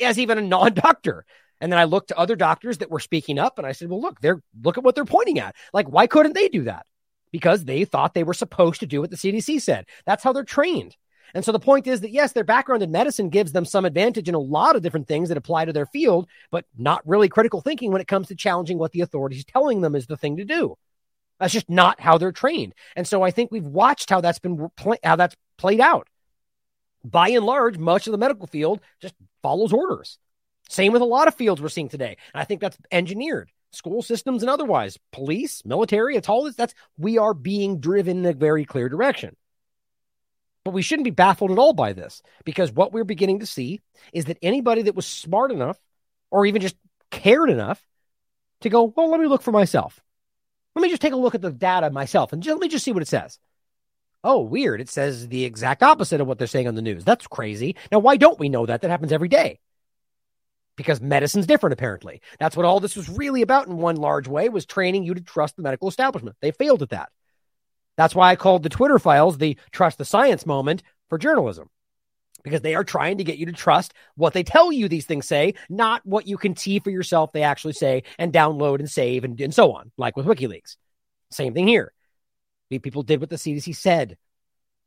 as 0.01 0.17
even 0.19 0.37
a 0.37 0.41
non-doctor. 0.41 1.25
And 1.61 1.71
then 1.71 1.79
I 1.79 1.83
looked 1.83 2.09
to 2.09 2.17
other 2.17 2.35
doctors 2.35 2.77
that 2.79 2.89
were 2.89 2.99
speaking 2.99 3.37
up 3.37 3.57
and 3.57 3.67
I 3.67 3.73
said, 3.73 3.89
well, 3.89 4.01
look, 4.01 4.21
they're 4.21 4.41
look 4.63 4.77
at 4.77 4.83
what 4.83 4.95
they're 4.95 5.05
pointing 5.05 5.39
at. 5.39 5.55
Like, 5.73 5.89
why 5.89 6.07
couldn't 6.07 6.33
they 6.33 6.47
do 6.47 6.63
that? 6.63 6.85
Because 7.31 7.65
they 7.65 7.85
thought 7.85 8.13
they 8.13 8.23
were 8.23 8.33
supposed 8.33 8.79
to 8.79 8.87
do 8.87 9.01
what 9.01 9.11
the 9.11 9.17
CDC 9.17 9.61
said. 9.61 9.85
That's 10.05 10.23
how 10.23 10.33
they're 10.33 10.43
trained. 10.43 10.95
And 11.33 11.45
so 11.45 11.51
the 11.51 11.59
point 11.59 11.87
is 11.87 12.01
that 12.01 12.11
yes, 12.11 12.31
their 12.31 12.43
background 12.43 12.83
in 12.83 12.91
medicine 12.91 13.29
gives 13.29 13.51
them 13.51 13.65
some 13.65 13.85
advantage 13.85 14.29
in 14.29 14.35
a 14.35 14.39
lot 14.39 14.75
of 14.75 14.81
different 14.81 15.07
things 15.07 15.29
that 15.29 15.37
apply 15.37 15.65
to 15.65 15.73
their 15.73 15.85
field, 15.85 16.27
but 16.51 16.65
not 16.77 17.07
really 17.07 17.29
critical 17.29 17.61
thinking 17.61 17.91
when 17.91 18.01
it 18.01 18.07
comes 18.07 18.27
to 18.27 18.35
challenging 18.35 18.77
what 18.77 18.91
the 18.91 19.01
authorities 19.01 19.45
telling 19.45 19.81
them 19.81 19.95
is 19.95 20.07
the 20.07 20.17
thing 20.17 20.37
to 20.37 20.45
do. 20.45 20.75
That's 21.39 21.53
just 21.53 21.69
not 21.69 21.99
how 21.99 22.17
they're 22.17 22.31
trained. 22.31 22.73
And 22.95 23.07
so 23.07 23.23
I 23.23 23.31
think 23.31 23.51
we've 23.51 23.65
watched 23.65 24.09
how 24.09 24.21
that's 24.21 24.39
been 24.39 24.69
how 25.03 25.15
that's 25.15 25.35
played 25.57 25.79
out. 25.79 26.07
By 27.03 27.29
and 27.29 27.45
large, 27.45 27.77
much 27.77 28.07
of 28.07 28.11
the 28.11 28.17
medical 28.17 28.47
field 28.47 28.81
just 29.01 29.15
follows 29.41 29.71
orders. 29.71 30.17
Same 30.67 30.91
with 30.91 31.01
a 31.01 31.05
lot 31.05 31.27
of 31.27 31.35
fields 31.35 31.61
we're 31.61 31.69
seeing 31.69 31.89
today. 31.89 32.17
And 32.33 32.41
I 32.41 32.43
think 32.43 32.61
that's 32.61 32.77
engineered. 32.91 33.51
School 33.71 34.01
systems 34.01 34.43
and 34.43 34.49
otherwise, 34.49 34.97
police, 35.11 35.63
military, 35.63 36.15
it's 36.15 36.27
all 36.27 36.43
this. 36.43 36.55
That's 36.55 36.73
we 36.97 37.17
are 37.17 37.33
being 37.33 37.79
driven 37.79 38.19
in 38.19 38.25
a 38.25 38.33
very 38.33 38.65
clear 38.65 38.89
direction. 38.89 39.35
But 40.65 40.73
we 40.73 40.81
shouldn't 40.81 41.05
be 41.05 41.11
baffled 41.11 41.51
at 41.51 41.57
all 41.57 41.73
by 41.73 41.93
this 41.93 42.21
because 42.43 42.71
what 42.71 42.91
we're 42.91 43.05
beginning 43.05 43.39
to 43.39 43.45
see 43.45 43.79
is 44.13 44.25
that 44.25 44.37
anybody 44.41 44.83
that 44.83 44.95
was 44.95 45.05
smart 45.05 45.51
enough 45.51 45.79
or 46.31 46.45
even 46.45 46.61
just 46.61 46.75
cared 47.11 47.49
enough 47.49 47.81
to 48.61 48.69
go, 48.69 48.93
well, 48.95 49.09
let 49.09 49.19
me 49.19 49.27
look 49.27 49.41
for 49.41 49.51
myself. 49.51 49.99
Let 50.75 50.83
me 50.83 50.89
just 50.89 51.01
take 51.01 51.13
a 51.13 51.17
look 51.17 51.35
at 51.35 51.41
the 51.41 51.51
data 51.51 51.89
myself 51.89 52.33
and 52.33 52.43
just, 52.43 52.53
let 52.53 52.61
me 52.61 52.67
just 52.67 52.85
see 52.85 52.91
what 52.91 53.01
it 53.01 53.07
says. 53.07 53.39
Oh, 54.23 54.41
weird. 54.41 54.81
It 54.81 54.89
says 54.89 55.29
the 55.29 55.45
exact 55.45 55.81
opposite 55.81 56.19
of 56.19 56.27
what 56.27 56.37
they're 56.37 56.47
saying 56.47 56.67
on 56.67 56.75
the 56.75 56.81
news. 56.81 57.05
That's 57.05 57.25
crazy. 57.25 57.75
Now, 57.91 57.99
why 57.99 58.17
don't 58.17 58.39
we 58.39 58.49
know 58.49 58.65
that? 58.65 58.81
That 58.81 58.91
happens 58.91 59.13
every 59.13 59.29
day. 59.29 59.59
Because 60.75 61.01
medicine's 61.01 61.47
different, 61.47 61.73
apparently. 61.73 62.21
That's 62.37 62.55
what 62.55 62.65
all 62.65 62.79
this 62.79 62.95
was 62.95 63.09
really 63.09 63.41
about 63.41 63.67
in 63.67 63.77
one 63.77 63.95
large 63.95 64.27
way, 64.27 64.49
was 64.49 64.65
training 64.65 65.03
you 65.03 65.13
to 65.13 65.21
trust 65.21 65.55
the 65.55 65.61
medical 65.61 65.87
establishment. 65.87 66.35
They 66.41 66.51
failed 66.51 66.81
at 66.81 66.89
that. 66.89 67.11
That's 67.99 68.15
why 68.15 68.31
I 68.31 68.37
called 68.37 68.63
the 68.63 68.69
Twitter 68.69 68.97
files 68.97 69.37
the 69.37 69.57
trust 69.73 69.97
the 69.97 70.05
science 70.05 70.45
moment 70.45 70.83
for 71.09 71.17
journalism. 71.17 71.69
Because 72.45 72.61
they 72.61 72.73
are 72.73 72.85
trying 72.85 73.17
to 73.17 73.25
get 73.25 73.37
you 73.37 73.47
to 73.47 73.51
trust 73.51 73.93
what 74.15 74.31
they 74.31 74.41
tell 74.41 74.71
you 74.71 74.87
these 74.87 75.05
things 75.05 75.27
say, 75.27 75.55
not 75.67 76.05
what 76.05 76.25
you 76.25 76.37
can 76.37 76.55
see 76.55 76.79
for 76.79 76.91
yourself 76.91 77.33
they 77.33 77.43
actually 77.43 77.73
say 77.73 78.03
and 78.17 78.31
download 78.31 78.79
and 78.79 78.89
save 78.89 79.25
and, 79.25 79.41
and 79.41 79.53
so 79.53 79.73
on, 79.73 79.91
like 79.97 80.15
with 80.15 80.27
WikiLeaks. 80.27 80.77
Same 81.29 81.53
thing 81.53 81.67
here. 81.67 81.91
People 82.69 83.03
did 83.03 83.19
what 83.19 83.29
the 83.29 83.35
CDC 83.35 83.75
said. 83.75 84.15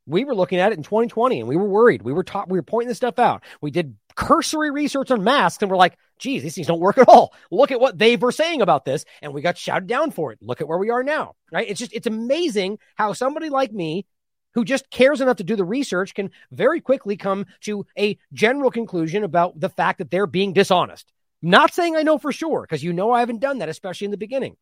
We 0.06 0.24
were 0.24 0.34
looking 0.34 0.58
at 0.58 0.72
it 0.72 0.78
in 0.78 0.82
2020 0.82 1.40
and 1.40 1.48
we 1.50 1.56
were 1.56 1.68
worried. 1.68 2.00
We 2.00 2.14
were 2.14 2.24
taught, 2.24 2.48
we 2.48 2.58
were 2.58 2.62
pointing 2.62 2.88
this 2.88 2.96
stuff 2.96 3.18
out. 3.18 3.42
We 3.60 3.70
did 3.70 3.94
cursory 4.14 4.70
research 4.70 5.10
on 5.10 5.24
masks 5.24 5.62
and 5.62 5.70
we're 5.70 5.76
like, 5.76 5.96
geez, 6.18 6.42
these 6.42 6.54
things 6.54 6.66
don't 6.66 6.80
work 6.80 6.98
at 6.98 7.08
all. 7.08 7.34
Look 7.50 7.70
at 7.70 7.80
what 7.80 7.98
they 7.98 8.16
were 8.16 8.32
saying 8.32 8.62
about 8.62 8.84
this. 8.84 9.04
And 9.20 9.32
we 9.32 9.42
got 9.42 9.58
shouted 9.58 9.88
down 9.88 10.10
for 10.10 10.32
it. 10.32 10.38
Look 10.40 10.60
at 10.60 10.68
where 10.68 10.78
we 10.78 10.90
are 10.90 11.02
now, 11.02 11.34
right? 11.50 11.68
It's 11.68 11.80
just, 11.80 11.92
it's 11.92 12.06
amazing 12.06 12.78
how 12.94 13.12
somebody 13.12 13.48
like 13.48 13.72
me 13.72 14.06
who 14.54 14.64
just 14.64 14.90
cares 14.90 15.20
enough 15.20 15.38
to 15.38 15.44
do 15.44 15.56
the 15.56 15.64
research 15.64 16.14
can 16.14 16.30
very 16.50 16.80
quickly 16.80 17.16
come 17.16 17.46
to 17.62 17.86
a 17.98 18.18
general 18.32 18.70
conclusion 18.70 19.24
about 19.24 19.58
the 19.58 19.68
fact 19.68 19.98
that 19.98 20.10
they're 20.10 20.26
being 20.26 20.52
dishonest. 20.52 21.12
Not 21.40 21.74
saying 21.74 21.96
I 21.96 22.02
know 22.02 22.18
for 22.18 22.32
sure, 22.32 22.62
because 22.62 22.84
you 22.84 22.92
know 22.92 23.12
I 23.12 23.20
haven't 23.20 23.40
done 23.40 23.58
that, 23.58 23.68
especially 23.68 24.04
in 24.04 24.10
the 24.10 24.16
beginning. 24.16 24.56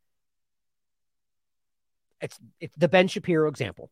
It's, 2.21 2.39
it's 2.61 2.77
the 2.77 2.89
Ben 2.89 3.09
Shapiro 3.09 3.49
example. 3.49 3.91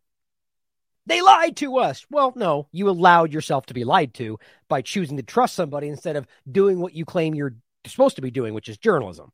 They 1.09 1.23
lied 1.23 1.57
to 1.57 1.79
us. 1.79 2.05
Well, 2.11 2.35
no, 2.37 2.69
you 2.71 2.91
allowed 2.91 3.33
yourself 3.33 3.65
to 3.67 3.75
be 3.75 3.85
lied 3.85 4.13
to 4.15 4.39
by 4.69 4.83
choosing 4.83 5.17
to 5.17 5.23
trust 5.23 5.55
somebody 5.55 5.89
instead 5.89 6.17
of 6.17 6.27
doing 6.51 6.81
what 6.81 6.93
you 6.93 7.07
claim 7.07 7.35
you're 7.35 7.57
supposed 7.87 8.17
to 8.17 8.23
be 8.23 8.31
doing, 8.31 8.53
which 8.53 8.69
is 8.69 8.77
journalism. 8.77 9.33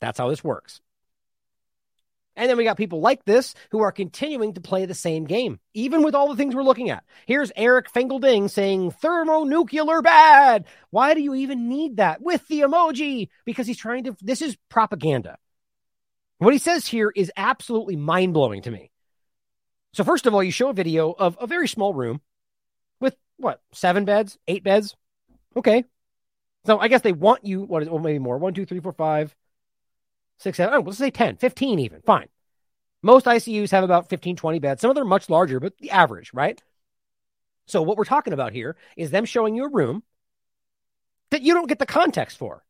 That's 0.00 0.18
how 0.18 0.30
this 0.30 0.42
works. 0.42 0.80
And 2.34 2.48
then 2.48 2.56
we 2.56 2.64
got 2.64 2.78
people 2.78 3.00
like 3.00 3.26
this 3.26 3.54
who 3.72 3.80
are 3.80 3.92
continuing 3.92 4.54
to 4.54 4.62
play 4.62 4.86
the 4.86 4.94
same 4.94 5.24
game, 5.24 5.60
even 5.74 6.02
with 6.02 6.14
all 6.14 6.28
the 6.28 6.36
things 6.36 6.54
we're 6.54 6.62
looking 6.62 6.88
at. 6.88 7.04
Here's 7.26 7.52
Eric 7.54 7.92
Feigl-Ding 7.92 8.48
saying 8.48 8.92
thermonuclear 8.92 10.00
bad. 10.00 10.64
Why 10.88 11.12
do 11.12 11.20
you 11.20 11.34
even 11.34 11.68
need 11.68 11.98
that 11.98 12.22
with 12.22 12.48
the 12.48 12.60
emoji? 12.60 13.28
Because 13.44 13.66
he's 13.66 13.76
trying 13.76 14.04
to, 14.04 14.16
this 14.22 14.40
is 14.40 14.56
propaganda. 14.70 15.36
What 16.38 16.54
he 16.54 16.58
says 16.58 16.86
here 16.86 17.12
is 17.14 17.30
absolutely 17.36 17.96
mind 17.96 18.32
blowing 18.32 18.62
to 18.62 18.70
me. 18.70 18.90
So, 19.92 20.04
first 20.04 20.26
of 20.26 20.34
all, 20.34 20.42
you 20.42 20.52
show 20.52 20.68
a 20.70 20.74
video 20.74 21.12
of 21.12 21.36
a 21.40 21.46
very 21.46 21.66
small 21.66 21.94
room 21.94 22.20
with 23.00 23.16
what, 23.36 23.60
seven 23.72 24.04
beds, 24.04 24.38
eight 24.46 24.62
beds? 24.62 24.96
Okay. 25.56 25.84
So, 26.66 26.78
I 26.78 26.88
guess 26.88 27.02
they 27.02 27.12
want 27.12 27.44
you, 27.44 27.62
what 27.62 27.82
is 27.82 27.88
well, 27.88 27.98
maybe 27.98 28.18
more, 28.18 28.38
one, 28.38 28.54
two, 28.54 28.66
three, 28.66 28.80
four, 28.80 28.92
five, 28.92 29.34
six, 30.38 30.56
seven, 30.56 30.74
oh, 30.74 30.80
let's 30.80 30.98
say 30.98 31.10
10, 31.10 31.36
15 31.36 31.78
even, 31.80 32.02
fine. 32.02 32.28
Most 33.02 33.26
ICUs 33.26 33.70
have 33.70 33.82
about 33.82 34.08
15, 34.08 34.36
20 34.36 34.58
beds. 34.58 34.80
Some 34.80 34.90
of 34.90 34.94
them 34.94 35.04
are 35.04 35.08
much 35.08 35.30
larger, 35.30 35.58
but 35.58 35.76
the 35.78 35.90
average, 35.90 36.32
right? 36.34 36.62
So, 37.66 37.82
what 37.82 37.96
we're 37.96 38.04
talking 38.04 38.32
about 38.32 38.52
here 38.52 38.76
is 38.96 39.10
them 39.10 39.24
showing 39.24 39.56
you 39.56 39.64
a 39.64 39.70
room 39.70 40.02
that 41.30 41.42
you 41.42 41.54
don't 41.54 41.68
get 41.68 41.78
the 41.78 41.86
context 41.86 42.36
for. 42.36 42.64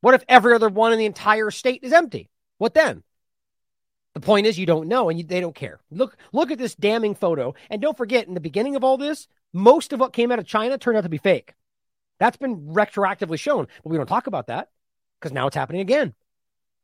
What 0.00 0.14
if 0.14 0.24
every 0.28 0.54
other 0.54 0.68
one 0.68 0.92
in 0.92 0.98
the 0.98 1.06
entire 1.06 1.50
state 1.50 1.80
is 1.82 1.92
empty? 1.92 2.28
What 2.58 2.74
then? 2.74 3.02
The 4.14 4.20
point 4.20 4.46
is, 4.46 4.58
you 4.58 4.66
don't 4.66 4.88
know, 4.88 5.10
and 5.10 5.18
you, 5.18 5.24
they 5.24 5.40
don't 5.40 5.54
care. 5.54 5.80
Look, 5.90 6.16
look 6.32 6.52
at 6.52 6.58
this 6.58 6.76
damning 6.76 7.16
photo, 7.16 7.54
and 7.68 7.82
don't 7.82 7.96
forget, 7.96 8.28
in 8.28 8.34
the 8.34 8.40
beginning 8.40 8.76
of 8.76 8.84
all 8.84 8.96
this, 8.96 9.26
most 9.52 9.92
of 9.92 10.00
what 10.00 10.12
came 10.12 10.30
out 10.30 10.38
of 10.38 10.46
China 10.46 10.78
turned 10.78 10.96
out 10.96 11.02
to 11.02 11.08
be 11.08 11.18
fake. 11.18 11.54
That's 12.20 12.36
been 12.36 12.68
retroactively 12.68 13.38
shown, 13.38 13.66
but 13.82 13.90
we 13.90 13.96
don't 13.96 14.06
talk 14.06 14.28
about 14.28 14.46
that 14.46 14.68
because 15.20 15.32
now 15.32 15.48
it's 15.48 15.56
happening 15.56 15.80
again. 15.80 16.14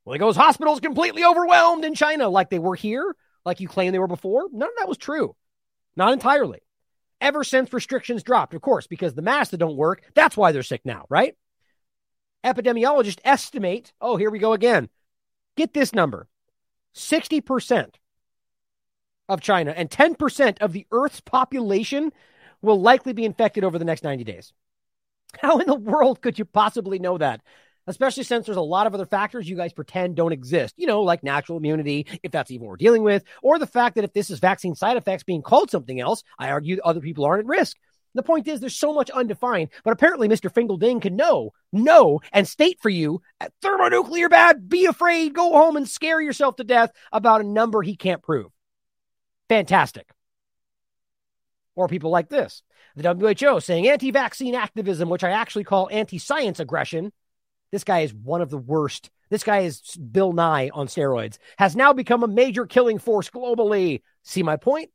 Well, 0.05 0.15
he 0.15 0.19
goes, 0.19 0.35
hospitals 0.35 0.81
completely 0.81 1.25
overwhelmed 1.25 1.85
in 1.85 1.95
China, 1.95 2.29
like 2.29 2.51
they 2.51 2.59
were 2.59 2.75
here, 2.75 3.15
like 3.45 3.61
you 3.61 3.69
claim 3.69 3.93
they 3.93 3.99
were 4.01 4.09
before. 4.09 4.47
None 4.51 4.69
of 4.69 4.75
that 4.79 4.89
was 4.89 4.99
true, 4.99 5.37
not 5.95 6.13
entirely. 6.13 6.61
Ever 7.21 7.45
since 7.45 7.73
restrictions 7.73 8.25
dropped, 8.25 8.55
of 8.55 8.63
course, 8.63 8.89
because 8.89 9.15
the 9.15 9.23
masks 9.23 9.53
that 9.53 9.59
don't 9.59 9.77
work, 9.77 10.03
that's 10.15 10.37
why 10.37 10.51
they're 10.51 10.63
sick 10.63 10.81
now, 10.85 11.05
right? 11.09 11.37
Epidemiologists 12.45 13.21
estimate, 13.25 13.93
oh, 14.01 14.17
here 14.17 14.31
we 14.31 14.39
go 14.39 14.53
again. 14.53 14.89
Get 15.57 15.75
this 15.75 15.95
number 15.95 16.27
60% 16.95 17.95
of 19.29 19.41
China 19.41 19.73
and 19.77 19.89
10% 19.89 20.59
of 20.61 20.73
the 20.73 20.87
Earth's 20.91 21.21
population 21.21 22.13
will 22.63 22.81
likely 22.81 23.13
be 23.13 23.25
infected 23.25 23.65
over 23.65 23.79
the 23.79 23.85
next 23.85 24.05
90 24.05 24.25
days. 24.25 24.53
How 25.39 25.59
in 25.59 25.67
the 25.67 25.75
world 25.75 26.21
could 26.21 26.39
you 26.39 26.45
possibly 26.45 26.99
know 26.99 27.19
that? 27.19 27.41
Especially 27.87 28.25
since 28.25 28.47
there's 28.47 28.59
a 28.59 28.63
lot 28.63 28.87
of 28.87 28.95
other 28.95 29.07
factors 29.07 29.49
you 29.49 29.57
guys 29.57 29.73
pretend 29.73 30.15
don't 30.15 30.33
exist, 30.33 30.75
you 30.77 30.87
know, 30.87 31.03
like 31.03 31.23
natural 31.23 31.59
immunity, 31.59 32.07
if 32.23 32.31
that's 32.31 32.51
even 32.51 32.67
what 32.67 32.73
we're 32.73 32.77
dealing 32.77 33.03
with, 33.03 33.25
or 33.43 33.59
the 33.59 33.67
fact 33.67 33.95
that 33.95 34.05
if 34.05 34.13
this 34.13 34.31
is 34.31 34.39
vaccine 34.39 34.75
side 34.75 34.97
effects 34.97 35.23
being 35.25 35.43
called 35.43 35.71
something 35.71 35.99
else, 35.99 36.23
I 36.39 36.51
argue 36.51 36.79
other 36.85 37.01
people 37.01 37.25
aren't 37.25 37.45
at 37.45 37.47
risk. 37.47 37.77
The 38.15 38.23
point 38.23 38.49
is, 38.49 38.61
there's 38.61 38.77
so 38.77 38.93
much 38.93 39.11
undefined, 39.11 39.71
but 39.85 39.93
apparently 39.93 40.29
Mr. 40.29 40.53
Feigl-Ding 40.53 41.01
can 41.01 41.17
know, 41.17 41.53
know, 41.73 42.21
and 42.33 42.47
state 42.47 42.79
for 42.81 42.89
you 42.89 43.23
uh, 43.41 43.49
thermonuclear 43.63 44.29
bad, 44.29 44.69
be 44.69 44.87
afraid, 44.87 45.35
go 45.35 45.53
home 45.53 45.77
and 45.77 45.89
scare 45.89 46.21
yourself 46.21 46.57
to 46.57 46.65
death 46.65 46.91
about 47.13 47.41
a 47.41 47.45
number 47.45 47.83
he 47.83 47.97
can't 47.97 48.23
prove. 48.23 48.51
Fantastic. 49.49 50.09
Or 51.77 51.89
people 51.89 52.11
like 52.11 52.29
this 52.29 52.63
the 52.97 53.15
WHO 53.15 53.61
saying 53.61 53.89
anti 53.89 54.11
vaccine 54.11 54.55
activism, 54.55 55.09
which 55.09 55.25
I 55.25 55.31
actually 55.31 55.65
call 55.65 55.89
anti 55.91 56.19
science 56.19 56.61
aggression. 56.61 57.13
This 57.71 57.85
guy 57.85 58.01
is 58.01 58.13
one 58.13 58.43
of 58.43 58.51
the 58.51 58.59
worst. 58.59 59.11
This 59.29 59.45
guy 59.45 59.61
is 59.61 59.81
Bill 59.97 60.33
Nye 60.33 60.71
on 60.75 60.89
steroids, 60.89 61.39
has 61.57 61.77
now 61.77 61.93
become 61.93 62.25
a 62.25 62.29
major 62.29 62.67
killing 62.67 62.99
force 62.99 63.31
globally. 63.31 64.03
See 64.25 64.43
my 64.43 64.57
point? 64.57 64.91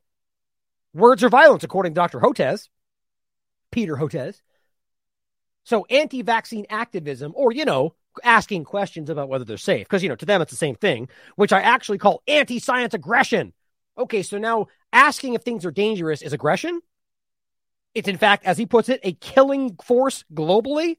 Words 0.93 1.23
are 1.23 1.29
violence, 1.29 1.63
according 1.63 1.93
to 1.93 1.99
Dr. 1.99 2.19
Hotez, 2.19 2.67
Peter 3.75 3.97
Hotez. 3.97 4.41
So 5.65 5.85
anti 5.89 6.21
vaccine 6.21 6.65
activism, 6.69 7.33
or, 7.35 7.51
you 7.51 7.65
know, 7.65 7.93
asking 8.23 8.63
questions 8.63 9.09
about 9.09 9.27
whether 9.27 9.43
they're 9.43 9.57
safe, 9.57 9.85
because, 9.85 10.01
you 10.01 10.07
know, 10.07 10.15
to 10.15 10.25
them 10.25 10.41
it's 10.41 10.51
the 10.51 10.57
same 10.57 10.75
thing, 10.75 11.09
which 11.35 11.51
I 11.51 11.59
actually 11.59 11.97
call 11.97 12.23
anti 12.25 12.59
science 12.59 12.93
aggression. 12.93 13.51
Okay, 13.97 14.23
so 14.23 14.37
now 14.37 14.67
asking 14.93 15.33
if 15.33 15.41
things 15.41 15.65
are 15.65 15.71
dangerous 15.71 16.21
is 16.21 16.31
aggression. 16.31 16.79
It's, 17.93 18.07
in 18.07 18.17
fact, 18.17 18.45
as 18.45 18.57
he 18.57 18.65
puts 18.65 18.87
it, 18.87 19.01
a 19.03 19.11
killing 19.11 19.75
force 19.83 20.23
globally. 20.33 20.97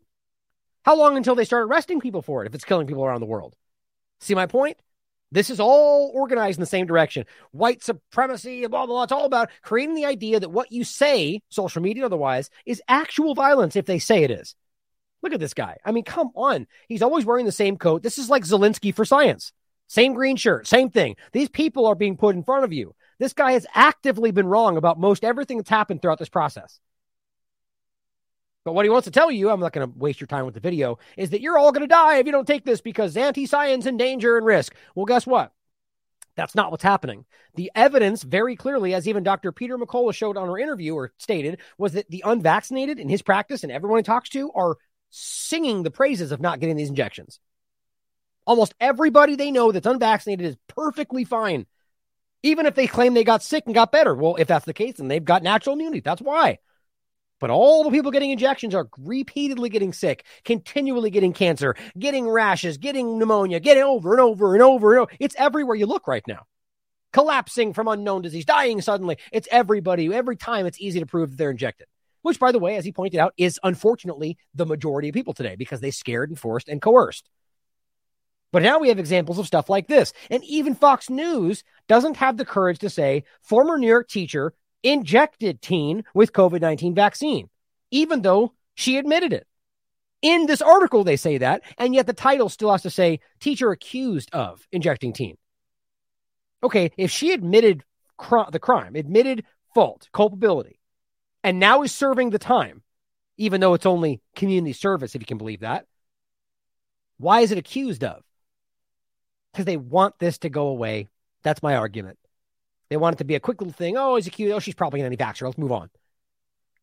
How 0.84 0.96
long 0.96 1.16
until 1.16 1.34
they 1.34 1.44
start 1.44 1.66
arresting 1.66 2.00
people 2.00 2.20
for 2.20 2.42
it 2.42 2.46
if 2.46 2.54
it's 2.54 2.64
killing 2.64 2.86
people 2.86 3.04
around 3.04 3.20
the 3.20 3.26
world? 3.26 3.56
See 4.20 4.34
my 4.34 4.46
point? 4.46 4.76
This 5.32 5.50
is 5.50 5.60
all 5.60 6.12
organized 6.14 6.58
in 6.58 6.60
the 6.60 6.66
same 6.66 6.86
direction. 6.86 7.26
White 7.50 7.82
supremacy, 7.82 8.60
blah, 8.66 8.86
blah, 8.86 8.86
blah. 8.86 9.02
It's 9.02 9.12
all 9.12 9.24
about 9.24 9.50
creating 9.62 9.94
the 9.94 10.04
idea 10.04 10.40
that 10.40 10.52
what 10.52 10.70
you 10.70 10.84
say, 10.84 11.42
social 11.48 11.82
media 11.82 12.06
otherwise, 12.06 12.50
is 12.64 12.82
actual 12.88 13.34
violence 13.34 13.76
if 13.76 13.86
they 13.86 13.98
say 13.98 14.22
it 14.22 14.30
is. 14.30 14.54
Look 15.22 15.32
at 15.32 15.40
this 15.40 15.54
guy. 15.54 15.78
I 15.84 15.92
mean, 15.92 16.04
come 16.04 16.30
on. 16.36 16.66
He's 16.88 17.02
always 17.02 17.24
wearing 17.24 17.46
the 17.46 17.52
same 17.52 17.76
coat. 17.76 18.02
This 18.02 18.18
is 18.18 18.30
like 18.30 18.44
Zelensky 18.44 18.94
for 18.94 19.04
science. 19.04 19.52
Same 19.88 20.14
green 20.14 20.36
shirt, 20.36 20.66
same 20.66 20.90
thing. 20.90 21.16
These 21.32 21.48
people 21.48 21.86
are 21.86 21.94
being 21.94 22.16
put 22.16 22.34
in 22.34 22.42
front 22.42 22.64
of 22.64 22.72
you. 22.72 22.94
This 23.18 23.32
guy 23.32 23.52
has 23.52 23.66
actively 23.72 24.32
been 24.32 24.46
wrong 24.46 24.76
about 24.76 24.98
most 24.98 25.24
everything 25.24 25.58
that's 25.58 25.70
happened 25.70 26.02
throughout 26.02 26.18
this 26.18 26.28
process. 26.28 26.80
But 28.66 28.72
what 28.72 28.84
he 28.84 28.90
wants 28.90 29.04
to 29.04 29.12
tell 29.12 29.30
you, 29.30 29.48
I'm 29.48 29.60
not 29.60 29.72
going 29.72 29.86
to 29.86 29.96
waste 29.96 30.20
your 30.20 30.26
time 30.26 30.44
with 30.44 30.54
the 30.54 30.60
video, 30.60 30.98
is 31.16 31.30
that 31.30 31.40
you're 31.40 31.56
all 31.56 31.70
going 31.70 31.82
to 31.82 31.86
die 31.86 32.16
if 32.16 32.26
you 32.26 32.32
don't 32.32 32.48
take 32.48 32.64
this 32.64 32.80
because 32.80 33.16
anti 33.16 33.46
science 33.46 33.86
and 33.86 33.96
danger 33.96 34.36
and 34.36 34.44
risk. 34.44 34.74
Well, 34.96 35.06
guess 35.06 35.24
what? 35.24 35.52
That's 36.34 36.56
not 36.56 36.72
what's 36.72 36.82
happening. 36.82 37.26
The 37.54 37.70
evidence, 37.76 38.24
very 38.24 38.56
clearly, 38.56 38.92
as 38.92 39.06
even 39.06 39.22
Dr. 39.22 39.52
Peter 39.52 39.78
McCullough 39.78 40.16
showed 40.16 40.36
on 40.36 40.48
our 40.48 40.58
interview 40.58 40.94
or 40.96 41.12
stated, 41.16 41.60
was 41.78 41.92
that 41.92 42.10
the 42.10 42.24
unvaccinated 42.26 42.98
in 42.98 43.08
his 43.08 43.22
practice 43.22 43.62
and 43.62 43.70
everyone 43.70 44.00
he 44.00 44.02
talks 44.02 44.30
to 44.30 44.50
are 44.50 44.78
singing 45.10 45.84
the 45.84 45.92
praises 45.92 46.32
of 46.32 46.40
not 46.40 46.58
getting 46.58 46.74
these 46.74 46.88
injections. 46.88 47.38
Almost 48.48 48.74
everybody 48.80 49.36
they 49.36 49.52
know 49.52 49.70
that's 49.70 49.86
unvaccinated 49.86 50.44
is 50.44 50.56
perfectly 50.66 51.22
fine, 51.22 51.66
even 52.42 52.66
if 52.66 52.74
they 52.74 52.88
claim 52.88 53.14
they 53.14 53.22
got 53.22 53.44
sick 53.44 53.62
and 53.66 53.76
got 53.76 53.92
better. 53.92 54.16
Well, 54.16 54.34
if 54.34 54.48
that's 54.48 54.66
the 54.66 54.74
case, 54.74 54.96
then 54.96 55.06
they've 55.06 55.24
got 55.24 55.44
natural 55.44 55.76
immunity. 55.76 56.00
That's 56.00 56.20
why. 56.20 56.58
But 57.38 57.50
all 57.50 57.84
the 57.84 57.90
people 57.90 58.10
getting 58.10 58.30
injections 58.30 58.74
are 58.74 58.88
repeatedly 58.98 59.68
getting 59.68 59.92
sick, 59.92 60.24
continually 60.44 61.10
getting 61.10 61.32
cancer, 61.32 61.76
getting 61.98 62.28
rashes, 62.28 62.78
getting 62.78 63.18
pneumonia, 63.18 63.60
getting 63.60 63.82
over 63.82 64.12
and 64.12 64.20
over 64.20 64.54
and 64.54 64.62
over 64.62 64.92
and 64.92 65.02
over. 65.02 65.12
It's 65.20 65.36
everywhere 65.38 65.76
you 65.76 65.86
look 65.86 66.08
right 66.08 66.26
now. 66.26 66.46
Collapsing 67.12 67.72
from 67.72 67.88
unknown 67.88 68.22
disease, 68.22 68.44
dying 68.44 68.80
suddenly. 68.80 69.18
It's 69.32 69.48
everybody. 69.50 70.12
Every 70.12 70.36
time 70.36 70.66
it's 70.66 70.80
easy 70.80 71.00
to 71.00 71.06
prove 71.06 71.30
that 71.30 71.36
they're 71.36 71.50
injected, 71.50 71.86
which, 72.22 72.40
by 72.40 72.52
the 72.52 72.58
way, 72.58 72.76
as 72.76 72.84
he 72.84 72.92
pointed 72.92 73.20
out, 73.20 73.34
is 73.36 73.60
unfortunately 73.62 74.38
the 74.54 74.66
majority 74.66 75.08
of 75.08 75.14
people 75.14 75.34
today 75.34 75.56
because 75.56 75.80
they 75.80 75.90
scared 75.90 76.30
and 76.30 76.38
forced 76.38 76.68
and 76.68 76.80
coerced. 76.82 77.28
But 78.52 78.62
now 78.62 78.78
we 78.78 78.88
have 78.88 78.98
examples 78.98 79.38
of 79.38 79.46
stuff 79.46 79.68
like 79.68 79.88
this. 79.88 80.12
And 80.30 80.42
even 80.44 80.74
Fox 80.74 81.10
News 81.10 81.64
doesn't 81.88 82.16
have 82.16 82.36
the 82.36 82.44
courage 82.44 82.78
to 82.78 82.90
say 82.90 83.24
former 83.42 83.76
New 83.76 83.86
York 83.86 84.08
teacher 84.08 84.54
injected 84.82 85.62
teen 85.62 86.04
with 86.14 86.32
COVID 86.32 86.60
19 86.60 86.94
vaccine, 86.94 87.48
even 87.90 88.22
though 88.22 88.52
she 88.74 88.96
admitted 88.96 89.32
it. 89.32 89.46
In 90.22 90.46
this 90.46 90.62
article, 90.62 91.04
they 91.04 91.16
say 91.16 91.38
that, 91.38 91.62
and 91.78 91.94
yet 91.94 92.06
the 92.06 92.12
title 92.12 92.48
still 92.48 92.72
has 92.72 92.82
to 92.82 92.90
say 92.90 93.20
teacher 93.38 93.70
accused 93.70 94.30
of 94.32 94.66
injecting 94.72 95.12
teen. 95.12 95.36
Okay, 96.62 96.90
if 96.96 97.10
she 97.10 97.32
admitted 97.32 97.84
cr- 98.16 98.50
the 98.50 98.58
crime, 98.58 98.96
admitted 98.96 99.44
fault, 99.74 100.08
culpability, 100.12 100.80
and 101.44 101.60
now 101.60 101.82
is 101.82 101.92
serving 101.92 102.30
the 102.30 102.38
time, 102.38 102.82
even 103.36 103.60
though 103.60 103.74
it's 103.74 103.86
only 103.86 104.20
community 104.34 104.72
service, 104.72 105.14
if 105.14 105.22
you 105.22 105.26
can 105.26 105.38
believe 105.38 105.60
that, 105.60 105.86
why 107.18 107.40
is 107.40 107.52
it 107.52 107.58
accused 107.58 108.02
of? 108.02 108.22
Because 109.52 109.66
they 109.66 109.76
want 109.76 110.18
this 110.18 110.38
to 110.38 110.48
go 110.48 110.68
away. 110.68 111.08
That's 111.42 111.62
my 111.62 111.76
argument. 111.76 112.18
They 112.88 112.96
want 112.96 113.16
it 113.16 113.18
to 113.18 113.24
be 113.24 113.34
a 113.34 113.40
quick 113.40 113.60
little 113.60 113.72
thing. 113.72 113.96
Oh, 113.96 114.16
he's 114.16 114.28
cute. 114.28 114.52
Oh, 114.52 114.60
she's 114.60 114.74
probably 114.74 115.00
an 115.00 115.06
anti-vaxxer. 115.06 115.42
Let's 115.42 115.58
move 115.58 115.72
on. 115.72 115.90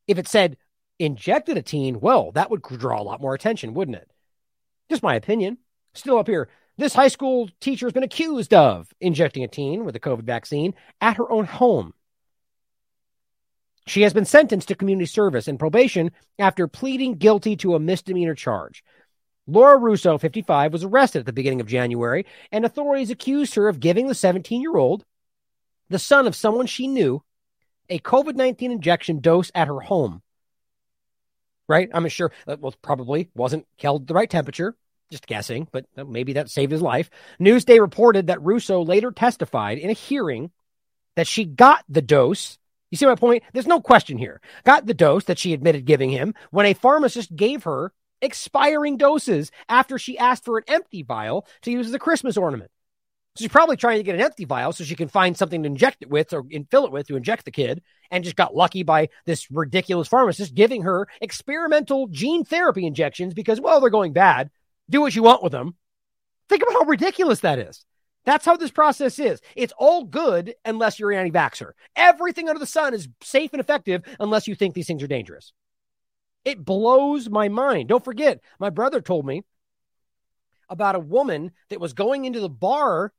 If 0.07 0.17
it 0.17 0.27
said 0.27 0.57
injected 0.99 1.57
a 1.57 1.61
teen, 1.61 1.99
well, 1.99 2.31
that 2.33 2.51
would 2.51 2.61
draw 2.61 3.01
a 3.01 3.03
lot 3.03 3.21
more 3.21 3.33
attention, 3.33 3.73
wouldn't 3.73 3.97
it? 3.97 4.11
Just 4.89 5.03
my 5.03 5.15
opinion. 5.15 5.57
Still 5.93 6.17
up 6.17 6.27
here. 6.27 6.49
This 6.77 6.93
high 6.93 7.07
school 7.07 7.49
teacher 7.59 7.85
has 7.85 7.93
been 7.93 8.03
accused 8.03 8.53
of 8.53 8.91
injecting 8.99 9.43
a 9.43 9.47
teen 9.47 9.85
with 9.85 9.95
a 9.95 9.99
COVID 9.99 10.23
vaccine 10.23 10.73
at 11.01 11.17
her 11.17 11.31
own 11.31 11.45
home. 11.45 11.93
She 13.85 14.01
has 14.03 14.13
been 14.13 14.25
sentenced 14.25 14.69
to 14.69 14.75
community 14.75 15.05
service 15.05 15.47
and 15.47 15.59
probation 15.59 16.11
after 16.39 16.67
pleading 16.67 17.15
guilty 17.15 17.55
to 17.57 17.75
a 17.75 17.79
misdemeanor 17.79 18.33
charge. 18.33 18.83
Laura 19.45 19.77
Russo, 19.77 20.17
55, 20.17 20.71
was 20.71 20.85
arrested 20.85 21.19
at 21.19 21.25
the 21.25 21.33
beginning 21.33 21.59
of 21.59 21.67
January, 21.67 22.25
and 22.51 22.63
authorities 22.63 23.11
accused 23.11 23.55
her 23.55 23.67
of 23.67 23.81
giving 23.81 24.07
the 24.07 24.15
17 24.15 24.61
year 24.61 24.77
old 24.77 25.03
the 25.93 25.99
son 25.99 26.27
of 26.27 26.35
someone 26.35 26.65
she 26.65 26.87
knew, 26.87 27.23
a 27.89 27.99
COVID 27.99 28.35
19 28.35 28.71
injection 28.71 29.19
dose 29.19 29.51
at 29.53 29.67
her 29.67 29.79
home. 29.79 30.21
Right? 31.69 31.89
I'm 31.93 32.07
sure 32.09 32.31
uh, 32.47 32.51
that 32.51 32.59
was 32.59 32.75
probably 32.75 33.29
wasn't 33.35 33.67
held 33.79 34.07
the 34.07 34.13
right 34.13 34.29
temperature. 34.29 34.75
Just 35.11 35.27
guessing, 35.27 35.67
but 35.71 35.85
uh, 35.95 36.03
maybe 36.03 36.33
that 36.33 36.49
saved 36.49 36.71
his 36.71 36.81
life. 36.81 37.09
Newsday 37.39 37.79
reported 37.79 38.27
that 38.27 38.41
Russo 38.41 38.83
later 38.83 39.11
testified 39.11 39.77
in 39.77 39.91
a 39.91 39.93
hearing 39.93 40.49
that 41.15 41.27
she 41.27 41.45
got 41.45 41.83
the 41.87 42.01
dose. 42.01 42.57
You 42.89 42.97
see 42.97 43.05
my 43.05 43.15
point? 43.15 43.43
There's 43.53 43.67
no 43.67 43.79
question 43.79 44.17
here. 44.17 44.41
Got 44.63 44.87
the 44.87 44.93
dose 44.93 45.25
that 45.25 45.37
she 45.37 45.53
admitted 45.53 45.85
giving 45.85 46.09
him 46.09 46.33
when 46.49 46.65
a 46.65 46.73
pharmacist 46.73 47.35
gave 47.35 47.63
her 47.63 47.93
expiring 48.21 48.97
doses 48.97 49.51
after 49.69 49.99
she 49.99 50.17
asked 50.17 50.45
for 50.45 50.57
an 50.57 50.63
empty 50.67 51.03
vial 51.03 51.45
to 51.61 51.71
use 51.71 51.87
as 51.87 51.93
a 51.93 51.99
Christmas 51.99 52.37
ornament. 52.37 52.71
So 53.35 53.43
she's 53.43 53.51
probably 53.51 53.77
trying 53.77 53.97
to 53.97 54.03
get 54.03 54.13
an 54.13 54.21
empty 54.21 54.45
vial 54.45 54.73
so 54.73 54.83
she 54.83 54.95
can 54.95 55.07
find 55.07 55.35
something 55.35 55.63
to 55.63 55.67
inject 55.67 56.03
it 56.03 56.09
with 56.09 56.33
or 56.33 56.43
fill 56.69 56.85
it 56.85 56.91
with 56.91 57.07
to 57.07 57.15
inject 57.15 57.45
the 57.45 57.51
kid 57.51 57.81
and 58.11 58.23
just 58.23 58.35
got 58.35 58.55
lucky 58.55 58.83
by 58.83 59.09
this 59.25 59.49
ridiculous 59.49 60.07
pharmacist 60.07 60.53
giving 60.53 60.83
her 60.83 61.07
experimental 61.19 62.07
gene 62.07 62.45
therapy 62.45 62.85
injections 62.85 63.33
because, 63.33 63.59
well, 63.59 63.81
they're 63.81 63.89
going 63.89 64.13
bad. 64.13 64.51
Do 64.87 65.01
what 65.01 65.15
you 65.15 65.23
want 65.23 65.41
with 65.41 65.51
them. 65.51 65.75
Think 66.47 66.61
about 66.61 66.73
how 66.73 66.85
ridiculous 66.85 67.39
that 67.39 67.57
is. 67.57 67.83
That's 68.23 68.45
how 68.45 68.55
this 68.55 68.69
process 68.69 69.17
is. 69.17 69.41
It's 69.55 69.73
all 69.79 70.03
good 70.03 70.53
unless 70.63 70.99
you're 70.99 71.11
an 71.11 71.19
anti 71.19 71.31
vaxxer. 71.31 71.71
Everything 71.95 72.49
under 72.49 72.59
the 72.59 72.67
sun 72.67 72.93
is 72.93 73.09
safe 73.23 73.51
and 73.51 73.59
effective 73.59 74.03
unless 74.19 74.47
you 74.47 74.53
think 74.53 74.75
these 74.75 74.87
things 74.87 75.01
are 75.01 75.07
dangerous. 75.07 75.53
It 76.45 76.63
blows 76.63 77.29
my 77.29 77.49
mind. 77.49 77.89
Don't 77.89 78.03
forget, 78.03 78.41
my 78.59 78.69
brother 78.69 79.01
told 79.01 79.25
me 79.25 79.43
about 80.69 80.95
a 80.95 80.99
woman 80.99 81.51
that 81.69 81.79
was 81.79 81.93
going 81.93 82.25
into 82.25 82.39
the 82.39 82.49
bar 82.49 83.11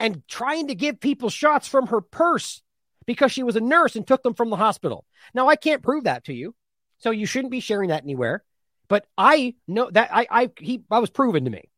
and 0.00 0.26
trying 0.26 0.68
to 0.68 0.74
give 0.74 0.98
people 0.98 1.28
shots 1.28 1.68
from 1.68 1.88
her 1.88 2.00
purse 2.00 2.62
because 3.06 3.30
she 3.30 3.42
was 3.42 3.56
a 3.56 3.60
nurse 3.60 3.94
and 3.94 4.06
took 4.06 4.22
them 4.22 4.34
from 4.34 4.50
the 4.50 4.56
hospital. 4.56 5.04
Now, 5.34 5.48
I 5.48 5.56
can't 5.56 5.82
prove 5.82 6.04
that 6.04 6.24
to 6.24 6.32
you, 6.32 6.54
so 6.98 7.10
you 7.10 7.26
shouldn't 7.26 7.52
be 7.52 7.60
sharing 7.60 7.90
that 7.90 8.02
anywhere. 8.02 8.42
But 8.88 9.06
I 9.16 9.54
know 9.68 9.88
that 9.90 10.10
I 10.12 10.26
I 10.30 10.50
he 10.58 10.82
I 10.90 10.98
was 10.98 11.10
proven 11.10 11.44
to 11.44 11.50
me. 11.50 11.70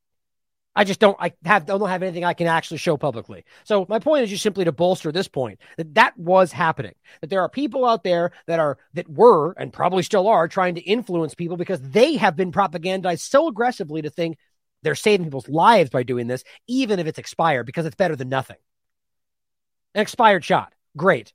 I 0.75 0.85
just 0.85 1.01
don't 1.01 1.17
I 1.21 1.35
have 1.45 1.67
don't 1.67 1.87
have 1.87 2.03
anything 2.03 2.25
I 2.25 2.33
can 2.33 2.47
actually 2.47 2.79
show 2.79 2.97
publicly. 2.97 3.45
So 3.65 3.85
my 3.89 3.99
point 3.99 4.25
is 4.25 4.31
just 4.31 4.43
simply 4.43 4.65
to 4.65 4.73
bolster 4.73 5.13
this 5.13 5.29
point 5.29 5.59
that 5.77 5.95
that 5.95 6.17
was 6.17 6.53
happening. 6.53 6.95
That 7.21 7.29
there 7.29 7.43
are 7.43 7.51
people 7.51 7.85
out 7.85 8.05
there 8.05 8.33
that 8.47 8.59
are 8.59 8.79
that 8.95 9.11
were 9.11 9.53
and 9.53 9.73
probably 9.73 10.03
still 10.03 10.29
are 10.29 10.49
trying 10.49 10.77
to 10.77 10.81
influence 10.81 11.35
people 11.35 11.59
because 11.59 11.83
they 11.83 12.17
have 12.17 12.37
been 12.37 12.53
propagandized 12.53 13.21
so 13.21 13.49
aggressively 13.49 14.01
to 14.01 14.11
think 14.11 14.39
they're 14.83 14.95
saving 14.95 15.27
people's 15.27 15.49
lives 15.49 15.91
by 15.91 16.03
doing 16.03 16.27
this, 16.27 16.45
even 16.67 16.99
if 16.99 17.07
it's 17.07 17.19
expired, 17.19 17.67
because 17.67 17.87
it's 17.87 17.97
better 17.97 18.17
than 18.17 18.29
nothing. 18.29 18.57
An 19.95 20.03
expired 20.03 20.45
shot. 20.45 20.73
Great. 20.97 21.33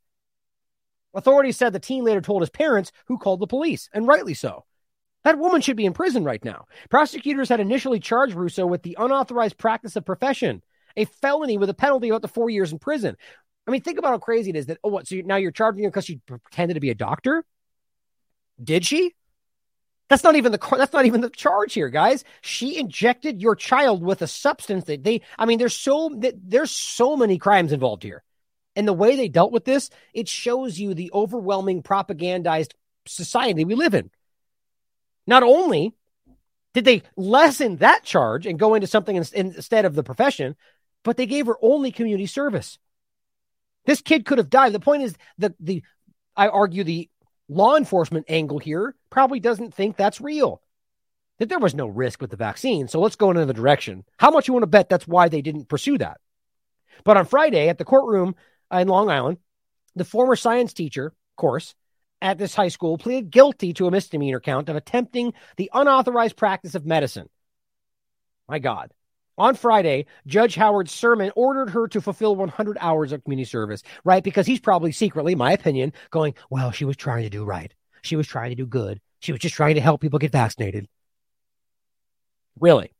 Authorities 1.13 1.57
said 1.57 1.73
the 1.73 1.79
teen 1.79 2.03
later 2.03 2.21
told 2.21 2.41
his 2.41 2.49
parents, 2.49 2.91
who 3.07 3.17
called 3.17 3.39
the 3.39 3.47
police, 3.47 3.89
and 3.93 4.07
rightly 4.07 4.33
so. 4.33 4.65
That 5.23 5.39
woman 5.39 5.61
should 5.61 5.77
be 5.77 5.85
in 5.85 5.93
prison 5.93 6.23
right 6.23 6.43
now. 6.43 6.65
Prosecutors 6.89 7.49
had 7.49 7.59
initially 7.59 7.99
charged 7.99 8.35
Russo 8.35 8.65
with 8.65 8.83
the 8.83 8.95
unauthorized 8.99 9.57
practice 9.57 9.95
of 9.95 10.05
profession, 10.05 10.61
a 10.95 11.05
felony 11.05 11.57
with 11.57 11.69
a 11.69 11.73
penalty 11.73 12.09
of 12.09 12.15
up 12.15 12.21
to 12.21 12.27
four 12.27 12.49
years 12.49 12.71
in 12.71 12.79
prison. 12.79 13.17
I 13.67 13.71
mean, 13.71 13.81
think 13.81 13.99
about 13.99 14.11
how 14.11 14.19
crazy 14.19 14.51
it 14.51 14.55
is 14.55 14.67
that, 14.67 14.77
oh, 14.83 14.89
what? 14.89 15.07
So 15.07 15.17
now 15.25 15.35
you're 15.35 15.51
charging 15.51 15.83
her 15.83 15.89
because 15.89 16.05
she 16.05 16.21
pretended 16.25 16.75
to 16.75 16.79
be 16.79 16.91
a 16.91 16.95
doctor? 16.95 17.43
Did 18.63 18.85
she? 18.85 19.15
That's 20.09 20.23
not 20.23 20.35
even 20.35 20.51
the 20.51 20.59
that's 20.77 20.93
not 20.93 21.05
even 21.05 21.21
the 21.21 21.29
charge 21.29 21.73
here, 21.73 21.89
guys. 21.89 22.23
She 22.41 22.77
injected 22.77 23.41
your 23.41 23.55
child 23.55 24.01
with 24.01 24.21
a 24.21 24.27
substance 24.27 24.85
that 24.85 25.03
they. 25.03 25.21
I 25.37 25.45
mean, 25.45 25.59
there's 25.59 25.75
so 25.75 26.11
there's 26.15 26.71
so 26.71 27.17
many 27.17 27.37
crimes 27.37 27.73
involved 27.73 28.03
here. 28.03 28.23
And 28.75 28.87
the 28.87 28.93
way 28.93 29.15
they 29.15 29.27
dealt 29.27 29.51
with 29.51 29.65
this, 29.65 29.89
it 30.13 30.29
shows 30.29 30.79
you 30.79 30.93
the 30.93 31.11
overwhelming 31.13 31.83
propagandized 31.83 32.73
society 33.07 33.65
we 33.65 33.75
live 33.75 33.95
in. 33.95 34.11
Not 35.25 35.43
only 35.43 35.93
did 36.73 36.85
they 36.85 37.01
lessen 37.17 37.77
that 37.77 38.03
charge 38.03 38.45
and 38.45 38.59
go 38.59 38.75
into 38.75 38.87
something 38.87 39.15
in, 39.15 39.25
instead 39.33 39.85
of 39.85 39.95
the 39.95 40.03
profession, 40.03 40.55
but 41.03 41.17
they 41.17 41.25
gave 41.25 41.47
her 41.47 41.57
only 41.61 41.91
community 41.91 42.27
service. 42.27 42.77
This 43.85 44.01
kid 44.01 44.25
could 44.25 44.37
have 44.37 44.49
died. 44.49 44.73
The 44.73 44.79
point 44.79 45.03
is 45.03 45.15
the 45.37 45.53
the 45.59 45.83
I 46.35 46.47
argue 46.47 46.83
the 46.83 47.09
law 47.49 47.75
enforcement 47.75 48.25
angle 48.29 48.59
here 48.59 48.95
probably 49.09 49.39
doesn't 49.39 49.73
think 49.73 49.95
that's 49.95 50.21
real. 50.21 50.61
That 51.39 51.49
there 51.49 51.59
was 51.59 51.75
no 51.75 51.87
risk 51.87 52.19
with 52.19 52.31
the 52.31 52.37
vaccine. 52.37 52.87
So 52.87 52.99
let's 52.99 53.15
go 53.15 53.29
in 53.29 53.37
another 53.37 53.53
direction. 53.53 54.03
How 54.17 54.31
much 54.31 54.47
you 54.47 54.53
want 54.53 54.63
to 54.63 54.67
bet 54.67 54.89
that's 54.89 55.07
why 55.07 55.29
they 55.29 55.41
didn't 55.41 55.69
pursue 55.69 55.97
that? 55.99 56.19
But 57.03 57.17
on 57.17 57.25
Friday 57.25 57.69
at 57.69 57.77
the 57.77 57.85
courtroom 57.85 58.35
in 58.71 58.87
Long 58.87 59.09
Island, 59.09 59.37
the 59.95 60.03
former 60.03 60.35
science 60.35 60.73
teacher, 60.73 61.07
of 61.07 61.35
course, 61.35 61.75
at 62.21 62.39
this 62.39 62.55
high 62.55 62.67
school 62.69 62.97
pleaded 62.97 63.29
guilty 63.29 63.73
to 63.73 63.87
a 63.87 63.91
misdemeanor 63.91 64.39
count 64.39 64.69
of 64.69 64.75
attempting 64.75 65.33
the 65.57 65.69
unauthorized 65.73 66.35
practice 66.35 66.73
of 66.73 66.85
medicine. 66.85 67.29
My 68.49 68.59
God. 68.59 68.91
On 69.37 69.53
Friday, 69.53 70.07
Judge 70.25 70.55
Howard 70.55 70.89
Sermon 70.89 71.31
ordered 71.35 71.69
her 71.69 71.87
to 71.89 72.01
fulfill 72.01 72.35
100 72.35 72.77
hours 72.79 73.11
of 73.11 73.23
community 73.23 73.45
service, 73.45 73.83
right? 74.03 74.23
Because 74.23 74.47
he's 74.47 74.59
probably 74.59 74.91
secretly, 74.91 75.35
my 75.35 75.51
opinion, 75.51 75.93
going, 76.09 76.33
well, 76.49 76.71
she 76.71 76.85
was 76.85 76.97
trying 76.97 77.23
to 77.23 77.29
do 77.29 77.45
right. 77.45 77.73
She 78.01 78.15
was 78.15 78.27
trying 78.27 78.49
to 78.49 78.55
do 78.55 78.65
good. 78.65 78.99
She 79.19 79.31
was 79.31 79.41
just 79.41 79.55
trying 79.55 79.75
to 79.75 79.81
help 79.81 80.01
people 80.01 80.19
get 80.19 80.31
vaccinated. 80.31 80.87
Really? 82.59 82.91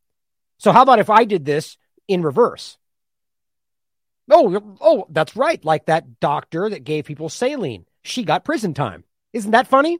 So, 0.60 0.72
how 0.72 0.84
about 0.84 1.00
if 1.00 1.10
I 1.10 1.24
did 1.26 1.46
this 1.46 1.78
in 2.08 2.22
reverse? 2.22 2.78
Oh, 4.30 4.78
oh, 4.82 5.06
that's 5.10 5.36
right. 5.36 5.64
Like 5.64 5.86
that 5.86 6.20
doctor 6.20 6.70
that 6.70 6.84
gave 6.84 7.06
people 7.06 7.30
saline. 7.30 7.86
She 8.04 8.24
got 8.24 8.46
prison 8.46 8.74
time. 8.74 9.04
Isn't 9.34 9.52
that 9.52 9.68
funny? 9.68 10.00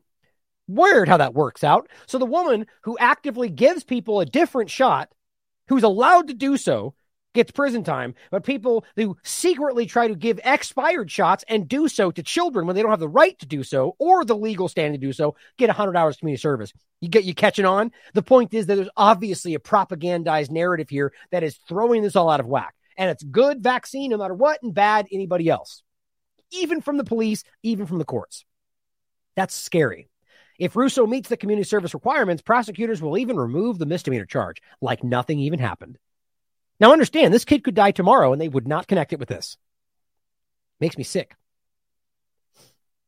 Weird 0.68 1.08
how 1.08 1.18
that 1.18 1.34
works 1.34 1.64
out. 1.64 1.90
So 2.08 2.18
the 2.18 2.26
woman 2.26 2.68
who 2.82 2.98
actively 2.98 3.50
gives 3.50 3.84
people 3.84 4.20
a 4.20 4.26
different 4.26 4.70
shot, 4.70 5.10
who's 5.68 5.84
allowed 5.84 6.28
to 6.28 6.34
do 6.34 6.58
so, 6.58 6.94
gets 7.38 7.52
prison 7.52 7.84
time. 7.84 8.16
But 8.32 8.44
people 8.44 8.84
who 8.96 9.16
secretly 9.24 9.86
try 9.86 10.08
to 10.08 10.16
give 10.16 10.40
expired 10.44 11.10
shots 11.10 11.46
and 11.48 11.68
do 11.68 11.88
so 11.88 12.12
to 12.12 12.24
children 12.24 12.66
when 12.66 12.76
they 12.76 12.82
don't 12.82 12.92
have 12.92 13.00
the 13.00 13.08
right 13.08 13.38
to 13.40 13.46
do 13.46 13.64
so 13.64 13.96
or 14.00 14.26
the 14.26 14.36
legal 14.36 14.68
standing 14.68 15.00
to 15.00 15.08
do 15.08 15.14
so 15.14 15.36
get 15.58 15.70
100 15.70 15.96
hours 15.96 16.18
community 16.18 16.42
service. 16.42 16.74
You 17.00 17.10
get 17.10 17.24
you 17.24 17.36
catching 17.36 17.66
on. 17.66 17.92
The 18.14 18.24
point 18.24 18.54
is 18.54 18.66
that 18.66 18.76
there's 18.76 18.90
obviously 18.98 19.54
a 19.54 19.60
propagandized 19.60 20.50
narrative 20.52 20.90
here 20.90 21.14
that 21.32 21.44
is 21.44 21.58
throwing 21.68 22.02
this 22.02 22.16
all 22.16 22.30
out 22.30 22.40
of 22.40 22.48
whack. 22.48 22.74
And 22.98 23.10
it's 23.12 23.24
good 23.24 23.62
vaccine 23.62 24.10
no 24.10 24.18
matter 24.18 24.34
what 24.34 24.62
and 24.64 24.74
bad 24.74 25.08
anybody 25.12 25.48
else, 25.48 25.84
even 26.52 26.82
from 26.82 26.98
the 26.98 27.04
police, 27.04 27.44
even 27.62 27.86
from 27.86 28.00
the 28.00 28.06
courts. 28.06 28.44
That's 29.36 29.54
scary. 29.54 30.10
If 30.58 30.76
Russo 30.76 31.06
meets 31.06 31.30
the 31.30 31.38
community 31.38 31.68
service 31.68 31.94
requirements, 31.94 32.42
prosecutors 32.42 33.02
will 33.02 33.18
even 33.18 33.38
remove 33.38 33.78
the 33.78 33.86
misdemeanor 33.86 34.26
charge 34.26 34.62
like 34.82 35.04
nothing 35.04 35.40
even 35.40 35.60
happened. 35.60 35.98
Now, 36.80 36.92
understand, 36.94 37.34
this 37.34 37.46
kid 37.46 37.64
could 37.64 37.76
die 37.76 37.92
tomorrow 37.92 38.34
and 38.34 38.42
they 38.42 38.50
would 38.50 38.68
not 38.68 38.88
connect 38.88 39.14
it 39.14 39.20
with 39.20 39.30
this. 39.30 39.58
Makes 40.80 40.98
me 40.98 41.04
sick. 41.04 41.36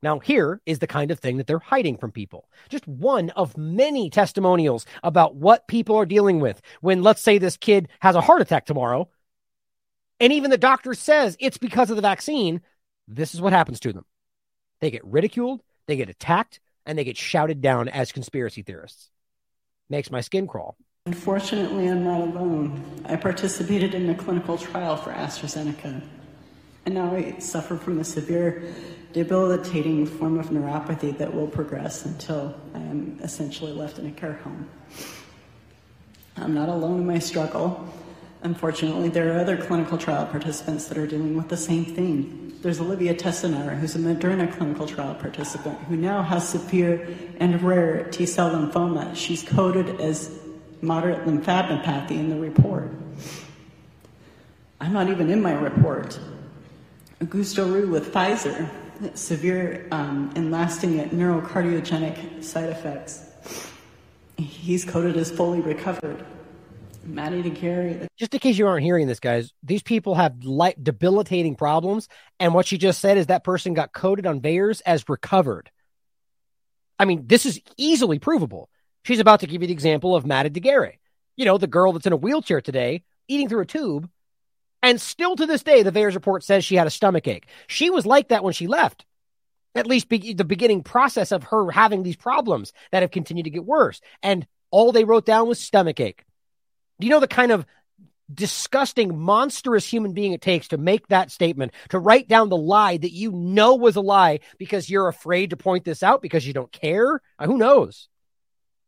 Now, 0.02 0.20
here 0.20 0.62
is 0.66 0.80
the 0.80 0.88
kind 0.88 1.12
of 1.12 1.20
thing 1.20 1.38
that 1.38 1.48
they're 1.48 1.60
hiding 1.60 1.98
from 1.98 2.12
people. 2.12 2.48
Just 2.70 2.88
one 2.88 3.32
of 3.32 3.58
many 3.58 4.10
testimonials 4.10 4.86
about 5.04 5.36
what 5.36 5.68
people 5.68 5.98
are 5.98 6.06
dealing 6.06 6.40
with 6.40 6.62
when, 6.82 7.04
let's 7.04 7.22
say, 7.22 7.38
this 7.38 7.58
kid 7.58 7.90
has 8.00 8.16
a 8.16 8.22
heart 8.22 8.42
attack 8.42 8.66
tomorrow, 8.66 9.10
and 10.22 10.32
even 10.32 10.52
the 10.52 10.58
doctor 10.58 10.94
says 10.94 11.36
it's 11.40 11.58
because 11.58 11.90
of 11.90 11.96
the 11.96 12.02
vaccine. 12.02 12.62
This 13.08 13.34
is 13.34 13.42
what 13.42 13.54
happens 13.54 13.80
to 13.82 13.94
them 13.94 14.06
they 14.80 14.92
get 14.92 15.04
ridiculed, 15.04 15.62
they 15.88 15.98
get 15.98 16.10
attacked, 16.10 16.62
and 16.85 16.97
they 16.97 17.03
get 17.03 17.18
shouted 17.18 17.61
down 17.61 17.88
as 17.88 18.11
conspiracy 18.11 18.61
theorists. 18.61 19.10
Makes 19.89 20.11
my 20.11 20.22
skin 20.22 20.47
crawl. 20.47 20.76
Unfortunately, 21.06 21.88
I'm 21.88 22.03
not 22.03 22.22
alone. 22.22 22.84
I 23.06 23.15
participated 23.15 23.95
in 23.95 24.10
a 24.10 24.15
clinical 24.15 24.57
trial 24.57 24.95
for 24.95 25.11
AstraZeneca, 25.11 26.01
and 26.85 26.95
now 26.95 27.15
I 27.15 27.39
suffer 27.39 27.77
from 27.77 27.99
a 27.99 28.03
severe, 28.03 28.64
debilitating 29.14 30.06
form 30.06 30.38
of 30.38 30.49
neuropathy 30.49 31.18
that 31.18 31.34
will 31.34 31.47
progress 31.47 32.06
until 32.06 32.56
I 32.76 32.80
am 32.80 33.19
essentially 33.23 33.72
left 33.72 33.97
in 33.97 34.06
a 34.06 34.11
care 34.11 34.34
home. 34.34 34.69
I'm 36.38 36.53
not 36.53 36.69
alone 36.69 36.99
in 36.99 37.07
my 37.07 37.19
struggle. 37.19 37.91
Unfortunately, 38.43 39.10
there 39.10 39.34
are 39.34 39.39
other 39.39 39.57
clinical 39.57 39.97
trial 39.97 40.26
participants 40.27 40.85
that 40.85 40.97
are 40.97 41.07
dealing 41.07 41.35
with 41.35 41.49
the 41.49 41.57
same 41.57 41.85
thing. 41.85 42.49
There's 42.61 42.81
Olivia 42.81 43.15
Tessenauer, 43.15 43.80
who's 43.80 43.95
a 43.95 43.99
Moderna 43.99 44.52
clinical 44.52 44.86
trial 44.86 45.15
participant 45.15 45.80
who 45.84 45.95
now 45.95 46.22
has 46.22 46.48
severe 46.48 47.07
and 47.40 47.61
rare 47.61 48.03
T 48.10 48.26
cell 48.26 48.52
lymphoma. 48.52 49.15
She's 49.15 49.44
coded 49.44 50.02
as 50.02 50.30
moderate 50.81 51.26
lymphadenopathy 51.26 52.11
in 52.11 52.30
the 52.30 52.38
report. 52.38 52.92
I'm 54.82 54.92
not 54.92 55.08
even 55.08 55.30
in 55.30 55.42
my 55.42 55.53
report. 55.53 56.19
Augusto 57.22 57.66
Roux 57.66 57.88
with 57.88 58.14
Pfizer, 58.14 58.69
severe 59.14 59.88
um, 59.92 60.32
and 60.35 60.51
lasting 60.51 61.00
neurocardiogenic 61.11 62.43
side 62.43 62.69
effects. 62.69 63.25
He's 64.38 64.84
coded 64.84 65.16
as 65.16 65.32
fully 65.32 65.61
recovered. 65.61 66.25
Maddie 67.03 67.42
de 67.42 67.50
Garay. 67.50 68.08
Just 68.18 68.34
in 68.34 68.40
case 68.40 68.58
you 68.58 68.68
aren't 68.68 68.84
hearing 68.84 69.08
this, 69.08 69.19
guys, 69.19 69.53
these 69.64 69.84
people 69.84 70.16
have 70.16 70.44
light, 70.44 70.84
debilitating 70.84 71.56
problems. 71.56 72.08
And 72.40 72.53
what 72.53 72.68
she 72.68 72.78
just 72.78 73.00
said 73.00 73.18
is 73.18 73.28
that 73.28 73.44
person 73.44 73.74
got 73.74 73.94
coded 73.94 74.26
on 74.26 74.42
VAERS 74.42 74.82
as 74.86 75.08
recovered. 75.08 75.72
I 76.98 77.06
mean, 77.06 77.28
this 77.28 77.45
is 77.45 77.61
easily 77.78 78.19
provable. 78.19 78.69
She's 79.03 79.19
about 79.19 79.40
to 79.40 79.48
give 79.48 79.61
you 79.61 79.68
the 79.68 79.74
example 79.74 80.16
of 80.16 80.26
Maddie 80.26 80.50
de 80.50 80.60
Garay. 80.60 81.00
You 81.38 81.45
know, 81.45 81.58
the 81.58 81.68
girl 81.68 81.94
that's 81.94 82.06
in 82.06 82.14
a 82.14 82.18
wheelchair 82.18 82.61
today, 82.61 83.03
eating 83.28 83.48
through 83.48 83.61
a 83.61 83.66
tube. 83.66 84.10
And 84.84 85.00
still 85.00 85.36
to 85.36 85.45
this 85.45 85.64
day, 85.64 85.84
the 85.84 85.92
VAERS 85.92 86.16
report 86.16 86.44
says 86.44 86.64
she 86.64 86.76
had 86.76 86.88
a 86.88 86.92
stomach 86.92 87.28
ache. 87.28 87.48
She 87.68 87.90
was 87.90 88.06
like 88.06 88.30
that 88.30 88.44
when 88.44 88.53
she 88.53 88.68
left. 88.68 89.06
At 89.76 89.88
least 89.88 90.10
be- 90.10 90.34
the 90.34 90.44
beginning 90.44 90.84
process 90.84 91.32
of 91.32 91.44
her 91.44 91.72
having 91.72 92.03
these 92.03 92.16
problems 92.16 92.74
that 92.92 93.03
have 93.03 93.11
continued 93.11 93.44
to 93.44 93.50
get 93.50 93.66
worse. 93.66 94.02
And 94.24 94.48
all 94.72 94.92
they 94.92 95.03
wrote 95.03 95.26
down 95.26 95.48
was 95.48 95.60
stomach 95.60 96.00
ache. 96.00 96.26
Do 97.00 97.08
you 97.08 97.11
know 97.11 97.19
the 97.19 97.28
kind 97.28 97.52
of 97.52 97.66
disgusting, 98.34 99.18
monstrous 99.18 99.86
human 99.86 100.14
being 100.14 100.34
it 100.34 100.42
takes 100.42 100.68
to 100.69 100.78
make 100.78 101.08
that 101.08 101.32
statement, 101.32 101.74
to 101.90 102.00
write 102.00 102.28
down 102.28 102.50
the 102.50 102.58
lie 102.58 102.98
that 102.98 103.11
you 103.11 103.32
know 103.32 103.76
was 103.76 103.95
a 103.95 104.02
lie 104.02 104.40
because 104.58 104.90
you're 104.90 105.08
afraid 105.08 105.50
to 105.50 105.58
point 105.58 105.86
this 105.86 106.03
out 106.03 106.22
because 106.22 106.45
you 106.45 106.53
don't 106.53 106.72
care? 106.72 107.22
Uh, 107.38 107.45
who 107.45 107.58
knows? 107.58 108.08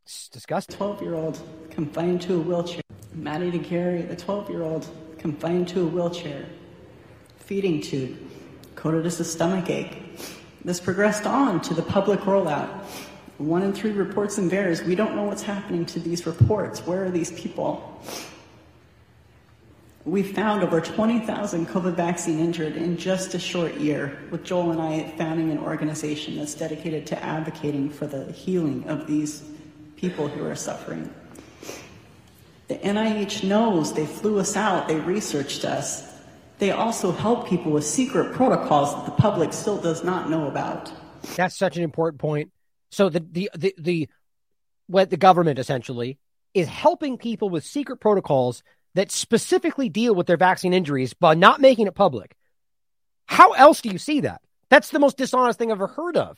It's 0.06 0.30
disgusting. 0.30 0.78
12 0.78 1.02
year 1.02 1.16
old 1.16 1.40
confined 1.70 2.22
to 2.24 2.36
a 2.36 2.40
wheelchair. 2.40 2.82
Maddie 3.14 3.52
de 3.52 3.60
Garay, 3.60 4.08
the 4.08 4.16
12 4.16 4.50
year 4.50 4.64
old 4.64 4.88
confined 5.18 5.68
to 5.70 5.82
a 5.82 5.86
wheelchair. 5.86 6.46
Feeding 7.38 7.82
tube. 7.82 8.18
Coded 8.76 9.06
as 9.06 9.20
a 9.20 9.26
stomach 9.26 9.70
ache. 9.70 9.98
This 10.64 10.80
progressed 10.80 11.26
on 11.26 11.62
to 11.62 11.74
the 11.74 11.82
public 11.82 12.20
rollout. 12.22 12.70
One 13.42 13.64
in 13.64 13.74
three 13.74 13.92
reports 13.92 14.38
in 14.38 14.52
VAERS. 14.52 14.86
we 14.86 14.94
don't 14.94 15.16
know 15.16 15.24
what's 15.24 15.42
happening 15.42 15.84
to 15.88 16.00
these 16.00 16.28
reports. 16.28 16.86
Where 16.86 17.06
are 17.06 17.10
these 17.10 17.32
people? 17.32 18.00
We 20.06 20.22
found 20.22 20.64
over 20.64 20.80
20,000 20.80 21.68
COVID 21.68 21.96
vaccine 21.96 22.40
injured 22.40 22.76
in 22.76 22.98
just 22.98 23.34
a 23.34 23.40
short 23.40 23.76
year, 23.76 24.20
with 24.30 24.44
Joel 24.44 24.72
and 24.72 24.82
I 24.82 25.12
founding 25.18 25.50
an 25.50 25.58
organization 25.58 26.38
that's 26.38 26.54
dedicated 26.54 27.08
to 27.08 27.24
advocating 27.24 27.90
for 27.90 28.06
the 28.06 28.32
healing 28.32 28.88
of 28.88 29.08
these 29.08 29.44
people 29.96 30.28
who 30.28 30.46
are 30.46 30.56
suffering. 30.56 31.12
The 32.68 32.76
NIH 32.78 33.44
knows 33.44 33.94
they 33.94 34.06
flew 34.06 34.40
us 34.40 34.56
out, 34.56 34.88
they 34.88 35.00
researched 35.00 35.66
us. 35.66 36.08
They 36.60 36.72
also 36.72 37.12
help 37.12 37.50
people 37.50 37.72
with 37.72 37.86
secret 37.86 38.34
protocols 38.34 38.94
that 38.94 39.06
the 39.06 39.12
public 39.14 39.52
still 39.52 39.78
does 39.78 40.04
not 40.04 40.30
know 40.30 40.48
about. 40.48 40.92
That's 41.36 41.58
such 41.58 41.78
an 41.78 41.84
important 41.84 42.22
point. 42.22 42.52
So 42.92 43.10
the 43.10 43.20
the 43.20 43.50
the, 43.56 43.76
the 43.78 44.10
what 44.88 45.10
the 45.10 45.18
government 45.18 45.58
essentially 45.58 46.20
is 46.54 46.68
helping 46.68 47.18
people 47.18 47.50
with 47.50 47.66
secret 47.66 47.98
protocols 47.98 48.62
that 48.94 49.12
specifically 49.12 49.90
deal 49.90 50.14
with 50.14 50.28
their 50.28 50.38
vaccine 50.38 50.74
injuries 50.74 51.14
by 51.14 51.34
not 51.34 51.62
making 51.62 51.88
it 51.88 51.96
public. 51.96 52.36
How 53.26 53.54
else 53.54 53.82
do 53.82 53.90
you 53.90 53.98
see 53.98 54.22
that? 54.22 54.42
That's 54.70 54.90
the 54.90 55.00
most 55.00 55.18
dishonest 55.18 55.58
thing 55.58 55.72
I've 55.72 55.78
ever 55.78 55.88
heard 55.88 56.18
of. 56.18 56.38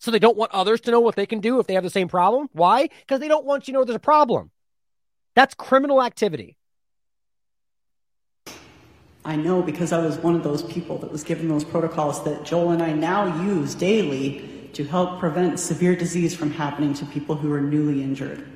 So 0.00 0.10
they 0.10 0.18
don't 0.18 0.36
want 0.36 0.50
others 0.50 0.80
to 0.82 0.90
know 0.90 0.98
what 0.98 1.14
they 1.14 1.26
can 1.26 1.38
do 1.38 1.60
if 1.60 1.68
they 1.68 1.74
have 1.74 1.84
the 1.84 1.90
same 1.90 2.08
problem. 2.08 2.48
Why? 2.52 2.88
Because 3.00 3.20
they 3.20 3.28
don't 3.28 3.44
want 3.44 3.68
you 3.68 3.72
to 3.72 3.78
know 3.78 3.84
there's 3.84 3.94
a 3.94 4.00
problem. 4.00 4.50
That's 5.36 5.54
criminal 5.54 6.02
activity. 6.02 6.56
I 9.24 9.36
know 9.36 9.62
because 9.62 9.92
I 9.92 10.04
was 10.04 10.18
one 10.18 10.34
of 10.34 10.42
those 10.42 10.64
people 10.64 10.98
that 10.98 11.12
was 11.12 11.22
given 11.22 11.46
those 11.46 11.62
protocols 11.62 12.24
that 12.24 12.42
Joel 12.44 12.70
and 12.70 12.82
I 12.82 12.92
now 12.92 13.44
use 13.44 13.76
daily 13.76 14.61
to 14.74 14.84
help 14.84 15.18
prevent 15.18 15.58
severe 15.60 15.94
disease 15.94 16.34
from 16.34 16.50
happening 16.50 16.94
to 16.94 17.04
people 17.06 17.36
who 17.36 17.52
are 17.52 17.60
newly 17.60 18.02
injured. 18.02 18.46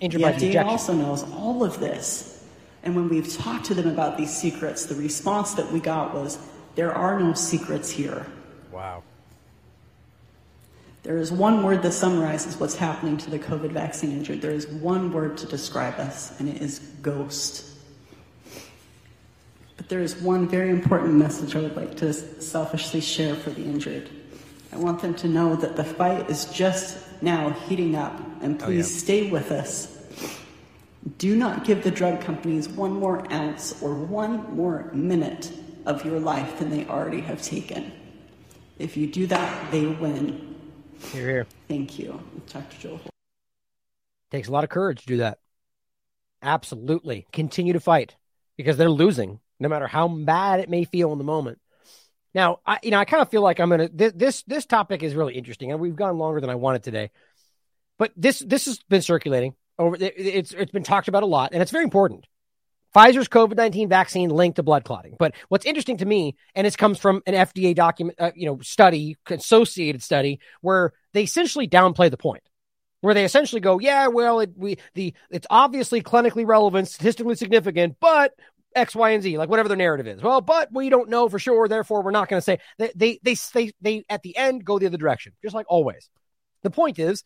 Injured 0.00 0.20
the 0.20 0.24
by 0.24 0.32
FDA 0.32 0.46
injection. 0.46 0.68
also 0.68 0.92
knows 0.92 1.24
all 1.32 1.64
of 1.64 1.80
this. 1.80 2.44
And 2.82 2.96
when 2.96 3.08
we've 3.08 3.30
talked 3.32 3.66
to 3.66 3.74
them 3.74 3.88
about 3.88 4.16
these 4.16 4.34
secrets, 4.34 4.86
the 4.86 4.94
response 4.94 5.54
that 5.54 5.70
we 5.70 5.80
got 5.80 6.14
was 6.14 6.38
There 6.74 6.94
are 6.94 7.18
no 7.18 7.34
secrets 7.34 7.90
here. 7.90 8.26
Wow. 8.70 9.02
There 11.02 11.16
is 11.16 11.32
one 11.32 11.62
word 11.62 11.82
that 11.82 11.92
summarizes 11.92 12.58
what's 12.58 12.76
happening 12.76 13.16
to 13.18 13.30
the 13.30 13.38
COVID 13.38 13.72
vaccine 13.72 14.12
injured. 14.12 14.40
There 14.42 14.50
is 14.50 14.66
one 14.66 15.12
word 15.12 15.38
to 15.38 15.46
describe 15.46 15.98
us, 15.98 16.38
and 16.38 16.48
it 16.48 16.60
is 16.60 16.78
ghost. 17.02 17.66
But 19.76 19.88
there 19.88 20.00
is 20.00 20.14
one 20.16 20.46
very 20.46 20.68
important 20.68 21.14
message 21.14 21.56
I 21.56 21.60
would 21.60 21.74
like 21.74 21.96
to 21.98 22.12
selfishly 22.12 23.00
share 23.00 23.34
for 23.34 23.50
the 23.50 23.64
injured. 23.64 24.10
I 24.72 24.76
want 24.76 25.00
them 25.02 25.14
to 25.16 25.28
know 25.28 25.56
that 25.56 25.76
the 25.76 25.84
fight 25.84 26.30
is 26.30 26.44
just 26.46 26.98
now 27.22 27.50
heating 27.50 27.94
up, 27.96 28.18
and 28.42 28.60
Oh, 28.62 28.66
please 28.66 28.92
yeah. 28.92 28.98
stay 29.00 29.30
with 29.30 29.50
us. 29.50 29.96
Do 31.18 31.34
not 31.34 31.64
give 31.64 31.82
the 31.82 31.90
drug 31.90 32.20
companies 32.20 32.68
one 32.68 32.92
more 32.92 33.30
ounce 33.32 33.80
or 33.82 33.94
one 33.94 34.54
more 34.54 34.90
minute 34.92 35.50
of 35.86 36.04
your 36.04 36.20
life 36.20 36.58
than 36.58 36.70
they 36.70 36.86
already 36.86 37.20
have 37.22 37.42
taken. 37.42 37.90
If 38.78 38.96
you 38.96 39.06
do 39.06 39.26
that, 39.26 39.70
they 39.72 39.86
win. 39.86 40.56
Here, 41.12 41.28
here. 41.28 41.46
Thank 41.68 41.98
you, 41.98 42.22
Dr. 42.52 42.78
Joel. 42.78 43.00
Takes 44.30 44.48
a 44.48 44.52
lot 44.52 44.64
of 44.64 44.70
courage 44.70 45.00
to 45.02 45.06
do 45.06 45.16
that. 45.18 45.38
Absolutely. 46.42 47.26
Continue 47.32 47.72
to 47.72 47.80
fight 47.80 48.16
because 48.56 48.76
they're 48.76 48.90
losing, 48.90 49.40
no 49.58 49.68
matter 49.68 49.86
how 49.86 50.06
bad 50.08 50.60
it 50.60 50.68
may 50.70 50.84
feel 50.84 51.12
in 51.12 51.18
the 51.18 51.24
moment. 51.24 51.59
Now, 52.34 52.60
I 52.66 52.78
you 52.82 52.90
know, 52.90 52.98
I 52.98 53.04
kind 53.04 53.22
of 53.22 53.30
feel 53.30 53.42
like 53.42 53.60
I'm 53.60 53.70
gonna 53.70 53.88
th- 53.88 54.14
this 54.14 54.42
this 54.44 54.66
topic 54.66 55.02
is 55.02 55.14
really 55.14 55.34
interesting, 55.34 55.72
and 55.72 55.80
we've 55.80 55.96
gone 55.96 56.18
longer 56.18 56.40
than 56.40 56.50
I 56.50 56.54
wanted 56.54 56.82
today. 56.82 57.10
But 57.98 58.12
this 58.16 58.38
this 58.40 58.66
has 58.66 58.78
been 58.88 59.02
circulating 59.02 59.54
over 59.78 59.96
it- 59.96 60.14
it's 60.16 60.52
it's 60.52 60.72
been 60.72 60.82
talked 60.84 61.08
about 61.08 61.22
a 61.22 61.26
lot, 61.26 61.52
and 61.52 61.62
it's 61.62 61.72
very 61.72 61.84
important. 61.84 62.26
Pfizer's 62.94 63.28
COVID 63.28 63.56
nineteen 63.56 63.88
vaccine 63.88 64.30
linked 64.30 64.56
to 64.56 64.62
blood 64.62 64.84
clotting. 64.84 65.16
But 65.18 65.34
what's 65.48 65.66
interesting 65.66 65.98
to 65.98 66.06
me, 66.06 66.36
and 66.54 66.66
this 66.66 66.76
comes 66.76 66.98
from 66.98 67.22
an 67.26 67.34
FDA 67.34 67.74
document, 67.74 68.20
uh, 68.20 68.32
you 68.34 68.46
know, 68.46 68.60
study, 68.60 69.16
associated 69.28 70.02
study, 70.02 70.40
where 70.60 70.92
they 71.12 71.22
essentially 71.22 71.68
downplay 71.68 72.10
the 72.10 72.16
point 72.16 72.42
where 73.00 73.14
they 73.14 73.24
essentially 73.24 73.60
go, 73.60 73.78
yeah, 73.78 74.08
well, 74.08 74.40
it, 74.40 74.50
we 74.56 74.76
the 74.94 75.14
it's 75.30 75.46
obviously 75.50 76.02
clinically 76.02 76.46
relevant, 76.46 76.88
statistically 76.88 77.34
significant, 77.34 77.96
but 78.00 78.32
X, 78.80 78.94
Y, 78.94 79.10
and 79.10 79.22
Z, 79.22 79.38
like 79.38 79.48
whatever 79.48 79.68
their 79.68 79.76
narrative 79.76 80.06
is. 80.06 80.22
Well, 80.22 80.40
but 80.40 80.72
we 80.72 80.88
don't 80.88 81.08
know 81.08 81.28
for 81.28 81.38
sure, 81.38 81.68
therefore 81.68 82.02
we're 82.02 82.10
not 82.10 82.28
going 82.28 82.38
to 82.38 82.44
say. 82.44 82.58
They, 82.78 82.92
they 82.94 83.20
they 83.22 83.36
they 83.52 83.72
they 83.80 84.04
at 84.08 84.22
the 84.22 84.36
end 84.36 84.64
go 84.64 84.78
the 84.78 84.86
other 84.86 84.96
direction, 84.96 85.32
just 85.42 85.54
like 85.54 85.66
always. 85.68 86.08
The 86.62 86.70
point 86.70 86.98
is, 86.98 87.24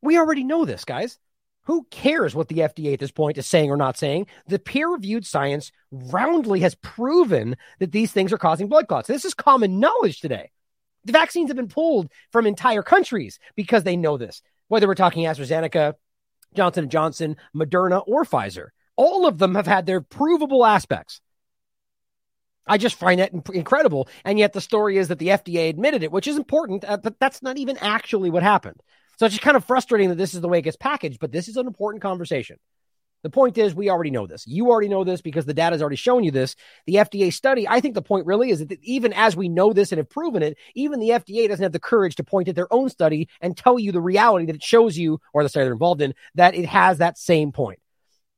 we 0.00 0.18
already 0.18 0.44
know 0.44 0.64
this, 0.64 0.84
guys. 0.84 1.18
Who 1.66 1.86
cares 1.90 2.34
what 2.34 2.48
the 2.48 2.58
FDA 2.58 2.92
at 2.94 2.98
this 2.98 3.12
point 3.12 3.38
is 3.38 3.46
saying 3.46 3.70
or 3.70 3.76
not 3.76 3.96
saying? 3.96 4.26
The 4.48 4.58
peer 4.58 4.88
reviewed 4.88 5.24
science 5.24 5.70
roundly 5.92 6.60
has 6.60 6.74
proven 6.74 7.56
that 7.78 7.92
these 7.92 8.10
things 8.10 8.32
are 8.32 8.38
causing 8.38 8.68
blood 8.68 8.88
clots. 8.88 9.06
This 9.06 9.24
is 9.24 9.34
common 9.34 9.78
knowledge 9.78 10.20
today. 10.20 10.50
The 11.04 11.12
vaccines 11.12 11.50
have 11.50 11.56
been 11.56 11.68
pulled 11.68 12.10
from 12.32 12.46
entire 12.46 12.82
countries 12.82 13.38
because 13.54 13.84
they 13.84 13.96
know 13.96 14.16
this. 14.16 14.42
Whether 14.68 14.88
we're 14.88 14.96
talking 14.96 15.24
AstraZeneca, 15.24 15.94
Johnson 16.54 16.88
& 16.88 16.90
Johnson, 16.90 17.36
Moderna, 17.54 18.02
or 18.06 18.24
Pfizer, 18.24 18.68
all 18.96 19.26
of 19.26 19.38
them 19.38 19.54
have 19.54 19.66
had 19.66 19.86
their 19.86 20.00
provable 20.00 20.64
aspects. 20.64 21.20
I 22.66 22.78
just 22.78 22.94
find 22.94 23.20
that 23.20 23.32
incredible. 23.52 24.08
And 24.24 24.38
yet 24.38 24.52
the 24.52 24.60
story 24.60 24.96
is 24.96 25.08
that 25.08 25.18
the 25.18 25.28
FDA 25.28 25.68
admitted 25.68 26.02
it, 26.02 26.12
which 26.12 26.28
is 26.28 26.36
important, 26.36 26.84
uh, 26.84 26.96
but 26.96 27.18
that's 27.18 27.42
not 27.42 27.58
even 27.58 27.76
actually 27.78 28.30
what 28.30 28.42
happened. 28.42 28.80
So 29.18 29.26
it's 29.26 29.34
just 29.34 29.44
kind 29.44 29.56
of 29.56 29.64
frustrating 29.64 30.08
that 30.10 30.18
this 30.18 30.34
is 30.34 30.40
the 30.40 30.48
way 30.48 30.58
it 30.58 30.62
gets 30.62 30.76
packaged, 30.76 31.18
but 31.20 31.32
this 31.32 31.48
is 31.48 31.56
an 31.56 31.66
important 31.66 32.02
conversation. 32.02 32.56
The 33.22 33.30
point 33.30 33.56
is, 33.56 33.72
we 33.72 33.88
already 33.88 34.10
know 34.10 34.26
this. 34.26 34.46
You 34.48 34.70
already 34.70 34.88
know 34.88 35.04
this 35.04 35.20
because 35.20 35.44
the 35.44 35.54
data 35.54 35.74
has 35.74 35.80
already 35.80 35.96
shown 35.96 36.24
you 36.24 36.32
this. 36.32 36.56
The 36.86 36.96
FDA 36.96 37.32
study, 37.32 37.68
I 37.68 37.80
think 37.80 37.94
the 37.94 38.02
point 38.02 38.26
really 38.26 38.50
is 38.50 38.66
that 38.66 38.82
even 38.82 39.12
as 39.12 39.36
we 39.36 39.48
know 39.48 39.72
this 39.72 39.92
and 39.92 39.98
have 39.98 40.10
proven 40.10 40.42
it, 40.42 40.58
even 40.74 40.98
the 40.98 41.10
FDA 41.10 41.48
doesn't 41.48 41.62
have 41.62 41.72
the 41.72 41.78
courage 41.78 42.16
to 42.16 42.24
point 42.24 42.48
at 42.48 42.56
their 42.56 42.72
own 42.72 42.88
study 42.88 43.28
and 43.40 43.56
tell 43.56 43.78
you 43.78 43.92
the 43.92 44.00
reality 44.00 44.46
that 44.46 44.56
it 44.56 44.62
shows 44.62 44.96
you, 44.98 45.20
or 45.32 45.44
the 45.44 45.48
study 45.48 45.64
they're 45.64 45.72
involved 45.72 46.02
in, 46.02 46.14
that 46.34 46.56
it 46.56 46.66
has 46.66 46.98
that 46.98 47.16
same 47.16 47.52
point. 47.52 47.78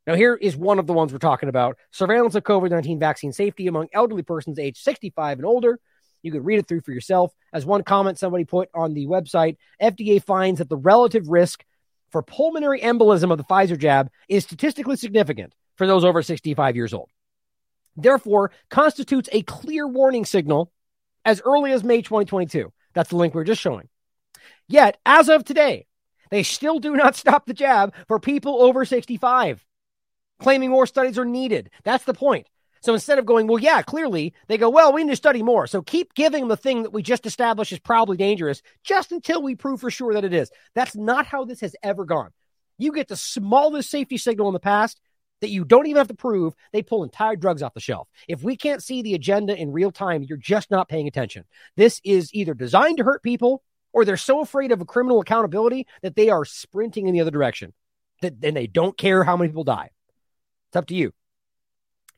Now, 0.06 0.14
here 0.14 0.34
is 0.34 0.56
one 0.56 0.78
of 0.78 0.86
the 0.86 0.92
ones 0.92 1.12
we're 1.12 1.18
talking 1.18 1.48
about 1.48 1.78
surveillance 1.90 2.34
of 2.34 2.42
COVID 2.42 2.70
19 2.70 2.98
vaccine 2.98 3.32
safety 3.32 3.66
among 3.66 3.88
elderly 3.92 4.22
persons 4.22 4.58
aged 4.58 4.78
65 4.78 5.38
and 5.38 5.46
older. 5.46 5.80
You 6.22 6.32
can 6.32 6.44
read 6.44 6.58
it 6.58 6.68
through 6.68 6.80
for 6.80 6.92
yourself. 6.92 7.32
As 7.52 7.66
one 7.66 7.82
comment 7.84 8.18
somebody 8.18 8.44
put 8.44 8.68
on 8.74 8.94
the 8.94 9.06
website, 9.06 9.56
FDA 9.80 10.22
finds 10.22 10.58
that 10.58 10.68
the 10.68 10.76
relative 10.76 11.28
risk 11.28 11.64
for 12.10 12.22
pulmonary 12.22 12.80
embolism 12.80 13.30
of 13.30 13.38
the 13.38 13.44
Pfizer 13.44 13.78
jab 13.78 14.10
is 14.28 14.44
statistically 14.44 14.96
significant 14.96 15.54
for 15.76 15.86
those 15.86 16.04
over 16.04 16.22
65 16.22 16.76
years 16.76 16.94
old. 16.94 17.10
Therefore, 17.96 18.52
constitutes 18.70 19.28
a 19.32 19.42
clear 19.42 19.86
warning 19.86 20.24
signal 20.24 20.72
as 21.24 21.40
early 21.44 21.72
as 21.72 21.84
May 21.84 22.02
2022. 22.02 22.72
That's 22.92 23.10
the 23.10 23.16
link 23.16 23.34
we 23.34 23.40
are 23.40 23.44
just 23.44 23.60
showing. 23.60 23.88
Yet, 24.68 24.98
as 25.04 25.28
of 25.28 25.44
today, 25.44 25.86
they 26.30 26.42
still 26.42 26.78
do 26.78 26.96
not 26.96 27.16
stop 27.16 27.46
the 27.46 27.54
jab 27.54 27.94
for 28.08 28.18
people 28.18 28.62
over 28.62 28.84
65, 28.84 29.64
claiming 30.40 30.70
more 30.70 30.86
studies 30.86 31.18
are 31.18 31.24
needed. 31.24 31.70
That's 31.84 32.04
the 32.04 32.14
point. 32.14 32.46
So 32.82 32.92
instead 32.92 33.18
of 33.18 33.24
going, 33.24 33.46
well, 33.46 33.58
yeah, 33.58 33.80
clearly, 33.80 34.34
they 34.46 34.58
go, 34.58 34.68
well, 34.68 34.92
we 34.92 35.04
need 35.04 35.12
to 35.12 35.16
study 35.16 35.42
more. 35.42 35.66
So 35.66 35.80
keep 35.80 36.12
giving 36.12 36.40
them 36.40 36.48
the 36.50 36.56
thing 36.56 36.82
that 36.82 36.92
we 36.92 37.02
just 37.02 37.24
established 37.24 37.72
is 37.72 37.78
probably 37.78 38.18
dangerous 38.18 38.60
just 38.82 39.10
until 39.10 39.42
we 39.42 39.54
prove 39.54 39.80
for 39.80 39.90
sure 39.90 40.12
that 40.12 40.24
it 40.24 40.34
is. 40.34 40.50
That's 40.74 40.94
not 40.94 41.24
how 41.24 41.46
this 41.46 41.62
has 41.62 41.74
ever 41.82 42.04
gone. 42.04 42.30
You 42.76 42.92
get 42.92 43.08
the 43.08 43.16
smallest 43.16 43.90
safety 43.90 44.18
signal 44.18 44.48
in 44.48 44.52
the 44.52 44.60
past 44.60 45.00
that 45.40 45.50
you 45.50 45.64
don't 45.64 45.86
even 45.86 45.98
have 45.98 46.08
to 46.08 46.14
prove, 46.14 46.54
they 46.72 46.82
pull 46.82 47.04
entire 47.04 47.36
drugs 47.36 47.62
off 47.62 47.74
the 47.74 47.80
shelf. 47.80 48.08
If 48.28 48.42
we 48.42 48.56
can't 48.56 48.82
see 48.82 49.02
the 49.02 49.14
agenda 49.14 49.56
in 49.56 49.72
real 49.72 49.90
time, 49.90 50.22
you're 50.22 50.38
just 50.38 50.70
not 50.70 50.88
paying 50.88 51.08
attention. 51.08 51.44
This 51.76 52.00
is 52.04 52.34
either 52.34 52.54
designed 52.54 52.98
to 52.98 53.04
hurt 53.04 53.22
people 53.22 53.62
or 53.92 54.04
they're 54.04 54.16
so 54.16 54.40
afraid 54.40 54.72
of 54.72 54.86
criminal 54.86 55.20
accountability 55.20 55.86
that 56.02 56.16
they 56.16 56.28
are 56.28 56.44
sprinting 56.44 57.08
in 57.08 57.14
the 57.14 57.20
other 57.20 57.30
direction. 57.30 57.72
That 58.22 58.34
and 58.42 58.56
they 58.56 58.66
don't 58.66 58.96
care 58.96 59.24
how 59.24 59.36
many 59.36 59.48
people 59.48 59.64
die. 59.64 59.90
It's 60.74 60.76
up 60.80 60.86
to 60.86 60.94
you. 60.96 61.12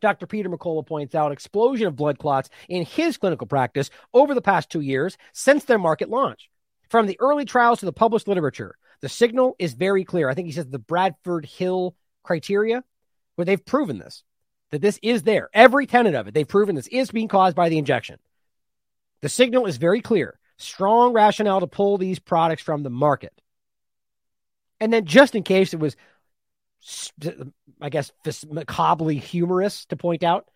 Dr. 0.01 0.26
Peter 0.26 0.49
McCullough 0.49 0.86
points 0.86 1.15
out 1.15 1.31
explosion 1.31 1.89
of 1.89 1.94
blood 1.94 2.18
clots 2.18 2.49
in 2.70 2.86
his 2.86 3.18
clinical 3.18 3.47
practice 3.47 3.91
over 4.15 4.35
the 4.35 4.41
past 4.41 4.70
two 4.70 4.81
years 4.81 5.18
since 5.35 5.65
their 5.65 5.78
market 5.78 6.09
launch. 6.09 6.49
From 6.89 7.07
the 7.07 7.20
early 7.20 7.44
trials 7.44 7.81
to 7.81 7.85
the 7.85 7.93
published 7.93 8.26
literature, 8.26 8.75
the 9.02 9.10
signal 9.10 9.57
is 9.59 9.75
very 9.75 10.05
clear. 10.05 10.31
I 10.31 10.35
think 10.35 10.47
he 10.47 10.52
says 10.52 10.68
the 10.68 10.78
Bradford 10.78 11.44
Hill 11.44 11.97
criteria, 12.23 12.83
where 13.35 13.44
they've 13.44 13.62
proven 13.62 13.99
this, 13.99 14.25
that 14.70 14.81
this 14.81 14.99
is 15.02 15.25
there. 15.25 15.51
Every 15.52 15.86
tenet 15.86 16.15
of 16.15 16.26
it, 16.26 16.33
they've 16.33 16.49
proven 16.49 16.76
this 16.76 16.86
is 16.86 17.10
being 17.10 17.28
caused 17.28 17.57
by 17.57 17.68
the 17.68 17.76
injection. 17.76 18.18
The 19.20 19.28
signal 19.28 19.67
is 19.67 19.76
very 19.76 20.01
clear. 20.01 20.39
Strong 20.57 21.12
rationale 21.12 21.60
to 21.60 21.67
pull 21.67 21.99
these 21.99 22.18
products 22.18 22.62
from 22.62 22.85
the 22.85 22.89
market. 22.89 23.39
And 24.81 24.91
then, 24.91 25.05
just 25.05 25.35
in 25.35 25.43
case 25.43 25.75
it 25.75 25.81
was 25.81 25.94
I 27.80 27.90
guess, 27.90 28.10
this 28.24 28.44
macabrely 28.44 29.18
humorous 29.20 29.84
to 29.86 29.96
point 29.96 30.22
out. 30.22 30.48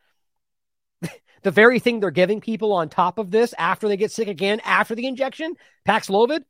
the 1.42 1.50
very 1.50 1.78
thing 1.78 2.00
they're 2.00 2.10
giving 2.10 2.40
people 2.40 2.72
on 2.72 2.88
top 2.88 3.18
of 3.18 3.30
this 3.30 3.54
after 3.58 3.88
they 3.88 3.96
get 3.96 4.12
sick 4.12 4.28
again 4.28 4.60
after 4.64 4.94
the 4.94 5.06
injection, 5.06 5.54
Paxlovid, 5.86 6.44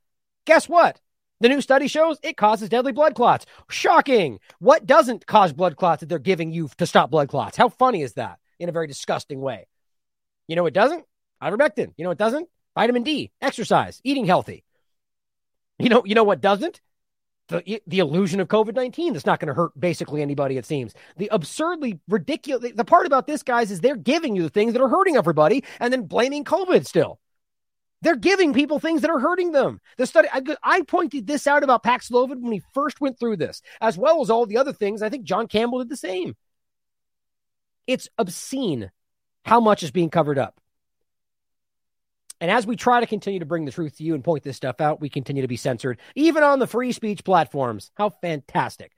guess 0.44 0.68
what? 0.68 1.00
The 1.40 1.49
new 1.49 1.60
study 1.60 1.89
shows 1.89 2.18
it 2.23 2.36
causes 2.36 2.68
deadly 2.68 2.92
blood 2.92 3.15
clots. 3.15 3.47
Shocking. 3.70 4.40
What 4.58 4.86
doesn't 4.86 5.26
cause 5.26 5.52
blood 5.52 5.76
clots 5.76 6.00
that 6.00 6.08
they're 6.08 6.18
giving 6.18 6.52
you 6.52 6.68
to 6.76 6.86
stop 6.86 7.10
blood 7.10 7.28
clots? 7.28 7.57
How 7.57 7.70
funny 7.70 8.02
is 8.02 8.12
that 8.15 8.39
in 8.58 8.68
a 8.68 8.73
very 8.73 8.86
disgusting 8.86 9.40
way? 9.40 9.66
You 10.49 10.57
know 10.57 10.66
it 10.66 10.74
doesn't? 10.74 11.05
Ivermectin. 11.42 11.94
You 11.97 12.05
know 12.05 12.10
it 12.10 12.18
doesn't? 12.18 12.49
Vitamin 12.74 13.02
D, 13.02 13.31
exercise, 13.40 14.00
eating 14.05 14.26
healthy. 14.26 14.65
You 15.78 15.89
know, 15.89 16.05
you 16.05 16.15
know 16.15 16.24
what 16.24 16.42
doesn't? 16.42 16.81
The 17.51 17.83
the 17.87 17.99
illusion 17.99 18.41
of 18.41 18.49
COVID 18.49 18.75
nineteen 18.75 19.12
that's 19.12 19.27
not 19.27 19.39
going 19.39 19.49
to 19.49 19.55
hurt 19.55 19.79
basically 19.79 20.23
anybody. 20.23 20.57
It 20.57 20.65
seems 20.65 20.95
the 21.19 21.29
absurdly 21.31 22.01
ridiculous. 22.09 22.73
The 22.75 22.85
part 22.85 23.07
about 23.07 23.27
this, 23.27 23.43
guys, 23.43 23.70
is 23.70 23.81
they're 23.81 23.97
giving 23.97 24.35
you 24.35 24.43
the 24.43 24.49
things 24.49 24.73
that 24.73 24.83
are 24.83 24.89
hurting 24.89 25.17
everybody, 25.17 25.65
and 25.79 25.93
then 25.93 26.07
blaming 26.07 26.45
COVID. 26.45 26.87
Still, 26.87 27.20
they're 28.03 28.17
giving 28.17 28.55
people 28.55 28.79
things 28.79 29.03
that 29.03 29.11
are 29.11 29.19
hurting 29.19 29.53
them. 29.53 29.81
The 29.99 30.07
study 30.07 30.29
I, 30.33 30.43
I 30.62 30.83
pointed 30.83 31.27
this 31.27 31.47
out 31.47 31.62
about 31.62 31.83
Paxlovid 31.83 32.41
when 32.41 32.53
he 32.53 32.62
first 32.73 33.01
went 33.01 33.19
through 33.19 33.37
this, 33.37 33.61
as 33.81 33.99
well 33.99 34.23
as 34.23 34.31
all 34.31 34.47
the 34.47 34.57
other 34.57 34.73
things. 34.73 35.03
I 35.03 35.09
think 35.09 35.25
John 35.25 35.49
Campbell 35.49 35.81
did 35.81 35.89
the 35.89 35.97
same. 35.97 36.37
It's 37.87 38.09
obscene 38.19 38.91
how 39.45 39.59
much 39.59 39.83
is 39.83 39.91
being 39.91 40.11
covered 40.11 40.39
up. 40.39 40.60
And 42.41 42.51
as 42.51 42.67
we 42.67 42.77
try 42.77 43.01
to 43.01 43.07
continue 43.07 43.41
to 43.41 43.47
bring 43.47 43.65
the 43.65 43.73
truth 43.73 43.99
to 43.99 44.05
you 44.05 44.15
and 44.15 44.25
point 44.25 44.44
this 44.44 44.57
stuff 44.57 44.81
out, 44.81 45.01
we 45.01 45.10
continue 45.10 45.43
to 45.43 45.49
be 45.49 45.57
censored, 45.57 45.99
even 46.15 46.43
on 46.43 46.59
the 46.59 46.67
free 46.67 46.93
speech 46.93 47.23
platforms. 47.25 47.91
How 47.94 48.10
fantastic. 48.10 48.93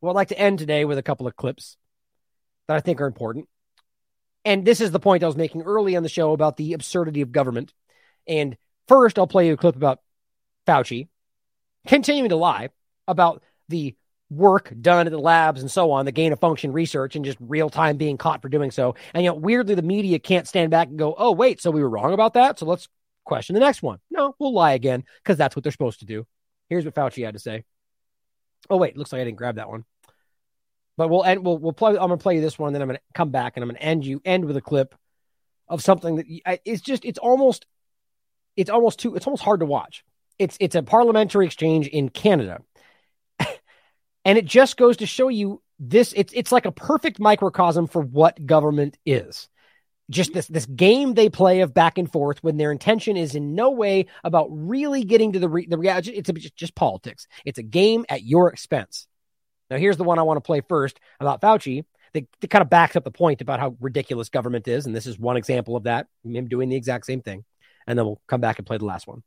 Well, 0.00 0.12
I'd 0.12 0.14
like 0.14 0.28
to 0.28 0.38
end 0.38 0.58
today 0.58 0.84
with 0.84 0.98
a 0.98 1.02
couple 1.02 1.26
of 1.26 1.36
clips 1.36 1.76
that 2.68 2.76
I 2.76 2.80
think 2.80 3.00
are 3.00 3.06
important. 3.06 3.48
And 4.44 4.64
this 4.64 4.80
is 4.80 4.90
the 4.90 5.00
point 5.00 5.24
I 5.24 5.26
was 5.26 5.36
making 5.36 5.62
early 5.62 5.96
on 5.96 6.02
the 6.02 6.08
show 6.08 6.32
about 6.32 6.56
the 6.56 6.74
absurdity 6.74 7.22
of 7.22 7.32
government. 7.32 7.72
And 8.28 8.56
first, 8.86 9.18
I'll 9.18 9.26
play 9.26 9.46
you 9.48 9.54
a 9.54 9.56
clip 9.56 9.76
about 9.76 10.00
Fauci 10.66 11.08
continuing 11.86 12.30
to 12.30 12.36
lie 12.36 12.70
about 13.06 13.42
the 13.68 13.96
work 14.30 14.72
done 14.80 15.06
at 15.06 15.10
the 15.10 15.18
labs 15.18 15.60
and 15.60 15.70
so 15.70 15.90
on, 15.90 16.06
the 16.06 16.12
gain 16.12 16.32
of 16.32 16.40
function 16.40 16.72
research 16.72 17.14
and 17.16 17.24
just 17.24 17.38
real 17.40 17.70
time 17.70 17.96
being 17.96 18.16
caught 18.16 18.42
for 18.42 18.48
doing 18.48 18.70
so. 18.70 18.94
And 19.12 19.24
yet, 19.24 19.40
weirdly, 19.40 19.74
the 19.74 19.82
media 19.82 20.18
can't 20.18 20.48
stand 20.48 20.70
back 20.70 20.88
and 20.88 20.98
go, 20.98 21.14
oh, 21.16 21.32
wait, 21.32 21.60
so 21.60 21.70
we 21.70 21.82
were 21.82 21.88
wrong 21.88 22.12
about 22.12 22.34
that. 22.34 22.58
So 22.58 22.66
let's 22.66 22.88
question 23.24 23.54
the 23.54 23.60
next 23.60 23.82
one. 23.82 23.98
No, 24.10 24.34
we'll 24.38 24.54
lie 24.54 24.72
again 24.72 25.04
because 25.22 25.38
that's 25.38 25.54
what 25.54 25.62
they're 25.62 25.72
supposed 25.72 26.00
to 26.00 26.06
do. 26.06 26.26
Here's 26.68 26.84
what 26.84 26.94
Fauci 26.94 27.24
had 27.24 27.34
to 27.34 27.40
say. 27.40 27.64
Oh, 28.70 28.76
wait, 28.76 28.96
looks 28.96 29.12
like 29.12 29.20
I 29.20 29.24
didn't 29.24 29.36
grab 29.36 29.56
that 29.56 29.68
one. 29.68 29.84
But 30.96 31.08
we'll 31.08 31.24
end, 31.24 31.44
we'll, 31.44 31.58
we'll 31.58 31.72
play, 31.72 31.96
I'm 31.98 32.08
to 32.10 32.16
play 32.16 32.36
you 32.36 32.40
this 32.40 32.58
one, 32.58 32.72
then 32.72 32.80
I'm 32.80 32.88
to 32.88 33.00
come 33.14 33.30
back 33.30 33.56
and 33.56 33.64
I'm 33.64 33.74
to 33.74 33.82
end 33.82 34.06
you, 34.06 34.22
end 34.24 34.44
with 34.44 34.56
a 34.56 34.62
clip 34.62 34.94
of 35.68 35.82
something 35.82 36.16
that 36.16 36.60
it's 36.64 36.82
just, 36.82 37.04
it's 37.04 37.18
almost, 37.18 37.66
it's 38.56 38.70
almost 38.70 39.00
too, 39.00 39.16
it's 39.16 39.26
almost 39.26 39.42
hard 39.42 39.60
to 39.60 39.66
watch. 39.66 40.04
It's, 40.38 40.56
it's 40.60 40.74
a 40.74 40.82
parliamentary 40.82 41.46
exchange 41.46 41.88
in 41.88 42.08
Canada 42.08 42.60
and 44.24 44.38
it 44.38 44.44
just 44.44 44.76
goes 44.76 44.98
to 44.98 45.06
show 45.06 45.28
you 45.28 45.62
this 45.78 46.12
it's 46.16 46.32
it's 46.34 46.52
like 46.52 46.66
a 46.66 46.72
perfect 46.72 47.18
microcosm 47.18 47.86
for 47.86 48.02
what 48.02 48.44
government 48.46 48.96
is. 49.04 49.48
Just 50.10 50.32
this 50.32 50.46
this 50.46 50.66
game 50.66 51.14
they 51.14 51.28
play 51.28 51.60
of 51.60 51.74
back 51.74 51.98
and 51.98 52.10
forth 52.10 52.42
when 52.42 52.56
their 52.56 52.70
intention 52.70 53.16
is 53.16 53.34
in 53.34 53.54
no 53.54 53.70
way 53.70 54.06
about 54.22 54.48
really 54.50 55.04
getting 55.04 55.32
to 55.32 55.38
the 55.38 55.48
re, 55.48 55.66
the 55.66 55.78
reality. 55.78 56.10
It's 56.10 56.28
a, 56.28 56.32
just, 56.32 56.56
just 56.56 56.74
politics. 56.74 57.26
It's 57.44 57.58
a 57.58 57.62
game 57.62 58.04
at 58.08 58.22
your 58.22 58.50
expense. 58.50 59.06
Now 59.70 59.78
here's 59.78 59.96
the 59.96 60.04
one 60.04 60.18
I 60.18 60.22
want 60.22 60.36
to 60.36 60.46
play 60.46 60.60
first 60.68 61.00
about 61.20 61.40
Fauci. 61.40 61.84
That, 62.12 62.28
that 62.40 62.50
kind 62.50 62.62
of 62.62 62.70
backs 62.70 62.94
up 62.94 63.02
the 63.02 63.10
point 63.10 63.40
about 63.40 63.58
how 63.58 63.76
ridiculous 63.80 64.28
government 64.28 64.68
is, 64.68 64.86
and 64.86 64.94
this 64.94 65.06
is 65.06 65.18
one 65.18 65.36
example 65.36 65.74
of 65.74 65.82
that. 65.84 66.06
Him 66.22 66.46
doing 66.46 66.68
the 66.68 66.76
exact 66.76 67.06
same 67.06 67.22
thing, 67.22 67.44
and 67.88 67.98
then 67.98 68.06
we'll 68.06 68.20
come 68.28 68.40
back 68.40 68.58
and 68.58 68.66
play 68.66 68.78
the 68.78 68.84
last 68.84 69.08
one. 69.08 69.24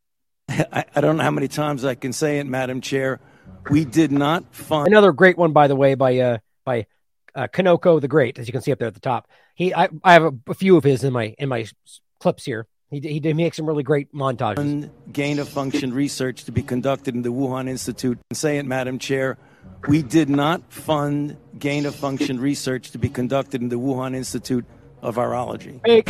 I, 0.48 0.86
I 0.92 1.00
don't 1.00 1.18
know 1.18 1.22
how 1.22 1.30
many 1.30 1.46
times 1.46 1.84
I 1.84 1.94
can 1.94 2.12
say 2.12 2.40
it, 2.40 2.46
Madam 2.48 2.80
Chair. 2.80 3.20
We 3.70 3.84
did 3.84 4.12
not 4.12 4.54
fund 4.54 4.88
another 4.88 5.12
great 5.12 5.38
one, 5.38 5.52
by 5.52 5.68
the 5.68 5.76
way, 5.76 5.94
by 5.94 6.18
uh 6.18 6.38
by 6.64 6.86
uh, 7.34 7.46
Kanekoa 7.48 8.00
the 8.00 8.08
Great, 8.08 8.38
as 8.38 8.48
you 8.48 8.52
can 8.52 8.62
see 8.62 8.72
up 8.72 8.78
there 8.78 8.88
at 8.88 8.94
the 8.94 9.00
top. 9.00 9.28
He, 9.54 9.74
I, 9.74 9.88
I 10.02 10.14
have 10.14 10.24
a, 10.24 10.32
a 10.48 10.54
few 10.54 10.76
of 10.76 10.84
his 10.84 11.04
in 11.04 11.12
my 11.12 11.34
in 11.38 11.48
my 11.48 11.66
clips 12.18 12.44
here. 12.44 12.66
He, 12.90 12.98
he, 12.98 13.20
he 13.20 13.32
makes 13.32 13.56
some 13.56 13.66
really 13.66 13.84
great 13.84 14.12
montages. 14.12 14.90
Gain 15.12 15.38
of 15.38 15.48
function 15.48 15.94
research 15.94 16.44
to 16.44 16.52
be 16.52 16.62
conducted 16.62 17.14
in 17.14 17.22
the 17.22 17.28
Wuhan 17.28 17.68
Institute. 17.68 18.18
And 18.30 18.36
say 18.36 18.58
it, 18.58 18.66
Madam 18.66 18.98
Chair. 18.98 19.38
We 19.86 20.02
did 20.02 20.28
not 20.28 20.72
fund 20.72 21.36
gain 21.58 21.86
of 21.86 21.94
function 21.94 22.40
research 22.40 22.90
to 22.90 22.98
be 22.98 23.08
conducted 23.08 23.62
in 23.62 23.68
the 23.68 23.78
Wuhan 23.78 24.16
Institute 24.16 24.64
of 25.02 25.16
Virology. 25.16 25.80
Fake. 25.84 26.08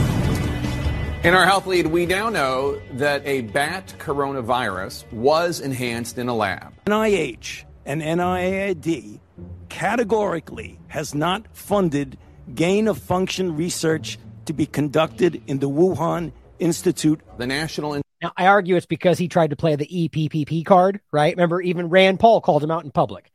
In 1.22 1.34
our 1.34 1.44
health 1.44 1.66
lead, 1.66 1.86
we 1.86 2.06
now 2.06 2.30
know 2.30 2.80
that 2.92 3.20
a 3.26 3.42
bat 3.42 3.92
coronavirus 3.98 5.04
was 5.12 5.60
enhanced 5.60 6.16
in 6.16 6.28
a 6.28 6.34
lab. 6.34 6.72
NIH 6.86 7.64
and 7.84 8.00
NIAID 8.00 9.20
categorically 9.68 10.80
has 10.88 11.14
not 11.14 11.44
funded 11.52 12.16
gain 12.54 12.88
of 12.88 12.96
function 12.96 13.54
research 13.54 14.18
to 14.46 14.54
be 14.54 14.64
conducted 14.64 15.42
in 15.46 15.58
the 15.58 15.68
Wuhan 15.68 16.32
Institute. 16.58 17.20
The 17.36 17.46
National. 17.46 18.00
Now, 18.22 18.32
I 18.34 18.46
argue 18.46 18.76
it's 18.76 18.86
because 18.86 19.18
he 19.18 19.28
tried 19.28 19.50
to 19.50 19.56
play 19.56 19.76
the 19.76 19.86
EPPP 19.86 20.64
card, 20.64 21.00
right? 21.12 21.36
Remember, 21.36 21.60
even 21.60 21.90
Rand 21.90 22.18
Paul 22.18 22.40
called 22.40 22.64
him 22.64 22.70
out 22.70 22.84
in 22.84 22.92
public. 22.92 23.30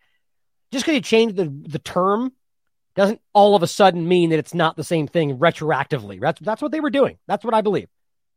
Just 0.72 0.86
because 0.86 0.96
he 0.96 1.02
changed 1.02 1.36
the, 1.36 1.54
the 1.70 1.80
term 1.80 2.32
doesn't 2.96 3.22
all 3.34 3.56
of 3.56 3.64
a 3.64 3.68
sudden 3.68 4.08
mean 4.08 4.30
that 4.30 4.40
it's 4.40 4.54
not 4.54 4.76
the 4.78 4.84
same 4.84 5.08
thing 5.08 5.38
retroactively. 5.38 6.20
That's 6.20 6.40
that's 6.40 6.62
what 6.62 6.72
they 6.72 6.80
were 6.80 6.90
doing. 6.90 7.18
That's 7.28 7.44
what 7.44 7.54
I 7.54 7.62
believe. 7.62 7.88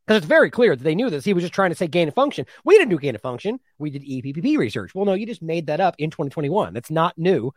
Because 0.07 0.19
it's 0.19 0.27
very 0.27 0.51
clear 0.51 0.75
that 0.75 0.83
they 0.83 0.95
knew 0.95 1.11
this. 1.11 1.25
He 1.25 1.35
was 1.35 1.45
just 1.45 1.53
trying 1.53 1.71
to 1.71 1.77
say 1.77 1.87
gain 1.87 2.09
of 2.09 2.15
function. 2.15 2.47
We 2.65 2.79
didn't 2.79 2.91
do 2.91 2.99
gain 2.99 3.15
of 3.15 3.21
function. 3.21 3.61
We 3.79 3.91
did 3.91 4.03
EPPP 4.03 4.57
research. 4.57 4.95
Well, 4.95 5.05
no, 5.05 5.13
you 5.13 5.27
just 5.27 5.43
made 5.43 5.67
that 5.67 5.81
up 5.81 5.97
in 5.99 6.11
2021. 6.11 6.73
That's 6.73 6.91
not 6.91 7.19
new, 7.19 7.53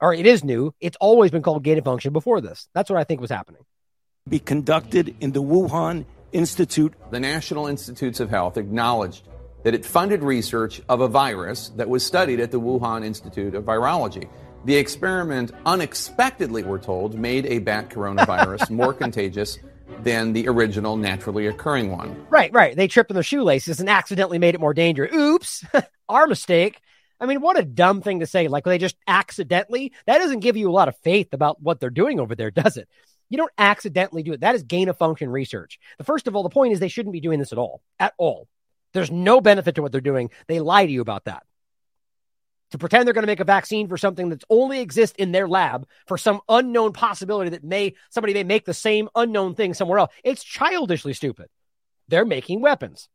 or 0.00 0.14
it 0.14 0.24
is 0.24 0.44
new. 0.44 0.72
It's 0.80 0.96
always 1.00 1.32
been 1.32 1.42
called 1.42 1.64
gain 1.64 1.78
of 1.78 1.84
function 1.84 2.12
before 2.12 2.40
this. 2.40 2.68
That's 2.74 2.88
what 2.88 2.98
I 2.98 3.04
think 3.04 3.20
was 3.20 3.30
happening. 3.30 3.62
Be 4.28 4.38
conducted 4.38 5.16
in 5.20 5.32
the 5.32 5.42
Wuhan 5.42 6.04
Institute. 6.32 6.94
The 7.10 7.20
National 7.20 7.66
Institutes 7.66 8.20
of 8.20 8.30
Health 8.30 8.56
acknowledged 8.56 9.26
that 9.64 9.74
it 9.74 9.84
funded 9.84 10.22
research 10.22 10.80
of 10.88 11.00
a 11.00 11.08
virus 11.08 11.70
that 11.70 11.88
was 11.88 12.06
studied 12.06 12.38
at 12.38 12.52
the 12.52 12.60
Wuhan 12.60 13.04
Institute 13.04 13.56
of 13.56 13.64
Virology. 13.64 14.28
The 14.66 14.74
experiment 14.74 15.52
unexpectedly, 15.64 16.64
we're 16.64 16.80
told, 16.80 17.14
made 17.14 17.46
a 17.46 17.60
bat 17.60 17.88
coronavirus 17.88 18.68
more 18.72 18.92
contagious 18.92 19.60
than 20.02 20.32
the 20.32 20.48
original 20.48 20.96
naturally 20.96 21.46
occurring 21.46 21.92
one. 21.92 22.26
Right, 22.30 22.52
right. 22.52 22.74
They 22.74 22.88
tripped 22.88 23.12
on 23.12 23.14
their 23.14 23.22
shoelaces 23.22 23.78
and 23.78 23.88
accidentally 23.88 24.40
made 24.40 24.56
it 24.56 24.60
more 24.60 24.74
dangerous. 24.74 25.14
Oops, 25.14 25.64
our 26.08 26.26
mistake. 26.26 26.80
I 27.20 27.26
mean, 27.26 27.40
what 27.42 27.56
a 27.56 27.62
dumb 27.62 28.02
thing 28.02 28.18
to 28.18 28.26
say. 28.26 28.48
Like 28.48 28.64
they 28.64 28.78
just 28.78 28.96
accidentally, 29.06 29.92
that 30.06 30.18
doesn't 30.18 30.40
give 30.40 30.56
you 30.56 30.68
a 30.68 30.72
lot 30.72 30.88
of 30.88 30.96
faith 30.96 31.32
about 31.32 31.62
what 31.62 31.78
they're 31.78 31.88
doing 31.88 32.18
over 32.18 32.34
there, 32.34 32.50
does 32.50 32.76
it? 32.76 32.88
You 33.28 33.36
don't 33.36 33.52
accidentally 33.56 34.24
do 34.24 34.32
it. 34.32 34.40
That 34.40 34.56
is 34.56 34.64
gain 34.64 34.88
of 34.88 34.98
function 34.98 35.30
research. 35.30 35.78
The 35.98 36.04
first 36.04 36.26
of 36.26 36.34
all, 36.34 36.42
the 36.42 36.48
point 36.48 36.72
is 36.72 36.80
they 36.80 36.88
shouldn't 36.88 37.12
be 37.12 37.20
doing 37.20 37.38
this 37.38 37.52
at 37.52 37.58
all. 37.58 37.82
At 38.00 38.14
all. 38.18 38.48
There's 38.94 39.12
no 39.12 39.40
benefit 39.40 39.76
to 39.76 39.82
what 39.82 39.92
they're 39.92 40.00
doing. 40.00 40.30
They 40.48 40.58
lie 40.58 40.86
to 40.86 40.92
you 40.92 41.02
about 41.02 41.26
that 41.26 41.44
to 42.70 42.78
pretend 42.78 43.06
they're 43.06 43.14
going 43.14 43.22
to 43.22 43.28
make 43.28 43.40
a 43.40 43.44
vaccine 43.44 43.88
for 43.88 43.96
something 43.96 44.28
that's 44.28 44.44
only 44.50 44.80
exists 44.80 45.16
in 45.18 45.32
their 45.32 45.48
lab 45.48 45.86
for 46.06 46.18
some 46.18 46.40
unknown 46.48 46.92
possibility 46.92 47.50
that 47.50 47.64
may 47.64 47.94
somebody 48.10 48.34
may 48.34 48.44
make 48.44 48.64
the 48.64 48.74
same 48.74 49.08
unknown 49.14 49.54
thing 49.54 49.74
somewhere 49.74 49.98
else. 49.98 50.12
It's 50.24 50.42
childishly 50.42 51.12
stupid. 51.12 51.48
They're 52.08 52.24
making 52.24 52.60
weapons. 52.60 53.08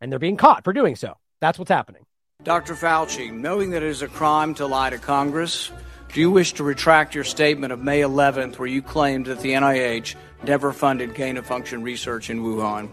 And 0.00 0.10
they're 0.10 0.18
being 0.18 0.36
caught 0.36 0.64
for 0.64 0.72
doing 0.72 0.96
so. 0.96 1.14
That's 1.40 1.58
what's 1.58 1.70
happening. 1.70 2.06
Dr. 2.42 2.74
Fauci, 2.74 3.30
knowing 3.30 3.70
that 3.70 3.82
it 3.82 3.88
is 3.88 4.00
a 4.00 4.08
crime 4.08 4.54
to 4.54 4.66
lie 4.66 4.90
to 4.90 4.98
Congress, 4.98 5.70
do 6.12 6.20
you 6.20 6.30
wish 6.30 6.54
to 6.54 6.64
retract 6.64 7.14
your 7.14 7.24
statement 7.24 7.72
of 7.72 7.80
May 7.80 8.00
11th 8.00 8.58
where 8.58 8.68
you 8.68 8.80
claimed 8.80 9.26
that 9.26 9.40
the 9.40 9.52
NIH 9.52 10.14
never 10.42 10.72
funded 10.72 11.14
gain 11.14 11.36
of 11.36 11.46
function 11.46 11.82
research 11.82 12.30
in 12.30 12.40
Wuhan? 12.40 12.88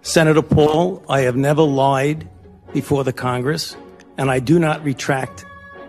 Senator 0.00 0.42
Paul, 0.42 1.04
I 1.08 1.20
have 1.20 1.36
never 1.36 1.62
lied 1.62 2.28
before 2.72 3.04
the 3.04 3.12
Congress 3.12 3.76
and 4.18 4.30
I 4.30 4.38
do 4.40 4.58
not 4.58 4.82
retract 4.84 5.44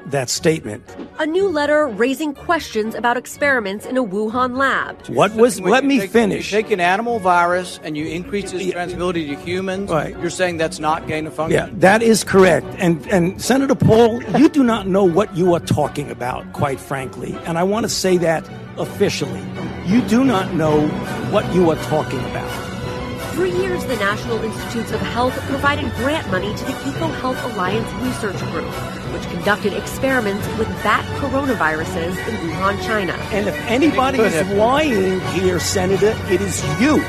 that 0.08 0.30
statement. 0.30 0.84
A 1.20 1.26
new 1.26 1.48
letter 1.48 1.88
raising 1.88 2.34
questions 2.34 2.96
about 2.96 3.18
experiments 3.18 3.86
in 3.86 3.98
a 3.98 4.04
Wuhan 4.04 4.58
lab. 4.58 5.08
What 5.08 5.34
was? 5.36 5.62
When 5.62 5.72
let 5.72 5.86
me 5.86 6.00
take, 6.00 6.12
finish. 6.12 6.52
You 6.52 6.62
take 6.62 6.72
an 6.72 6.80
animal 6.80 7.20
virus 7.20 7.80
and 7.84 7.96
you 7.96 8.08
increase 8.08 8.52
its 8.52 8.64
transmissibility 8.64 9.28
to 9.30 9.36
humans. 9.36 9.90
Right. 9.90 10.18
You're 10.20 10.30
saying 10.30 10.58
that's 10.58 10.80
not 10.80 11.08
gain 11.08 11.28
of 11.28 11.34
function. 11.34 11.58
Yeah, 11.58 11.74
that 11.80 12.02
is 12.02 12.24
correct. 12.24 12.68
And 12.80 13.06
and 13.08 13.42
Senator 13.42 13.76
Paul, 13.76 14.22
you 14.38 14.50
do 14.50 14.64
not 14.64 14.88
know 14.88 15.04
what 15.04 15.36
you 15.38 15.54
are 15.54 15.62
talking 15.62 16.12
about, 16.12 16.52
quite 16.54 16.80
frankly. 16.80 17.36
And 17.46 17.58
I 17.58 17.64
want 17.64 17.86
to 17.86 17.90
say 17.90 18.18
that 18.18 18.48
officially. 18.78 19.42
You 19.86 20.02
do 20.02 20.24
not 20.24 20.54
know 20.54 20.88
what 21.30 21.54
you 21.54 21.70
are 21.70 21.78
talking 21.84 22.20
about. 22.20 22.73
For 23.36 23.48
years, 23.48 23.84
the 23.86 23.96
National 23.96 24.38
Institutes 24.44 24.92
of 24.92 25.02
Health 25.02 25.34
provided 25.48 25.92
grant 25.96 26.30
money 26.30 26.56
to 26.56 26.66
the 26.66 26.72
EcoHealth 26.72 27.44
Alliance 27.52 27.92
Research 27.94 28.40
Group, 28.52 28.72
which 29.12 29.24
conducted 29.32 29.74
experiments 29.74 30.48
with 30.60 30.68
bat 30.84 31.04
coronaviruses 31.20 32.16
in 32.28 32.36
Wuhan, 32.50 32.80
China. 32.86 33.14
And 33.32 33.48
if 33.48 33.56
anybody 33.66 34.20
is 34.20 34.48
lying 34.50 35.20
here, 35.32 35.60
Senator, 35.60 36.16
it 36.30 36.42
is 36.42 36.64
you. 36.80 37.00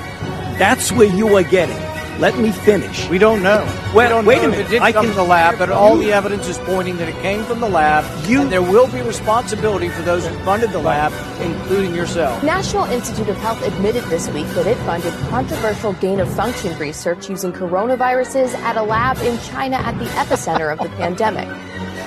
That's 0.59 0.91
where 0.93 1.15
you 1.15 1.37
are 1.37 1.43
getting. 1.43 1.94
Let 2.21 2.39
me 2.39 2.53
finish. 2.53 3.09
We 3.09 3.19
don't 3.19 3.43
know. 3.43 3.65
Well, 3.93 4.07
we 4.07 4.09
don't 4.09 4.25
wait 4.25 4.43
know 4.43 4.49
a 4.49 4.51
minute. 4.53 4.67
It 4.67 4.71
did 4.71 4.83
I 4.83 4.93
come 4.93 5.07
can- 5.07 5.15
from 5.15 5.25
the 5.25 5.29
lab, 5.29 5.59
but 5.59 5.69
all 5.71 5.97
You- 5.99 6.05
the 6.07 6.13
evidence 6.13 6.49
is 6.49 6.59
pointing 6.59 6.97
that 6.99 7.09
it 7.09 7.21
came 7.23 7.43
from 7.45 7.61
the 7.61 7.69
lab. 7.69 8.05
You, 8.27 8.43
and 8.43 8.53
there 8.53 8.63
will 8.63 8.87
be 8.87 9.01
responsibility 9.03 9.89
for 9.89 10.03
those 10.03 10.25
who 10.27 10.35
funded 10.45 10.71
the 10.73 10.79
lab, 10.79 11.13
including 11.43 11.95
yourself. 11.95 12.41
National 12.43 12.85
Institute 12.85 13.29
of 13.29 13.37
Health 13.39 13.67
admitted 13.67 14.05
this 14.05 14.29
week 14.31 14.47
that 14.55 14.67
it 14.67 14.77
funded 14.87 15.13
controversial 15.29 15.93
gain 15.95 16.21
of 16.21 16.29
function 16.35 16.77
research 16.79 17.29
using 17.29 17.53
coronaviruses 17.53 18.55
at 18.61 18.77
a 18.77 18.83
lab 18.83 19.19
in 19.19 19.37
China 19.41 19.77
at 19.77 19.99
the 19.99 20.07
epicenter 20.07 20.73
of 20.73 20.79
the 20.79 20.89
pandemic, 20.97 21.49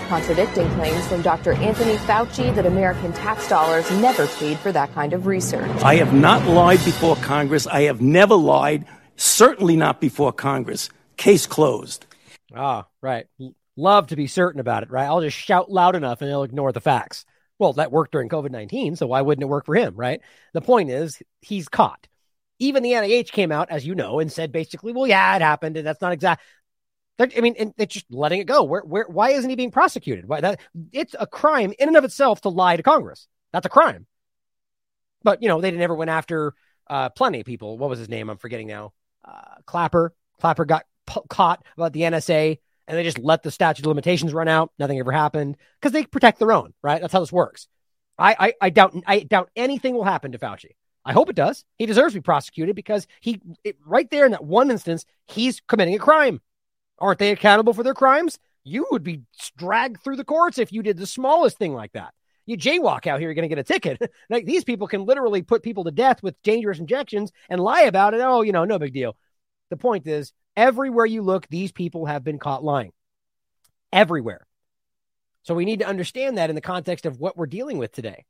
contradicting 0.10 0.70
claims 0.76 1.06
from 1.08 1.22
Dr. 1.22 1.52
Anthony 1.54 1.98
Fauci 1.98 2.56
that 2.56 2.66
American 2.66 3.12
tax 3.14 3.48
dollars 3.50 3.90
never 4.00 4.26
paid 4.28 4.58
for 4.60 4.72
that 4.72 4.94
kind 4.96 5.12
of 5.14 5.28
research. 5.28 5.70
I 5.84 5.96
have 5.96 6.14
not 6.14 6.46
lied 6.48 6.84
before 6.86 7.18
Congress. 7.18 7.68
I 7.68 7.82
have 7.84 8.00
never 8.02 8.36
lied, 8.36 8.86
certainly 9.18 9.76
not 9.76 10.00
before 10.00 10.32
Congress. 10.32 10.90
Case 11.18 11.46
closed. 11.46 12.06
Ah, 12.56 12.88
right. 13.02 13.28
Love 13.76 14.08
to 14.08 14.16
be 14.16 14.28
certain 14.28 14.60
about 14.60 14.84
it, 14.84 14.92
right? 14.92 15.06
I'll 15.06 15.22
just 15.22 15.38
shout 15.38 15.70
loud 15.70 15.96
enough 15.96 16.22
and 16.22 16.30
they'll 16.30 16.44
ignore 16.44 16.72
the 16.72 16.82
facts. 16.82 17.26
Well, 17.60 17.74
that 17.74 17.92
worked 17.92 18.12
during 18.12 18.30
COVID 18.30 18.52
19, 18.52 18.96
so 18.96 19.08
why 19.08 19.22
wouldn't 19.22 19.44
it 19.44 19.48
work 19.48 19.66
for 19.66 19.76
him, 19.76 19.96
right? 19.96 20.22
The 20.54 20.62
point 20.62 20.92
is, 20.92 21.22
he's 21.42 21.68
caught. 21.68 22.08
Even 22.60 22.84
the 22.84 22.92
NIH 22.92 23.32
came 23.32 23.52
out, 23.52 23.70
as 23.70 23.86
you 23.86 23.96
know, 23.96 24.20
and 24.20 24.32
said 24.32 24.52
basically, 24.52 24.94
well, 24.94 25.08
yeah, 25.08 25.36
it 25.36 25.42
happened, 25.42 25.78
and 25.78 25.86
that's 25.86 26.02
not 26.02 26.14
exact. 26.14 26.42
I 27.20 27.42
mean, 27.42 27.56
and 27.58 27.74
they're 27.78 27.88
just 27.88 28.06
letting 28.12 28.40
it 28.40 28.46
go. 28.46 28.64
Where, 28.64 28.82
where, 28.82 29.06
why 29.08 29.32
isn't 29.32 29.50
he 29.50 29.56
being 29.56 29.72
prosecuted? 29.72 30.28
Why 30.28 30.42
that? 30.42 30.60
It's 30.92 31.16
a 31.20 31.26
crime 31.26 31.74
in 31.80 31.88
and 31.88 31.98
of 31.98 32.04
itself 32.04 32.42
to 32.42 32.50
lie 32.50 32.78
to 32.78 32.84
Congress. 32.84 33.28
That's 33.54 33.66
a 33.66 33.70
crime. 33.70 34.06
But 35.24 35.42
you 35.42 35.48
know, 35.48 35.60
they 35.60 35.72
never 35.72 35.96
went 35.96 36.12
after 36.12 36.54
uh, 36.88 37.10
plenty 37.10 37.40
of 37.40 37.46
people. 37.46 37.78
What 37.78 37.90
was 37.90 38.00
his 38.00 38.10
name? 38.10 38.30
I'm 38.30 38.38
forgetting 38.38 38.68
now. 38.68 38.94
Uh, 39.28 39.62
Clapper. 39.66 40.14
Clapper 40.40 40.66
got 40.66 40.86
p- 41.06 41.22
caught 41.30 41.64
about 41.76 41.94
the 41.94 42.02
NSA 42.02 42.60
and 42.88 42.98
they 42.98 43.04
just 43.04 43.20
let 43.20 43.44
the 43.44 43.52
statute 43.52 43.84
of 43.84 43.88
limitations 43.88 44.34
run 44.34 44.48
out. 44.48 44.72
Nothing 44.80 45.00
ever 45.00 45.12
happened 45.12 45.58
because 45.80 45.92
they 45.92 46.06
protect 46.06 46.40
their 46.40 46.52
own, 46.52 46.74
right? 46.82 47.02
That's 47.02 47.14
how 47.14 47.20
this 47.20 47.32
works. 47.32 47.68
I, 48.18 48.36
I, 48.40 48.54
I 48.62 48.70
doubt 48.70 48.96
I 49.06 49.20
doubt 49.20 49.50
anything 49.56 49.94
will 49.94 50.04
happen 50.04 50.32
to 50.32 50.40
Fauci. 50.40 50.72
I 51.06 51.14
hope 51.14 51.30
it 51.30 51.36
does. 51.36 51.64
He 51.78 51.86
deserves 51.86 52.14
to 52.14 52.20
be 52.20 52.24
prosecuted 52.24 52.76
because 52.76 53.08
he 53.22 53.42
it, 53.64 53.78
right 53.86 54.10
there 54.10 54.26
in 54.26 54.32
that 54.32 54.44
one 54.44 54.72
instance 54.72 55.06
he's 55.28 55.62
committing 55.68 55.96
a 55.96 56.00
crime. 56.00 56.42
Aren't 57.00 57.20
they 57.20 57.32
accountable 57.32 57.74
for 57.74 57.84
their 57.84 57.94
crimes? 57.94 58.40
You 58.64 58.88
would 58.92 59.04
be 59.04 59.22
dragged 59.58 60.04
through 60.04 60.18
the 60.18 60.26
courts 60.26 60.58
if 60.58 60.74
you 60.74 60.82
did 60.82 60.98
the 60.98 61.08
smallest 61.08 61.58
thing 61.58 61.74
like 61.74 61.94
that. 61.94 62.14
You 62.48 62.58
jaywalk 62.58 63.06
out 63.06 63.20
here, 63.20 63.28
you're 63.30 63.36
going 63.36 63.48
to 63.48 63.54
get 63.54 63.60
a 63.60 63.64
ticket. 63.64 64.12
like 64.30 64.46
these 64.46 64.64
people 64.64 64.88
can 64.88 65.06
literally 65.06 65.44
put 65.44 65.62
people 65.62 65.84
to 65.84 65.92
death 65.92 66.24
with 66.24 66.42
dangerous 66.42 66.80
injections 66.80 67.32
and 67.50 67.62
lie 67.62 67.82
about 67.82 68.14
it. 68.14 68.22
Oh, 68.22 68.42
you 68.42 68.54
know, 68.54 68.66
no 68.66 68.80
big 68.80 68.94
deal. 68.94 69.16
The 69.70 69.78
point 69.78 70.08
is, 70.08 70.34
everywhere 70.56 71.06
you 71.06 71.22
look, 71.22 71.48
these 71.48 71.74
people 71.74 72.06
have 72.06 72.24
been 72.24 72.40
caught 72.40 72.64
lying. 72.64 72.94
Everywhere. 73.92 74.48
So 75.44 75.54
we 75.54 75.66
need 75.66 75.80
to 75.80 75.88
understand 75.88 76.38
that 76.38 76.50
in 76.50 76.56
the 76.56 76.62
context 76.62 77.06
of 77.06 77.20
what 77.20 77.38
we're 77.38 77.46
dealing 77.46 77.78
with 77.78 77.92
today. 77.92 78.26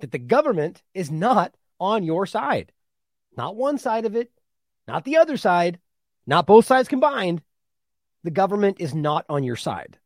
That 0.00 0.10
the 0.10 0.18
government 0.18 0.82
is 0.94 1.10
not 1.10 1.54
on 1.78 2.02
your 2.02 2.26
side. 2.26 2.72
Not 3.36 3.56
one 3.56 3.76
side 3.76 4.06
of 4.06 4.16
it, 4.16 4.30
not 4.88 5.04
the 5.04 5.18
other 5.18 5.36
side, 5.36 5.78
not 6.26 6.46
both 6.46 6.64
sides 6.64 6.88
combined. 6.88 7.42
The 8.24 8.30
government 8.30 8.78
is 8.80 8.94
not 8.94 9.26
on 9.28 9.44
your 9.44 9.56
side. 9.56 9.98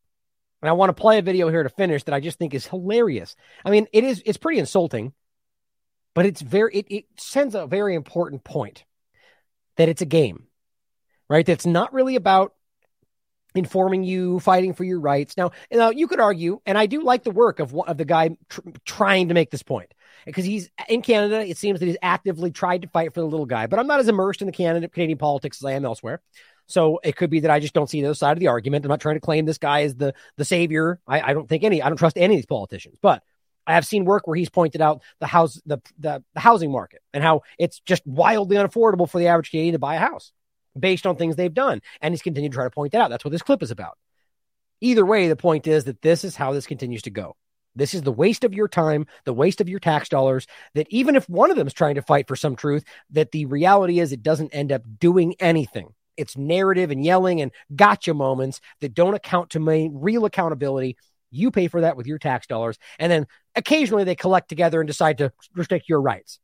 And 0.62 0.68
I 0.68 0.72
want 0.72 0.90
to 0.90 1.00
play 1.00 1.18
a 1.18 1.22
video 1.22 1.48
here 1.48 1.62
to 1.62 1.68
finish 1.68 2.04
that 2.04 2.14
I 2.14 2.20
just 2.20 2.38
think 2.38 2.54
is 2.54 2.66
hilarious. 2.66 3.34
I 3.64 3.70
mean, 3.70 3.86
it 3.92 4.04
is 4.04 4.22
it's 4.26 4.38
pretty 4.38 4.58
insulting, 4.58 5.12
but 6.14 6.26
it's 6.26 6.40
very 6.40 6.74
it, 6.74 6.86
it 6.90 7.04
sends 7.18 7.54
a 7.54 7.66
very 7.66 7.94
important 7.94 8.44
point 8.44 8.84
that 9.76 9.88
it's 9.88 10.02
a 10.02 10.06
game. 10.06 10.44
Right? 11.28 11.46
That's 11.46 11.66
not 11.66 11.92
really 11.92 12.16
about 12.16 12.54
informing 13.54 14.04
you, 14.04 14.40
fighting 14.40 14.74
for 14.74 14.84
your 14.84 15.00
rights. 15.00 15.36
Now, 15.36 15.52
now 15.72 15.90
you 15.90 16.06
could 16.06 16.20
argue, 16.20 16.60
and 16.66 16.76
I 16.76 16.86
do 16.86 17.02
like 17.02 17.24
the 17.24 17.30
work 17.30 17.60
of 17.60 17.74
of 17.74 17.96
the 17.96 18.04
guy 18.04 18.30
tr- 18.48 18.60
trying 18.84 19.28
to 19.28 19.34
make 19.34 19.50
this 19.50 19.62
point 19.62 19.92
because 20.24 20.44
he's 20.44 20.70
in 20.88 21.02
Canada. 21.02 21.40
It 21.46 21.56
seems 21.56 21.80
that 21.80 21.86
he's 21.86 21.96
actively 22.02 22.50
tried 22.50 22.82
to 22.82 22.88
fight 22.88 23.14
for 23.14 23.20
the 23.20 23.26
little 23.26 23.46
guy, 23.46 23.66
but 23.66 23.78
I'm 23.78 23.86
not 23.86 24.00
as 24.00 24.08
immersed 24.08 24.42
in 24.42 24.46
the 24.46 24.52
Canada 24.52 24.88
Canadian 24.88 25.18
politics 25.18 25.58
as 25.60 25.64
I 25.64 25.72
am 25.72 25.84
elsewhere. 25.84 26.20
So 26.70 27.00
it 27.02 27.16
could 27.16 27.30
be 27.30 27.40
that 27.40 27.50
I 27.50 27.60
just 27.60 27.74
don't 27.74 27.90
see 27.90 28.00
the 28.00 28.08
other 28.08 28.14
side 28.14 28.32
of 28.32 28.40
the 28.40 28.48
argument. 28.48 28.84
I'm 28.84 28.90
not 28.90 29.00
trying 29.00 29.16
to 29.16 29.20
claim 29.20 29.44
this 29.44 29.58
guy 29.58 29.80
is 29.80 29.94
the 29.96 30.14
the 30.36 30.44
savior. 30.44 31.00
I, 31.06 31.20
I 31.20 31.32
don't 31.32 31.48
think 31.48 31.64
any. 31.64 31.82
I 31.82 31.88
don't 31.88 31.96
trust 31.98 32.16
any 32.16 32.34
of 32.34 32.38
these 32.38 32.46
politicians, 32.46 32.98
but. 33.00 33.22
I 33.66 33.74
have 33.74 33.86
seen 33.86 34.04
work 34.04 34.26
where 34.26 34.36
he's 34.36 34.50
pointed 34.50 34.80
out 34.80 35.02
the 35.20 35.28
house, 35.28 35.60
the, 35.66 35.80
the, 35.98 36.24
the 36.34 36.40
housing 36.40 36.72
market, 36.72 37.02
and 37.12 37.22
how 37.22 37.42
it's 37.56 37.78
just 37.80 38.04
wildly 38.04 38.56
unaffordable 38.56 39.08
for 39.08 39.20
the 39.20 39.28
average 39.28 39.50
Canadian 39.50 39.74
to 39.74 39.78
buy 39.78 39.94
a 39.94 40.00
house 40.00 40.32
based 40.76 41.06
on 41.06 41.14
things 41.14 41.36
they've 41.36 41.52
done. 41.52 41.80
And 42.00 42.12
he's 42.12 42.22
continued 42.22 42.52
to 42.52 42.56
try 42.56 42.64
to 42.64 42.70
point 42.70 42.92
that 42.92 43.02
out. 43.02 43.10
That's 43.10 43.24
what 43.24 43.30
this 43.30 43.42
clip 43.42 43.62
is 43.62 43.70
about. 43.70 43.96
Either 44.80 45.04
way, 45.04 45.28
the 45.28 45.36
point 45.36 45.66
is 45.66 45.84
that 45.84 46.02
this 46.02 46.24
is 46.24 46.34
how 46.34 46.52
this 46.52 46.66
continues 46.66 47.02
to 47.02 47.10
go. 47.10 47.36
This 47.76 47.94
is 47.94 48.02
the 48.02 48.10
waste 48.10 48.44
of 48.44 48.54
your 48.54 48.66
time, 48.66 49.06
the 49.24 49.32
waste 49.32 49.60
of 49.60 49.68
your 49.68 49.78
tax 49.78 50.08
dollars. 50.08 50.46
That 50.74 50.88
even 50.90 51.14
if 51.14 51.28
one 51.28 51.50
of 51.50 51.56
them 51.56 51.66
is 51.66 51.74
trying 51.74 51.94
to 51.94 52.02
fight 52.02 52.26
for 52.26 52.36
some 52.36 52.56
truth, 52.56 52.82
that 53.10 53.30
the 53.30 53.44
reality 53.44 54.00
is 54.00 54.10
it 54.10 54.22
doesn't 54.22 54.54
end 54.54 54.72
up 54.72 54.82
doing 54.98 55.34
anything. 55.38 55.94
It's 56.20 56.36
narrative 56.36 56.90
and 56.90 57.04
yelling 57.04 57.40
and 57.40 57.50
gotcha 57.74 58.14
moments 58.14 58.60
that 58.80 58.94
don't 58.94 59.14
account 59.14 59.50
to 59.50 59.60
main, 59.60 59.92
real 59.94 60.24
accountability. 60.24 60.96
You 61.30 61.50
pay 61.50 61.68
for 61.68 61.80
that 61.80 61.96
with 61.96 62.06
your 62.06 62.18
tax 62.18 62.46
dollars. 62.46 62.78
And 62.98 63.10
then 63.10 63.26
occasionally 63.56 64.04
they 64.04 64.14
collect 64.14 64.48
together 64.48 64.80
and 64.80 64.86
decide 64.86 65.18
to 65.18 65.32
restrict 65.54 65.88
your 65.88 66.00
rights. 66.00 66.38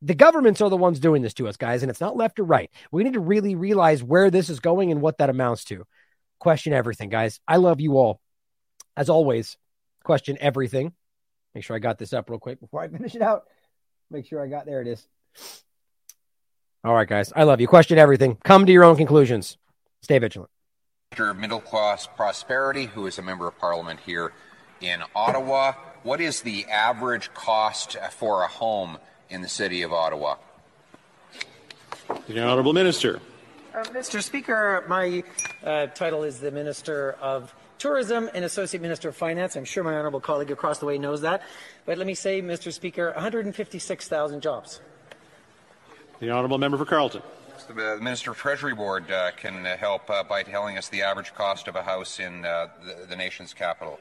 The 0.00 0.14
governments 0.14 0.60
are 0.60 0.70
the 0.70 0.76
ones 0.76 1.00
doing 1.00 1.22
this 1.22 1.34
to 1.34 1.48
us, 1.48 1.56
guys, 1.56 1.82
and 1.82 1.90
it's 1.90 2.00
not 2.00 2.16
left 2.16 2.38
or 2.38 2.44
right. 2.44 2.70
We 2.92 3.02
need 3.02 3.14
to 3.14 3.20
really 3.20 3.56
realize 3.56 4.02
where 4.02 4.30
this 4.30 4.48
is 4.48 4.60
going 4.60 4.92
and 4.92 5.00
what 5.00 5.18
that 5.18 5.30
amounts 5.30 5.64
to. 5.64 5.86
Question 6.38 6.72
everything, 6.72 7.08
guys. 7.08 7.40
I 7.48 7.56
love 7.56 7.80
you 7.80 7.96
all. 7.96 8.20
As 8.96 9.08
always, 9.08 9.56
question 10.04 10.38
everything. 10.40 10.92
Make 11.54 11.64
sure 11.64 11.74
I 11.74 11.80
got 11.80 11.98
this 11.98 12.12
up 12.12 12.30
real 12.30 12.38
quick 12.38 12.60
before 12.60 12.80
I 12.80 12.88
finish 12.96 13.14
it 13.14 13.22
out. 13.22 13.44
Make 14.10 14.26
sure 14.26 14.42
I 14.42 14.46
got 14.46 14.66
there 14.66 14.80
it 14.80 14.88
is. 14.88 15.06
All 16.84 16.94
right, 16.94 17.08
guys. 17.08 17.32
I 17.34 17.42
love 17.42 17.60
you. 17.60 17.66
Question 17.66 17.98
everything. 17.98 18.38
Come 18.44 18.66
to 18.66 18.72
your 18.72 18.84
own 18.84 18.96
conclusions. 18.96 19.58
Stay 20.02 20.18
vigilant. 20.18 20.50
Mr. 21.12 21.36
Middle 21.36 21.60
Class 21.60 22.06
Prosperity, 22.06 22.86
who 22.86 23.06
is 23.06 23.18
a 23.18 23.22
member 23.22 23.48
of 23.48 23.58
parliament 23.58 23.98
here 24.04 24.32
in 24.80 25.02
Ottawa. 25.14 25.72
What 26.02 26.20
is 26.20 26.42
the 26.42 26.66
average 26.66 27.32
cost 27.34 27.96
for 28.12 28.42
a 28.42 28.46
home 28.46 28.98
in 29.28 29.42
the 29.42 29.48
city 29.48 29.82
of 29.82 29.92
Ottawa? 29.92 30.36
The 32.28 32.40
Honourable 32.40 32.72
Minister. 32.72 33.20
Uh, 33.74 33.82
Mr. 33.84 34.22
Speaker, 34.22 34.84
my 34.88 35.24
uh, 35.64 35.86
title 35.88 36.22
is 36.22 36.40
the 36.40 36.50
Minister 36.50 37.12
of 37.20 37.54
Tourism 37.78 38.30
and 38.34 38.44
Associate 38.44 38.80
Minister 38.80 39.08
of 39.08 39.16
Finance. 39.16 39.56
I'm 39.56 39.64
sure 39.64 39.82
my 39.82 39.94
honourable 39.94 40.20
colleague 40.20 40.50
across 40.50 40.78
the 40.78 40.86
way 40.86 40.98
knows 40.98 41.22
that. 41.22 41.42
But 41.84 41.98
let 41.98 42.06
me 42.06 42.14
say, 42.14 42.40
Mr. 42.40 42.72
Speaker, 42.72 43.12
156,000 43.14 44.40
jobs. 44.40 44.80
The 46.20 46.30
Honourable 46.30 46.58
Member 46.58 46.76
for 46.76 46.84
Carleton. 46.84 47.22
The 47.68 47.98
Minister 48.00 48.32
of 48.32 48.36
Treasury 48.36 48.74
Board 48.74 49.10
uh, 49.10 49.30
can 49.36 49.64
help 49.64 50.10
uh, 50.10 50.24
by 50.24 50.42
telling 50.42 50.76
us 50.76 50.88
the 50.88 51.02
average 51.02 51.32
cost 51.34 51.68
of 51.68 51.76
a 51.76 51.82
house 51.82 52.18
in 52.18 52.44
uh, 52.44 52.68
the, 52.84 53.06
the 53.10 53.16
nation's 53.16 53.54
capital. 53.54 54.00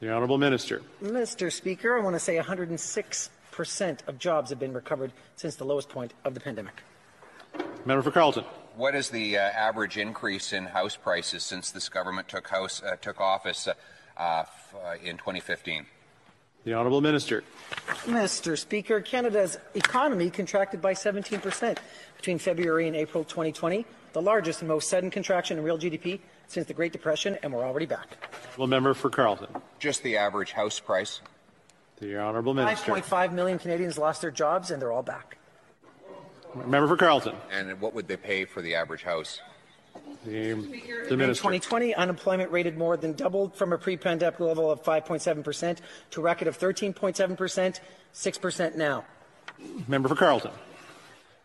The 0.00 0.10
Honourable 0.12 0.38
Minister. 0.38 0.82
Mr. 1.02 1.52
Speaker, 1.52 1.96
I 1.96 2.02
want 2.02 2.16
to 2.16 2.20
say 2.20 2.36
106 2.36 3.30
percent 3.52 4.02
of 4.06 4.18
jobs 4.18 4.50
have 4.50 4.58
been 4.58 4.72
recovered 4.72 5.12
since 5.36 5.56
the 5.56 5.64
lowest 5.64 5.88
point 5.88 6.14
of 6.24 6.34
the 6.34 6.40
pandemic. 6.40 6.82
Member 7.84 8.02
for 8.02 8.10
Carleton. 8.10 8.44
What 8.76 8.94
is 8.94 9.10
the 9.10 9.36
uh, 9.36 9.40
average 9.40 9.98
increase 9.98 10.52
in 10.52 10.64
house 10.64 10.96
prices 10.96 11.44
since 11.44 11.70
this 11.70 11.88
government 11.88 12.28
took 12.28 12.48
house 12.48 12.82
uh, 12.82 12.96
took 12.96 13.20
office 13.20 13.68
uh, 13.68 13.74
f- 14.16 14.74
in 15.02 15.16
2015? 15.16 15.86
The 16.64 16.74
Honourable 16.74 17.00
Minister. 17.00 17.42
Mr. 18.04 18.58
Speaker, 18.58 19.00
Canada's 19.00 19.58
economy 19.74 20.28
contracted 20.30 20.82
by 20.82 20.92
17 20.92 21.40
percent 21.40 21.80
between 22.16 22.38
February 22.38 22.86
and 22.86 22.94
April 22.94 23.24
2020, 23.24 23.86
the 24.12 24.22
largest 24.22 24.60
and 24.60 24.68
most 24.68 24.88
sudden 24.88 25.10
contraction 25.10 25.58
in 25.58 25.64
real 25.64 25.78
GDP 25.78 26.20
since 26.48 26.66
the 26.66 26.74
Great 26.74 26.92
Depression, 26.92 27.38
and 27.42 27.52
we're 27.52 27.64
already 27.64 27.86
back. 27.86 28.08
Well, 28.58 28.66
member 28.66 28.92
for 28.92 29.08
Carleton. 29.08 29.48
Just 29.78 30.02
the 30.02 30.16
average 30.16 30.52
house 30.52 30.80
price. 30.80 31.20
The 31.98 32.18
Honourable 32.18 32.54
Minister. 32.54 32.92
5.5 32.92 33.32
million 33.32 33.58
Canadians 33.58 33.96
lost 33.96 34.20
their 34.20 34.30
jobs, 34.30 34.70
and 34.70 34.82
they're 34.82 34.92
all 34.92 35.02
back. 35.02 35.38
Member 36.54 36.88
for 36.88 36.96
Carleton. 36.96 37.36
And 37.50 37.80
what 37.80 37.94
would 37.94 38.08
they 38.08 38.16
pay 38.16 38.44
for 38.44 38.60
the 38.60 38.74
average 38.74 39.04
house? 39.04 39.40
The, 40.24 40.52
the 40.52 41.12
In 41.12 41.18
Minister. 41.18 41.42
2020, 41.42 41.94
unemployment 41.94 42.50
rated 42.50 42.76
more 42.76 42.96
than 42.96 43.14
doubled 43.14 43.56
from 43.56 43.72
a 43.72 43.78
pre-pandemic 43.78 44.38
level 44.38 44.70
of 44.70 44.82
5.7% 44.82 45.78
to 46.10 46.20
a 46.20 46.22
record 46.22 46.46
of 46.48 46.58
13.7%, 46.58 47.80
6% 48.14 48.76
now. 48.76 49.04
Member 49.88 50.08
for 50.08 50.14
Carleton. 50.14 50.50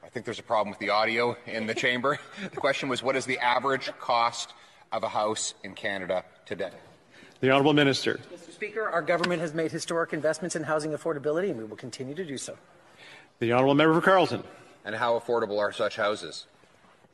I 0.04 0.10
think 0.10 0.26
there's 0.26 0.40
a 0.40 0.44
problem 0.44 0.70
with 0.70 0.80
the 0.80 0.90
audio 0.90 1.38
in 1.46 1.68
the 1.68 1.74
chamber. 1.74 2.20
The 2.42 2.58
question 2.58 2.90
was, 2.90 3.02
what 3.02 3.16
is 3.16 3.26
the 3.26 3.40
average 3.40 3.92
cost 4.00 4.54
of 4.92 5.04
a 5.04 5.10
house 5.10 5.54
in 5.64 5.74
Canada 5.74 6.24
today? 6.46 6.72
The 7.40 7.52
Honourable 7.52 7.74
Minister. 7.74 8.20
Mr. 8.34 8.52
Speaker, 8.52 8.90
our 8.90 9.02
government 9.02 9.42
has 9.42 9.54
made 9.54 9.72
historic 9.72 10.14
investments 10.14 10.56
in 10.56 10.64
housing 10.64 10.92
affordability, 10.92 11.50
and 11.50 11.58
we 11.58 11.66
will 11.66 11.76
continue 11.78 12.16
to 12.16 12.26
do 12.26 12.38
so. 12.38 12.58
The 13.40 13.54
Honourable 13.54 13.76
Member 13.76 13.94
for 14.00 14.06
Carleton. 14.06 14.44
And 14.86 14.96
how 14.96 15.18
affordable 15.18 15.60
are 15.60 15.72
such 15.72 15.96
houses? 15.96 16.46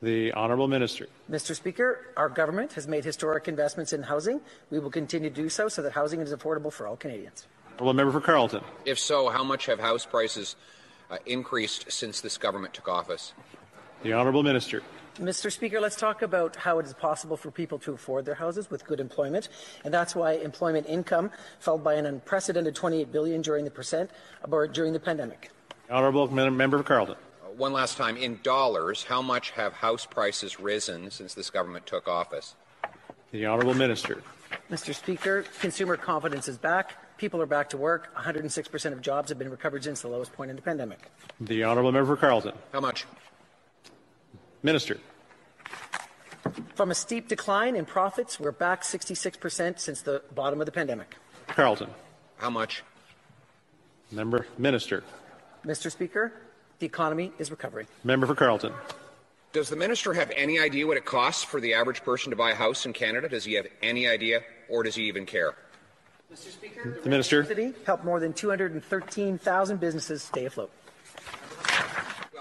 The 0.02 0.32
Honourable 0.34 0.66
Minister. 0.66 1.06
Mr. 1.30 1.54
Speaker, 1.54 2.08
our 2.16 2.28
government 2.28 2.72
has 2.72 2.88
made 2.88 3.04
historic 3.04 3.46
investments 3.46 3.92
in 3.92 4.02
housing. 4.02 4.40
We 4.68 4.80
will 4.80 4.90
continue 4.90 5.30
to 5.30 5.34
do 5.34 5.48
so 5.48 5.68
so 5.68 5.80
that 5.82 5.92
housing 5.92 6.20
is 6.20 6.34
affordable 6.34 6.72
for 6.72 6.88
all 6.88 6.96
Canadians. 6.96 7.46
Honourable 7.74 7.94
Member 7.94 8.12
for 8.12 8.20
Carleton. 8.20 8.64
If 8.84 8.98
so, 8.98 9.28
how 9.28 9.44
much 9.44 9.66
have 9.66 9.78
house 9.78 10.04
prices 10.04 10.56
uh, 11.08 11.18
increased 11.24 11.92
since 11.92 12.20
this 12.20 12.36
government 12.36 12.74
took 12.74 12.88
office? 12.88 13.32
The 14.02 14.12
Honourable 14.12 14.42
Minister. 14.42 14.82
Mr. 15.18 15.52
Speaker, 15.52 15.80
let's 15.80 15.94
talk 15.94 16.22
about 16.22 16.56
how 16.56 16.80
it 16.80 16.86
is 16.86 16.94
possible 16.94 17.36
for 17.36 17.52
people 17.52 17.78
to 17.78 17.92
afford 17.92 18.24
their 18.24 18.34
houses 18.34 18.70
with 18.70 18.84
good 18.84 18.98
employment, 18.98 19.50
and 19.84 19.94
that's 19.94 20.16
why 20.16 20.32
employment 20.32 20.86
income 20.88 21.30
fell 21.60 21.78
by 21.78 21.94
an 21.94 22.06
unprecedented 22.06 22.74
28 22.74 23.12
billion 23.12 23.40
during 23.40 23.64
the 23.64 23.70
percent 23.70 24.10
or 24.50 24.66
during 24.66 24.94
the 24.94 25.00
pandemic. 25.00 25.50
Honourable 25.88 26.28
Member 26.28 26.78
for 26.78 26.84
Carleton. 26.84 27.16
One 27.56 27.72
last 27.72 27.96
time, 27.98 28.16
in 28.16 28.40
dollars, 28.42 29.04
how 29.04 29.20
much 29.20 29.50
have 29.50 29.74
house 29.74 30.06
prices 30.06 30.58
risen 30.58 31.10
since 31.10 31.34
this 31.34 31.50
government 31.50 31.86
took 31.86 32.08
office? 32.08 32.54
The 33.30 33.46
Honourable 33.46 33.74
Minister. 33.74 34.22
Mr. 34.70 34.94
Speaker, 34.94 35.44
consumer 35.60 35.96
confidence 35.96 36.48
is 36.48 36.56
back. 36.56 36.92
People 37.18 37.42
are 37.42 37.46
back 37.46 37.68
to 37.70 37.76
work. 37.76 38.14
106% 38.16 38.92
of 38.92 39.00
jobs 39.02 39.28
have 39.28 39.38
been 39.38 39.50
recovered 39.50 39.84
since 39.84 40.00
the 40.00 40.08
lowest 40.08 40.32
point 40.32 40.50
in 40.50 40.56
the 40.56 40.62
pandemic. 40.62 41.10
The 41.40 41.64
Honourable 41.64 41.92
Member 41.92 42.14
for 42.14 42.20
Carleton. 42.20 42.54
How 42.72 42.80
much? 42.80 43.04
Minister. 44.62 44.98
From 46.74 46.90
a 46.90 46.94
steep 46.94 47.28
decline 47.28 47.76
in 47.76 47.84
profits, 47.84 48.40
we're 48.40 48.52
back 48.52 48.82
66% 48.82 49.78
since 49.78 50.02
the 50.02 50.22
bottom 50.34 50.60
of 50.60 50.66
the 50.66 50.72
pandemic. 50.72 51.16
Carleton. 51.48 51.90
How 52.38 52.50
much? 52.50 52.82
Member 54.10 54.46
Minister. 54.58 55.04
Mr. 55.64 55.90
Speaker, 55.90 56.32
the 56.82 56.86
economy 56.86 57.32
is 57.38 57.52
recovering. 57.52 57.86
Member 58.02 58.26
for 58.26 58.34
Carleton. 58.34 58.72
Does 59.52 59.68
the 59.68 59.76
minister 59.76 60.12
have 60.14 60.32
any 60.34 60.58
idea 60.58 60.84
what 60.84 60.96
it 60.96 61.04
costs 61.04 61.44
for 61.44 61.60
the 61.60 61.74
average 61.74 62.02
person 62.02 62.30
to 62.30 62.36
buy 62.36 62.50
a 62.50 62.54
house 62.56 62.84
in 62.86 62.92
Canada? 62.92 63.28
Does 63.28 63.44
he 63.44 63.52
have 63.54 63.68
any 63.82 64.08
idea, 64.08 64.40
or 64.68 64.82
does 64.82 64.96
he 64.96 65.04
even 65.04 65.24
care? 65.24 65.54
Mr. 66.32 66.50
Speaker, 66.50 66.98
The 67.04 67.08
minister. 67.08 67.44
City 67.44 67.72
helped 67.86 68.04
more 68.04 68.18
than 68.18 68.32
213,000 68.32 69.78
businesses 69.78 70.24
stay 70.24 70.46
afloat. 70.46 70.72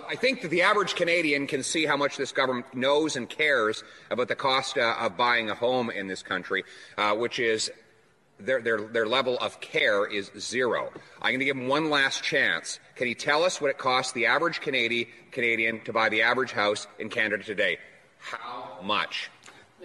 I 0.09 0.15
think 0.15 0.41
that 0.41 0.47
the 0.47 0.63
average 0.63 0.95
Canadian 0.95 1.45
can 1.45 1.61
see 1.61 1.85
how 1.85 1.95
much 1.95 2.17
this 2.17 2.31
government 2.31 2.73
knows 2.73 3.15
and 3.15 3.29
cares 3.29 3.83
about 4.09 4.27
the 4.27 4.35
cost 4.35 4.77
uh, 4.77 4.95
of 4.99 5.15
buying 5.17 5.51
a 5.51 5.55
home 5.55 5.91
in 5.91 6.07
this 6.07 6.23
country, 6.23 6.63
uh, 6.97 7.13
which 7.13 7.37
is 7.37 7.71
their, 8.45 8.61
their, 8.61 8.81
their 8.81 9.07
level 9.07 9.37
of 9.39 9.59
care 9.61 10.05
is 10.05 10.31
zero. 10.37 10.91
I'm 11.21 11.31
going 11.31 11.39
to 11.39 11.45
give 11.45 11.57
him 11.57 11.67
one 11.67 11.89
last 11.89 12.23
chance. 12.23 12.79
Can 12.95 13.07
he 13.07 13.15
tell 13.15 13.43
us 13.43 13.61
what 13.61 13.69
it 13.69 13.77
costs 13.77 14.13
the 14.13 14.25
average 14.25 14.61
Canadian, 14.61 15.07
Canadian 15.31 15.83
to 15.85 15.93
buy 15.93 16.09
the 16.09 16.21
average 16.21 16.51
house 16.51 16.87
in 16.99 17.09
Canada 17.09 17.43
today? 17.43 17.77
How 18.19 18.79
much? 18.83 19.29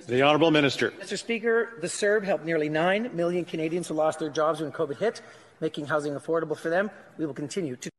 The 0.07 0.23
Honourable 0.23 0.51
Minister. 0.51 0.91
Mr. 0.91 1.19
Speaker, 1.19 1.71
the 1.81 1.87
CERB 1.87 2.25
helped 2.25 2.45
nearly 2.45 2.69
9 2.69 3.17
million 3.17 3.45
Canadians 3.45 3.89
who 3.89 3.95
lost 3.95 4.19
their 4.19 4.29
jobs 4.29 4.61
when 4.61 4.71
COVID 4.71 4.99
hit, 4.99 5.23
making 5.61 5.87
housing 5.87 6.15
affordable 6.15 6.57
for 6.57 6.69
them. 6.69 6.91
We 7.17 7.25
will 7.25 7.35
continue 7.35 7.77
to 7.77 7.91